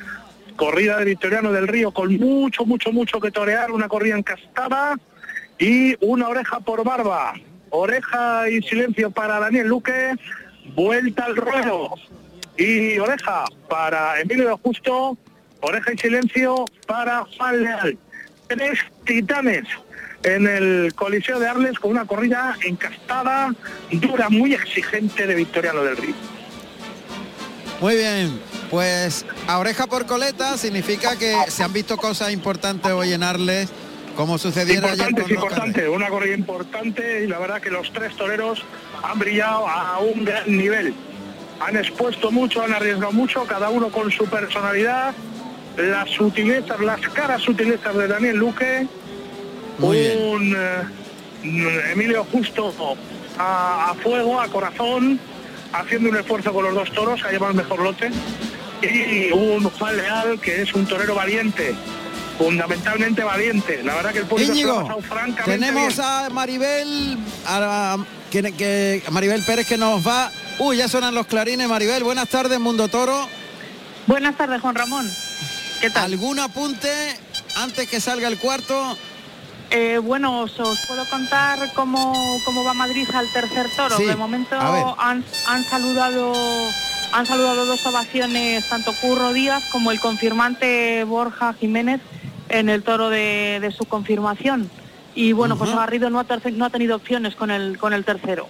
Corrida 0.56 0.98
de 0.98 1.04
Victoriano 1.06 1.52
del 1.52 1.68
Río 1.68 1.92
con 1.92 2.16
mucho, 2.16 2.64
mucho, 2.64 2.92
mucho 2.92 3.20
que 3.20 3.30
torear. 3.30 3.70
Una 3.70 3.88
corrida 3.88 4.16
encastada 4.16 4.96
y 5.58 5.96
una 6.04 6.28
oreja 6.28 6.60
por 6.60 6.84
barba. 6.84 7.34
Oreja 7.70 8.50
y 8.50 8.60
silencio 8.62 9.10
para 9.10 9.38
Daniel 9.40 9.68
Luque. 9.68 10.14
Vuelta 10.74 11.24
al 11.24 11.36
ruedo. 11.36 11.94
Y 12.56 12.98
oreja 12.98 13.44
para 13.68 14.20
Emilio 14.20 14.58
Justo. 14.62 15.16
Oreja 15.62 15.92
y 15.92 15.98
silencio 15.98 16.64
para 16.86 17.24
Juan 17.36 17.62
Leal. 17.62 17.98
Tres 18.48 18.80
titanes 19.06 19.64
en 20.24 20.46
el 20.46 20.92
Coliseo 20.94 21.38
de 21.38 21.48
Arles 21.48 21.78
con 21.78 21.92
una 21.92 22.04
corrida 22.04 22.56
encastada, 22.64 23.54
dura, 23.92 24.28
muy 24.28 24.54
exigente 24.54 25.26
de 25.26 25.34
Victoriano 25.34 25.82
del 25.84 25.96
Río. 25.96 26.14
Muy 27.80 27.96
bien, 27.96 28.40
pues 28.70 29.24
a 29.46 29.58
oreja 29.58 29.86
por 29.86 30.06
coleta 30.06 30.56
significa 30.56 31.16
que 31.16 31.36
se 31.48 31.62
han 31.62 31.72
visto 31.72 31.96
cosas 31.96 32.32
importantes 32.32 32.90
hoy 32.90 33.12
en 33.12 33.22
Arles, 33.22 33.68
como 34.16 34.38
sucediera 34.38 34.92
ayer 34.92 35.10
Importante, 35.10 35.22
con 35.22 35.30
es 35.30 35.40
Roca 35.40 35.54
importante, 35.54 35.88
una 35.88 36.08
corrida 36.08 36.34
importante 36.34 37.24
y 37.24 37.26
la 37.28 37.38
verdad 37.38 37.60
que 37.60 37.70
los 37.70 37.92
tres 37.92 38.16
toreros 38.16 38.64
han 39.02 39.18
brillado 39.18 39.68
a 39.68 39.98
un 40.00 40.24
gran 40.24 40.56
nivel. 40.56 40.92
Han 41.60 41.76
expuesto 41.76 42.32
mucho, 42.32 42.62
han 42.62 42.72
arriesgado 42.72 43.12
mucho, 43.12 43.44
cada 43.44 43.70
uno 43.70 43.88
con 43.90 44.10
su 44.10 44.26
personalidad, 44.26 45.14
las 45.76 46.10
sutilezas, 46.10 46.80
las 46.80 47.00
caras 47.08 47.42
sutilezas 47.42 47.94
de 47.96 48.06
Daniel 48.08 48.36
Luque, 48.36 48.86
Muy 49.78 49.96
bien. 49.98 50.18
un 50.22 50.56
eh, 50.56 51.92
Emilio 51.92 52.24
Justo 52.30 52.72
a, 53.38 53.90
a 53.90 53.94
fuego, 53.94 54.40
a 54.40 54.48
corazón, 54.48 55.18
haciendo 55.72 56.10
un 56.10 56.16
esfuerzo 56.16 56.52
con 56.52 56.64
los 56.64 56.74
dos 56.74 56.92
toros, 56.92 57.22
ha 57.24 57.30
llevado 57.30 57.52
el 57.52 57.56
mejor 57.58 57.80
lote, 57.80 58.10
y 58.82 59.30
un 59.32 59.62
Juan 59.64 59.96
Leal 59.96 60.40
que 60.40 60.62
es 60.62 60.72
un 60.74 60.86
torero 60.86 61.14
valiente, 61.14 61.74
fundamentalmente 62.38 63.22
valiente. 63.22 63.82
La 63.82 63.94
verdad 63.94 64.12
que 64.12 64.18
el 64.18 64.26
público 64.26 64.54
se 64.54 64.62
lo 64.64 64.78
ha 64.78 64.82
pasado 64.82 65.00
francamente 65.02 65.52
tenemos 65.66 65.96
bien. 65.96 66.06
a 66.06 66.28
Maribel, 66.30 67.18
a, 67.46 67.96
que, 68.30 68.42
que- 68.52 69.02
a 69.06 69.10
Maribel 69.10 69.42
Pérez 69.44 69.66
que 69.66 69.78
nos 69.78 70.06
va. 70.06 70.30
Uy, 70.58 70.76
ya 70.76 70.88
suenan 70.88 71.14
los 71.14 71.26
clarines, 71.26 71.68
Maribel. 71.68 72.04
Buenas 72.04 72.28
tardes, 72.28 72.60
Mundo 72.60 72.88
Toro. 72.88 73.26
Buenas 74.06 74.36
tardes, 74.36 74.60
Juan 74.60 74.74
Ramón. 74.74 75.08
¿Qué 75.82 75.90
tal? 75.90 76.04
¿Algún 76.12 76.38
apunte 76.38 76.88
antes 77.56 77.88
que 77.88 78.00
salga 78.00 78.28
el 78.28 78.38
cuarto? 78.38 78.96
Eh, 79.70 79.98
bueno, 79.98 80.42
os, 80.42 80.60
os 80.60 80.78
puedo 80.86 81.04
contar 81.06 81.58
cómo, 81.74 82.12
cómo 82.44 82.62
va 82.62 82.72
Madrid 82.72 83.08
al 83.12 83.26
tercer 83.32 83.66
toro. 83.76 83.96
Sí, 83.96 84.04
de 84.04 84.14
momento 84.14 84.54
han, 84.56 85.24
han 85.48 85.64
saludado 85.64 86.32
han 87.10 87.26
saludado 87.26 87.66
dos 87.66 87.84
ovaciones 87.84 88.66
tanto 88.68 88.92
Curro 89.00 89.32
Díaz 89.32 89.64
como 89.72 89.90
el 89.90 89.98
confirmante 89.98 91.02
Borja 91.04 91.52
Jiménez 91.54 92.00
en 92.48 92.68
el 92.68 92.84
toro 92.84 93.10
de, 93.10 93.58
de 93.60 93.72
su 93.72 93.84
confirmación. 93.84 94.70
Y 95.16 95.32
bueno, 95.32 95.58
pues 95.58 95.70
Ujú. 95.70 95.78
Garrido 95.80 96.10
no 96.10 96.20
ha, 96.20 96.24
terce- 96.24 96.52
no 96.52 96.64
ha 96.64 96.70
tenido 96.70 96.94
opciones 96.94 97.34
con 97.34 97.50
el, 97.50 97.76
con 97.76 97.92
el 97.92 98.04
tercero. 98.04 98.48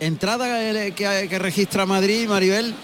Entrada 0.00 0.62
eh, 0.62 0.92
que, 0.96 1.26
que 1.28 1.38
registra 1.38 1.84
Madrid, 1.86 2.26
Maribel. 2.28 2.74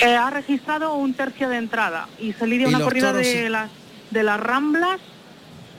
Eh, 0.00 0.16
ha 0.16 0.30
registrado 0.30 0.94
un 0.94 1.14
tercio 1.14 1.48
de 1.48 1.56
entrada 1.56 2.08
y 2.18 2.32
se 2.32 2.46
lidia 2.46 2.68
una 2.68 2.80
corrida 2.80 3.12
toros, 3.12 3.26
de, 3.26 3.48
las, 3.48 3.70
de 4.10 4.22
las 4.22 4.40
Ramblas, 4.40 5.00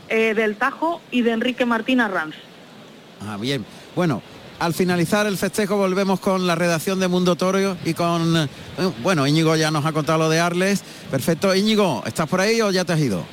eh, 0.09 0.33
del 0.33 0.55
Tajo 0.55 1.01
y 1.11 1.21
de 1.21 1.31
Enrique 1.31 1.65
Martín 1.65 1.99
Arranz. 1.99 2.35
Ah, 3.21 3.37
bien. 3.37 3.65
Bueno, 3.95 4.21
al 4.59 4.73
finalizar 4.73 5.27
el 5.27 5.37
festejo 5.37 5.77
volvemos 5.77 6.19
con 6.19 6.47
la 6.47 6.55
redacción 6.55 6.99
de 6.99 7.07
Mundo 7.07 7.35
Toro 7.35 7.77
y 7.83 7.93
con... 7.93 8.37
eh, 8.37 8.47
bueno, 9.03 9.27
Íñigo 9.27 9.55
ya 9.55 9.71
nos 9.71 9.85
ha 9.85 9.91
contado 9.91 10.19
lo 10.19 10.29
de 10.29 10.39
Arles. 10.39 10.83
Perfecto. 11.11 11.53
Íñigo, 11.53 12.03
¿estás 12.05 12.27
por 12.29 12.39
ahí 12.41 12.61
o 12.61 12.71
ya 12.71 12.85
te 12.85 12.93
has 12.93 12.99
ido? 12.99 13.23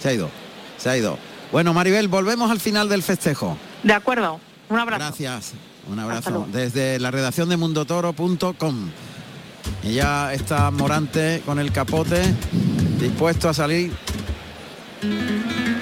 Se 0.00 0.08
ha 0.08 0.12
ido. 0.12 0.30
Se 0.76 0.90
ha 0.90 0.96
ido. 0.96 1.18
Bueno, 1.52 1.72
Maribel, 1.72 2.08
volvemos 2.08 2.50
al 2.50 2.60
final 2.60 2.88
del 2.88 3.02
festejo. 3.02 3.56
De 3.82 3.92
acuerdo. 3.92 4.40
Un 4.68 4.78
abrazo. 4.78 5.04
Gracias. 5.04 5.52
Un 5.88 6.00
abrazo. 6.00 6.48
Desde 6.52 6.98
la 6.98 7.12
redacción 7.12 7.48
de 7.48 7.56
mundotoro.com. 7.56 8.90
Y 9.82 9.94
ya 9.94 10.32
está 10.32 10.70
Morante 10.70 11.42
con 11.44 11.58
el 11.58 11.72
capote, 11.72 12.22
dispuesto 12.98 13.48
a 13.48 13.54
salir. 13.54 13.92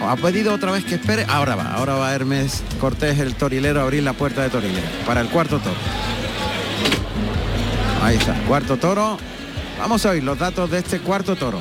Ha 0.07 0.17
pedido 0.17 0.53
otra 0.53 0.73
vez 0.73 0.85
que 0.85 0.97
espere. 0.97 1.25
Ahora 1.29 1.57
va, 1.57 1.73
ahora 1.75 1.95
va 1.95 2.15
Hermes 2.15 2.63
Cortés, 2.81 3.19
el 3.19 3.35
torilero, 3.35 3.81
a 3.81 3.85
abrir 3.85 4.03
la 4.03 4.13
puerta 4.13 4.43
de 4.43 4.51
torilero 4.51 4.87
para 5.07 5.21
el 5.21 5.29
cuarto 5.29 5.59
toro. 5.59 5.77
Ahí 8.03 8.17
está, 8.17 8.35
cuarto 8.47 8.77
toro. 8.77 9.17
Vamos 9.79 10.05
a 10.05 10.11
oír 10.11 10.23
los 10.23 10.39
datos 10.39 10.71
de 10.71 10.79
este 10.79 11.01
cuarto 11.01 11.37
toro. 11.37 11.61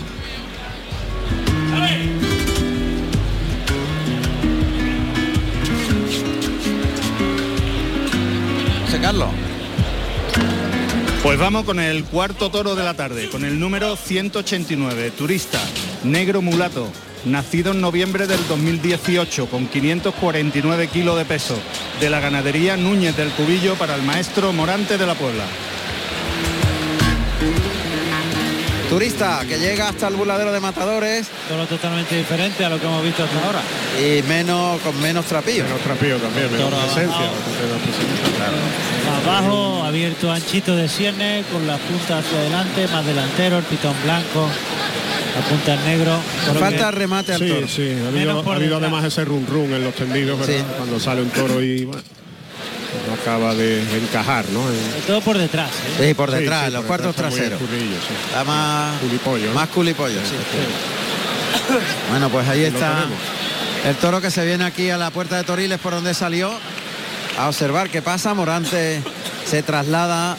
Carlos. 9.04 9.43
Pues 11.24 11.40
vamos 11.40 11.64
con 11.64 11.80
el 11.80 12.04
cuarto 12.04 12.52
toro 12.52 12.76
de 12.76 12.84
la 12.84 12.95
tarde, 12.95 13.30
con 13.30 13.45
el 13.45 13.58
número 13.58 13.95
189, 13.95 15.12
turista, 15.12 15.62
negro 16.04 16.41
mulato, 16.41 16.90
nacido 17.24 17.72
en 17.72 17.80
noviembre 17.80 18.28
del 18.28 18.45
2018, 18.50 19.45
con 19.45 19.68
549 19.68 20.88
kilos 20.88 21.18
de 21.18 21.24
peso, 21.24 21.58
de 22.02 22.10
la 22.10 22.20
ganadería 22.20 22.76
Núñez 22.76 23.16
del 23.16 23.30
Cubillo 23.30 23.76
para 23.76 23.95
el 23.95 24.02
maestro 24.02 24.52
Morante 24.52 24.98
de 24.98 25.06
la 25.06 25.16
Puebla. 25.16 25.45
Turista 28.94 29.41
que 29.49 29.57
llega 29.57 29.90
hasta 29.90 30.07
el 30.07 30.15
burladero 30.15 30.52
de 30.52 30.60
matadores. 30.60 31.28
Todo 31.49 31.65
totalmente 31.65 32.15
diferente 32.15 32.64
a 32.64 32.70
lo 32.70 32.80
que 32.80 32.86
hemos 32.86 33.03
visto 33.03 33.24
hasta 33.24 33.44
ahora. 33.44 33.60
Y 33.99 34.22
menos 34.28 34.80
con 34.82 35.02
menos 35.02 35.26
trapillo. 35.26 35.64
Menos 35.64 35.82
trapillo 35.82 36.18
también, 36.18 36.52
menos 36.52 36.70
Toro 36.70 36.78
presencia. 36.84 37.26
Más 39.10 39.26
bajo, 39.26 39.82
abierto 39.84 40.32
anchito 40.32 40.76
de 40.76 40.88
cierne, 40.88 41.44
con 41.52 41.65
las 41.65 41.80
puntas 41.80 42.24
hacia 42.24 42.38
adelante, 42.38 42.88
más 42.90 43.03
delantero, 43.03 43.57
el 43.57 43.64
pitón 43.64 43.95
blanco, 44.03 44.48
la 45.36 45.41
punta 45.49 45.74
en 45.74 45.86
negro. 45.86 46.20
Falta 46.60 46.86
que- 46.86 46.91
remate 46.91 47.34
al 47.34 47.40
Sí, 47.40 47.48
toro. 47.48 47.68
sí, 47.68 47.95
ha 48.06 48.07
habido, 48.10 48.76
ha 48.76 48.78
además 48.78 49.06
ese 49.06 49.26
run 49.26 49.48
run 49.48 49.74
en 49.74 49.84
los 49.84 49.95
tendidos, 49.95 50.40
¿verdad? 50.40 50.53
Sí. 50.56 50.64
Cuando 50.78 50.99
sale 50.99 51.24
un 51.24 51.30
toro 51.32 51.64
y 51.64 51.86
bueno, 51.86 52.03
acaba 53.24 53.56
de, 53.56 53.82
encajar, 53.98 54.45
¿no? 54.50 54.62
En- 54.70 55.02
Todo 55.08 55.22
por 55.22 55.38
detrás. 55.38 55.70
¿eh? 56.00 56.08
Sí, 56.10 56.14
por 56.14 56.30
detrás, 56.30 56.66
sí, 56.66 56.72
los 56.72 56.82
por 56.82 56.88
cuartos 56.88 57.16
detrás 57.16 57.34
traseros. 57.34 57.62
Está 58.28 58.44
más 58.44 59.00
Culipollo, 59.00 59.48
¿no? 59.48 59.54
más 59.54 59.70
culipollo, 59.70 60.20
sí. 60.20 60.36
Bueno, 62.10 62.30
pues 62.30 62.48
ahí 62.50 62.64
está 62.66 63.06
el 63.86 63.95
toro 63.95 64.20
que 64.22 64.30
se 64.30 64.45
viene 64.45 64.66
aquí 64.66 64.90
a 64.90 64.98
la 64.98 65.10
puerta 65.12 65.38
de 65.38 65.44
Toriles 65.44 65.80
por 65.80 65.94
donde 65.94 66.14
salió 66.14 66.52
a 67.38 67.48
observar 67.48 67.90
qué 67.90 68.02
pasa. 68.02 68.34
Morante 68.34 69.02
se 69.50 69.64
traslada 69.64 70.38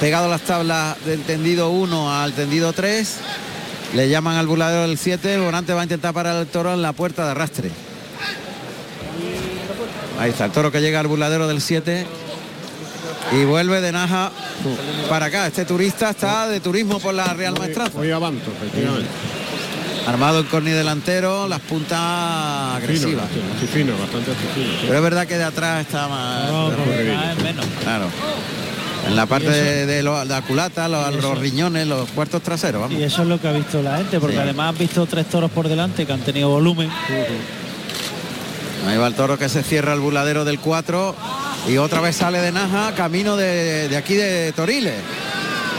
pegado 0.00 0.26
a 0.26 0.28
las 0.28 0.42
tablas 0.42 0.96
del 1.04 1.22
tendido 1.22 1.70
1 1.70 2.20
al 2.20 2.32
tendido 2.32 2.72
3. 2.72 3.16
Le 3.94 4.08
llaman 4.08 4.36
al 4.36 4.46
burladero 4.46 4.82
del 4.82 4.98
7. 4.98 5.38
Morante 5.38 5.72
va 5.74 5.80
a 5.80 5.84
intentar 5.84 6.12
parar 6.14 6.36
el 6.36 6.46
toro 6.46 6.72
en 6.72 6.82
la 6.82 6.92
puerta 6.92 7.24
de 7.24 7.30
arrastre. 7.32 7.70
Ahí 10.18 10.30
está 10.30 10.46
el 10.46 10.50
toro 10.52 10.72
que 10.72 10.80
llega 10.80 11.00
al 11.00 11.06
burladero 11.06 11.46
del 11.46 11.60
7 11.60 12.06
y 13.32 13.44
vuelve 13.44 13.80
de 13.80 13.92
Naja 13.92 14.30
para 15.08 15.26
acá. 15.26 15.46
Este 15.46 15.64
turista 15.64 16.10
está 16.10 16.48
de 16.48 16.60
turismo 16.60 16.98
por 17.00 17.14
la 17.14 17.32
Real 17.34 17.54
Maestranza. 17.58 17.98
Hoy 17.98 18.10
avanto, 18.10 18.50
efectivamente. 18.56 19.08
Armado 20.06 20.38
en 20.40 20.46
corni 20.46 20.70
delantero, 20.70 21.48
las 21.48 21.60
puntas 21.60 21.98
agresivas. 22.76 23.26
Fino, 23.28 23.42
sí, 23.60 23.66
fino, 23.66 23.92
bastante 23.98 24.30
fino. 24.34 24.54
sí. 24.54 24.78
Pero 24.82 24.94
es 24.96 25.02
verdad 25.02 25.26
que 25.26 25.36
de 25.36 25.44
atrás 25.44 25.80
está 25.84 26.06
más... 26.06 26.48
No, 26.50 26.68
menos. 27.42 27.66
Claro. 27.82 28.06
En 29.08 29.16
la 29.16 29.26
parte 29.26 29.50
de, 29.50 29.84
de 29.86 30.02
lo- 30.04 30.24
la 30.24 30.42
culata, 30.42 30.88
los, 30.88 31.38
riñones, 31.38 31.86
los 31.88 32.08
cuartos 32.10 32.40
traseros, 32.42 32.80
vamos. 32.82 32.98
Y 32.98 33.02
eso 33.02 33.22
es 33.22 33.28
lo 33.28 33.40
que 33.40 33.48
ha 33.48 33.52
visto 33.52 33.82
la 33.82 33.98
gente, 33.98 34.18
porque 34.20 34.36
Sí. 34.36 34.42
además 34.42 34.70
han 34.70 34.78
visto 34.78 35.06
tres 35.06 35.26
toros 35.26 35.50
por 35.50 35.68
delante 35.68 36.06
que 36.06 36.12
han 36.12 36.20
tenido 36.20 36.48
volumen. 36.50 36.88
Ahí 38.86 38.96
va 38.96 39.06
el 39.06 39.14
toro 39.14 39.38
que 39.38 39.48
se 39.48 39.62
cierra 39.62 39.92
el 39.92 40.00
buladero 40.00 40.44
del 40.44 40.60
4 40.60 41.14
y 41.68 41.78
otra 41.78 42.00
vez 42.00 42.16
sale 42.16 42.40
de 42.40 42.52
Naja, 42.52 42.94
camino 42.94 43.36
de, 43.36 43.88
de 43.88 43.96
aquí 43.96 44.14
de 44.14 44.52
Toriles. 44.52 45.00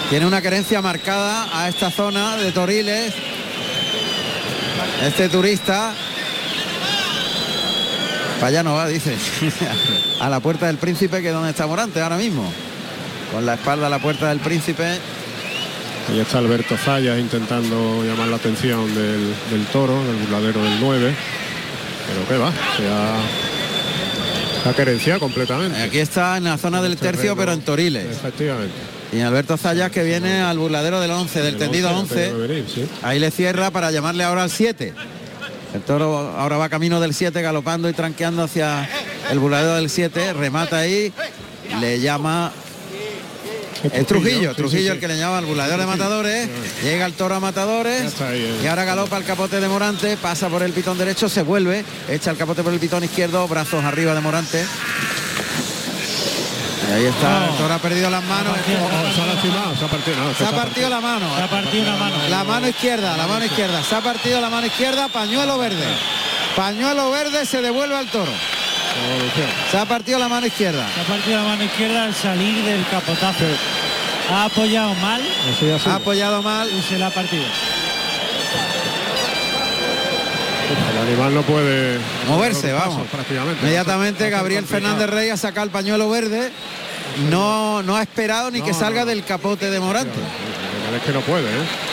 Tiene 0.10 0.26
una 0.26 0.42
querencia 0.42 0.82
marcada 0.82 1.48
a 1.54 1.68
esta 1.68 1.92
zona 1.92 2.38
de 2.38 2.52
Toriles. 2.52 3.14
Este 5.04 5.30
turista. 5.30 5.94
Para 8.36 8.48
allá 8.48 8.64
no 8.64 8.76
va, 8.76 8.88
dice. 8.88 9.16
a 10.20 10.30
la 10.30 10.40
puerta 10.40 10.68
del 10.68 10.78
príncipe, 10.78 11.22
que 11.22 11.28
es 11.28 11.34
donde 11.34 11.52
está 11.52 11.68
Morante 11.68 12.02
ahora 12.02 12.18
mismo. 12.18 12.52
Con 13.32 13.46
la 13.46 13.56
espalda 13.56 13.88
a 13.88 13.90
la 13.90 14.00
puerta 14.00 14.30
del 14.30 14.40
príncipe. 14.40 15.00
Ahí 16.10 16.20
está 16.20 16.38
Alberto 16.38 16.78
Zayas 16.78 17.20
intentando 17.20 18.04
llamar 18.04 18.30
la 18.30 18.38
atención 18.38 18.94
del, 18.96 19.36
del 19.52 19.66
toro, 19.74 20.02
del 20.06 20.16
burladero 20.16 20.64
del 20.64 20.80
9. 20.80 21.16
Pero 22.08 22.28
qué 22.28 22.38
va, 22.38 22.52
se 22.76 24.70
ha, 24.70 24.74
querenciado 24.74 25.20
completamente. 25.20 25.82
Aquí 25.82 26.00
está 26.00 26.38
en 26.38 26.44
la 26.46 26.58
zona 26.58 26.82
del 26.82 26.98
tercio, 26.98 27.36
pero 27.38 27.54
en 27.54 27.62
Toriles. 27.62 28.06
Efectivamente. 28.06 28.76
Y 29.14 29.22
Alberto 29.22 29.56
Zayas 29.58 29.92
que 29.92 30.04
viene 30.04 30.42
al 30.42 30.58
burladero 30.58 31.00
del 31.00 31.12
11, 31.12 31.40
del 31.42 31.54
El 31.54 31.60
tendido 31.60 31.90
11, 31.90 32.02
11. 32.02 32.16
tengo 32.16 32.42
que 32.42 32.48
venir, 32.48 32.66
sí. 32.68 32.86
Ahí 33.02 33.20
le 33.20 33.32
cierra 33.32 33.72
para 33.72 33.92
llamarle 33.92 34.26
ahora 34.26 34.44
al 34.44 34.52
7. 34.52 34.94
El 35.74 35.82
toro 35.82 36.18
ahora 36.38 36.58
va 36.58 36.70
camino 36.70 37.00
del 37.00 37.14
7, 37.14 37.42
galopando 37.42 37.90
y 37.90 37.94
tranqueando 37.94 38.44
hacia 38.44 38.90
el 39.32 39.40
burladero 39.40 39.76
del 39.76 39.90
7. 39.90 40.34
Remata 40.34 40.80
ahí, 40.80 41.14
le 41.80 42.00
llama 42.02 42.52
es 43.84 44.08
Trujillo, 44.08 44.56
Trujillo 44.56 44.94
el 44.94 45.00
que 45.00 45.08
le 45.08 45.18
llama 45.18 45.38
al 45.38 45.46
burladero 45.46 45.78
de 45.78 45.86
matadores. 45.86 46.50
Llega 46.84 47.06
el 47.06 47.14
toro 47.14 47.36
a 47.36 47.40
matadores. 47.40 48.14
Eh. 48.22 48.60
Y 48.64 48.68
ahora 48.68 48.86
galopa 48.86 49.18
el 49.18 49.24
capote 49.24 49.60
de 49.60 49.68
Morante, 49.68 50.18
pasa 50.18 50.50
por 50.50 50.64
el 50.64 50.74
pitón 50.74 50.98
derecho, 50.98 51.30
se 51.30 51.44
vuelve, 51.44 51.84
echa 52.10 52.32
el 52.32 52.38
capote 52.38 52.64
por 52.64 52.74
el 52.74 52.80
pitón 52.80 53.04
izquierdo, 53.04 53.48
brazos 53.48 53.84
arriba 53.84 54.14
de 54.14 54.22
Morante. 54.22 54.66
Y 56.90 56.94
ahí 56.94 57.06
está, 57.06 57.50
el 57.50 57.58
toro 57.58 57.74
ha 57.74 57.80
perdido 57.80 58.10
las 58.10 58.24
manos. 58.24 58.56
Se 58.66 59.22
ha 59.22 59.26
lastimado, 59.26 59.76
se 59.76 59.86
ha 59.86 59.88
partido. 59.88 60.18
no, 60.18 60.34
Se 60.34 60.46
ha 60.46 60.52
partido 60.52 60.90
la 60.90 61.02
mano. 61.02 61.36
Se 61.36 61.44
ha 61.44 61.50
partido 61.50 61.84
una 61.84 61.98
mano. 61.98 62.16
La 62.30 62.44
mano 62.46 62.68
izquierda, 62.68 63.18
la 63.18 63.28
mano 63.28 63.46
izquierda. 63.46 63.84
Se 63.84 63.96
ha 63.96 64.02
partido 64.02 64.40
la 64.40 64.50
mano 64.50 64.68
izquierda, 64.68 65.10
pañuelo 65.10 65.58
verde. 65.58 65.86
Pañuelo 66.56 67.12
verde 67.12 67.46
se 67.46 67.62
devuelve 67.62 67.96
al 67.96 68.08
toro. 68.08 68.32
Se 69.72 69.78
ha 69.78 69.86
partido 69.86 70.20
la 70.20 70.28
mano 70.28 70.48
izquierda. 70.48 70.88
Se 70.94 71.02
ha 71.02 71.04
partido 71.04 71.38
la 71.38 71.44
mano 71.44 71.64
izquierda 71.64 72.04
al 72.04 72.14
salir 72.14 72.64
del 72.64 72.86
capotazo. 72.90 73.46
Ha 74.32 74.46
apoyado 74.46 74.94
mal 74.96 75.22
ha 75.86 75.96
apoyado 75.96 76.42
mal. 76.42 76.70
y 76.70 76.82
se 76.82 76.98
la 76.98 77.08
ha 77.08 77.12
partido. 77.12 77.46
El 80.92 80.98
animal 81.08 81.34
no 81.34 81.42
puede 81.44 81.98
Moverse, 82.28 82.74
pasos 82.74 82.90
vamos. 82.96 83.08
prácticamente. 83.10 83.62
Inmediatamente 83.62 84.30
Gabriel. 84.30 84.66
Fernández 84.66 85.10
Rey 85.10 85.30
ha 85.30 85.38
sacado 85.38 85.66
el 85.66 85.72
pañuelo 85.72 86.10
verde. 86.10 86.52
No, 87.30 87.82
no 87.84 87.96
ha 87.96 88.02
esperado 88.02 88.52
ni 88.52 88.62
que 88.62 88.74
salga 88.74 89.02
no. 89.02 89.06
del 89.08 89.24
capote 89.24 89.70
de 89.72 89.80
Morante. 89.80 90.20
Es 90.96 91.04
que 91.04 91.12
no 91.14 91.22
puede, 91.22 91.46
¿eh? 91.46 91.87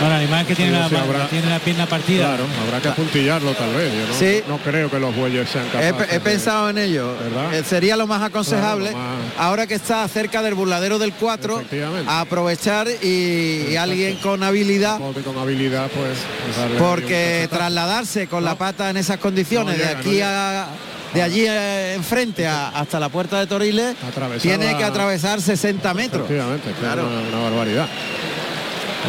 Bueno, 0.00 0.14
animal 0.14 0.46
que 0.46 0.54
tiene, 0.54 0.72
Sí, 0.72 0.78
la, 0.78 0.88
sí, 0.88 0.94
habrá- 0.96 1.28
tiene 1.28 1.48
la 1.50 1.58
pierna 1.58 1.86
partida. 1.86 2.26
Claro, 2.28 2.44
habrá 2.66 2.80
que 2.80 2.88
apuntillarlo 2.88 3.52
tal 3.54 3.74
vez. 3.74 3.92
Yo 3.92 4.06
no, 4.08 4.14
Sí. 4.18 4.42
no 4.48 4.58
creo 4.58 4.90
que 4.90 4.98
los 4.98 5.14
bueyes 5.14 5.48
sean 5.50 5.66
He, 5.66 5.90
capaces. 5.90 6.12
he 6.14 6.20
pensado 6.20 6.70
en 6.70 6.78
ello. 6.78 7.14
¿Verdad? 7.18 7.54
Eh, 7.54 7.62
Sería 7.64 7.96
lo 7.96 8.06
más 8.06 8.22
aconsejable, 8.22 8.90
Claro, 8.90 9.04
lo 9.06 9.16
más- 9.24 9.32
ahora 9.38 9.66
que 9.66 9.74
está 9.74 10.06
cerca 10.08 10.40
del 10.42 10.54
burladero 10.54 10.98
del 10.98 11.12
4, 11.12 11.56
Efectivamente. 11.60 12.10
a 12.10 12.20
aprovechar 12.22 12.88
y, 13.02 13.66
y 13.70 13.76
alguien 13.76 14.16
con 14.16 14.42
habilidad, 14.42 14.98
Porque 14.98 15.20
con 15.20 15.36
habilidad, 15.38 15.88
pues. 15.94 16.18
pues 16.56 16.78
porque 16.78 17.46
trasladarse 17.50 18.26
con 18.26 18.42
la 18.44 18.54
pata 18.54 18.88
en 18.90 18.96
esas 18.96 19.18
condiciones, 19.18 19.76
No 19.76 19.84
llega, 19.84 19.94
de 19.94 19.96
aquí 20.00 20.20
a 20.22 20.66
de 21.12 21.22
allí 21.22 21.44
eh, 21.46 21.94
enfrente 21.94 22.46
a- 22.46 22.68
hasta 22.68 22.98
la 23.00 23.08
puerta 23.08 23.38
de 23.40 23.46
Toriles, 23.48 23.96
tiene 24.40 24.76
que 24.76 24.84
atravesar 24.84 25.42
60 25.42 25.92
metros. 25.92 26.22
Efectivamente, 26.22 26.70
Claro. 26.80 27.02
claro. 27.02 27.08
Una, 27.08 27.36
una 27.36 27.50
barbaridad. 27.50 27.88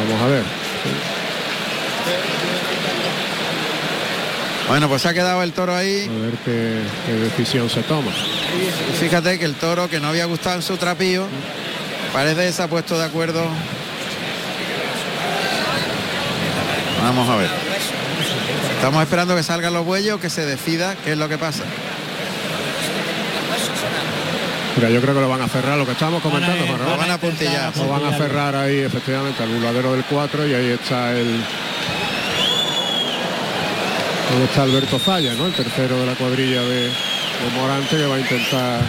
Vamos 0.09 0.21
a 0.21 0.27
ver. 0.27 0.60
Bueno, 4.67 4.87
pues 4.87 5.05
ha 5.05 5.13
quedado 5.13 5.43
el 5.43 5.51
toro 5.51 5.75
ahí. 5.75 6.09
A 6.09 6.21
ver 6.21 6.33
qué, 6.45 6.79
qué 7.05 7.13
decisión 7.13 7.69
se 7.69 7.83
toma. 7.83 8.11
Y 8.89 8.97
fíjate 8.97 9.37
que 9.37 9.45
el 9.45 9.55
toro 9.55 9.89
que 9.89 9.99
no 9.99 10.07
había 10.07 10.25
gustado 10.25 10.55
en 10.55 10.61
su 10.61 10.77
trapío, 10.77 11.27
parece 12.13 12.45
que 12.45 12.51
se 12.53 12.63
ha 12.63 12.67
puesto 12.67 12.97
de 12.97 13.03
acuerdo. 13.03 13.43
Vamos 17.01 17.29
a 17.29 17.35
ver. 17.35 17.49
Estamos 18.75 19.03
esperando 19.03 19.35
que 19.35 19.43
salgan 19.43 19.73
los 19.73 19.85
bueyes 19.85 20.13
o 20.13 20.19
que 20.19 20.29
se 20.29 20.45
decida 20.45 20.95
qué 21.03 21.11
es 21.11 21.17
lo 21.17 21.27
que 21.27 21.37
pasa. 21.37 21.63
Mira, 24.77 24.89
yo 24.89 25.01
creo 25.01 25.13
que 25.13 25.21
lo 25.21 25.29
van 25.29 25.41
a 25.41 25.47
cerrar, 25.49 25.77
lo 25.77 25.85
que 25.85 25.91
estábamos 25.91 26.21
comentando, 26.21 26.65
Lo 26.77 26.97
van 26.97 27.11
a 27.11 27.17
puntillar. 27.17 27.75
Lo 27.75 27.87
van 27.89 28.05
a 28.05 28.17
cerrar 28.17 28.55
ahí, 28.55 28.79
efectivamente, 28.79 29.43
al 29.43 29.49
burladero 29.49 29.91
del 29.93 30.03
4 30.05 30.47
y 30.47 30.53
ahí 30.53 30.67
está 30.71 31.11
el. 31.11 31.27
Ahí 34.31 34.43
está 34.43 34.63
Alberto 34.63 34.97
Zaya, 34.97 35.33
¿no? 35.33 35.47
El 35.47 35.53
tercero 35.53 35.99
de 35.99 36.05
la 36.05 36.13
cuadrilla 36.15 36.61
de, 36.61 36.83
de 36.87 36.91
Morante 37.59 37.97
que 37.97 38.05
va 38.05 38.15
a 38.15 38.19
intentar 38.19 38.81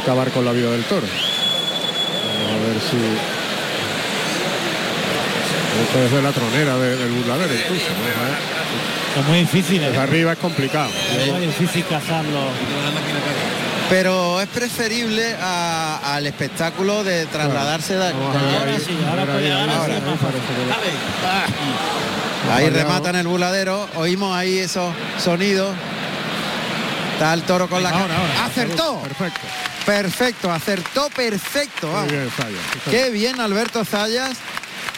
acabar 0.00 0.30
con 0.30 0.44
la 0.46 0.52
vida 0.52 0.70
del 0.70 0.84
toro. 0.84 1.06
Vamos 1.06 2.52
a 2.52 2.66
ver 2.68 2.80
si. 2.80 2.96
Esto 5.82 6.04
es 6.04 6.10
de 6.12 6.22
la 6.22 6.32
tronera 6.32 6.78
de- 6.78 6.96
del 6.96 7.10
burladero 7.12 7.52
incluso. 7.54 7.86
¿no? 7.90 9.20
Es 9.20 9.26
muy 9.28 9.38
difícil. 9.40 9.80
Desde 9.80 9.94
¿eh? 9.94 10.00
arriba 10.00 10.32
es 10.32 10.38
complicado. 10.38 10.88
Es 11.18 11.30
muy 11.30 11.46
difícil 11.46 11.84
cazarlo. 11.84 12.40
Pero 13.88 14.40
es 14.40 14.48
preferible 14.48 15.36
a- 15.40 16.14
al 16.14 16.26
espectáculo 16.26 17.04
de 17.04 17.26
trasladarse 17.26 17.94
de 17.96 18.12
ahí, 22.52 22.70
rematan 22.70 23.16
el 23.16 23.26
buladero, 23.26 23.88
oímos 23.96 24.34
ahí 24.36 24.58
esos 24.58 24.92
sonidos. 25.22 25.74
Está 27.14 27.34
el 27.34 27.42
toro 27.42 27.68
con 27.68 27.82
la 27.82 27.90
Ahora, 27.90 28.16
ahora. 28.16 28.44
Acertó. 28.46 29.00
Perfecto. 29.02 29.40
Perfecto, 29.86 30.52
acertó 30.52 31.08
perfecto. 31.10 31.92
Vamos. 31.92 32.10
bien. 32.10 32.28
Qué 32.90 33.10
bien 33.10 33.40
Alberto 33.40 33.84
Zayas. 33.84 34.38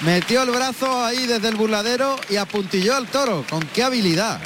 Metió 0.00 0.42
el 0.42 0.50
brazo 0.50 1.04
ahí 1.04 1.26
desde 1.26 1.48
el 1.48 1.56
burladero 1.56 2.16
y 2.28 2.36
apuntilló 2.36 2.94
al 2.96 3.06
toro. 3.06 3.44
Con 3.48 3.60
qué 3.74 3.82
habilidad. 3.82 4.40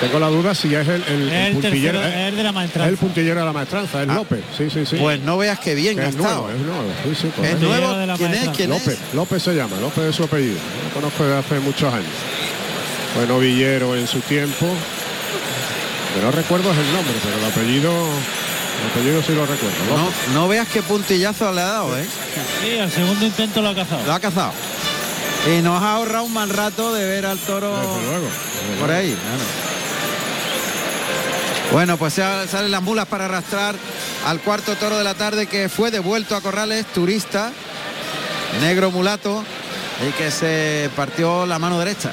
Tengo 0.00 0.18
la 0.20 0.28
duda 0.28 0.54
si 0.54 0.72
es 0.74 0.86
el, 0.86 1.02
el, 1.08 1.22
el 1.22 1.28
Es 1.32 1.46
el 1.48 1.52
puntillero. 1.54 2.00
tercero, 2.00 2.26
es- 2.28 2.36
de 2.36 2.42
la 2.42 2.48
es 2.50 2.54
maestranza. 2.54 2.88
el 2.90 2.96
puntillero 2.98 3.40
de 3.40 3.46
la 3.46 3.52
maestranza, 3.52 4.02
es 4.02 4.08
Ah. 4.08 4.14
López. 4.14 4.40
Sí, 4.56 4.70
sí, 4.70 4.86
sí. 4.86 4.96
Pues 4.96 5.20
no 5.20 5.38
veas 5.38 5.58
qué 5.58 5.74
bien 5.74 5.96
Que 5.96 6.02
ha 6.02 6.08
es 6.08 6.14
nuevo, 6.14 6.50
es 6.50 6.58
nuevo. 6.60 6.84
Sí, 7.04 7.14
sí, 7.20 7.26
Es 7.28 7.32
correcto. 7.34 7.66
nuevo. 7.66 7.92
de 7.96 8.06
la 8.06 8.16
¿Quién 8.16 8.30
es? 8.30 8.36
maestra. 8.36 8.52
¿Quién 8.56 8.70
López, 8.70 8.88
es? 8.88 9.14
López 9.14 9.42
se 9.42 9.54
llama, 9.54 9.76
López 9.80 10.04
es 10.04 10.14
su 10.16 10.24
apellido. 10.24 10.58
Lo 10.88 10.94
conozco 11.00 11.24
desde 11.24 11.38
hace 11.38 11.58
muchos 11.60 11.92
años. 11.92 12.06
Fue 13.14 13.26
novillero 13.26 13.96
en 13.96 14.06
su 14.06 14.20
tiempo. 14.20 14.66
Que 16.14 16.20
no 16.24 16.30
recuerdo 16.32 16.70
es 16.72 16.78
el 16.78 16.92
nombre, 16.92 17.14
pero 17.22 17.38
el 17.38 17.44
apellido, 17.44 17.90
el 17.90 18.90
apellido 18.92 19.22
sí 19.22 19.32
lo 19.34 19.46
recuerdo. 19.46 19.76
No, 19.96 20.34
no 20.40 20.48
veas 20.48 20.68
qué 20.68 20.82
puntillazo 20.82 21.52
le 21.52 21.60
ha 21.62 21.66
dado, 21.66 21.98
¿eh? 21.98 22.04
Sí, 22.62 22.78
al 22.78 22.90
segundo 22.90 23.24
intento 23.26 23.62
lo 23.62 23.70
ha 23.70 23.74
cazado. 23.74 24.04
Lo 24.06 24.12
ha 24.12 24.20
cazado. 24.20 24.52
Y 25.46 25.62
nos 25.62 25.82
ha 25.82 25.94
ahorrado 25.94 26.24
un 26.24 26.32
mal 26.34 26.50
rato 26.50 26.92
de 26.94 27.04
ver 27.06 27.24
al 27.26 27.38
toro 27.38 27.70
Desde 27.76 28.06
luego. 28.10 28.26
desde 28.26 28.80
por 28.80 28.90
ahí. 28.90 29.08
claro. 29.16 29.67
Bueno, 31.72 31.98
pues 31.98 32.16
ya 32.16 32.46
salen 32.46 32.70
las 32.70 32.82
mulas 32.82 33.06
para 33.06 33.26
arrastrar 33.26 33.74
al 34.26 34.40
cuarto 34.40 34.74
toro 34.76 34.96
de 34.96 35.04
la 35.04 35.14
tarde 35.14 35.46
que 35.46 35.68
fue 35.68 35.90
devuelto 35.90 36.34
a 36.34 36.40
Corrales, 36.40 36.86
turista, 36.94 37.52
negro 38.60 38.90
mulato, 38.90 39.44
y 40.08 40.12
que 40.12 40.30
se 40.30 40.88
partió 40.96 41.44
la 41.44 41.58
mano 41.58 41.78
derecha 41.78 42.10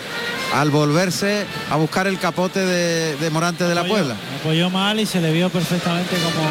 al 0.53 0.69
volverse 0.72 1.45
a 1.72 1.76
buscar 1.77 2.07
el 2.07 2.19
capote 2.19 2.60
de, 2.60 3.15
de 3.15 3.30
Morante 3.30 3.64
de 3.64 3.76
la 3.76 3.84
Puebla. 3.86 4.15
Apoyó 4.41 4.69
mal 4.69 4.99
y 4.99 5.06
se 5.06 5.22
le 5.22 5.32
vio 5.32 5.49
perfectamente 5.49 6.15
como 6.18 6.48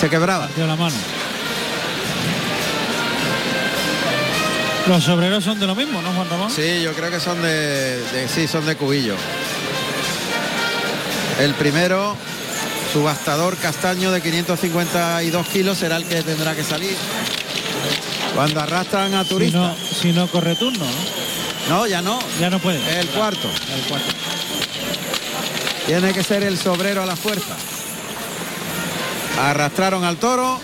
Se 0.00 0.08
quebraba. 0.10 0.46
partió 0.46 0.66
la 0.66 0.76
mano. 0.76 0.96
Los 4.88 5.06
obreros 5.08 5.44
son 5.44 5.60
de 5.60 5.66
lo 5.66 5.74
mismo, 5.74 6.00
¿no, 6.00 6.12
Juan 6.12 6.28
Ramón? 6.30 6.50
Sí, 6.50 6.82
yo 6.82 6.92
creo 6.94 7.10
que 7.10 7.20
son 7.20 7.40
de, 7.42 7.98
de- 8.12 8.28
sí, 8.28 8.48
son 8.48 8.64
de 8.64 8.74
cubillo. 8.74 9.14
El 11.40 11.52
primero, 11.54 12.16
subastador 12.92 13.56
castaño 13.56 14.10
de 14.10 14.20
552 14.20 15.46
kilos, 15.48 15.78
será 15.78 15.96
el 15.96 16.04
que 16.06 16.22
tendrá 16.22 16.54
que 16.54 16.64
salir. 16.64 16.96
Cuando 18.34 18.60
arrastran 18.60 19.14
a 19.14 19.22
Si 19.24 19.28
turistas. 19.30 19.60
no, 19.60 19.76
si 20.00 20.12
no 20.12 20.26
corre 20.28 20.54
turno, 20.54 20.84
¿no? 20.84 21.28
No, 21.68 21.86
ya 21.86 22.00
no. 22.00 22.18
Ya 22.40 22.50
no 22.50 22.58
puede. 22.58 22.78
El 22.98 23.08
cuarto. 23.08 23.48
El 23.74 23.80
cuarto. 23.88 24.08
Tiene 25.86 26.12
que 26.12 26.22
ser 26.22 26.42
el 26.42 26.56
sobrero 26.58 27.02
a 27.02 27.06
la 27.06 27.16
fuerza. 27.16 27.56
Arrastraron 29.40 30.04
al 30.04 30.16
toro. 30.16 30.60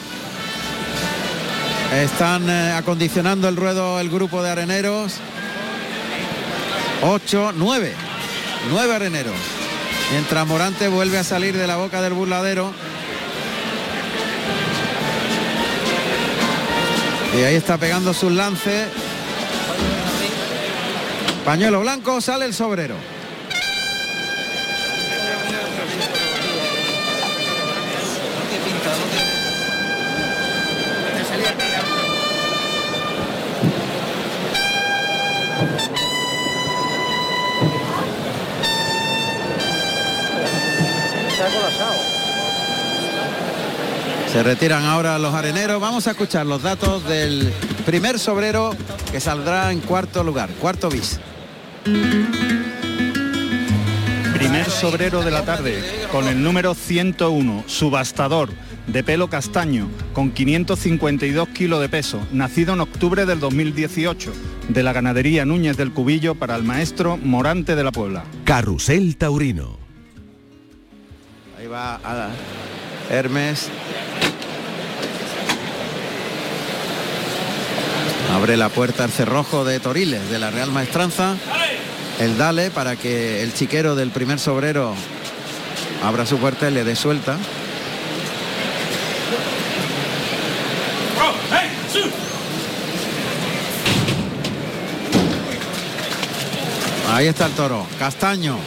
Están 1.94 2.48
eh, 2.48 2.72
acondicionando 2.72 3.48
el 3.48 3.56
ruedo 3.56 4.00
el 4.00 4.08
grupo 4.08 4.42
de 4.42 4.50
areneros. 4.50 5.14
8, 7.02 7.52
9. 7.54 7.94
9 8.70 8.94
areneros. 8.94 9.36
Mientras 10.10 10.46
Morante 10.46 10.88
vuelve 10.88 11.18
a 11.18 11.24
salir 11.24 11.56
de 11.56 11.66
la 11.66 11.76
boca 11.76 12.00
del 12.02 12.12
burladero. 12.12 12.72
Y 17.36 17.42
ahí 17.42 17.56
está 17.56 17.78
pegando 17.78 18.14
sus 18.14 18.32
lances. 18.32 18.88
Pañuelo 21.44 21.80
blanco, 21.80 22.20
sale 22.20 22.44
el 22.44 22.54
sobrero. 22.54 23.13
Se 44.34 44.42
retiran 44.42 44.84
ahora 44.84 45.16
los 45.20 45.32
areneros. 45.32 45.80
Vamos 45.80 46.08
a 46.08 46.10
escuchar 46.10 46.44
los 46.44 46.60
datos 46.60 47.06
del 47.08 47.52
primer 47.86 48.18
sobrero 48.18 48.74
que 49.12 49.20
saldrá 49.20 49.70
en 49.70 49.78
cuarto 49.78 50.24
lugar, 50.24 50.50
cuarto 50.54 50.88
bis. 50.88 51.20
Primer 54.34 54.68
sobrero 54.68 55.22
de 55.22 55.30
la 55.30 55.44
tarde, 55.44 55.80
con 56.10 56.26
el 56.26 56.42
número 56.42 56.74
101, 56.74 57.62
subastador, 57.68 58.50
de 58.88 59.04
pelo 59.04 59.30
castaño, 59.30 59.88
con 60.12 60.32
552 60.32 61.48
kilos 61.50 61.80
de 61.80 61.88
peso, 61.88 62.18
nacido 62.32 62.74
en 62.74 62.80
octubre 62.80 63.26
del 63.26 63.38
2018, 63.38 64.32
de 64.68 64.82
la 64.82 64.92
ganadería 64.92 65.44
Núñez 65.44 65.76
del 65.76 65.92
Cubillo 65.92 66.34
para 66.34 66.56
el 66.56 66.64
maestro 66.64 67.16
Morante 67.18 67.76
de 67.76 67.84
la 67.84 67.92
Puebla. 67.92 68.24
Carrusel 68.42 69.16
Taurino. 69.16 69.78
Ahí 71.56 71.68
va 71.68 72.00
a 72.02 72.30
Hermes. 73.10 73.70
Abre 78.34 78.56
la 78.56 78.68
puerta 78.68 79.04
el 79.04 79.12
cerrojo 79.12 79.64
de 79.64 79.78
Toriles 79.78 80.28
de 80.28 80.40
la 80.40 80.50
Real 80.50 80.72
Maestranza. 80.72 81.36
El 82.18 82.36
dale 82.36 82.72
para 82.72 82.96
que 82.96 83.44
el 83.44 83.54
chiquero 83.54 83.94
del 83.94 84.10
primer 84.10 84.40
sobrero 84.40 84.92
abra 86.02 86.26
su 86.26 86.38
puerta 86.38 86.68
y 86.68 86.74
le 86.74 86.82
dé 86.82 86.96
suelta. 86.96 87.38
Ahí 97.12 97.28
está 97.28 97.46
el 97.46 97.52
toro. 97.52 97.86
Castaño. 98.00 98.58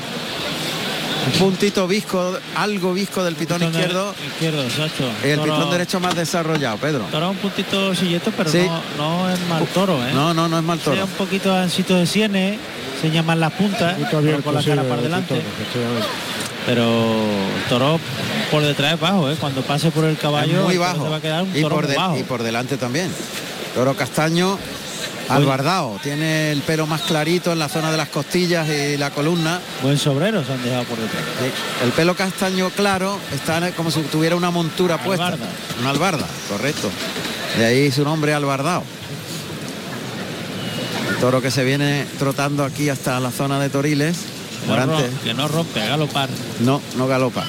Un 1.28 1.40
puntito 1.40 1.88
visco, 1.88 2.38
algo 2.56 2.94
visco 2.94 3.24
del 3.24 3.36
pitón 3.36 3.58
Pitón 3.60 3.74
de- 3.74 3.80
izquierdo. 3.80 4.64
Exacto. 4.64 5.04
El 5.24 5.40
Toro- 5.40 5.56
pitón 5.56 5.72
derecho 5.72 6.00
más 6.00 6.16
desarrollado, 6.16 6.78
Pedro. 6.78 7.06
Toro 7.12 7.30
un 7.32 7.38
puntito 7.38 7.94
silleto, 7.94 8.32
pero 8.36 8.50
Sí. 8.52 8.66
no, 8.66 8.82
no 8.98 9.30
es 9.30 9.40
mal 9.50 9.66
toro, 9.68 9.96
¿eh? 10.08 10.12
No, 10.14 10.34
no, 10.34 10.48
no 10.48 10.58
es 10.58 10.64
mal 10.64 10.80
toro. 10.80 10.96
Sea 10.96 11.06
un 11.06 11.12
poquito 11.12 11.54
ansito 11.54 11.96
de 11.96 12.06
sienes, 12.06 12.58
se 13.02 13.12
llaman 13.12 13.40
las 13.40 13.52
puntas, 13.54 13.96
pero 14.10 14.42
con 14.42 14.56
la 14.56 14.64
cara 14.64 14.84
para 14.84 14.96
adelante. 15.02 15.42
Pero 16.66 16.86
toro 17.70 18.00
por 18.52 18.62
detrás 18.64 18.94
es 18.96 19.00
bajo, 19.00 19.30
¿eh? 19.32 19.36
Cuando 19.40 19.62
pase 19.62 19.90
por 19.92 20.04
el 20.06 20.18
caballo, 20.18 20.60
Es 20.60 20.66
muy 20.66 20.78
bajo. 20.78 21.04
se 21.04 21.10
va 21.10 21.16
a 21.18 21.22
quedar 21.22 21.44
un 21.44 21.56
y, 21.56 21.62
toro 21.62 21.76
por 21.76 21.84
muy 21.86 21.92
de- 21.94 21.98
bajo. 21.98 22.18
y 22.18 22.24
por 22.24 22.44
delante 22.44 22.78
también. 22.78 23.10
Toro 23.74 23.96
castaño 23.96 24.58
albardao. 25.30 26.00
Tiene 26.02 26.52
el 26.52 26.62
pelo 26.62 26.88
más 26.88 27.02
clarito 27.02 27.52
en 27.52 27.60
la 27.60 27.70
zona 27.70 27.92
de 27.92 27.98
las 27.98 28.10
costillas 28.10 28.68
y 28.70 28.98
la 28.98 29.12
columna. 29.12 29.60
Buen 29.82 29.98
sobrero 29.98 30.44
se 30.44 30.54
han 30.54 30.64
dejado 30.64 30.84
por 30.86 30.98
detrás. 30.98 31.24
El 31.84 31.92
pelo 31.92 32.16
castaño 32.16 32.70
claro 32.70 33.20
está 33.34 33.72
como 33.72 33.92
si 33.92 34.02
tuviera 34.04 34.36
una 34.36 34.52
montura 34.52 34.98
puesta. 34.98 35.28
Albarda. 35.28 35.48
Una 35.80 35.90
albarda, 35.90 36.28
correcto. 36.50 36.90
De 37.58 37.66
ahí 37.66 37.92
su 37.92 38.04
nombre 38.04 38.34
albardao. 38.34 38.84
El 41.10 41.18
toro 41.18 41.42
que 41.42 41.52
se 41.52 41.64
viene 41.64 42.06
trotando 42.20 42.64
aquí 42.64 42.90
hasta 42.90 43.20
la 43.20 43.32
zona 43.32 43.60
de 43.60 43.70
Toriles. 43.70 44.18
No 44.68 44.98
que 45.24 45.34
no 45.34 45.48
rompe, 45.48 45.82
a 45.82 45.88
galopar. 45.88 46.30
No, 46.60 46.82
no 46.98 47.08
galopa. 47.08 47.46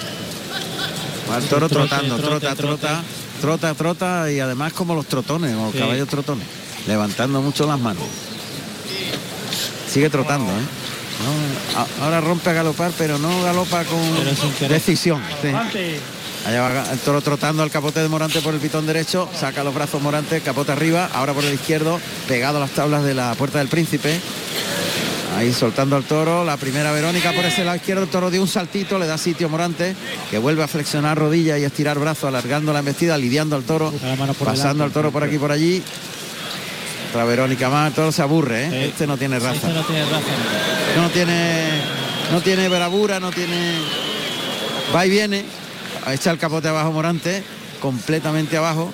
Va 1.30 1.38
el 1.38 1.44
toro 1.44 1.68
Trote, 1.68 1.88
trotando, 1.88 2.16
trote, 2.16 2.46
trota, 2.46 2.54
trote. 2.54 2.80
trota, 2.80 3.02
trota, 3.40 3.74
trota 3.74 4.30
y 4.30 4.40
además 4.40 4.72
como 4.72 4.94
los 4.94 5.06
trotones, 5.06 5.54
o 5.56 5.72
Sí. 5.72 5.78
caballos 5.78 6.08
trotones, 6.08 6.46
levantando 6.86 7.40
mucho 7.40 7.66
las 7.66 7.78
manos. 7.78 8.04
Sigue 9.92 10.10
trotando, 10.10 10.50
¿eh? 10.50 10.64
No, 11.98 12.04
ahora 12.04 12.20
rompe 12.20 12.50
a 12.50 12.52
galopar, 12.52 12.92
pero 12.96 13.18
no 13.18 13.42
galopa 13.42 13.84
con 13.84 14.68
decisión. 14.68 15.20
sí. 15.42 15.48
Allá 16.46 16.62
va 16.62 16.92
el 16.92 16.98
toro 17.00 17.20
trotando 17.20 17.62
al 17.64 17.70
capote 17.70 18.00
de 18.00 18.08
Morante 18.08 18.40
por 18.40 18.54
el 18.54 18.60
pitón 18.60 18.86
derecho, 18.86 19.28
saca 19.38 19.64
los 19.64 19.74
brazos 19.74 20.00
Morante, 20.00 20.40
capote 20.40 20.70
arriba, 20.72 21.10
ahora 21.12 21.34
por 21.34 21.44
el 21.44 21.52
izquierdo, 21.52 22.00
pegado 22.28 22.58
a 22.58 22.60
las 22.60 22.70
tablas 22.70 23.02
de 23.02 23.12
la 23.12 23.34
puerta 23.34 23.58
del 23.58 23.68
príncipe. 23.68 24.18
Ahí 25.36 25.52
soltando 25.52 25.94
al 25.94 26.04
toro, 26.04 26.44
la 26.44 26.56
primera 26.56 26.90
Verónica 26.90 27.32
por 27.32 27.44
ese 27.44 27.64
lado 27.64 27.76
izquierdo, 27.76 28.02
el 28.02 28.08
toro 28.08 28.30
dio 28.30 28.42
un 28.42 28.48
saltito, 28.48 28.98
le 28.98 29.06
da 29.06 29.16
sitio 29.18 29.46
a 29.46 29.50
Morante, 29.50 29.94
que 30.30 30.38
vuelve 30.38 30.64
a 30.64 30.68
flexionar 30.68 31.16
rodilla 31.16 31.58
y 31.58 31.64
a 31.64 31.68
estirar 31.68 31.98
brazo, 31.98 32.26
alargando 32.26 32.72
la 32.72 32.80
embestida, 32.80 33.16
lidiando 33.16 33.54
al 33.54 33.62
toro, 33.62 33.92
pasando 34.44 34.82
al 34.84 34.90
toro 34.90 35.12
por 35.12 35.22
aquí 35.22 35.36
y 35.36 35.38
por 35.38 35.52
allí. 35.52 35.82
Otra 37.10 37.24
Verónica 37.24 37.70
más, 37.70 37.88
el 37.88 37.94
toro 37.94 38.10
se 38.10 38.22
aburre, 38.22 38.64
¿eh? 38.64 38.70
Sí. 38.70 38.76
Este 38.90 39.06
no 39.06 39.16
tiene 39.16 39.38
raza. 39.38 39.54
Este 39.54 39.72
no 39.72 39.82
tiene 39.82 40.04
raza. 40.04 40.26
No 40.96 41.10
tiene, 41.10 41.68
no 42.32 42.40
tiene 42.40 42.68
bravura, 42.68 43.20
no 43.20 43.30
tiene. 43.30 43.74
Va 44.94 45.06
y 45.06 45.10
viene, 45.10 45.44
echa 46.10 46.30
el 46.30 46.38
capote 46.38 46.68
abajo 46.68 46.90
Morante, 46.92 47.44
completamente 47.80 48.56
abajo, 48.56 48.92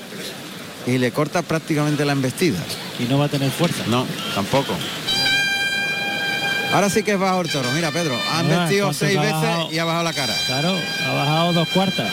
y 0.87 0.99
le 0.99 1.11
corta 1.11 1.43
prácticamente 1.43 2.05
la 2.05 2.13
embestida. 2.13 2.59
Y 2.99 3.05
no 3.05 3.19
va 3.19 3.25
a 3.25 3.29
tener 3.29 3.51
fuerza. 3.51 3.85
No, 3.89 4.07
tampoco. 4.35 4.75
Ahora 6.75 6.91
sí 6.91 7.03
que 7.05 7.13
es 7.13 7.19
bajo 7.19 7.41
el 7.41 7.49
toro. 7.51 7.71
Mira, 7.73 7.91
Pedro, 7.93 8.15
ha 8.31 8.39
Ah, 8.39 8.41
embestido 8.41 8.87
¿cuánto 8.87 8.99
seis 9.07 9.19
veces 9.19 9.33
bajado? 9.33 9.69
y 9.73 9.79
ha 9.79 9.85
bajado 9.85 10.05
la 10.05 10.13
cara. 10.13 10.35
Claro, 10.47 10.77
ha 11.07 11.13
bajado 11.13 11.53
dos 11.53 11.69
cuartas. 11.69 12.13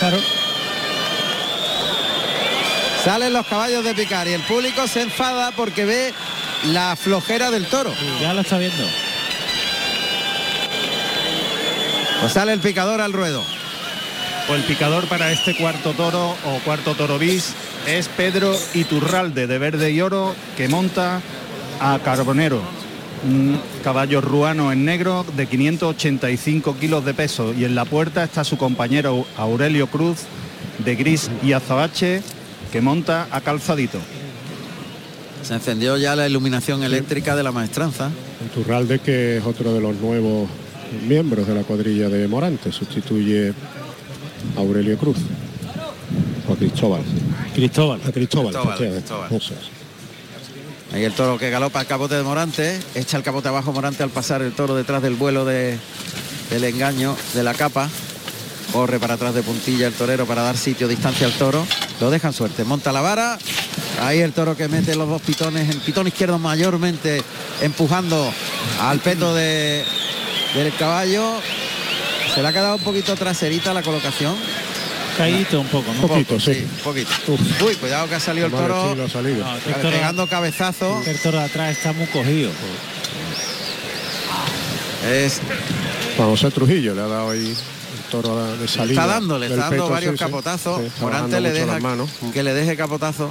Claro. 0.00 0.18
Salen 3.04 3.32
los 3.32 3.46
caballos 3.46 3.84
de 3.84 3.94
picar 3.94 4.26
y 4.26 4.32
el 4.32 4.40
público 4.42 4.86
se 4.88 5.02
enfada 5.02 5.52
porque 5.52 5.84
ve 5.84 6.12
la 6.64 6.96
flojera 6.96 7.50
del 7.50 7.66
toro. 7.66 7.92
Ya 8.20 8.34
lo 8.34 8.40
está 8.40 8.58
viendo. 8.58 8.82
Pues 12.20 12.32
sale 12.32 12.52
el 12.52 12.60
picador 12.60 13.00
al 13.00 13.12
ruedo. 13.12 13.44
Pues 14.48 14.60
el 14.60 14.66
picador 14.66 15.06
para 15.06 15.30
este 15.30 15.56
cuarto 15.56 15.92
toro 15.92 16.30
o 16.46 16.58
cuarto 16.64 16.94
toro 16.94 17.18
bis 17.18 17.52
es 17.86 18.08
Pedro 18.08 18.58
Iturralde 18.74 19.46
de 19.46 19.58
verde 19.58 19.90
y 19.92 20.00
oro 20.00 20.34
que 20.56 20.68
monta 20.68 21.20
a 21.80 21.98
Carbonero. 22.04 22.60
Un 23.24 23.58
caballo 23.82 24.20
ruano 24.20 24.70
en 24.70 24.84
negro 24.84 25.24
de 25.36 25.46
585 25.46 26.76
kilos 26.78 27.04
de 27.04 27.14
peso 27.14 27.54
y 27.54 27.64
en 27.64 27.74
la 27.74 27.84
puerta 27.84 28.22
está 28.24 28.44
su 28.44 28.58
compañero 28.58 29.24
Aurelio 29.36 29.86
Cruz 29.86 30.18
de 30.84 30.94
gris 30.94 31.30
y 31.42 31.52
azabache 31.52 32.22
que 32.70 32.80
monta 32.80 33.28
a 33.30 33.40
calzadito. 33.40 33.98
Se 35.42 35.54
encendió 35.54 35.96
ya 35.96 36.16
la 36.16 36.26
iluminación 36.26 36.82
eléctrica 36.82 37.36
de 37.36 37.42
la 37.42 37.52
maestranza. 37.52 38.10
El 38.42 38.50
Turralde, 38.50 38.98
que 38.98 39.38
es 39.38 39.44
otro 39.44 39.72
de 39.72 39.80
los 39.80 39.94
nuevos 39.96 40.48
miembros 41.06 41.46
de 41.46 41.54
la 41.54 41.62
cuadrilla 41.62 42.08
de 42.08 42.26
Morante. 42.28 42.72
Sustituye 42.72 43.52
a 44.56 44.60
Aurelio 44.60 44.96
Cruz. 44.96 45.18
O 46.48 46.52
a 46.52 46.56
Cristóbal. 46.56 47.02
Cristóbal. 47.54 48.00
A 48.06 48.12
Cristóbal. 48.12 48.54
Cristóbal. 48.54 49.30
Ahí 50.94 51.02
el 51.02 51.12
toro 51.12 51.38
que 51.38 51.50
galopa 51.50 51.80
el 51.80 51.88
capote 51.88 52.14
de 52.14 52.22
Morante, 52.22 52.80
echa 52.94 53.16
el 53.16 53.24
capote 53.24 53.48
abajo 53.48 53.72
Morante 53.72 54.04
al 54.04 54.10
pasar 54.10 54.42
el 54.42 54.52
toro 54.52 54.76
detrás 54.76 55.02
del 55.02 55.16
vuelo 55.16 55.44
de, 55.44 55.76
del 56.50 56.62
engaño 56.62 57.16
de 57.34 57.42
la 57.42 57.52
capa. 57.52 57.90
Corre 58.72 59.00
para 59.00 59.14
atrás 59.14 59.34
de 59.34 59.42
puntilla 59.42 59.88
el 59.88 59.92
torero 59.92 60.24
para 60.24 60.42
dar 60.42 60.56
sitio, 60.56 60.86
distancia 60.86 61.26
al 61.26 61.32
toro. 61.32 61.66
Lo 62.00 62.10
dejan 62.10 62.32
suerte, 62.32 62.62
monta 62.62 62.92
la 62.92 63.00
vara. 63.00 63.40
Ahí 64.02 64.20
el 64.20 64.32
toro 64.32 64.56
que 64.56 64.68
mete 64.68 64.94
los 64.94 65.08
dos 65.08 65.20
pitones, 65.20 65.68
el 65.68 65.80
pitón 65.80 66.06
izquierdo 66.06 66.38
mayormente 66.38 67.24
empujando 67.60 68.32
al 68.80 69.00
peto 69.00 69.34
de, 69.34 69.84
del 70.54 70.76
caballo. 70.76 71.40
Se 72.32 72.40
le 72.40 72.46
ha 72.46 72.52
quedado 72.52 72.76
un 72.76 72.84
poquito 72.84 73.16
traserita 73.16 73.74
la 73.74 73.82
colocación. 73.82 74.36
Caído 75.16 75.60
un 75.60 75.68
poco, 75.68 75.92
¿no? 75.94 76.02
Un 76.02 76.08
poquito, 76.08 76.40
sí. 76.40 76.50
Un 76.50 76.82
poquito. 76.82 77.10
Uy, 77.64 77.74
cuidado 77.76 78.08
que 78.08 78.16
ha 78.16 78.20
salido 78.20 78.46
el 78.46 78.52
toro. 78.52 78.96
ha 79.04 79.08
salido. 79.08 79.44
No, 79.44 79.58
que 79.60 79.70
el 79.70 79.76
toro- 79.76 79.90
Pegando 79.90 80.26
cabezazo. 80.26 81.02
El 81.06 81.18
toro 81.20 81.38
de 81.38 81.44
atrás 81.44 81.76
está 81.76 81.92
muy 81.92 82.06
cogido. 82.06 82.50
Es, 85.10 85.40
Juan 86.16 86.30
José 86.30 86.50
Trujillo 86.50 86.94
le 86.94 87.02
ha 87.02 87.06
dado 87.06 87.30
ahí 87.30 87.46
el 87.48 88.10
toro 88.10 88.56
de 88.56 88.66
salida. 88.66 89.02
está 89.02 89.06
dándole, 89.06 89.46
está 89.46 89.56
dando 89.56 89.76
peto, 89.76 89.88
varios 89.90 90.12
sí, 90.12 90.18
capotazos. 90.18 90.80
Morante 91.00 91.40
le 91.40 91.52
deja 91.52 91.78
que 92.32 92.42
le 92.42 92.54
deje 92.54 92.76
capotazo. 92.76 93.30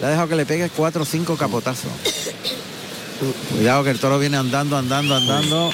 Le 0.00 0.06
ha 0.06 0.10
dejado 0.10 0.28
que 0.28 0.36
le 0.36 0.44
pegue 0.46 0.68
cuatro 0.68 1.02
o 1.02 1.06
cinco 1.06 1.36
capotazos. 1.36 1.90
Cuidado 3.50 3.82
que 3.84 3.90
el 3.90 3.98
toro 3.98 4.18
viene 4.18 4.36
andando, 4.36 4.76
andando, 4.76 5.16
andando. 5.16 5.70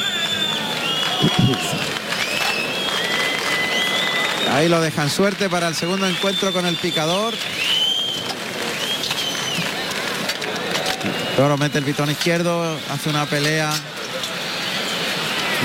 Ahí 4.52 4.68
lo 4.68 4.80
dejan 4.80 5.08
suerte 5.08 5.48
para 5.48 5.68
el 5.68 5.74
segundo 5.74 6.06
encuentro 6.06 6.52
con 6.52 6.66
el 6.66 6.76
picador. 6.76 7.34
Toro 11.36 11.56
mete 11.56 11.78
el 11.78 11.84
pitón 11.84 12.10
izquierdo, 12.10 12.78
hace 12.90 13.08
una 13.08 13.24
pelea 13.26 13.72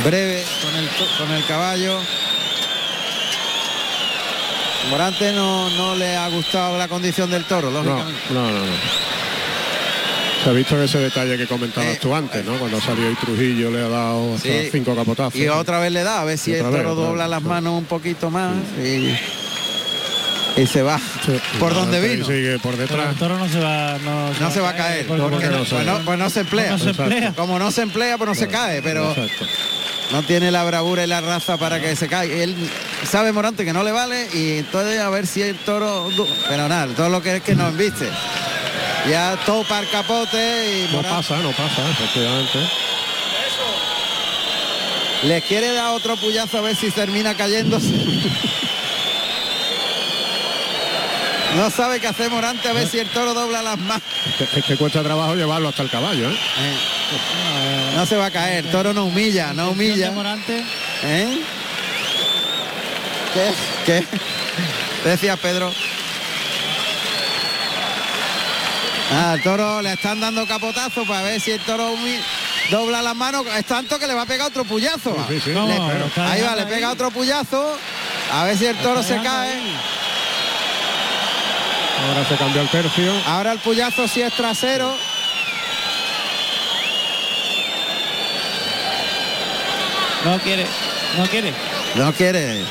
breve 0.05 0.43
con 0.64 0.76
el, 0.76 0.89
con 1.18 1.31
el 1.31 1.45
caballo. 1.45 1.99
Morante 4.89 5.34
no, 5.34 5.69
no 5.72 5.95
le 5.95 6.15
ha 6.15 6.30
gustado 6.30 6.77
la 6.77 6.88
condición 6.88 7.30
del 7.30 7.43
toro, 7.43 7.69
No, 7.69 7.84
lógicamente. 7.84 8.22
no, 8.30 8.49
no, 8.49 8.59
no. 8.65 9.06
Se 10.43 10.49
ha 10.49 10.53
visto 10.53 10.81
ese 10.81 10.99
detalle 10.99 11.38
que 11.38 11.47
comentabas 11.47 11.89
Eh, 11.95 11.99
tú 12.01 12.14
antes, 12.15 12.45
¿no? 12.45 12.53
Cuando 12.57 12.80
salió 12.80 13.07
ahí 13.07 13.15
Trujillo 13.15 13.69
le 13.72 13.81
ha 13.84 13.89
dado 13.89 14.35
hasta 14.35 14.47
Sí. 14.47 14.69
cinco 14.72 14.95
capotazos. 14.95 15.35
Y 15.35 15.47
otra 15.47 15.80
vez 15.80 15.91
le 15.91 16.03
da, 16.03 16.22
a 16.22 16.23
ver 16.26 16.38
si 16.38 16.51
Y 16.51 16.55
el 16.55 16.61
toro 16.64 16.95
dobla 16.95 17.23
vez, 17.23 17.31
las 17.31 17.41
sí. 17.41 17.47
manos 17.47 17.73
un 17.77 17.85
poquito 17.85 18.30
más 18.30 18.53
y, 18.81 19.14
y 20.61 20.68
se 20.68 20.81
va 20.84 20.99
por 21.59 21.73
donde 21.73 21.97
Morante 21.99 22.15
vino. 22.15 22.26
Sigue 22.26 22.59
por 22.59 22.76
Pero 22.76 22.88
detrás. 22.88 23.09
el 23.09 23.15
toro 23.18 23.38
no 23.38 23.49
se 23.49 23.59
va, 23.59 23.97
no, 24.03 24.30
No 24.39 24.51
se 24.51 24.59
va 24.61 24.69
a 24.69 24.76
caer, 24.76 25.05
porque 25.07 25.22
No, 25.23 25.30
porque 25.30 25.45
porque 25.47 25.55
no 25.55 25.59
no- 25.59 25.65
se- 25.65 25.76
pues, 25.76 25.85
no, 25.85 25.99
pues 26.05 26.19
no 26.19 26.30
se 26.30 26.39
emplea. 26.41 26.72
No 26.72 26.77
se 26.77 26.89
Exacto. 26.91 27.11
emplea. 27.11 27.34
Como 27.35 27.59
no 27.59 27.72
se 27.72 27.81
emplea, 27.81 28.18
pues 28.18 28.27
no 28.30 28.35
se 28.35 28.47
cae, 28.47 28.81
pero 28.81 29.09
Exacto. 29.11 29.45
no 30.14 30.23
tiene 30.23 30.51
la 30.51 30.64
bravura 30.64 31.03
y 31.03 31.07
la 31.07 31.19
raza 31.19 31.57
para 31.57 31.81
que 31.81 31.95
se 31.95 32.07
caiga. 32.07 32.34
Él 32.35 32.55
sabe 33.09 33.34
Morante 33.34 33.65
que 33.65 33.73
no 33.73 33.84
le 33.84 33.91
vale 33.91 34.27
y 34.34 34.59
entonces 34.59 34.99
a 34.99 35.09
ver 35.09 35.27
si 35.27 35.41
el 35.41 35.57
toro... 35.57 36.07
Pero 36.47 36.69
nada, 36.69 36.88
todo 36.95 37.09
lo 37.09 37.22
que 37.22 37.38
es 37.38 37.41
que 37.43 37.53
no 37.55 37.68
embiste. 37.68 38.07
Ya 39.10 39.38
topa 39.45 39.80
el 39.80 39.90
capote 39.90 40.88
y 40.90 40.94
No 40.95 41.02
pasa, 41.02 41.38
no 41.38 41.52
pasa, 41.52 41.90
efectivamente. 41.91 42.60
le 45.24 45.41
quiere 45.44 45.72
dar 45.74 45.91
otro 45.94 46.15
puyazo 46.18 46.57
a 46.57 46.61
ver 46.61 46.76
si 46.76 46.91
termina 46.91 47.36
cayéndose. 47.36 47.91
No 51.56 51.72
sabe 51.72 51.99
qué 51.99 52.07
hacer 52.07 52.30
Morante 52.30 52.68
a 52.68 52.74
ver 52.74 52.88
si 52.88 52.99
el 52.99 53.07
toro 53.10 53.34
dobla 53.34 53.61
las 53.61 53.78
manos. 53.80 54.03
Es 54.40 54.49
que, 54.49 54.60
es 54.60 54.65
que 54.65 54.76
cuesta 54.78 55.02
trabajo 55.02 55.34
llevarlo 55.36 55.69
hasta 55.69 55.82
el 55.84 55.90
caballo, 55.90 56.30
¿eh? 56.30 56.36
Eh, 56.36 57.91
No 57.95 58.06
se 58.06 58.15
va 58.18 58.26
a 58.28 58.32
caer, 58.32 58.65
el 58.65 58.72
toro 58.72 58.94
no 58.94 59.06
humilla, 59.06 59.53
no 59.53 59.72
humilla. 59.72 60.11
Morante, 60.11 60.64
¿Eh? 61.03 61.40
¿Qué? 63.34 63.53
¿Qué? 63.86 64.07
Decía 65.10 65.38
Pedro. 65.38 65.72
Ah, 69.11 69.34
el 69.35 69.41
toro 69.41 69.81
le 69.81 69.93
están 69.93 70.19
dando 70.19 70.45
capotazo 70.45 71.05
para 71.05 71.21
ver 71.23 71.39
si 71.39 71.51
el 71.51 71.61
toro 71.61 71.93
dobla 72.69 73.01
las 73.01 73.15
manos. 73.15 73.45
Es 73.57 73.65
tanto 73.65 73.97
que 73.99 74.05
le 74.07 74.13
va 74.13 74.23
a 74.23 74.25
pegar 74.25 74.47
otro 74.47 74.65
puyazo. 74.65 75.15
Sí, 75.29 75.39
sí, 75.43 75.51
No, 75.51 75.65
Le- 75.67 75.77
lo 75.99 76.05
está 76.07 76.29
ahí 76.31 76.41
va, 76.41 76.55
le 76.55 76.65
pega 76.65 76.88
ahí. 76.88 76.93
otro 76.93 77.11
puyazo. 77.11 77.77
A 78.34 78.43
ver 78.43 78.57
si 78.57 78.65
el 78.65 78.75
toro 78.77 79.01
se 79.03 79.15
cae. 79.21 79.53
ahí. 79.53 79.77
Ahora 82.09 82.27
se 82.27 82.35
cambió 82.35 82.61
el 82.61 82.69
tercio. 82.69 83.13
Ahora 83.27 83.53
el 83.53 83.59
puyazo 83.59 84.07
sí 84.07 84.21
es 84.21 84.34
trasero. 84.34 84.93
no 90.25 90.39
quiere, 90.39 90.65
no 91.17 91.25
quiere. 91.27 91.53
No 91.95 92.13
quiere. 92.13 92.65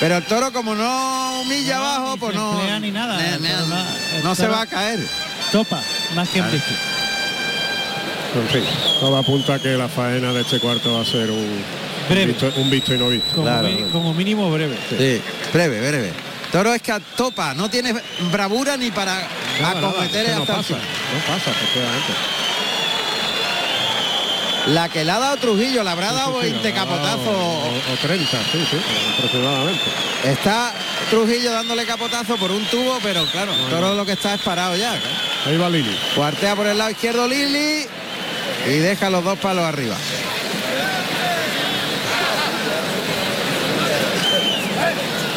Pero 0.00 0.16
el 0.16 0.24
toro 0.24 0.52
como 0.52 0.74
no 0.74 1.40
humilla 1.42 1.76
No, 1.78 1.84
abajo, 1.84 2.12
ni 2.14 2.18
pues 2.18 2.34
no. 2.34 2.80
ni 2.80 2.90
nada, 2.90 3.16
ne- 3.16 3.38
ne- 3.38 3.52
no- 3.66 4.22
no 4.24 4.34
se 4.34 4.46
va 4.48 4.62
a 4.62 4.66
caer. 4.66 5.00
Topa, 5.52 5.82
más 6.14 6.28
que 6.28 6.38
en 6.38 6.50
visto. 6.52 6.70
En 8.34 8.48
fin, 8.48 8.62
todo 9.00 9.16
apunta 9.16 9.54
a 9.54 9.58
que 9.58 9.70
la 9.76 9.88
faena 9.88 10.32
de 10.32 10.42
este 10.42 10.60
cuarto 10.60 10.94
va 10.94 11.00
a 11.02 11.04
ser 11.04 11.30
un, 11.30 11.64
Breve. 12.08 12.22
un, 12.26 12.28
visto, 12.38 12.52
un 12.60 12.70
visto 12.70 12.94
y 12.94 12.98
no 12.98 13.08
visto. 13.08 13.30
Como, 13.34 13.42
Claro. 13.42 13.68
mi- 13.68 13.82
como 13.90 14.14
mínimo 14.14 14.48
breve. 14.50 14.76
Sí, 14.88 15.20
breve, 15.52 15.80
breve. 15.80 16.12
Toro 16.52 16.72
es 16.74 16.82
que 16.82 16.92
topa, 17.16 17.54
no 17.54 17.68
tiene 17.68 17.94
bravura 18.30 18.76
ni 18.76 18.90
para 18.90 19.14
Nada, 19.60 19.74
nada, 19.74 19.88
acometer 19.88 20.20
es 20.26 20.30
que 20.30 20.36
no 20.36 20.40
hasta 20.42 20.56
pasa, 20.56 20.74
no 20.74 21.34
pasa, 21.34 21.50
efectivamente. 21.50 22.12
La 24.66 24.88
que 24.88 25.04
le 25.04 25.10
ha 25.10 25.18
dado 25.18 25.36
Trujillo, 25.38 25.82
la 25.82 25.92
habrá 25.92 26.12
dado 26.12 26.40
Sí, 26.40 26.46
sí, 26.48 26.52
20 26.52 26.68
ha 26.68 26.72
dado- 26.72 26.88
capotazos. 26.90 27.26
O, 27.28 27.92
o 27.92 27.96
30, 28.02 28.36
sí, 28.52 28.66
sí, 28.70 28.76
aproximadamente. 29.16 29.84
Está 30.24 30.72
Trujillo 31.10 31.50
dándole 31.50 31.84
capotazo 31.86 32.36
por 32.36 32.52
un 32.52 32.64
tubo, 32.66 32.98
pero 33.02 33.26
claro, 33.26 33.52
Toro 33.68 33.94
lo 33.94 34.06
que 34.06 34.12
está 34.12 34.34
es 34.34 34.40
parado 34.42 34.76
ya. 34.76 34.90
claro. 34.90 35.16
Ahí 35.46 35.56
va 35.56 35.68
Lili. 35.68 35.96
Cuartea 36.14 36.54
por 36.54 36.66
el 36.68 36.78
lado 36.78 36.90
izquierdo 36.90 37.26
Lili 37.26 37.86
y 38.66 38.70
deja 38.78 39.10
los 39.10 39.24
dos 39.24 39.38
palos 39.38 39.64
arriba. 39.64 39.96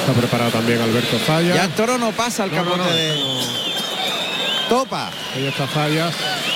Está 0.02 0.14
preparado 0.14 0.52
también 0.52 0.82
Alberto 0.82 1.18
Falla. 1.20 1.56
Ya 1.56 1.64
el 1.66 1.72
toro 1.72 1.98
no 1.98 2.12
pasa 2.12 2.44
el 2.46 2.52
No, 2.52 2.58
capote 2.58 2.78
no, 2.78 2.92
de. 2.92 3.20
Topa. 4.70 5.12
Ahí 5.36 5.46
está 5.48 5.66
Fallas. 5.68 6.14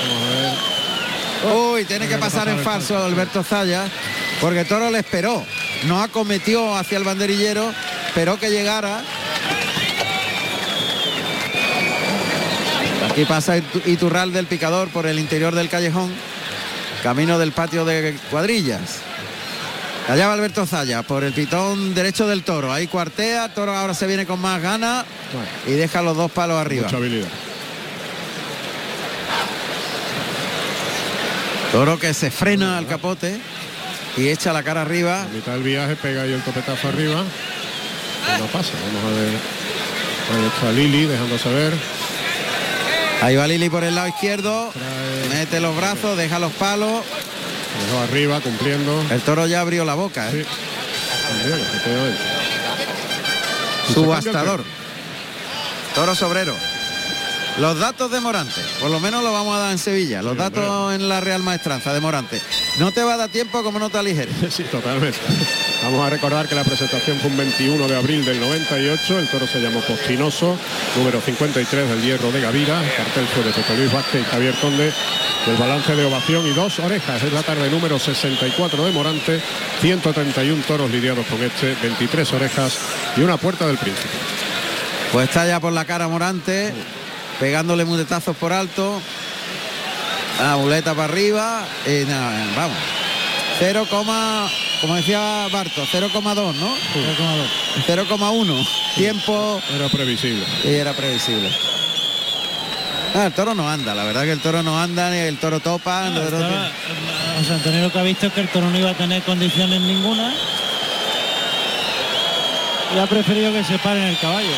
Vamos 0.07 0.23
a 0.23 1.47
ver. 1.47 1.55
Uy, 1.55 1.85
tiene 1.85 2.07
que 2.07 2.17
pasar 2.17 2.47
en 2.49 2.59
falso 2.59 2.97
Alberto 3.03 3.43
Zaya, 3.43 3.85
porque 4.41 4.65
Toro 4.65 4.89
le 4.89 4.99
esperó. 4.99 5.45
No 5.83 6.01
acometió 6.01 6.75
hacia 6.75 6.97
el 6.97 7.03
banderillero, 7.03 7.71
esperó 8.17 8.39
que 8.39 8.49
llegara. 8.49 9.03
Aquí 13.11 13.25
pasa 13.25 13.57
Itu- 13.57 13.81
Iturral 13.85 14.33
del 14.33 14.47
picador 14.47 14.89
por 14.89 15.05
el 15.05 15.19
interior 15.19 15.53
del 15.53 15.69
callejón, 15.69 16.11
camino 17.03 17.37
del 17.37 17.51
patio 17.51 17.85
de 17.85 18.15
cuadrillas. 18.31 19.01
Allá 20.09 20.25
va 20.29 20.33
Alberto 20.33 20.65
Zaya 20.65 21.03
por 21.03 21.23
el 21.23 21.31
pitón 21.33 21.93
derecho 21.93 22.27
del 22.27 22.41
toro. 22.41 22.73
Ahí 22.73 22.87
cuartea, 22.87 23.53
toro 23.53 23.75
ahora 23.77 23.93
se 23.93 24.07
viene 24.07 24.25
con 24.25 24.39
más 24.41 24.63
ganas 24.63 25.05
y 25.67 25.73
deja 25.73 26.01
los 26.01 26.17
dos 26.17 26.31
palos 26.31 26.59
arriba. 26.59 26.85
Mucha 26.85 26.97
habilidad. 26.97 27.27
Toro 31.71 31.99
que 31.99 32.15
se 32.15 32.31
frena 32.31 32.79
al 32.79 32.87
capote 32.87 33.39
y 34.17 34.29
echa 34.29 34.53
la 34.53 34.63
cara 34.63 34.81
arriba. 34.81 35.21
A 35.21 35.25
mitad 35.27 35.51
del 35.51 35.61
viaje 35.61 35.95
pega 35.95 36.23
ahí 36.23 36.33
el 36.33 36.41
topetazo 36.41 36.87
arriba. 36.87 37.23
No 38.39 38.45
pasa. 38.47 38.73
Vamos 38.85 39.03
a 39.03 39.19
ver. 39.19 39.29
Ahí 40.33 40.45
está 40.45 40.71
Lili 40.71 41.05
dejándose 41.05 41.49
ver. 41.49 41.73
Ahí 43.21 43.35
va 43.35 43.47
Lili 43.47 43.69
por 43.69 43.83
el 43.83 43.95
lado 43.95 44.07
izquierdo. 44.07 44.71
Mete 45.29 45.59
los 45.59 45.75
brazos, 45.75 46.17
deja 46.17 46.39
los 46.39 46.51
palos. 46.53 47.03
Dejó 47.85 47.99
arriba 48.03 48.39
cumpliendo. 48.41 49.03
El 49.09 49.21
toro 49.21 49.47
ya 49.47 49.61
abrió 49.61 49.85
la 49.85 49.95
boca. 49.95 50.29
¿eh? 50.31 50.45
Se 53.87 53.93
Subastador. 53.93 54.63
Toro 55.95 56.15
sobrero. 56.15 56.55
Los 57.59 57.79
datos 57.79 58.11
de 58.11 58.19
Morante, 58.19 58.61
por 58.79 58.91
lo 58.91 58.99
menos 58.99 59.23
lo 59.23 59.33
vamos 59.33 59.55
a 59.55 59.59
dar 59.59 59.71
en 59.71 59.79
Sevilla, 59.79 60.21
los 60.21 60.37
datos 60.37 60.93
en 60.93 61.09
la 61.09 61.21
Real 61.21 61.41
Maestranza 61.41 61.91
de 61.91 61.99
Morante. 61.99 62.39
No 62.77 62.91
te 62.91 63.01
va 63.01 63.15
a 63.15 63.17
dar 63.17 63.29
tiempo 63.29 63.63
como 63.63 63.79
no 63.79 63.89
te 63.89 63.97
aligeres. 63.97 64.35
Sí, 64.53 64.63
totalmente. 64.63 65.17
Vamos 65.83 66.05
a 66.05 66.09
recordar 66.09 66.47
que 66.47 66.55
la 66.55 66.63
presentación 66.63 67.19
fue 67.19 67.29
un 67.29 67.37
21 67.37 67.87
de 67.87 67.95
abril 67.95 68.25
del 68.25 68.39
98, 68.39 69.19
el 69.19 69.27
toro 69.27 69.47
se 69.47 69.59
llamó 69.59 69.79
Postinoso, 69.81 70.57
número 70.97 71.21
53 71.21 71.89
del 71.89 72.01
Hierro 72.01 72.31
de 72.31 72.41
Gavira, 72.41 72.83
el 72.83 72.93
cartel 72.93 73.27
fue 73.27 73.43
de 73.43 73.53
José 73.53 73.77
Luis 73.77 73.93
Vázquez 73.93 74.21
y 74.21 74.25
Javier 74.25 74.55
Conde, 74.55 74.91
el 75.47 75.55
balance 75.55 75.95
de 75.95 76.05
ovación 76.05 76.47
y 76.47 76.53
dos 76.53 76.79
orejas, 76.79 77.21
es 77.21 77.31
la 77.31 77.43
tarde 77.43 77.69
número 77.69 77.99
64 77.99 78.85
de 78.85 78.91
Morante, 78.91 79.41
131 79.81 80.63
toros 80.67 80.89
lidiados 80.89 81.25
con 81.27 81.41
este, 81.43 81.75
23 81.81 82.33
orejas 82.33 82.77
y 83.15 83.21
una 83.21 83.37
puerta 83.37 83.67
del 83.67 83.77
príncipe. 83.77 84.09
Pues 85.11 85.29
está 85.29 85.47
ya 85.47 85.59
por 85.59 85.73
la 85.73 85.85
cara 85.85 86.07
Morante, 86.07 86.73
pegándole 87.39 87.85
muletazos 87.85 88.35
por 88.35 88.51
alto. 88.51 88.99
La 90.39 90.57
muleta 90.57 90.93
para 90.93 91.05
arriba. 91.05 91.65
Y 91.85 92.05
nada, 92.05 92.45
vamos. 92.55 92.77
0, 93.59 93.87
como 94.81 94.95
decía 94.95 95.47
Barto, 95.51 95.85
0,2, 95.91 96.53
¿no? 96.55 96.75
0,1. 97.87 98.67
Tiempo. 98.95 99.61
Era 99.75 99.89
previsible. 99.89 100.45
Y 100.63 100.73
era 100.75 100.93
previsible. 100.93 101.49
Ah, 103.15 103.25
el 103.27 103.33
toro 103.33 103.55
no 103.55 103.69
anda, 103.69 103.95
la 103.95 104.03
verdad 104.03 104.23
que 104.23 104.31
el 104.33 104.39
toro 104.41 104.61
no 104.63 104.79
anda, 104.79 105.09
ni 105.09 105.17
el 105.17 105.37
toro 105.37 105.59
topa. 105.59 106.07
el 106.07 106.13
toro- 106.13 106.47
José 107.39 107.53
Antonio 107.53 107.81
lo 107.81 107.91
que 107.91 107.99
ha 107.99 108.03
visto 108.03 108.27
es 108.27 108.33
que 108.33 108.41
el 108.41 108.49
toro 108.49 108.69
no 108.69 108.77
iba 108.77 108.91
a 108.91 108.93
tener 108.95 109.21
condiciones 109.23 109.79
ninguna. 109.81 110.33
Y 112.95 112.99
ha 112.99 113.05
preferido 113.07 113.51
que 113.53 113.63
se 113.63 113.77
pare 113.79 114.01
en 114.01 114.07
el 114.09 114.17
caballo. 114.19 114.53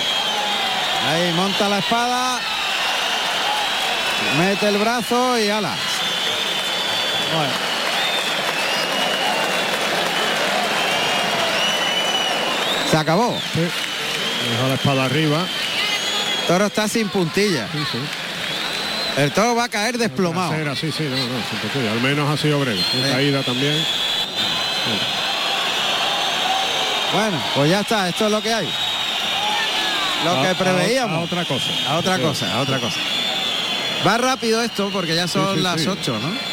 Ahí 1.10 1.32
monta 1.34 1.68
la 1.70 1.80
espada. 1.80 2.40
Mete 4.38 4.68
el 4.68 4.78
brazo 4.78 5.40
y 5.40 5.50
ala. 5.50 5.76
Se 12.92 12.98
acabó. 12.98 13.32
Dejó 13.56 14.68
la 14.68 14.74
espada 14.76 15.06
arriba. 15.06 15.46
Toro 16.48 16.66
está 16.66 16.88
sin 16.88 17.08
puntilla. 17.10 17.68
El 19.18 19.32
toro 19.32 19.56
va 19.56 19.66
a 19.66 19.70
caer 19.70 19.98
desplomado. 19.98 20.50
Trasera, 20.52 20.76
sí, 20.76 20.92
sí, 20.92 21.04
no, 21.04 21.16
no, 21.18 21.44
sin 21.50 21.60
puntilla. 21.60 21.92
Al 21.92 22.02
menos 22.02 22.30
ha 22.30 22.38
sido 22.42 22.60
breve. 22.60 22.80
Una 23.00 23.10
caída 23.12 23.44
también. 23.44 23.76
Bueno, 27.14 27.42
pues 27.56 27.70
ya 27.72 27.80
está, 27.82 28.08
esto 28.10 28.26
es 28.28 28.32
lo 28.32 28.42
que 28.42 28.54
hay. 28.54 28.70
Lo 30.24 30.32
A- 30.40 30.48
que 30.48 30.56
preveíamos. 30.56 31.18
a 31.18 31.22
otra 31.22 31.46
cosa. 31.46 31.66
A 31.88 31.98
otra 31.98 32.16
Sí. 32.18 32.22
cosa, 32.22 32.54
a 32.56 32.60
otra 32.62 32.80
cosa. 32.80 33.00
Va 34.06 34.18
rápido 34.18 34.62
esto 34.62 34.90
porque 34.92 35.16
ya 35.16 35.28
son 35.28 35.48
Sí, 35.52 35.56
sí, 35.58 35.62
las 35.64 35.82
sí. 35.82 35.88
8, 35.88 36.20
¿no? 36.22 36.49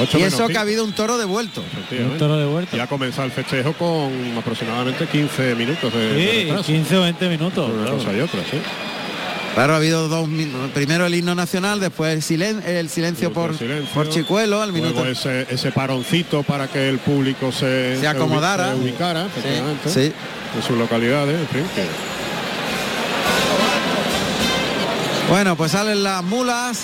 Ocho 0.00 0.18
y 0.18 0.22
menos 0.22 0.34
eso 0.34 0.46
que 0.48 0.56
ha 0.58 0.60
habido 0.60 0.84
un 0.84 0.92
toro 0.92 1.18
devuelto. 1.18 1.62
Efectivamente. 1.72 2.76
Ya 2.76 2.84
ha 2.84 2.86
comenzado 2.86 3.24
el 3.26 3.32
festejo 3.32 3.72
con 3.72 4.12
aproximadamente 4.38 5.06
15 5.06 5.54
minutos 5.56 5.92
de, 5.92 6.14
de 6.14 6.30
Sí, 6.30 6.38
retraso. 6.44 6.64
15 6.64 6.96
o 6.96 7.02
20 7.02 7.28
minutos. 7.28 7.70
Una 7.70 7.82
claro. 7.82 7.96
cosa 7.98 8.12
y 8.12 8.20
otra, 8.20 8.40
sí. 8.50 8.58
Claro, 9.54 9.72
ha 9.72 9.76
habido 9.78 10.06
dos 10.08 10.28
primero 10.72 11.06
el 11.06 11.14
himno 11.14 11.34
nacional, 11.34 11.80
después 11.80 12.14
el, 12.14 12.22
silen- 12.22 12.62
el 12.64 12.88
silencio 12.88 13.32
por, 13.32 13.58
Silencio. 13.58 13.92
por 13.92 14.08
Chicuelo 14.08 14.62
al 14.62 14.72
minuto. 14.72 14.94
Luego 15.02 15.10
ese, 15.10 15.44
ese 15.50 15.72
paroncito 15.72 16.44
para 16.44 16.68
que 16.68 16.88
el 16.88 16.98
público 16.98 17.50
se, 17.50 17.96
Se 17.98 18.06
acomodara. 18.06 18.70
se 18.70 18.76
ubicara, 18.76 19.26
Sí, 19.34 19.90
sí. 19.92 20.12
en 20.56 20.62
sus 20.62 20.78
localidades, 20.78 21.34
en 21.40 21.48
fin, 21.48 21.64
que 21.74 21.84
Bueno, 25.28 25.56
pues 25.56 25.72
salen 25.72 26.02
las 26.02 26.22
mulas 26.24 26.82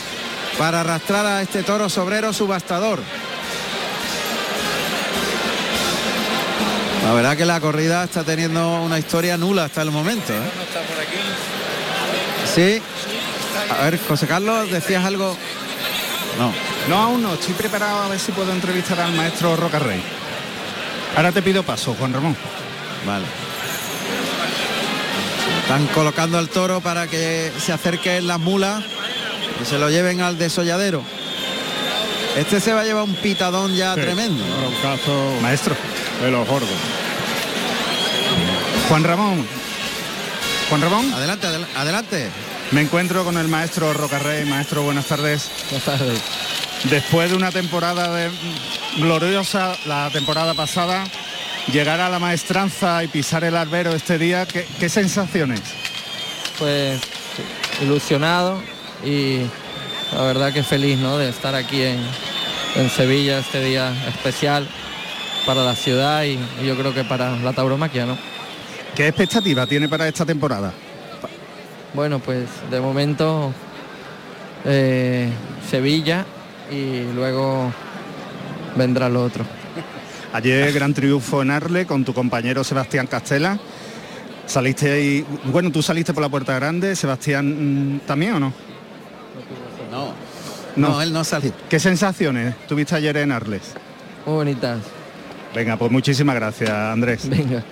para 0.58 0.80
arrastrar 0.80 1.26
a 1.26 1.42
este 1.42 1.62
toro 1.62 1.88
sobrero 1.88 2.32
subastador. 2.32 3.00
La 7.04 7.12
verdad 7.12 7.36
que 7.36 7.44
la 7.44 7.60
corrida 7.60 8.04
está 8.04 8.24
teniendo 8.24 8.82
una 8.82 8.98
historia 8.98 9.36
nula 9.36 9.64
hasta 9.64 9.82
el 9.82 9.90
momento. 9.90 10.32
¿eh? 10.32 10.50
Sí. 12.52 12.82
A 13.78 13.84
ver, 13.84 14.00
José 14.08 14.26
Carlos, 14.26 14.70
decías 14.70 15.04
algo. 15.04 15.36
No. 16.38 16.52
No, 16.88 17.02
aún 17.02 17.22
no. 17.22 17.34
Estoy 17.34 17.54
preparado 17.54 18.02
a 18.02 18.08
ver 18.08 18.18
si 18.18 18.32
puedo 18.32 18.52
entrevistar 18.52 18.98
al 19.00 19.12
maestro 19.12 19.54
Rocarrey. 19.56 20.02
Ahora 21.16 21.32
te 21.32 21.42
pido 21.42 21.62
paso, 21.62 21.94
Juan 21.94 22.12
Ramón. 22.12 22.36
Vale. 23.06 23.26
Están 25.62 25.86
colocando 25.88 26.38
al 26.38 26.48
toro 26.48 26.80
para 26.80 27.06
que 27.06 27.52
se 27.64 27.72
acerquen 27.72 28.26
las 28.26 28.38
mulas 28.38 28.82
y 29.62 29.64
se 29.64 29.78
lo 29.78 29.90
lleven 29.90 30.20
al 30.20 30.38
desolladero. 30.38 31.02
Este 32.36 32.60
se 32.60 32.72
va 32.72 32.82
a 32.82 32.84
llevar 32.84 33.04
un 33.04 33.14
pitadón 33.14 33.74
ya 33.74 33.94
Sí, 33.94 34.00
tremendo. 34.02 34.44
un 34.44 35.42
Maestro. 35.42 35.74
de 36.22 36.30
los 36.30 36.46
gordos. 36.46 36.68
Juan 38.88 39.04
Ramón. 39.04 39.46
Juan 40.68 40.80
Ramón. 40.82 41.12
Adelante, 41.14 41.46
adel- 41.46 41.66
adelante. 41.76 42.28
Me 42.72 42.80
encuentro 42.82 43.24
con 43.24 43.38
el 43.38 43.48
maestro 43.48 43.92
Rocarrey. 43.92 44.44
Maestro, 44.44 44.82
buenas 44.82 45.06
tardes. 45.06 45.48
Buenas 45.70 45.84
tardes. 45.84 46.20
Después 46.84 47.30
de 47.30 47.36
una 47.36 47.50
temporada 47.50 48.14
de- 48.14 48.30
gloriosa, 48.98 49.76
la 49.86 50.10
temporada 50.10 50.54
pasada, 50.54 51.04
llegar 51.72 52.00
a 52.00 52.08
la 52.08 52.18
maestranza 52.18 53.02
y 53.04 53.08
pisar 53.08 53.44
el 53.44 53.56
albero 53.56 53.94
este 53.94 54.18
día, 54.18 54.46
¿qué, 54.46 54.66
qué 54.78 54.88
sensaciones? 54.88 55.60
pues 56.58 56.98
ilusionado 57.82 58.62
y 59.05 59.40
la 60.14 60.23
verdad 60.23 60.52
que 60.52 60.62
feliz 60.62 60.98
¿no? 60.98 61.18
de 61.18 61.28
estar 61.28 61.55
aquí 61.55 61.82
en, 61.82 61.98
en 62.77 62.90
Sevilla 62.90 63.39
este 63.39 63.62
día 63.62 63.93
especial 64.09 64.68
para 65.44 65.64
la 65.64 65.74
ciudad 65.74 66.24
y, 66.24 66.39
y 66.62 66.66
yo 66.66 66.77
creo 66.77 66.93
que 66.94 67.05
para 67.05 67.36
la 67.36 67.52
tauromaquia, 67.52 68.06
¿no? 68.06 68.16
¿Qué 68.94 69.09
expectativa 69.09 69.66
tiene 69.66 69.89
para 69.89 70.09
esta 70.09 70.24
temporada? 70.24 70.73
Bueno, 71.93 72.18
pues 72.18 72.48
de 72.70 72.81
momento 72.81 73.52
eh, 74.64 75.31
Sevilla 75.70 76.24
y 76.70 77.02
luego 77.14 77.73
vendrá 78.74 79.09
lo 79.09 79.23
otro. 79.23 79.44
Ayer 80.32 80.73
gran 80.73 80.93
triunfo 80.94 81.43
en 81.43 81.51
Arle 81.51 81.86
con 81.86 82.05
tu 82.05 82.12
compañero 82.12 82.64
Sebastián 82.64 83.06
Castela. 83.06 83.59
Saliste 84.47 84.93
ahí, 84.93 85.27
bueno, 85.44 85.70
tú 85.70 85.82
saliste 85.82 86.12
por 86.14 86.23
la 86.23 86.28
puerta 86.28 86.55
grande, 86.55 86.97
Sebastián 86.97 87.97
mm, 87.97 88.01
también 88.01 88.35
o? 88.35 88.40
No. 88.40 88.65
No, 90.77 90.90
No, 90.90 91.03
él 91.03 91.12
no 91.12 91.24
salió. 91.24 91.53
¿Qué 91.69 91.81
sensaciones 91.81 92.55
tuviste 92.69 92.94
ayer 92.94 93.16
en 93.16 93.32
Arles? 93.32 93.73
Muy 94.27 94.35
bonitas. 94.36 94.78
Venga, 95.55 95.77
pues 95.77 95.90
muchísimas 95.90 96.35
gracias, 96.36 96.70
Andrés. 96.70 97.28
Venga. 97.28 97.62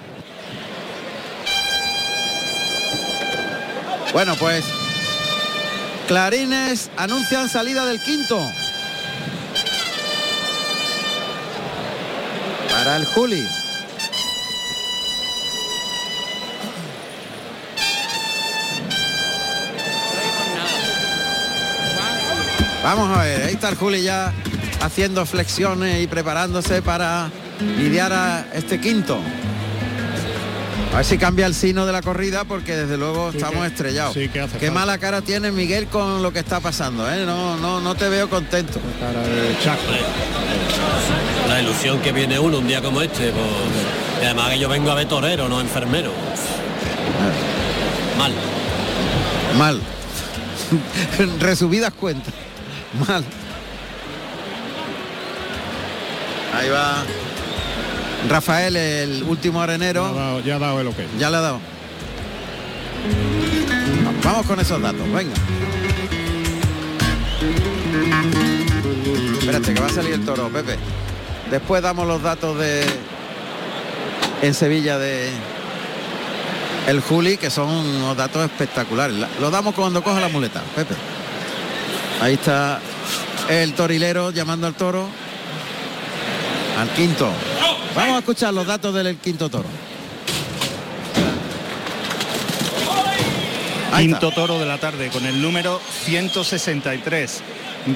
Bueno, 4.12 4.34
pues 4.38 4.64
Clarines 6.06 6.90
anuncian 6.96 7.48
salida 7.48 7.84
del 7.84 8.00
quinto. 8.00 8.40
Para 12.70 12.96
el 12.96 13.04
Juli. 13.06 13.46
Vamos 22.84 23.16
a 23.18 23.22
ver, 23.22 23.42
ahí 23.46 23.54
está 23.54 23.70
el 23.70 23.76
Juli 23.76 24.02
ya 24.02 24.30
haciendo 24.82 25.24
flexiones 25.24 26.02
y 26.02 26.06
preparándose 26.06 26.82
para 26.82 27.30
lidiar 27.78 28.12
a 28.12 28.46
este 28.52 28.78
quinto. 28.78 29.18
A 30.92 30.98
ver 30.98 31.04
si 31.06 31.16
cambia 31.18 31.46
el 31.46 31.54
sino 31.54 31.86
de 31.86 31.92
la 31.92 32.02
corrida 32.02 32.44
porque 32.44 32.76
desde 32.76 32.96
luego 32.96 33.30
Sí, 33.32 33.38
estamos 33.38 33.62
que- 33.62 33.66
estrellados. 33.68 34.14
sí, 34.14 34.28
que 34.28 34.40
hace 34.40 34.58
Qué 34.58 34.66
falta. 34.66 34.80
mala 34.80 34.98
cara 34.98 35.22
tiene 35.22 35.50
Miguel 35.50 35.86
con 35.86 36.22
lo 36.22 36.32
que 36.32 36.38
está 36.40 36.60
pasando, 36.60 37.10
¿eh? 37.10 37.24
No, 37.26 37.56
no, 37.56 37.80
no 37.80 37.94
te 37.96 38.08
veo 38.08 38.28
contento. 38.28 38.78
Cara 39.00 39.20
de 39.26 39.56
Chaco. 39.64 39.80
La 41.48 41.60
ilusión 41.62 42.00
que 42.00 42.12
viene 42.12 42.38
uno 42.38 42.58
un 42.58 42.68
día 42.68 42.80
como 42.82 43.00
este, 43.00 43.30
pues, 43.30 44.22
y 44.22 44.24
además 44.26 44.50
que 44.50 44.58
yo 44.60 44.68
vengo 44.68 44.90
a 44.90 44.94
ver 44.94 45.08
torero, 45.08 45.48
no 45.48 45.60
enfermero. 45.60 46.12
Mal. 48.18 48.32
Mal. 49.58 49.80
Resumidas 51.40 51.92
cuentas. 51.94 52.32
Mal. 53.00 53.24
Ahí 56.56 56.68
va 56.70 57.02
Rafael, 58.28 58.76
el 58.76 59.22
último 59.24 59.58
Ya 59.58 59.60
ha 59.60 59.64
arenero. 59.64 60.14
dado, 60.14 60.40
ya 60.40 60.56
ha 60.56 60.58
dado 60.58 60.80
el 60.80 60.86
ok. 60.88 60.96
Ya 61.18 61.30
le 61.30 61.36
ha 61.36 61.40
dado. 61.40 61.60
Vamos 64.22 64.46
con 64.46 64.60
esos 64.60 64.80
datos, 64.80 65.10
venga. 65.12 65.34
Espérate, 69.40 69.74
que 69.74 69.80
va 69.80 69.86
a 69.86 69.90
salir 69.90 70.14
el 70.14 70.24
toro, 70.24 70.48
Pepe. 70.48 70.76
Después 71.50 71.82
damos 71.82 72.06
los 72.06 72.22
datos 72.22 72.58
de 72.58 72.84
en 74.40 74.54
Sevilla 74.54 74.96
de 74.98 75.30
el 76.88 77.00
Juli, 77.00 77.36
que 77.36 77.50
son 77.50 77.68
unos 77.68 78.16
datos 78.16 78.42
espectaculares. 78.44 79.16
La- 79.16 79.28
Lo 79.40 79.50
damos 79.50 79.74
cuando 79.74 80.02
coja 80.02 80.20
la 80.20 80.28
muleta, 80.28 80.62
Pepe. 80.74 80.94
Ahí 82.20 82.34
está 82.34 82.80
el 83.48 83.74
torilero 83.74 84.30
llamando 84.30 84.66
al 84.66 84.74
toro. 84.74 85.08
Al 86.78 86.88
quinto. 86.90 87.30
Vamos 87.94 88.16
a 88.16 88.18
escuchar 88.18 88.52
los 88.52 88.66
datos 88.66 88.94
del 88.94 89.16
quinto 89.16 89.48
toro. 89.48 89.68
Quinto 93.96 94.32
toro 94.32 94.58
de 94.58 94.66
la 94.66 94.78
tarde 94.78 95.08
con 95.08 95.24
el 95.24 95.40
número 95.40 95.80
163. 96.04 97.42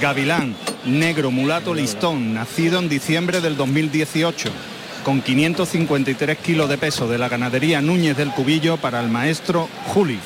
Gavilán, 0.01 0.55
negro 0.85 1.31
mulato 1.31 1.75
listón, 1.75 2.35
nacido 2.35 2.79
en 2.79 2.89
diciembre 2.89 3.41
del 3.41 3.57
2018, 3.57 4.51
con 5.05 5.23
553 5.23 6.39
kilos 6.39 6.69
de 6.69 6.79
peso 6.79 7.09
de 7.09 7.19
la 7.19 7.29
ganadería 7.29 7.81
Núñez 7.81 8.17
del 8.17 8.31
Cubillo 8.31 8.77
para 8.77 9.01
el 9.01 9.09
maestro 9.09 9.69
Juli. 9.89 10.21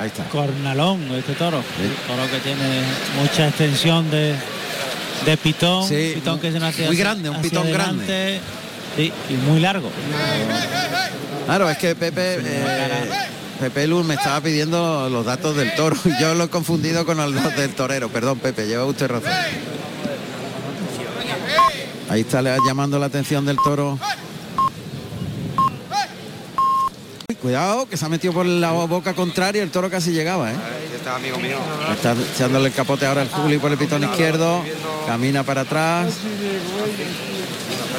Ahí 0.00 0.08
está. 0.08 0.24
Cornalón, 0.24 1.02
este 1.14 1.34
toro. 1.34 1.62
Toro 2.06 2.30
que 2.30 2.38
tiene 2.40 2.82
mucha 3.20 3.48
extensión 3.48 4.10
de, 4.10 4.34
de 5.24 5.36
pitón. 5.36 5.88
Sí, 5.88 6.12
pitón 6.16 6.40
que 6.40 6.50
se 6.52 6.58
nace 6.60 6.82
muy 6.82 6.92
hacia- 6.94 7.04
grande, 7.04 7.30
un 7.30 7.40
pitón 7.40 7.62
adelante, 7.66 8.40
Sí, 8.96 9.12
y 9.28 9.32
muy 9.34 9.60
largo. 9.60 9.90
Claro, 11.46 11.68
es 11.68 11.78
que 11.78 11.94
Pepe, 11.96 12.38
eh, 12.40 13.08
Pepe 13.60 13.86
Luz 13.86 14.04
me 14.06 14.14
estaba 14.14 14.40
pidiendo 14.40 15.08
los 15.10 15.24
datos 15.26 15.56
del 15.56 15.74
toro 15.74 15.96
y 16.04 16.20
yo 16.20 16.34
lo 16.34 16.44
he 16.44 16.48
confundido 16.48 17.04
con 17.04 17.16
los 17.16 17.56
del 17.56 17.74
torero. 17.74 18.08
Perdón, 18.08 18.38
Pepe, 18.38 18.66
lleva 18.66 18.84
usted 18.84 19.08
razón. 19.08 19.32
Ahí 22.08 22.20
está 22.20 22.40
llamando 22.66 22.98
la 22.98 23.06
atención 23.06 23.44
del 23.46 23.56
toro. 23.64 23.98
Uy, 23.98 23.98
Cuidado, 27.44 27.86
que 27.86 27.98
se 27.98 28.06
ha 28.06 28.08
metido 28.08 28.32
por 28.32 28.46
la 28.46 28.72
boca 28.72 29.12
contraria, 29.12 29.62
el 29.62 29.70
toro 29.70 29.90
casi 29.90 30.12
llegaba, 30.12 30.50
¿eh? 30.50 30.54
Está 30.96 31.16
amigo 31.16 31.36
mío. 31.36 31.58
Está 31.92 32.16
echándole 32.34 32.68
el 32.68 32.72
capote 32.72 33.04
ahora 33.04 33.20
el 33.20 33.28
Juli 33.28 33.58
por 33.58 33.70
el 33.70 33.76
pitón 33.76 34.02
izquierdo. 34.02 34.62
Camina 35.06 35.42
para 35.42 35.60
atrás. 35.60 36.14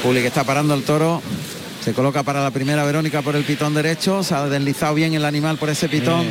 Juli 0.02 0.22
que 0.22 0.28
está 0.30 0.44
parando 0.44 0.74
el 0.74 0.82
toro. 0.82 1.22
Se 1.84 1.94
coloca 1.94 2.24
para 2.24 2.42
la 2.42 2.50
primera 2.50 2.84
Verónica 2.86 3.22
por 3.22 3.36
el 3.36 3.44
pitón 3.44 3.76
derecho. 3.76 4.24
Se 4.24 4.34
ha 4.34 4.48
deslizado 4.48 4.96
bien 4.96 5.14
el 5.14 5.24
animal 5.24 5.60
por 5.60 5.70
ese 5.70 5.90
pitón. 5.90 6.26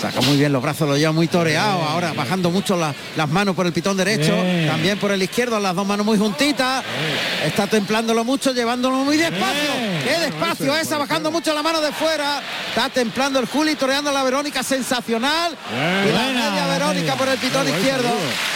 Saca 0.00 0.20
muy 0.22 0.36
bien 0.36 0.52
los 0.52 0.62
brazos, 0.62 0.88
lo 0.88 0.96
lleva 0.96 1.12
muy 1.12 1.28
toreado. 1.28 1.82
Ahora 1.82 2.12
bajando 2.12 2.50
mucho 2.50 2.76
la- 2.76 2.94
las 3.16 3.28
manos 3.28 3.54
por 3.54 3.66
el 3.66 3.72
pitón 3.72 3.96
derecho. 3.96 4.34
También 4.68 4.98
por 4.98 5.10
el 5.12 5.22
izquierdo, 5.22 5.58
las 5.60 5.74
dos 5.74 5.86
manos 5.86 6.04
muy 6.04 6.18
juntitas. 6.18 6.84
Está 7.44 7.66
templándolo 7.66 8.24
mucho, 8.24 8.52
llevándolo 8.52 8.96
muy 8.98 9.16
despacio. 9.16 9.70
¡Qué 10.04 10.18
despacio 10.18 10.76
esa! 10.76 10.98
Bajando 10.98 11.30
mucho 11.30 11.54
la 11.54 11.62
mano 11.62 11.80
de 11.80 11.92
fuera. 11.92 12.42
Está 12.68 12.88
templando 12.88 13.38
el 13.38 13.46
Juli, 13.46 13.74
toreando 13.76 14.10
a 14.10 14.12
la 14.12 14.22
Verónica. 14.22 14.62
Sensacional. 14.62 15.56
Y 15.72 16.12
la 16.12 16.22
media 16.50 16.66
Verónica 16.66 17.14
por 17.14 17.28
el 17.28 17.38
pitón 17.38 17.68
izquierdo. 17.68 18.10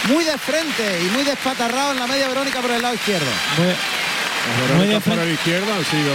Muy 0.09 0.23
de 0.23 0.37
frente 0.37 0.99
y 1.05 1.09
muy 1.11 1.23
despatarrado 1.23 1.93
en 1.93 1.99
la 1.99 2.07
media 2.07 2.27
Verónica 2.27 2.59
por 2.61 2.71
el 2.71 2.81
lado 2.81 2.93
izquierdo. 2.95 3.27
Muy 4.77 4.87
por 4.87 5.01
frente. 5.01 5.23
el 5.23 5.31
izquierdo 5.33 5.73
han 5.73 5.85
sido 5.85 6.13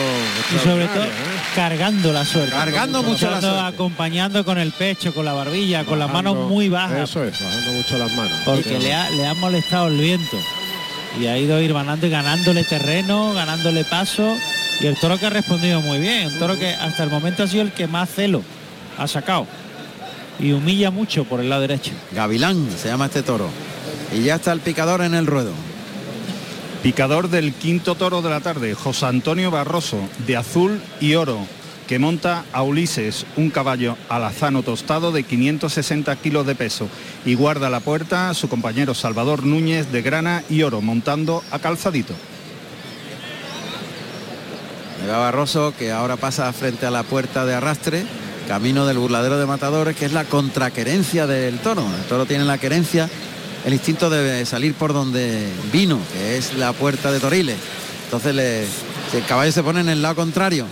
Y 0.55 0.59
sobre 0.65 0.87
todo 0.89 1.05
¿eh? 1.05 1.11
cargando 1.55 2.13
la 2.13 2.25
suerte. 2.25 2.53
Cargando 2.53 3.03
mucho 3.03 3.31
la 3.31 3.41
suerte. 3.41 3.61
Acompañando 3.61 4.45
con 4.45 4.59
el 4.59 4.73
pecho, 4.73 5.15
con 5.15 5.25
la 5.25 5.33
barbilla, 5.33 5.85
con 5.85 5.99
las 5.99 6.13
manos 6.13 6.37
muy 6.49 6.69
bajas. 6.69 7.11
Eso 7.11 7.25
es, 7.25 7.41
bajando 7.41 7.73
mucho 7.73 7.99
las 7.99 8.13
manos. 8.13 8.33
Porque 8.45 8.79
le 8.79 8.95
ha, 8.95 9.11
le 9.11 9.27
ha 9.27 9.35
molestado 9.35 9.89
el 9.89 9.99
viento. 9.99 10.37
Y 11.21 11.27
ha 11.27 11.39
ido 11.39 11.61
ir 11.61 11.73
ganando 11.73 12.07
y 12.07 12.11
ganándole 12.11 12.65
terreno, 12.65 13.35
ganándole 13.35 13.85
paso. 13.85 14.37
Y 14.81 14.87
el 14.87 14.97
toro 14.97 15.19
que 15.19 15.27
ha 15.27 15.31
respondido 15.31 15.81
muy 15.81 15.99
bien. 15.99 16.27
Un 16.29 16.39
toro 16.39 16.59
que 16.59 16.69
hasta 16.69 17.05
el 17.05 17.11
momento 17.11 17.45
ha 17.45 17.47
sido 17.47 17.63
el 17.63 17.73
que 17.73 17.87
más 17.87 18.11
celo 18.11 18.43
ha 18.99 19.07
sacado. 19.07 19.47
Y 20.39 20.53
humilla 20.53 20.91
mucho 20.91 21.25
por 21.25 21.41
el 21.41 21.49
lado 21.49 21.63
derecho. 21.63 21.93
Gavilán 22.13 22.69
se 22.77 22.89
llama 22.89 23.07
este 23.07 23.23
toro. 23.23 23.49
Y 24.13 24.23
ya 24.23 24.37
está 24.37 24.53
el 24.53 24.61
picador 24.61 25.03
en 25.03 25.15
el 25.15 25.27
ruedo. 25.27 25.53
Picador 26.85 27.31
del 27.31 27.55
quinto 27.55 27.95
toro 27.95 28.21
de 28.21 28.29
la 28.29 28.41
tarde, 28.41 28.75
José 28.75 29.07
Antonio 29.07 29.51
Barroso, 29.51 30.07
de 30.27 30.37
azul 30.37 30.83
y 31.01 31.15
oro, 31.15 31.39
que 31.89 31.99
monta 31.99 32.45
a 32.53 32.63
Ulises, 32.63 33.25
un 33.37 33.49
caballo 33.49 33.97
alazano 34.11 34.63
tostado 34.63 35.11
de 35.11 35.23
560 35.23 36.15
kilos 36.17 36.47
de 36.47 36.55
peso, 36.55 36.91
y 37.25 37.37
guarda 37.37 37.71
la 37.71 37.81
puerta 37.81 38.35
su 38.35 38.51
compañero 38.51 38.93
Salvador 38.93 39.47
Núñez 39.47 39.93
de 39.93 40.03
grana 40.03 40.45
y 40.51 40.61
oro, 40.61 40.83
montando 40.83 41.43
a 41.51 41.59
calzadito. 41.59 42.13
Eva 45.07 45.17
Barroso 45.17 45.73
que 45.79 45.91
ahora 45.91 46.17
pasa 46.17 46.53
frente 46.53 46.85
a 46.85 46.91
la 46.91 47.03
puerta 47.03 47.47
de 47.47 47.55
arrastre, 47.55 48.05
camino 48.47 48.85
del 48.85 48.99
burladero 48.99 49.39
de 49.39 49.47
matadores, 49.47 49.97
que 49.97 50.05
es 50.05 50.13
la 50.13 50.25
contraquerencia 50.25 51.27
del 51.27 51.61
toro. 51.61 51.81
El 51.81 52.05
toro 52.11 52.27
tiene 52.27 52.45
la 52.45 52.59
querencia, 52.59 53.09
el 53.65 53.73
instinto 53.73 54.11
de 54.11 54.45
salir 54.47 54.75
por 54.75 54.93
donde 54.93 55.49
vino, 55.73 55.99
que 56.13 56.37
es 56.37 56.55
la 56.55 56.73
puerta 56.73 57.11
de 57.11 57.21
Toriles. 57.21 57.57
Entonces 58.05 58.35
le- 58.35 58.63
el 58.65 59.25
caballo 59.27 59.53
se 59.53 59.63
pone 59.63 59.81
en 59.81 59.89
el 59.89 60.03
lado 60.03 60.17
contrario 60.17 60.67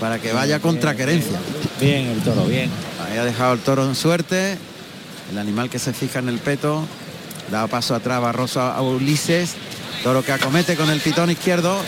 para 0.00 0.18
que 0.18 0.32
vaya 0.32 0.60
contraquerencia. 0.60 1.38
Bien 1.80 2.06
el 2.06 2.20
toro, 2.20 2.44
bien. 2.44 2.70
Ahí 3.08 3.18
ha 3.18 3.24
dejado 3.24 3.54
el 3.54 3.60
toro 3.60 3.84
en 3.86 3.94
suerte, 3.94 4.58
el 5.32 5.38
animal 5.38 5.70
que 5.70 5.78
se 5.78 5.92
fija 5.92 6.18
en 6.18 6.28
el 6.28 6.38
peto, 6.38 6.84
da 7.50 7.66
paso 7.66 7.94
atrás 7.94 8.20
Barroso 8.20 8.60
a 8.60 8.80
Ulises, 8.82 9.54
toro 10.02 10.22
que 10.22 10.32
acomete 10.32 10.76
con 10.76 10.90
el 10.90 11.00
pitón 11.00 11.30
izquierdo. 11.30 11.80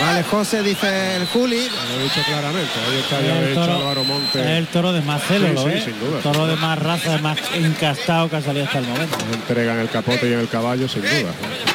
Vale, 0.00 0.22
José, 0.24 0.62
dice 0.62 1.16
el 1.16 1.26
Juli. 1.26 1.56
Lo 1.68 2.00
he 2.00 2.04
dicho 2.04 2.20
claramente, 2.26 2.70
ahí 2.88 2.98
está 2.98 3.20
ya 3.20 3.38
El 3.38 3.54
toro- 3.54 3.72
Álvaro. 3.76 4.02
Es 4.34 4.46
el 4.46 4.66
toro 4.68 4.92
de 4.92 5.00
más 5.02 5.22
celo, 5.24 5.48
Sí, 5.48 5.54
¿lo 5.54 5.62
sí, 5.62 5.68
ves? 5.68 5.84
sin 5.84 6.00
duda. 6.00 6.20
Toro 6.22 6.46
de 6.46 6.56
más 6.56 6.78
raza, 6.78 7.12
de 7.12 7.18
más 7.22 7.38
encastado 7.54 8.30
que 8.30 8.36
ha 8.36 8.42
salido 8.42 8.64
hasta 8.64 8.78
el 8.78 8.86
momento. 8.86 9.16
Entregan 9.32 9.78
el 9.78 9.88
capote 9.90 10.28
y 10.28 10.32
en 10.32 10.40
el 10.40 10.48
caballo 10.48 10.88
sin 10.88 11.02
duda. 11.02 11.12
¿eh? 11.12 11.26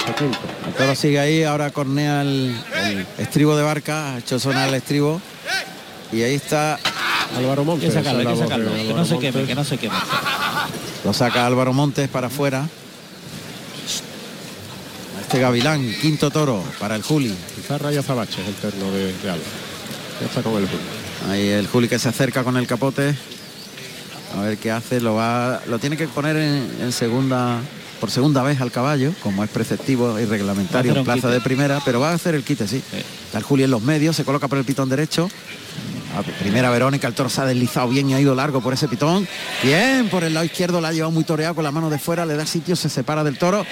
Este. 0.10 0.26
El 0.26 0.74
toro 0.76 0.96
sigue 0.96 1.20
ahí, 1.20 1.44
ahora 1.44 1.70
cornea 1.70 2.22
el, 2.24 2.56
el 2.86 3.06
estribo 3.20 3.56
de 3.56 3.64
barca, 3.64 4.16
ha 4.16 4.18
hecho 4.18 4.40
sonar 4.40 4.70
el 4.70 4.74
estribo. 4.76 5.22
Y 6.12 6.24
ahí 6.24 6.36
está 6.36 6.80
Álvaro 7.38 7.64
Montes. 7.64 7.90
que 7.90 7.96
sacarlo, 7.96 8.20
hay 8.22 8.26
esa 8.36 8.36
que 8.36 8.44
es 8.44 8.50
la 8.50 8.58
voz 8.58 8.66
sacarlo. 8.66 8.70
de 8.72 8.76
Que 8.76 8.82
Álvaro 8.82 8.98
no 8.98 9.06
se 9.06 9.16
queme, 9.20 9.32
Montes. 9.32 9.48
que 9.48 9.56
no 9.56 9.64
se 9.64 9.78
queme. 9.78 9.96
Lo 11.04 11.14
saca 11.14 11.46
Álvaro 11.46 11.74
Montes 11.74 12.10
para 12.10 12.28
afuera. 12.28 12.68
Este 15.26 15.40
gavilán, 15.40 15.92
quinto 16.02 16.30
toro 16.30 16.64
para 16.80 16.96
el 16.96 17.02
Juli. 17.02 17.36
Pizarra 17.56 17.92
y 17.92 17.98
Azabache 17.98 18.44
es 18.44 18.48
el 18.48 18.54
terno 18.54 18.92
de, 18.92 19.08
de. 19.08 19.14
Ya 19.24 20.28
está 20.28 20.44
con 20.44 20.54
el 20.62 20.68
Juli. 20.68 20.84
Ahí 21.28 21.48
el 21.50 21.68
Juli 21.68 21.90
que 21.90 21.98
se 21.98 22.10
acerca 22.10 22.44
con 22.44 22.56
el 22.58 22.68
capote. 22.68 23.16
A 24.38 24.42
ver 24.42 24.60
qué 24.60 24.70
hace. 24.70 25.02
Lo 25.02 25.16
va, 25.16 25.64
lo 25.66 25.80
tiene 25.80 25.98
que 25.98 26.08
poner 26.08 26.38
en, 26.38 26.70
en 26.80 26.92
segunda, 26.92 27.60
por 28.00 28.12
segunda 28.12 28.44
vez 28.44 28.62
al 28.62 28.72
caballo, 28.72 29.12
como 29.22 29.44
es 29.44 29.50
preceptivo 29.50 30.20
y 30.20 30.26
reglamentario 30.26 30.96
en 30.96 31.04
plaza 31.04 31.22
quite. 31.22 31.34
de 31.34 31.42
primera, 31.42 31.82
pero 31.84 32.00
va 32.00 32.12
a 32.12 32.14
hacer 32.14 32.36
el 32.36 32.44
quite, 32.44 32.68
sí. 32.68 32.82
Está 33.26 33.38
el 33.38 33.44
Juli 33.44 33.64
en 33.64 33.72
los 33.72 33.82
medios, 33.82 34.16
se 34.16 34.24
coloca 34.24 34.48
por 34.48 34.58
el 34.58 34.66
pitón 34.66 34.90
derecho. 34.90 35.30
A 36.18 36.22
primera 36.22 36.70
Verónica, 36.70 37.08
el 37.08 37.14
toro 37.14 37.30
se 37.30 37.42
ha 37.42 37.46
deslizado 37.46 37.90
bien 37.90 38.10
y 38.10 38.14
ha 38.14 38.22
ido 38.22 38.34
largo 38.36 38.62
por 38.62 38.74
ese 38.74 38.88
pitón. 38.88 39.28
Bien, 39.62 40.08
por 40.08 40.24
el 40.24 40.34
lado 40.34 40.46
izquierdo 40.46 40.80
la 40.80 40.88
ha 40.88 40.94
llevado 40.94 41.12
muy 41.12 41.26
toreado 41.26 41.56
con 41.56 41.64
la 41.66 41.72
mano 41.72 41.90
de 41.90 42.00
fuera, 42.00 42.26
le 42.26 42.38
da 42.38 42.46
sitio, 42.46 42.78
se 42.78 42.88
separa 42.88 43.24
del 43.26 43.38
toro. 43.38 43.66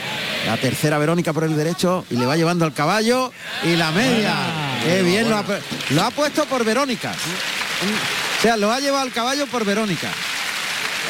La 0.46 0.58
tercera 0.58 0.98
Verónica 0.98 1.32
por 1.32 1.46
el 1.46 1.56
derecho 1.56 2.04
y 2.10 2.18
le 2.18 2.26
va 2.26 2.36
llevando 2.36 2.66
al 2.66 2.74
caballo. 2.74 3.32
Y 3.64 3.78
la 3.78 3.92
media. 3.92 4.36
Qué 4.84 5.04
bien 5.04 5.30
lo 5.30 5.38
ha, 5.38 5.46
lo 5.92 6.04
ha 6.04 6.12
puesto 6.12 6.44
por 6.46 6.66
Verónica. 6.66 7.14
O 7.14 8.42
sea, 8.42 8.58
lo 8.58 8.72
ha 8.74 8.82
llevado 8.82 9.04
al 9.04 9.14
caballo 9.14 9.48
por 9.48 9.64
Verónica. 9.64 10.10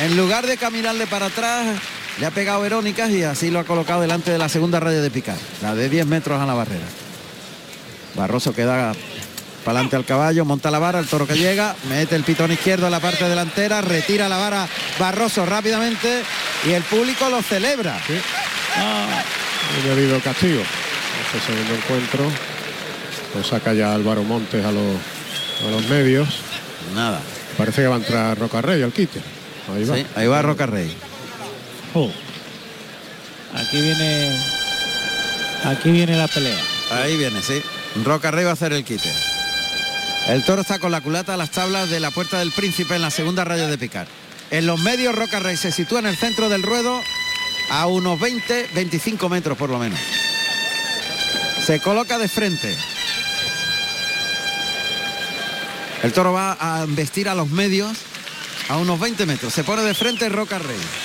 En 0.01 0.15
lugar 0.15 0.45
de 0.45 0.57
caminarle 0.57 1.07
para 1.07 1.27
atrás, 1.27 1.65
le 2.19 2.25
ha 2.25 2.31
pegado 2.31 2.61
Verónica 2.61 3.07
y 3.09 3.23
así 3.23 3.49
lo 3.49 3.59
ha 3.59 3.63
colocado 3.63 4.01
delante 4.01 4.31
de 4.31 4.37
la 4.37 4.49
segunda 4.49 4.79
raya 4.79 5.01
de 5.01 5.09
picar, 5.09 5.37
la 5.61 5.75
de 5.75 5.89
10 5.89 6.05
metros 6.05 6.41
a 6.41 6.45
la 6.45 6.53
barrera. 6.53 6.85
Barroso 8.15 8.53
queda 8.53 8.93
para 9.63 9.79
adelante 9.79 9.95
al 9.95 10.05
caballo, 10.05 10.45
monta 10.45 10.69
la 10.69 10.79
vara, 10.79 10.99
el 10.99 11.07
toro 11.07 11.25
que 11.25 11.35
llega, 11.35 11.75
mete 11.89 12.15
el 12.15 12.23
pitón 12.23 12.51
izquierdo 12.51 12.85
a 12.85 12.89
la 12.89 12.99
parte 12.99 13.27
delantera, 13.27 13.81
retira 13.81 14.27
la 14.27 14.37
vara 14.37 14.67
Barroso 14.99 15.45
rápidamente 15.45 16.21
y 16.67 16.71
el 16.71 16.83
público 16.83 17.29
lo 17.29 17.41
celebra. 17.41 17.97
Ha 18.77 19.91
habido 19.91 20.19
castigo. 20.19 20.61
Este 20.61 21.51
segundo 21.51 21.73
encuentro. 21.75 22.25
Lo 23.35 23.43
saca 23.43 23.73
ya 23.73 23.93
Álvaro 23.93 24.23
Montes 24.23 24.63
a 24.63 24.71
los, 24.71 24.97
a 25.65 25.71
los 25.71 25.87
medios. 25.89 26.27
Nada. 26.93 27.19
Parece 27.57 27.81
que 27.81 27.87
va 27.87 27.95
a 27.95 27.99
entrar 27.99 28.37
Roca 28.37 28.61
Rey 28.61 28.83
al 28.83 28.91
quite. 28.91 29.19
Ahí 29.73 29.85
va. 29.85 29.95
Sí, 29.95 30.05
ahí 30.15 30.27
va 30.27 30.41
Roca 30.41 30.67
Aquí 33.53 33.81
viene. 33.81 34.35
Aquí 35.65 35.91
viene 35.91 36.17
la 36.17 36.27
pelea. 36.27 36.59
Ahí 36.91 37.17
viene, 37.17 37.41
sí. 37.41 37.61
Roca 38.03 38.31
Rey 38.31 38.43
va 38.43 38.51
a 38.51 38.53
hacer 38.53 38.73
el 38.73 38.83
quite. 38.83 39.11
El 40.27 40.43
toro 40.43 40.61
está 40.61 40.79
con 40.79 40.91
la 40.91 41.01
culata 41.01 41.33
a 41.33 41.37
las 41.37 41.51
tablas 41.51 41.89
de 41.89 41.99
la 41.99 42.09
puerta 42.09 42.39
del 42.39 42.51
príncipe 42.51 42.95
en 42.95 43.01
la 43.01 43.11
segunda 43.11 43.43
raya 43.43 43.67
de 43.67 43.77
picar. 43.77 44.07
En 44.51 44.65
los 44.65 44.79
medios 44.79 45.13
Roca 45.15 45.39
Rey 45.39 45.57
se 45.57 45.71
sitúa 45.71 45.99
en 45.99 46.07
el 46.07 46.15
centro 46.15 46.49
del 46.49 46.63
ruedo 46.63 47.01
a 47.69 47.87
unos 47.87 48.19
20, 48.19 48.69
25 48.73 49.29
metros 49.29 49.57
por 49.57 49.69
lo 49.69 49.79
menos. 49.79 49.99
Se 51.65 51.79
coloca 51.79 52.17
de 52.17 52.27
frente. 52.27 52.75
El 56.03 56.11
toro 56.11 56.33
va 56.33 56.53
a 56.53 56.85
vestir 56.87 57.29
a 57.29 57.35
los 57.35 57.49
medios 57.49 57.97
a 58.69 58.77
unos 58.77 58.99
20 58.99 59.25
metros. 59.25 59.53
Se 59.53 59.63
pone 59.63 59.83
de 59.83 59.93
frente 59.93 60.27
Roca 60.29 60.57
Rey. 60.59 61.02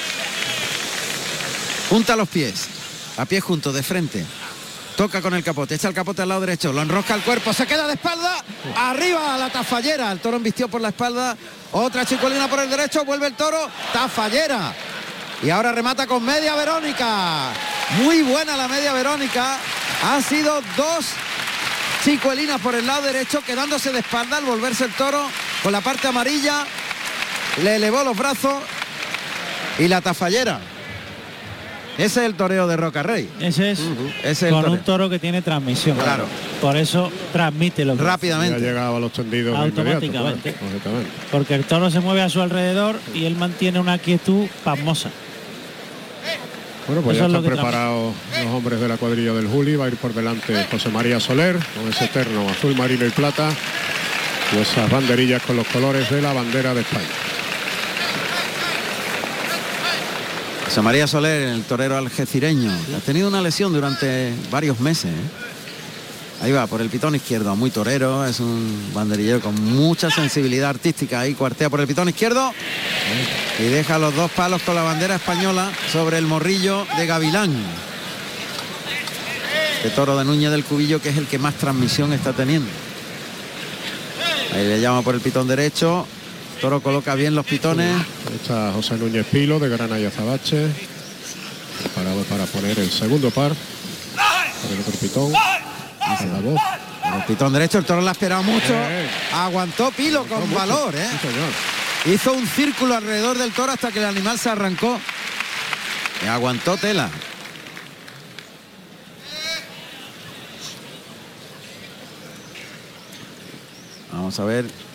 Junta 1.89 2.17
los 2.17 2.29
pies. 2.29 2.67
A 3.17 3.25
pie 3.25 3.41
juntos, 3.41 3.75
de 3.75 3.83
frente. 3.83 4.25
Toca 4.97 5.23
con 5.23 5.33
el 5.35 5.45
capote, 5.45 5.77
echa 5.77 5.89
el 5.89 5.95
capote 5.95 6.23
al 6.23 6.29
lado 6.29 6.41
derecho, 6.41 6.73
lo 6.73 6.83
enrosca 6.83 7.15
al 7.15 7.23
cuerpo, 7.23 7.53
se 7.53 7.69
queda 7.69 7.87
de 7.87 7.93
espalda, 7.95 8.45
arriba 8.77 9.39
la 9.39 9.49
tafallera, 9.49 10.11
el 10.11 10.19
toro 10.19 10.39
embistió 10.39 10.67
por 10.67 10.81
la 10.81 10.89
espalda, 10.89 11.37
otra 11.71 12.05
chicolina 12.05 12.49
por 12.49 12.59
el 12.59 12.69
derecho, 12.69 13.05
vuelve 13.05 13.29
el 13.29 13.35
toro, 13.35 13.71
tafallera. 13.93 14.75
Y 15.41 15.51
ahora 15.51 15.71
remata 15.71 16.09
con 16.09 16.25
media 16.25 16.57
Verónica. 16.57 17.53
Muy 18.03 18.23
buena 18.23 18.57
la 18.57 18.67
media 18.67 18.93
Verónica. 18.93 19.59
Han 20.03 20.21
sido 20.21 20.61
dos 20.77 21.07
chicuelinas 22.05 22.61
por 22.61 22.75
el 22.75 22.85
lado 22.85 23.03
derecho, 23.03 23.41
quedándose 23.45 23.93
de 23.93 24.01
espalda 24.01 24.39
al 24.39 24.45
volverse 24.45 24.85
el 24.85 24.93
toro 24.95 25.29
con 25.63 25.71
la 25.71 25.81
parte 25.81 26.09
amarilla. 26.09 26.67
Le 27.63 27.77
elevó 27.77 28.03
los 28.03 28.17
brazos 28.17 28.65
y 29.79 29.87
la 29.87 30.01
tafallera. 30.01 30.61
Ese 31.99 32.21
es 32.21 32.27
el 32.27 32.35
toreo 32.35 32.67
de 32.69 32.77
Roca 32.77 33.03
Rey. 33.03 33.29
Ese 33.41 33.73
es 33.73 33.81
Ese 33.81 34.31
es 34.31 34.43
el 34.45 34.51
con 34.51 34.63
toreo. 34.63 34.79
un 34.79 34.85
toro 34.85 35.11
que 35.11 35.19
tiene 35.19 35.43
transmisión. 35.43 35.97
Claro. 35.99 36.25
Por 36.61 36.77
eso 36.77 37.11
transmite 37.33 37.85
lo 37.85 37.97
Rápidamente. 37.97 38.61
Llegaba 38.61 38.97
a 38.97 39.01
los 39.01 39.13
tendidos 39.13 39.59
Automáticamente. 39.59 40.53
claro. 40.55 40.99
Porque 41.33 41.55
el 41.55 41.65
toro 41.65 41.91
se 41.91 41.99
mueve 42.01 42.23
a 42.23 42.29
su 42.29 42.41
alrededor 42.41 42.97
y 43.15 43.25
él 43.25 43.35
mantiene 43.37 43.81
una 43.81 43.99
quietud 43.99 44.47
pasmosa. 44.65 45.11
Bueno, 46.87 47.03
pues 47.03 47.17
Eso 47.19 47.27
ya 47.27 47.33
lo 47.33 47.39
están 47.41 47.53
preparados 47.55 48.15
los 48.45 48.55
hombres 48.55 48.81
de 48.81 48.89
la 48.89 48.97
cuadrilla 48.97 49.35
del 49.35 49.47
Juli. 49.49 49.77
Va 49.77 49.85
a 49.87 49.89
ir 49.89 49.97
por 49.97 50.15
delante 50.15 50.65
José 50.71 50.89
María 50.89 51.21
Soler 51.21 51.57
con 51.77 51.87
ese 51.93 52.07
terno 52.09 52.49
azul 52.49 52.75
marino 52.77 53.05
y 53.05 53.11
plata 53.11 53.51
y 54.55 54.59
esas 54.59 54.89
banderillas 54.91 55.43
con 55.43 55.57
los 55.57 55.67
colores 55.67 56.09
de 56.09 56.23
la 56.23 56.33
bandera 56.33 56.73
de 56.73 56.81
España. 56.81 57.05
María 60.83 61.07
Soler, 61.07 61.49
el 61.49 61.65
torero 61.65 61.97
algecireño, 61.97 62.71
ha 62.97 63.01
tenido 63.01 63.29
una 63.29 63.43
lesión 63.43 63.73
durante 63.73 64.33
varios 64.51 64.79
meses. 64.81 65.11
¿eh? 65.11 66.43
Ahí 66.43 66.53
va, 66.53 66.67
por 66.69 66.81
el 66.81 66.89
pitón 66.89 67.17
izquierdo, 67.17 67.57
muy 67.57 67.71
torero, 67.71 68.25
es 68.25 68.39
un 68.39 68.91
banderillero 68.95 69.41
con 69.41 69.61
mucha 69.61 70.09
sensibilidad 70.11 70.71
artística. 70.71 71.21
Ahí 71.21 71.35
cuartea 71.35 71.69
por 71.69 71.81
el 71.81 71.87
pitón 71.89 72.09
izquierdo 72.09 72.53
y 73.59 73.65
deja 73.65 73.99
los 73.99 74.15
dos 74.15 74.31
palos 74.31 74.63
con 74.63 74.77
la 74.77 74.83
bandera 74.83 75.17
española 75.17 75.73
sobre 75.93 76.19
el 76.19 76.27
morrillo 76.27 76.87
de 76.97 77.07
Gavilán. 77.07 77.53
De 79.83 79.91
toro 79.91 80.17
de 80.17 80.25
Núñez 80.25 80.51
del 80.51 80.65
Cubillo, 80.65 81.03
que 81.03 81.09
es 81.09 81.17
el 81.17 81.27
que 81.27 81.39
más 81.39 81.55
transmisión 81.55 82.13
está 82.13 82.33
teniendo. 82.33 82.71
Ahí 84.55 84.67
le 84.67 84.81
llama 84.81 85.03
por 85.03 85.15
el 85.15 85.21
pitón 85.21 85.49
derecho. 85.49 86.07
Toro 86.61 86.81
coloca 86.81 87.15
bien 87.15 87.35
los 87.35 87.47
pitones. 87.47 87.95
Está 88.35 88.73
José 88.73 88.97
Núñez 88.97 89.25
Pilo 89.27 89.59
de 89.61 89.69
Grana 89.69 89.99
y 89.99 90.05
Azabache. 90.05 90.67
Parado 91.95 92.23
para 92.25 92.47
poner 92.47 92.79
el 92.79 92.91
segundo 92.91 93.31
par. 93.31 93.53
Por 93.55 94.73
el 94.73 94.81
otro 94.81 94.93
pitón. 95.01 95.33
La 95.33 96.41
voz. 96.41 96.61
El 97.15 97.25
pitón 97.25 97.53
derecho, 97.53 97.79
el 97.79 97.85
toro 97.85 98.01
la 98.01 98.11
ha 98.11 98.13
esperado 98.13 98.43
mucho. 98.43 98.73
Eh. 98.73 99.09
Aguantó 99.33 99.91
Pilo 99.93 100.25
con 100.25 100.41
mucho. 100.49 100.59
valor, 100.59 100.95
¿eh? 100.97 101.09
Sí, 101.13 101.29
señor. 101.29 102.15
Hizo 102.15 102.33
un 102.33 102.47
círculo 102.47 102.97
alrededor 102.97 103.39
del 103.39 103.53
toro 103.53 103.73
hasta 103.73 103.93
que 103.93 104.01
el 104.01 104.07
animal 104.07 104.39
se 104.39 104.51
arrancó. 104.51 104.99
Y 106.25 106.27
aguantó 106.27 106.77
tela. 106.77 107.09
Vamos 114.13 114.39
a 114.41 114.45
ver. 114.45 114.88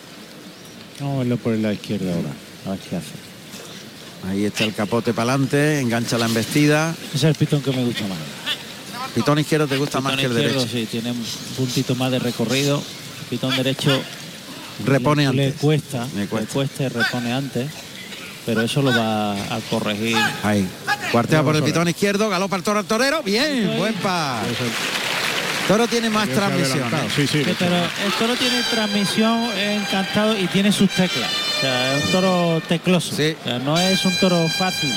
Vamos 1.04 1.16
a 1.16 1.18
verlo 1.18 1.36
por 1.36 1.52
el 1.52 1.60
lado 1.60 1.74
izquierdo 1.74 2.10
ahora. 2.10 2.30
A 2.66 2.70
ver 2.70 2.78
qué 2.88 2.96
hace. 2.96 3.12
Ahí 4.26 4.46
está 4.46 4.64
el 4.64 4.72
capote 4.72 5.12
para 5.12 5.32
adelante, 5.32 5.80
engancha 5.80 6.16
la 6.16 6.24
embestida. 6.24 6.94
Ese 7.08 7.16
es 7.16 7.24
el 7.24 7.34
pitón 7.34 7.60
que 7.60 7.72
me 7.72 7.84
gusta 7.84 8.06
más. 8.06 8.16
Pitón 9.14 9.38
izquierdo 9.38 9.66
te 9.66 9.76
gusta 9.76 10.00
más 10.00 10.16
que 10.16 10.24
el 10.24 10.34
derecho. 10.34 10.66
sí, 10.66 10.88
tiene 10.90 11.10
un 11.10 11.22
puntito 11.58 11.94
más 11.94 12.10
de 12.10 12.20
recorrido. 12.20 12.78
El 12.78 13.26
pitón 13.28 13.54
derecho 13.54 14.00
Repone 14.86 15.24
le, 15.24 15.28
antes. 15.28 15.46
le 15.46 15.52
cuesta, 15.52 16.08
Le 16.14 16.22
le 16.22 16.26
cuesta. 16.46 16.84
y 16.84 16.88
repone 16.88 17.32
antes. 17.34 17.70
Pero 18.46 18.62
eso 18.62 18.80
lo 18.80 18.90
va 18.90 19.32
a 19.34 19.60
corregir. 19.68 20.16
Ahí. 20.42 20.66
Cuartea 21.12 21.42
por 21.42 21.54
el 21.54 21.62
pitón 21.62 21.86
izquierdo, 21.86 22.30
galopa 22.30 22.56
el 22.56 22.62
toro 22.62 22.78
al 22.78 22.86
torero. 22.86 23.22
Bien, 23.22 23.74
buen 23.76 23.94
par. 23.96 24.42
Toro 25.68 25.88
tiene 25.88 26.10
más 26.10 26.28
transmisión. 26.28 26.88
¿eh? 26.92 27.08
Sí, 27.14 27.26
sí. 27.26 27.42
Sí, 27.42 27.56
pero 27.58 27.74
el 27.76 28.12
toro 28.18 28.34
tiene 28.36 28.62
transmisión 28.70 29.50
encantado 29.58 30.36
y 30.38 30.46
tiene 30.48 30.70
sus 30.70 30.90
teclas. 30.90 31.30
O 31.56 31.60
sea, 31.62 31.96
es 31.96 32.04
un 32.04 32.10
toro 32.12 32.62
tecloso. 32.68 33.12
O 33.12 33.16
sea, 33.16 33.58
no 33.60 33.78
es 33.78 34.04
un 34.04 34.14
toro 34.18 34.46
fácil 34.58 34.92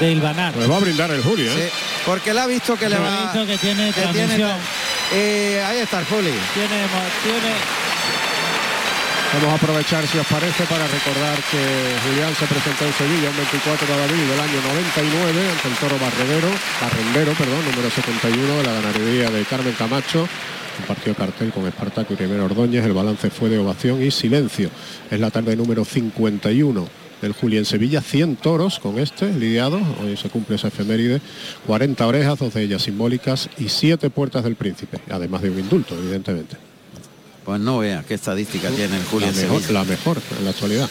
de 0.00 0.10
hilvanar. 0.12 0.54
Pues 0.54 0.70
va 0.70 0.76
a 0.76 0.80
brindar 0.80 1.10
el 1.10 1.22
Juli, 1.22 1.46
¿eh? 1.46 1.50
Sí, 1.54 1.78
porque 2.06 2.32
le 2.32 2.40
ha 2.40 2.46
visto 2.46 2.76
que 2.76 2.88
le 2.88 2.96
Ha 2.96 3.00
va. 3.00 3.22
visto 3.32 3.46
que 3.46 3.58
tiene 3.58 3.92
que 3.92 4.00
transmisión. 4.00 4.52
Eh, 5.12 5.62
ahí 5.66 5.78
está 5.80 5.98
el 6.00 6.06
Juli. 6.06 6.30
Tiene, 6.54 6.68
tiene 7.22 7.52
Vamos 9.30 9.52
a 9.52 9.54
aprovechar, 9.56 10.06
si 10.06 10.16
os 10.18 10.26
parece, 10.26 10.64
para 10.64 10.86
recordar 10.88 11.36
que 11.52 11.60
Julián 12.02 12.34
se 12.34 12.46
presentó 12.46 12.86
en 12.86 12.92
Sevilla 12.94 13.28
el 13.28 13.36
24 13.36 13.86
de 13.86 14.02
abril 14.02 14.24
del 14.26 14.40
año 14.40 14.58
99 14.72 15.50
ante 15.52 15.68
el 15.68 15.74
toro 15.76 15.98
Barredero, 16.00 16.48
Barrendero, 16.80 17.32
perdón, 17.36 17.60
número 17.70 17.90
71 17.90 18.56
de 18.56 18.62
la 18.64 18.72
ganadería 18.72 19.30
de 19.30 19.44
Carmen 19.44 19.74
Camacho. 19.74 20.26
Compartió 20.78 21.14
cartel 21.14 21.52
con 21.52 21.66
Espartaco 21.66 22.14
y 22.14 22.16
Rivera 22.16 22.44
Ordóñez. 22.44 22.84
El 22.84 22.94
balance 22.94 23.28
fue 23.30 23.50
de 23.50 23.58
ovación 23.58 24.02
y 24.02 24.10
silencio. 24.10 24.70
Es 25.10 25.20
la 25.20 25.30
tarde 25.30 25.56
número 25.56 25.84
51 25.84 26.88
del 27.20 27.32
Juli 27.32 27.58
en 27.58 27.64
Sevilla. 27.66 28.00
100 28.00 28.36
toros 28.36 28.78
con 28.78 28.98
este 28.98 29.30
lidiado. 29.32 29.78
Hoy 30.00 30.16
se 30.16 30.30
cumple 30.30 30.56
esa 30.56 30.68
efeméride. 30.68 31.20
40 31.66 32.06
orejas, 32.06 32.38
dos 32.38 32.54
de 32.54 32.62
ellas 32.62 32.82
simbólicas 32.82 33.50
y 33.58 33.68
7 33.68 34.08
puertas 34.08 34.44
del 34.44 34.56
príncipe. 34.56 35.00
Además 35.10 35.42
de 35.42 35.50
un 35.50 35.58
indulto, 35.58 35.94
evidentemente. 35.98 36.67
Pues 37.48 37.62
no 37.62 37.78
vea 37.78 38.04
qué 38.06 38.12
estadística 38.12 38.68
tiene 38.68 38.98
el 38.98 39.04
Juli 39.06 39.24
La 39.24 39.32
mejor, 39.32 39.62
Sevilla. 39.62 39.72
la 39.72 39.84
mejor 39.84 40.20
en 40.38 40.44
la 40.44 40.50
actualidad. 40.50 40.90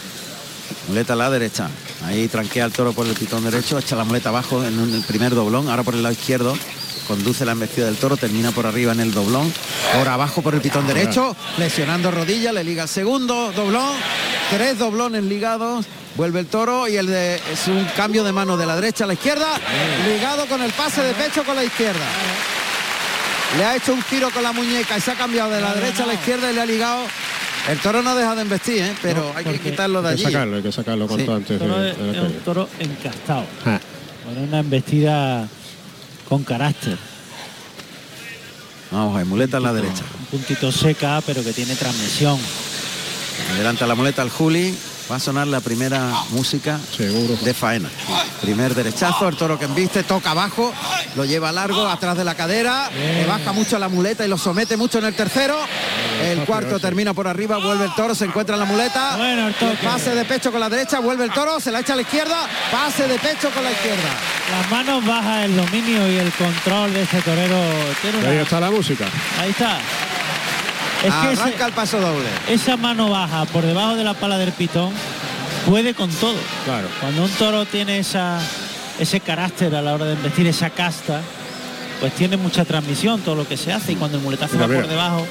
Muleta 0.88 1.12
a 1.12 1.16
la 1.16 1.30
derecha. 1.30 1.70
Ahí 2.04 2.26
tranquea 2.26 2.64
el 2.64 2.72
toro 2.72 2.92
por 2.92 3.06
el 3.06 3.14
pitón 3.14 3.44
derecho, 3.44 3.78
echa 3.78 3.94
la 3.94 4.02
muleta 4.02 4.30
abajo 4.30 4.64
en 4.64 4.76
el 4.76 5.02
primer 5.02 5.36
doblón, 5.36 5.68
ahora 5.68 5.84
por 5.84 5.94
el 5.94 6.02
lado 6.02 6.14
izquierdo. 6.14 6.58
Conduce 7.06 7.44
la 7.44 7.52
embestida 7.52 7.86
del 7.86 7.94
toro, 7.94 8.16
termina 8.16 8.50
por 8.50 8.66
arriba 8.66 8.90
en 8.90 8.98
el 8.98 9.14
doblón. 9.14 9.52
Ahora 9.94 10.14
abajo 10.14 10.42
por 10.42 10.56
el 10.56 10.60
pitón 10.60 10.84
derecho, 10.88 11.36
lesionando 11.58 12.10
rodilla, 12.10 12.50
le 12.50 12.64
liga 12.64 12.82
el 12.82 12.88
segundo 12.88 13.52
doblón. 13.52 13.94
Tres 14.50 14.80
doblones 14.80 15.22
ligados. 15.22 15.86
Vuelve 16.16 16.40
el 16.40 16.46
toro 16.46 16.88
y 16.88 16.96
el 16.96 17.06
de, 17.06 17.36
es 17.36 17.68
un 17.68 17.84
cambio 17.96 18.24
de 18.24 18.32
mano 18.32 18.56
de 18.56 18.66
la 18.66 18.74
derecha 18.74 19.04
a 19.04 19.06
la 19.06 19.14
izquierda, 19.14 19.46
ligado 20.12 20.44
con 20.46 20.60
el 20.60 20.72
pase 20.72 21.02
de 21.02 21.14
pecho 21.14 21.44
con 21.44 21.54
la 21.54 21.62
izquierda. 21.62 22.04
Le 23.56 23.64
ha 23.64 23.76
hecho 23.76 23.94
un 23.94 24.02
giro 24.02 24.30
con 24.30 24.42
la 24.42 24.52
muñeca 24.52 24.98
y 24.98 25.00
se 25.00 25.10
ha 25.10 25.14
cambiado 25.14 25.50
de 25.50 25.60
la 25.60 25.74
derecha 25.74 26.04
a 26.04 26.06
la 26.06 26.14
izquierda 26.14 26.50
y 26.50 26.54
le 26.54 26.60
ha 26.60 26.66
ligado. 26.66 27.04
El 27.68 27.78
toro 27.80 28.02
no 28.02 28.14
deja 28.14 28.34
de 28.34 28.42
embestir, 28.42 28.82
¿eh? 28.82 28.94
pero 29.02 29.32
hay 29.34 29.44
que 29.44 29.58
quitarlo 29.60 30.00
de 30.02 30.08
Hay 30.08 30.14
allí. 30.14 30.24
que 30.24 30.30
sacarlo, 30.32 30.56
hay 30.56 30.62
que 30.62 30.72
sacarlo 30.72 31.06
cuanto 31.08 31.24
Sí. 31.26 31.32
antes. 31.32 31.50
el 31.52 31.58
toro 31.58 31.78
de- 31.78 31.92
de 31.94 32.12
la 32.12 32.12
es 32.12 32.18
un 32.34 32.40
toro 32.44 32.68
encastado. 32.78 33.44
Ah. 33.66 33.80
Con 34.24 34.38
una 34.42 34.58
embestida 34.60 35.48
con 36.28 36.44
carácter. 36.44 36.96
Vamos 38.90 39.14
a 39.14 39.18
ver, 39.18 39.26
muleta 39.26 39.56
a 39.58 39.60
la 39.60 39.72
derecha. 39.72 40.02
Un 40.20 40.26
puntito 40.26 40.70
seca, 40.72 41.20
pero 41.26 41.42
que 41.42 41.52
tiene 41.52 41.74
transmisión. 41.74 42.38
Adelanta 43.54 43.86
la 43.86 43.94
muleta 43.94 44.22
al 44.22 44.30
Juli. 44.30 44.74
Va 45.10 45.16
a 45.16 45.20
sonar 45.20 45.46
la 45.46 45.60
primera 45.60 46.10
música 46.30 46.78
de 47.42 47.54
faena. 47.54 47.88
Primer 48.42 48.74
derechazo, 48.74 49.26
el 49.28 49.36
toro 49.36 49.58
que 49.58 49.64
embiste, 49.64 50.02
toca 50.02 50.32
abajo, 50.32 50.72
lo 51.16 51.24
lleva 51.24 51.50
largo, 51.50 51.88
atrás 51.88 52.14
de 52.16 52.24
la 52.24 52.34
cadera, 52.34 52.90
le 52.94 53.24
baja 53.24 53.52
mucho 53.52 53.78
la 53.78 53.88
muleta 53.88 54.24
y 54.26 54.28
lo 54.28 54.36
somete 54.36 54.76
mucho 54.76 54.98
en 54.98 55.06
el 55.06 55.14
tercero. 55.14 55.56
El 56.22 56.40
cuarto 56.44 56.78
termina 56.78 57.14
por 57.14 57.26
arriba, 57.26 57.56
vuelve 57.56 57.86
el 57.86 57.94
toro, 57.94 58.14
se 58.14 58.26
encuentra 58.26 58.56
en 58.56 58.60
la 58.60 58.66
muleta. 58.66 59.16
Bueno, 59.16 59.48
el. 59.48 59.54
Pase 59.82 60.14
de 60.14 60.24
pecho 60.26 60.50
con 60.52 60.60
la 60.60 60.68
derecha, 60.68 61.00
vuelve 61.00 61.24
el 61.24 61.32
toro, 61.32 61.58
se 61.58 61.70
la 61.72 61.80
echa 61.80 61.94
a 61.94 61.96
la 61.96 62.02
izquierda, 62.02 62.46
pase 62.70 63.08
de 63.08 63.18
pecho 63.18 63.50
con 63.50 63.64
la 63.64 63.70
izquierda. 63.72 64.10
Las 64.50 64.70
manos 64.70 65.06
bajas, 65.06 65.44
el 65.46 65.56
dominio 65.56 66.06
y 66.12 66.16
el 66.18 66.30
control 66.32 66.92
de 66.92 67.02
este 67.02 67.22
torero. 67.22 67.56
Una- 68.18 68.28
Ahí 68.28 68.36
está 68.38 68.60
la 68.60 68.70
música. 68.70 69.06
Ahí 69.40 69.50
está. 69.50 69.78
Es 71.04 71.14
que 71.14 71.32
ese- 71.32 71.42
Arranca 71.42 71.66
el 71.66 71.72
paso 71.72 72.00
doble. 72.00 72.26
esa 72.48 72.76
mano 72.76 73.08
baja 73.10 73.44
por 73.46 73.64
debajo 73.64 73.94
de 73.96 74.04
la 74.04 74.14
pala 74.14 74.36
del 74.38 74.52
pitón 74.52 74.90
puede 75.66 75.94
con 75.94 76.10
todo. 76.10 76.34
Claro. 76.64 76.88
Cuando 77.00 77.22
un 77.24 77.30
toro 77.30 77.64
tiene 77.66 77.98
esa, 77.98 78.40
ese 78.98 79.20
carácter 79.20 79.74
a 79.74 79.82
la 79.82 79.94
hora 79.94 80.06
de 80.06 80.14
investir, 80.14 80.46
esa 80.46 80.70
casta, 80.70 81.20
pues 82.00 82.12
tiene 82.14 82.36
mucha 82.36 82.64
transmisión 82.64 83.20
todo 83.20 83.34
lo 83.36 83.46
que 83.46 83.56
se 83.56 83.72
hace 83.72 83.92
y 83.92 83.96
cuando 83.96 84.18
el 84.18 84.24
muletazo 84.24 84.54
Mira, 84.54 84.66
va 84.66 84.74
por 84.74 84.88
debajo 84.88 85.26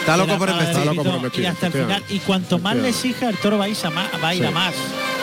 Está 0.00 0.16
loco 0.18 0.38
por 0.38 0.48
investir. 0.50 0.76
Está 0.76 0.84
loco 0.84 1.02
por 1.02 1.14
investir, 1.16 1.42
y 1.42 1.46
hasta 1.46 1.66
el 1.66 1.72
final 1.72 2.04
y 2.10 2.18
cuanto 2.20 2.58
más 2.60 2.76
le 2.76 2.90
exija 2.90 3.28
el 3.28 3.36
toro 3.38 3.58
va 3.58 3.64
a 3.64 3.68
ir 3.68 3.76
a 3.82 3.90
más, 3.90 4.06
va 4.22 4.28
a, 4.28 4.34
ir 4.36 4.46
a 4.46 4.50
más. 4.52 4.72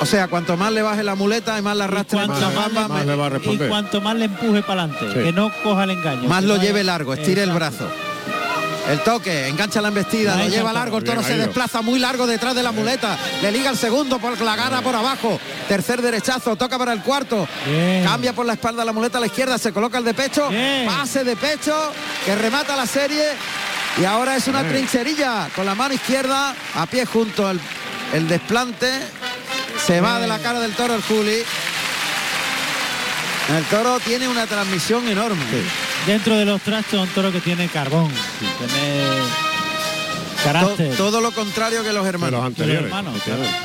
O 0.02 0.06
sea, 0.06 0.28
cuanto 0.28 0.57
más 0.57 0.74
le 0.74 0.82
baje 0.82 1.03
la 1.03 1.15
muleta 1.15 1.57
y 1.57 1.61
más 1.61 1.78
la 1.78 1.86
arrastre, 1.86 2.18
más, 2.28 2.28
más, 2.28 2.74
más- 2.74 2.90
Más 2.90 3.06
le 3.06 3.15
va 3.15 3.28
a 3.28 3.32
y 3.38 3.57
cuanto 3.70 4.02
más 4.02 4.15
le 4.18 4.26
empuje 4.26 4.61
para 4.61 4.84
adelante, 4.84 5.06
Sí. 5.14 5.24
que 5.24 5.32
no 5.32 5.52
coja 5.64 5.86
el 5.86 5.91
engaño. 5.91 6.28
más 6.28 6.44
lo 6.44 6.57
lleve 6.57 6.84
largo, 6.84 7.14
estire 7.14 7.44
el 7.44 7.52
brazo. 7.52 7.88
El 8.89 9.01
toque, 9.03 9.47
engancha 9.47 9.81
la 9.81 9.88
embestida, 9.88 10.35
lo 10.35 10.47
lleva 10.47 10.73
largo, 10.73 10.97
el 10.97 11.03
Bien, 11.03 11.15
toro 11.15 11.26
se 11.26 11.38
desplaza 11.38 11.81
muy 11.81 11.99
largo 11.99 12.27
detrás 12.27 12.53
de 12.53 12.61
la 12.64 12.72
muleta, 12.73 13.18
le 13.41 13.51
liga 13.51 13.69
el 13.69 13.77
segundo 13.77 14.19
por 14.19 14.39
la 14.41 14.55
gana 14.57 14.81
por 14.81 14.93
abajo, 14.93 15.39
tercer 15.69 16.01
derechazo, 16.01 16.55
toca 16.57 16.77
para 16.77 16.91
el 16.91 17.01
cuarto, 17.01 17.47
cambia 18.03 18.34
por 18.34 18.45
la 18.45 18.53
espalda 18.53 18.84
la 18.84 18.91
muleta 18.91 19.19
a 19.19 19.22
la 19.22 19.27
izquierda, 19.27 19.57
se 19.57 19.72
coloca 19.72 19.97
el 19.97 20.03
de 20.03 20.14
pecho, 20.14 20.49
pase 20.85 21.23
de 21.23 21.35
pecho, 21.38 21.73
que 22.26 22.35
remata 22.35 22.76
la 22.76 22.85
serie 22.85 23.23
y 24.01 24.03
ahora 24.05 24.35
es 24.35 24.47
una 24.47 24.64
Bien. 24.64 24.73
trincherilla 24.73 25.49
con 25.55 25.65
la 25.65 25.76
mano 25.76 25.93
izquierda 25.93 26.53
a 26.76 26.85
pie 26.85 27.05
junto 27.05 27.49
el, 27.49 27.60
el 28.14 28.27
desplante, 28.27 28.91
se 29.88 30.01
va 30.01 30.19
de 30.19 30.27
la 30.27 30.39
cara 30.39 30.60
del 30.60 30.73
toro 30.73 30.95
el 30.95 31.01
Juli. 31.03 31.38
El 33.49 33.64
toro 33.65 33.99
tiene 33.99 34.28
una 34.28 34.48
transmisión 34.48 35.07
enorme. 35.07 35.41
Dentro 36.07 36.36
de 36.38 36.45
los 36.45 36.61
trastos 36.61 37.02
un 37.07 37.14
toro 37.14 37.32
que 37.32 37.40
tiene 37.41 37.68
carbón, 37.68 38.10
tiene 38.40 39.06
carácter. 40.44 40.91
To- 40.91 40.95
todo 40.98 41.22
lo 41.22 41.32
contrario 41.32 41.84
que 41.84 41.91
los 41.94 42.06
hermanos. 42.06 42.40
los 42.40 42.45
anteriores. 42.45 42.86
hermanos, 42.86 43.15
efectivamente. 43.15 43.57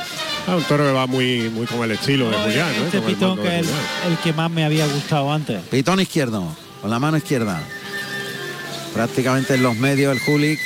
Ah, 0.47 0.55
un 0.55 0.63
toro 0.63 0.83
que 0.85 0.91
va 0.91 1.05
muy, 1.07 1.49
muy 1.49 1.65
con 1.67 1.83
el 1.83 1.91
estilo 1.91 2.29
de 2.29 2.37
Julián, 2.37 2.67
¿no? 2.77 2.85
Este 2.85 3.01
pitón 3.01 3.37
que 3.41 3.59
es 3.59 3.67
el, 4.07 4.17
que 4.23 4.33
más 4.33 4.49
me 4.51 4.65
había 4.65 4.85
gustado 4.87 5.31
antes. 5.31 5.61
Pitón 5.69 5.99
izquierdo, 5.99 6.43
con 6.81 6.89
la 6.89 6.99
mano 6.99 7.17
izquierda. 7.17 7.61
Prácticamente 8.93 9.55
en 9.55 9.63
los 9.63 9.75
medios 9.77 10.13
el 10.13 10.19
Juli. 10.21 10.57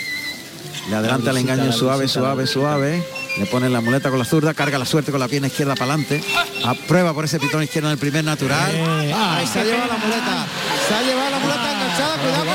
Le 0.89 0.95
adelanta 0.95 1.31
el 1.31 1.37
engaño 1.37 1.71
suave, 1.71 2.07
suave, 2.07 2.45
suave. 2.47 3.03
Le 3.37 3.45
pone 3.47 3.67
la 3.67 3.81
muleta 3.81 4.09
con 4.09 4.19
la 4.19 4.25
zurda, 4.25 4.53
carga 4.53 4.77
la 4.77 4.85
suerte 4.85 5.09
con 5.11 5.19
la 5.19 5.27
pierna 5.27 5.47
izquierda 5.47 5.73
para 5.75 5.93
adelante. 5.93 6.23
Aprueba 6.63 7.13
por 7.13 7.25
ese 7.25 7.39
pitón 7.39 7.63
izquierdo 7.63 7.89
en 7.89 7.93
el 7.93 7.97
primer 7.97 8.23
natural. 8.23 8.71
Eh, 8.73 9.11
Ahí 9.13 9.47
se 9.47 9.59
ha 9.59 9.63
llevado 9.63 9.87
la 9.87 9.97
muleta. 9.97 10.45
Se 10.87 10.93
ha 10.93 11.01
llevado 11.01 11.29
la 11.31 11.39
muleta 11.39 11.71
enganchada. 11.73 12.17
Cuidado, 12.17 12.45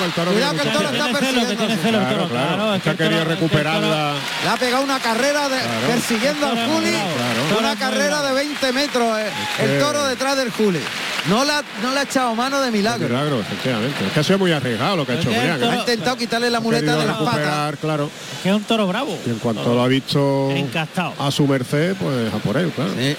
que 0.00 0.04
el 0.06 0.12
toro 0.12 0.30
está- 0.32 0.48
cuidado 0.50 0.54
que 0.62 0.68
el 0.68 0.74
toro 0.74 0.88
está 0.90 1.18
persiguiendo. 1.18 1.80
Claro, 2.08 2.28
claro, 2.28 2.74
es 2.74 2.82
que 2.82 2.90
ha 2.90 2.94
querido 2.96 3.24
recuperarla. 3.24 4.14
Le 4.44 4.48
ha 4.50 4.56
pegado 4.56 4.82
una 4.84 4.98
carrera 5.00 5.48
de- 5.48 5.60
Claro. 5.60 5.86
persiguiendo 5.88 6.46
al 6.46 6.66
Juli. 6.66 6.90
Claro. 6.90 7.58
Una 7.60 7.76
carrera 7.76 8.22
de 8.22 8.32
20 8.34 8.72
metros. 8.72 9.18
eh, 9.18 9.30
El 9.60 9.78
toro 9.80 10.04
detrás 10.06 10.36
del 10.36 10.50
Juli. 10.50 10.80
No 11.28 11.44
la, 11.44 11.62
no 11.82 11.92
le 11.92 12.00
ha 12.00 12.02
echado 12.04 12.34
mano 12.34 12.60
de 12.62 12.70
milagro. 12.70 13.06
Milagro, 13.06 13.40
efectivamente. 13.40 14.06
Es 14.06 14.12
que 14.12 14.20
ha 14.20 14.24
sido 14.24 14.38
muy 14.38 14.52
arriesgado 14.52 14.96
lo 14.96 15.06
que 15.06 15.12
ha 15.12 15.14
hecho 15.16 15.28
Julián. 15.28 15.62
Ha 15.62 15.74
¿eh? 15.74 15.78
intentado 15.80 16.16
quitarle 16.16 16.48
la 16.50 16.60
muleta 16.60 16.96
de 16.96 17.04
las 17.06 17.16
patas. 17.18 17.74
claro. 17.80 18.10
Que 18.42 18.48
es 18.48 18.54
un 18.54 18.64
toro 18.64 18.86
bravo. 18.86 19.18
Y 19.26 19.30
en 19.30 19.38
cuanto 19.38 19.74
lo 19.74 19.82
ha 19.82 19.86
visto 19.88 20.50
Encastado. 20.50 21.12
a 21.18 21.30
su 21.30 21.46
merced, 21.46 21.94
pues 21.96 22.32
a 22.32 22.38
por 22.38 22.56
él, 22.56 22.70
claro. 22.74 22.90
Sí. 22.98 23.14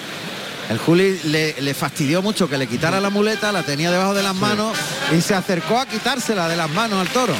El 0.70 0.78
Juli 0.78 1.20
le, 1.24 1.60
le 1.60 1.74
fastidió 1.74 2.22
mucho 2.22 2.48
que 2.48 2.56
le 2.56 2.66
quitara 2.66 3.00
la 3.00 3.10
muleta, 3.10 3.52
la 3.52 3.62
tenía 3.62 3.90
debajo 3.90 4.14
de 4.14 4.22
las 4.22 4.34
manos 4.34 4.76
y 5.16 5.20
se 5.20 5.34
acercó 5.34 5.78
a 5.78 5.86
quitársela 5.86 6.48
de 6.48 6.56
las 6.56 6.70
manos 6.70 7.00
al 7.00 7.08
toro. 7.08 7.34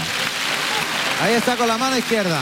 Ahí 1.22 1.34
está 1.34 1.56
con 1.56 1.68
la 1.68 1.78
mano 1.78 1.96
izquierda. 1.96 2.40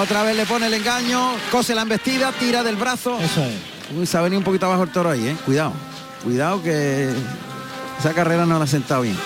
Otra 0.00 0.22
vez 0.22 0.36
le 0.36 0.46
pone 0.46 0.66
el 0.66 0.74
engaño, 0.74 1.32
cose 1.50 1.74
la 1.74 1.82
embestida, 1.82 2.32
tira 2.32 2.62
del 2.62 2.76
brazo. 2.76 3.18
Eso 3.20 3.44
es. 3.44 3.54
Uy, 3.96 4.04
se 4.04 4.18
ha 4.18 4.20
venido 4.20 4.38
un 4.38 4.44
poquito 4.44 4.66
abajo 4.66 4.82
el 4.82 4.90
toro 4.90 5.10
ahí, 5.10 5.28
eh. 5.28 5.36
Cuidado. 5.46 5.72
Cuidado 6.22 6.62
que 6.62 7.08
esa 7.98 8.12
carrera 8.12 8.44
no 8.44 8.58
la 8.58 8.64
ha 8.64 8.68
sentado 8.68 9.02
bien. 9.02 9.16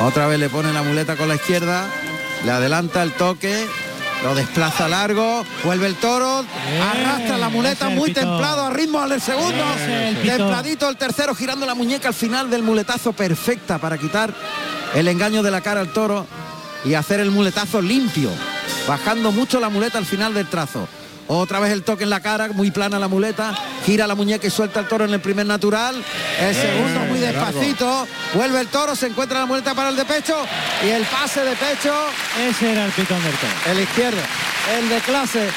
Otra 0.00 0.26
vez 0.26 0.38
le 0.38 0.48
pone 0.48 0.72
la 0.72 0.82
muleta 0.82 1.16
con 1.16 1.28
la 1.28 1.34
izquierda, 1.34 1.86
le 2.44 2.50
adelanta 2.50 3.02
el 3.02 3.12
toque, 3.12 3.66
lo 4.22 4.34
desplaza 4.34 4.88
largo, 4.88 5.44
vuelve 5.64 5.86
el 5.86 5.96
toro, 5.96 6.44
arrastra 6.82 7.38
la 7.38 7.48
muleta 7.48 7.88
muy 7.88 8.12
templado 8.12 8.64
a 8.64 8.70
ritmo 8.70 9.00
al 9.00 9.20
segundo, 9.20 9.64
el 9.86 10.20
templadito 10.22 10.88
el 10.88 10.96
tercero 10.96 11.34
girando 11.34 11.66
la 11.66 11.74
muñeca 11.74 12.08
al 12.08 12.14
final 12.14 12.50
del 12.50 12.62
muletazo 12.62 13.12
perfecta 13.12 13.78
para 13.78 13.98
quitar 13.98 14.32
el 14.94 15.08
engaño 15.08 15.42
de 15.42 15.50
la 15.50 15.60
cara 15.60 15.80
al 15.80 15.92
toro 15.92 16.26
y 16.84 16.94
hacer 16.94 17.20
el 17.20 17.30
muletazo 17.30 17.80
limpio, 17.82 18.30
bajando 18.86 19.32
mucho 19.32 19.60
la 19.60 19.68
muleta 19.68 19.98
al 19.98 20.06
final 20.06 20.34
del 20.34 20.46
trazo. 20.46 20.88
Otra 21.28 21.58
vez 21.58 21.72
el 21.72 21.82
toque 21.82 22.04
en 22.04 22.10
la 22.10 22.20
cara, 22.20 22.48
muy 22.54 22.70
plana 22.70 22.98
la 23.00 23.08
muleta, 23.08 23.52
gira 23.84 24.06
la 24.06 24.14
muñeca 24.14 24.46
y 24.46 24.50
suelta 24.50 24.80
el 24.80 24.86
toro 24.86 25.04
en 25.04 25.12
el 25.12 25.20
primer 25.20 25.44
natural. 25.46 26.02
El 26.40 26.54
segundo 26.54 27.00
muy 27.00 27.18
despacito, 27.18 28.06
vuelve 28.34 28.60
el 28.60 28.68
toro, 28.68 28.94
se 28.94 29.06
encuentra 29.08 29.40
la 29.40 29.46
muleta 29.46 29.74
para 29.74 29.88
el 29.88 29.96
de 29.96 30.04
pecho 30.04 30.36
y 30.84 30.88
el 30.90 31.02
pase 31.04 31.40
de 31.40 31.56
pecho. 31.56 31.94
Ese 32.48 32.72
era 32.72 32.84
el 32.84 32.92
pitón 32.92 33.20
del 33.24 33.32
toro. 33.34 33.52
El 33.72 33.80
izquierdo, 33.80 34.20
el 34.78 34.88
de 34.88 34.98
clase. 35.00 35.48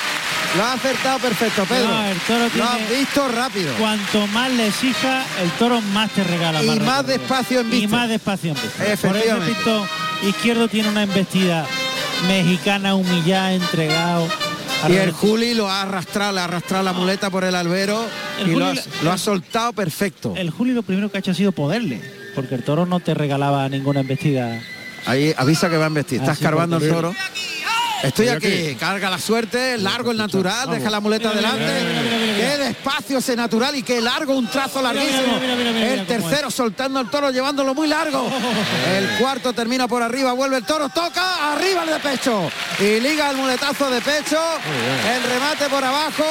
Lo 0.58 0.64
ha 0.64 0.74
acertado 0.74 1.20
perfecto, 1.20 1.64
Pedro. 1.66 1.88
No, 1.90 2.06
el 2.06 2.18
toro 2.22 2.40
Lo 2.56 2.64
has 2.64 2.78
tiene- 2.78 2.96
visto 3.02 3.28
rápido. 3.28 3.74
Cuanto 3.76 4.26
más 4.28 4.50
le 4.52 4.68
exija, 4.68 5.24
el 5.44 5.52
toro 5.52 5.80
más 5.82 6.10
te 6.10 6.24
regala. 6.24 6.64
Y 6.64 6.80
más 6.80 7.06
despacio 7.06 7.60
en 7.60 7.68
Y 7.68 7.82
vista. 7.82 7.96
más 7.96 8.10
despacio 8.10 8.54
en 8.54 8.56
vista. 8.60 9.08
Por 9.08 9.18
eso 9.18 9.38
pitón 9.46 9.88
izquierdo 10.24 10.68
tiene 10.68 10.90
una 10.90 11.04
embestida 11.04 11.68
mexicana 12.28 12.96
humillada, 12.96 13.54
entregado. 13.54 14.28
Y 14.88 14.94
el 14.94 15.12
Juli 15.12 15.54
lo 15.54 15.70
ha 15.70 15.82
arrastrado, 15.82 16.34
le 16.34 16.40
ha 16.40 16.46
arrastrado 16.46 16.84
la 16.84 16.94
muleta 16.94 17.30
por 17.30 17.44
el 17.44 17.56
albero 17.56 18.06
El 18.40 18.50
y 18.50 18.56
lo 18.56 18.66
ha, 18.66 18.74
lo 19.04 19.12
ha 19.12 19.18
soltado 19.18 19.74
perfecto. 19.74 20.34
El 20.38 20.50
Juli 20.50 20.74
lo 20.74 20.84
primero 20.84 21.12
que 21.12 21.18
ha 21.18 21.20
hecho 21.20 21.32
ha 21.32 21.36
sido 21.36 21.52
poderle, 21.52 22.02
porque 22.36 22.56
el 22.56 22.64
toro 22.64 22.86
no 22.86 23.00
te 23.00 23.14
regalaba 23.14 23.68
ninguna 23.68 24.02
embestida. 24.02 24.62
Ahí 25.06 25.34
avisa 25.38 25.70
que 25.70 25.78
va 25.78 25.86
a 25.86 25.88
embestir. 25.88 26.20
Está 26.20 26.34
escarbando 26.34 26.78
el 26.78 26.90
toro. 26.90 27.14
Estoy 28.04 28.26
Mira 28.28 28.38
aquí, 28.38 28.48
aquí. 28.48 28.76
carga 28.76 29.10
la 29.10 29.20
suerte, 29.20 29.78
largo 29.78 30.12
el 30.12 30.18
natural, 30.18 30.54
Vamos. 30.68 30.78
deja 30.78 30.90
la 30.90 31.00
muleta 31.02 31.32
Mira, 31.34 31.52
mira, 31.52 31.66
delante. 31.66 31.86
mira, 31.90 32.02
mira, 32.02 32.18
mira, 32.18 32.34
mira. 32.38 32.50
Qué 32.52 32.58
despacio 32.64 33.18
ese 33.18 33.36
natural 33.36 33.76
y 33.76 33.84
qué 33.84 34.00
largo, 34.02 34.36
un 34.38 34.48
trazo 34.48 34.82
larguísimo. 34.82 35.22
mira, 35.40 35.40
mira, 35.40 35.56
mira, 35.56 35.72
mira, 35.74 35.94
el 35.94 36.08
tercero 36.08 36.50
soltando 36.50 37.02
el 37.02 37.10
toro, 37.10 37.30
llevándolo 37.32 37.74
muy 37.76 37.88
largo. 37.90 38.26
El 38.96 39.08
cuarto 39.18 39.52
termina 39.52 39.88
por 39.88 40.02
arriba, 40.02 40.32
vuelve 40.32 40.58
el 40.58 40.64
toro, 40.64 40.88
toca, 40.90 41.54
arriba 41.54 41.84
el 41.84 41.90
de 41.90 42.00
pecho. 42.00 42.50
Y 42.80 43.02
liga 43.02 43.32
el 43.32 43.38
muletazo 43.38 43.90
de 43.92 44.00
pecho. 44.02 44.40
El 45.14 45.24
remate 45.24 45.66
por 45.70 45.84
abajo. 45.84 46.24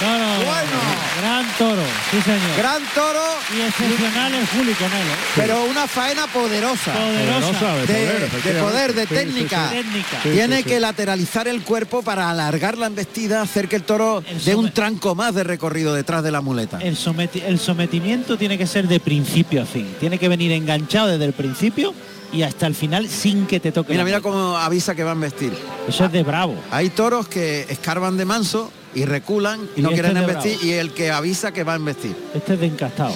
Bueno. 0.00 1.02
Gran 1.20 1.46
toro, 1.56 1.82
sí 2.10 2.20
señor. 2.22 2.56
Gran 2.58 2.82
toro. 2.94 3.22
Y 3.56 3.60
excepcional 3.60 4.34
el 4.34 4.46
Juli 4.48 4.72
con 4.74 4.86
él. 4.86 5.06
¿eh? 5.06 5.16
Pero 5.36 5.64
una 5.64 5.86
faena 5.86 6.26
poderosa. 6.26 6.92
Poderosa. 6.92 7.74
De, 7.86 7.92
de 7.94 8.06
poder, 8.06 8.30
de 8.42 8.60
poder, 8.60 8.94
de 8.94 9.02
efectivamente. 9.02 9.82
Sí, 9.82 9.88
sí, 9.92 9.92
técnica. 9.92 10.20
sí. 10.24 10.28
Tiene 10.30 10.56
Sí, 10.56 10.62
sí, 10.64 10.68
que 10.68 10.74
sí. 10.76 10.80
Lateralizar 11.12 11.46
el 11.48 11.62
cuerpo 11.62 12.02
para 12.02 12.30
alargar 12.30 12.78
la 12.78 12.86
embestida, 12.86 13.42
hacer 13.42 13.68
que 13.68 13.76
el 13.76 13.82
toro 13.82 14.22
dé 14.46 14.54
un 14.54 14.70
tranco 14.72 15.14
más 15.14 15.34
de 15.34 15.44
recorrido 15.44 15.92
detrás 15.94 16.22
de 16.22 16.30
la 16.30 16.40
muleta. 16.40 16.78
El, 16.80 16.96
someti- 16.96 17.42
el 17.44 17.58
sometimiento 17.58 18.38
tiene 18.38 18.56
que 18.56 18.66
ser 18.66 18.88
de 18.88 18.98
principio 18.98 19.62
a 19.62 19.66
fin. 19.66 19.86
Tiene 20.00 20.18
que 20.18 20.28
venir 20.28 20.52
enganchado 20.52 21.08
desde 21.08 21.26
el 21.26 21.34
principio 21.34 21.92
y 22.32 22.42
hasta 22.42 22.66
el 22.66 22.74
final 22.74 23.08
sin 23.08 23.46
que 23.46 23.60
te 23.60 23.72
toque. 23.72 23.92
Mira, 23.92 24.04
mira 24.04 24.20
cómo 24.22 24.56
avisa 24.56 24.94
que 24.94 25.04
va 25.04 25.10
a 25.10 25.14
embestir. 25.14 25.52
Eso 25.86 26.06
es 26.06 26.12
de 26.12 26.22
bravo. 26.22 26.54
Hay 26.70 26.88
toros 26.88 27.28
que 27.28 27.66
escarban 27.68 28.16
de 28.16 28.24
manso 28.24 28.70
y 28.94 29.04
reculan 29.04 29.60
y, 29.76 29.80
Y 29.80 29.82
no 29.82 29.90
este 29.90 30.00
quieren 30.00 30.16
embestir 30.16 30.58
y 30.62 30.72
el 30.72 30.92
que 30.92 31.10
avisa 31.10 31.52
que 31.52 31.62
va 31.62 31.74
a 31.74 31.76
embestir. 31.76 32.16
Este 32.34 32.54
es 32.54 32.60
de 32.60 32.66
encastado. 32.66 33.14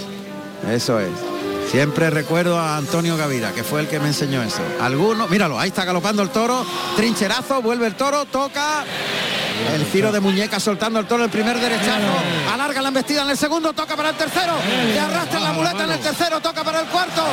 Eso 0.70 1.00
es. 1.00 1.08
Siempre 1.70 2.10
recuerdo 2.10 2.58
a 2.58 2.76
Antonio 2.76 3.16
Gavira, 3.16 3.52
que 3.52 3.64
fue 3.64 3.80
el 3.80 3.88
que 3.88 3.98
me 3.98 4.08
enseñó 4.08 4.42
eso. 4.42 4.62
Algunos, 4.80 5.28
míralo, 5.28 5.58
ahí 5.58 5.68
está 5.68 5.84
galopando 5.84 6.22
el 6.22 6.30
toro, 6.30 6.64
trincherazo, 6.96 7.60
vuelve 7.60 7.86
el 7.86 7.94
toro, 7.94 8.24
toca. 8.26 8.84
El 9.74 9.86
giro 9.86 10.12
de 10.12 10.20
muñeca 10.20 10.60
soltando 10.60 11.00
el 11.00 11.06
toro 11.06 11.24
el 11.24 11.30
primer 11.30 11.58
derechazo. 11.58 12.12
Alarga 12.52 12.82
la 12.82 12.88
embestida 12.88 13.22
en 13.22 13.30
el 13.30 13.36
segundo, 13.36 13.72
toca 13.72 13.96
para 13.96 14.10
el 14.10 14.16
tercero. 14.16 14.54
Le 14.66 14.98
arrastra 14.98 15.40
la 15.40 15.52
muleta 15.52 15.84
en 15.84 15.92
el 15.92 16.00
tercero, 16.00 16.40
toca 16.40 16.62
para 16.62 16.80
el 16.80 16.86
cuarto. 16.86 17.24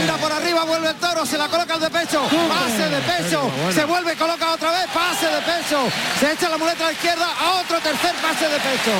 Mira 0.00 0.16
por 0.16 0.32
arriba, 0.32 0.64
vuelve 0.64 0.88
el 0.88 0.96
toro, 0.96 1.24
se 1.24 1.38
la 1.38 1.48
coloca 1.48 1.74
el 1.74 1.80
de 1.80 1.90
pecho. 1.90 2.22
Pase 2.22 2.88
de 2.88 3.00
pecho. 3.00 3.50
Se 3.74 3.84
vuelve, 3.84 4.14
coloca 4.16 4.52
otra 4.52 4.70
vez, 4.70 4.86
pase 4.92 5.26
de 5.26 5.40
pecho. 5.42 5.78
Se 6.20 6.32
echa 6.32 6.48
la 6.48 6.58
muleta 6.58 6.84
a 6.84 6.86
la 6.88 6.92
izquierda, 6.92 7.26
a 7.40 7.60
otro 7.60 7.78
tercer 7.80 8.14
pase 8.16 8.48
de 8.48 8.58
pecho. 8.58 8.92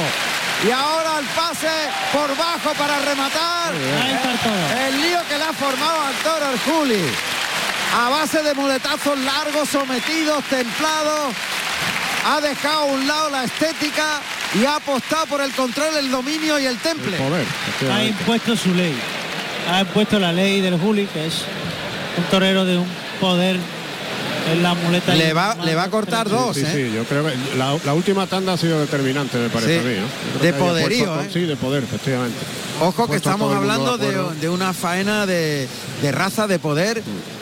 Y 0.67 0.71
ahora 0.71 1.19
el 1.19 1.27
pase 1.27 1.69
por 2.13 2.35
bajo 2.37 2.73
para 2.79 2.99
rematar. 3.01 3.75
El 4.87 5.01
lío 5.03 5.19
que 5.29 5.37
le 5.37 5.45
ha 5.45 5.53
formado 5.53 6.01
al 6.01 6.15
toro 6.25 6.51
el 6.53 6.59
Juli. 6.61 7.05
A 7.95 8.09
base 8.09 8.43
de 8.43 8.55
muletazos 8.55 9.19
largos, 9.19 9.69
sometidos, 9.69 10.45
templados. 10.45 11.35
Ha 12.29 12.41
dejado 12.41 12.81
a 12.81 12.85
un 12.87 13.07
lado 13.07 13.31
la 13.31 13.45
estética 13.45 14.21
y 14.61 14.65
ha 14.65 14.77
apostado 14.77 15.27
por 15.27 15.41
el 15.41 15.53
control, 15.53 15.97
el 15.97 16.11
dominio 16.11 16.59
y 16.59 16.67
el 16.67 16.77
temple. 16.79 17.17
Ha 17.93 18.05
impuesto 18.05 18.57
su 18.57 18.75
ley. 18.75 18.95
Ha 19.71 19.81
impuesto 19.83 20.19
la 20.19 20.33
ley 20.33 20.61
del 20.61 20.79
Juli, 20.79 21.07
que 21.07 21.27
es 21.27 21.35
un 22.19 22.25
torero 22.25 22.65
de 22.65 22.79
un 22.79 22.87
poder 23.21 23.57
en 24.53 24.63
la 24.63 24.75
muleta. 24.75 25.15
Le 25.15 25.33
va, 25.33 25.57
le 25.65 25.75
va 25.75 25.85
a 25.85 25.91
cortar 25.91 26.29
dos, 26.29 26.57
Sí, 26.57 26.63
¿eh? 26.63 26.71
sí, 26.73 26.95
yo 26.95 27.05
creo 27.05 27.25
que 27.27 27.35
la, 27.57 27.77
la 27.85 27.95
última 27.95 28.27
tanda 28.27 28.53
ha 28.55 28.57
sido 28.57 28.79
determinante, 28.81 29.39
me 29.39 29.49
parece 29.49 29.81
Sí, 29.81 29.87
a 29.87 29.91
mí. 29.91 29.97
¿no? 30.37 30.41
De 30.43 30.53
poderío, 30.53 31.07
puesto- 31.07 31.23
¿eh? 31.25 31.31
Sí, 31.33 31.41
de 31.47 31.57
poder, 31.57 31.83
efectivamente. 31.85 32.39
Ojo 32.81 33.09
que 33.09 33.17
estamos 33.17 33.55
hablando 33.55 33.99
de 33.99 34.49
una 34.49 34.73
faena 34.73 35.27
de, 35.27 35.69
de 36.03 36.13
raza, 36.13 36.47
de 36.47 36.59
poder, 36.59 37.03
de 37.03 37.36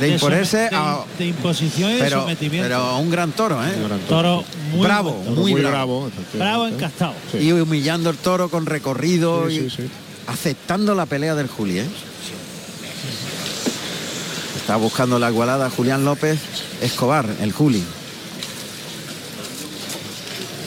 De 0.00 0.08
imponerse 0.14 0.56
de- 0.58 0.68
a... 0.72 0.98
de 1.18 1.26
imposición 1.26 1.90
y 1.90 1.94
de 1.94 1.98
pero, 2.00 2.20
sometimiento. 2.20 2.68
pero 2.68 2.96
un 2.98 3.10
gran 3.10 3.32
toro, 3.32 3.64
¿eh? 3.64 3.72
Toro 4.08 4.44
muy 4.72 4.80
bravo, 4.86 5.10
toro. 5.24 5.36
muy, 5.40 5.52
Muy 5.52 5.60
bravo. 5.62 6.10
bravo, 6.34 6.66
encastado. 6.66 7.14
Y 7.38 7.52
humillando 7.52 8.10
el 8.10 8.16
toro 8.16 8.48
con 8.48 8.66
recorrido 8.66 9.48
Sí, 9.48 9.56
y 9.66 9.70
sí, 9.70 9.76
sí. 9.76 9.90
aceptando 10.26 10.94
la 10.94 11.06
pelea 11.06 11.34
del 11.34 11.48
Juli, 11.48 11.78
¿eh? 11.80 11.86
Está 14.56 14.76
buscando 14.76 15.18
la 15.18 15.30
igualada 15.30 15.68
Julián 15.70 16.04
López 16.04 16.38
Escobar, 16.80 17.26
el 17.40 17.52
Juli. 17.52 17.82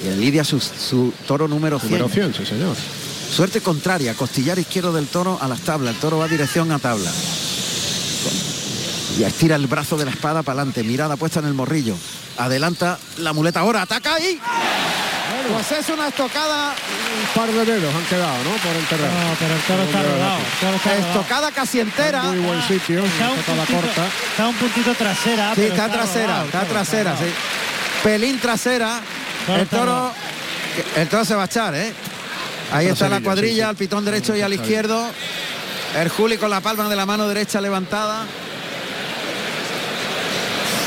Y 0.04 0.08
el 0.10 0.20
Lidia 0.20 0.44
su, 0.44 0.60
su 0.60 1.14
toro 1.26 1.48
número 1.48 1.80
100. 1.80 1.92
Número 1.92 2.10
100, 2.10 2.34
sí 2.34 2.46
señor. 2.46 2.76
Suerte 3.34 3.62
contraria, 3.62 4.14
costillar 4.14 4.60
izquierdo 4.60 4.92
del 4.94 5.08
toro 5.08 5.38
a 5.42 5.48
las 5.48 5.62
tablas. 5.62 5.96
El 5.96 6.00
toro 6.02 6.18
va 6.18 6.28
dirección 6.28 6.72
a 6.72 6.80
tabla. 6.80 7.10
Y 9.18 9.24
estira 9.24 9.56
el 9.56 9.68
brazo 9.68 9.98
de 9.98 10.06
la 10.06 10.12
espada 10.12 10.42
para 10.42 10.60
adelante. 10.60 10.84
Mirada 10.84 11.16
puesta 11.18 11.40
en 11.40 11.46
el 11.46 11.54
morrillo. 11.54 11.96
Adelanta 12.38 12.98
la 13.20 13.34
muleta 13.34 13.60
ahora. 13.60 13.84
Ataca 13.84 14.16
ahí. 14.16 14.40
Pues 15.52 15.72
es 15.72 15.90
una 15.90 16.08
estocada. 16.08 16.70
Un 16.70 17.40
par 17.42 17.52
de 17.52 17.66
dedos 17.66 17.94
han 17.94 18.06
quedado, 18.06 18.38
¿no? 18.44 18.52
Por 18.52 18.76
el 18.76 18.86
terreno. 18.86 19.10
No, 19.12 19.36
pero 19.38 19.54
el 19.54 19.62
toro 19.62 19.84
está 19.84 20.02
rodado. 20.02 20.40
está. 20.76 20.98
Estocada 20.98 21.52
casi 21.52 21.80
entera. 21.80 22.24
Muy 22.24 22.40
buen 22.40 22.62
sitio, 22.64 23.04
Está 23.04 23.30
un, 23.30 23.36
puntito, 23.42 23.76
corta. 23.82 24.08
está 24.32 24.48
un 24.48 24.56
puntito 24.56 24.94
trasera. 24.96 25.50
Sí, 25.50 25.62
pero 25.62 25.74
está 25.74 25.90
trasera, 25.90 26.28
rodado, 26.28 26.46
está 26.46 26.62
trasera, 26.66 27.18
sí. 27.18 27.26
Pelín 28.04 28.40
trasera. 28.40 29.00
El 29.48 29.68
toro, 29.68 30.12
el 30.96 31.08
toro 31.10 31.26
se 31.26 31.36
va 31.36 31.44
a 31.44 31.46
echar, 31.46 31.76
¿eh? 31.76 31.94
Ahí 32.72 32.88
está 32.88 33.10
la 33.10 33.22
cuadrilla, 33.22 33.70
al 33.70 33.76
pitón 33.76 34.06
derecho 34.06 34.36
y 34.36 34.42
al 34.42 34.54
izquierdo. 34.54 35.06
El 36.00 36.10
Juli 36.10 36.38
con 36.38 36.50
la 36.50 36.62
palma 36.62 36.90
de 36.90 36.96
la 36.96 37.06
mano 37.06 37.28
derecha 37.28 37.62
levantada. 37.62 38.26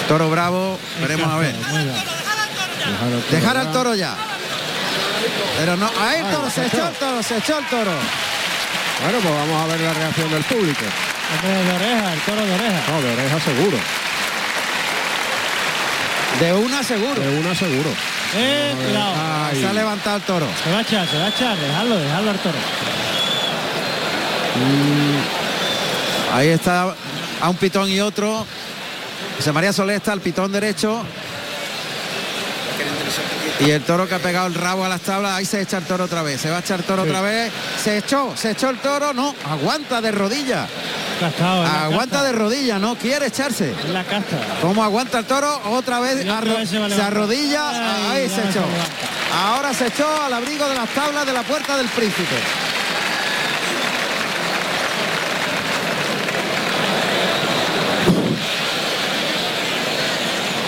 Toro 0.09 0.31
bravo, 0.31 0.79
veremos 1.01 1.31
a 1.33 1.37
ver. 1.39 1.55
Dejar 3.31 3.57
al 3.57 3.73
toro 3.73 3.95
ya. 3.95 4.15
Pero 5.59 5.77
no, 5.77 5.91
ahí 6.01 6.21
el 6.21 6.27
toro, 6.31 6.51
se 6.51 6.67
echó 6.67 6.87
el 6.87 6.95
toro, 6.95 7.23
se 7.23 7.39
echó 7.39 7.59
el 7.59 7.67
toro. 7.67 7.91
Bueno, 9.03 9.19
pues 9.21 9.35
vamos 9.35 9.63
a 9.63 9.67
ver 9.67 9.81
la 9.81 9.93
reacción 9.93 10.31
del 10.31 10.45
público. 10.45 10.85
Hombre, 11.35 11.65
de 11.65 11.73
oreja, 11.73 12.13
el 12.13 12.21
toro 12.21 12.47
de 12.47 12.55
oreja. 12.55 12.81
No, 12.89 13.03
de 13.03 13.13
oreja 13.13 13.41
seguro. 13.41 13.79
De 16.41 16.53
una 16.53 16.83
seguro. 16.83 17.21
De 17.21 17.39
una 17.39 17.55
seguro. 17.55 17.91
Eh, 18.37 18.75
cuidado. 18.85 19.15
Ay. 19.49 19.61
Se 19.61 19.67
ha 19.67 19.73
levantado 19.73 20.17
el 20.17 20.23
toro. 20.23 20.47
Se 20.63 20.71
va 20.71 20.79
a 20.79 20.83
echar, 20.83 21.09
se 21.09 21.19
va 21.19 21.25
a 21.25 21.29
echar. 21.29 21.57
Dejarlo, 21.57 21.97
dejarlo 21.97 22.31
al 22.31 22.39
toro. 22.39 22.59
Ahí 26.33 26.49
está 26.49 26.95
a 27.41 27.49
un 27.49 27.57
pitón 27.57 27.91
y 27.91 28.01
otro. 28.01 28.47
José 29.37 29.53
María 29.53 29.73
Solé 29.73 29.97
está 29.97 30.13
al 30.13 30.21
pitón 30.21 30.53
derecho. 30.53 31.03
Y 33.61 33.71
el 33.71 33.83
toro 33.85 34.07
que 34.07 34.15
ha 34.15 34.19
pegado 34.19 34.47
el 34.49 34.55
rabo 34.55 34.85
a 34.85 34.89
las 34.89 35.01
tablas, 35.01 35.33
ahí 35.33 35.47
se 35.47 35.63
echa 35.63 35.79
el 35.79 35.85
toro 35.85 36.05
otra 36.05 36.23
vez. 36.23 36.41
Se 36.41 36.51
va 36.51 36.59
a 36.59 36.61
echar 36.61 36.81
el 36.81 36.85
toro 36.85 37.05
Sí. 37.05 37.09
otra 37.09 37.23
vez. 37.23 37.51
Se 37.83 37.97
echó, 37.99 38.35
se 38.37 38.51
echó 38.51 38.69
el 38.69 38.79
toro, 38.79 39.15
no, 39.15 39.35
aguanta 39.51 40.01
de 40.03 40.13
rodilla. 40.13 40.67
Aguanta 41.85 42.23
de 42.23 42.33
rodilla, 42.33 42.79
no 42.79 42.97
quiere 42.97 43.27
echarse. 43.27 43.75
La 43.91 44.05
casta. 44.05 44.37
¿Cómo 44.61 44.85
aguanta 44.85 45.19
el 45.21 45.25
toro? 45.25 45.61
Otra 45.71 46.01
vez, 46.01 46.27
otra 46.29 46.67
se 46.67 47.03
arrodilla, 47.03 48.11
Ay, 48.11 48.23
ahí 48.25 48.29
se 48.29 48.43
echó. 48.43 48.61
Ahora 49.35 49.73
se 49.73 49.87
echó 49.87 50.07
al 50.23 50.33
abrigo 50.35 50.69
de 50.69 50.75
las 50.75 50.89
tablas 50.91 51.25
de 51.25 51.33
la 51.33 51.43
puerta 51.43 51.79
del 51.79 51.89
príncipe. 51.89 52.37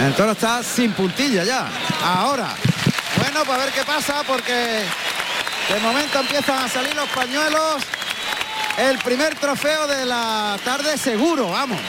El 0.00 0.14
toro 0.14 0.32
está 0.32 0.62
sin 0.62 0.92
puntilla 0.92 1.44
ya. 1.44 1.68
Ahora. 2.04 2.54
Bueno, 3.16 3.40
pues 3.44 3.58
a 3.58 3.64
ver 3.64 3.72
qué 3.72 3.84
pasa 3.84 4.22
porque 4.26 4.52
de 4.52 5.80
momento 5.80 6.20
empiezan 6.20 6.64
a 6.64 6.68
salir 6.68 6.94
los 6.94 7.08
pañuelos. 7.08 7.82
El 8.78 8.98
primer 8.98 9.34
trofeo 9.34 9.88
de 9.88 10.06
la 10.06 10.56
tarde 10.64 10.96
seguro, 10.96 11.50
vamos. 11.50 11.80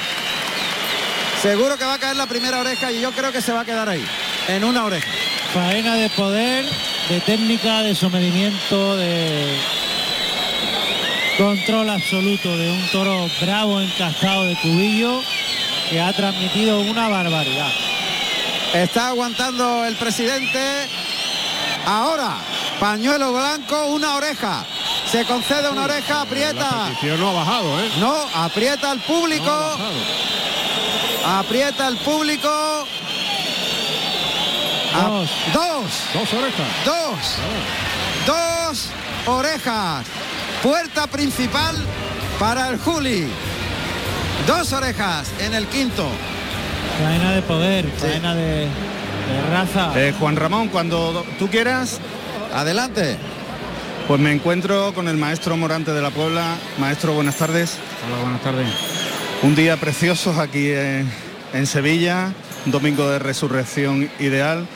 Seguro 1.41 1.77
que 1.77 1.86
va 1.86 1.94
a 1.94 1.99
caer 1.99 2.15
la 2.15 2.26
primera 2.26 2.60
oreja 2.60 2.91
y 2.91 2.99
yo 2.99 3.11
creo 3.11 3.31
que 3.31 3.41
se 3.41 3.52
va 3.52 3.61
a 3.61 3.65
quedar 3.65 3.88
ahí, 3.88 4.03
en 4.48 4.64
una 4.64 4.84
oreja. 4.84 5.07
Faena 5.53 5.95
de 5.95 6.10
poder, 6.10 6.65
de 7.10 7.19
técnica, 7.22 7.84
de 7.84 7.94
sometimiento, 7.95 8.98
de 8.98 9.56
control 11.38 11.90
absoluto 11.91 12.57
de 12.57 12.72
un 12.72 12.90
toro 12.90 13.30
bravo 13.40 13.80
encastado 13.80 14.45
de 14.45 14.56
cubillo 14.56 15.22
que 15.90 16.02
ha 16.02 16.11
transmitido 16.11 16.81
una 16.81 17.07
barbaridad. 17.07 17.89
Está 18.73 19.07
aguantando 19.09 19.85
el 19.85 19.95
presidente. 19.95 20.87
Ahora, 21.85 22.37
pañuelo 22.79 23.33
blanco, 23.33 23.87
una 23.87 24.15
oreja. 24.15 24.63
Se 25.11 25.25
concede 25.25 25.69
una 25.69 25.83
oreja, 25.85 26.13
La 26.15 26.21
aprieta. 26.21 26.85
petición 26.89 27.19
no 27.19 27.29
ha 27.29 27.33
bajado, 27.33 27.79
¿eh? 27.81 27.91
No, 27.99 28.15
aprieta 28.35 28.91
al 28.91 28.99
público. 28.99 29.51
Aprieta 31.25 31.87
al 31.87 31.97
público. 31.97 32.49
A- 34.93 35.01
Dos. 35.01 35.29
dos. 35.53 35.85
Dos 36.13 36.33
orejas. 36.33 36.67
Dos. 36.85 37.17
Dos 38.27 38.85
orejas. 39.25 40.05
Puerta 40.61 41.07
principal 41.07 41.75
para 42.39 42.69
el 42.69 42.77
Juli. 42.79 43.27
Dos 44.45 44.71
orejas 44.73 45.27
en 45.39 45.55
el 45.55 45.65
quinto. 45.67 46.07
Faena 47.01 47.31
de 47.31 47.41
poder, 47.43 47.85
faena 47.97 48.35
de, 48.35 48.65
de 48.65 48.67
raza. 49.51 49.91
Eh, 49.95 50.13
Juan 50.19 50.35
Ramón, 50.35 50.67
cuando 50.67 51.26
tú 51.38 51.47
quieras, 51.49 51.99
Adelante. 52.53 53.17
pues 54.07 54.19
me 54.19 54.31
encuentro 54.34 54.93
con 54.93 55.07
el 55.07 55.15
maestro 55.17 55.55
Morante 55.55 55.91
de 55.93 56.01
la 56.01 56.09
Puebla. 56.09 56.55
Maestro, 56.77 57.13
buenas 57.13 57.35
tardes. 57.35 57.77
Hola, 58.07 58.21
buenas 58.23 58.41
tardes. 58.41 58.67
Un 59.43 59.55
día 59.55 59.77
precioso 59.77 60.39
aquí 60.41 60.71
en, 60.71 61.09
en 61.53 61.65
Sevilla, 61.67 62.34
un 62.65 62.71
domingo 62.73 63.09
de 63.09 63.19
resurrección 63.19 64.09
ideal, 64.19 64.67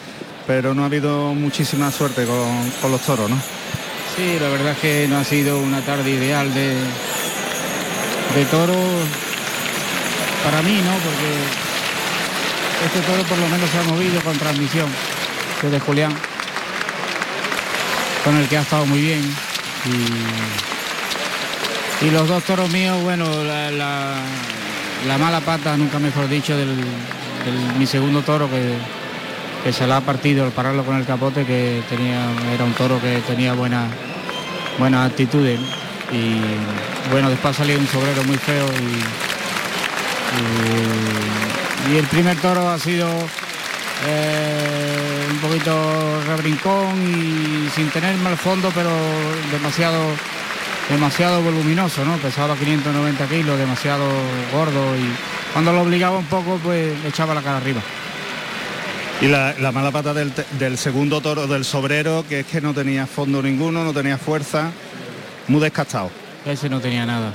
pero 0.48 0.74
no 0.74 0.84
ha 0.84 0.86
habido 0.86 1.34
muchísima 1.34 1.92
suerte 1.92 2.26
con, 2.26 2.72
con 2.82 2.92
los 2.92 3.02
toros, 3.02 3.30
¿no? 3.30 3.38
Sí, 4.16 4.38
la 4.40 4.48
verdad 4.48 4.72
es 4.74 4.78
que 4.78 5.08
no 5.10 5.18
ha 5.18 5.24
sido 5.26 5.60
una 5.60 5.82
tarde 5.82 6.10
ideal 6.12 6.54
de, 6.54 6.76
de 8.36 8.46
toro 8.50 8.76
para 10.46 10.62
mí, 10.62 10.80
¿no? 10.86 10.92
Porque 10.94 11.63
este 12.86 13.00
toro 13.02 13.24
por 13.24 13.38
lo 13.38 13.48
menos 13.48 13.70
se 13.70 13.78
ha 13.80 13.84
movido 13.84 14.22
con 14.22 14.38
transmisión, 14.38 14.90
que 15.62 15.68
es 15.68 15.72
de 15.74 15.80
Julián, 15.80 16.14
con 18.24 18.36
el 18.38 18.48
que 18.48 18.58
ha 18.58 18.62
estado 18.62 18.86
muy 18.86 19.02
bien. 19.02 19.22
Y, 22.02 22.10
los 22.12 22.28
dos 22.28 22.44
toros 22.44 22.70
míos, 22.70 23.02
bueno, 23.02 23.44
la, 23.44 23.72
la- 23.72 24.22
la 25.08 25.18
mala 25.18 25.40
pata, 25.42 25.76
nunca 25.78 26.00
mejor 26.00 26.28
dicho, 26.30 26.56
del, 26.56 26.70
mi 27.78 27.86
segundo 27.86 28.22
toro 28.22 28.50
que, 28.50 29.72
se 29.72 29.88
la 29.88 29.98
ha 29.98 30.02
partido 30.02 30.46
al 30.46 30.52
pararlo 30.52 30.84
con 30.86 30.98
el 30.98 31.06
capote, 31.06 31.46
que 31.46 31.82
tenía, 31.90 32.26
era 32.54 32.64
un 32.66 32.74
toro 32.74 33.00
que 33.02 33.20
tenía 33.28 33.54
buena, 33.54 33.88
buenas 34.78 35.10
actitudes. 35.10 35.60
Y 36.12 36.42
bueno, 37.12 37.30
después 37.30 37.56
ha 37.56 37.58
salido 37.60 37.80
un 37.80 37.88
sobrero 37.88 38.24
muy 38.26 38.38
feo 38.38 38.66
y- 38.68 39.04
y 41.92 41.98
el 41.98 42.06
primer 42.08 42.38
toro 42.38 42.70
ha 42.70 42.80
sido 42.80 43.08
eh, 44.08 45.28
un 45.32 45.38
poquito 45.40 46.22
rebrincón 46.26 47.02
y 47.02 47.70
sin 47.70 47.90
tener 47.90 48.16
mal 48.18 48.38
fondo, 48.38 48.72
pero 48.74 48.92
demasiado 49.52 50.00
demasiado 50.90 51.42
voluminoso, 51.42 52.04
¿no? 52.04 52.18
Pesaba 52.18 52.56
590 52.56 53.28
kilos, 53.28 53.58
demasiado 53.58 54.06
gordo 54.52 54.96
y 54.98 55.10
cuando 55.54 55.72
lo 55.72 55.82
obligaba 55.82 56.18
un 56.18 56.26
poco, 56.26 56.60
pues 56.64 57.00
le 57.02 57.10
echaba 57.10 57.34
la 57.34 57.42
cara 57.42 57.58
arriba. 57.58 57.82
Y 59.22 59.28
la, 59.28 59.56
la 59.60 59.72
mala 59.72 59.92
pata 59.92 60.14
del, 60.14 60.34
del 60.60 60.78
segundo 60.78 61.22
toro 61.22 61.48
del 61.48 61.64
sobrero, 61.64 62.26
que 62.28 62.42
es 62.42 62.46
que 62.46 62.60
no 62.60 62.74
tenía 62.74 63.06
fondo 63.06 63.42
ninguno, 63.42 63.84
no 63.84 63.94
tenía 63.94 64.18
fuerza, 64.18 64.72
muy 65.48 65.62
descastado. 65.62 66.10
Ese 66.46 66.70
no 66.70 66.82
tenía 66.82 67.06
nada. 67.06 67.32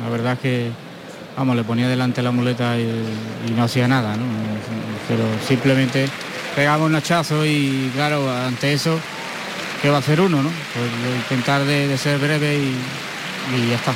La 0.00 0.08
verdad 0.08 0.34
es 0.34 0.38
que, 0.38 0.70
vamos, 1.36 1.56
le 1.56 1.64
ponía 1.64 1.88
delante 1.88 2.22
la 2.22 2.30
muleta 2.30 2.78
y, 2.78 2.82
y 3.48 3.50
no 3.52 3.64
hacía 3.64 3.88
nada, 3.88 4.16
¿no? 4.16 4.24
Pero 5.08 5.24
simplemente 5.46 6.08
pegaba 6.54 6.84
un 6.84 6.94
hachazo 6.94 7.44
y 7.44 7.90
claro, 7.94 8.30
ante 8.30 8.72
eso, 8.72 8.98
¿qué 9.80 9.90
va 9.90 9.96
a 9.96 10.00
hacer 10.00 10.20
uno, 10.20 10.42
no? 10.42 10.50
Pues 10.74 11.16
intentar 11.22 11.64
de, 11.64 11.88
de 11.88 11.98
ser 11.98 12.18
breve 12.18 12.56
y, 12.56 12.76
y 13.56 13.68
ya 13.68 13.76
está. 13.76 13.92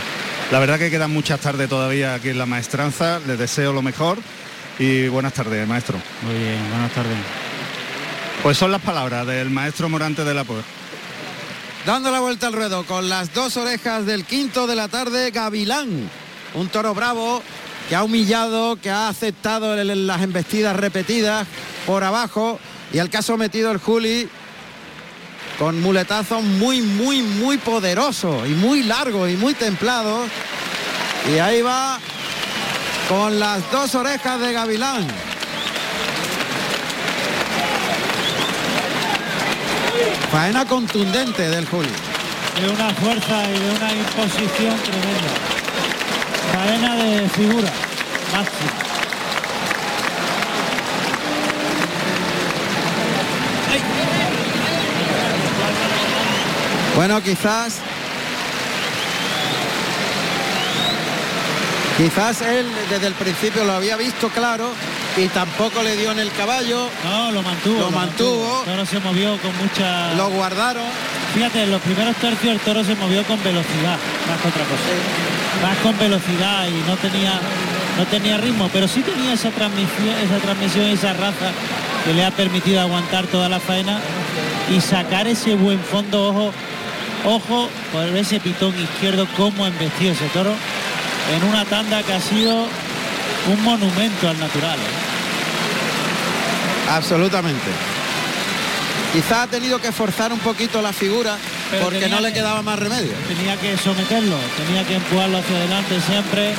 La 0.51 0.59
verdad 0.59 0.79
que 0.79 0.91
quedan 0.91 1.13
muchas 1.13 1.41
tardes 1.41 1.69
todavía 1.69 2.15
aquí 2.15 2.29
en 2.29 2.39
la 2.39 2.47
maestranza, 2.47 3.21
les 3.27 3.39
deseo 3.39 3.73
lo 3.73 3.83
mejor 3.83 4.19
y 4.79 5.09
buenas 5.09 5.33
tardes, 5.33 5.67
maestro. 5.67 5.99
Muy 6.23 6.35
bien, 6.35 6.59
buenas 6.71 6.93
tardes. 6.93 7.17
Pues 8.43 8.57
son 8.57 8.71
las 8.71 8.83
palabras 8.83 9.27
del 9.27 9.51
maestro 9.51 9.89
Morante 9.89 10.23
de 10.25 10.35
la 10.35 10.45
Puebla. 10.45 10.65
Dando 11.85 12.11
la 12.11 12.21
vuelta 12.21 12.49
al 12.49 12.53
ruedo 12.53 12.85
con 12.85 13.09
las 13.09 13.33
dos 13.33 13.57
orejas 13.57 14.07
del 14.07 14.25
quinto 14.25 14.67
de 14.67 14.77
la 14.77 14.89
tarde, 14.89 15.31
Gavilán. 15.31 16.11
Un 16.55 16.68
toro 16.68 16.94
bravo 16.94 17.43
que 17.89 17.94
ha 17.94 18.02
humillado, 18.02 18.77
que 18.77 18.90
ha 18.90 19.09
aceptado 19.09 19.77
las 19.77 20.23
embestidas 20.23 20.77
repetidas 20.77 21.47
por 21.86 22.02
abajo 22.02 22.59
y 22.93 22.98
al 22.98 23.10
que 23.10 23.18
ha 23.18 23.23
sometido 23.23 23.70
el 23.70 23.78
Juli 23.78 24.28
con 25.59 25.81
muletazos 25.81 26.43
muy, 26.43 26.82
muy, 26.82 27.23
muy 27.23 27.59
poderosos 27.59 28.47
y 28.47 28.51
muy 28.51 28.82
largos 28.82 29.31
y 29.31 29.36
muy 29.36 29.55
templados. 29.55 30.28
Y 31.32 31.39
ahí 31.39 31.62
va 31.62 31.98
con 33.09 33.39
las 33.39 33.70
dos 33.70 33.94
orejas 33.94 34.40
de 34.40 34.52
Gavilán. 34.52 35.06
Faena 40.31 40.66
contundente 40.66 41.48
del 41.48 41.66
Juli. 41.66 41.89
De 42.60 42.68
una 42.68 42.90
fuerza 42.94 43.43
y 43.48 43.59
de 43.59 43.70
una 43.70 43.93
imposición 43.93 44.78
tremenda. 44.78 45.56
Faena 46.52 46.97
de 46.97 47.28
figura 47.31 47.70
máxima. 48.32 48.73
Bueno, 56.97 57.23
quizás 57.23 57.81
Quizás 61.97 62.43
él 62.43 62.66
desde 62.90 63.06
el 63.06 63.14
principio 63.14 63.64
lo 63.64 63.73
había 63.73 63.97
visto 63.97 64.28
claro 64.28 64.70
y 65.16 65.28
tampoco 65.28 65.82
le 65.82 65.97
dio 65.97 66.12
en 66.12 66.18
el 66.18 66.31
caballo. 66.32 66.90
No, 67.02 67.32
lo 67.32 67.43
mantuvo. 67.43 67.81
Lo, 67.81 67.90
mantuvo. 67.90 68.64
El 68.66 68.70
toro 68.70 68.85
se 68.85 69.01
movió 69.01 69.39
con 69.39 69.56
mucha. 69.56 70.12
Lo 70.14 70.28
guardaron. 70.28 70.85
Fíjate, 71.32 71.62
en 71.62 71.70
los 71.70 71.81
primeros 71.81 72.14
tercios 72.16 72.52
el 72.52 72.60
toro 72.60 72.85
se 72.85 72.94
movió 72.97 73.24
con 73.24 73.43
velocidad, 73.43 73.97
más 74.28 74.40
que 74.43 74.48
otra 74.48 74.64
cosa. 74.64 75.36
Más 75.62 75.77
con 75.83 75.99
velocidad 75.99 76.66
y 76.69 76.89
no 76.89 76.97
tenía, 76.97 77.33
no 77.99 78.05
tenía 78.07 78.37
ritmo, 78.37 78.69
pero 78.73 78.87
sí 78.89 79.01
tenía 79.01 79.33
esa 79.33 79.51
transmisión, 79.51 80.15
esa 80.23 80.39
transmisión, 80.39 80.87
esa 80.87 81.12
raza 81.15 81.51
que 82.05 82.12
le 82.15 82.24
ha 82.24 82.31
permitido 82.31 82.81
aguantar 82.81 83.27
toda 83.27 83.49
la 83.49 83.59
faena 83.59 83.99
y 84.74 84.81
sacar 84.81 85.27
ese 85.27 85.55
buen 85.55 85.81
fondo 85.81 86.28
ojo, 86.28 86.53
ojo 87.24 87.69
por 87.93 88.05
ese 88.16 88.39
pitón 88.39 88.74
izquierdo, 88.78 89.27
cómo 89.37 89.65
ha 89.65 89.69
embestido 89.69 90.12
ese 90.12 90.28
toro 90.28 90.53
en 91.35 91.49
una 91.49 91.65
tanda 91.65 92.03
que 92.03 92.12
ha 92.12 92.20
sido 92.20 92.66
un 93.49 93.62
monumento 93.62 94.28
al 94.28 94.39
natural. 94.39 94.78
¿eh? 94.78 95.07
Absolutamente. 96.91 97.70
Quizá 99.12 99.43
ha 99.43 99.47
tenido 99.47 99.81
que 99.81 99.93
forzar 99.93 100.33
un 100.33 100.39
poquito 100.39 100.83
la 100.83 100.93
figura 100.93 101.37
porque 101.82 102.09
no 102.09 102.20
le 102.20 102.28
que- 102.28 102.34
quedaba 102.34 102.62
más 102.62 102.78
remedio. 102.78 103.12
Tenía 103.28 103.56
que 103.59 103.76
someterlo, 103.76 104.36
tenía 104.56 104.84
que 104.86 104.94
empujarlo 104.97 105.38
hacia 105.38 105.56
adelante 105.56 106.01
siempre 106.01 106.55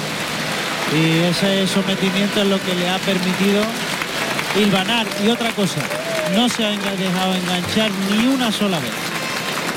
y 0.93 1.23
ese 1.23 1.67
sometimiento 1.67 2.41
es 2.41 2.47
lo 2.47 2.61
que 2.61 2.73
le 2.75 2.89
ha 2.89 2.97
permitido 2.99 3.63
hilvanar. 4.59 5.05
Y 5.23 5.29
otra 5.29 5.51
cosa, 5.51 5.81
no 6.35 6.47
se 6.49 6.65
ha 6.65 6.69
dejado 6.69 7.35
enganchar 7.35 7.91
ni 8.11 8.27
una 8.27 8.51
sola 8.51 8.79
vez. 8.79 8.91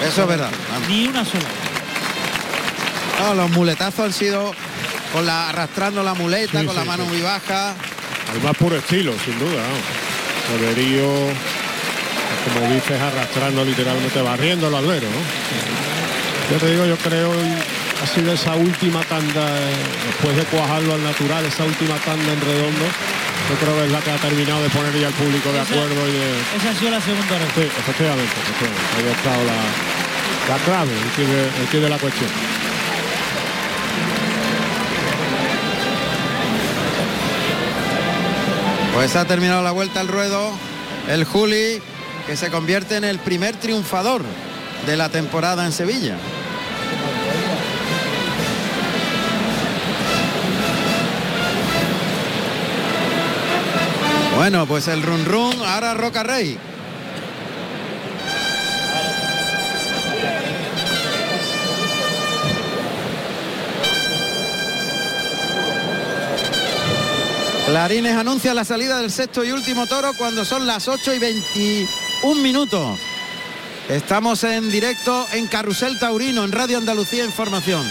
Eso 0.09 0.23
es 0.23 0.29
verdad. 0.29 0.51
Ni 0.89 1.07
una 1.09 1.25
sola 1.25 1.45
vez. 1.45 1.61
No, 3.21 3.35
los 3.35 3.51
muletazos 3.51 4.01
han 4.07 4.13
sido 4.13 4.55
con 5.13 5.27
la 5.27 5.49
arrastrando 5.51 6.03
la 6.03 6.15
muleta, 6.15 6.61
Sí, 6.61 6.67
con 6.67 6.75
sí, 6.75 6.79
la 6.81 6.85
mano 6.87 7.05
sí. 7.05 7.11
muy 7.11 7.21
baja. 7.21 7.75
Al 8.33 8.41
más 8.43 8.57
puro 8.57 8.77
estilo, 8.77 9.13
sin 9.25 9.39
duda. 9.39 9.63
Poderío, 10.49 11.05
como 12.45 12.73
dices, 12.73 13.01
arrastrando 13.01 13.65
literalmente, 13.65 14.21
barriendo 14.23 14.69
el 14.69 14.75
albero, 14.75 15.09
¿no? 15.09 15.21
Yo 16.53 16.59
te 16.59 16.71
digo, 16.71 16.87
yo 16.87 16.97
creo 16.97 17.31
ha 18.03 18.07
sido 18.07 18.33
esa 18.33 18.55
última 18.55 19.01
tanda, 19.05 19.47
eh, 19.61 19.75
después 20.07 20.35
de 20.37 20.45
cuajarlo 20.45 20.95
al 20.95 21.03
natural, 21.05 21.45
esa 21.45 21.65
última 21.65 21.97
tanda 21.99 22.33
en 22.33 22.41
redondo, 22.41 22.85
yo 23.51 23.55
creo 23.61 23.77
que 23.77 23.85
es 23.87 23.93
la 23.93 24.01
que 24.01 24.11
ha 24.11 24.17
terminado 24.17 24.63
de 24.63 24.71
poner 24.71 24.99
ya 24.99 25.09
al 25.09 25.13
público 25.13 25.53
de 25.53 25.61
Esa- 25.61 25.73
acuerdo 25.75 26.09
y 26.09 26.13
de. 26.13 26.41
Esa 26.57 26.71
ha 26.71 26.75
sido 26.75 26.91
la 26.91 27.01
segunda 27.01 27.35
hora. 27.37 27.45
Sí, 27.55 27.61
efectivamente, 27.63 28.33
efectivamente. 28.41 28.83
Ahí 28.97 29.05
ha 29.07 29.17
estado 29.17 29.45
la, 29.45 29.61
la 30.57 30.65
clave, 30.65 30.93
el 30.93 31.11
quid 31.15 31.27
de, 31.29 31.43
el 31.63 31.69
quid 31.71 31.81
de 31.83 31.89
la 31.91 31.99
cuestión. 31.99 32.31
Pues 38.95 39.17
ha 39.17 39.25
terminado 39.25 39.63
la 39.63 39.71
vuelta 39.71 40.01
al 40.01 40.09
ruedo 40.09 40.51
el 41.09 41.25
Juli, 41.25 41.81
que 42.31 42.37
se 42.37 42.49
convierte 42.49 42.95
en 42.95 43.03
el 43.03 43.19
primer 43.19 43.57
triunfador 43.57 44.23
de 44.87 44.97
la 44.97 45.09
temporada 45.09 45.67
en 45.67 45.73
Sevilla. 45.73 46.17
Bueno, 54.37 54.65
pues 54.69 54.87
el 54.87 55.03
run 55.03 55.25
run, 55.25 55.55
ahora 55.67 55.95
Roca 55.95 56.23
Rey. 56.23 56.57
Clarines 67.67 68.17
anuncia 68.17 68.55
la 68.55 68.65
salida 68.65 69.01
del 69.01 69.11
sexto 69.11 69.45
y 69.45 69.51
último 69.51 69.89
toro 69.89 70.13
cuando 70.17 70.45
son 70.45 70.69
las 70.69 70.87
8 70.87 71.13
y 71.15 71.19
21 72.23 72.43
minutos. 72.43 72.99
Estamos 73.89 74.45
en 74.45 74.71
directo 74.71 75.27
en 75.33 75.47
Carrusel 75.47 75.99
Taurino, 75.99 76.45
en 76.45 76.53
Radio 76.53 76.79
Andalucía 76.79 77.25
Información. 77.25 77.85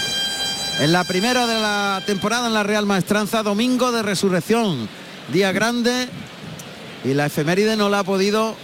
En 0.79 0.91
la 0.93 1.03
primera 1.03 1.45
de 1.45 1.59
la 1.59 2.01
temporada 2.05 2.47
en 2.47 2.53
la 2.53 2.63
Real 2.63 2.85
Maestranza, 2.85 3.43
domingo 3.43 3.91
de 3.91 4.01
resurrección, 4.01 4.87
día 5.33 5.51
grande, 5.51 6.07
y 7.03 7.13
la 7.13 7.25
efeméride 7.25 7.75
no 7.75 7.89
la 7.89 7.99
ha 7.99 8.03
podido 8.03 8.55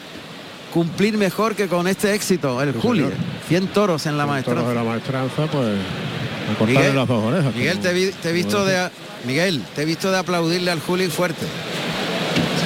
cumplir 0.74 1.18
mejor 1.18 1.56
que 1.56 1.68
con 1.68 1.88
este 1.88 2.14
éxito, 2.14 2.62
el 2.62 2.74
Sí, 2.74 2.80
Julio. 2.82 3.06
señor. 3.10 3.20
100 3.48 3.68
toros 3.68 4.06
en 4.06 4.18
la 4.18 4.24
Toros 4.24 4.34
maestranza. 4.36 4.70
de 4.70 4.76
la 4.76 4.84
maestranza, 4.84 5.48
pues 5.52 5.78
Miguel, 6.68 6.96
las 6.96 7.08
dos 7.08 7.24
orejas. 7.24 7.54
Miguel, 7.56 7.78
como- 7.78 7.84
te, 7.84 7.94
vi- 7.94 8.12
te 8.12 8.30
he 8.30 8.34
visto 8.34 8.66
de 8.66 8.90
Miguel, 9.26 9.62
te 9.76 9.82
he 9.82 9.86
visto 9.86 10.10
de 10.12 10.18
aplaudirle 10.18 10.72
al 10.72 10.80
Juli 10.80 11.08
fuerte. 11.08 11.46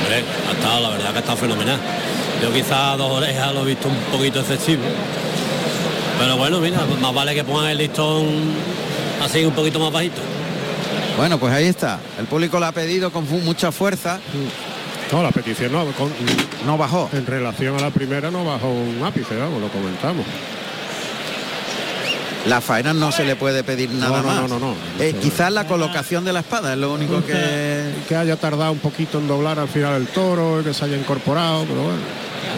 Hombre, 0.02 0.24
ha 0.48 0.52
estado, 0.52 0.80
la 0.82 0.90
verdad 0.90 1.12
que 1.12 1.18
ha 1.18 1.20
estado 1.22 1.38
fenomenal. 1.38 1.80
Yo 2.42 2.54
quizás 2.54 2.98
dos 2.98 3.12
orejas 3.12 3.54
lo 3.54 3.64
he 3.64 3.66
visto 3.66 3.88
un 3.88 3.96
poquito 4.18 4.40
excesivo. 4.40 4.84
Pero 6.20 6.38
bueno, 6.38 6.60
mira, 6.60 6.80
más 7.02 7.14
vale 7.14 7.34
que 7.36 7.44
pongan 7.44 7.70
el 7.72 7.78
listón 7.78 8.26
así 9.24 9.44
un 9.46 9.54
poquito 9.54 9.80
más 9.80 9.92
bajito. 9.92 10.22
Bueno, 11.18 11.38
pues 11.38 11.54
ahí 11.54 11.66
está. 11.66 12.00
El 12.18 12.26
público 12.26 12.60
lo 12.60 12.66
ha 12.66 12.72
pedido 12.72 13.12
con 13.12 13.28
mucha 13.44 13.72
fuerza. 13.72 14.20
No, 15.12 15.24
la 15.24 15.32
petición 15.32 15.72
no, 15.72 15.86
con- 15.94 16.14
no 16.66 16.78
bajó. 16.78 17.10
En 17.14 17.26
relación 17.26 17.76
a 17.78 17.82
la 17.82 17.90
primera 17.90 18.30
no 18.32 18.46
bajó 18.46 18.70
un 18.70 19.02
ápice, 19.04 19.36
vamos, 19.36 19.60
lo 19.62 19.68
comentamos. 19.70 20.26
La 22.48 22.62
faena 22.62 22.94
no 22.94 23.12
se 23.12 23.26
le 23.26 23.36
puede 23.36 23.64
pedir 23.64 23.92
nada 23.92 24.22
no, 24.22 24.28
más. 24.28 24.42
no, 24.42 24.48
no, 24.48 24.60
no. 24.60 24.76
Eh, 25.00 25.16
quizás 25.22 25.52
la 25.52 25.68
colocación 25.68 26.24
de 26.26 26.34
la 26.34 26.40
espada 26.40 26.74
es 26.74 26.80
lo 26.80 26.94
único 26.94 27.24
que... 27.26 27.90
Que 28.08 28.16
haya 28.16 28.38
tardado 28.38 28.72
un 28.72 28.80
poquito 28.80 29.20
en 29.20 29.28
doblar 29.28 29.60
al 29.60 29.68
final 29.68 29.96
el 29.96 30.08
toro, 30.08 30.64
que 30.64 30.74
se 30.74 30.86
haya 30.86 30.98
incorporado, 30.98 31.66
pero 31.66 31.84
bueno, 31.84 32.00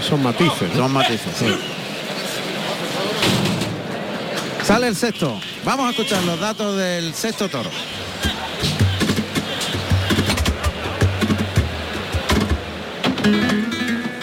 son 0.08 0.24
matices. 0.24 0.70
¿no? 0.70 0.84
Son 0.84 0.94
matices, 0.94 1.34
sí. 1.38 1.58
Sale 4.64 4.88
el 4.88 4.96
sexto. 4.96 5.40
Vamos 5.66 5.88
a 5.88 5.90
escuchar 5.90 6.24
los 6.24 6.40
datos 6.40 6.78
del 6.78 7.14
sexto 7.14 7.50
toro. 7.50 7.70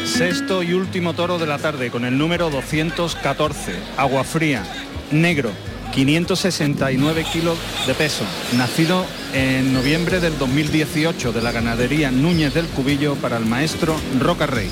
Sexto 0.05 0.62
y 0.62 0.72
último 0.72 1.14
toro 1.14 1.39
de 1.39 1.47
la 1.47 1.59
tarde 1.59 1.90
con 1.90 2.05
el 2.05 2.18
número 2.18 2.51
214, 2.51 3.76
agua 3.97 4.24
fría, 4.24 4.64
negro, 5.10 5.51
569 5.93 7.24
kilos 7.32 7.59
de 7.86 7.94
peso, 7.94 8.24
nacido 8.56 9.05
en 9.32 9.72
noviembre 9.72 10.20
del 10.20 10.39
2018 10.39 11.32
de 11.32 11.43
la 11.43 11.52
ganadería 11.52 12.10
Núñez 12.10 12.55
del 12.55 12.66
Cubillo 12.66 13.14
para 13.16 13.36
el 13.36 13.47
maestro 13.47 13.97
Roca 14.20 14.47
Rey. 14.47 14.70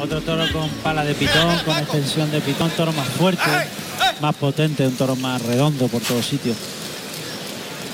Otro 0.00 0.20
toro 0.20 0.44
con 0.52 0.68
pala 0.82 1.04
de 1.04 1.14
pitón, 1.14 1.58
con 1.64 1.78
extensión 1.78 2.30
de 2.30 2.40
pitón, 2.40 2.70
toro 2.70 2.92
más 2.92 3.08
fuerte, 3.08 3.48
más 4.20 4.34
potente, 4.34 4.86
un 4.86 4.96
toro 4.96 5.16
más 5.16 5.40
redondo 5.42 5.88
por 5.88 6.02
todos 6.02 6.26
sitios. 6.26 6.56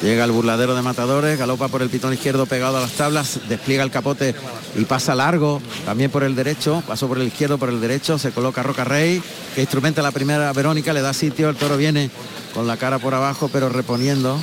Llega 0.03 0.25
el 0.25 0.31
burladero 0.31 0.77
de 0.77 0.83
matadores, 0.83 1.37
galopa 1.39 1.67
por 1.67 1.83
el 1.83 1.91
pitón 1.91 2.13
izquierdo 2.13 2.47
pegado 2.47 2.77
a 2.77 2.81
las 2.81 2.93
tablas, 2.93 3.41
despliega 3.49 3.83
el 3.83 3.91
capote 3.91 4.33
y 4.77 4.85
pasa 4.85 5.17
largo, 5.17 5.61
también 5.85 6.09
por 6.11 6.23
el 6.23 6.37
derecho, 6.37 6.85
pasó 6.87 7.09
por 7.09 7.19
el 7.19 7.27
izquierdo, 7.27 7.59
por 7.59 7.69
el 7.69 7.81
derecho, 7.81 8.17
se 8.17 8.31
coloca 8.31 8.63
Roca 8.63 8.85
Rey, 8.85 9.21
que 9.57 9.61
instrumenta 9.61 10.01
la 10.01 10.13
primera 10.13 10.53
Verónica, 10.53 10.93
le 10.93 11.03
da 11.03 11.13
sitio, 11.13 11.49
el 11.49 11.57
toro 11.57 11.77
viene 11.77 12.11
con 12.55 12.69
la 12.69 12.77
cara 12.77 13.01
por 13.01 13.13
abajo, 13.15 13.51
pero 13.53 13.69
reponiendo. 13.69 14.39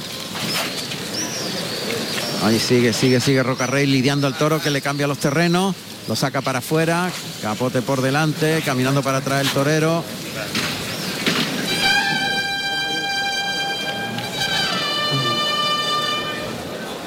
Ahí 2.43 2.59
sigue, 2.59 2.91
sigue, 2.91 3.21
sigue 3.21 3.41
Roca 3.41 3.65
Rey 3.65 3.87
lidiando 3.87 4.27
al 4.27 4.37
toro 4.37 4.61
que 4.61 4.69
le 4.69 4.81
cambia 4.81 5.07
los 5.07 5.19
terrenos, 5.19 5.73
lo 6.09 6.17
saca 6.17 6.41
para 6.41 6.59
afuera, 6.59 7.09
capote 7.41 7.81
por 7.81 8.01
delante, 8.01 8.61
caminando 8.65 9.01
para 9.01 9.19
atrás 9.19 9.41
el 9.41 9.49
torero. 9.49 10.03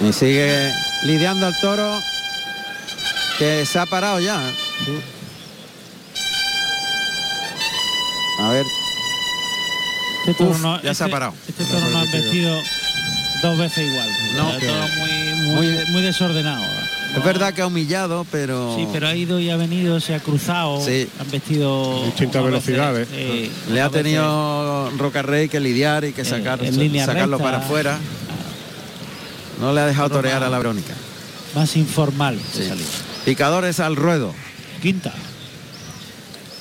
Y 0.01 0.13
sigue 0.13 0.73
lidiando 1.05 1.47
al 1.47 1.59
toro 1.61 2.01
que 3.39 3.65
se 3.67 3.79
ha 3.79 3.87
parado 3.87 4.21
ya. 4.21 4.37
A 8.41 8.49
ver. 8.51 8.65
Este 10.21 10.35
toro 10.35 10.51
Uf, 10.51 10.61
no- 10.63 10.83
ya 10.83 10.95
se 10.95 11.03
ha 11.03 11.07
este- 11.07 11.11
parado. 11.13 11.35
Este 11.49 11.65
toro 11.65 11.89
no 11.91 11.99
ha 11.99 12.05
embestido 12.05 12.57
dos 13.43 13.59
veces 13.59 13.89
igual. 13.89 14.09
No, 14.37 14.49
Todo 14.51 14.59
que- 14.61 14.99
muy, 14.99 15.45
muy, 15.55 15.85
muy 15.91 16.03
desordenado. 16.03 16.63
Es 17.17 17.25
verdad 17.25 17.55
que 17.55 17.63
ha 17.63 17.67
humillado, 17.67 18.27
pero... 18.31 18.77
Sí, 18.77 18.87
pero 18.93 19.09
ha 19.09 19.15
ido 19.17 19.41
y 19.41 19.49
ha 19.49 19.57
venido, 19.57 19.99
se 19.99 20.15
ha 20.15 20.21
cruzado, 20.21 20.85
Sí. 20.85 21.09
han 21.19 21.31
vestido 21.31 22.05
Distintas 22.05 22.43
veces, 22.45 22.67
velocidades. 22.67 23.09
eh, 23.13 23.51
Le 23.71 23.81
ha 23.81 23.89
veces 23.89 24.03
tenido 24.05 24.91
Rocarrey 24.99 25.49
que 25.49 25.59
lidiar 25.59 26.05
y 26.05 26.13
que 26.13 26.25
sacar, 26.27 26.59
sacarlo 26.61 27.39
recta. 27.39 27.39
para 27.39 27.59
afuera. 27.59 27.99
No 29.61 29.73
le 29.73 29.81
ha 29.81 29.87
dejado 29.87 30.11
torear 30.11 30.43
a 30.43 30.49
la 30.49 30.59
Verónica. 30.59 30.95
más 31.55 31.77
informal 31.77 32.37
de 32.55 32.63
Sí. 32.63 32.69
salir. 32.69 32.87
Picadores 33.25 33.81
al 33.81 33.97
ruedo. 33.97 34.35
Quinta. 34.83 35.13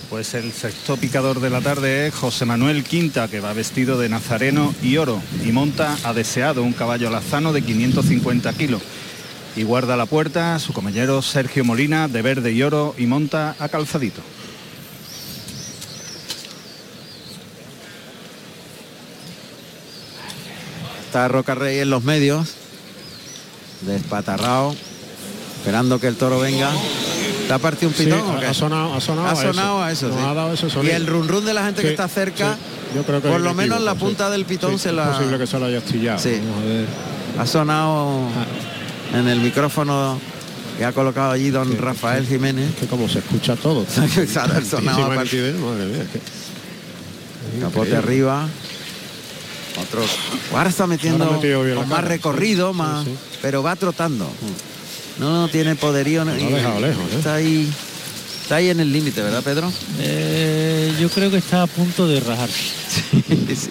Pues 0.09 0.33
el 0.33 0.53
sexto 0.53 0.95
picador 0.95 1.41
de 1.41 1.49
la 1.49 1.59
tarde 1.59 2.07
es 2.07 2.15
José 2.15 2.45
Manuel 2.45 2.83
Quinta, 2.85 3.27
que 3.27 3.41
va 3.41 3.51
vestido 3.51 3.99
de 3.99 4.07
nazareno 4.07 4.73
y 4.81 4.95
oro 4.97 5.21
y 5.45 5.51
monta 5.51 5.97
a 6.05 6.13
deseado 6.13 6.63
un 6.63 6.71
caballo 6.71 7.09
alazano 7.09 7.51
de 7.51 7.61
550 7.61 8.53
kilos. 8.53 8.81
Y 9.57 9.63
guarda 9.63 9.97
la 9.97 10.05
puerta 10.05 10.57
su 10.59 10.71
compañero 10.71 11.21
Sergio 11.21 11.65
Molina 11.65 12.07
de 12.07 12.21
verde 12.21 12.53
y 12.53 12.63
oro 12.63 12.95
y 12.97 13.05
monta 13.07 13.55
a 13.59 13.67
calzadito. 13.67 14.21
Está 21.05 21.27
Rocarrey 21.27 21.79
en 21.79 21.89
los 21.89 22.03
medios. 22.03 22.55
Despatarrado. 23.81 24.75
Esperando 25.59 25.99
que 25.99 26.07
el 26.07 26.15
toro 26.15 26.39
venga. 26.39 26.71
¿Te 27.47 27.53
ha 27.53 27.59
partido 27.59 27.89
un 27.89 27.93
pitón 27.95 28.19
ha 28.43 28.53
sonado, 28.53 28.93
ha 28.93 28.99
sonado, 29.01 29.27
Ha 29.27 29.31
a 29.31 29.35
sonado 29.35 29.81
a 29.81 29.91
eso, 29.91 30.07
Nos 30.09 30.17
sí. 30.17 30.23
ha 30.25 30.33
dado 30.33 30.53
ese 30.53 30.67
Y 30.83 30.89
el 30.89 31.07
run 31.07 31.27
run 31.27 31.45
de 31.45 31.53
la 31.53 31.65
gente 31.65 31.81
que 31.81 31.89
está 31.89 32.07
cerca. 32.07 32.57
Yo 32.93 33.03
creo 33.03 33.21
que 33.21 33.27
por 33.29 33.37
es 33.37 33.43
lo 33.43 33.53
menos 33.53 33.81
la 33.81 33.95
punta 33.95 34.29
del 34.29 34.45
pitón 34.45 34.77
se 34.79 34.89
es 34.89 34.95
la... 34.95 35.11
posible 35.11 35.37
que 35.37 35.47
se 35.47 35.59
lo 35.59 35.65
haya 35.65 35.77
astillado. 35.77 36.19
Sí. 36.19 36.39
Vamos 36.41 36.63
a 36.63 36.65
ver. 36.65 36.85
Ha 37.39 37.45
sonado 37.45 38.21
en 39.13 39.27
el 39.27 39.39
micrófono 39.39 40.19
que 40.77 40.85
ha 40.85 40.91
colocado 40.91 41.31
allí 41.31 41.49
don 41.49 41.77
Rafael 41.77 42.25
Jiménez. 42.25 42.75
Que 42.79 42.87
como 42.87 43.07
se 43.07 43.19
escucha 43.19 43.55
todo. 43.55 43.85
Sonado 44.69 45.07
madre 45.09 45.85
mía, 45.85 46.03
es 46.03 46.09
que- 46.09 46.21
Capote 47.61 47.95
arriba. 47.95 48.47
Otro. 49.81 50.03
Ahora 50.53 50.69
está 50.69 50.87
metiendo 50.87 51.23
Ahora 51.25 51.37
metido 51.37 51.63
más 51.85 51.89
cara, 51.89 52.01
recorrido, 52.07 52.71
sí, 52.71 52.77
más, 52.77 53.05
sí, 53.05 53.11
sí. 53.11 53.37
pero 53.41 53.61
va 53.63 53.75
trotando. 53.75 54.29
No 55.19 55.47
tiene 55.49 55.75
poderío. 55.75 56.23
Lo 56.25 56.31
ha 56.31 56.39
y- 56.39 56.45
dejado 56.53 56.79
lejos, 56.79 57.03
¿eh? 57.13 57.15
Está 57.17 57.35
ahí. 57.35 57.71
Está 58.43 58.55
ahí 58.55 58.69
en 58.69 58.79
el 58.79 58.93
límite, 58.93 59.21
¿verdad, 59.21 59.43
Pedro? 59.43 59.71
Eh, 59.99 60.93
yo 61.01 61.09
creo 61.09 61.29
que 61.29 61.37
está 61.37 61.63
a 61.63 61.67
punto 61.67 62.07
de 62.07 62.19
rajarse. 62.19 62.63
Sí, 63.57 63.69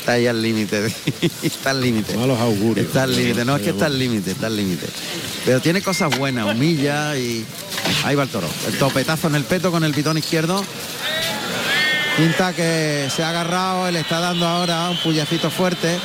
Está 0.00 0.12
ahí 0.12 0.26
al 0.26 0.40
límite. 0.42 0.86
está 1.42 1.70
al 1.70 1.80
límite. 1.80 2.16
Malos 2.16 2.38
augurios. 2.40 2.86
Está 2.86 3.02
al 3.04 3.14
límite. 3.14 3.44
No 3.44 3.56
es 3.56 3.62
que 3.62 3.70
está 3.70 3.86
al 3.86 3.98
límite, 3.98 4.30
está 4.32 4.46
al 4.46 4.56
límite. 4.56 4.86
Pero 5.44 5.60
tiene 5.60 5.82
cosas 5.82 6.16
buenas, 6.18 6.52
humilla 6.54 7.16
y. 7.16 7.44
Ahí 8.04 8.14
va 8.16 8.22
el 8.24 8.28
toro. 8.28 8.48
El 8.66 8.78
topetazo 8.78 9.28
en 9.28 9.34
el 9.36 9.44
peto 9.44 9.70
con 9.70 9.84
el 9.84 9.92
pitón 9.92 10.16
izquierdo. 10.18 10.64
Quinta 12.18 12.52
que 12.52 13.08
se 13.14 13.22
ha 13.22 13.28
agarrado, 13.30 13.88
le 13.92 14.00
está 14.00 14.18
dando 14.18 14.44
ahora 14.44 14.90
un 14.90 14.96
puyacito 14.98 15.50
fuerte. 15.50 15.96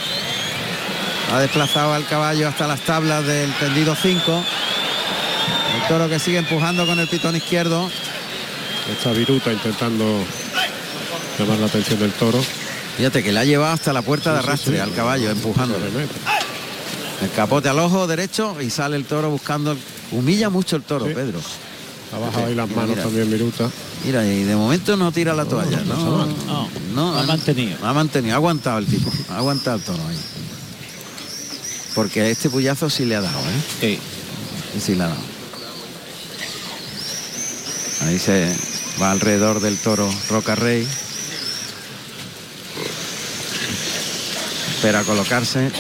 Ha 1.34 1.40
desplazado 1.40 1.91
al 1.94 2.06
caballo 2.06 2.48
hasta 2.48 2.68
las 2.68 2.81
tablas 2.81 3.26
del 3.26 3.52
tendido 3.53 3.95
5. 3.99 4.44
El 5.81 5.88
toro 5.88 6.07
que 6.07 6.19
sigue 6.19 6.38
empujando 6.38 6.85
con 6.85 6.99
el 6.99 7.07
pitón 7.07 7.35
izquierdo. 7.35 7.90
Esta 8.91 9.11
viruta 9.11 9.52
intentando 9.52 10.23
llamar 11.40 11.57
la 11.57 11.65
atención 11.65 11.99
del 11.99 12.11
toro. 12.11 12.40
Fíjate 12.98 13.23
que 13.23 13.31
le 13.31 13.40
ha 13.40 13.45
llevado 13.45 13.73
hasta 13.73 13.91
la 13.91 14.03
puerta 14.03 14.34
de 14.35 14.41
Sí, 14.41 14.45
arrastre 14.48 14.76
sí. 14.76 14.80
al 14.80 14.94
caballo, 14.94 15.31
empujando. 15.31 15.76
El 17.23 17.31
capote 17.35 17.69
al 17.69 17.80
ojo 17.80 18.06
derecho 18.06 18.56
y 18.61 18.69
sale 18.69 18.98
el 18.98 19.06
toro 19.06 19.31
buscando. 19.31 19.76
Humilla 20.11 20.52
mucho 20.52 20.76
el 20.76 20.84
toro. 20.84 21.06
Pedro. 21.06 21.40
Ha 22.14 22.19
bajado 22.19 22.45
ahí 22.45 22.56
las 22.56 22.69
manos 22.69 22.90
mira. 22.91 23.03
también 23.03 23.31
Viruta. 23.31 23.69
Mira, 24.06 24.26
y 24.26 24.44
de 24.44 24.56
momento 24.56 24.95
no 24.98 25.11
tira 25.11 25.34
la 25.34 25.45
toalla. 25.45 25.81
no 25.81 25.95
No, 25.95 26.18
pasa 26.27 26.31
no, 26.45 26.69
No, 26.94 27.19
ha 27.19 27.23
mantenido. 27.23 27.77
Ha 27.85 27.94
mantenido, 27.94 28.34
ha 28.35 28.38
aguantado 28.38 28.77
el 28.80 28.85
tipo. 28.85 29.11
Ha 29.30 29.38
aguantado 29.38 29.77
el 29.77 29.84
toro 29.84 30.03
ahí. 30.07 30.18
Porque 31.95 32.31
este 32.31 32.49
puyazo 32.49 32.90
sí 32.90 33.06
le 33.06 33.15
ha 33.15 33.22
dado, 33.22 33.40
¿eh? 33.40 33.99
Sí. 34.73 34.80
Sí 34.80 34.95
le 34.95 35.03
ha 35.03 35.07
dado. 35.07 35.22
Ahí 38.02 38.19
se 38.19 38.53
va 39.02 39.11
alrededor 39.11 39.60
del 39.61 39.77
toro 39.77 40.10
Roca 40.30 40.56
Rey. 40.56 40.88
Espera 44.76 45.03
colocarse. 45.03 45.72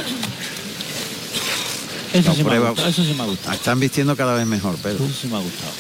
Eso 2.13 2.33
sí, 2.35 2.43
me 2.43 2.55
ha 2.55 2.59
gustado, 2.59 2.87
eso 2.87 3.03
sí 3.03 3.13
me 3.15 3.23
ha 3.23 3.25
gustado. 3.25 3.53
Están 3.53 3.79
vistiendo 3.79 4.15
cada 4.15 4.35
vez 4.35 4.45
mejor, 4.45 4.75
Pedro. 4.77 5.03
Eso 5.05 5.13
sí 5.21 5.27
me 5.27 5.35
ha 5.37 5.39
gustado. 5.39 5.71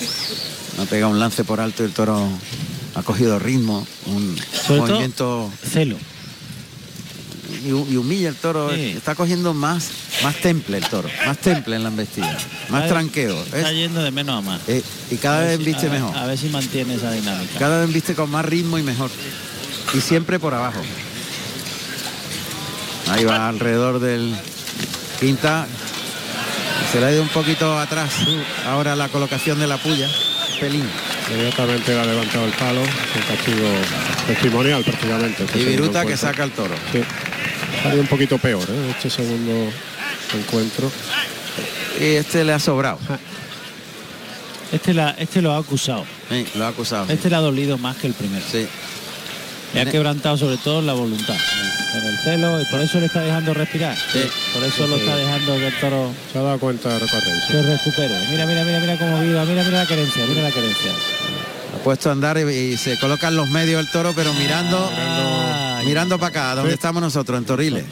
Ha 0.79 0.85
pegado 0.85 1.11
un 1.11 1.19
lance 1.19 1.43
por 1.43 1.59
alto 1.61 1.83
y 1.83 1.85
el 1.85 1.93
toro 1.93 2.27
ha 2.95 3.03
cogido 3.03 3.37
ritmo, 3.39 3.85
un 4.07 4.35
Sobre 4.51 4.79
todo- 4.79 4.87
movimiento 4.87 5.51
Celo. 5.71 5.97
y, 7.63 7.67
y 7.67 7.95
humilla 7.97 8.29
el 8.29 8.35
toro. 8.35 8.73
Sí. 8.73 8.93
Está 8.97 9.13
cogiendo 9.15 9.53
más, 9.53 9.89
más 10.23 10.35
temple 10.37 10.77
el 10.77 10.85
toro, 10.87 11.07
más 11.25 11.37
temple 11.37 11.75
en 11.75 11.83
la 11.83 11.89
embestida, 11.89 12.35
más 12.69 12.87
tranqueo. 12.87 13.39
Está 13.43 13.57
¿ves? 13.57 13.73
yendo 13.75 14.01
de 14.03 14.11
menos 14.11 14.37
a 14.37 14.41
más. 14.41 14.61
Eh, 14.67 14.81
y 15.11 15.15
cada 15.17 15.41
vez 15.41 15.59
si- 15.59 15.65
viste 15.65 15.87
a 15.87 15.89
ver- 15.91 16.01
mejor. 16.01 16.17
A 16.17 16.25
ver 16.25 16.37
si 16.37 16.49
mantiene 16.49 16.95
esa 16.95 17.11
dinámica. 17.11 17.59
Cada 17.59 17.81
vez 17.85 17.93
viste 17.93 18.15
con 18.15 18.29
más 18.31 18.43
ritmo 18.45 18.77
y 18.79 18.83
mejor. 18.83 19.11
Y 19.93 20.01
siempre 20.01 20.39
por 20.39 20.53
abajo. 20.55 20.81
Ahí 23.11 23.25
va 23.25 23.47
alrededor 23.49 23.99
del 23.99 24.33
quinta. 25.19 25.67
Se 26.93 26.99
le 26.99 27.07
ha 27.07 27.11
ido 27.11 27.23
un 27.23 27.29
poquito 27.29 27.79
atrás. 27.79 28.13
Ahora 28.67 28.95
la 28.95 29.09
colocación 29.09 29.57
de 29.57 29.65
la 29.65 29.77
puya. 29.77 30.07
Pelín. 30.59 30.87
Inmediatamente 31.31 31.91
le 31.91 31.99
ha 31.99 32.05
levantado 32.05 32.45
el 32.45 32.51
palo. 32.51 32.83
Es 32.83 33.15
un 33.15 33.35
castigo 33.35 33.67
testimonial 34.27 34.83
prácticamente. 34.83 35.43
este 35.43 35.59
Y 35.59 35.65
Viruta 35.65 36.05
que 36.05 36.15
saca 36.15 36.43
el 36.43 36.51
toro. 36.51 36.75
Sí. 36.91 37.01
Ha 37.79 37.83
salido 37.83 38.01
un 38.01 38.07
poquito 38.07 38.37
peor 38.37 38.61
¿eh? 38.69 38.91
este 38.91 39.09
segundo 39.09 39.71
encuentro. 40.37 40.91
Y 41.99 42.03
este 42.13 42.43
le 42.43 42.53
ha 42.53 42.59
sobrado. 42.59 42.99
Este, 44.71 44.93
la, 44.93 45.15
este 45.17 45.41
lo 45.41 45.53
ha 45.53 45.57
acusado. 45.57 46.05
Sí, 46.29 46.45
lo 46.53 46.65
ha 46.65 46.67
acusado. 46.67 47.11
Este 47.11 47.27
le 47.27 47.35
ha 47.35 47.39
dolido 47.39 47.79
más 47.79 47.97
que 47.97 48.05
el 48.05 48.13
primero. 48.13 48.45
Sí. 48.51 48.67
Le 49.73 49.81
ha 49.81 49.85
quebrantado 49.85 50.37
sobre 50.37 50.57
todo 50.57 50.81
la 50.81 50.93
voluntad. 50.93 51.35
En 51.95 52.05
el 52.05 52.17
celo 52.19 52.61
y 52.61 52.65
por 52.65 52.79
eso 52.81 52.99
le 52.99 53.05
está 53.07 53.21
dejando 53.21 53.53
respirar. 53.53 53.95
Sí. 54.11 54.21
Por 54.53 54.63
eso 54.63 54.87
lo 54.87 54.97
está 54.97 55.15
dejando 55.15 55.55
que 55.55 55.67
el 55.67 55.79
toro 55.79 56.11
Se 56.31 56.39
ha 56.39 56.41
dado 56.41 56.59
cuenta 56.59 56.89
de 56.89 56.99
recorrer. 56.99 57.37
se 57.47 57.61
recupere. 57.61 58.27
Mira, 58.31 58.45
mira, 58.45 58.63
mira, 58.63 58.79
mira 58.79 58.97
cómo 58.97 59.19
viva. 59.19 59.45
Mira, 59.45 59.63
mira 59.63 59.79
la 59.79 59.85
querencia, 59.85 60.25
mira 60.27 60.41
la 60.43 60.51
querencia. 60.51 60.91
Ha 61.75 61.83
puesto 61.83 62.09
a 62.09 62.11
andar 62.13 62.37
y, 62.37 62.41
y 62.51 62.77
se 62.77 62.97
coloca 62.99 63.27
en 63.29 63.35
los 63.35 63.49
medios 63.49 63.79
el 63.79 63.87
toro, 63.91 64.13
pero 64.15 64.33
mirando, 64.33 64.91
Ay. 64.95 65.85
mirando 65.87 66.17
para 66.19 66.29
acá, 66.29 66.55
donde 66.55 66.71
Sí. 66.71 66.75
estamos 66.75 67.01
nosotros, 67.01 67.37
en 67.37 67.45
Torriles. 67.45 67.85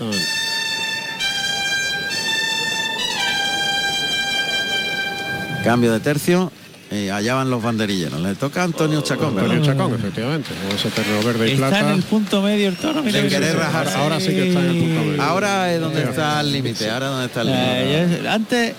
Cambio 5.63 5.91
de 5.93 5.99
tercio. 5.99 6.51
Y 6.91 7.09
allá 7.09 7.35
van 7.35 7.49
los 7.49 7.61
banderilleros. 7.63 8.19
Le 8.19 8.35
toca 8.35 8.61
a 8.61 8.63
Antonio 8.65 9.01
Chacón, 9.01 9.33
¿verdad? 9.35 9.51
Antonio 9.51 9.73
Chacón, 9.73 9.95
efectivamente. 9.95 10.49
Ese 10.75 10.89
terreno 10.89 11.23
verde 11.23 11.49
y 11.49 11.53
Está 11.53 11.69
plata. 11.69 11.89
en 11.89 11.95
el 11.95 12.03
punto 12.03 12.41
medio 12.41 12.67
el 12.69 12.75
toro. 12.77 13.01
Mira, 13.01 13.21
rajarse. 13.53 13.95
Ahora 13.97 14.19
sí 14.19 14.27
que 14.27 14.47
está 14.49 14.59
en 14.59 14.69
el 14.69 14.77
punto 14.77 15.01
medio. 15.05 15.21
Ahora 15.23 15.73
es 15.73 15.79
donde 15.79 16.03
está 16.03 16.41
el 16.41 16.51
límite, 16.51 16.89
ahora 16.89 17.05
es 17.07 17.11
donde 17.11 17.25
está 17.27 17.41
el 17.41 17.47
límite. 17.47 18.25
Eh, 18.25 18.29
antes, 18.29 18.73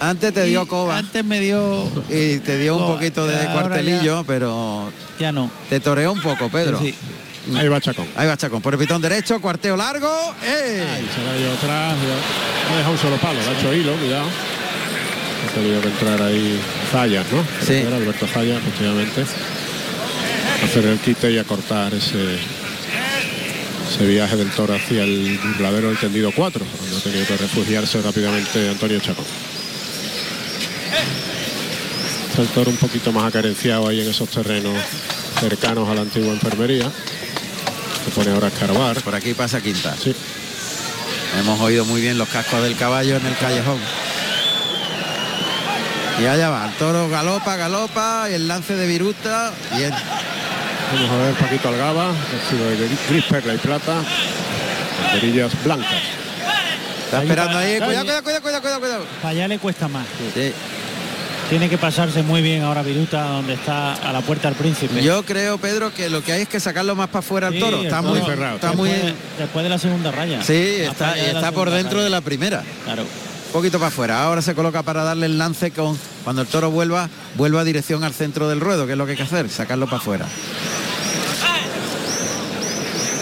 Antes 0.00 0.32
te 0.32 0.44
dio 0.44 0.66
coba 0.68 0.96
antes 0.96 1.24
me 1.24 1.40
dio. 1.40 1.84
y 2.08 2.38
te 2.38 2.56
dio 2.58 2.76
un 2.76 2.94
poquito 2.94 3.26
de 3.26 3.36
Ahora 3.36 3.52
cuartelillo, 3.52 4.22
pero 4.24 4.90
Ya 5.18 5.32
no. 5.32 5.50
te 5.68 5.80
toreó 5.80 6.12
un 6.12 6.20
poco, 6.22 6.48
Pedro. 6.48 6.78
Sí. 6.80 6.94
Ahí 7.56 7.66
va 7.66 7.80
Chacón. 7.80 8.06
Ahí 8.14 8.26
va 8.28 8.36
Chacón, 8.36 8.60
por 8.62 8.74
el 8.74 8.78
pitón 8.78 9.00
derecho, 9.02 9.40
cuarteo 9.40 9.76
largo. 9.76 10.08
¡eh! 10.44 10.84
Se 11.14 11.22
le 11.22 11.30
ha 11.30 11.36
ido 11.40 11.52
atrás. 11.52 11.96
ya. 11.96 12.68
No 12.68 12.74
ha 12.74 12.76
dejado 12.78 12.92
un 12.92 12.98
solo 12.98 13.16
palo. 13.16 13.40
Le 13.40 13.48
ha 13.48 13.58
hecho 13.58 13.74
hilo, 13.74 13.92
cuidado. 13.96 14.26
Ha 15.48 15.54
tenido 15.54 15.80
que 15.80 15.88
entrar 15.88 16.22
ahí 16.22 16.60
Zayas, 16.92 17.26
¿no? 17.32 17.44
Sí. 17.64 17.74
Era 17.74 17.96
Alberto 17.96 18.26
Zayas, 18.26 18.58
efectivamente. 18.58 19.24
Hacer 20.64 20.84
el 20.86 20.98
quite 20.98 21.30
y 21.30 21.38
acortar 21.38 21.94
ese 21.94 22.38
ese 23.88 24.06
viaje 24.06 24.36
del 24.36 24.50
toro 24.50 24.74
hacia 24.74 25.02
el 25.02 25.38
burladero 25.38 25.88
del 25.88 25.96
tendido 25.96 26.30
4, 26.34 26.64
donde 26.64 26.96
ha 26.96 27.00
tenido 27.00 27.26
que 27.26 27.36
refugiarse 27.38 28.02
rápidamente 28.02 28.68
Antonio 28.68 29.00
Chacón. 29.00 29.24
Está 32.28 32.42
el 32.42 32.48
toro 32.48 32.70
un 32.70 32.76
poquito 32.76 33.12
más 33.12 33.24
acarenciado 33.24 33.88
ahí 33.88 34.00
en 34.00 34.08
esos 34.08 34.28
terrenos 34.28 34.76
cercanos 35.40 35.88
a 35.88 35.94
la 35.94 36.02
antigua 36.02 36.32
enfermería. 36.32 36.90
Se 38.04 38.10
pone 38.10 38.30
ahora 38.30 38.46
a 38.46 38.50
escarbar. 38.50 39.00
Por 39.02 39.14
aquí 39.14 39.34
pasa 39.34 39.60
Quinta. 39.60 39.96
Sí. 39.96 40.14
Hemos 41.40 41.58
oído 41.60 41.84
muy 41.84 42.00
bien 42.00 42.18
los 42.18 42.28
cascos 42.28 42.62
del 42.62 42.76
caballo 42.76 43.16
en 43.16 43.26
el 43.26 43.36
callejón. 43.36 43.78
Y 46.20 46.26
allá 46.26 46.50
va, 46.50 46.66
el 46.66 46.72
toro 46.74 47.08
galopa, 47.08 47.56
galopa, 47.56 48.26
y 48.30 48.34
el 48.34 48.48
lance 48.48 48.74
de 48.74 48.86
viruta. 48.86 49.52
Bien. 49.76 49.92
Vamos 50.92 51.10
a 51.10 51.16
ver 51.18 51.34
Paquito 51.34 51.68
Algaba, 51.68 52.08
vestido 52.32 52.68
de 52.70 52.88
gris, 53.10 53.24
perla 53.24 53.54
y 53.54 53.58
plata, 53.58 53.94
banderillas 55.04 55.52
blancas. 55.64 55.92
Está 57.04 57.22
esperando 57.22 57.58
ahí. 57.58 57.78
Cuidado, 57.78 58.04
cuidado, 58.04 58.22
cuidado, 58.22 58.42
cuidado, 58.42 58.60
cuidado, 58.62 58.80
cuidado. 58.80 59.04
Para 59.22 59.28
allá 59.30 59.48
le 59.48 59.58
cuesta 59.58 59.86
más. 59.88 60.06
Sí. 60.34 60.52
Tiene 61.50 61.68
que 61.70 61.78
pasarse 61.78 62.22
muy 62.22 62.42
bien 62.42 62.62
ahora 62.62 62.82
Viruta, 62.82 63.22
donde 63.24 63.54
está 63.54 63.94
a 63.94 64.12
la 64.12 64.20
puerta 64.20 64.48
del 64.48 64.56
príncipe. 64.58 65.02
Yo 65.02 65.24
creo, 65.24 65.56
Pedro, 65.56 65.94
que 65.94 66.10
lo 66.10 66.22
que 66.22 66.32
hay 66.32 66.42
es 66.42 66.48
que 66.48 66.60
sacarlo 66.60 66.94
más 66.94 67.08
para 67.08 67.20
afuera 67.20 67.46
al 67.46 67.54
Sí, 67.54 67.60
toro. 67.60 67.78
el 67.78 67.86
Está 67.86 68.02
toro 68.02 68.14
muy 68.14 68.20
cerrado. 68.28 68.54
Está 68.56 68.72
muy 68.72 68.90
Después- 68.90 69.14
Después 69.38 69.62
de 69.62 69.68
la 69.70 69.78
segunda 69.78 70.10
raya. 70.10 70.42
Sí, 70.42 70.76
está, 70.80 71.16
y 71.16 71.20
está 71.20 71.52
por 71.52 71.70
dentro 71.70 71.98
raya. 71.98 72.04
de 72.04 72.10
la 72.10 72.20
primera. 72.20 72.62
Claro. 72.84 73.04
Poquito 73.52 73.78
para 73.78 73.88
afuera. 73.88 74.22
Ahora 74.22 74.42
se 74.42 74.54
coloca 74.54 74.82
para 74.82 75.04
darle 75.04 75.26
el 75.26 75.38
lance 75.38 75.70
con 75.70 75.98
cuando 76.24 76.42
el 76.42 76.48
toro 76.48 76.70
vuelva, 76.70 77.08
vuelva 77.34 77.64
dirección 77.64 78.04
al 78.04 78.12
centro 78.12 78.48
del 78.48 78.60
ruedo, 78.60 78.86
que 78.86 78.92
es 78.92 78.98
lo 78.98 79.06
que 79.06 79.12
hay 79.12 79.16
que 79.16 79.22
hacer, 79.22 79.48
sacarlo 79.48 79.86
para 79.86 79.98
afuera. 79.98 80.26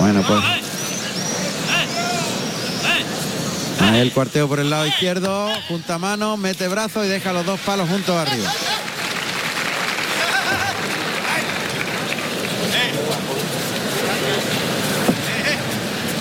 Bueno, 0.00 0.22
pues. 0.26 0.40
Ahí 3.80 4.00
el 4.00 4.12
cuarteo 4.12 4.48
por 4.48 4.58
el 4.58 4.68
lado 4.68 4.86
izquierdo, 4.86 5.48
junta 5.68 5.98
mano, 5.98 6.36
mete 6.36 6.66
brazo 6.66 7.04
y 7.04 7.08
deja 7.08 7.32
los 7.32 7.46
dos 7.46 7.60
palos 7.60 7.88
juntos 7.88 8.16
arriba. 8.16 8.50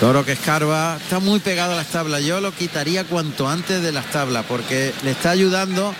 Toro 0.06 0.24
que 0.24 0.34
escarba, 0.34 0.98
está 1.02 1.18
muy 1.18 1.40
pegado 1.40 1.72
a 1.72 1.74
las 1.74 1.88
tablas. 1.88 2.22
Yo 2.22 2.40
lo 2.40 2.52
quitaría 2.52 3.02
cuanto 3.02 3.48
antes 3.48 3.82
de 3.82 3.90
las 3.90 4.08
tablas 4.12 4.44
porque 4.46 4.94
le 5.02 5.10
está 5.10 5.30
ayudando. 5.30 5.92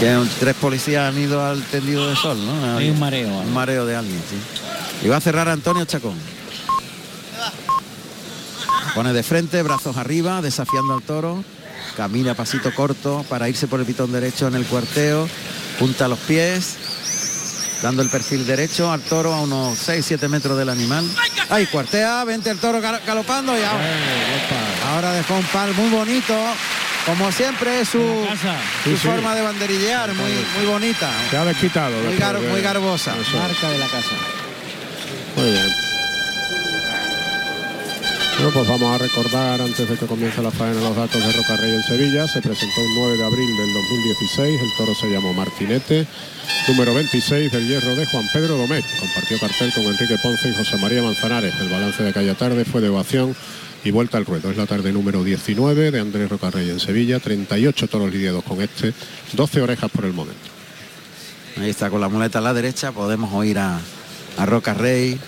Que 0.00 0.18
tres 0.40 0.56
policías 0.56 1.08
han 1.08 1.22
ido 1.22 1.46
al 1.46 1.62
tendido 1.62 2.10
de 2.10 2.16
sol, 2.16 2.44
¿no? 2.44 2.78
Hay 2.78 2.90
un 2.90 2.98
mareo. 2.98 3.28
Un 3.28 3.54
mareo 3.54 3.86
de 3.86 3.94
alguien, 3.94 4.20
sí. 4.28 5.06
Y 5.06 5.08
va 5.08 5.18
a 5.18 5.20
cerrar 5.20 5.48
Antonio 5.48 5.84
Chacón. 5.84 6.18
Pone 8.96 9.12
de 9.12 9.22
frente, 9.22 9.62
brazos 9.62 9.96
arriba, 9.96 10.42
desafiando 10.42 10.94
al 10.94 11.02
toro. 11.02 11.44
Camina 11.96 12.34
pasito 12.34 12.74
corto 12.74 13.24
para 13.28 13.48
irse 13.48 13.68
por 13.68 13.78
el 13.78 13.86
pitón 13.86 14.10
derecho 14.10 14.48
en 14.48 14.56
el 14.56 14.66
cuarteo. 14.66 15.28
Punta 15.78 16.08
los 16.08 16.18
pies. 16.18 16.76
Dando 17.82 18.02
el 18.02 18.08
perfil 18.10 18.46
derecho 18.46 18.92
al 18.92 19.00
toro 19.00 19.34
a 19.34 19.40
unos 19.40 19.76
6-7 19.88 20.28
metros 20.28 20.56
del 20.56 20.68
animal. 20.68 21.04
Ahí 21.50 21.66
cuartea, 21.66 22.22
vente 22.24 22.48
el 22.50 22.58
toro 22.58 22.80
gal- 22.80 23.00
galopando 23.04 23.58
y 23.58 23.62
ahora, 23.62 23.84
ahora 24.94 25.12
dejó 25.12 25.34
un 25.34 25.42
pal 25.46 25.74
muy 25.74 25.90
bonito. 25.90 26.34
Como 27.04 27.32
siempre 27.32 27.80
es 27.80 27.88
su, 27.88 27.98
su 27.98 28.90
Sí, 28.90 28.96
sí. 28.96 29.08
forma 29.08 29.34
de 29.34 29.42
banderillear, 29.42 30.14
muy, 30.14 30.30
muy 30.56 30.66
bonita. 30.66 31.10
Se 31.30 31.36
ha 31.36 31.44
desquitado. 31.44 31.96
Muy, 32.04 32.16
gar- 32.16 32.38
de- 32.38 32.48
muy 32.48 32.60
garbosa. 32.60 33.14
Eso. 33.20 33.36
Marca 33.36 33.68
de 33.70 33.78
la 33.78 33.86
casa. 33.86 34.14
Muy 35.36 35.50
bien. 35.50 35.66
Bueno, 38.42 38.58
pues 38.58 38.68
vamos 38.68 38.92
a 38.92 38.98
recordar 38.98 39.60
antes 39.60 39.88
de 39.88 39.96
que 39.96 40.04
comience 40.04 40.42
la 40.42 40.50
faena 40.50 40.80
los 40.80 40.96
datos 40.96 41.24
de 41.24 41.32
Roca 41.32 41.56
Rey 41.58 41.76
en 41.76 41.82
Sevilla. 41.84 42.26
Se 42.26 42.42
presentó 42.42 42.80
un 42.80 42.94
9 42.96 43.16
de 43.16 43.24
abril 43.24 43.56
del 43.56 43.72
2016. 43.72 44.60
El 44.60 44.76
toro 44.76 44.96
se 44.96 45.08
llamó 45.08 45.32
Martinete. 45.32 46.08
Número 46.66 46.92
26 46.92 47.52
del 47.52 47.68
hierro 47.68 47.94
de 47.94 48.04
Juan 48.04 48.28
Pedro 48.32 48.56
Domecq. 48.56 48.84
Compartió 48.98 49.38
cartel 49.38 49.72
con 49.72 49.84
Enrique 49.84 50.16
Ponce 50.20 50.48
y 50.48 50.54
José 50.56 50.76
María 50.78 51.02
Manzanares. 51.04 51.54
El 51.60 51.68
balance 51.68 52.02
de 52.02 52.08
aquella 52.08 52.34
tarde 52.34 52.64
fue 52.64 52.80
de 52.80 52.88
ovación 52.88 53.36
y 53.84 53.92
vuelta 53.92 54.18
al 54.18 54.26
ruedo. 54.26 54.50
Es 54.50 54.56
la 54.56 54.66
tarde 54.66 54.90
número 54.90 55.22
19 55.22 55.92
de 55.92 56.00
Andrés 56.00 56.28
Rocarrey 56.28 56.68
en 56.68 56.80
Sevilla. 56.80 57.20
38 57.20 57.86
toros 57.86 58.12
lidiados 58.12 58.42
con 58.42 58.60
este. 58.60 58.92
12 59.34 59.62
orejas 59.62 59.88
por 59.88 60.04
el 60.04 60.14
momento. 60.14 60.50
Ahí 61.60 61.70
está 61.70 61.90
con 61.90 62.00
la 62.00 62.08
muleta 62.08 62.40
a 62.40 62.42
la 62.42 62.52
derecha, 62.52 62.90
podemos 62.90 63.32
oír 63.32 63.60
a, 63.60 63.78
a 64.36 64.46
Roca 64.46 64.74
Rey 64.74 65.20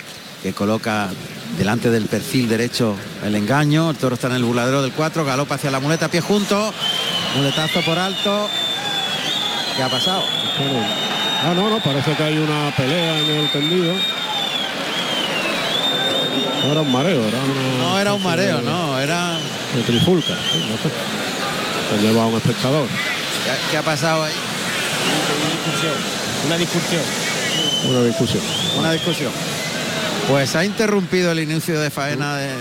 que 0.44 0.52
coloca 0.52 1.08
delante 1.56 1.88
del 1.88 2.04
perfil 2.04 2.50
derecho 2.50 2.94
el 3.24 3.34
engaño, 3.34 3.88
el 3.88 3.96
toro 3.96 4.14
está 4.14 4.26
en 4.26 4.34
el 4.34 4.44
buladero 4.44 4.82
del 4.82 4.92
4, 4.92 5.24
galopa 5.24 5.54
hacia 5.54 5.70
la 5.70 5.80
muleta, 5.80 6.08
pie 6.08 6.20
junto, 6.20 6.70
muletazo 7.34 7.80
por 7.80 7.98
alto. 7.98 8.50
¿Qué 9.74 9.82
ha 9.82 9.88
pasado? 9.88 10.22
Ah, 11.42 11.54
no, 11.56 11.70
no, 11.70 11.82
parece 11.82 12.14
que 12.14 12.22
hay 12.22 12.36
una 12.36 12.70
pelea 12.76 13.20
en 13.20 13.30
el 13.30 13.52
tendido. 13.52 13.94
No 16.62 16.72
era 16.72 16.80
un 16.82 16.92
mareo, 16.92 17.26
era 17.26 17.38
una... 17.38 17.78
No 17.78 18.00
era 18.00 18.12
un 18.12 18.22
mareo, 18.22 18.60
no, 18.60 19.00
era... 19.00 19.38
De 19.74 19.82
trifulca, 19.82 20.34
sí, 20.52 20.62
no 20.70 20.76
sé. 20.76 20.90
Se 21.90 22.06
lleva 22.06 22.24
a 22.24 22.26
un 22.26 22.36
espectador. 22.36 22.86
¿Qué, 22.86 23.70
qué 23.70 23.76
ha 23.78 23.82
pasado 23.82 24.24
ahí? 24.24 24.34
Una 26.44 26.58
discusión. 26.58 27.02
Una 27.88 28.04
discusión. 28.04 28.42
Una 28.78 28.92
discusión. 28.92 29.53
Pues 30.28 30.56
ha 30.56 30.64
interrumpido 30.64 31.32
el 31.32 31.40
inicio 31.40 31.78
de 31.80 31.90
faena 31.90 32.36
de, 32.36 32.54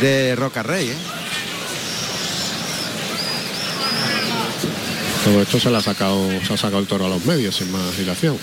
de 0.00 0.36
Roca 0.36 0.62
Rey, 0.62 0.90
¿eh? 0.90 0.96
Todo 5.24 5.40
esto 5.40 5.60
se, 5.60 5.70
le 5.70 5.76
ha 5.76 5.80
sacado, 5.80 6.28
se 6.44 6.52
ha 6.52 6.56
sacado 6.56 6.80
el 6.80 6.88
toro 6.88 7.06
a 7.06 7.08
los 7.08 7.24
medios 7.24 7.54
sin 7.54 7.70
más 7.70 7.96
dilación. 7.96 8.36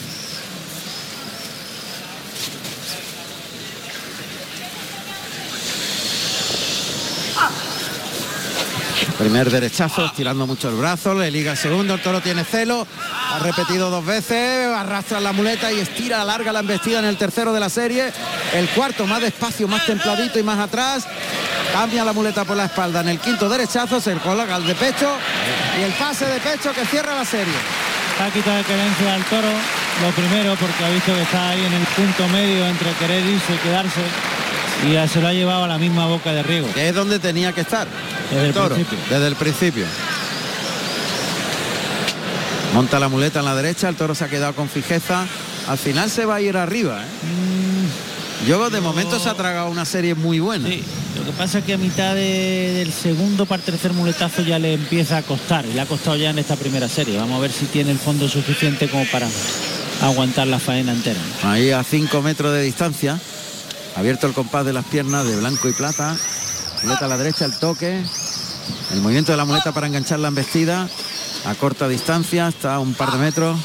Primer 9.19 9.51
derechazo, 9.51 10.05
estirando 10.05 10.47
mucho 10.47 10.69
el 10.69 10.75
brazo, 10.75 11.13
le 11.13 11.29
liga 11.29 11.51
el 11.51 11.57
segundo, 11.57 11.93
el 11.93 12.01
toro 12.01 12.21
tiene 12.21 12.45
celo, 12.45 12.87
ha 13.33 13.39
repetido 13.39 13.89
dos 13.89 14.05
veces, 14.05 14.65
arrastra 14.73 15.19
la 15.19 15.33
muleta 15.33 15.73
y 15.73 15.81
estira, 15.81 16.23
larga 16.23 16.53
la 16.53 16.61
embestida 16.61 16.99
en 16.99 17.05
el 17.05 17.17
tercero 17.17 17.51
de 17.51 17.59
la 17.59 17.67
serie, 17.67 18.13
el 18.53 18.69
cuarto 18.69 19.05
más 19.05 19.21
despacio, 19.21 19.67
más 19.67 19.85
templadito 19.85 20.39
y 20.39 20.43
más 20.43 20.57
atrás, 20.57 21.05
cambia 21.73 22.05
la 22.05 22.13
muleta 22.13 22.45
por 22.45 22.55
la 22.55 22.65
espalda, 22.65 23.01
en 23.01 23.09
el 23.09 23.19
quinto 23.19 23.49
derechazo 23.49 23.99
se 23.99 24.13
coloca 24.19 24.55
el 24.55 24.65
de 24.65 24.75
pecho 24.75 25.11
y 25.77 25.83
el 25.83 25.91
pase 25.91 26.25
de 26.25 26.39
pecho 26.39 26.71
que 26.71 26.85
cierra 26.85 27.13
la 27.13 27.25
serie. 27.25 27.59
Ha 28.23 28.31
quitado 28.31 28.63
querencia 28.63 29.15
al 29.15 29.25
toro, 29.25 29.51
lo 30.01 30.11
primero 30.11 30.55
porque 30.55 30.85
ha 30.85 30.89
visto 30.91 31.13
que 31.13 31.23
está 31.23 31.49
ahí 31.49 31.65
en 31.65 31.73
el 31.73 31.85
punto 31.87 32.25
medio 32.29 32.65
entre 32.65 32.93
querer 32.93 33.25
irse 33.25 33.53
y 33.53 33.57
quedarse 33.57 34.01
y 34.87 34.93
ya 34.93 35.07
se 35.07 35.19
lo 35.21 35.27
ha 35.27 35.33
llevado 35.33 35.63
a 35.63 35.67
la 35.67 35.77
misma 35.77 36.05
boca 36.07 36.31
de 36.31 36.43
riego. 36.43 36.67
Que 36.73 36.89
es 36.89 36.95
donde 36.95 37.19
tenía 37.19 37.51
que 37.53 37.61
estar. 37.61 37.87
Desde 38.31 38.47
el 38.47 38.53
toro, 38.53 38.75
principio. 38.75 38.97
Desde 39.09 39.27
el 39.27 39.35
principio. 39.35 39.85
Monta 42.73 42.99
la 42.99 43.09
muleta 43.09 43.39
en 43.39 43.45
la 43.45 43.55
derecha, 43.55 43.89
el 43.89 43.95
toro 43.95 44.13
se 44.13 44.23
ha 44.25 44.29
quedado 44.29 44.53
con 44.53 44.69
fijeza. 44.69 45.25
Al 45.67 45.77
final 45.77 46.09
se 46.09 46.25
va 46.25 46.35
a 46.35 46.41
ir 46.41 46.55
arriba. 46.55 47.01
¿eh? 47.03 48.47
Yo 48.47 48.69
de 48.69 48.79
momento 48.79 49.19
se 49.19 49.27
ha 49.27 49.33
tragado 49.33 49.69
una 49.69 49.85
serie 49.85 50.15
muy 50.15 50.39
buena. 50.39 50.69
Sí, 50.69 50.81
lo 51.17 51.25
que 51.25 51.31
pasa 51.31 51.59
es 51.59 51.65
que 51.65 51.73
a 51.73 51.77
mitad 51.77 52.15
de- 52.15 52.73
del 52.77 52.93
segundo 52.93 53.45
para 53.45 53.61
tercer 53.61 53.91
muletazo 53.91 54.43
ya 54.43 54.59
le 54.59 54.73
empieza 54.75 55.17
a 55.17 55.23
costar 55.23 55.65
y 55.65 55.73
le 55.73 55.81
ha 55.81 55.85
costado 55.85 56.15
ya 56.15 56.29
en 56.29 56.39
esta 56.39 56.55
primera 56.55 56.87
serie. 56.87 57.17
Vamos 57.17 57.37
a 57.37 57.41
ver 57.41 57.51
si 57.51 57.65
tiene 57.65 57.91
el 57.91 57.97
fondo 57.99 58.29
suficiente 58.29 58.87
como 58.87 59.03
para 59.07 59.27
aguantar 60.01 60.47
la 60.47 60.59
faena 60.59 60.93
entera. 60.93 61.19
Ahí 61.43 61.71
a 61.71 61.83
5 61.83 62.21
metros 62.21 62.53
de 62.53 62.61
distancia. 62.61 63.19
Abierto 63.99 64.27
el 64.27 64.33
compás 64.33 64.65
de 64.65 64.71
las 64.73 64.85
piernas 64.85 65.27
de 65.27 65.35
blanco 65.35 65.67
y 65.67 65.73
plata. 65.73 66.15
Muleta 66.83 67.05
a 67.05 67.07
la 67.09 67.17
derecha, 67.17 67.43
el 67.45 67.57
toque. 67.59 68.01
El 68.93 69.01
movimiento 69.01 69.31
de 69.33 69.37
la 69.37 69.43
muleta 69.45 69.73
para 69.73 69.87
enganchar 69.87 70.19
la 70.19 70.29
embestida. 70.29 70.87
A 71.45 71.55
corta 71.55 71.87
distancia, 71.87 72.47
está 72.47 72.75
a 72.75 72.79
un 72.79 72.93
par 72.93 73.11
de 73.11 73.17
metros. 73.17 73.59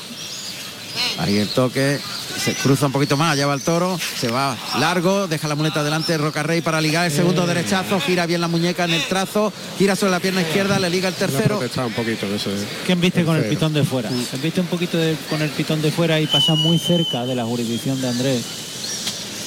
Ahí 1.18 1.38
el 1.38 1.48
toque. 1.48 2.00
Se 2.44 2.52
cruza 2.54 2.86
un 2.86 2.92
poquito 2.92 3.16
más, 3.16 3.32
allá 3.32 3.46
va 3.46 3.54
el 3.54 3.62
toro. 3.62 3.96
Se 4.18 4.28
va 4.28 4.56
largo, 4.80 5.28
deja 5.28 5.46
la 5.46 5.54
muleta 5.54 5.84
delante 5.84 6.12
de 6.12 6.18
Roca 6.18 6.42
Rey 6.42 6.60
para 6.62 6.80
ligar 6.80 7.06
el 7.06 7.12
segundo 7.12 7.46
derechazo. 7.46 8.00
Gira 8.00 8.26
bien 8.26 8.40
la 8.40 8.48
muñeca 8.48 8.84
en 8.86 8.92
el 8.94 9.06
trazo. 9.06 9.52
Gira 9.78 9.94
sobre 9.94 10.10
la 10.10 10.20
pierna 10.20 10.42
izquierda, 10.42 10.80
le 10.80 10.90
liga 10.90 11.08
el 11.08 11.14
tercero. 11.14 11.58
protestado 11.58 11.86
un 11.86 11.94
poquito 11.94 12.26
de 12.28 12.36
ese. 12.36 12.50
¿Quién 12.86 13.00
viste 13.00 13.24
con 13.24 13.36
el 13.36 13.44
pitón 13.44 13.72
de 13.72 13.84
fuera? 13.84 14.10
Se 14.10 14.36
viste 14.38 14.60
un 14.60 14.66
poquito 14.66 14.98
de- 14.98 15.16
con 15.30 15.40
el 15.42 15.50
pitón 15.50 15.80
de 15.80 15.92
fuera 15.92 16.18
y 16.20 16.26
pasa 16.26 16.56
muy 16.56 16.76
cerca 16.80 17.24
de 17.24 17.36
la 17.36 17.44
jurisdicción 17.44 18.00
de 18.02 18.08
Andrés. 18.08 18.42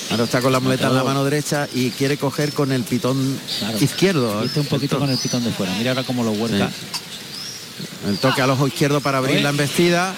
Ahora 0.10 0.24
está 0.24 0.42
con 0.42 0.52
la 0.54 0.60
muleta 0.60 0.88
en 0.88 0.96
la 0.96 1.04
mano 1.04 1.24
derecha 1.24 1.68
y 1.74 1.92
quiere 1.92 2.18
coger 2.18 2.54
con 2.54 2.72
el 2.72 2.84
pitón 2.84 3.38
izquierdo. 3.80 4.42
Viste 4.42 4.60
un 4.62 4.66
poquito 4.68 5.00
con 5.00 5.10
el 5.10 5.18
pitón 5.18 5.44
de 5.44 5.52
fuera. 5.52 5.74
Mira 5.78 5.92
ahora 5.92 6.04
cómo 6.04 6.24
lo 6.24 6.32
huerta. 6.32 6.70
El 8.08 8.18
toque 8.18 8.42
al 8.42 8.50
ojo 8.52 8.68
izquierdo 8.68 9.02
para 9.02 9.18
abrir 9.18 9.42
la 9.42 9.50
embestida. 9.50 10.14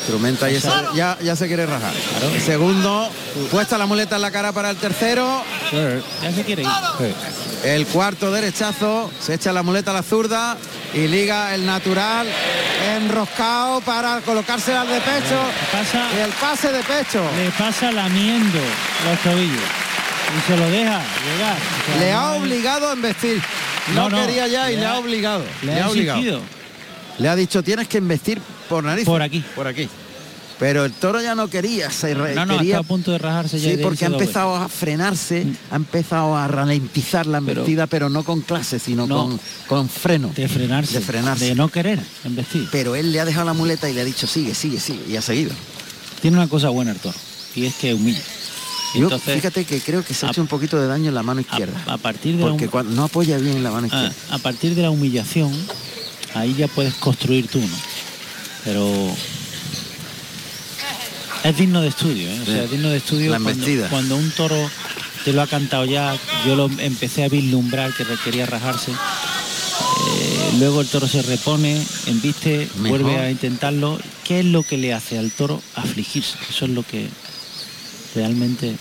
Instrumenta 0.00 0.48
y 0.50 0.54
esa- 0.54 0.92
ya, 0.94 1.18
ya 1.22 1.34
se 1.34 1.46
quiere 1.48 1.66
rajar. 1.66 1.92
El 2.32 2.40
segundo, 2.40 3.08
puesta 3.50 3.76
la 3.78 3.86
muleta 3.86 4.16
en 4.16 4.22
la 4.22 4.30
cara 4.30 4.52
para 4.52 4.70
el 4.70 4.76
tercero. 4.76 5.42
Ya 6.22 6.32
se 6.32 6.44
quiere 6.44 6.62
ir. 6.62 6.68
El 7.64 7.86
cuarto 7.86 8.30
derechazo, 8.30 9.10
se 9.20 9.34
echa 9.34 9.52
la 9.52 9.62
muleta 9.64 9.90
a 9.90 9.94
la 9.94 10.02
zurda 10.04 10.56
y 10.96 11.06
liga 11.08 11.54
el 11.54 11.64
natural 11.66 12.26
enroscado 12.96 13.80
para 13.82 14.20
colocársela 14.22 14.80
al 14.82 14.88
de 14.88 15.00
pecho. 15.00 15.38
Pasa, 15.72 16.08
y 16.16 16.18
el 16.20 16.30
pase 16.30 16.72
de 16.72 16.82
pecho. 16.82 17.22
Le 17.36 17.50
pasa 17.50 17.92
lamiendo 17.92 18.58
los 19.04 19.18
tobillos. 19.20 19.60
Y 20.36 20.50
se 20.50 20.56
lo 20.56 20.68
deja 20.70 21.00
llegar. 21.24 21.56
O 21.56 21.86
sea, 21.92 22.00
Le 22.00 22.12
no 22.12 22.18
ha 22.18 22.32
hay- 22.32 22.40
obligado 22.40 22.88
a 22.90 22.92
embestir. 22.94 23.40
No, 23.94 24.08
quería 24.08 24.46
ya 24.48 24.70
y 24.70 24.74
le 24.74 24.80
le, 24.80 24.86
ha- 24.86 24.92
ha 24.92 24.98
obligado. 24.98 25.44
le 25.62 25.80
ha 25.80 25.88
obligado. 25.88 26.18
exigido. 26.18 26.42
Le 27.18 27.28
ha 27.28 27.36
dicho 27.36 27.62
tienes 27.62 27.86
que 27.88 27.98
embestir 27.98 28.40
por 28.68 28.82
nariz. 28.82 29.04
Por 29.04 29.22
aquí. 29.22 29.44
Por 29.54 29.66
aquí. 29.68 29.88
Pero 30.58 30.86
el 30.86 30.92
toro 30.92 31.20
ya 31.20 31.34
no 31.34 31.48
quería, 31.50 31.90
se 31.90 32.14
No, 32.14 32.46
no, 32.46 32.56
quería 32.56 32.76
está 32.76 32.78
a 32.78 32.82
punto 32.88 33.12
de 33.12 33.18
rajarse 33.18 33.60
ya 33.60 33.72
Sí, 33.72 33.76
porque 33.82 34.06
ha 34.06 34.08
doble. 34.08 34.22
empezado 34.24 34.56
a 34.56 34.68
frenarse, 34.70 35.44
Mm. 35.44 35.56
ha 35.70 35.76
empezado 35.76 36.34
a 36.34 36.48
ralentizar 36.48 37.26
la 37.26 37.38
embestida, 37.38 37.86
pero, 37.86 38.08
no 38.08 38.24
con 38.24 38.40
clase, 38.40 38.78
sino 38.78 39.06
No. 39.06 39.16
con, 39.26 39.40
con 39.66 39.88
freno. 39.90 40.32
De 40.34 40.48
frenarse. 40.48 40.94
De 40.98 41.04
frenarse. 41.04 41.44
De 41.44 41.54
no 41.54 41.68
querer 41.68 42.00
embestir. 42.24 42.68
Pero 42.72 42.96
él 42.96 43.12
le 43.12 43.20
ha 43.20 43.26
dejado 43.26 43.44
la 43.44 43.52
muleta 43.52 43.90
y 43.90 43.92
le 43.92 44.00
ha 44.00 44.04
dicho 44.04 44.26
sigue, 44.26 44.54
sigue, 44.54 44.80
sigue, 44.80 45.02
y 45.06 45.16
ha 45.16 45.22
seguido. 45.22 45.52
Tiene 46.22 46.38
una 46.38 46.48
cosa 46.48 46.70
buena 46.70 46.92
el 46.92 46.98
toro, 47.00 47.18
y 47.54 47.66
es 47.66 47.74
que 47.74 47.92
humilla. 47.92 48.22
Yo, 48.94 49.02
Entonces, 49.02 49.34
fíjate 49.34 49.64
que 49.66 49.80
creo 49.80 50.02
que 50.02 50.14
se 50.14 50.24
ha 50.24 50.30
hecho 50.30 50.40
un 50.40 50.46
poquito 50.46 50.80
de 50.80 50.86
daño 50.86 51.08
en 51.10 51.14
la 51.14 51.22
mano 51.22 51.42
izquierda. 51.42 51.82
a 51.86 51.98
partir 51.98 52.36
de 52.36 52.44
la 52.44 52.48
porque 52.48 52.64
hum- 52.64 52.70
cuando 52.70 52.92
no 52.94 53.04
apoya 53.04 53.36
bien 53.36 53.58
en 53.58 53.62
la 53.62 53.70
mano 53.72 53.88
Ah, 53.92 54.04
izquierda. 54.06 54.34
a 54.34 54.38
partir 54.38 54.74
de 54.74 54.80
la 54.82 54.88
humillación, 54.90 55.52
ahí 56.32 56.54
ya 56.54 56.66
puedes 56.68 56.94
construir 56.94 57.46
tú, 57.48 57.60
¿no? 57.60 57.76
Pero 58.64 59.14
es 61.48 61.56
digno 61.56 61.80
de 61.80 61.88
estudio, 61.88 62.28
¿eh? 62.28 62.40
O 62.42 62.44
sea, 62.44 62.64
es 62.64 62.70
digno 62.70 62.88
de 62.88 62.96
estudio 62.96 63.30
La 63.30 63.38
cuando, 63.38 63.88
cuando 63.88 64.16
un 64.16 64.30
toro 64.30 64.70
te 65.24 65.32
lo 65.32 65.42
ha 65.42 65.46
cantado 65.46 65.84
ya, 65.84 66.16
yo 66.46 66.56
lo 66.56 66.70
empecé 66.78 67.24
a 67.24 67.28
vislumbrar 67.28 67.92
que 67.94 68.04
requería 68.04 68.46
rajarse. 68.46 68.92
Eh, 68.92 70.54
luego 70.58 70.80
el 70.80 70.86
toro 70.86 71.08
se 71.08 71.22
repone, 71.22 71.84
embiste, 72.06 72.68
Mejor. 72.76 73.02
vuelve 73.02 73.18
a 73.18 73.30
intentarlo. 73.30 73.98
¿Qué 74.24 74.40
es 74.40 74.46
lo 74.46 74.62
que 74.62 74.76
le 74.76 74.94
hace 74.94 75.18
al 75.18 75.30
toro 75.30 75.60
afligirse? 75.74 76.36
Eso 76.48 76.64
es 76.66 76.70
lo 76.70 76.82
que 76.82 77.08
realmente 78.14 78.76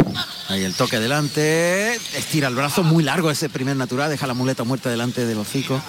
Ahí 0.47 0.63
el 0.63 0.73
toque 0.73 0.99
delante, 0.99 1.95
estira 2.15 2.47
el 2.47 2.55
brazo 2.55 2.83
muy 2.83 3.03
largo 3.03 3.31
ese 3.31 3.49
primer 3.49 3.75
natural, 3.75 4.09
deja 4.09 4.27
la 4.27 4.35
muleta 4.35 4.63
muerta 4.63 4.89
delante 4.89 5.25
del 5.25 5.39
hocico, 5.39 5.81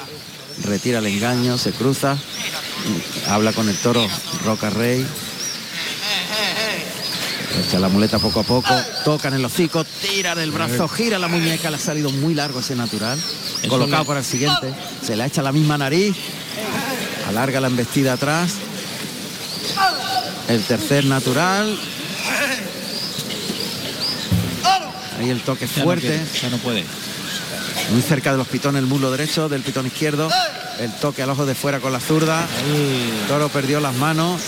retira 0.65 0.99
el 1.01 1.07
engaño, 1.07 1.59
se 1.59 1.73
cruza, 1.73 2.17
habla 3.29 3.53
con 3.53 3.69
el 3.69 3.77
toro 3.77 4.07
Roca 4.45 4.71
Rey. 4.71 5.07
Echa 7.65 7.79
la 7.81 7.89
muleta 7.89 8.19
poco 8.19 8.41
a 8.41 8.43
poco, 8.43 8.75
toca 9.05 9.29
en 9.29 9.35
el 9.35 9.45
hocico, 9.45 9.83
tira 9.85 10.35
del 10.35 10.53
brazo, 10.53 10.87
gira 10.89 11.19
la 11.19 11.27
muñeca, 11.29 11.71
le 11.71 11.77
ha 11.77 11.81
salido 11.81 12.11
muy 12.11 12.35
largo 12.35 12.61
ese 12.61 12.77
natural, 12.77 13.19
Eso 13.61 13.69
colocado 13.69 14.03
le- 14.03 14.07
para 14.07 14.21
el 14.21 14.27
siguiente, 14.27 14.73
se 15.05 15.17
le 15.17 15.25
echa 15.25 15.43
la 15.43 15.53
misma 15.53 15.77
nariz, 15.79 16.15
alarga 17.29 17.61
la 17.61 17.67
embestida 17.67 18.13
atrás, 18.13 18.53
el 20.49 20.63
tercer 20.63 21.07
natural, 21.07 21.77
ahí 25.19 25.31
el 25.31 25.41
toque 25.41 25.67
ya 25.67 25.79
no 25.79 25.85
fuerte. 25.85 26.07
quiere, 26.09 26.25
ya 26.43 26.51
no 26.51 26.59
puede. 26.59 26.85
Muy 27.91 28.03
cerca 28.03 28.33
de 28.33 28.39
los 28.39 28.49
pitones, 28.49 28.81
el 28.81 28.87
mulo 28.89 29.11
derecho, 29.11 29.49
del 29.49 29.63
pitón 29.63 29.87
izquierdo. 29.87 30.29
El 30.81 30.93
toque 30.93 31.23
al 31.23 31.31
ojo 31.31 31.47
de 31.47 31.55
fuera 31.55 31.79
con 31.81 31.93
la 31.93 32.01
zurda. 32.01 32.47
El 32.69 33.27
toro 33.29 33.49
perdió 33.49 33.81
las 33.81 33.95
manos. 33.95 34.41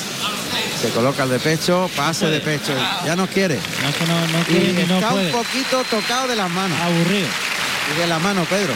Se 0.81 0.91
coloca 0.91 1.25
el 1.25 1.31
de 1.31 1.41
pecho, 1.41 1.91
pase 1.97 2.27
de 2.27 2.41
pecho. 2.41 2.73
Ya 3.05 3.17
no 3.17 3.27
quiere. 3.27 3.57
No, 3.83 3.89
es 3.89 3.97
que 3.97 4.07
no, 4.07 4.21
no 4.29 4.41
Y 4.41 4.45
quiere 4.45 4.73
ni 4.75 4.85
no 4.85 4.95
está 4.97 5.11
puede. 5.11 5.27
un 5.27 5.33
poquito 5.33 5.83
tocado 5.91 6.29
de 6.29 6.37
las 6.37 6.51
manos. 6.51 6.79
Aburrido. 6.81 7.27
Y 7.97 8.01
de 8.01 8.07
la 8.07 8.19
mano, 8.21 8.45
Pedro. 8.45 8.73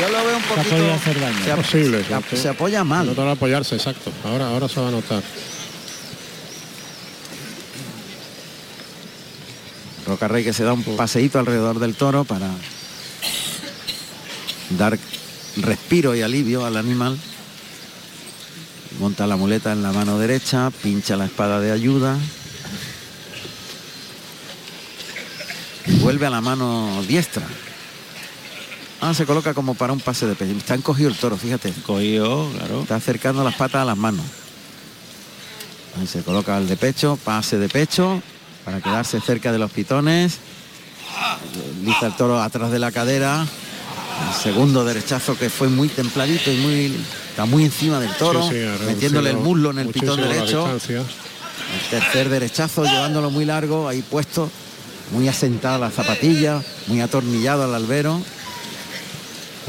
Yo 0.00 0.08
lo 0.08 0.24
veo 0.24 0.36
un 0.36 0.42
poquito. 0.42 0.70
podido 0.70 0.94
hacer 0.94 1.20
daño. 1.20 1.44
Se, 1.44 1.54
Posible, 1.54 2.04
se 2.04 2.14
ap- 2.14 2.24
sí. 2.30 2.36
se 2.36 2.48
apoya 2.48 2.82
mal. 2.82 3.06
No 3.06 3.12
te 3.12 3.20
va 3.22 3.30
a 3.30 3.32
apoyarse, 3.34 3.74
exacto. 3.76 4.10
Ahora, 4.24 4.48
ahora 4.48 4.68
se 4.68 4.80
va 4.80 4.88
a 4.88 4.90
notar. 4.90 5.22
Roca 10.06 10.28
Rey 10.28 10.44
que 10.44 10.52
se 10.52 10.64
da 10.64 10.72
un 10.72 10.82
paseíto 10.96 11.38
alrededor 11.38 11.78
del 11.78 11.94
toro 11.94 12.24
para 12.24 12.48
dar 14.70 14.98
respiro 15.56 16.14
y 16.14 16.22
alivio 16.22 16.64
al 16.64 16.76
animal. 16.76 17.18
Monta 18.98 19.26
la 19.26 19.36
muleta 19.36 19.72
en 19.72 19.82
la 19.82 19.92
mano 19.92 20.18
derecha, 20.18 20.70
pincha 20.82 21.16
la 21.16 21.24
espada 21.24 21.60
de 21.60 21.72
ayuda. 21.72 22.16
Y 25.86 25.98
vuelve 25.98 26.26
a 26.26 26.30
la 26.30 26.40
mano 26.40 27.02
diestra. 27.06 27.44
Ah, 29.00 29.12
se 29.12 29.26
coloca 29.26 29.52
como 29.52 29.74
para 29.74 29.92
un 29.92 30.00
pase 30.00 30.26
de 30.26 30.34
pecho. 30.34 30.56
Está 30.56 30.74
encogido 30.74 31.10
el 31.10 31.16
toro, 31.16 31.36
fíjate. 31.36 31.72
Cogido, 31.84 32.48
claro. 32.52 32.82
Está 32.82 32.96
acercando 32.96 33.44
las 33.44 33.54
patas 33.54 33.82
a 33.82 33.84
las 33.84 33.96
manos. 33.96 34.24
Ahí 36.00 36.06
se 36.06 36.22
coloca 36.22 36.56
el 36.56 36.68
de 36.68 36.76
pecho, 36.76 37.18
pase 37.22 37.58
de 37.58 37.68
pecho, 37.68 38.22
para 38.64 38.80
quedarse 38.80 39.20
cerca 39.20 39.52
de 39.52 39.58
los 39.58 39.70
pitones. 39.70 40.38
Liza 41.84 42.06
el 42.06 42.16
toro 42.16 42.40
atrás 42.40 42.70
de 42.70 42.78
la 42.78 42.90
cadera. 42.92 43.42
El 43.42 44.42
segundo 44.42 44.84
derechazo 44.84 45.36
que 45.36 45.50
fue 45.50 45.68
muy 45.68 45.88
templadito 45.88 46.50
y 46.50 46.56
muy 46.56 46.96
está 47.34 47.46
muy 47.46 47.64
encima 47.64 47.98
del 47.98 48.12
toro, 48.12 48.48
Sí, 48.48 48.54
sí, 48.54 48.84
metiéndole 48.86 49.30
el 49.30 49.38
muslo 49.38 49.72
en 49.72 49.80
el 49.80 49.88
pitón 49.88 50.20
derecho. 50.20 50.68
El 50.70 51.90
tercer 51.90 52.28
derechazo 52.28 52.84
llevándolo 52.84 53.28
muy 53.32 53.44
largo, 53.44 53.88
ahí 53.88 54.02
puesto, 54.02 54.48
muy 55.10 55.26
asentada 55.26 55.76
la 55.78 55.90
zapatilla, 55.90 56.62
muy 56.86 57.00
atornillado 57.00 57.64
al 57.64 57.74
albero. 57.74 58.20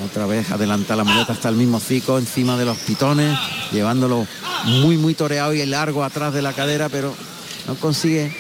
Otra 0.06 0.28
vez 0.28 0.52
adelanta 0.52 0.96
la 0.96 1.04
muleta 1.04 1.34
hasta 1.34 1.50
el 1.50 1.56
mismo 1.56 1.80
cico, 1.80 2.20
encima 2.20 2.56
de 2.56 2.66
los 2.66 2.78
pitones, 2.78 3.36
llevándolo 3.72 4.28
muy, 4.66 4.98
muy 4.98 5.16
toreado 5.16 5.52
y 5.56 5.66
largo 5.66 6.04
atrás 6.04 6.36
de 6.36 6.44
la 6.44 6.54
cadera, 6.54 6.90
pero 6.90 7.16
no 7.66 7.74
consigue 7.76 8.32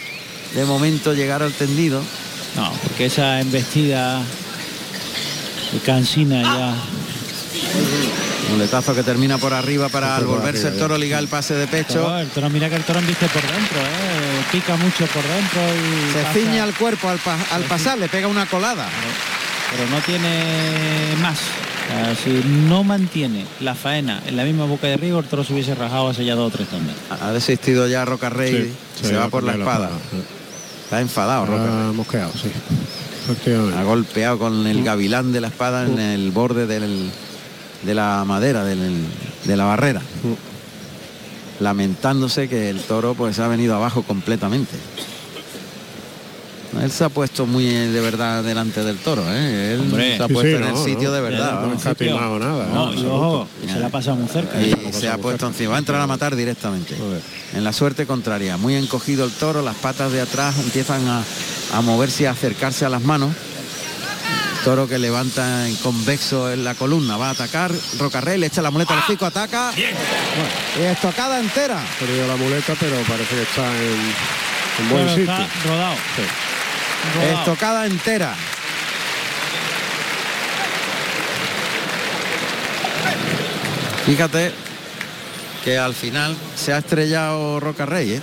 de 0.53 0.65
momento 0.65 1.13
llegar 1.15 1.41
al 1.41 1.53
tendido. 1.53 1.99
No, 2.55 2.71
porque 2.83 3.07
esa 3.07 3.41
embestida 3.41 4.21
de 5.73 5.79
cansina 5.79 6.43
ya. 6.43 6.75
Muletazo 8.51 8.93
que 8.93 9.03
termina 9.03 9.38
por 9.38 9.53
arriba 9.53 9.90
para 9.90 10.15
al 10.15 10.25
volverse 10.25 10.67
el 10.69 10.77
toro 10.77 10.98
ligar 10.98 11.19
el 11.22 11.27
pase 11.27 11.56
de 11.56 11.67
pecho. 11.67 12.01
Toro, 12.01 12.19
el 12.19 12.27
toro, 12.30 12.49
mira 12.49 12.69
que 12.69 12.75
el 12.75 12.83
toro 12.83 12.99
embiste 12.99 13.27
por 13.27 13.41
dentro, 13.41 13.80
¿eh? 13.80 14.43
pica 14.51 14.75
mucho 14.77 15.06
por 15.07 15.24
dentro 15.24 15.61
y 15.75 16.14
Se 16.14 16.19
pasa- 16.22 16.33
ciña 16.33 16.64
al 16.64 16.74
cuerpo 16.75 17.09
al, 17.09 17.17
pa- 17.19 17.38
al 17.51 17.64
pasar, 17.64 17.98
le 17.98 18.07
pega 18.07 18.27
una 18.27 18.45
colada. 18.45 18.88
pero 19.72 19.90
no 19.90 19.99
tiene 20.01 21.15
más. 21.22 21.38
O 21.40 21.88
sea, 21.88 22.15
si 22.15 22.30
no 22.69 22.83
mantiene 22.83 23.45
la 23.59 23.75
faena 23.75 24.22
en 24.25 24.38
la 24.38 24.43
misma 24.43 24.65
boca 24.65 24.88
de 24.88 24.93
arriba, 24.93 25.19
el 25.19 25.25
toro 25.25 25.43
se 25.43 25.53
hubiese 25.53 25.75
rajado 25.75 26.09
hace 26.09 26.24
ya 26.24 26.35
dos 26.35 26.53
o 26.53 26.56
tres 26.56 26.67
también. 26.69 26.95
Ha 27.09 27.32
desistido 27.32 27.88
ya 27.88 28.06
Roca 28.06 28.30
Rey, 28.30 28.74
Sí, 28.99 29.07
se 29.07 29.15
va 29.15 29.27
por 29.30 29.43
la 29.43 29.53
la 29.53 29.59
espada. 29.59 29.85
espada, 29.88 29.99
Está 30.83 31.01
enfadado 31.01 31.45
Roca 31.48 31.64
Rey. 31.65 31.93
mosqueado, 31.95 32.32
sí. 32.33 32.49
Efectivamente. 33.25 33.77
Ha 33.80 33.83
golpeado 33.83 34.38
con 34.40 34.65
el 34.67 34.83
gavilán 34.83 35.32
de 35.33 35.41
la 35.41 35.48
espada 35.48 35.85
en 35.85 35.99
el 35.99 36.30
borde 36.32 36.67
del, 36.67 37.09
de 37.85 37.95
la 37.95 38.23
madera, 38.25 38.64
del- 38.64 39.05
de 39.45 39.57
la 39.57 39.65
barrera. 39.65 40.01
Lamentándose 41.59 42.49
que 42.49 42.69
el 42.69 42.80
toro 42.81 43.14
pues 43.14 43.39
ha 43.39 43.47
venido 43.47 43.75
abajo 43.75 44.03
completamente. 44.03 44.75
Él 46.81 46.91
se 46.91 47.05
ha 47.05 47.09
puesto 47.09 47.45
muy 47.45 47.65
eh, 47.67 47.88
de 47.88 48.01
verdad 48.01 48.43
delante 48.43 48.83
del 48.83 48.97
toro, 48.97 49.23
¿eh? 49.30 49.75
Él 49.75 49.80
Hombre. 49.80 50.17
se 50.17 50.23
ha 50.23 50.27
puesto 50.27 50.41
sí, 50.41 50.55
en 50.57 50.64
el 50.64 50.73
no, 50.73 50.83
sitio 50.83 51.07
no. 51.07 51.15
de 51.15 51.22
verdad. 51.22 51.51
No 51.61 51.72
ha 51.72 52.39
nada. 52.39 52.65
No, 52.73 52.93
¿eh? 52.93 53.07
ojo, 53.07 53.47
que 53.61 53.72
se 53.72 53.80
la 53.80 53.88
ha 53.88 53.89
pasado 53.89 54.17
muy 54.17 54.27
cerca. 54.27 54.61
Y 54.61 54.91
se 54.91 55.07
ha 55.07 55.17
puesto 55.17 55.47
encima, 55.47 55.69
va 55.69 55.75
a 55.77 55.80
entrar 55.80 56.01
a 56.01 56.07
matar 56.07 56.35
directamente. 56.35 56.93
En 57.53 57.64
la 57.64 57.72
suerte 57.72 58.05
contraria, 58.05 58.57
muy 58.57 58.75
encogido 58.75 59.23
el 59.23 59.31
toro, 59.31 59.61
las 59.61 59.75
patas 59.75 60.11
de 60.11 60.19
atrás 60.19 60.55
empiezan 60.59 61.07
a, 61.07 61.23
a 61.73 61.81
moverse 61.81 62.23
y 62.23 62.25
a 62.25 62.31
acercarse 62.31 62.83
a 62.83 62.89
las 62.89 63.03
manos. 63.03 63.31
Toro 64.65 64.87
que 64.87 64.97
levanta 64.97 65.67
en 65.67 65.75
convexo 65.75 66.51
en 66.51 66.63
la 66.63 66.73
columna, 66.73 67.17
va 67.17 67.27
a 67.27 67.31
atacar. 67.33 67.71
Rocarrey 67.99 68.39
le 68.39 68.47
echa 68.47 68.63
la 68.63 68.71
muleta 68.71 68.95
al 68.95 68.99
hocico, 69.01 69.27
ataca. 69.27 69.71
Y 69.77 70.81
estocada 70.81 71.39
entera. 71.39 71.79
Ha 71.79 71.99
perdido 71.99 72.27
la 72.27 72.35
muleta, 72.35 72.73
pero 72.79 72.95
parece 73.03 73.35
que 73.35 73.43
está 73.43 73.67
en, 73.67 73.99
en 74.79 74.89
buen 74.89 75.05
Bueno, 75.05 75.09
sitio. 75.15 75.33
está 75.33 75.69
rodado. 75.69 75.95
Rodado. 77.15 77.39
Estocada 77.39 77.85
entera. 77.85 78.35
Fíjate 84.07 84.51
que 85.63 85.77
al 85.77 85.93
final 85.93 86.35
se 86.55 86.73
ha 86.73 86.79
estrellado 86.79 87.59
Roca 87.59 87.85
Rey 87.85 88.11
¿eh? 88.13 88.21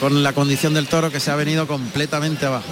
Con 0.00 0.22
la 0.22 0.32
condición 0.32 0.74
del 0.74 0.88
toro 0.88 1.10
que 1.10 1.20
se 1.20 1.30
ha 1.30 1.36
venido 1.36 1.66
completamente 1.66 2.46
abajo. 2.46 2.66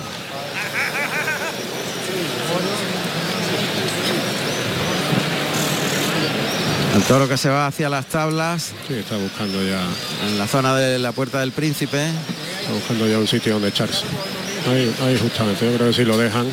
El 6.96 7.02
toro 7.02 7.28
que 7.28 7.36
se 7.36 7.50
va 7.50 7.66
hacia 7.66 7.88
las 7.90 8.06
tablas. 8.06 8.72
Sí, 8.88 8.94
está 8.94 9.16
buscando 9.16 9.62
ya. 9.62 9.80
En 10.28 10.38
la 10.38 10.46
zona 10.46 10.74
de 10.74 10.98
la 10.98 11.12
puerta 11.12 11.40
del 11.40 11.52
príncipe. 11.52 12.06
Está 12.60 12.72
buscando 12.72 13.06
ya 13.06 13.18
un 13.18 13.28
sitio 13.28 13.52
donde 13.54 13.68
echarse. 13.68 14.04
Ahí, 14.68 14.92
ahí 15.04 15.18
justamente, 15.20 15.70
yo 15.70 15.76
creo 15.76 15.88
que 15.90 15.94
si 15.94 16.04
lo 16.04 16.16
dejan, 16.16 16.46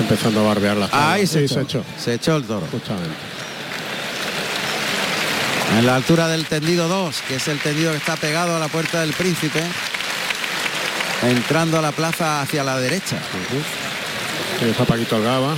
empezando 0.00 0.40
a 0.40 0.44
barbear 0.48 0.76
las 0.78 0.90
tablas. 0.90 1.08
Ahí 1.10 1.26
se 1.26 1.40
Sí, 1.40 1.44
echó. 1.44 1.54
se 1.54 1.60
echó. 1.60 1.84
Se 2.02 2.14
echó 2.14 2.36
el 2.36 2.44
toro. 2.44 2.66
Justamente. 2.72 3.10
En 5.78 5.84
la 5.86 5.96
altura 5.96 6.28
del 6.28 6.46
tendido 6.46 6.88
2, 6.88 7.16
que 7.28 7.34
es 7.36 7.46
el 7.48 7.58
tendido 7.58 7.90
que 7.92 7.98
está 7.98 8.16
pegado 8.16 8.56
a 8.56 8.58
la 8.58 8.68
puerta 8.68 9.02
del 9.02 9.12
príncipe. 9.12 9.62
Entrando 11.22 11.78
a 11.78 11.82
la 11.82 11.92
plaza 11.92 12.40
hacia 12.40 12.64
la 12.64 12.80
derecha. 12.80 13.16
Ahí 14.62 14.70
está 14.70 14.84
Paquito 14.84 15.16
Algaba, 15.16 15.54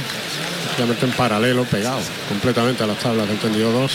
prácticamente 0.76 1.06
en 1.06 1.12
paralelo, 1.12 1.64
pegado 1.64 1.98
completamente 2.28 2.84
a 2.84 2.86
las 2.86 2.98
tablas 2.98 3.28
del 3.28 3.38
tendido 3.38 3.70
2. 3.72 3.92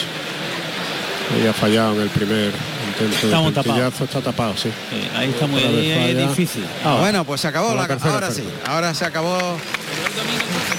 Ella 1.39 1.49
ha 1.49 1.53
fallado 1.53 1.95
en 1.95 2.01
el 2.01 2.09
primer 2.09 2.51
intento 2.87 3.25
Estamos 3.25 3.53
de 3.55 3.61
tapados. 3.63 4.01
está 4.01 4.21
tapado, 4.21 4.55
sí. 4.57 4.69
ahí 5.17 5.29
está 5.31 5.47
muy 5.47 5.61
ahí 5.63 6.13
difícil. 6.13 6.63
Ah, 6.83 6.97
bueno, 6.99 7.23
pues 7.25 7.41
se 7.41 7.47
acabó 7.47 7.73
la 7.73 7.81
la, 7.81 7.87
tercera 7.87 8.13
ahora 8.13 8.31
sí, 8.31 8.43
ahora 8.67 8.93
se 8.93 9.05
acabó. 9.05 9.57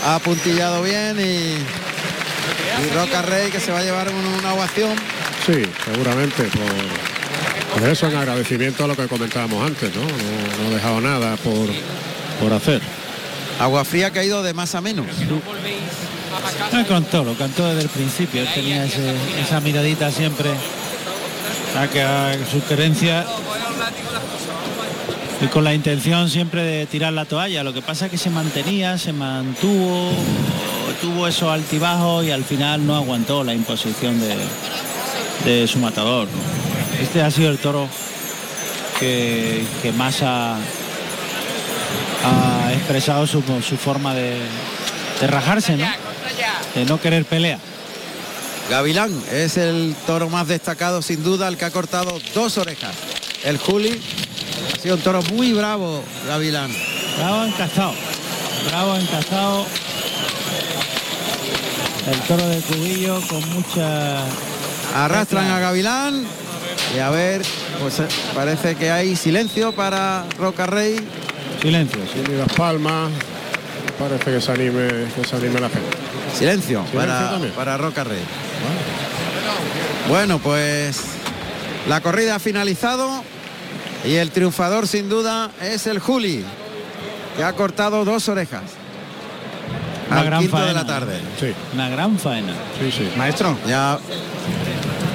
Ha 0.04 0.18
puntillado 0.20 0.82
bien 0.82 1.18
y, 1.18 1.22
y 2.84 2.90
Roca 2.94 3.22
Rey 3.22 3.50
que 3.50 3.58
se 3.58 3.72
va 3.72 3.80
a 3.80 3.82
llevar 3.82 4.08
un- 4.08 4.24
una 4.38 4.54
ovación. 4.54 4.90
Sí, 5.44 5.62
seguramente 5.84 6.44
por, 6.44 7.80
por 7.80 7.88
eso 7.88 8.06
en 8.06 8.16
agradecimiento 8.16 8.84
a 8.84 8.86
lo 8.86 8.96
que 8.96 9.06
comentábamos 9.08 9.66
antes, 9.66 9.92
¿no? 9.94 10.02
No, 10.02 10.62
no 10.62 10.70
ha 10.70 10.74
dejado 10.74 11.00
nada 11.00 11.36
por, 11.38 11.68
por 12.40 12.52
hacer. 12.52 12.80
Agua 13.58 13.84
fría 13.84 14.12
que 14.12 14.20
ha 14.20 14.24
ido 14.24 14.42
de 14.42 14.54
más 14.54 14.74
a 14.74 14.80
menos. 14.80 15.06
Ah, 16.72 16.84
Contó, 16.86 17.24
lo 17.24 17.34
cantó 17.34 17.66
desde 17.66 17.82
el 17.82 17.88
principio, 17.88 18.42
él 18.42 18.48
tenía 18.54 18.84
esa 18.84 19.60
miradita 19.60 20.10
siempre 20.10 20.50
a 21.78 21.88
que 21.88 22.02
a 22.02 22.36
su 22.50 22.62
querencia 22.64 23.24
y 25.40 25.46
con 25.48 25.64
la 25.64 25.74
intención 25.74 26.30
siempre 26.30 26.62
de 26.62 26.86
tirar 26.86 27.12
la 27.12 27.24
toalla. 27.24 27.62
Lo 27.62 27.72
que 27.72 27.82
pasa 27.82 28.06
es 28.06 28.10
que 28.10 28.18
se 28.18 28.30
mantenía, 28.30 28.98
se 28.98 29.12
mantuvo, 29.12 30.10
tuvo 31.00 31.26
esos 31.26 31.50
altibajos 31.50 32.24
y 32.24 32.30
al 32.30 32.44
final 32.44 32.86
no 32.86 32.96
aguantó 32.96 33.44
la 33.44 33.54
imposición 33.54 34.18
de, 35.44 35.66
su 35.66 35.78
matador. 35.78 36.26
¿no? 36.26 37.02
Este 37.02 37.22
ha 37.22 37.30
sido 37.30 37.50
el 37.50 37.58
toro 37.58 37.88
que, 38.98 39.64
que 39.82 39.92
más 39.92 40.22
ha, 40.22 40.56
ha 42.24 42.55
expresado 42.76 43.26
su, 43.26 43.42
su 43.62 43.76
forma 43.76 44.14
de, 44.14 44.38
de 45.20 45.26
rajarse, 45.26 45.76
¿no? 45.76 45.86
de 46.74 46.84
no 46.84 47.00
querer 47.00 47.24
pelea. 47.24 47.58
Gavilán 48.70 49.12
es 49.30 49.56
el 49.56 49.94
toro 50.06 50.28
más 50.28 50.48
destacado 50.48 51.00
sin 51.00 51.22
duda, 51.22 51.48
el 51.48 51.56
que 51.56 51.64
ha 51.64 51.70
cortado 51.70 52.18
dos 52.34 52.58
orejas. 52.58 52.94
El 53.44 53.58
Juli 53.58 54.00
ha 54.74 54.80
sido 54.80 54.96
un 54.96 55.02
toro 55.02 55.22
muy 55.32 55.52
bravo, 55.52 56.02
Gavilán. 56.26 56.70
Bravo 57.16 57.44
encastado. 57.44 57.94
Bravo 58.68 58.96
encastado. 58.96 59.66
El 62.10 62.20
toro 62.20 62.48
de 62.48 62.60
Cubillo 62.60 63.20
con 63.28 63.48
mucha... 63.50 64.18
Arrastran 64.94 65.50
a 65.50 65.58
Gavilán 65.58 66.24
y 66.94 66.98
a 66.98 67.10
ver, 67.10 67.42
pues 67.80 67.98
eh, 68.00 68.06
parece 68.34 68.76
que 68.76 68.90
hay 68.90 69.16
silencio 69.16 69.72
para 69.72 70.24
Roca 70.38 70.66
Rey. 70.66 70.96
Silencio. 71.62 72.00
Y 72.28 72.36
las 72.36 72.52
palmas, 72.52 73.10
parece 73.98 74.24
que 74.32 74.40
se 74.40 74.52
anime, 74.52 74.88
que 75.14 75.24
se 75.24 75.36
anime 75.36 75.60
la 75.60 75.68
gente. 75.68 75.88
Silencio, 76.36 76.84
Silencio 76.90 77.00
para, 77.00 77.30
también. 77.30 77.52
para 77.54 77.76
Roca 77.76 78.04
Rey. 78.04 78.22
Bueno, 80.08 80.38
pues 80.38 81.00
la 81.88 82.00
corrida 82.00 82.36
ha 82.36 82.38
finalizado 82.38 83.22
y 84.04 84.14
el 84.14 84.30
triunfador 84.30 84.86
sin 84.86 85.08
duda 85.08 85.50
es 85.60 85.86
el 85.86 85.98
Juli, 85.98 86.44
que 87.36 87.42
ha 87.44 87.52
cortado 87.54 88.04
dos 88.04 88.28
orejas. 88.28 88.62
Una 90.08 90.20
al 90.20 90.26
gran 90.26 90.40
quinto 90.40 90.56
de 90.58 90.62
faena. 90.64 90.80
la 90.82 90.86
tarde. 90.86 91.18
Sí. 91.40 91.52
Una 91.74 91.88
gran 91.88 92.16
faena. 92.18 92.52
Sí, 92.80 92.92
sí. 92.92 93.08
Maestro, 93.16 93.56
Ya 93.66 93.98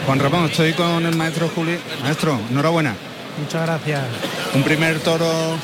Juan 0.05 0.19
Ramón, 0.19 0.45
estoy 0.45 0.73
con 0.73 1.05
el 1.05 1.15
maestro 1.15 1.49
Juli. 1.55 1.77
Maestro, 2.03 2.37
enhorabuena. 2.49 2.95
Muchas 3.41 3.61
gracias. 3.65 4.01
Un 4.53 4.63
primer 4.63 4.99
toro, 4.99 5.55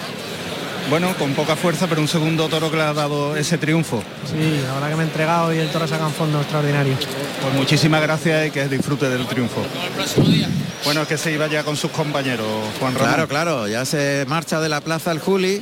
bueno, 0.89 1.13
con 1.17 1.33
poca 1.33 1.55
fuerza, 1.55 1.87
pero 1.87 2.01
un 2.01 2.07
segundo 2.07 2.47
toro 2.47 2.71
que 2.71 2.77
le 2.77 2.83
ha 2.83 2.93
dado 2.93 3.35
ese 3.35 3.57
triunfo. 3.57 4.03
Sí, 4.25 4.61
la 4.65 4.73
verdad 4.73 4.89
que 4.89 4.95
me 4.95 5.03
he 5.03 5.05
entregado 5.07 5.53
y 5.53 5.57
el 5.57 5.69
toro 5.69 5.87
saca 5.87 6.05
un 6.05 6.13
fondo 6.13 6.39
extraordinario. 6.39 6.95
Pues 7.41 7.53
muchísimas 7.53 8.01
gracias 8.01 8.47
y 8.47 8.51
que 8.51 8.67
disfrute 8.67 9.09
del 9.09 9.25
triunfo. 9.27 9.61
Bueno, 10.85 11.01
es 11.01 11.07
que 11.07 11.17
se 11.17 11.31
iba 11.31 11.47
ya 11.47 11.63
con 11.63 11.75
sus 11.75 11.91
compañeros, 11.91 12.47
Juan 12.79 12.95
Ramón. 12.95 13.09
Claro, 13.09 13.27
claro, 13.27 13.67
ya 13.67 13.85
se 13.85 14.25
marcha 14.27 14.59
de 14.61 14.69
la 14.69 14.81
plaza 14.81 15.11
el 15.11 15.19
Juli. 15.19 15.61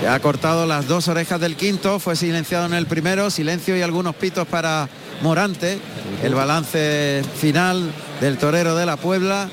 Que 0.00 0.08
ha 0.08 0.20
cortado 0.20 0.66
las 0.66 0.86
dos 0.86 1.08
orejas 1.08 1.40
del 1.40 1.56
quinto, 1.56 1.98
fue 1.98 2.16
silenciado 2.16 2.66
en 2.66 2.74
el 2.74 2.86
primero, 2.86 3.30
silencio 3.30 3.76
y 3.78 3.80
algunos 3.80 4.14
pitos 4.14 4.46
para 4.46 4.90
Morante, 5.22 5.78
el 6.22 6.34
balance 6.34 7.24
final 7.40 7.90
del 8.20 8.36
torero 8.36 8.76
de 8.76 8.84
la 8.84 8.98
Puebla 8.98 9.48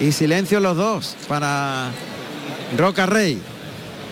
y 0.00 0.12
silencio 0.12 0.58
los 0.60 0.76
dos 0.76 1.16
para 1.28 1.90
Roca 2.76 3.06
Rey. 3.06 3.38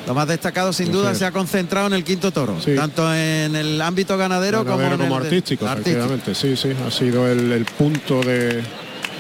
Lo 0.07 0.15
más 0.15 0.27
destacado 0.27 0.73
sin 0.73 0.91
duda 0.91 1.15
se 1.15 1.25
ha 1.25 1.31
concentrado 1.31 1.87
en 1.87 1.93
el 1.93 2.03
quinto 2.03 2.33
toro, 2.33 2.57
Sí. 2.61 2.75
tanto 2.75 3.15
en 3.15 3.55
el 3.55 3.81
ámbito 3.81 4.17
ganadero, 4.17 4.65
como, 4.65 4.83
en 4.83 4.93
el 5.01 5.09
de- 5.09 5.15
artístico, 5.15 5.65
efectivamente, 5.65 6.35
sí, 6.35 6.57
sí, 6.57 6.71
ha 6.87 6.91
sido 6.91 7.31
el, 7.31 7.53
el 7.53 7.65
punto 7.67 8.21
de, 8.21 8.63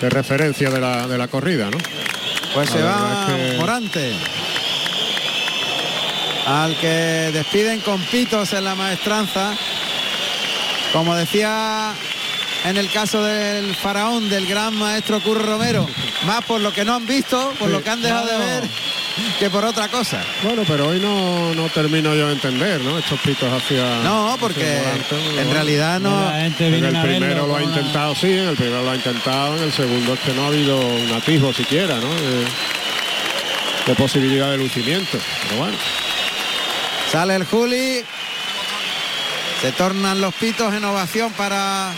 de 0.00 0.10
referencia 0.10 0.70
de 0.70 0.80
la, 0.80 1.06
de 1.06 1.18
la 1.18 1.28
corrida, 1.28 1.70
¿no? 1.70 1.78
Pues 2.52 2.68
La 2.70 2.76
se 2.76 2.82
va 2.82 3.26
es 3.28 3.52
que- 3.52 3.58
Morante. 3.58 4.12
Al 6.46 6.76
que 6.80 7.30
despiden 7.32 7.80
con 7.80 8.00
pitos 8.06 8.52
en 8.52 8.64
la 8.64 8.74
maestranza. 8.74 9.54
Como 10.92 11.14
decía 11.14 11.92
en 12.64 12.76
el 12.76 12.90
caso 12.90 13.22
del 13.22 13.74
faraón 13.76 14.28
del 14.28 14.46
gran 14.46 14.74
maestro 14.74 15.20
Curro 15.20 15.44
Romero, 15.46 15.86
más 16.26 16.44
por 16.44 16.60
lo 16.60 16.72
que 16.72 16.84
no 16.84 16.94
han 16.94 17.06
visto, 17.06 17.52
por 17.58 17.68
Sí. 17.68 17.72
lo 17.74 17.82
que 17.82 17.90
han 17.90 18.02
dejado 18.02 18.26
de 18.26 18.38
ver, 18.38 18.64
que 19.38 19.50
por 19.50 19.64
otra 19.64 19.88
cosa. 19.88 20.22
Bueno, 20.42 20.62
pero 20.66 20.88
hoy 20.88 21.00
no, 21.00 21.54
no 21.54 21.68
termino 21.70 22.14
yo 22.14 22.26
de 22.28 22.32
entender, 22.34 22.80
¿no? 22.80 22.98
Estos 22.98 23.20
pitos 23.20 23.52
hacia... 23.52 23.82
No, 24.02 24.36
porque 24.40 24.62
hacia 24.80 25.40
en 25.42 25.50
realidad 25.52 26.00
no. 26.00 26.30
La 26.30 26.40
gente 26.40 26.68
En 26.68 26.74
el 26.74 26.84
a 26.96 27.02
verlo 27.02 27.18
primero 27.18 27.46
lo 27.46 27.56
ha 27.56 27.60
con 27.60 27.68
una- 27.70 27.76
intentado, 27.78 28.14
sí, 28.14 28.26
en 28.32 28.48
el 28.48 28.56
primero 28.56 28.82
lo 28.82 28.90
ha 28.90 28.94
intentado, 28.96 29.56
en 29.56 29.62
el 29.64 29.72
segundo 29.72 30.14
es 30.14 30.20
que 30.20 30.32
no 30.32 30.44
ha 30.44 30.46
habido 30.48 30.78
un 30.80 31.12
atisbo 31.12 31.52
siquiera, 31.52 31.96
¿no? 31.96 32.08
De, 32.14 32.44
de 33.86 33.94
posibilidad 33.96 34.50
de 34.50 34.58
lucimiento. 34.58 35.18
Pero 35.48 35.60
bueno, 35.60 35.76
Sale 37.10 37.34
el 37.36 37.44
Juli. 37.44 38.00
Se 39.60 39.70
tornan 39.72 40.20
los 40.20 40.34
pitos 40.34 40.72
en 40.74 40.84
ovación 40.84 41.30
para 41.34 41.92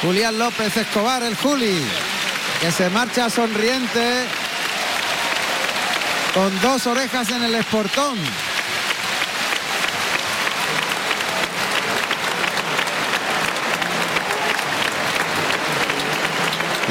Julián 0.00 0.38
López 0.38 0.74
Escobar, 0.76 1.22
el 1.22 1.34
Juli, 1.36 1.82
que 2.60 2.70
se 2.72 2.88
marcha 2.88 3.28
sonriente 3.28 4.24
con 6.34 6.60
dos 6.60 6.86
orejas 6.86 7.30
en 7.30 7.42
el 7.42 7.54
esportón. 7.54 8.18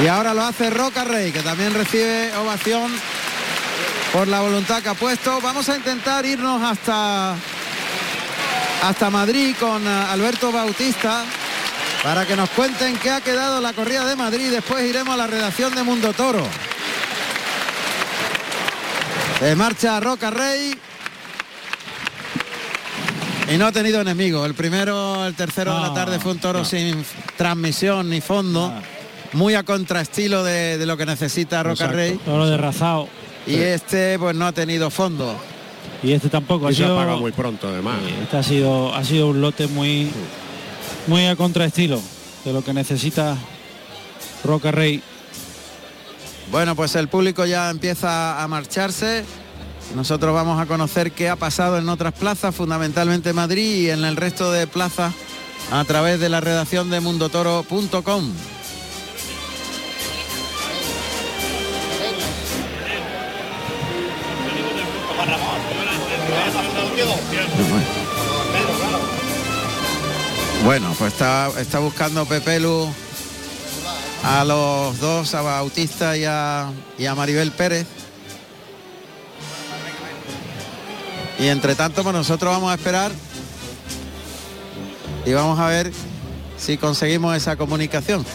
Y 0.02 0.08
ahora 0.08 0.34
lo 0.34 0.44
hace 0.46 0.70
Roca 0.70 1.04
Rey, 1.04 1.32
que 1.32 1.42
también 1.42 1.74
recibe 1.74 2.34
ovación 2.38 2.92
por 4.14 4.28
la 4.28 4.42
voluntad 4.42 4.82
que 4.82 4.90
ha 4.90 4.94
puesto. 4.94 5.42
Vamos 5.42 5.68
a 5.68 5.76
intentar 5.76 6.26
irnos 6.26 6.62
hasta, 6.64 7.36
hasta 8.84 9.10
Madrid 9.10 9.56
con 9.60 9.86
eh, 9.86 10.06
Alberto 10.10 10.52
Bautista 10.52 11.26
para 12.02 12.26
que 12.26 12.38
nos 12.38 12.50
cuenten 12.52 12.98
qué 12.98 13.12
ha 13.12 13.20
quedado 13.20 13.60
la 13.60 13.74
corrida 13.74 14.06
de 14.06 14.16
Madrid. 14.16 14.52
Después 14.52 14.86
iremos 14.86 15.14
a 15.14 15.18
la 15.18 15.28
redacción 15.28 15.76
de 15.76 15.84
Mundo 15.84 16.14
Toro. 16.14 16.48
Se 19.40 19.56
marcha 19.56 20.00
Roca 20.00 20.30
Rey. 20.30 20.74
Y 23.52 23.58
no 23.58 23.66
ha 23.68 23.72
tenido 23.72 24.02
enemigo. 24.02 24.46
El 24.46 24.54
primero, 24.54 25.26
el 25.26 25.34
tercero 25.34 25.74
de 25.76 25.82
la 25.82 25.94
tarde 25.94 26.20
fue 26.20 26.34
un 26.34 26.40
toro 26.40 26.64
sin 26.66 27.04
transmisión 27.38 28.10
ni 28.10 28.22
fondo. 28.22 28.72
Muy 29.34 29.56
a 29.56 29.64
contraestilo 29.64 30.44
de, 30.44 30.78
de 30.78 30.86
lo 30.86 30.98
que 30.98 31.06
necesita 31.06 31.64
Roca 31.64 31.86
Exacto. 31.86 31.96
Rey. 31.96 32.20
Toro 32.26 32.48
de 32.48 32.58
Razao. 32.58 33.08
Y 33.48 33.56
este 33.56 34.20
pues 34.20 34.36
no 34.36 34.46
ha 34.46 34.52
tenido 34.52 34.90
fondo. 34.90 35.36
Y 36.04 36.12
este 36.12 36.30
tampoco. 36.30 36.68
Ha 36.68 36.72
y 36.72 36.76
se 36.76 36.84
sido, 36.84 37.00
apaga 37.00 37.16
muy 37.18 37.32
pronto 37.32 37.68
además. 37.70 37.98
este 38.22 38.38
ha 38.38 38.44
sido, 38.44 38.94
ha 38.94 39.04
sido 39.04 39.28
un 39.28 39.42
lote 39.42 39.68
muy, 39.68 40.12
muy 41.08 41.26
a 41.28 41.36
contraestilo 41.36 42.00
de 42.46 42.54
lo 42.54 42.64
que 42.64 42.74
necesita 42.74 43.36
Roca 44.44 44.72
Rey. 44.72 45.02
Bueno, 46.52 46.76
pues 46.76 46.96
el 46.96 47.08
público 47.08 47.46
ya 47.46 47.70
empieza 47.70 48.42
a 48.42 48.48
marcharse. 48.48 49.24
Nosotros 49.96 50.34
vamos 50.34 50.60
a 50.60 50.66
conocer 50.66 51.12
qué 51.12 51.30
ha 51.30 51.36
pasado 51.36 51.78
en 51.78 51.90
otras 51.90 52.14
plazas, 52.14 52.56
fundamentalmente 52.56 53.34
Madrid 53.34 53.84
y 53.84 53.90
en 53.90 54.04
el 54.04 54.16
resto 54.16 54.52
de 54.52 54.68
plazas 54.68 55.14
a 55.72 55.84
través 55.86 56.20
de 56.20 56.30
la 56.30 56.42
redacción 56.42 56.90
de 56.90 57.00
mundotoro.com. 57.00 58.34
Bueno, 70.64 70.94
pues 70.98 71.14
está, 71.14 71.50
está 71.60 71.80
buscando 71.80 72.26
Pepelu 72.26 72.90
a 74.24 74.44
los 74.46 75.00
dos, 75.00 75.34
a 75.34 75.42
Bautista 75.42 76.18
y 76.18 76.26
a, 76.26 76.72
y 76.98 77.06
a 77.06 77.16
Maribel 77.16 77.52
Pérez. 77.52 77.88
Y 81.40 81.48
entre 81.48 81.76
tanto, 81.76 82.04
pues 82.04 82.14
nosotros 82.14 82.52
vamos 82.52 82.72
a 82.72 82.76
esperar 82.76 83.12
y 85.26 85.34
vamos 85.34 85.60
a 85.60 85.68
ver 85.68 85.92
si 86.58 86.78
conseguimos 86.78 87.36
esa 87.36 87.56
comunicación. 87.56 88.26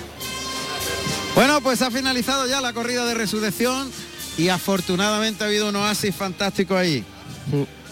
Bueno, 1.34 1.60
pues 1.60 1.82
ha 1.82 1.90
finalizado 1.90 2.46
ya 2.46 2.60
la 2.60 2.72
corrida 2.72 3.04
de 3.04 3.14
resurrección 3.14 3.90
y 4.38 4.48
afortunadamente 4.48 5.44
ha 5.44 5.48
habido 5.48 5.68
un 5.68 5.76
oasis 5.76 6.14
fantástico 6.14 6.76
ahí. 6.76 7.04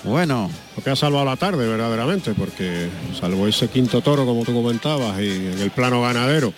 Bueno. 0.05 0.51
Lo 0.77 0.83
que 0.83 0.89
ha 0.89 0.97
salvado 0.97 1.27
la 1.27 1.37
tarde, 1.37 1.69
verdaderamente, 1.69 2.33
porque 2.33 2.89
salvo 3.21 3.47
ese 3.47 3.69
quinto 3.69 4.01
toro, 4.01 4.25
como 4.25 4.43
tú 4.43 4.55
comentabas, 4.55 5.21
y 5.21 5.29
en 5.29 5.59
el 5.59 5.71
plano 5.71 6.01
ganadero, 6.01 6.55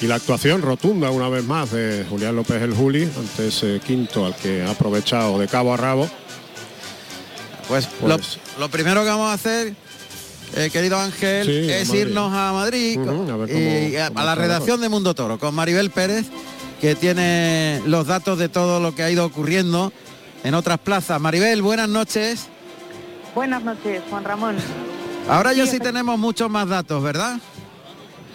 y 0.00 0.06
la 0.06 0.14
actuación 0.16 0.62
rotunda 0.62 1.10
una 1.10 1.28
vez 1.28 1.44
más 1.44 1.70
de 1.72 2.06
Julián 2.08 2.34
López 2.36 2.62
el 2.62 2.74
Juli 2.74 3.04
ante 3.04 3.48
ese 3.48 3.80
quinto 3.86 4.24
al 4.24 4.34
que 4.34 4.62
ha 4.62 4.70
aprovechado 4.70 5.38
de 5.38 5.46
cabo 5.48 5.74
a 5.74 5.76
rabo. 5.76 6.08
Pues, 7.68 7.86
Pues- 8.00 8.38
lo, 8.56 8.60
lo 8.60 8.68
primero 8.70 9.02
que 9.02 9.08
vamos 9.10 9.30
a 9.30 9.34
hacer, 9.34 9.74
eh, 10.56 10.70
querido 10.72 10.98
Ángel, 10.98 11.46
Sí, 11.46 11.70
es 11.70 11.92
irnos 11.94 12.32
a 12.32 12.52
Madrid 12.52 12.98
a 12.98 13.02
y 13.92 13.96
a, 13.96 14.08
cómo 14.08 14.20
a 14.20 14.24
la 14.24 14.34
redacción 14.34 14.80
de 14.80 14.88
Mundo 14.88 15.14
Toro 15.14 15.38
con 15.38 15.54
Maribel 15.54 15.90
Pérez, 15.90 16.26
que 16.80 16.94
tiene 16.94 17.80
los 17.86 18.06
datos 18.06 18.38
de 18.38 18.48
todo 18.48 18.80
lo 18.80 18.94
que 18.94 19.02
ha 19.02 19.10
ido 19.10 19.24
ocurriendo 19.26 19.92
en 20.42 20.54
otras 20.54 20.78
plazas. 20.78 21.20
Maribel, 21.20 21.60
buenas 21.62 21.88
noches. 21.88 22.46
Buenas 23.34 23.62
noches, 23.62 24.02
Juan 24.10 24.24
Ramón. 24.24 24.56
Ahora 25.28 25.52
ya 25.52 25.64
Sí, 25.66 25.72
sí 25.72 25.76
efe- 25.76 25.82
tenemos 25.84 26.18
muchos 26.18 26.50
más 26.50 26.66
datos, 26.68 27.00
¿verdad? 27.02 27.38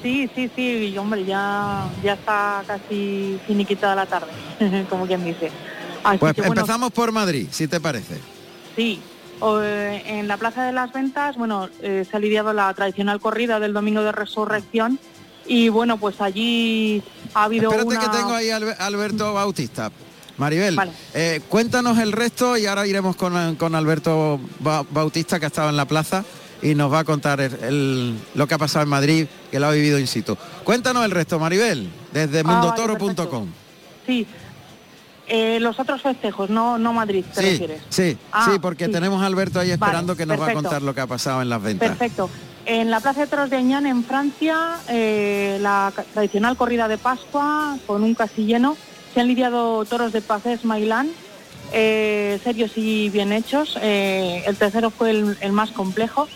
Sí, 0.06 0.30
sí, 0.36 0.52
sí, 0.56 0.62
y, 0.94 0.98
hombre, 1.00 1.26
ya, 1.26 1.90
ya 2.04 2.14
está 2.14 2.64
casi 2.68 3.40
finiquitada 3.48 3.96
la 3.96 4.06
tarde, 4.06 4.28
como 4.90 5.08
quien 5.08 5.24
dice. 5.26 5.50
Así 6.04 6.20
Pues 6.20 6.36
que, 6.36 6.42
bueno, 6.42 6.62
empezamos 6.62 6.92
por 6.92 7.12
Madrid, 7.12 7.48
si 7.50 7.68
te 7.68 7.80
parece. 7.80 8.20
Sí, 8.76 9.02
eh, 9.64 10.04
en 10.06 10.28
la 10.28 10.38
Plaza 10.38 10.64
de 10.64 10.74
las 10.74 10.94
Ventas, 10.94 11.38
bueno, 11.38 11.70
eh, 11.82 12.06
se 12.08 12.16
ha 12.16 12.20
lidiado 12.20 12.54
la 12.54 12.72
tradicional 12.76 13.20
corrida 13.20 13.60
del 13.60 13.74
Domingo 13.74 14.04
de 14.04 14.12
Resurrección 14.12 15.00
y 15.48 15.70
bueno, 15.70 15.98
pues 15.98 16.22
allí 16.22 17.02
ha 17.34 17.46
habido 17.46 17.72
Espérate 17.72 17.98
una... 17.98 18.00
que 18.00 18.16
tengo 18.16 18.34
ahí 18.36 18.52
a 18.52 18.58
Alberto 18.86 19.34
Bautista. 19.34 19.92
Maribel, 20.38 20.76
Vale. 20.76 20.92
eh, 21.16 21.42
cuéntanos 21.50 21.98
el 21.98 22.12
resto 22.12 22.58
y 22.58 22.68
ahora 22.68 22.86
iremos 22.86 23.16
con, 23.16 23.56
con 23.56 23.74
Alberto 23.74 24.40
Ba- 24.60 24.86
Bautista 24.92 25.40
que 25.40 25.46
ha 25.46 25.48
estado 25.48 25.70
en 25.70 25.78
la 25.78 25.86
plaza 25.86 26.24
y 26.66 26.74
nos 26.74 26.92
va 26.92 27.00
a 27.00 27.04
contar 27.04 27.40
el- 27.42 27.54
el- 27.64 28.16
lo 28.34 28.48
que 28.48 28.56
ha 28.56 28.58
pasado 28.58 28.82
en 28.84 28.90
Madrid, 28.90 29.28
que 29.52 29.60
lo 29.60 29.68
ha 29.68 29.72
vivido 29.72 30.00
in 30.00 30.08
situ. 30.08 30.36
Cuéntanos 30.64 31.06
el 31.06 31.12
resto, 31.12 31.38
Maribel, 31.40 31.90
desde 32.12 32.40
Ah, 32.40 32.44
mundotoro.com. 32.44 33.48
Sí, 34.08 34.26
Eh, 35.28 35.60
los 35.60 35.80
otros 35.80 36.04
festejos, 36.04 36.52
no, 36.52 36.78
no 36.78 36.94
Madrid, 36.94 37.26
¿te 37.34 37.42
Sí, 37.42 37.50
refieres? 37.54 37.82
sí, 37.90 38.16
Ah, 38.32 38.48
sí, 38.52 38.60
porque 38.60 38.86
sí. 38.86 38.92
tenemos 38.92 39.24
a 39.24 39.26
Alberto 39.26 39.60
ahí 39.60 39.70
Vale, 39.70 39.74
esperando 39.74 40.16
que 40.16 40.24
nos 40.28 40.40
va 40.40 40.50
a 40.50 40.54
contar 40.54 40.84
lo 40.84 40.94
que 40.94 41.02
ha 41.02 41.08
pasado 41.08 41.42
en 41.42 41.50
las 41.50 41.64
ventas. 41.64 41.90
Perfecto. 41.90 42.30
En 42.68 42.92
la 42.92 43.00
Plaza 43.00 43.22
de 43.22 43.28
Toros 43.28 43.50
de 43.50 43.58
Añán, 43.58 43.88
en 43.88 44.04
Francia, 44.04 44.78
eh, 44.88 45.58
la 45.62 45.92
tradicional 46.14 46.56
corrida 46.58 46.88
de 46.88 47.00
Pascua 47.00 47.76
con 47.88 48.04
un 48.04 48.14
casi 48.14 48.46
lleno. 48.46 48.78
Se 49.16 49.20
han 49.22 49.28
lidiado 49.28 49.84
toros 49.86 50.14
de 50.14 50.22
Pacés 50.22 50.64
Mailán, 50.64 51.10
eh, 51.74 52.40
serios 52.44 52.74
y 52.76 53.10
bien 53.10 53.34
hechos. 53.34 53.80
Eh, 53.82 54.44
el 54.46 54.56
tercero 54.58 54.92
fue 54.92 55.10
el, 55.10 55.38
el 55.42 55.52
más 55.54 55.72
complejo. 55.72 56.28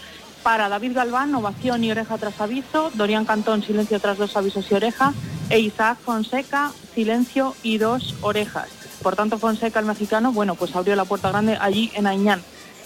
Para 0.43 0.69
David 0.69 0.93
Galván, 0.95 1.35
ovación 1.35 1.83
y 1.83 1.91
oreja 1.91 2.17
tras 2.17 2.39
aviso. 2.39 2.91
Dorian 2.93 3.25
Cantón, 3.25 3.61
silencio 3.61 3.99
tras 3.99 4.17
dos 4.17 4.35
avisos 4.37 4.71
y 4.71 4.73
oreja. 4.73 5.13
E 5.49 5.59
Isaac 5.59 5.97
Fonseca, 5.99 6.71
silencio 6.93 7.55
y 7.63 7.77
dos 7.77 8.15
orejas. 8.21 8.69
Por 9.01 9.15
tanto, 9.15 9.37
Fonseca, 9.37 9.79
el 9.79 9.85
mexicano, 9.85 10.31
bueno, 10.31 10.55
pues 10.55 10.75
abrió 10.75 10.95
la 10.95 11.05
puerta 11.05 11.29
grande 11.29 11.57
allí 11.59 11.91
en 11.95 12.07
Añán. 12.07 12.41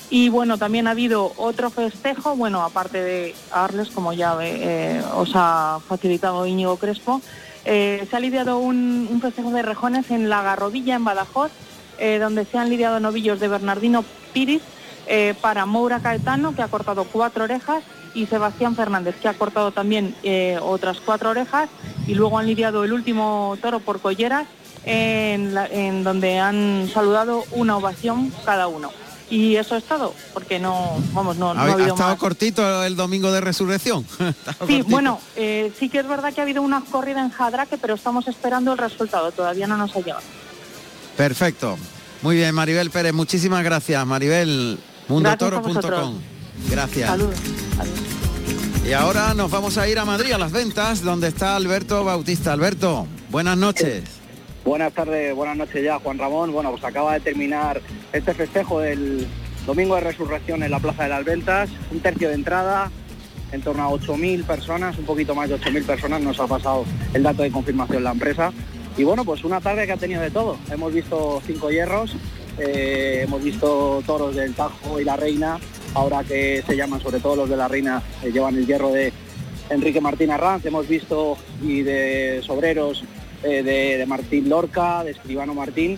Y 0.09 0.30
bueno, 0.30 0.57
también 0.57 0.88
ha 0.88 0.91
habido 0.91 1.33
otro 1.38 1.69
festejo, 1.69 2.35
bueno, 2.35 2.61
aparte 2.61 3.01
de 3.01 3.35
Arles, 3.51 3.90
como 3.90 4.14
ya 4.14 4.38
eh, 4.41 5.01
os 5.15 5.32
ha 5.33 5.80
facilitado 5.88 6.45
Íñigo 6.45 6.77
Crespo, 6.77 7.22
eh, 7.65 8.06
se 8.09 8.15
ha 8.15 8.19
lidiado 8.19 8.59
un, 8.59 9.19
festejo 9.22 9.51
de 9.51 9.61
rejones 9.61 10.11
en 10.11 10.30
La 10.30 10.43
Garrodilla, 10.43 10.95
en 10.95 11.06
Badajoz, 11.06 11.51
eh, 11.98 12.19
donde 12.19 12.45
se 12.45 12.57
han 12.57 12.69
lidiado 12.69 12.99
novillos 12.99 13.40
de 13.40 13.48
Bernardino 13.48 14.03
Piris 14.33 14.61
eh, 15.07 15.33
para 15.41 15.65
Moura 15.65 15.99
Caetano, 15.99 16.56
que 16.56 16.61
ha 16.61 16.67
cortado 16.67 17.03
cuatro 17.06 17.43
orejas, 17.45 17.83
y 18.15 18.25
Sebastián 18.27 18.75
Fernández, 18.75 19.15
que 19.22 19.27
ha 19.27 19.33
cortado 19.33 19.72
también 19.72 20.15
eh, 20.23 20.59
otras 20.61 20.99
cuatro 20.99 21.32
orejas, 21.32 21.69
y 22.07 22.14
luego 22.15 22.38
han 22.38 22.45
lidiado 22.48 22.83
el 22.83 22.93
último 22.93 23.57
toro 23.61 23.80
por 23.80 23.99
colleras, 24.01 24.45
en, 24.85 25.53
la- 25.53 25.65
en 25.67 26.03
donde 26.03 26.40
han 26.40 26.90
saludado 26.93 27.43
una 27.51 27.77
ovación 27.77 28.32
cada 28.45 28.67
uno. 28.67 28.91
Y 29.30 29.56
eso 29.56 29.75
es 29.75 29.83
todo, 29.85 30.14
porque 30.33 30.59
no, 30.59 30.91
vamos, 31.14 31.38
no, 31.38 31.53
no 31.56 31.61
Ha, 31.61 31.65
ha 31.65 31.69
estado 31.88 31.95
más. 32.09 32.19
cortito 32.19 32.83
el 32.83 32.95
domingo 32.95 33.32
de 33.32 33.41
resurrección. 33.41 34.06
Sí, 34.67 34.83
bueno, 34.83 35.19
eh, 35.35 35.72
sí 35.80 35.90
que 35.90 35.99
es 35.99 36.07
verdad 36.07 36.32
que 36.33 36.41
ha 36.41 36.43
habido 36.43 36.61
una 36.61 36.82
corrida 36.82 37.22
en 37.22 37.30
Jadraque, 37.32 37.77
pero 37.80 37.95
estamos 37.95 38.27
esperando 38.27 38.73
el 38.73 38.77
resultado, 38.77 39.32
todavía 39.32 39.65
no 39.65 39.75
nos 39.77 39.95
ha 39.95 39.99
llegado. 40.01 40.22
Perfecto. 41.17 41.77
Muy 42.22 42.35
bien, 42.35 42.53
Maribel 42.56 42.90
Pérez, 42.91 43.14
muchísimas 43.14 43.64
gracias. 43.64 44.06
Maribel, 44.06 44.77
mundotoro.com. 45.07 46.19
Gracias. 46.69 47.09
Saludos. 47.09 47.35
Y 48.85 48.91
ahora 48.93 49.33
nos 49.33 49.49
vamos 49.49 49.77
a 49.77 49.88
ir 49.88 49.98
a 49.98 50.06
Madrid, 50.06 50.33
a 50.33 50.38
las 50.38 50.51
ventas, 50.51 51.03
donde 51.03 51.30
está 51.30 51.56
Alberto 51.56 52.03
Bautista. 52.03 52.51
Alberto, 52.51 53.07
buenas 53.30 53.57
noches. 53.57 54.03
Buenas 54.65 54.93
tardes, 54.93 55.33
buenas 55.35 55.57
noches 55.57 55.83
ya, 55.83 55.99
Juan 55.99 56.17
Ramón. 56.17 56.51
Bueno, 56.51 56.72
pues 56.72 56.83
acaba 56.83 57.14
de 57.14 57.19
terminar 57.22 57.82
este 58.11 58.33
festejo 58.33 58.80
del 58.80 59.27
Domingo 59.65 59.95
de 59.95 60.01
Resurrección 60.01 60.64
en 60.64 60.72
la 60.72 60.80
Plaza 60.80 61.03
de 61.03 61.09
las 61.09 61.23
Ventas. 61.23 61.69
Un 61.91 62.01
tercio 62.01 62.30
de 62.30 62.35
entrada, 62.35 62.91
en 63.51 63.61
torno 63.61 63.83
a 63.83 63.90
8.000 63.90 64.45
personas, 64.45 64.98
un 64.98 65.06
poquito 65.06 65.35
más 65.35 65.49
de 65.49 65.59
8.000 65.59 65.85
personas 65.85 66.22
nos 66.22 66.40
ha 66.40 66.48
pasado 66.48 66.85
el 67.14 67.23
dato 67.23 67.43
de 67.43 67.51
confirmación 67.51 68.03
la 68.03 68.11
empresa. 68.11 68.51
Y 68.98 69.03
bueno, 69.03 69.23
pues 69.25 69.43
una 69.43 69.61
tarde 69.61 69.85
que 69.85 69.93
ha 69.93 69.98
tenido 69.98 70.22
de 70.22 70.32
todo. 70.32 70.57
Hemos 70.69 70.93
visto 70.93 71.41
cinco 71.45 71.69
hierros, 71.69 72.15
eh, 72.57 73.22
hemos 73.23 73.43
visto 73.43 74.03
toros 74.06 74.35
del 74.35 74.53
Tajo 74.53 74.99
y 74.99 75.03
la 75.03 75.15
Reina, 75.15 75.59
ahora 75.93 76.23
que 76.23 76.64
se 76.65 76.75
llaman 76.75 77.01
sobre 77.01 77.19
todo 77.19 77.35
los 77.35 77.49
de 77.49 77.57
la 77.57 77.67
Reina, 77.67 78.01
eh, 78.23 78.32
llevan 78.32 78.56
el 78.56 78.65
hierro 78.65 78.91
de 78.91 79.11
Enrique 79.69 80.01
Martín 80.01 80.32
Arranz, 80.32 80.65
hemos 80.65 80.88
visto 80.88 81.38
y 81.61 81.82
de 81.82 82.41
Sobreros 82.43 83.03
eh, 83.43 83.64
de, 83.64 84.06
Martín 84.06 84.49
Lorca, 84.49 85.03
de 85.03 85.11
Escribano 85.11 85.53
Martín, 85.53 85.98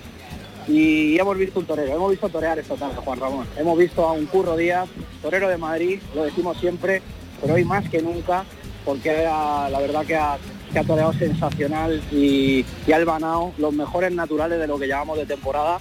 y 0.68 1.20
hemos 1.20 1.38
visto 1.38 1.60
un 1.60 1.66
torero, 1.66 1.94
hemos 1.94 2.12
visto 2.12 2.30
torear 2.30 2.58
esta 2.58 2.76
tarde, 2.76 2.96
Juan 3.04 3.20
Ramón. 3.20 3.48
Hemos 3.58 3.78
visto 3.78 4.08
a 4.08 4.14
un 4.14 4.26
Curro 4.26 4.56
Díaz, 4.56 4.90
torero 5.22 5.48
de 5.48 5.58
Madrid, 5.58 6.00
lo 6.16 6.24
decimos 6.24 6.58
siempre, 6.58 7.02
pero 7.42 7.54
hoy 7.56 7.66
más 7.66 7.88
que 7.90 8.02
nunca, 8.02 8.46
porque 8.84 9.12
la 9.12 9.80
verdad 9.80 10.06
que 10.06 10.16
ha, 10.16 10.38
que 10.76 10.84
toreado 10.84 11.14
sensacional 11.14 12.02
y, 12.12 12.66
ha 12.92 12.96
albanado 12.96 13.54
los 13.58 13.74
mejores 13.74 14.12
naturales 14.12 14.60
de 14.60 14.68
lo 14.68 14.78
que 14.78 14.88
llevamos 14.88 15.18
de 15.18 15.26
temporada. 15.26 15.80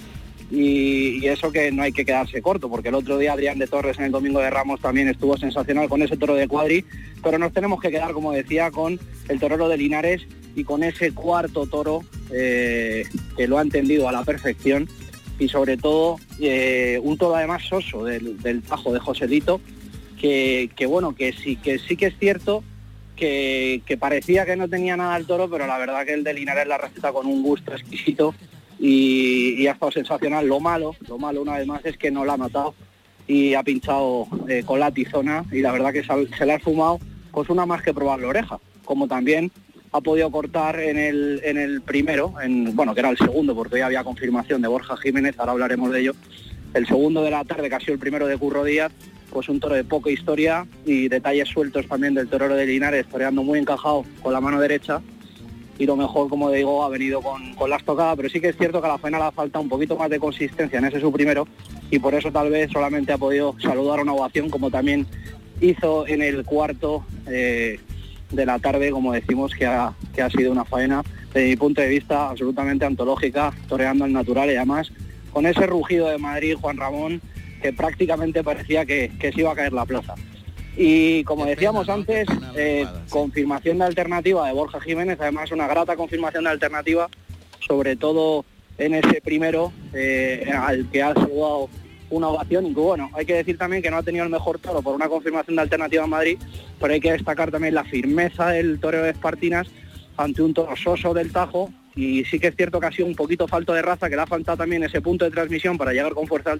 Y, 0.51 1.25
eso 1.25 1.51
que 1.51 1.71
no 1.71 1.81
hay 1.81 1.91
que 1.91 2.05
quedarse 2.05 2.41
corto, 2.41 2.69
porque 2.69 2.89
el 2.89 2.95
otro 2.95 3.17
día 3.17 3.33
Adrián 3.33 3.57
de 3.57 3.67
Torres 3.67 3.97
en 3.97 4.05
el 4.05 4.11
Domingo 4.11 4.39
de 4.39 4.49
Ramos 4.49 4.79
también 4.79 5.07
estuvo 5.07 5.37
sensacional 5.37 5.89
con 5.89 6.01
ese 6.03 6.17
toro 6.17 6.35
de 6.35 6.47
cuadri, 6.47 6.85
pero 7.23 7.39
nos 7.39 7.51
tenemos 7.51 7.81
que 7.81 7.89
quedar, 7.89 8.11
como 8.13 8.31
decía, 8.31 8.69
con 8.69 8.99
el 9.27 9.39
torero 9.39 9.67
de 9.67 9.77
Linares 9.77 10.27
y 10.55 10.63
con 10.63 10.83
ese 10.83 11.13
cuarto 11.13 11.65
toro 11.65 12.01
eh, 12.31 13.05
que 13.35 13.47
lo 13.47 13.57
ha 13.57 13.63
entendido 13.63 14.07
a 14.07 14.11
la 14.11 14.23
perfección 14.23 14.87
y 15.39 15.49
sobre 15.49 15.77
todo 15.77 16.17
eh, 16.39 16.99
un 17.01 17.17
toro 17.17 17.35
además 17.35 17.63
soso 17.63 18.05
del, 18.05 18.41
del 18.41 18.61
Tajo 18.61 18.93
de 18.93 18.99
Joselito, 18.99 19.59
que, 20.21 20.69
que 20.75 20.85
bueno, 20.85 21.15
que 21.15 21.33
sí, 21.33 21.55
que 21.55 21.79
sí 21.79 21.97
que 21.97 22.07
es 22.07 22.17
cierto 22.19 22.63
que, 23.15 23.81
que 23.85 23.97
parecía 23.97 24.45
que 24.45 24.55
no 24.55 24.69
tenía 24.69 24.95
nada 24.95 25.17
el 25.17 25.25
toro, 25.25 25.49
pero 25.49 25.65
la 25.65 25.77
verdad 25.77 26.05
que 26.05 26.13
el 26.13 26.23
de 26.23 26.33
Linares 26.33 26.67
la 26.67 26.77
receta 26.77 27.11
con 27.11 27.25
un 27.25 27.41
gusto 27.41 27.73
exquisito 27.73 28.35
y, 28.79 29.67
ha 29.67 29.73
estado 29.73 29.91
sensacional. 29.91 30.47
Lo 30.47 30.59
malo, 30.59 30.95
lo 31.07 31.17
malo 31.17 31.41
una 31.41 31.57
vez 31.57 31.67
más 31.67 31.85
es 31.85 31.97
que 31.97 32.11
no 32.11 32.25
la 32.25 32.33
ha 32.33 32.37
matado 32.37 32.73
y 33.27 33.53
ha 33.53 33.63
pinchado 33.63 34.27
eh, 34.47 34.63
con 34.65 34.79
la 34.79 34.91
tizona 34.91 35.43
y 35.51 35.61
la 35.61 35.71
verdad 35.71 35.93
que 35.93 36.03
se, 36.03 36.45
le 36.45 36.53
ha 36.53 36.59
fumado 36.59 36.99
pues 37.31 37.49
una 37.49 37.65
más 37.65 37.81
que 37.81 37.93
probable 37.93 38.27
oreja, 38.27 38.59
como 38.83 39.07
también 39.07 39.51
ha 39.91 40.01
podido 40.01 40.29
cortar 40.29 40.79
en 40.79 40.97
el, 40.97 41.41
en 41.43 41.57
el 41.57 41.81
primero, 41.81 42.33
en, 42.41 42.75
bueno, 42.75 42.93
que 42.93 42.99
era 42.99 43.09
el 43.09 43.17
segundo, 43.17 43.55
porque 43.55 43.75
hoy 43.75 43.81
había 43.81 44.03
confirmación 44.03 44.61
de 44.61 44.67
Borja 44.67 44.95
Jiménez, 44.97 45.35
ahora 45.39 45.53
hablaremos 45.53 45.91
de 45.91 46.01
ello, 46.01 46.13
el 46.73 46.85
segundo 46.85 47.23
de 47.23 47.31
la 47.31 47.43
tarde, 47.45 47.69
que 47.69 47.75
ha 47.75 47.79
sido 47.79 47.93
el 47.93 47.99
primero 47.99 48.27
de 48.27 48.37
Curro 48.37 48.63
Díaz, 48.63 48.91
pues 49.31 49.49
un 49.49 49.59
toro 49.59 49.75
de 49.75 49.83
poca 49.83 50.09
historia 50.09 50.65
y 50.85 51.07
detalles 51.07 51.49
sueltos 51.49 51.87
también 51.87 52.13
del 52.13 52.27
torero 52.27 52.55
de 52.55 52.65
Linares, 52.65 53.05
toreando 53.07 53.43
muy 53.43 53.59
encajado 53.59 54.05
con 54.21 54.33
la 54.33 54.41
mano 54.41 54.59
derecha, 54.59 55.01
y 55.77 55.85
lo 55.85 55.95
mejor, 55.95 56.29
como 56.29 56.51
digo, 56.51 56.83
ha 56.83 56.89
venido 56.89 57.21
con, 57.21 57.53
con 57.55 57.69
la 57.69 57.77
estocada, 57.77 58.15
pero 58.15 58.29
sí 58.29 58.39
que 58.39 58.49
es 58.49 58.57
cierto 58.57 58.79
que 58.79 58.87
a 58.87 58.91
la 58.91 58.97
faena 58.97 59.17
le 59.17 59.25
ha 59.25 59.31
faltado 59.31 59.63
un 59.63 59.69
poquito 59.69 59.97
más 59.97 60.09
de 60.09 60.19
consistencia 60.19 60.79
en 60.79 60.85
ese 60.85 60.99
su 60.99 61.11
primero 61.11 61.47
y 61.91 61.99
por 61.99 62.13
eso 62.15 62.31
tal 62.31 62.49
vez 62.49 62.71
solamente 62.71 63.11
ha 63.11 63.17
podido 63.17 63.55
saludar 63.59 63.99
una 63.99 64.13
ovación 64.13 64.49
como 64.49 64.71
también 64.71 65.05
hizo 65.61 66.07
en 66.07 66.21
el 66.21 66.45
cuarto 66.45 67.05
eh, 67.27 67.79
de 68.31 68.45
la 68.45 68.59
tarde, 68.59 68.91
como 68.91 69.13
decimos, 69.13 69.53
que 69.53 69.65
ha, 69.65 69.93
que 70.13 70.21
ha 70.21 70.29
sido 70.29 70.51
una 70.51 70.65
faena, 70.65 71.03
desde 71.33 71.49
mi 71.49 71.55
punto 71.55 71.81
de 71.81 71.89
vista, 71.89 72.29
absolutamente 72.29 72.85
antológica, 72.85 73.53
toreando 73.67 74.05
al 74.05 74.13
natural 74.13 74.49
y 74.49 74.55
además 74.55 74.91
con 75.31 75.45
ese 75.45 75.67
rugido 75.67 76.07
de 76.07 76.17
Madrid, 76.17 76.55
Juan 76.59 76.77
Ramón, 76.77 77.21
que 77.61 77.73
prácticamente 77.73 78.43
parecía 78.43 78.85
que, 78.85 79.11
que 79.19 79.31
se 79.31 79.41
iba 79.41 79.51
a 79.51 79.55
caer 79.55 79.73
la 79.73 79.85
plaza. 79.85 80.15
Y 80.77 81.23
como 81.23 81.45
decíamos 81.45 81.87
antes, 81.87 82.27
eh, 82.55 82.85
confirmación 83.09 83.77
de 83.79 83.85
alternativa 83.85 84.47
de 84.47 84.53
Borja 84.53 84.81
Jiménez, 84.81 85.17
además 85.21 85.51
una 85.51 85.67
grata 85.67 85.95
confirmación 85.95 86.43
de 86.43 86.49
alternativa, 86.49 87.09
sobre 87.65 87.95
todo 87.95 88.45
en 88.77 88.93
ese 88.95 89.21
primero 89.21 89.71
eh, 89.93 90.51
al 90.53 90.89
que 90.89 91.01
ha 91.01 91.13
saludado 91.13 91.69
una 92.09 92.27
ovación 92.27 92.67
y 92.67 92.73
que 92.73 92.79
bueno, 92.79 93.09
hay 93.13 93.25
que 93.25 93.35
decir 93.35 93.57
también 93.57 93.81
que 93.81 93.89
no 93.89 93.97
ha 93.97 94.03
tenido 94.03 94.25
el 94.25 94.29
mejor 94.29 94.59
toro 94.59 94.81
por 94.81 94.95
una 94.95 95.07
confirmación 95.07 95.55
de 95.55 95.61
alternativa 95.61 96.03
en 96.03 96.09
Madrid, 96.09 96.37
pero 96.79 96.93
hay 96.93 96.99
que 96.99 97.13
destacar 97.13 97.51
también 97.51 97.73
la 97.73 97.85
firmeza 97.85 98.49
del 98.49 98.79
toreo 98.79 99.03
de 99.03 99.11
Espartinas 99.11 99.67
ante 100.17 100.41
un 100.41 100.53
toro 100.53 100.75
soso 100.75 101.13
del 101.13 101.31
Tajo 101.31 101.71
y 101.95 102.25
sí 102.25 102.39
que 102.39 102.47
es 102.47 102.55
cierto 102.55 102.81
que 102.81 102.87
ha 102.87 102.91
sido 102.91 103.07
un 103.07 103.15
poquito 103.15 103.47
falto 103.47 103.73
de 103.73 103.81
raza, 103.81 104.09
que 104.09 104.17
le 104.17 104.21
ha 104.21 104.27
faltado 104.27 104.57
también 104.57 104.83
ese 104.83 105.01
punto 105.01 105.23
de 105.23 105.31
transmisión 105.31 105.77
para 105.77 105.93
llegar 105.93 106.13
con 106.13 106.27
fuerza 106.27 106.53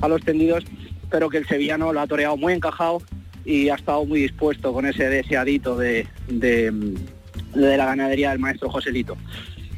a 0.00 0.08
los 0.08 0.22
tendidos, 0.22 0.64
pero 1.10 1.28
que 1.28 1.38
el 1.38 1.48
sevillano 1.48 1.92
lo 1.92 2.00
ha 2.00 2.06
toreado 2.06 2.36
muy 2.36 2.52
encajado 2.52 3.02
y 3.48 3.70
ha 3.70 3.76
estado 3.76 4.04
muy 4.04 4.20
dispuesto 4.20 4.74
con 4.74 4.84
ese 4.84 5.08
deseadito 5.08 5.74
de, 5.74 6.06
de, 6.28 6.70
la 7.54 7.86
ganadería 7.86 8.28
del 8.28 8.38
maestro 8.38 8.68
Joselito. 8.68 9.16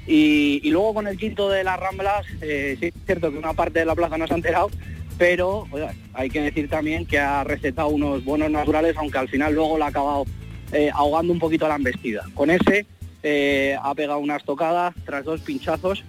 Y, 0.08 0.60
y 0.64 0.70
luego 0.70 0.94
con 0.94 1.06
el 1.06 1.16
quinto 1.16 1.48
de 1.48 1.62
las 1.62 1.78
Ramblas, 1.78 2.26
eh, 2.40 2.76
sí 2.80 2.86
es 2.86 2.94
cierto 3.06 3.30
que 3.30 3.38
una 3.38 3.52
parte 3.52 3.78
de 3.78 3.84
la 3.84 3.94
plaza 3.94 4.18
no 4.18 4.26
se 4.26 4.32
ha 4.32 4.36
enterado, 4.38 4.70
pero 5.18 5.68
hay 6.14 6.30
que 6.30 6.40
decir 6.40 6.68
también 6.68 7.06
que 7.06 7.20
ha 7.20 7.44
recetado 7.44 7.90
unos 7.90 8.24
buenos 8.24 8.50
naturales, 8.50 8.96
aunque 8.96 9.18
al 9.18 9.28
final 9.28 9.54
luego 9.54 9.78
la 9.78 9.84
ha 9.84 9.90
acabado 9.90 10.24
eh, 10.72 10.90
ahogando 10.92 11.32
un 11.32 11.38
poquito 11.38 11.68
la 11.68 11.76
embestida. 11.76 12.24
Con 12.34 12.50
ese 12.50 12.86
eh, 13.22 13.76
ha 13.80 13.94
pegado 13.94 14.18
una 14.18 14.34
estocada 14.34 14.92
tras 15.06 15.24
dos 15.24 15.42
pinchazos 15.42 16.02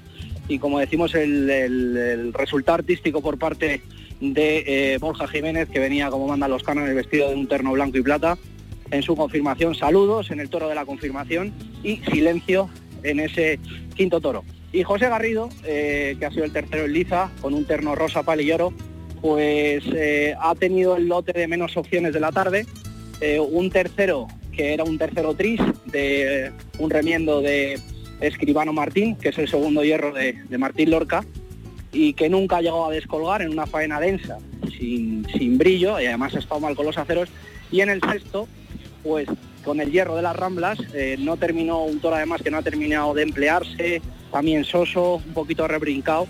y 0.48 0.58
como 0.58 0.80
decimos 0.80 1.14
el 1.14 2.34
resultado 2.34 2.80
artístico 2.80 3.22
por 3.22 3.38
parte 3.38 3.84
de 4.22 4.64
eh, 4.68 4.98
Borja 5.00 5.28
Jiménez, 5.28 5.68
que 5.68 5.80
venía 5.80 6.10
como 6.10 6.28
mandan 6.28 6.52
los 6.52 6.64
cánones 6.64 6.96
vestido 6.96 7.30
de 7.30 7.36
un 7.36 7.48
terno 7.48 7.72
blanco 7.72 7.98
y 7.98 8.04
plata, 8.04 8.38
en 8.92 9.02
su 9.02 9.16
confirmación, 9.16 9.74
saludos 9.74 10.32
en 10.32 10.40
el 10.40 10.50
toro 10.50 10.70
de 10.70 10.76
la 10.76 10.86
confirmación 10.86 11.54
y 11.84 11.98
silencio 11.98 12.70
en 13.04 13.20
ese 13.20 13.60
quinto 13.96 14.22
toro. 14.22 14.44
Y 14.72 14.84
José 14.84 15.10
Garrido, 15.10 15.50
eh, 15.66 16.16
que 16.20 16.26
ha 16.26 16.32
sido 16.32 16.46
el 16.46 16.54
tercero 16.54 16.86
en 16.86 16.94
liza, 16.94 17.32
con 17.42 17.54
un 17.54 17.66
terno 17.66 17.96
rosa 17.96 18.24
pal 18.24 18.42
y 18.42 18.52
oro, 18.52 18.74
pues 19.22 19.84
eh, 19.94 20.36
ha 20.40 20.56
tenido 20.56 20.96
el 20.98 21.08
lote 21.08 21.34
de 21.34 21.48
menos 21.48 21.76
opciones 21.76 22.14
de 22.14 22.20
la 22.20 22.32
tarde, 22.32 22.66
un 23.52 23.70
tercero 23.70 24.28
que 24.52 24.74
era 24.74 24.84
un 24.84 24.98
tercero 24.98 25.36
tris 25.36 25.62
de 25.86 26.52
un 26.80 26.90
remiendo 26.90 27.40
de 27.40 27.80
Escribano 28.20 28.74
Martín, 28.74 29.16
que 29.16 29.30
es 29.30 29.38
el 29.38 29.48
segundo 29.48 29.84
hierro 29.84 30.12
de 30.12 30.58
Martín 30.58 30.90
Lorca, 30.90 31.24
y 31.92 32.14
que 32.14 32.30
nunca 32.30 32.58
llegado 32.62 32.86
a 32.86 32.92
descolgar 32.92 33.42
en 33.42 33.52
una 33.52 33.66
faena 33.66 34.00
densa, 34.00 34.38
sin, 34.78 35.26
sin 35.38 35.58
brillo, 35.58 36.00
y 36.00 36.06
además 36.06 36.36
ha 36.36 36.40
estado 36.40 36.62
mal 36.62 36.76
con 36.76 36.86
los 36.86 36.98
aceros. 36.98 37.30
Y 37.72 37.82
en 37.82 37.90
el 37.90 38.02
sexto, 38.02 38.48
pues 39.04 39.28
con 39.64 39.80
el 39.80 39.92
hierro 39.92 40.16
de 40.16 40.22
las 40.22 40.36
Ramblas, 40.36 40.80
eh, 40.94 41.18
no 41.20 41.38
terminó 41.38 41.84
un 41.84 42.00
toro 42.00 42.16
además 42.16 42.42
que 42.42 42.52
no 42.52 42.58
ha 42.58 42.62
terminado 42.62 43.14
de 43.14 43.24
emplearse, 43.24 44.02
también 44.32 44.64
soso, 44.64 45.16
un 45.16 45.34
poquito 45.34 45.68
rebrincado, 45.68 46.28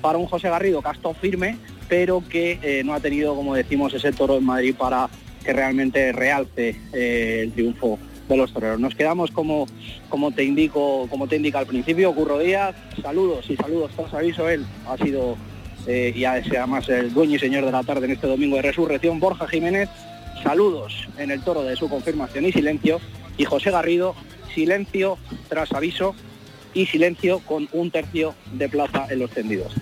para 0.00 0.18
un 0.18 0.26
José 0.26 0.48
Garrido 0.48 0.78
estado 0.78 1.14
firme, 1.14 1.56
pero 1.88 2.22
que 2.28 2.58
eh, 2.62 2.82
no 2.84 2.94
ha 2.94 3.00
tenido, 3.00 3.34
como 3.34 3.54
decimos, 3.54 3.92
ese 3.94 4.12
toro 4.12 4.36
en 4.36 4.44
Madrid 4.44 4.74
para 4.76 5.08
que 5.44 5.52
realmente 5.52 6.12
realce 6.12 6.76
eh, 6.92 7.40
el 7.44 7.52
triunfo 7.52 7.98
de 8.28 8.36
los 8.36 8.52
toreros. 8.52 8.80
Nos 8.80 8.94
quedamos 8.94 9.30
como, 9.30 9.66
como 10.08 10.32
te 10.32 10.44
indico, 10.44 11.06
como 11.08 11.26
te 11.26 11.36
indica 11.36 11.58
al 11.58 11.66
principio, 11.66 12.14
Curro 12.14 12.38
Díaz, 12.38 12.74
saludos 13.02 13.44
y 13.48 13.56
saludos 13.56 13.92
tras 13.96 14.14
aviso, 14.14 14.48
él 14.48 14.64
ha 14.86 14.96
sido 14.96 15.36
eh, 15.86 16.12
y 16.14 16.24
además 16.24 16.88
el 16.88 17.12
dueño 17.12 17.36
y 17.36 17.38
señor 17.38 17.64
de 17.64 17.72
la 17.72 17.82
tarde 17.82 18.06
en 18.06 18.12
este 18.12 18.26
domingo 18.26 18.56
de 18.56 18.62
resurrección, 18.62 19.20
Borja 19.20 19.46
Jiménez, 19.46 19.88
saludos 20.42 21.08
en 21.18 21.30
el 21.30 21.42
toro 21.42 21.62
de 21.62 21.76
su 21.76 21.88
confirmación 21.88 22.46
y 22.46 22.52
silencio, 22.52 23.00
y 23.36 23.44
José 23.44 23.70
Garrido, 23.70 24.14
silencio 24.54 25.18
tras 25.48 25.72
aviso 25.72 26.14
y 26.72 26.86
silencio 26.86 27.40
con 27.40 27.68
un 27.72 27.90
tercio 27.90 28.34
de 28.52 28.68
plaza 28.68 29.06
en 29.10 29.18
los 29.20 29.30
tendidos. 29.30 29.72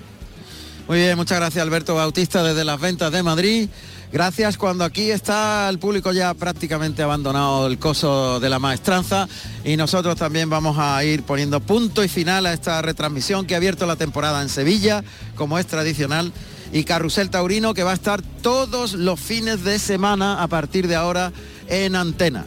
Muy 0.89 0.99
bien, 0.99 1.17
muchas 1.17 1.39
gracias 1.39 1.63
Alberto 1.63 1.95
Bautista 1.95 2.43
desde 2.43 2.65
las 2.65 2.81
ventas 2.81 3.13
de 3.13 3.23
Madrid. 3.23 3.69
Gracias 4.13 4.59
cuando 4.59 4.85
aquí 4.85 5.11
está 5.11 5.71
el 5.71 5.79
público 5.79 6.13
ya 6.13 6.35
prácticamente 6.35 7.03
abandonado 7.03 7.67
el 7.67 7.79
coso 7.79 8.41
de 8.41 8.51
la 8.51 8.59
maestranza 8.59 9.27
y 9.65 9.79
nosotros 9.79 10.17
también 10.17 10.51
vamos 10.51 10.77
a 10.79 11.03
ir 11.03 11.23
poniendo 11.23 11.61
punto 11.61 12.05
y 12.05 12.09
final 12.09 12.45
a 12.45 12.53
esta 12.53 12.83
retransmisión 12.83 13.47
que 13.47 13.55
ha 13.55 13.57
abierto 13.57 13.87
la 13.87 13.97
temporada 13.97 14.43
en 14.43 14.51
Sevilla, 14.51 15.03
como 15.35 15.59
es 15.59 15.67
tradicional, 15.67 16.31
y 16.75 16.85
Carrusel 16.85 17.31
Taurino 17.31 17.73
que 17.73 17.85
va 17.85 17.93
a 17.93 17.95
estar 17.95 18.21
todos 18.43 18.93
los 18.93 19.19
fines 19.19 19.65
de 19.65 19.79
semana 19.79 20.43
a 20.43 20.47
partir 20.47 20.89
de 20.89 20.97
ahora 20.97 21.33
en 21.69 21.97
antena. 21.97 22.45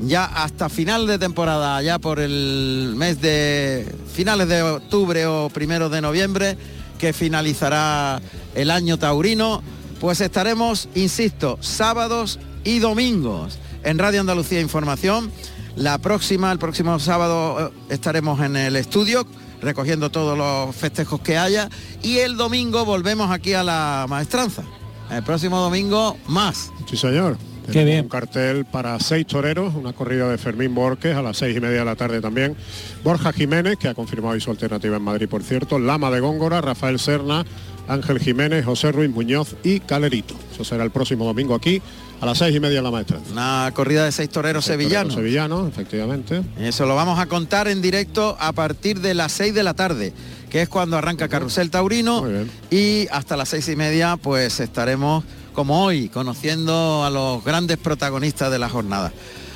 Ya 0.00 0.24
hasta 0.24 0.68
final 0.68 1.06
de 1.06 1.20
temporada, 1.20 1.80
ya 1.80 2.00
por 2.00 2.18
el 2.18 2.94
mes 2.96 3.20
de 3.20 3.86
finales 4.12 4.48
de 4.48 4.62
octubre 4.62 5.26
o 5.26 5.48
primero 5.48 5.88
de 5.88 6.00
noviembre, 6.00 6.58
que 6.98 7.12
finalizará 7.12 8.20
el 8.56 8.72
año 8.72 8.98
taurino, 8.98 9.62
pues 10.00 10.20
estaremos, 10.20 10.88
insisto, 10.94 11.58
sábados 11.60 12.38
y 12.64 12.78
domingos 12.78 13.58
en 13.82 13.98
Radio 13.98 14.20
Andalucía 14.20 14.60
Información. 14.60 15.30
La 15.76 15.98
próxima, 15.98 16.52
el 16.52 16.58
próximo 16.58 16.98
sábado 16.98 17.68
eh, 17.68 17.94
estaremos 17.94 18.40
en 18.40 18.56
el 18.56 18.76
estudio 18.76 19.26
recogiendo 19.60 20.10
todos 20.10 20.36
los 20.36 20.76
festejos 20.76 21.20
que 21.20 21.38
haya 21.38 21.68
y 22.02 22.18
el 22.18 22.36
domingo 22.36 22.84
volvemos 22.84 23.30
aquí 23.30 23.54
a 23.54 23.64
la 23.64 24.06
maestranza. 24.08 24.62
El 25.10 25.22
próximo 25.22 25.58
domingo 25.58 26.16
más. 26.26 26.70
Sí, 26.88 26.96
señor. 26.96 27.36
Qué 27.66 27.72
Tenemos 27.72 27.90
bien. 27.92 28.04
Un 28.04 28.08
cartel 28.10 28.64
para 28.66 28.98
seis 29.00 29.26
toreros, 29.26 29.74
una 29.74 29.94
corrida 29.94 30.28
de 30.28 30.36
Fermín 30.36 30.74
Borges 30.74 31.16
a 31.16 31.22
las 31.22 31.38
seis 31.38 31.56
y 31.56 31.60
media 31.60 31.78
de 31.78 31.84
la 31.86 31.96
tarde 31.96 32.20
también. 32.20 32.54
Borja 33.02 33.32
Jiménez, 33.32 33.78
que 33.78 33.88
ha 33.88 33.94
confirmado 33.94 34.34
hoy 34.34 34.40
su 34.40 34.50
alternativa 34.50 34.98
en 34.98 35.02
Madrid, 35.02 35.28
por 35.28 35.42
cierto. 35.42 35.78
Lama 35.78 36.10
de 36.10 36.20
Góngora, 36.20 36.60
Rafael 36.60 36.98
Serna, 36.98 37.46
Ángel 37.88 38.18
Jiménez, 38.18 38.64
José 38.64 38.92
Ruiz 38.92 39.10
Muñoz 39.10 39.56
y 39.62 39.80
Calerito. 39.80 40.34
Eso 40.52 40.64
será 40.64 40.84
el 40.84 40.90
próximo 40.90 41.24
domingo 41.24 41.54
aquí 41.54 41.82
a 42.20 42.26
las 42.26 42.38
seis 42.38 42.54
y 42.54 42.60
media 42.60 42.76
de 42.76 42.82
la 42.82 42.90
maestra. 42.90 43.18
Una 43.30 43.70
corrida 43.74 44.04
de 44.04 44.12
seis 44.12 44.30
toreros 44.30 44.64
sevillanos. 44.64 45.14
Sevillanos, 45.14 45.68
efectivamente. 45.68 46.42
Eso 46.58 46.86
lo 46.86 46.94
vamos 46.94 47.18
a 47.18 47.26
contar 47.26 47.68
en 47.68 47.82
directo 47.82 48.36
a 48.40 48.52
partir 48.52 49.00
de 49.00 49.14
las 49.14 49.32
6 49.32 49.54
de 49.54 49.62
la 49.62 49.74
tarde, 49.74 50.12
que 50.50 50.62
es 50.62 50.68
cuando 50.68 50.96
arranca 50.96 51.28
Carrusel 51.28 51.70
Taurino. 51.70 52.24
Y 52.70 53.06
hasta 53.10 53.36
las 53.36 53.48
seis 53.50 53.68
y 53.68 53.76
media, 53.76 54.16
pues 54.16 54.60
estaremos, 54.60 55.24
como 55.52 55.84
hoy, 55.84 56.08
conociendo 56.08 57.04
a 57.04 57.10
los 57.10 57.44
grandes 57.44 57.76
protagonistas 57.76 58.50
de 58.50 58.58
la 58.58 58.68
jornada. 58.68 59.12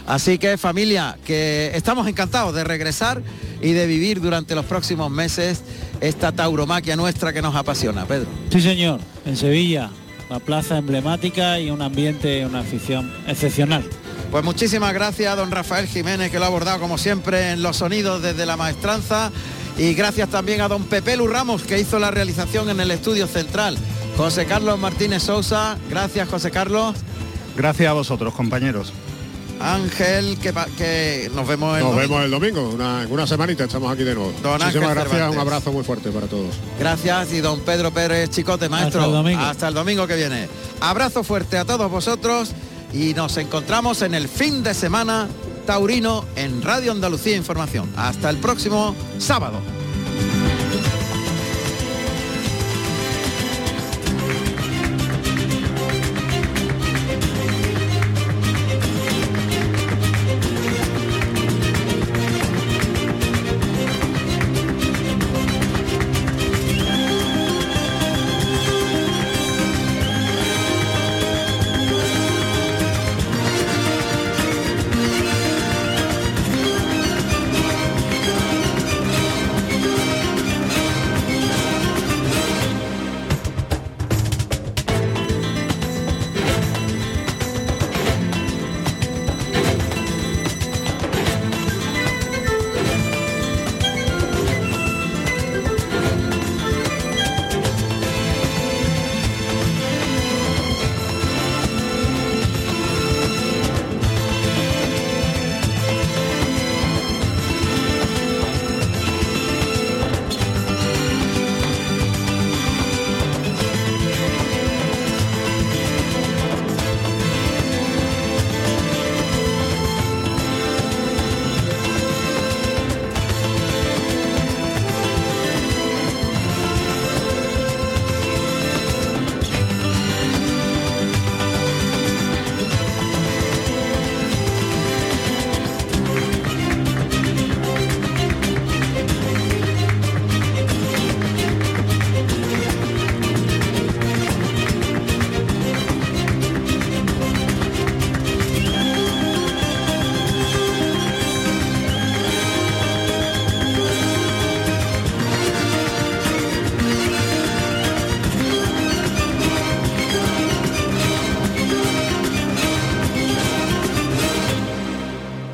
Así 0.08 0.38
que 0.38 0.56
familia, 0.56 1.18
que 1.22 1.70
estamos 1.74 2.08
encantados 2.08 2.54
de 2.54 2.64
regresar 2.64 3.22
y 3.60 3.72
de 3.72 3.86
vivir 3.86 4.22
durante 4.22 4.54
los 4.54 4.64
próximos 4.64 5.10
meses 5.10 5.60
esta 6.00 6.32
tauromaquia 6.32 6.96
nuestra 6.96 7.34
que 7.34 7.42
nos 7.42 7.54
apasiona, 7.54 8.06
Pedro. 8.06 8.26
Sí, 8.50 8.62
señor, 8.62 9.00
en 9.26 9.36
Sevilla, 9.36 9.90
la 10.30 10.40
plaza 10.40 10.78
emblemática 10.78 11.60
y 11.60 11.70
un 11.70 11.82
ambiente, 11.82 12.46
una 12.46 12.60
afición 12.60 13.12
excepcional. 13.26 13.84
Pues 14.30 14.42
muchísimas 14.42 14.94
gracias 14.94 15.30
a 15.30 15.36
don 15.36 15.50
Rafael 15.50 15.86
Jiménez 15.86 16.30
que 16.30 16.38
lo 16.38 16.46
ha 16.46 16.48
abordado 16.48 16.80
como 16.80 16.96
siempre 16.96 17.50
en 17.52 17.62
los 17.62 17.76
sonidos 17.76 18.22
desde 18.22 18.46
la 18.46 18.56
maestranza 18.56 19.30
y 19.76 19.92
gracias 19.92 20.30
también 20.30 20.62
a 20.62 20.68
don 20.68 20.84
Pepe 20.84 21.18
Lu 21.18 21.26
Ramos 21.26 21.64
que 21.64 21.78
hizo 21.78 21.98
la 21.98 22.10
realización 22.10 22.70
en 22.70 22.80
el 22.80 22.90
estudio 22.92 23.26
central. 23.26 23.76
José 24.16 24.46
Carlos 24.46 24.78
Martínez 24.78 25.22
Sousa, 25.22 25.76
gracias 25.90 26.30
José 26.30 26.50
Carlos. 26.50 26.96
Gracias 27.58 27.90
a 27.90 27.92
vosotros, 27.92 28.32
compañeros. 28.32 28.94
Ángel, 29.60 30.38
que, 30.38 30.52
que 30.76 31.30
nos 31.34 31.46
vemos 31.46 31.76
el 31.78 31.84
Nos 31.84 31.92
domingo. 31.94 32.14
vemos 32.16 32.24
el 32.24 32.30
domingo, 32.30 32.70
una- 32.74 33.02
en 33.02 33.10
una 33.12 33.26
semanita 33.26 33.64
estamos 33.64 33.92
aquí 33.92 34.04
de 34.04 34.14
nuevo. 34.14 34.32
Don 34.42 34.52
Muchísimas 34.52 34.66
Ángel 34.74 34.82
gracias, 34.94 35.10
Cervantes. 35.12 35.34
un 35.36 35.40
abrazo 35.40 35.72
muy 35.72 35.84
fuerte 35.84 36.10
para 36.10 36.26
todos. 36.26 36.54
Gracias 36.78 37.32
y 37.32 37.40
don 37.40 37.60
Pedro 37.60 37.90
Pérez 37.92 38.30
Chicote, 38.30 38.68
maestro. 38.68 39.00
Hasta 39.00 39.10
el 39.10 39.16
domingo. 39.24 39.40
Hasta 39.42 39.68
el 39.68 39.74
domingo 39.74 40.06
que 40.06 40.16
viene. 40.16 40.48
Abrazo 40.80 41.24
fuerte 41.24 41.58
a 41.58 41.64
todos 41.64 41.90
vosotros 41.90 42.50
y 42.92 43.14
nos 43.14 43.36
encontramos 43.36 44.02
en 44.02 44.14
el 44.14 44.28
fin 44.28 44.62
de 44.62 44.74
semana 44.74 45.28
taurino 45.66 46.24
en 46.36 46.62
Radio 46.62 46.92
Andalucía 46.92 47.36
Información. 47.36 47.90
Hasta 47.96 48.30
el 48.30 48.36
próximo 48.38 48.94
sábado. 49.18 49.60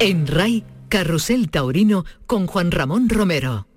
En 0.01 0.27
RAI, 0.27 0.65
Carrusel 0.89 1.51
Taurino 1.51 2.05
con 2.27 2.47
Juan 2.47 2.73
Ramón 2.73 3.09
Romero. 3.09 3.69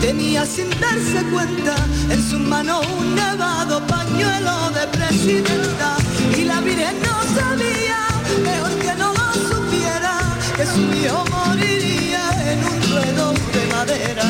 Tenía 0.00 0.46
sin 0.46 0.70
darse 0.80 1.22
cuenta 1.30 1.76
en 2.08 2.22
su 2.22 2.38
mano 2.38 2.80
un 2.98 3.14
nevado 3.14 3.86
pañuelo 3.86 4.70
de 4.70 4.86
presidenta 4.88 5.96
y 6.38 6.44
la 6.44 6.60
Virgen 6.62 6.96
no 7.02 7.22
sabía, 7.38 7.98
peor 8.42 8.72
que 8.78 8.94
no 8.94 9.12
lo 9.12 9.32
supiera, 9.48 10.18
que 10.56 10.64
su 10.64 10.80
hijo 10.94 11.22
moriría 11.30 12.22
en 12.50 12.58
un 12.64 12.82
ruedo 12.90 13.34
de 13.52 13.66
madera, 13.74 14.24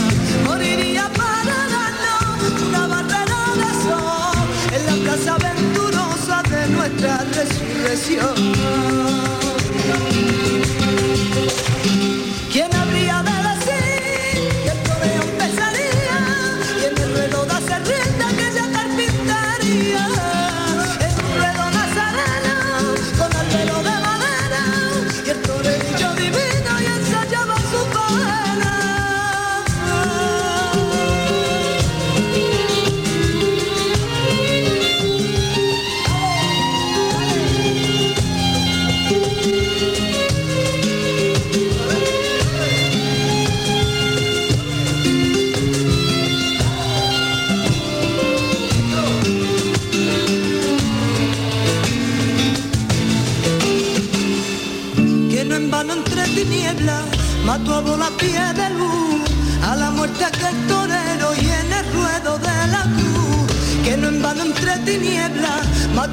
moriría 0.45 1.09
para 1.17 1.57
darnos 1.77 2.63
una 2.69 2.87
barrera 2.89 3.43
de 3.63 3.71
sol 3.85 4.39
en 4.75 4.87
la 4.87 4.97
plaza 5.05 5.39
venturosa 5.39 6.43
de 6.51 6.67
nuestra 6.69 7.25
resurrección. 7.33 9.30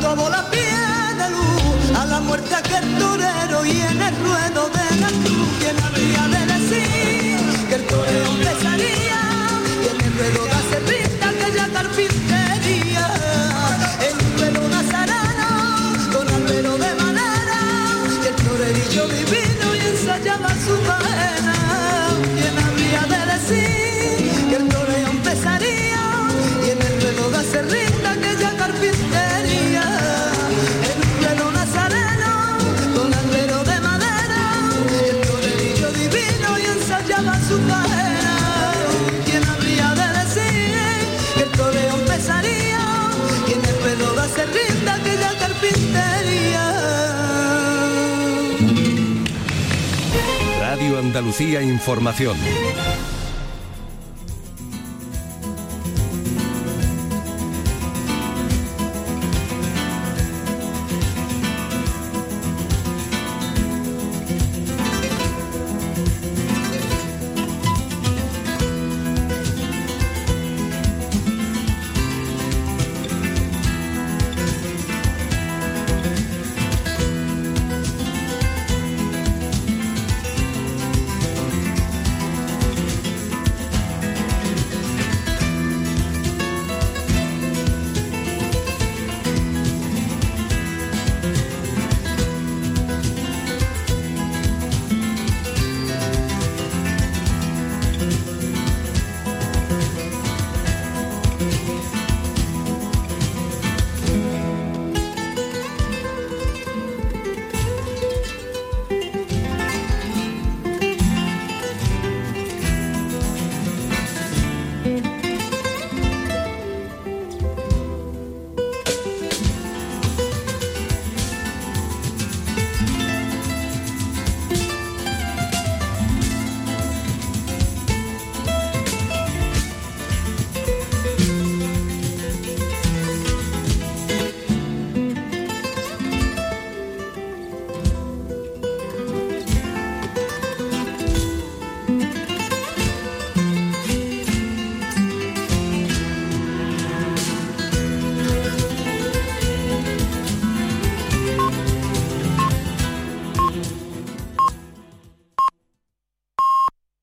como 0.07 0.29
la 0.29 0.46
Andalucía 51.17 51.63
Información. 51.63 52.37